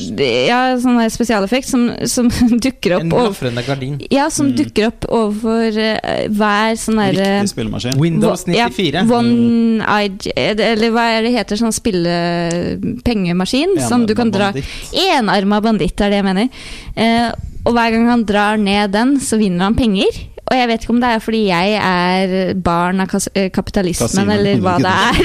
ja, 0.47 0.77
sånn 0.77 0.99
her 1.01 1.09
spesialeffekt 1.09 1.65
som, 1.65 1.89
som 2.05 2.29
dukker 2.65 2.93
opp 2.97 3.01
En 3.01 3.09
blafrende 3.09 3.63
gardin. 3.65 3.97
Ja, 4.11 4.29
som 4.29 4.53
dukker 4.53 4.85
opp 4.91 5.05
overfor 5.09 5.73
uh, 5.73 6.29
hver 6.29 6.75
sånn 6.77 6.99
herre 7.01 7.41
Riktig 7.41 7.49
spillemaskin. 7.55 7.97
Windows 7.99 8.45
Wo- 8.45 8.53
ja, 8.53 8.69
94. 8.69 9.09
One-eyed 9.09 10.27
Eller 10.37 10.91
hva 10.93 11.17
er 11.17 11.21
det 11.25 11.33
heter, 11.33 11.57
sånn 11.57 11.73
spillepengemaskin 11.73 13.73
som 13.87 14.05
du 14.05 14.13
kan 14.13 14.29
dra 14.31 14.53
Enarma 14.93 15.57
banditt 15.63 15.97
er 16.01 16.09
det 16.13 16.17
jeg 16.21 16.25
mener. 16.29 16.49
Eh, 16.95 17.29
og 17.67 17.75
hver 17.75 17.93
gang 17.95 18.09
han 18.09 18.25
drar 18.27 18.59
ned 18.61 18.93
den, 18.95 19.17
så 19.21 19.37
vinner 19.39 19.67
han 19.69 19.77
penger. 19.77 20.25
Og 20.49 20.57
jeg 20.57 20.65
vet 20.71 20.81
ikke 20.81 20.93
om 20.95 21.01
det 21.03 21.09
er 21.13 21.19
fordi 21.21 21.39
jeg 21.45 21.73
er 21.77 22.53
barn 22.65 23.03
av 23.03 23.11
eh, 23.37 23.51
kapitalismen, 23.53 24.09
Kasino. 24.09 24.33
eller 24.33 24.63
hva 24.63 24.77
det 24.81 24.93
er. 24.93 25.19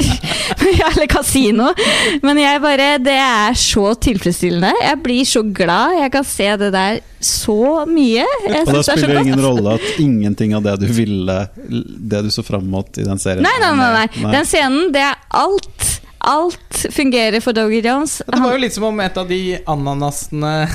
Eller 0.84 1.08
kasino. 1.08 1.70
Men 2.24 2.38
jeg 2.40 2.60
bare 2.62 2.86
Det 3.02 3.14
er 3.16 3.56
så 3.58 3.94
tilfredsstillende. 4.00 4.70
Jeg 4.84 4.98
blir 5.04 5.24
så 5.28 5.40
glad. 5.56 5.96
Jeg 6.02 6.12
kan 6.12 6.26
se 6.28 6.48
det 6.60 6.70
der 6.74 7.00
så 7.24 7.86
mye. 7.88 8.26
Jeg 8.44 8.66
Og 8.66 8.72
da 8.74 8.78
er 8.78 8.84
spiller 8.84 9.14
det 9.16 9.24
ingen 9.24 9.42
rolle 9.44 9.76
at 9.78 10.00
ingenting 10.02 10.54
av 10.56 10.64
det 10.66 10.76
du 10.84 10.86
ville 10.92 11.38
Det 11.64 12.22
du 12.26 12.30
så 12.34 12.44
fram 12.44 12.68
mot 12.68 13.00
i 13.00 13.06
den 13.06 13.20
serien 13.22 13.44
nei, 13.44 13.54
nei, 13.62 13.72
nei. 13.80 14.06
Nei. 14.20 14.32
Den 14.36 14.48
scenen, 14.48 14.90
det 14.94 15.04
er 15.08 15.16
alt. 15.40 15.88
Alt 16.24 16.86
fungerer 16.94 17.40
for 17.44 17.52
Doggy 17.52 17.82
Jones. 17.84 18.22
Ja, 18.24 18.32
Det 18.32 18.40
var 18.42 18.52
jo 18.56 18.60
litt 18.62 18.72
som 18.74 18.84
om 18.88 19.00
et 19.04 19.16
av 19.20 19.28
de 19.28 19.58
ananasene 19.68 20.68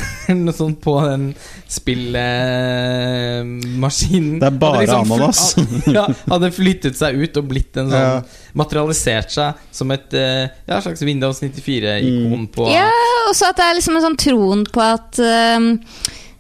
sånt 0.60 0.78
på 0.84 0.94
den 1.08 1.32
spillmaskinen 1.70 4.40
Det 4.42 4.48
er 4.50 4.58
bare 4.62 4.86
ananas. 5.00 5.42
ja, 5.98 6.06
hadde 6.30 6.52
flyttet 6.54 6.96
seg 7.00 7.18
ut 7.18 7.38
og 7.42 7.46
blitt 7.50 7.78
en 7.82 7.90
sånn 7.90 7.98
Ja. 8.00 8.22
Materialisert 8.60 9.30
seg 9.34 9.54
som 9.76 9.92
et 9.94 10.14
eh, 10.18 10.46
ja, 10.70 10.80
slags 10.82 11.02
Windows 11.06 11.42
94-ikon 11.44 12.48
på 12.54 12.64
Ja, 12.74 12.90
og 13.30 13.36
så 13.38 13.44
at 13.52 13.58
det 13.60 13.66
er 13.68 13.76
liksom 13.78 13.96
en 14.00 14.06
sånn 14.08 14.18
troen 14.20 14.62
på 14.70 14.80
at 14.86 15.12
ehm, 15.22 15.68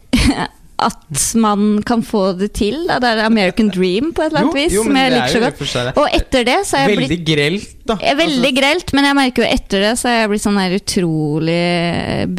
At 0.79 1.21
man 1.35 1.81
kan 1.83 2.01
få 2.05 2.21
det 2.39 2.51
til. 2.55 2.85
Da. 2.87 2.99
Det 3.03 3.09
er 3.11 3.21
American 3.25 3.67
Dream 3.73 4.11
på 4.15 4.23
et 4.23 4.31
eller 4.31 4.45
annet 4.45 4.55
vis, 4.55 4.73
jo, 4.77 4.83
men 4.85 4.93
som 4.93 4.99
jeg 5.01 5.11
det 5.11 5.17
er 5.17 5.25
liker 5.27 5.65
så 5.69 5.83
godt. 5.83 5.97
og 5.99 6.15
etter 6.15 6.45
det 6.47 6.57
så 6.69 6.77
er 6.79 6.85
jeg 6.85 6.91
Veldig 6.95 7.07
blitt 7.09 7.25
grelt, 7.27 7.71
da. 7.89 7.97
er 8.01 8.15
veldig 8.19 8.37
Altså, 8.49 8.55
grelt, 8.59 8.93
men 8.95 9.07
jeg 9.09 9.17
merker 9.19 9.43
jo 9.43 9.49
etter 9.49 9.83
det 9.85 9.91
så 9.99 10.09
er 10.11 10.15
jeg 10.21 10.29
blitt 10.33 10.45
sånn 10.45 10.59
her 10.61 10.75
utrolig 10.77 11.59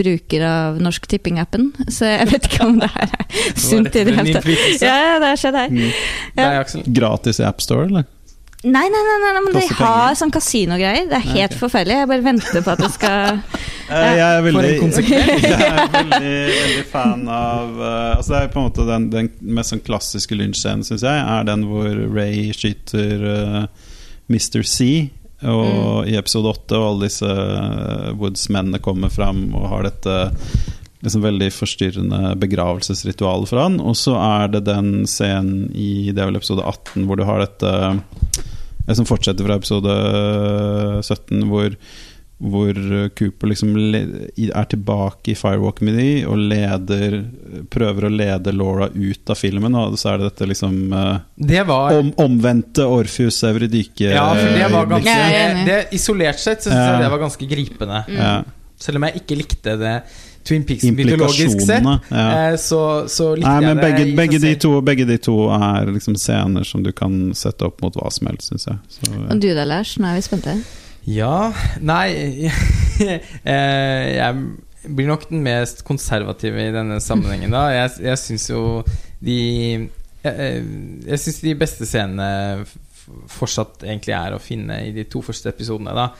bruker 0.00 0.46
av 0.46 0.80
Norsk 0.82 1.06
Tipping-appen. 1.10 1.70
Så 1.90 2.08
jeg 2.10 2.30
vet 2.32 2.48
ikke 2.50 2.64
om 2.68 2.78
det 2.80 2.90
her 2.94 3.12
er 3.18 3.26
sunt 3.60 3.90
i 3.94 4.04
det 4.08 4.16
hele 4.16 4.34
tatt. 4.38 4.48
Ja, 4.80 4.96
ja, 4.96 5.18
det 5.22 5.32
har 5.34 5.42
skjedd 5.44 5.60
her. 5.60 5.76
Nei, 6.40 6.50
Aksel. 6.60 6.84
Gratis 6.96 7.40
i 7.42 7.46
AppStore, 7.48 7.88
eller? 7.90 8.08
Nei, 8.60 8.86
nei, 8.92 9.02
nei, 9.08 9.18
nei, 9.22 9.32
nei 9.32 9.42
men 9.46 9.54
de 9.54 9.60
Koster 9.64 9.86
har 9.86 10.16
sånn 10.20 10.32
kasinogreier. 10.34 11.06
Det 11.08 11.16
er 11.16 11.28
helt 11.32 11.54
ok. 11.54 11.60
forferdelig. 11.62 12.00
Jeg 12.02 12.10
bare 12.10 12.26
venter 12.26 12.64
på 12.66 12.74
at 12.74 12.82
det 12.84 12.90
skal 12.96 13.40
Eh, 13.90 14.12
Jeg 14.14 14.22
er 14.22 14.36
For 14.38 14.46
veldig, 14.46 14.68
en 14.70 14.82
konsekvens. 14.84 15.44
jeg 15.50 15.62
er 15.66 15.88
veldig, 15.94 16.34
veldig 16.54 16.84
fan 16.92 17.24
av 17.34 17.80
eh, 17.82 18.10
Altså 18.14 18.30
Det 18.30 18.40
er 18.40 18.52
på 18.52 18.60
en 18.60 18.68
måte 18.68 18.84
den, 18.86 19.06
den 19.10 19.30
mest 19.58 19.74
sånn 19.74 19.82
klassiske 19.82 20.38
lynsjscenen, 20.38 20.84
syns 20.86 21.02
jeg, 21.06 21.24
er 21.34 21.48
den 21.48 21.64
hvor 21.66 21.88
Ray 22.14 22.52
skyter 22.54 23.24
eh, 23.32 23.88
Mr. 24.30 24.62
C. 24.62 24.90
Og 25.40 26.06
i 26.06 26.14
episode 26.20 26.52
åtte, 26.52 26.76
og 26.76 26.84
alle 26.84 27.08
disse 27.08 27.24
uh, 27.24 28.10
Woods-mennene 28.20 28.78
kommer 28.84 29.08
fram 29.08 29.46
og 29.56 29.70
har 29.72 29.86
dette 29.88 30.16
liksom 31.00 31.22
veldig 31.24 31.48
forstyrrende 31.54 32.34
begravelsesritual 32.42 33.46
for 33.48 33.62
han. 33.62 33.78
Og 33.80 33.96
så 33.96 34.18
er 34.20 34.52
det 34.52 34.66
den 34.68 35.06
scenen 35.08 35.70
i 35.72 36.10
det 36.12 36.20
er 36.20 36.28
vel 36.28 36.40
episode 36.42 36.66
18 36.68 37.08
hvor 37.08 37.16
du 37.16 37.24
har 37.24 37.40
dette 37.40 37.72
eh, 37.72 38.44
Som 38.96 39.06
fortsetter 39.08 39.46
fra 39.46 39.58
episode 39.60 39.98
17, 41.02 41.44
hvor 41.50 41.76
hvor 42.40 42.72
Cooper 43.18 43.50
liksom 43.50 43.74
er 43.76 44.68
tilbake 44.72 45.28
i 45.28 45.36
Firewalk 45.36 45.82
med 45.84 45.98
de 46.00 46.06
og 46.24 46.38
leder 46.40 47.18
prøver 47.68 48.06
å 48.08 48.10
lede 48.14 48.54
Laura 48.56 48.86
ut 48.94 49.28
av 49.28 49.36
filmen. 49.36 49.76
Og 49.76 49.98
så 50.00 50.14
er 50.14 50.22
det 50.22 50.30
dette 50.30 50.48
liksom 50.48 50.78
eh, 50.96 51.18
Det 51.36 51.66
var 51.68 51.98
om, 51.98 52.08
omvendte 52.24 52.86
Orpheus 52.88 53.42
Evridyke 53.44 54.08
Ja, 54.14 54.24
for 54.32 54.56
det 54.56 54.70
var 54.72 54.88
ganske 54.94 55.66
det, 55.68 55.78
Isolert 55.98 56.40
sett 56.40 56.64
så 56.64 56.70
syns 56.72 56.80
Ja. 56.80 56.94
jeg 56.94 57.04
det 57.04 57.12
var 57.12 57.22
ganske 57.26 57.50
gripende. 57.52 58.00
ja. 58.16 58.32
Selv 58.80 58.96
om 58.96 59.04
jeg 59.10 59.20
ikke 59.20 59.36
likte 59.36 59.76
det 59.76 59.94
Twin 60.44 60.64
Peaks 60.64 60.84
mytologisk 60.96 61.60
sett, 61.60 61.84
ja. 61.84 62.24
eh, 62.50 62.54
så, 62.60 62.80
så 63.12 63.30
likte 63.36 63.50
Nei, 63.50 63.60
men 63.66 63.76
jeg 63.76 63.84
begge, 63.84 64.04
i 64.08 64.14
begge, 64.16 64.40
de 64.42 64.54
to, 64.60 64.72
begge 64.84 65.06
de 65.08 65.18
to 65.20 65.36
er 65.52 65.90
liksom 65.92 66.16
scener 66.18 66.64
som 66.66 66.84
du 66.84 66.92
kan 66.96 67.34
sette 67.36 67.68
opp 67.68 67.82
mot 67.84 67.96
hva 67.98 68.08
som 68.14 68.30
helst, 68.30 68.48
syns 68.48 68.68
jeg. 68.70 68.78
Så, 68.96 69.04
ja. 69.12 69.26
Og 69.26 69.42
du 69.42 69.50
da, 69.52 69.66
Lars? 69.68 69.94
Nå 70.00 70.08
er 70.08 70.18
vi 70.18 70.24
spente. 70.26 70.56
Ja 71.08 71.48
Nei 71.80 72.10
eh, 73.00 74.04
Jeg 74.12 74.90
blir 74.96 75.08
nok 75.08 75.26
den 75.30 75.40
mest 75.44 75.80
konservative 75.88 76.60
i 76.68 76.74
denne 76.74 77.00
sammenhengen, 77.04 77.52
da. 77.52 77.66
Jeg, 77.74 77.96
jeg 78.04 78.20
syns 78.20 78.50
jo 78.50 78.62
de 79.24 79.40
Jeg, 79.40 79.88
eh, 80.28 80.60
jeg 81.08 81.22
syns 81.24 81.42
de 81.44 81.56
beste 81.60 81.88
scenene 81.88 82.30
fortsatt 83.30 83.84
egentlig 83.84 84.14
er 84.14 84.36
å 84.36 84.42
finne 84.42 84.76
i 84.86 84.92
de 84.94 85.02
to 85.10 85.22
første 85.24 85.50
episodene, 85.50 85.94
da. 85.96 86.10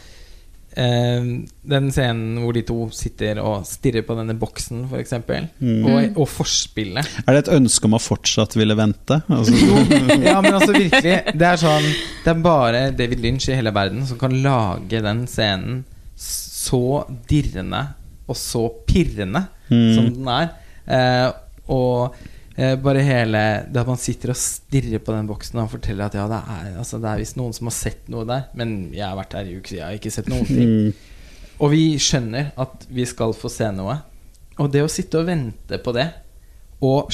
Eh, 0.77 1.25
den 1.67 1.89
scenen 1.91 2.39
hvor 2.45 2.55
de 2.55 2.63
to 2.63 2.77
sitter 2.95 3.41
og 3.43 3.65
stirrer 3.67 4.05
på 4.07 4.15
denne 4.19 4.37
boksen, 4.39 4.85
f.eks., 4.91 5.15
Mm. 5.61 5.85
og, 5.87 6.19
og 6.23 6.29
forspillet. 6.31 7.09
Er 7.27 7.33
det 7.35 7.41
et 7.49 7.53
ønske 7.57 7.89
om 7.89 7.97
å 7.99 8.03
fortsatt 8.03 8.55
ville 8.57 8.77
vente? 8.79 9.19
Altså, 9.29 9.55
Ja, 10.23 10.41
men 10.41 10.55
altså 10.55 10.73
virkelig 10.77 11.17
Det 11.35 11.47
er 11.49 11.59
sånn 11.61 11.87
Det 12.25 12.31
er 12.33 12.43
bare 12.45 12.83
David 12.97 13.21
Lynch 13.25 13.49
i 13.51 13.57
hele 13.59 13.73
verden 13.75 14.07
som 14.07 14.19
kan 14.21 14.35
lage 14.45 15.03
den 15.03 15.25
scenen 15.27 15.83
så 16.21 17.05
dirrende 17.29 17.83
og 18.31 18.37
så 18.39 18.69
pirrende 18.87 19.47
Mm. 19.71 19.95
som 19.95 20.07
den 20.15 20.29
er. 20.29 20.49
Eh, 20.91 21.33
og 21.71 22.15
eh, 22.61 22.77
bare 22.81 23.03
hele 23.07 23.43
Det 23.73 23.81
at 23.81 23.89
man 23.89 24.01
sitter 24.01 24.35
og 24.35 24.39
stirrer 24.39 25.03
på 25.03 25.15
den 25.17 25.29
boksen 25.31 25.63
og 25.63 25.73
forteller 25.73 26.07
at 26.07 26.19
ja, 26.19 26.27
det 26.31 26.41
er, 26.41 26.73
altså, 26.83 27.01
det 27.03 27.11
er 27.11 27.23
visst 27.23 27.39
noen 27.41 27.57
som 27.57 27.71
har 27.71 27.77
sett 27.77 28.11
noe 28.13 28.27
der, 28.29 28.49
men 28.59 28.79
jeg 28.95 29.07
har 29.07 29.19
vært 29.19 29.39
her 29.39 29.49
i 29.49 29.57
uker, 29.59 29.77
jeg 29.79 29.87
har 29.87 29.99
ikke 29.99 30.13
sett 30.15 30.31
noen 30.31 30.49
ting. 30.49 30.75
mm. 30.75 31.07
Og 31.61 31.75
vi 31.75 31.85
skjønner 32.01 32.55
at 32.61 32.87
vi 32.89 33.05
skal 33.05 33.35
få 33.37 33.51
se 33.53 33.67
noe. 33.77 33.99
Og 34.61 34.71
det 34.73 34.81
å 34.85 34.89
sitte 34.93 35.21
og 35.21 35.27
vente 35.29 35.77
på 35.85 35.93
det, 35.93 36.07
og 36.81 37.13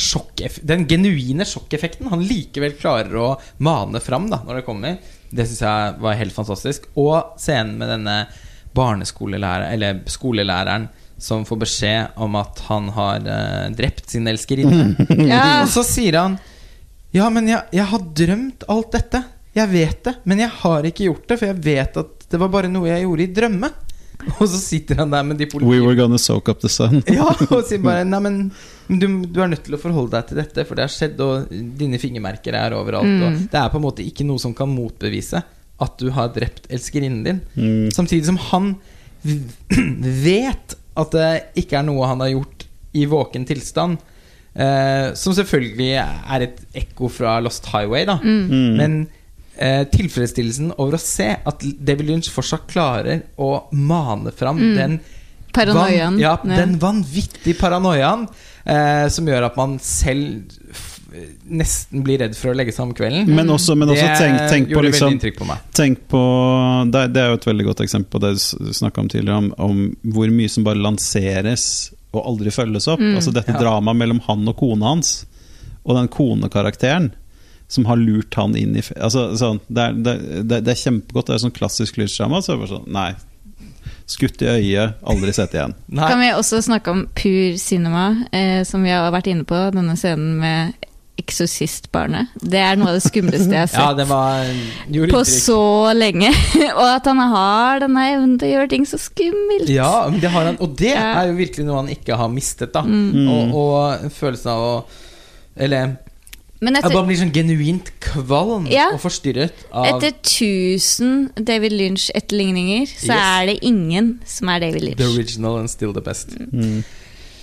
den 0.63 0.85
genuine 0.87 1.43
sjokkeffekten 1.47 2.07
han 2.13 2.23
likevel 2.23 2.77
klarer 2.79 3.17
å 3.19 3.31
mane 3.67 3.99
fram 4.03 4.29
da 4.31 4.39
når 4.47 4.61
det 4.61 4.67
kommer, 4.69 5.01
det 5.35 5.47
syns 5.49 5.65
jeg 5.65 5.97
var 6.05 6.21
helt 6.21 6.35
fantastisk. 6.37 6.87
Og 6.95 7.35
scenen 7.43 7.75
med 7.81 7.91
denne 7.91 8.17
barneskolelæreren, 8.77 9.73
eller 9.75 10.05
skolelæreren, 10.11 10.87
som 11.19 11.45
får 11.49 11.61
beskjed 11.63 12.19
om 12.21 12.37
at 12.39 12.61
han 12.69 12.91
har 12.97 13.25
uh, 13.25 13.71
drept 13.77 14.11
sin 14.13 14.29
elskerinne. 14.29 14.93
Ja. 15.31 15.63
Og 15.63 15.71
så 15.73 15.85
sier 15.87 16.19
han 16.21 16.37
Ja, 17.15 17.31
men 17.33 17.49
jeg, 17.49 17.63
jeg 17.73 17.89
har 17.89 18.05
drømt 18.21 18.67
alt 18.69 18.93
dette. 18.93 19.23
Jeg 19.57 19.73
vet 19.73 20.03
det, 20.05 20.15
men 20.29 20.43
jeg 20.45 20.53
har 20.61 20.85
ikke 20.85 21.07
gjort 21.09 21.25
det, 21.31 21.39
for 21.41 21.49
jeg 21.49 21.63
vet 21.65 21.99
at 22.03 22.27
det 22.29 22.41
var 22.43 22.51
bare 22.53 22.69
noe 22.69 22.91
jeg 22.91 23.07
gjorde 23.07 23.25
i 23.25 23.35
drømme. 23.39 23.71
Og 24.41 24.47
så 24.49 24.59
sitter 24.59 25.01
han 25.01 25.13
der 25.13 25.25
med 25.27 25.39
de 25.41 25.47
We 25.61 25.81
were 25.81 25.97
gonna 25.97 26.19
soak 26.19 26.49
up 26.49 26.61
the 26.61 26.71
sun. 26.73 27.03
Ja, 27.19 27.29
og 27.29 27.67
sier 27.69 27.83
bare 27.85 28.05
Nei, 28.09 28.21
men 28.25 28.39
du, 28.89 29.07
du 29.29 29.43
er 29.43 29.51
nødt 29.53 29.65
til 29.67 29.77
å 29.77 29.81
forholde 29.81 30.17
deg 30.17 30.31
til 30.31 30.41
dette, 30.41 30.65
for 30.69 30.79
det 30.79 30.87
har 30.87 30.93
skjedd, 30.93 31.21
og 31.23 31.53
dine 31.79 32.01
fingermerker 32.01 32.57
er 32.57 32.77
overalt. 32.77 33.09
Mm. 33.09 33.23
Og 33.27 33.45
det 33.53 33.61
er 33.61 33.71
på 33.73 33.81
en 33.81 33.87
måte 33.87 34.07
ikke 34.07 34.27
noe 34.27 34.43
som 34.43 34.55
kan 34.57 34.71
motbevise 34.73 35.43
at 35.85 36.01
du 36.01 36.09
har 36.17 36.33
drept 36.33 36.69
elskerinnen 36.73 37.23
din. 37.27 37.41
Mm. 37.57 37.93
Samtidig 37.95 38.29
som 38.29 38.41
han 38.51 38.75
vet 40.27 40.77
at 40.97 41.17
det 41.17 41.31
ikke 41.63 41.79
er 41.81 41.87
noe 41.89 42.09
han 42.09 42.23
har 42.25 42.33
gjort 42.35 42.67
i 42.97 43.05
våken 43.11 43.45
tilstand. 43.49 43.99
Eh, 44.57 45.11
som 45.19 45.35
selvfølgelig 45.37 45.91
er 46.01 46.47
et 46.47 46.63
ekko 46.85 47.11
fra 47.13 47.37
Lost 47.45 47.69
Highway, 47.73 48.07
da. 48.09 48.17
Mm. 48.25 48.79
Men 48.79 48.95
eh, 49.59 49.83
tilfredsstillelsen 49.93 50.73
over 50.79 50.97
å 50.97 51.03
se 51.03 51.29
at 51.37 51.67
David 51.77 52.09
Lynch 52.09 52.31
fortsatt 52.33 52.65
klarer 52.71 53.27
å 53.37 53.67
mane 53.77 54.33
fram 54.37 54.63
den 54.77 54.99
Paranoiaen. 55.57 56.17
Van, 56.17 56.21
ja, 56.21 56.35
Ja. 56.45 56.57
den 56.65 56.75
vanvittige 56.81 57.57
paranoiaen 57.57 58.27
eh, 58.69 59.07
som 59.09 59.29
gjør 59.29 59.47
at 59.47 59.57
man 59.57 59.79
selv 59.81 60.53
nesten 61.49 62.03
blir 62.07 62.19
redd 62.23 62.37
for 62.39 62.53
å 62.53 62.57
legge 62.59 62.73
seg 62.75 62.87
om 62.89 62.95
kvelden. 62.97 63.29
Men 63.35 63.51
også, 63.53 63.77
men 63.79 63.93
også 63.93 64.07
tenk, 64.21 64.39
tenk 64.53 64.73
på 64.75 64.83
liksom 64.87 65.19
på. 65.39 65.59
Tenk 65.77 66.03
på 66.13 66.23
det, 66.93 67.05
det 67.15 67.23
er 67.23 67.33
jo 67.33 67.41
et 67.41 67.47
veldig 67.51 67.69
godt 67.71 67.85
eksempel 67.87 68.11
på 68.17 68.23
det 68.25 68.33
du 68.37 68.73
snakka 68.77 69.05
om 69.05 69.11
tidligere, 69.13 69.37
om, 69.37 69.53
om 69.59 70.13
hvor 70.17 70.33
mye 70.33 70.53
som 70.53 70.67
bare 70.67 70.81
lanseres 70.83 71.67
og 72.17 72.23
aldri 72.25 72.53
følges 72.55 72.89
opp. 72.89 73.03
Altså 73.03 73.33
dette 73.35 73.53
Ja. 73.53 73.61
dramaet 73.61 73.99
mellom 74.01 74.21
han 74.27 74.49
og 74.49 74.57
kona 74.57 74.95
hans, 74.95 75.27
og 75.85 75.97
den 75.99 76.09
konekarakteren 76.09 77.13
som 77.69 77.87
har 77.89 77.99
lurt 77.99 78.35
han 78.39 78.55
inn 78.57 78.77
i 78.79 78.83
altså, 78.95 79.33
sånn, 79.39 79.59
det, 79.67 79.83
er, 79.83 79.97
det, 79.99 80.13
det, 80.47 80.61
det 80.67 80.73
er 80.73 80.83
kjempegodt. 80.85 81.27
Det 81.27 81.35
er 81.35 81.43
sånn 81.43 81.57
klassisk 81.57 81.99
lysdrama. 81.99 82.39
Så 82.45 82.59
sånn 82.71 82.87
Nei. 82.95 83.11
Skutt 84.07 84.39
i 84.43 84.47
øyet, 84.47 85.01
aldri 85.03 85.33
sett 85.35 85.55
igjen. 85.57 85.75
Nei. 85.91 86.07
Kan 86.07 86.21
vi 86.23 86.29
også 86.31 86.61
snakke 86.63 86.93
om 86.95 87.01
pur 87.11 87.57
cinema, 87.59 88.05
eh, 88.31 88.61
som 88.63 88.85
vi 88.87 88.93
har 88.95 89.11
vært 89.11 89.27
inne 89.33 89.43
på, 89.49 89.59
denne 89.75 89.97
scenen 89.99 90.37
med 90.39 90.87
Eksorsistbarnet. 91.21 92.29
Det 92.43 92.59
er 92.61 92.77
noe 92.77 92.91
av 92.93 92.99
det 92.99 93.05
skumleste 93.07 93.49
jeg 93.51 93.63
har 93.63 93.71
sett 93.73 93.81
Ja, 93.81 93.93
det 93.97 94.07
var 94.09 94.51
på 95.13 95.23
så 95.29 95.61
lenge. 95.97 96.31
og 96.79 96.85
at 96.91 97.09
han 97.09 97.23
har 97.33 97.81
denne 97.87 98.07
evnen 98.15 98.39
til 98.41 98.49
å 98.51 98.53
gjøre 98.59 98.71
ting 98.75 98.85
så 98.89 98.99
skummelt. 99.01 99.69
Ja, 99.73 100.09
det 100.13 100.31
har 100.35 100.51
han, 100.53 100.59
og 100.61 100.77
det 100.79 100.93
Ja. 100.95 101.07
er 101.23 101.31
jo 101.33 101.39
virkelig 101.39 101.65
noe 101.69 101.77
han 101.83 101.89
ikke 101.93 102.17
har 102.21 102.29
mistet. 102.33 102.73
da 102.77 102.83
Mm. 102.87 103.29
og, 103.29 103.55
og 103.55 104.11
følelsen 104.13 104.51
av 104.53 104.61
å 104.67 104.85
Eller 105.57 105.97
Men 106.61 106.77
etter, 106.77 106.89
jeg 106.91 106.97
bare 106.97 107.07
blir 107.07 107.17
sånn 107.21 107.33
genuint 107.33 107.91
kvalm 108.01 108.67
Ja. 108.71 108.91
og 108.93 109.01
forstyrret 109.01 109.53
av 109.73 109.87
etter 109.89 110.13
1000 110.23 111.33
David 111.45 111.73
Lynch-etterligninger, 111.73 112.87
så 112.89 113.13
Yes. 113.13 113.25
er 113.25 113.47
det 113.47 113.59
ingen 113.63 114.21
som 114.25 114.49
er 114.49 114.61
David 114.61 114.83
Lynch. 114.83 114.97
the 114.99 115.05
original 115.17 115.59
and 115.59 115.69
still 115.71 115.93
the 115.93 116.01
best. 116.01 116.29
Mm. 116.53 116.83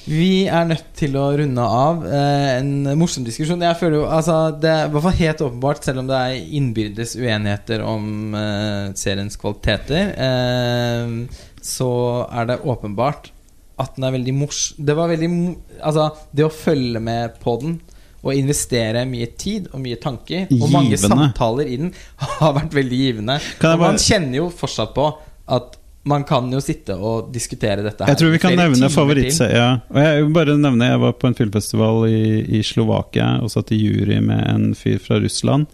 Vi 0.03 0.45
er 0.51 0.65
nødt 0.67 0.89
til 0.99 1.13
å 1.15 1.29
runde 1.39 1.63
av 1.63 2.01
eh, 2.03 2.57
en 2.57 2.89
morsom 2.99 3.23
diskusjon. 3.23 3.61
Jeg 3.63 3.79
føler 3.79 4.01
jo, 4.01 4.07
altså 4.11 4.37
Det 4.59 4.71
er 4.71 4.89
i 4.89 4.91
hvert 4.91 5.05
fall 5.05 5.15
helt 5.21 5.43
åpenbart, 5.45 5.85
selv 5.87 6.03
om 6.03 6.09
det 6.09 6.17
er 6.19 6.49
innbyrdes 6.59 7.15
uenigheter 7.15 7.85
om 7.87 8.35
eh, 8.35 8.91
seriens 8.99 9.39
kvaliteter, 9.39 10.11
eh, 10.27 11.47
så 11.63 11.93
er 12.27 12.51
det 12.51 12.59
åpenbart 12.67 13.31
at 13.79 13.95
den 13.95 14.05
er 14.05 14.15
veldig 14.17 14.35
mors... 14.37 14.65
Det 14.77 14.95
var 14.97 15.09
veldig 15.09 15.29
Altså, 15.79 16.09
det 16.35 16.45
å 16.45 16.53
følge 16.53 16.99
med 17.03 17.39
på 17.43 17.55
den 17.63 17.79
og 18.23 18.37
investere 18.39 19.01
mye 19.07 19.27
tid 19.35 19.65
og 19.73 19.81
mye 19.83 19.97
tanker 19.99 20.51
og 20.55 20.69
mange 20.71 20.95
samtaler 20.99 21.67
i 21.67 21.79
den 21.81 21.89
har 22.39 22.53
vært 22.55 22.75
veldig 22.75 22.99
givende. 22.99 23.39
Bare... 23.59 23.79
Man 23.81 23.99
kjenner 23.99 24.39
jo 24.39 24.49
fortsatt 24.53 24.93
på 24.95 25.09
at 25.51 25.79
man 26.03 26.25
kan 26.27 26.49
jo 26.51 26.59
sitte 26.63 26.95
og 26.99 27.29
diskutere 27.31 27.83
dette 27.83 28.03
her 28.03 28.11
Jeg 28.11 28.19
tror 28.19 28.33
vi 28.33 28.39
kan 28.43 28.57
nevne 28.59 28.89
favorittserien. 28.91 29.55
Ja. 29.55 29.67
Og 29.87 29.99
jeg 30.03 30.25
vil 30.25 30.33
bare 30.35 30.57
nevne 30.59 30.89
Jeg 30.89 30.99
var 30.99 31.13
på 31.15 31.29
en 31.29 31.37
filmfestival 31.37 32.07
i, 32.09 32.23
i 32.59 32.63
Slovakia 32.65 33.37
og 33.43 33.51
satt 33.53 33.71
i 33.71 33.79
jury 33.79 34.19
med 34.23 34.43
en 34.49 34.65
fyr 34.77 34.99
fra 35.03 35.21
Russland. 35.23 35.69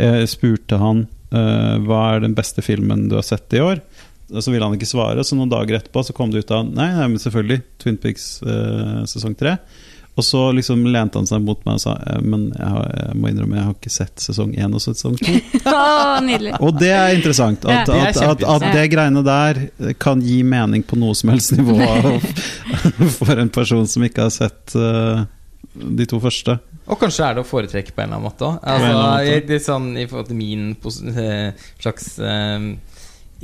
Jeg 0.00 0.30
spurte 0.32 0.80
han 0.80 1.04
uh, 1.34 1.76
hva 1.84 2.02
er 2.14 2.24
den 2.24 2.36
beste 2.36 2.64
filmen 2.64 3.08
du 3.10 3.18
har 3.18 3.26
sett 3.26 3.52
i 3.56 3.60
år. 3.60 3.82
Og 4.32 4.42
Så 4.42 4.50
ville 4.50 4.64
han 4.64 4.74
ikke 4.74 4.88
svare, 4.88 5.22
så 5.22 5.36
noen 5.38 5.52
dager 5.52 5.78
etterpå 5.78 6.02
så 6.02 6.16
kom 6.16 6.32
det 6.32 6.46
ut 6.46 6.54
av 6.56 6.64
Nei, 6.66 6.88
nei 6.96 7.10
men 7.12 7.20
selvfølgelig. 7.22 7.60
Twin 7.82 8.00
Pigs 8.00 8.30
uh, 8.46 9.04
sesong 9.08 9.36
tre. 9.38 9.58
Og 10.16 10.24
så 10.24 10.42
liksom 10.56 10.86
lente 10.88 11.20
han 11.20 11.28
seg 11.28 11.42
mot 11.44 11.60
meg 11.66 11.76
og 11.76 11.82
sa 11.82 11.92
eh, 12.00 12.22
Men 12.24 12.46
jeg, 12.54 12.68
har, 12.72 12.86
jeg 13.02 13.20
må 13.20 13.30
innrømme, 13.30 13.58
jeg 13.58 13.66
har 13.68 13.74
ikke 13.76 13.92
sett 13.92 14.22
sesong 14.24 14.54
én 14.56 14.76
og 14.76 14.80
sesong 14.80 15.16
to. 15.20 15.34
Nydelig. 16.26 16.54
Og 16.64 16.78
det 16.80 16.92
er 16.96 17.16
interessant. 17.18 17.66
At, 17.66 17.74
Ja. 17.76 17.82
Det 17.86 18.22
at, 18.24 18.42
at, 18.42 18.44
at 18.56 18.64
det 18.74 18.86
greiene 18.94 19.22
der 19.26 19.60
kan 20.00 20.22
gi 20.24 20.40
mening 20.46 20.84
på 20.86 20.96
noe 20.98 21.14
som 21.18 21.30
helst 21.34 21.52
nivå 21.56 21.76
for 23.18 23.36
en 23.36 23.52
person 23.52 23.84
som 23.90 24.04
ikke 24.06 24.26
har 24.26 24.32
sett 24.34 24.74
uh, 24.78 25.26
de 25.76 26.06
to 26.08 26.20
første. 26.22 26.56
Og 26.86 27.00
kanskje 27.00 27.24
er 27.26 27.36
det 27.36 27.42
å 27.42 27.46
foretrekke 27.46 27.94
på 27.94 28.02
en 28.02 28.08
eller 28.08 28.20
annen 28.20 28.28
måte 28.28 28.46
òg. 28.46 28.58
Altså, 28.62 29.58
sånn 29.66 29.88
I 29.98 30.06
forhold 30.08 30.30
til 30.30 30.38
min 30.38 30.68
eh, 31.18 31.66
slags 31.82 32.12
eh, 32.22 32.68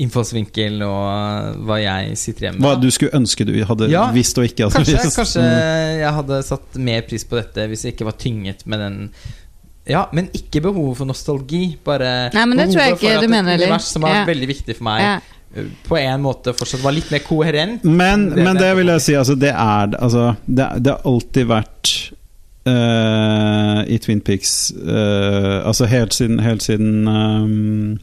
innfallsvinkel 0.00 0.80
og 0.86 1.02
eh, 1.12 1.58
hva 1.68 1.76
jeg 1.82 2.16
sitter 2.16 2.46
hjemme 2.48 2.60
Hva 2.64 2.76
du 2.80 2.88
skulle 2.90 3.12
ønske 3.18 3.44
du 3.44 3.52
hadde 3.68 3.88
Ja, 3.92 4.06
visst 4.14 4.38
og 4.40 4.44
ikke 4.48 4.64
hadde 4.68 4.78
Kanskje, 4.80 4.98
visst. 5.02 5.16
kanskje 5.18 5.42
Mm. 5.42 5.98
jeg 6.00 6.12
hadde 6.18 6.42
satt 6.48 6.78
mer 6.80 7.02
pris 7.02 7.24
på 7.28 7.36
dette 7.36 7.66
hvis 7.68 7.84
jeg 7.84 7.92
ikke 7.96 8.06
var 8.08 8.16
tynget 8.18 8.64
med 8.66 8.78
den 8.80 8.98
Ja, 9.86 10.06
men 10.14 10.28
ikke 10.32 10.60
behovet 10.62 10.96
for 11.00 11.04
nostalgi. 11.10 11.76
Bare 11.84 12.30
Nei, 12.32 12.44
men 12.46 12.56
det 12.56 12.68
tror 12.70 12.82
jeg 12.84 12.92
ikke 13.00 13.20
du 13.20 13.28
mener 13.28 13.50
heller. 13.50 13.66
univers 13.66 13.84
som 13.90 14.02
var 14.02 14.14
Ja. 14.14 14.24
veldig 14.28 14.46
viktig 14.48 14.76
for 14.78 14.84
meg, 14.84 15.00
Ja. 15.02 15.14
eh, 15.56 15.64
på 15.88 15.98
en 15.98 16.22
måte 16.22 16.54
fortsatt 16.54 16.80
var 16.84 16.92
litt 16.92 17.10
mer 17.10 17.18
koherent. 17.18 17.82
Men, 17.84 18.28
Det- 18.30 18.36
men 18.44 18.54
det- 18.56 18.62
det 18.62 18.76
vil 18.76 18.86
jeg 18.86 19.00
si, 19.00 19.12
altså, 19.14 19.34
det 19.38 19.50
er 19.50 19.86
altså, 19.98 20.36
det, 20.46 20.82
det 20.84 20.92
har 20.92 21.00
alltid 21.04 21.46
vært 21.48 22.12
uh, 22.64 23.82
i 23.88 23.98
Twin 23.98 24.20
Peaks 24.20 24.72
uh, 24.72 25.66
Altså 25.66 25.86
helt 25.90 26.14
siden, 26.14 26.38
helt 26.38 26.62
siden 26.62 27.08
ehm, 27.08 27.98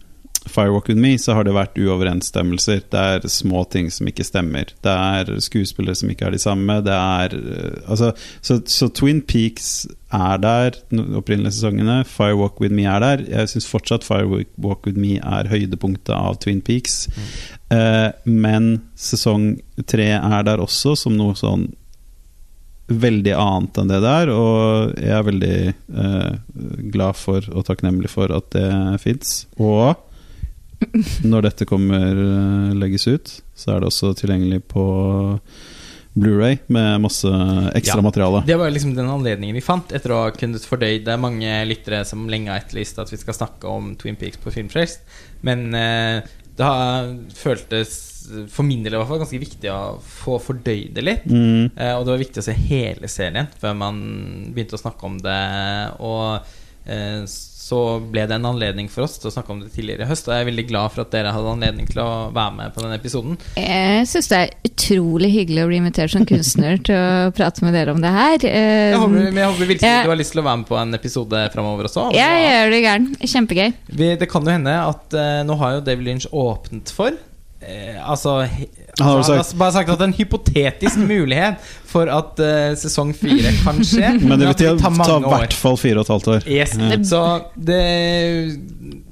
Firewalk 0.50 0.90
With 0.90 1.00
Me 1.00 1.14
så 1.22 1.36
har 1.38 1.46
det 1.48 1.56
vært 1.56 1.78
uoverensstemmelser. 1.80 2.84
Det 2.92 3.04
er 3.14 3.28
små 3.32 3.64
ting 3.72 3.90
som 3.94 4.10
ikke 4.10 4.26
stemmer. 4.28 4.74
Det 4.86 4.94
er 4.94 5.32
skuespillere 5.44 5.98
som 5.98 6.12
ikke 6.12 6.28
er 6.30 6.36
de 6.36 6.42
samme. 6.42 6.80
Det 6.86 6.96
er 6.96 7.36
eh, 7.40 7.80
altså, 7.86 8.12
så, 8.42 8.60
så 8.70 8.90
Twin 8.94 9.22
Peaks 9.22 9.88
er 10.16 10.42
der, 10.42 10.80
opprinnelige 11.20 11.60
sesongene. 11.60 12.02
Firewalk 12.10 12.60
With 12.62 12.76
Me 12.76 12.88
er 12.90 13.04
der. 13.04 13.26
Jeg 13.30 13.54
syns 13.54 13.70
fortsatt 13.70 14.08
Firewalk 14.08 14.88
With 14.88 14.98
Me 15.00 15.18
er 15.22 15.52
høydepunktet 15.52 16.16
av 16.16 16.40
Twin 16.44 16.64
Peaks. 16.66 17.06
Eh, 17.72 18.10
men 18.26 18.72
sesong 18.98 19.54
tre 19.88 20.12
er 20.18 20.48
der 20.48 20.64
også 20.64 20.98
som 20.98 21.16
noe 21.18 21.38
sånn 21.38 21.70
veldig 22.90 23.34
annet 23.38 23.78
enn 23.78 23.92
det 23.92 24.00
der, 24.02 24.32
og 24.34 24.94
jeg 24.98 25.14
er 25.14 25.26
veldig 25.28 25.58
eh, 25.70 26.32
glad 26.90 27.18
for 27.20 27.46
og 27.54 27.66
takknemlig 27.68 28.10
for 28.12 28.34
at 28.34 28.50
det 28.56 28.70
fins. 29.04 29.44
Og 29.62 29.94
når 31.28 31.42
dette 31.50 31.66
kommer 31.68 32.16
eh, 32.24 32.74
legges 32.80 33.08
ut, 33.10 33.32
så 33.56 33.76
er 33.76 33.82
det 33.84 33.90
også 33.92 34.14
tilgjengelig 34.20 34.62
på 34.72 34.84
Blu-ray 36.20 36.58
med 36.74 37.02
masse 37.04 37.30
ekstra 37.78 38.00
Ja. 38.00 38.04
materiale. 38.04 38.42
Det 38.48 38.56
var 38.58 38.72
liksom 38.74 38.96
den 38.96 39.08
anledningen 39.12 39.56
vi 39.56 39.62
fant 39.64 39.92
etter 39.94 40.12
å 40.12 40.24
ha 40.24 40.32
kunnet 40.36 40.66
fordøyd 40.66 41.06
Det 41.06 41.14
er 41.14 41.22
mange 41.22 41.52
lyttere 41.70 42.02
som 42.08 42.26
lenge 42.32 42.50
har 42.52 42.64
etterlyst 42.64 42.98
at 43.00 43.12
vi 43.14 43.20
skal 43.22 43.38
snakke 43.38 43.70
om 43.70 43.94
Twin 44.00 44.18
Peaks 44.20 44.38
på 44.42 44.52
Filmfrelst. 44.52 45.00
Men 45.46 45.70
eh, 45.78 46.22
det 46.58 46.66
har 46.66 47.14
føltes, 47.38 47.94
for 48.52 48.68
min 48.68 48.82
del 48.84 48.98
i 48.98 49.00
hvert 49.00 49.08
fall, 49.08 49.22
ganske 49.22 49.40
viktig 49.40 49.70
å 49.72 50.00
få 50.04 50.40
fordøyd 50.44 50.92
det 50.98 51.06
litt. 51.06 51.30
Mm. 51.30 51.70
Eh, 51.78 51.94
og 51.96 52.04
det 52.04 52.12
var 52.16 52.24
viktig 52.26 52.42
å 52.42 52.48
se 52.50 52.58
hele 52.58 53.08
serien 53.08 53.48
før 53.62 53.78
man 53.80 54.02
begynte 54.52 54.76
å 54.76 54.82
snakke 54.82 55.08
om 55.08 55.22
det. 55.24 55.40
Og 56.04 56.42
eh, 56.90 57.24
så 57.70 57.80
ble 58.02 58.24
det 58.26 58.34
en 58.40 58.48
anledning 58.50 58.88
for 58.90 59.06
oss 59.06 59.20
til 59.22 59.30
å 59.30 59.34
snakke 59.34 59.54
om 59.54 59.60
det 59.62 59.70
tidligere 59.76 60.06
i 60.06 60.10
høst. 60.10 60.26
Og 60.26 60.34
jeg 60.34 60.42
er 60.42 60.48
veldig 60.50 60.66
glad 60.72 60.94
for 60.96 61.04
at 61.04 61.12
dere 61.14 61.34
hadde 61.36 61.52
anledning 61.54 61.90
til 61.90 62.02
å 62.02 62.10
være 62.34 62.56
med 62.58 62.74
på 62.74 62.82
denne 62.82 62.98
episoden. 62.98 63.38
Jeg 63.60 64.08
syns 64.10 64.30
det 64.32 64.40
er 64.40 64.56
utrolig 64.72 65.30
hyggelig 65.36 65.64
å 65.64 65.70
bli 65.70 65.80
invitert 65.84 66.14
som 66.16 66.26
kunstner 66.30 66.80
til 66.88 66.98
å 66.98 67.30
prate 67.38 67.66
med 67.66 67.78
dere 67.78 67.94
om 67.94 68.02
det 68.02 68.14
her. 68.16 68.48
Eh, 68.50 68.90
Jeg 68.96 69.02
håper, 69.04 69.30
jeg 69.30 69.52
håper 69.54 69.72
virkelig 69.76 69.94
du 70.10 70.14
har 70.16 70.22
lyst 70.24 70.34
til 70.36 70.42
å 70.42 70.48
være 70.50 70.62
med 70.64 70.70
på 70.72 70.80
en 70.82 70.98
episode 70.98 71.44
framover 71.54 71.90
også. 71.92 72.08
Ja, 72.18 72.30
jeg 72.42 72.50
gjør 72.56 72.74
det 72.74 72.82
gæren. 72.88 73.10
Kjempegøy. 73.36 73.70
Vi, 74.02 74.12
det 74.24 74.30
kan 74.32 74.48
jo 74.50 74.56
hende 74.56 74.76
at 74.90 75.18
uh, 75.20 75.42
nå 75.46 75.58
har 75.62 75.78
jo 75.78 75.86
David 75.86 76.08
Lynch 76.10 76.30
åpnet 76.34 76.90
for 76.96 77.14
uh, 77.14 77.98
Altså, 78.10 78.40
Han 79.04 79.20
har 79.20 79.24
sagt- 79.28 79.58
bare 79.60 79.76
sagt 79.76 79.90
at 79.94 80.00
det 80.00 80.08
er 80.08 80.12
en 80.12 80.18
hypotetisk 80.20 81.04
mulighet 81.14 81.72
for 81.90 82.10
at 82.14 82.42
uh, 82.44 82.76
sesong 82.78 83.14
fire 83.18 83.54
kan 83.64 83.80
skje. 83.82 84.14
Men 84.28 84.36
det 84.38 84.46
vil 84.46 84.52
at 84.54 84.62
det 84.62 84.74
tar 84.84 85.16
i 85.18 85.32
hvert 85.34 85.56
fall 85.58 85.80
fire 85.82 86.02
og 86.02 86.06
et 86.08 86.14
halvt 86.16 86.32
år. 86.36 86.50
Yes. 86.50 86.76
Ja. 86.78 87.00
Så 87.10 87.24
det 87.58 87.82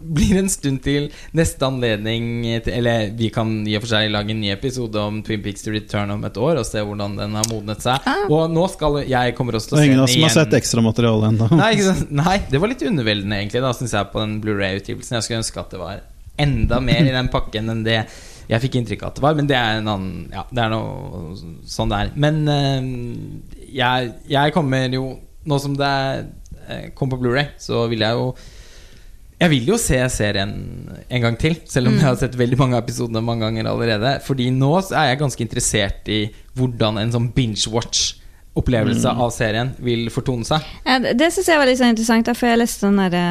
blir 0.08 0.38
en 0.40 0.50
stund 0.50 0.80
til 0.86 1.10
neste 1.36 1.66
anledning 1.68 2.46
til, 2.64 2.74
Eller 2.80 3.10
vi 3.18 3.30
kan 3.34 3.50
i 3.68 3.76
og 3.78 3.84
for 3.84 3.92
seg 3.92 4.12
lage 4.14 4.32
en 4.34 4.42
ny 4.42 4.52
episode 4.54 5.02
om 5.02 5.20
Twin 5.26 5.42
Peaks 5.44 5.66
to 5.66 5.74
Return 5.74 6.14
om 6.16 6.24
et 6.28 6.38
år 6.40 6.62
og 6.62 6.68
se 6.68 6.84
hvordan 6.84 7.18
den 7.20 7.36
har 7.38 7.50
modnet 7.52 7.84
seg. 7.84 8.08
Ah. 8.08 8.24
Og 8.32 8.52
nå 8.54 8.68
skal 8.72 9.02
jeg 9.08 9.36
kommer 9.38 9.58
også 9.60 9.74
til 9.74 9.78
å 9.78 9.82
se 9.82 9.88
ingen 9.90 9.98
den 9.98 10.06
av 10.06 10.10
oss 10.10 10.16
som 10.16 10.28
har 10.28 10.36
sett 10.38 10.56
ekstramateriale 10.62 11.32
ennå. 11.34 11.50
Nei. 11.64 11.74
Nei, 12.22 12.38
det 12.52 12.62
var 12.64 12.72
litt 12.72 12.86
underveldende, 12.88 13.42
egentlig, 13.42 13.64
da 13.66 13.74
syns 13.76 13.96
jeg, 13.98 14.12
på 14.14 14.24
den 14.24 14.38
Blu-ray-utgivelsen. 14.44 15.18
Jeg 15.20 15.28
skulle 15.28 15.44
ønske 15.44 15.64
at 15.64 15.76
det 15.76 15.82
var 15.82 16.06
enda 16.38 16.80
mer 16.84 17.02
i 17.02 17.14
den 17.16 17.32
pakken 17.34 17.72
enn 17.74 17.84
det 17.86 18.04
jeg 18.48 18.64
fikk 18.64 18.78
inntrykk 18.80 19.04
av 19.04 19.12
at 19.12 19.18
det 19.20 19.26
var. 19.26 19.38
Men 19.38 19.50
det 19.50 19.58
er 19.60 19.80
en 19.80 19.90
annen 19.94 20.28
Ja, 20.34 20.46
det 20.52 20.64
er 20.64 20.74
noe 20.74 21.34
sånn 21.68 21.92
det 21.92 22.04
er. 22.04 22.14
Men 22.16 22.44
uh, 22.48 23.66
jeg, 23.68 24.14
jeg 24.32 24.56
kommer 24.56 24.88
jo 24.94 25.18
Nå 25.48 25.58
som 25.64 25.78
det 25.80 25.88
er, 25.88 26.26
kom 26.92 27.08
på 27.08 27.16
Blu-ray, 27.22 27.54
så 27.64 27.86
vil 27.88 28.02
jeg 28.04 28.18
jo 28.20 28.32
jeg 29.38 29.52
vil 29.52 29.68
jo 29.70 29.76
se 29.78 30.00
serien 30.10 30.52
en 31.14 31.22
gang 31.22 31.36
til, 31.38 31.60
selv 31.70 31.92
om 31.92 31.94
jeg 31.94 32.08
har 32.08 32.16
sett 32.18 32.34
veldig 32.36 32.58
mange 32.58 32.80
episoder 32.82 33.22
mange 33.22 33.46
ganger 33.46 33.70
allerede. 33.70 34.16
Fordi 34.26 34.48
nå 34.50 34.72
så 34.82 34.98
er 34.98 35.12
jeg 35.12 35.20
ganske 35.22 35.46
interessert 35.46 36.10
i 36.10 36.24
hvordan 36.58 36.98
en 36.98 37.14
sånn 37.14 37.28
binge-watch-opplevelse 38.58 39.10
av 39.10 39.30
serien 39.32 39.72
vil 39.78 40.10
fortone 40.10 40.46
seg. 40.46 40.64
Det 41.18 41.30
syns 41.32 41.48
jeg 41.50 41.60
var 41.60 41.68
litt 41.68 41.80
sånn 41.80 41.94
interessant, 41.94 42.26
da, 42.26 42.36
for 42.38 42.50
jeg 42.50 42.62
leste 42.62 42.88
den 42.88 43.00
derre 43.02 43.24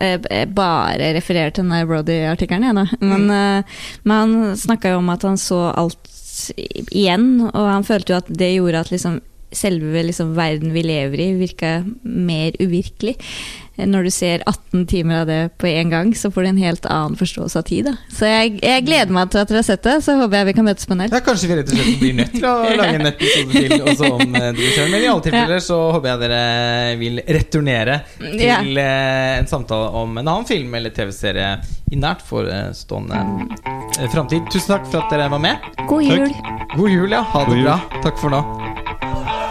Jeg 0.00 0.22
jeg 0.30 0.52
bare 0.54 1.12
refererer 1.16 1.50
til 1.50 1.64
den 1.64 1.74
der 1.74 1.88
Brody-artikkelen, 1.88 2.68
jeg, 2.68 2.76
da. 2.78 2.86
Men, 3.00 3.26
mm. 3.28 3.74
men 4.04 4.16
han 4.16 4.56
snakka 4.56 4.94
jo 4.94 5.02
om 5.02 5.12
at 5.12 5.26
han 5.26 5.38
så 5.40 5.72
alt 5.74 6.08
igjen, 6.90 7.48
og 7.52 7.68
han 7.68 7.84
følte 7.86 8.14
jo 8.14 8.22
at 8.22 8.30
det 8.32 8.54
gjorde 8.54 8.86
at 8.86 8.94
liksom 8.94 9.20
selve 9.52 10.00
liksom, 10.06 10.32
verden 10.36 10.72
vi 10.72 10.84
lever 10.86 11.20
i, 11.20 11.32
virka 11.36 11.82
mer 12.02 12.56
uvirkelig. 12.60 13.18
Eh, 13.78 13.86
Når 13.88 14.04
du 14.04 14.10
ser 14.12 14.42
18 14.46 14.86
timer 14.86 15.20
av 15.22 15.26
det 15.30 15.40
på 15.58 15.66
én 15.70 15.88
gang, 15.90 16.10
så 16.16 16.30
får 16.32 16.42
du 16.42 16.48
en 16.50 16.58
helt 16.60 16.86
annen 16.86 17.16
forståelse 17.16 17.58
av 17.58 17.62
tid. 17.68 17.86
Da. 17.88 17.94
Så 18.12 18.28
jeg, 18.28 18.58
jeg 18.62 18.84
gleder 18.84 19.12
meg 19.16 19.30
til 19.32 19.40
at 19.40 19.48
dere 19.48 19.62
har 19.62 19.68
sett 19.68 19.82
det, 19.86 19.94
så 20.04 20.16
håper 20.20 20.36
jeg 20.42 20.48
vi 20.50 20.54
kan 20.58 20.66
møtes 20.68 20.88
på 20.90 20.96
nett. 20.98 21.12
Ja, 21.14 21.20
Kanskje 21.24 21.48
vi 21.48 21.56
rett 21.60 21.72
og 21.72 21.78
slett 21.80 22.00
blir 22.02 22.16
nødt 22.20 22.34
til 22.36 22.48
å 22.48 22.54
lage 22.80 22.98
en 23.00 23.08
episode 23.12 23.62
til 23.68 23.86
også 23.86 24.10
om 24.18 24.36
eh, 24.36 24.50
Men 24.92 24.98
i 25.00 25.06
alle 25.08 25.24
tilfeller 25.28 25.64
så 25.64 25.78
håper 25.96 26.12
jeg 26.12 26.22
dere 26.26 26.42
vil 27.00 27.22
returnere 27.38 28.00
til 28.20 28.44
Ja. 28.44 28.60
eh, 28.62 29.38
en 29.42 29.48
samtale 29.50 29.88
om 30.02 30.18
en 30.20 30.26
annen 30.28 30.48
film 30.48 30.74
eller 30.78 30.92
TV-serie 30.92 31.54
i 31.92 31.96
nært 32.00 32.22
forestående 32.24 33.18
framtid. 34.12 34.46
Tusen 34.52 34.76
takk 34.76 34.86
for 34.88 35.02
at 35.04 35.12
dere 35.12 35.28
var 35.32 35.40
med. 35.42 35.70
God 35.88 36.04
jul! 36.06 36.28
Takk. 36.32 36.76
God 36.76 36.90
jul, 36.94 37.10
ja. 37.12 37.20
Ha 37.34 37.44
det 37.48 37.62
bra. 37.64 37.78
Takk 38.04 38.20
for 38.20 38.32
nå. 38.32 39.41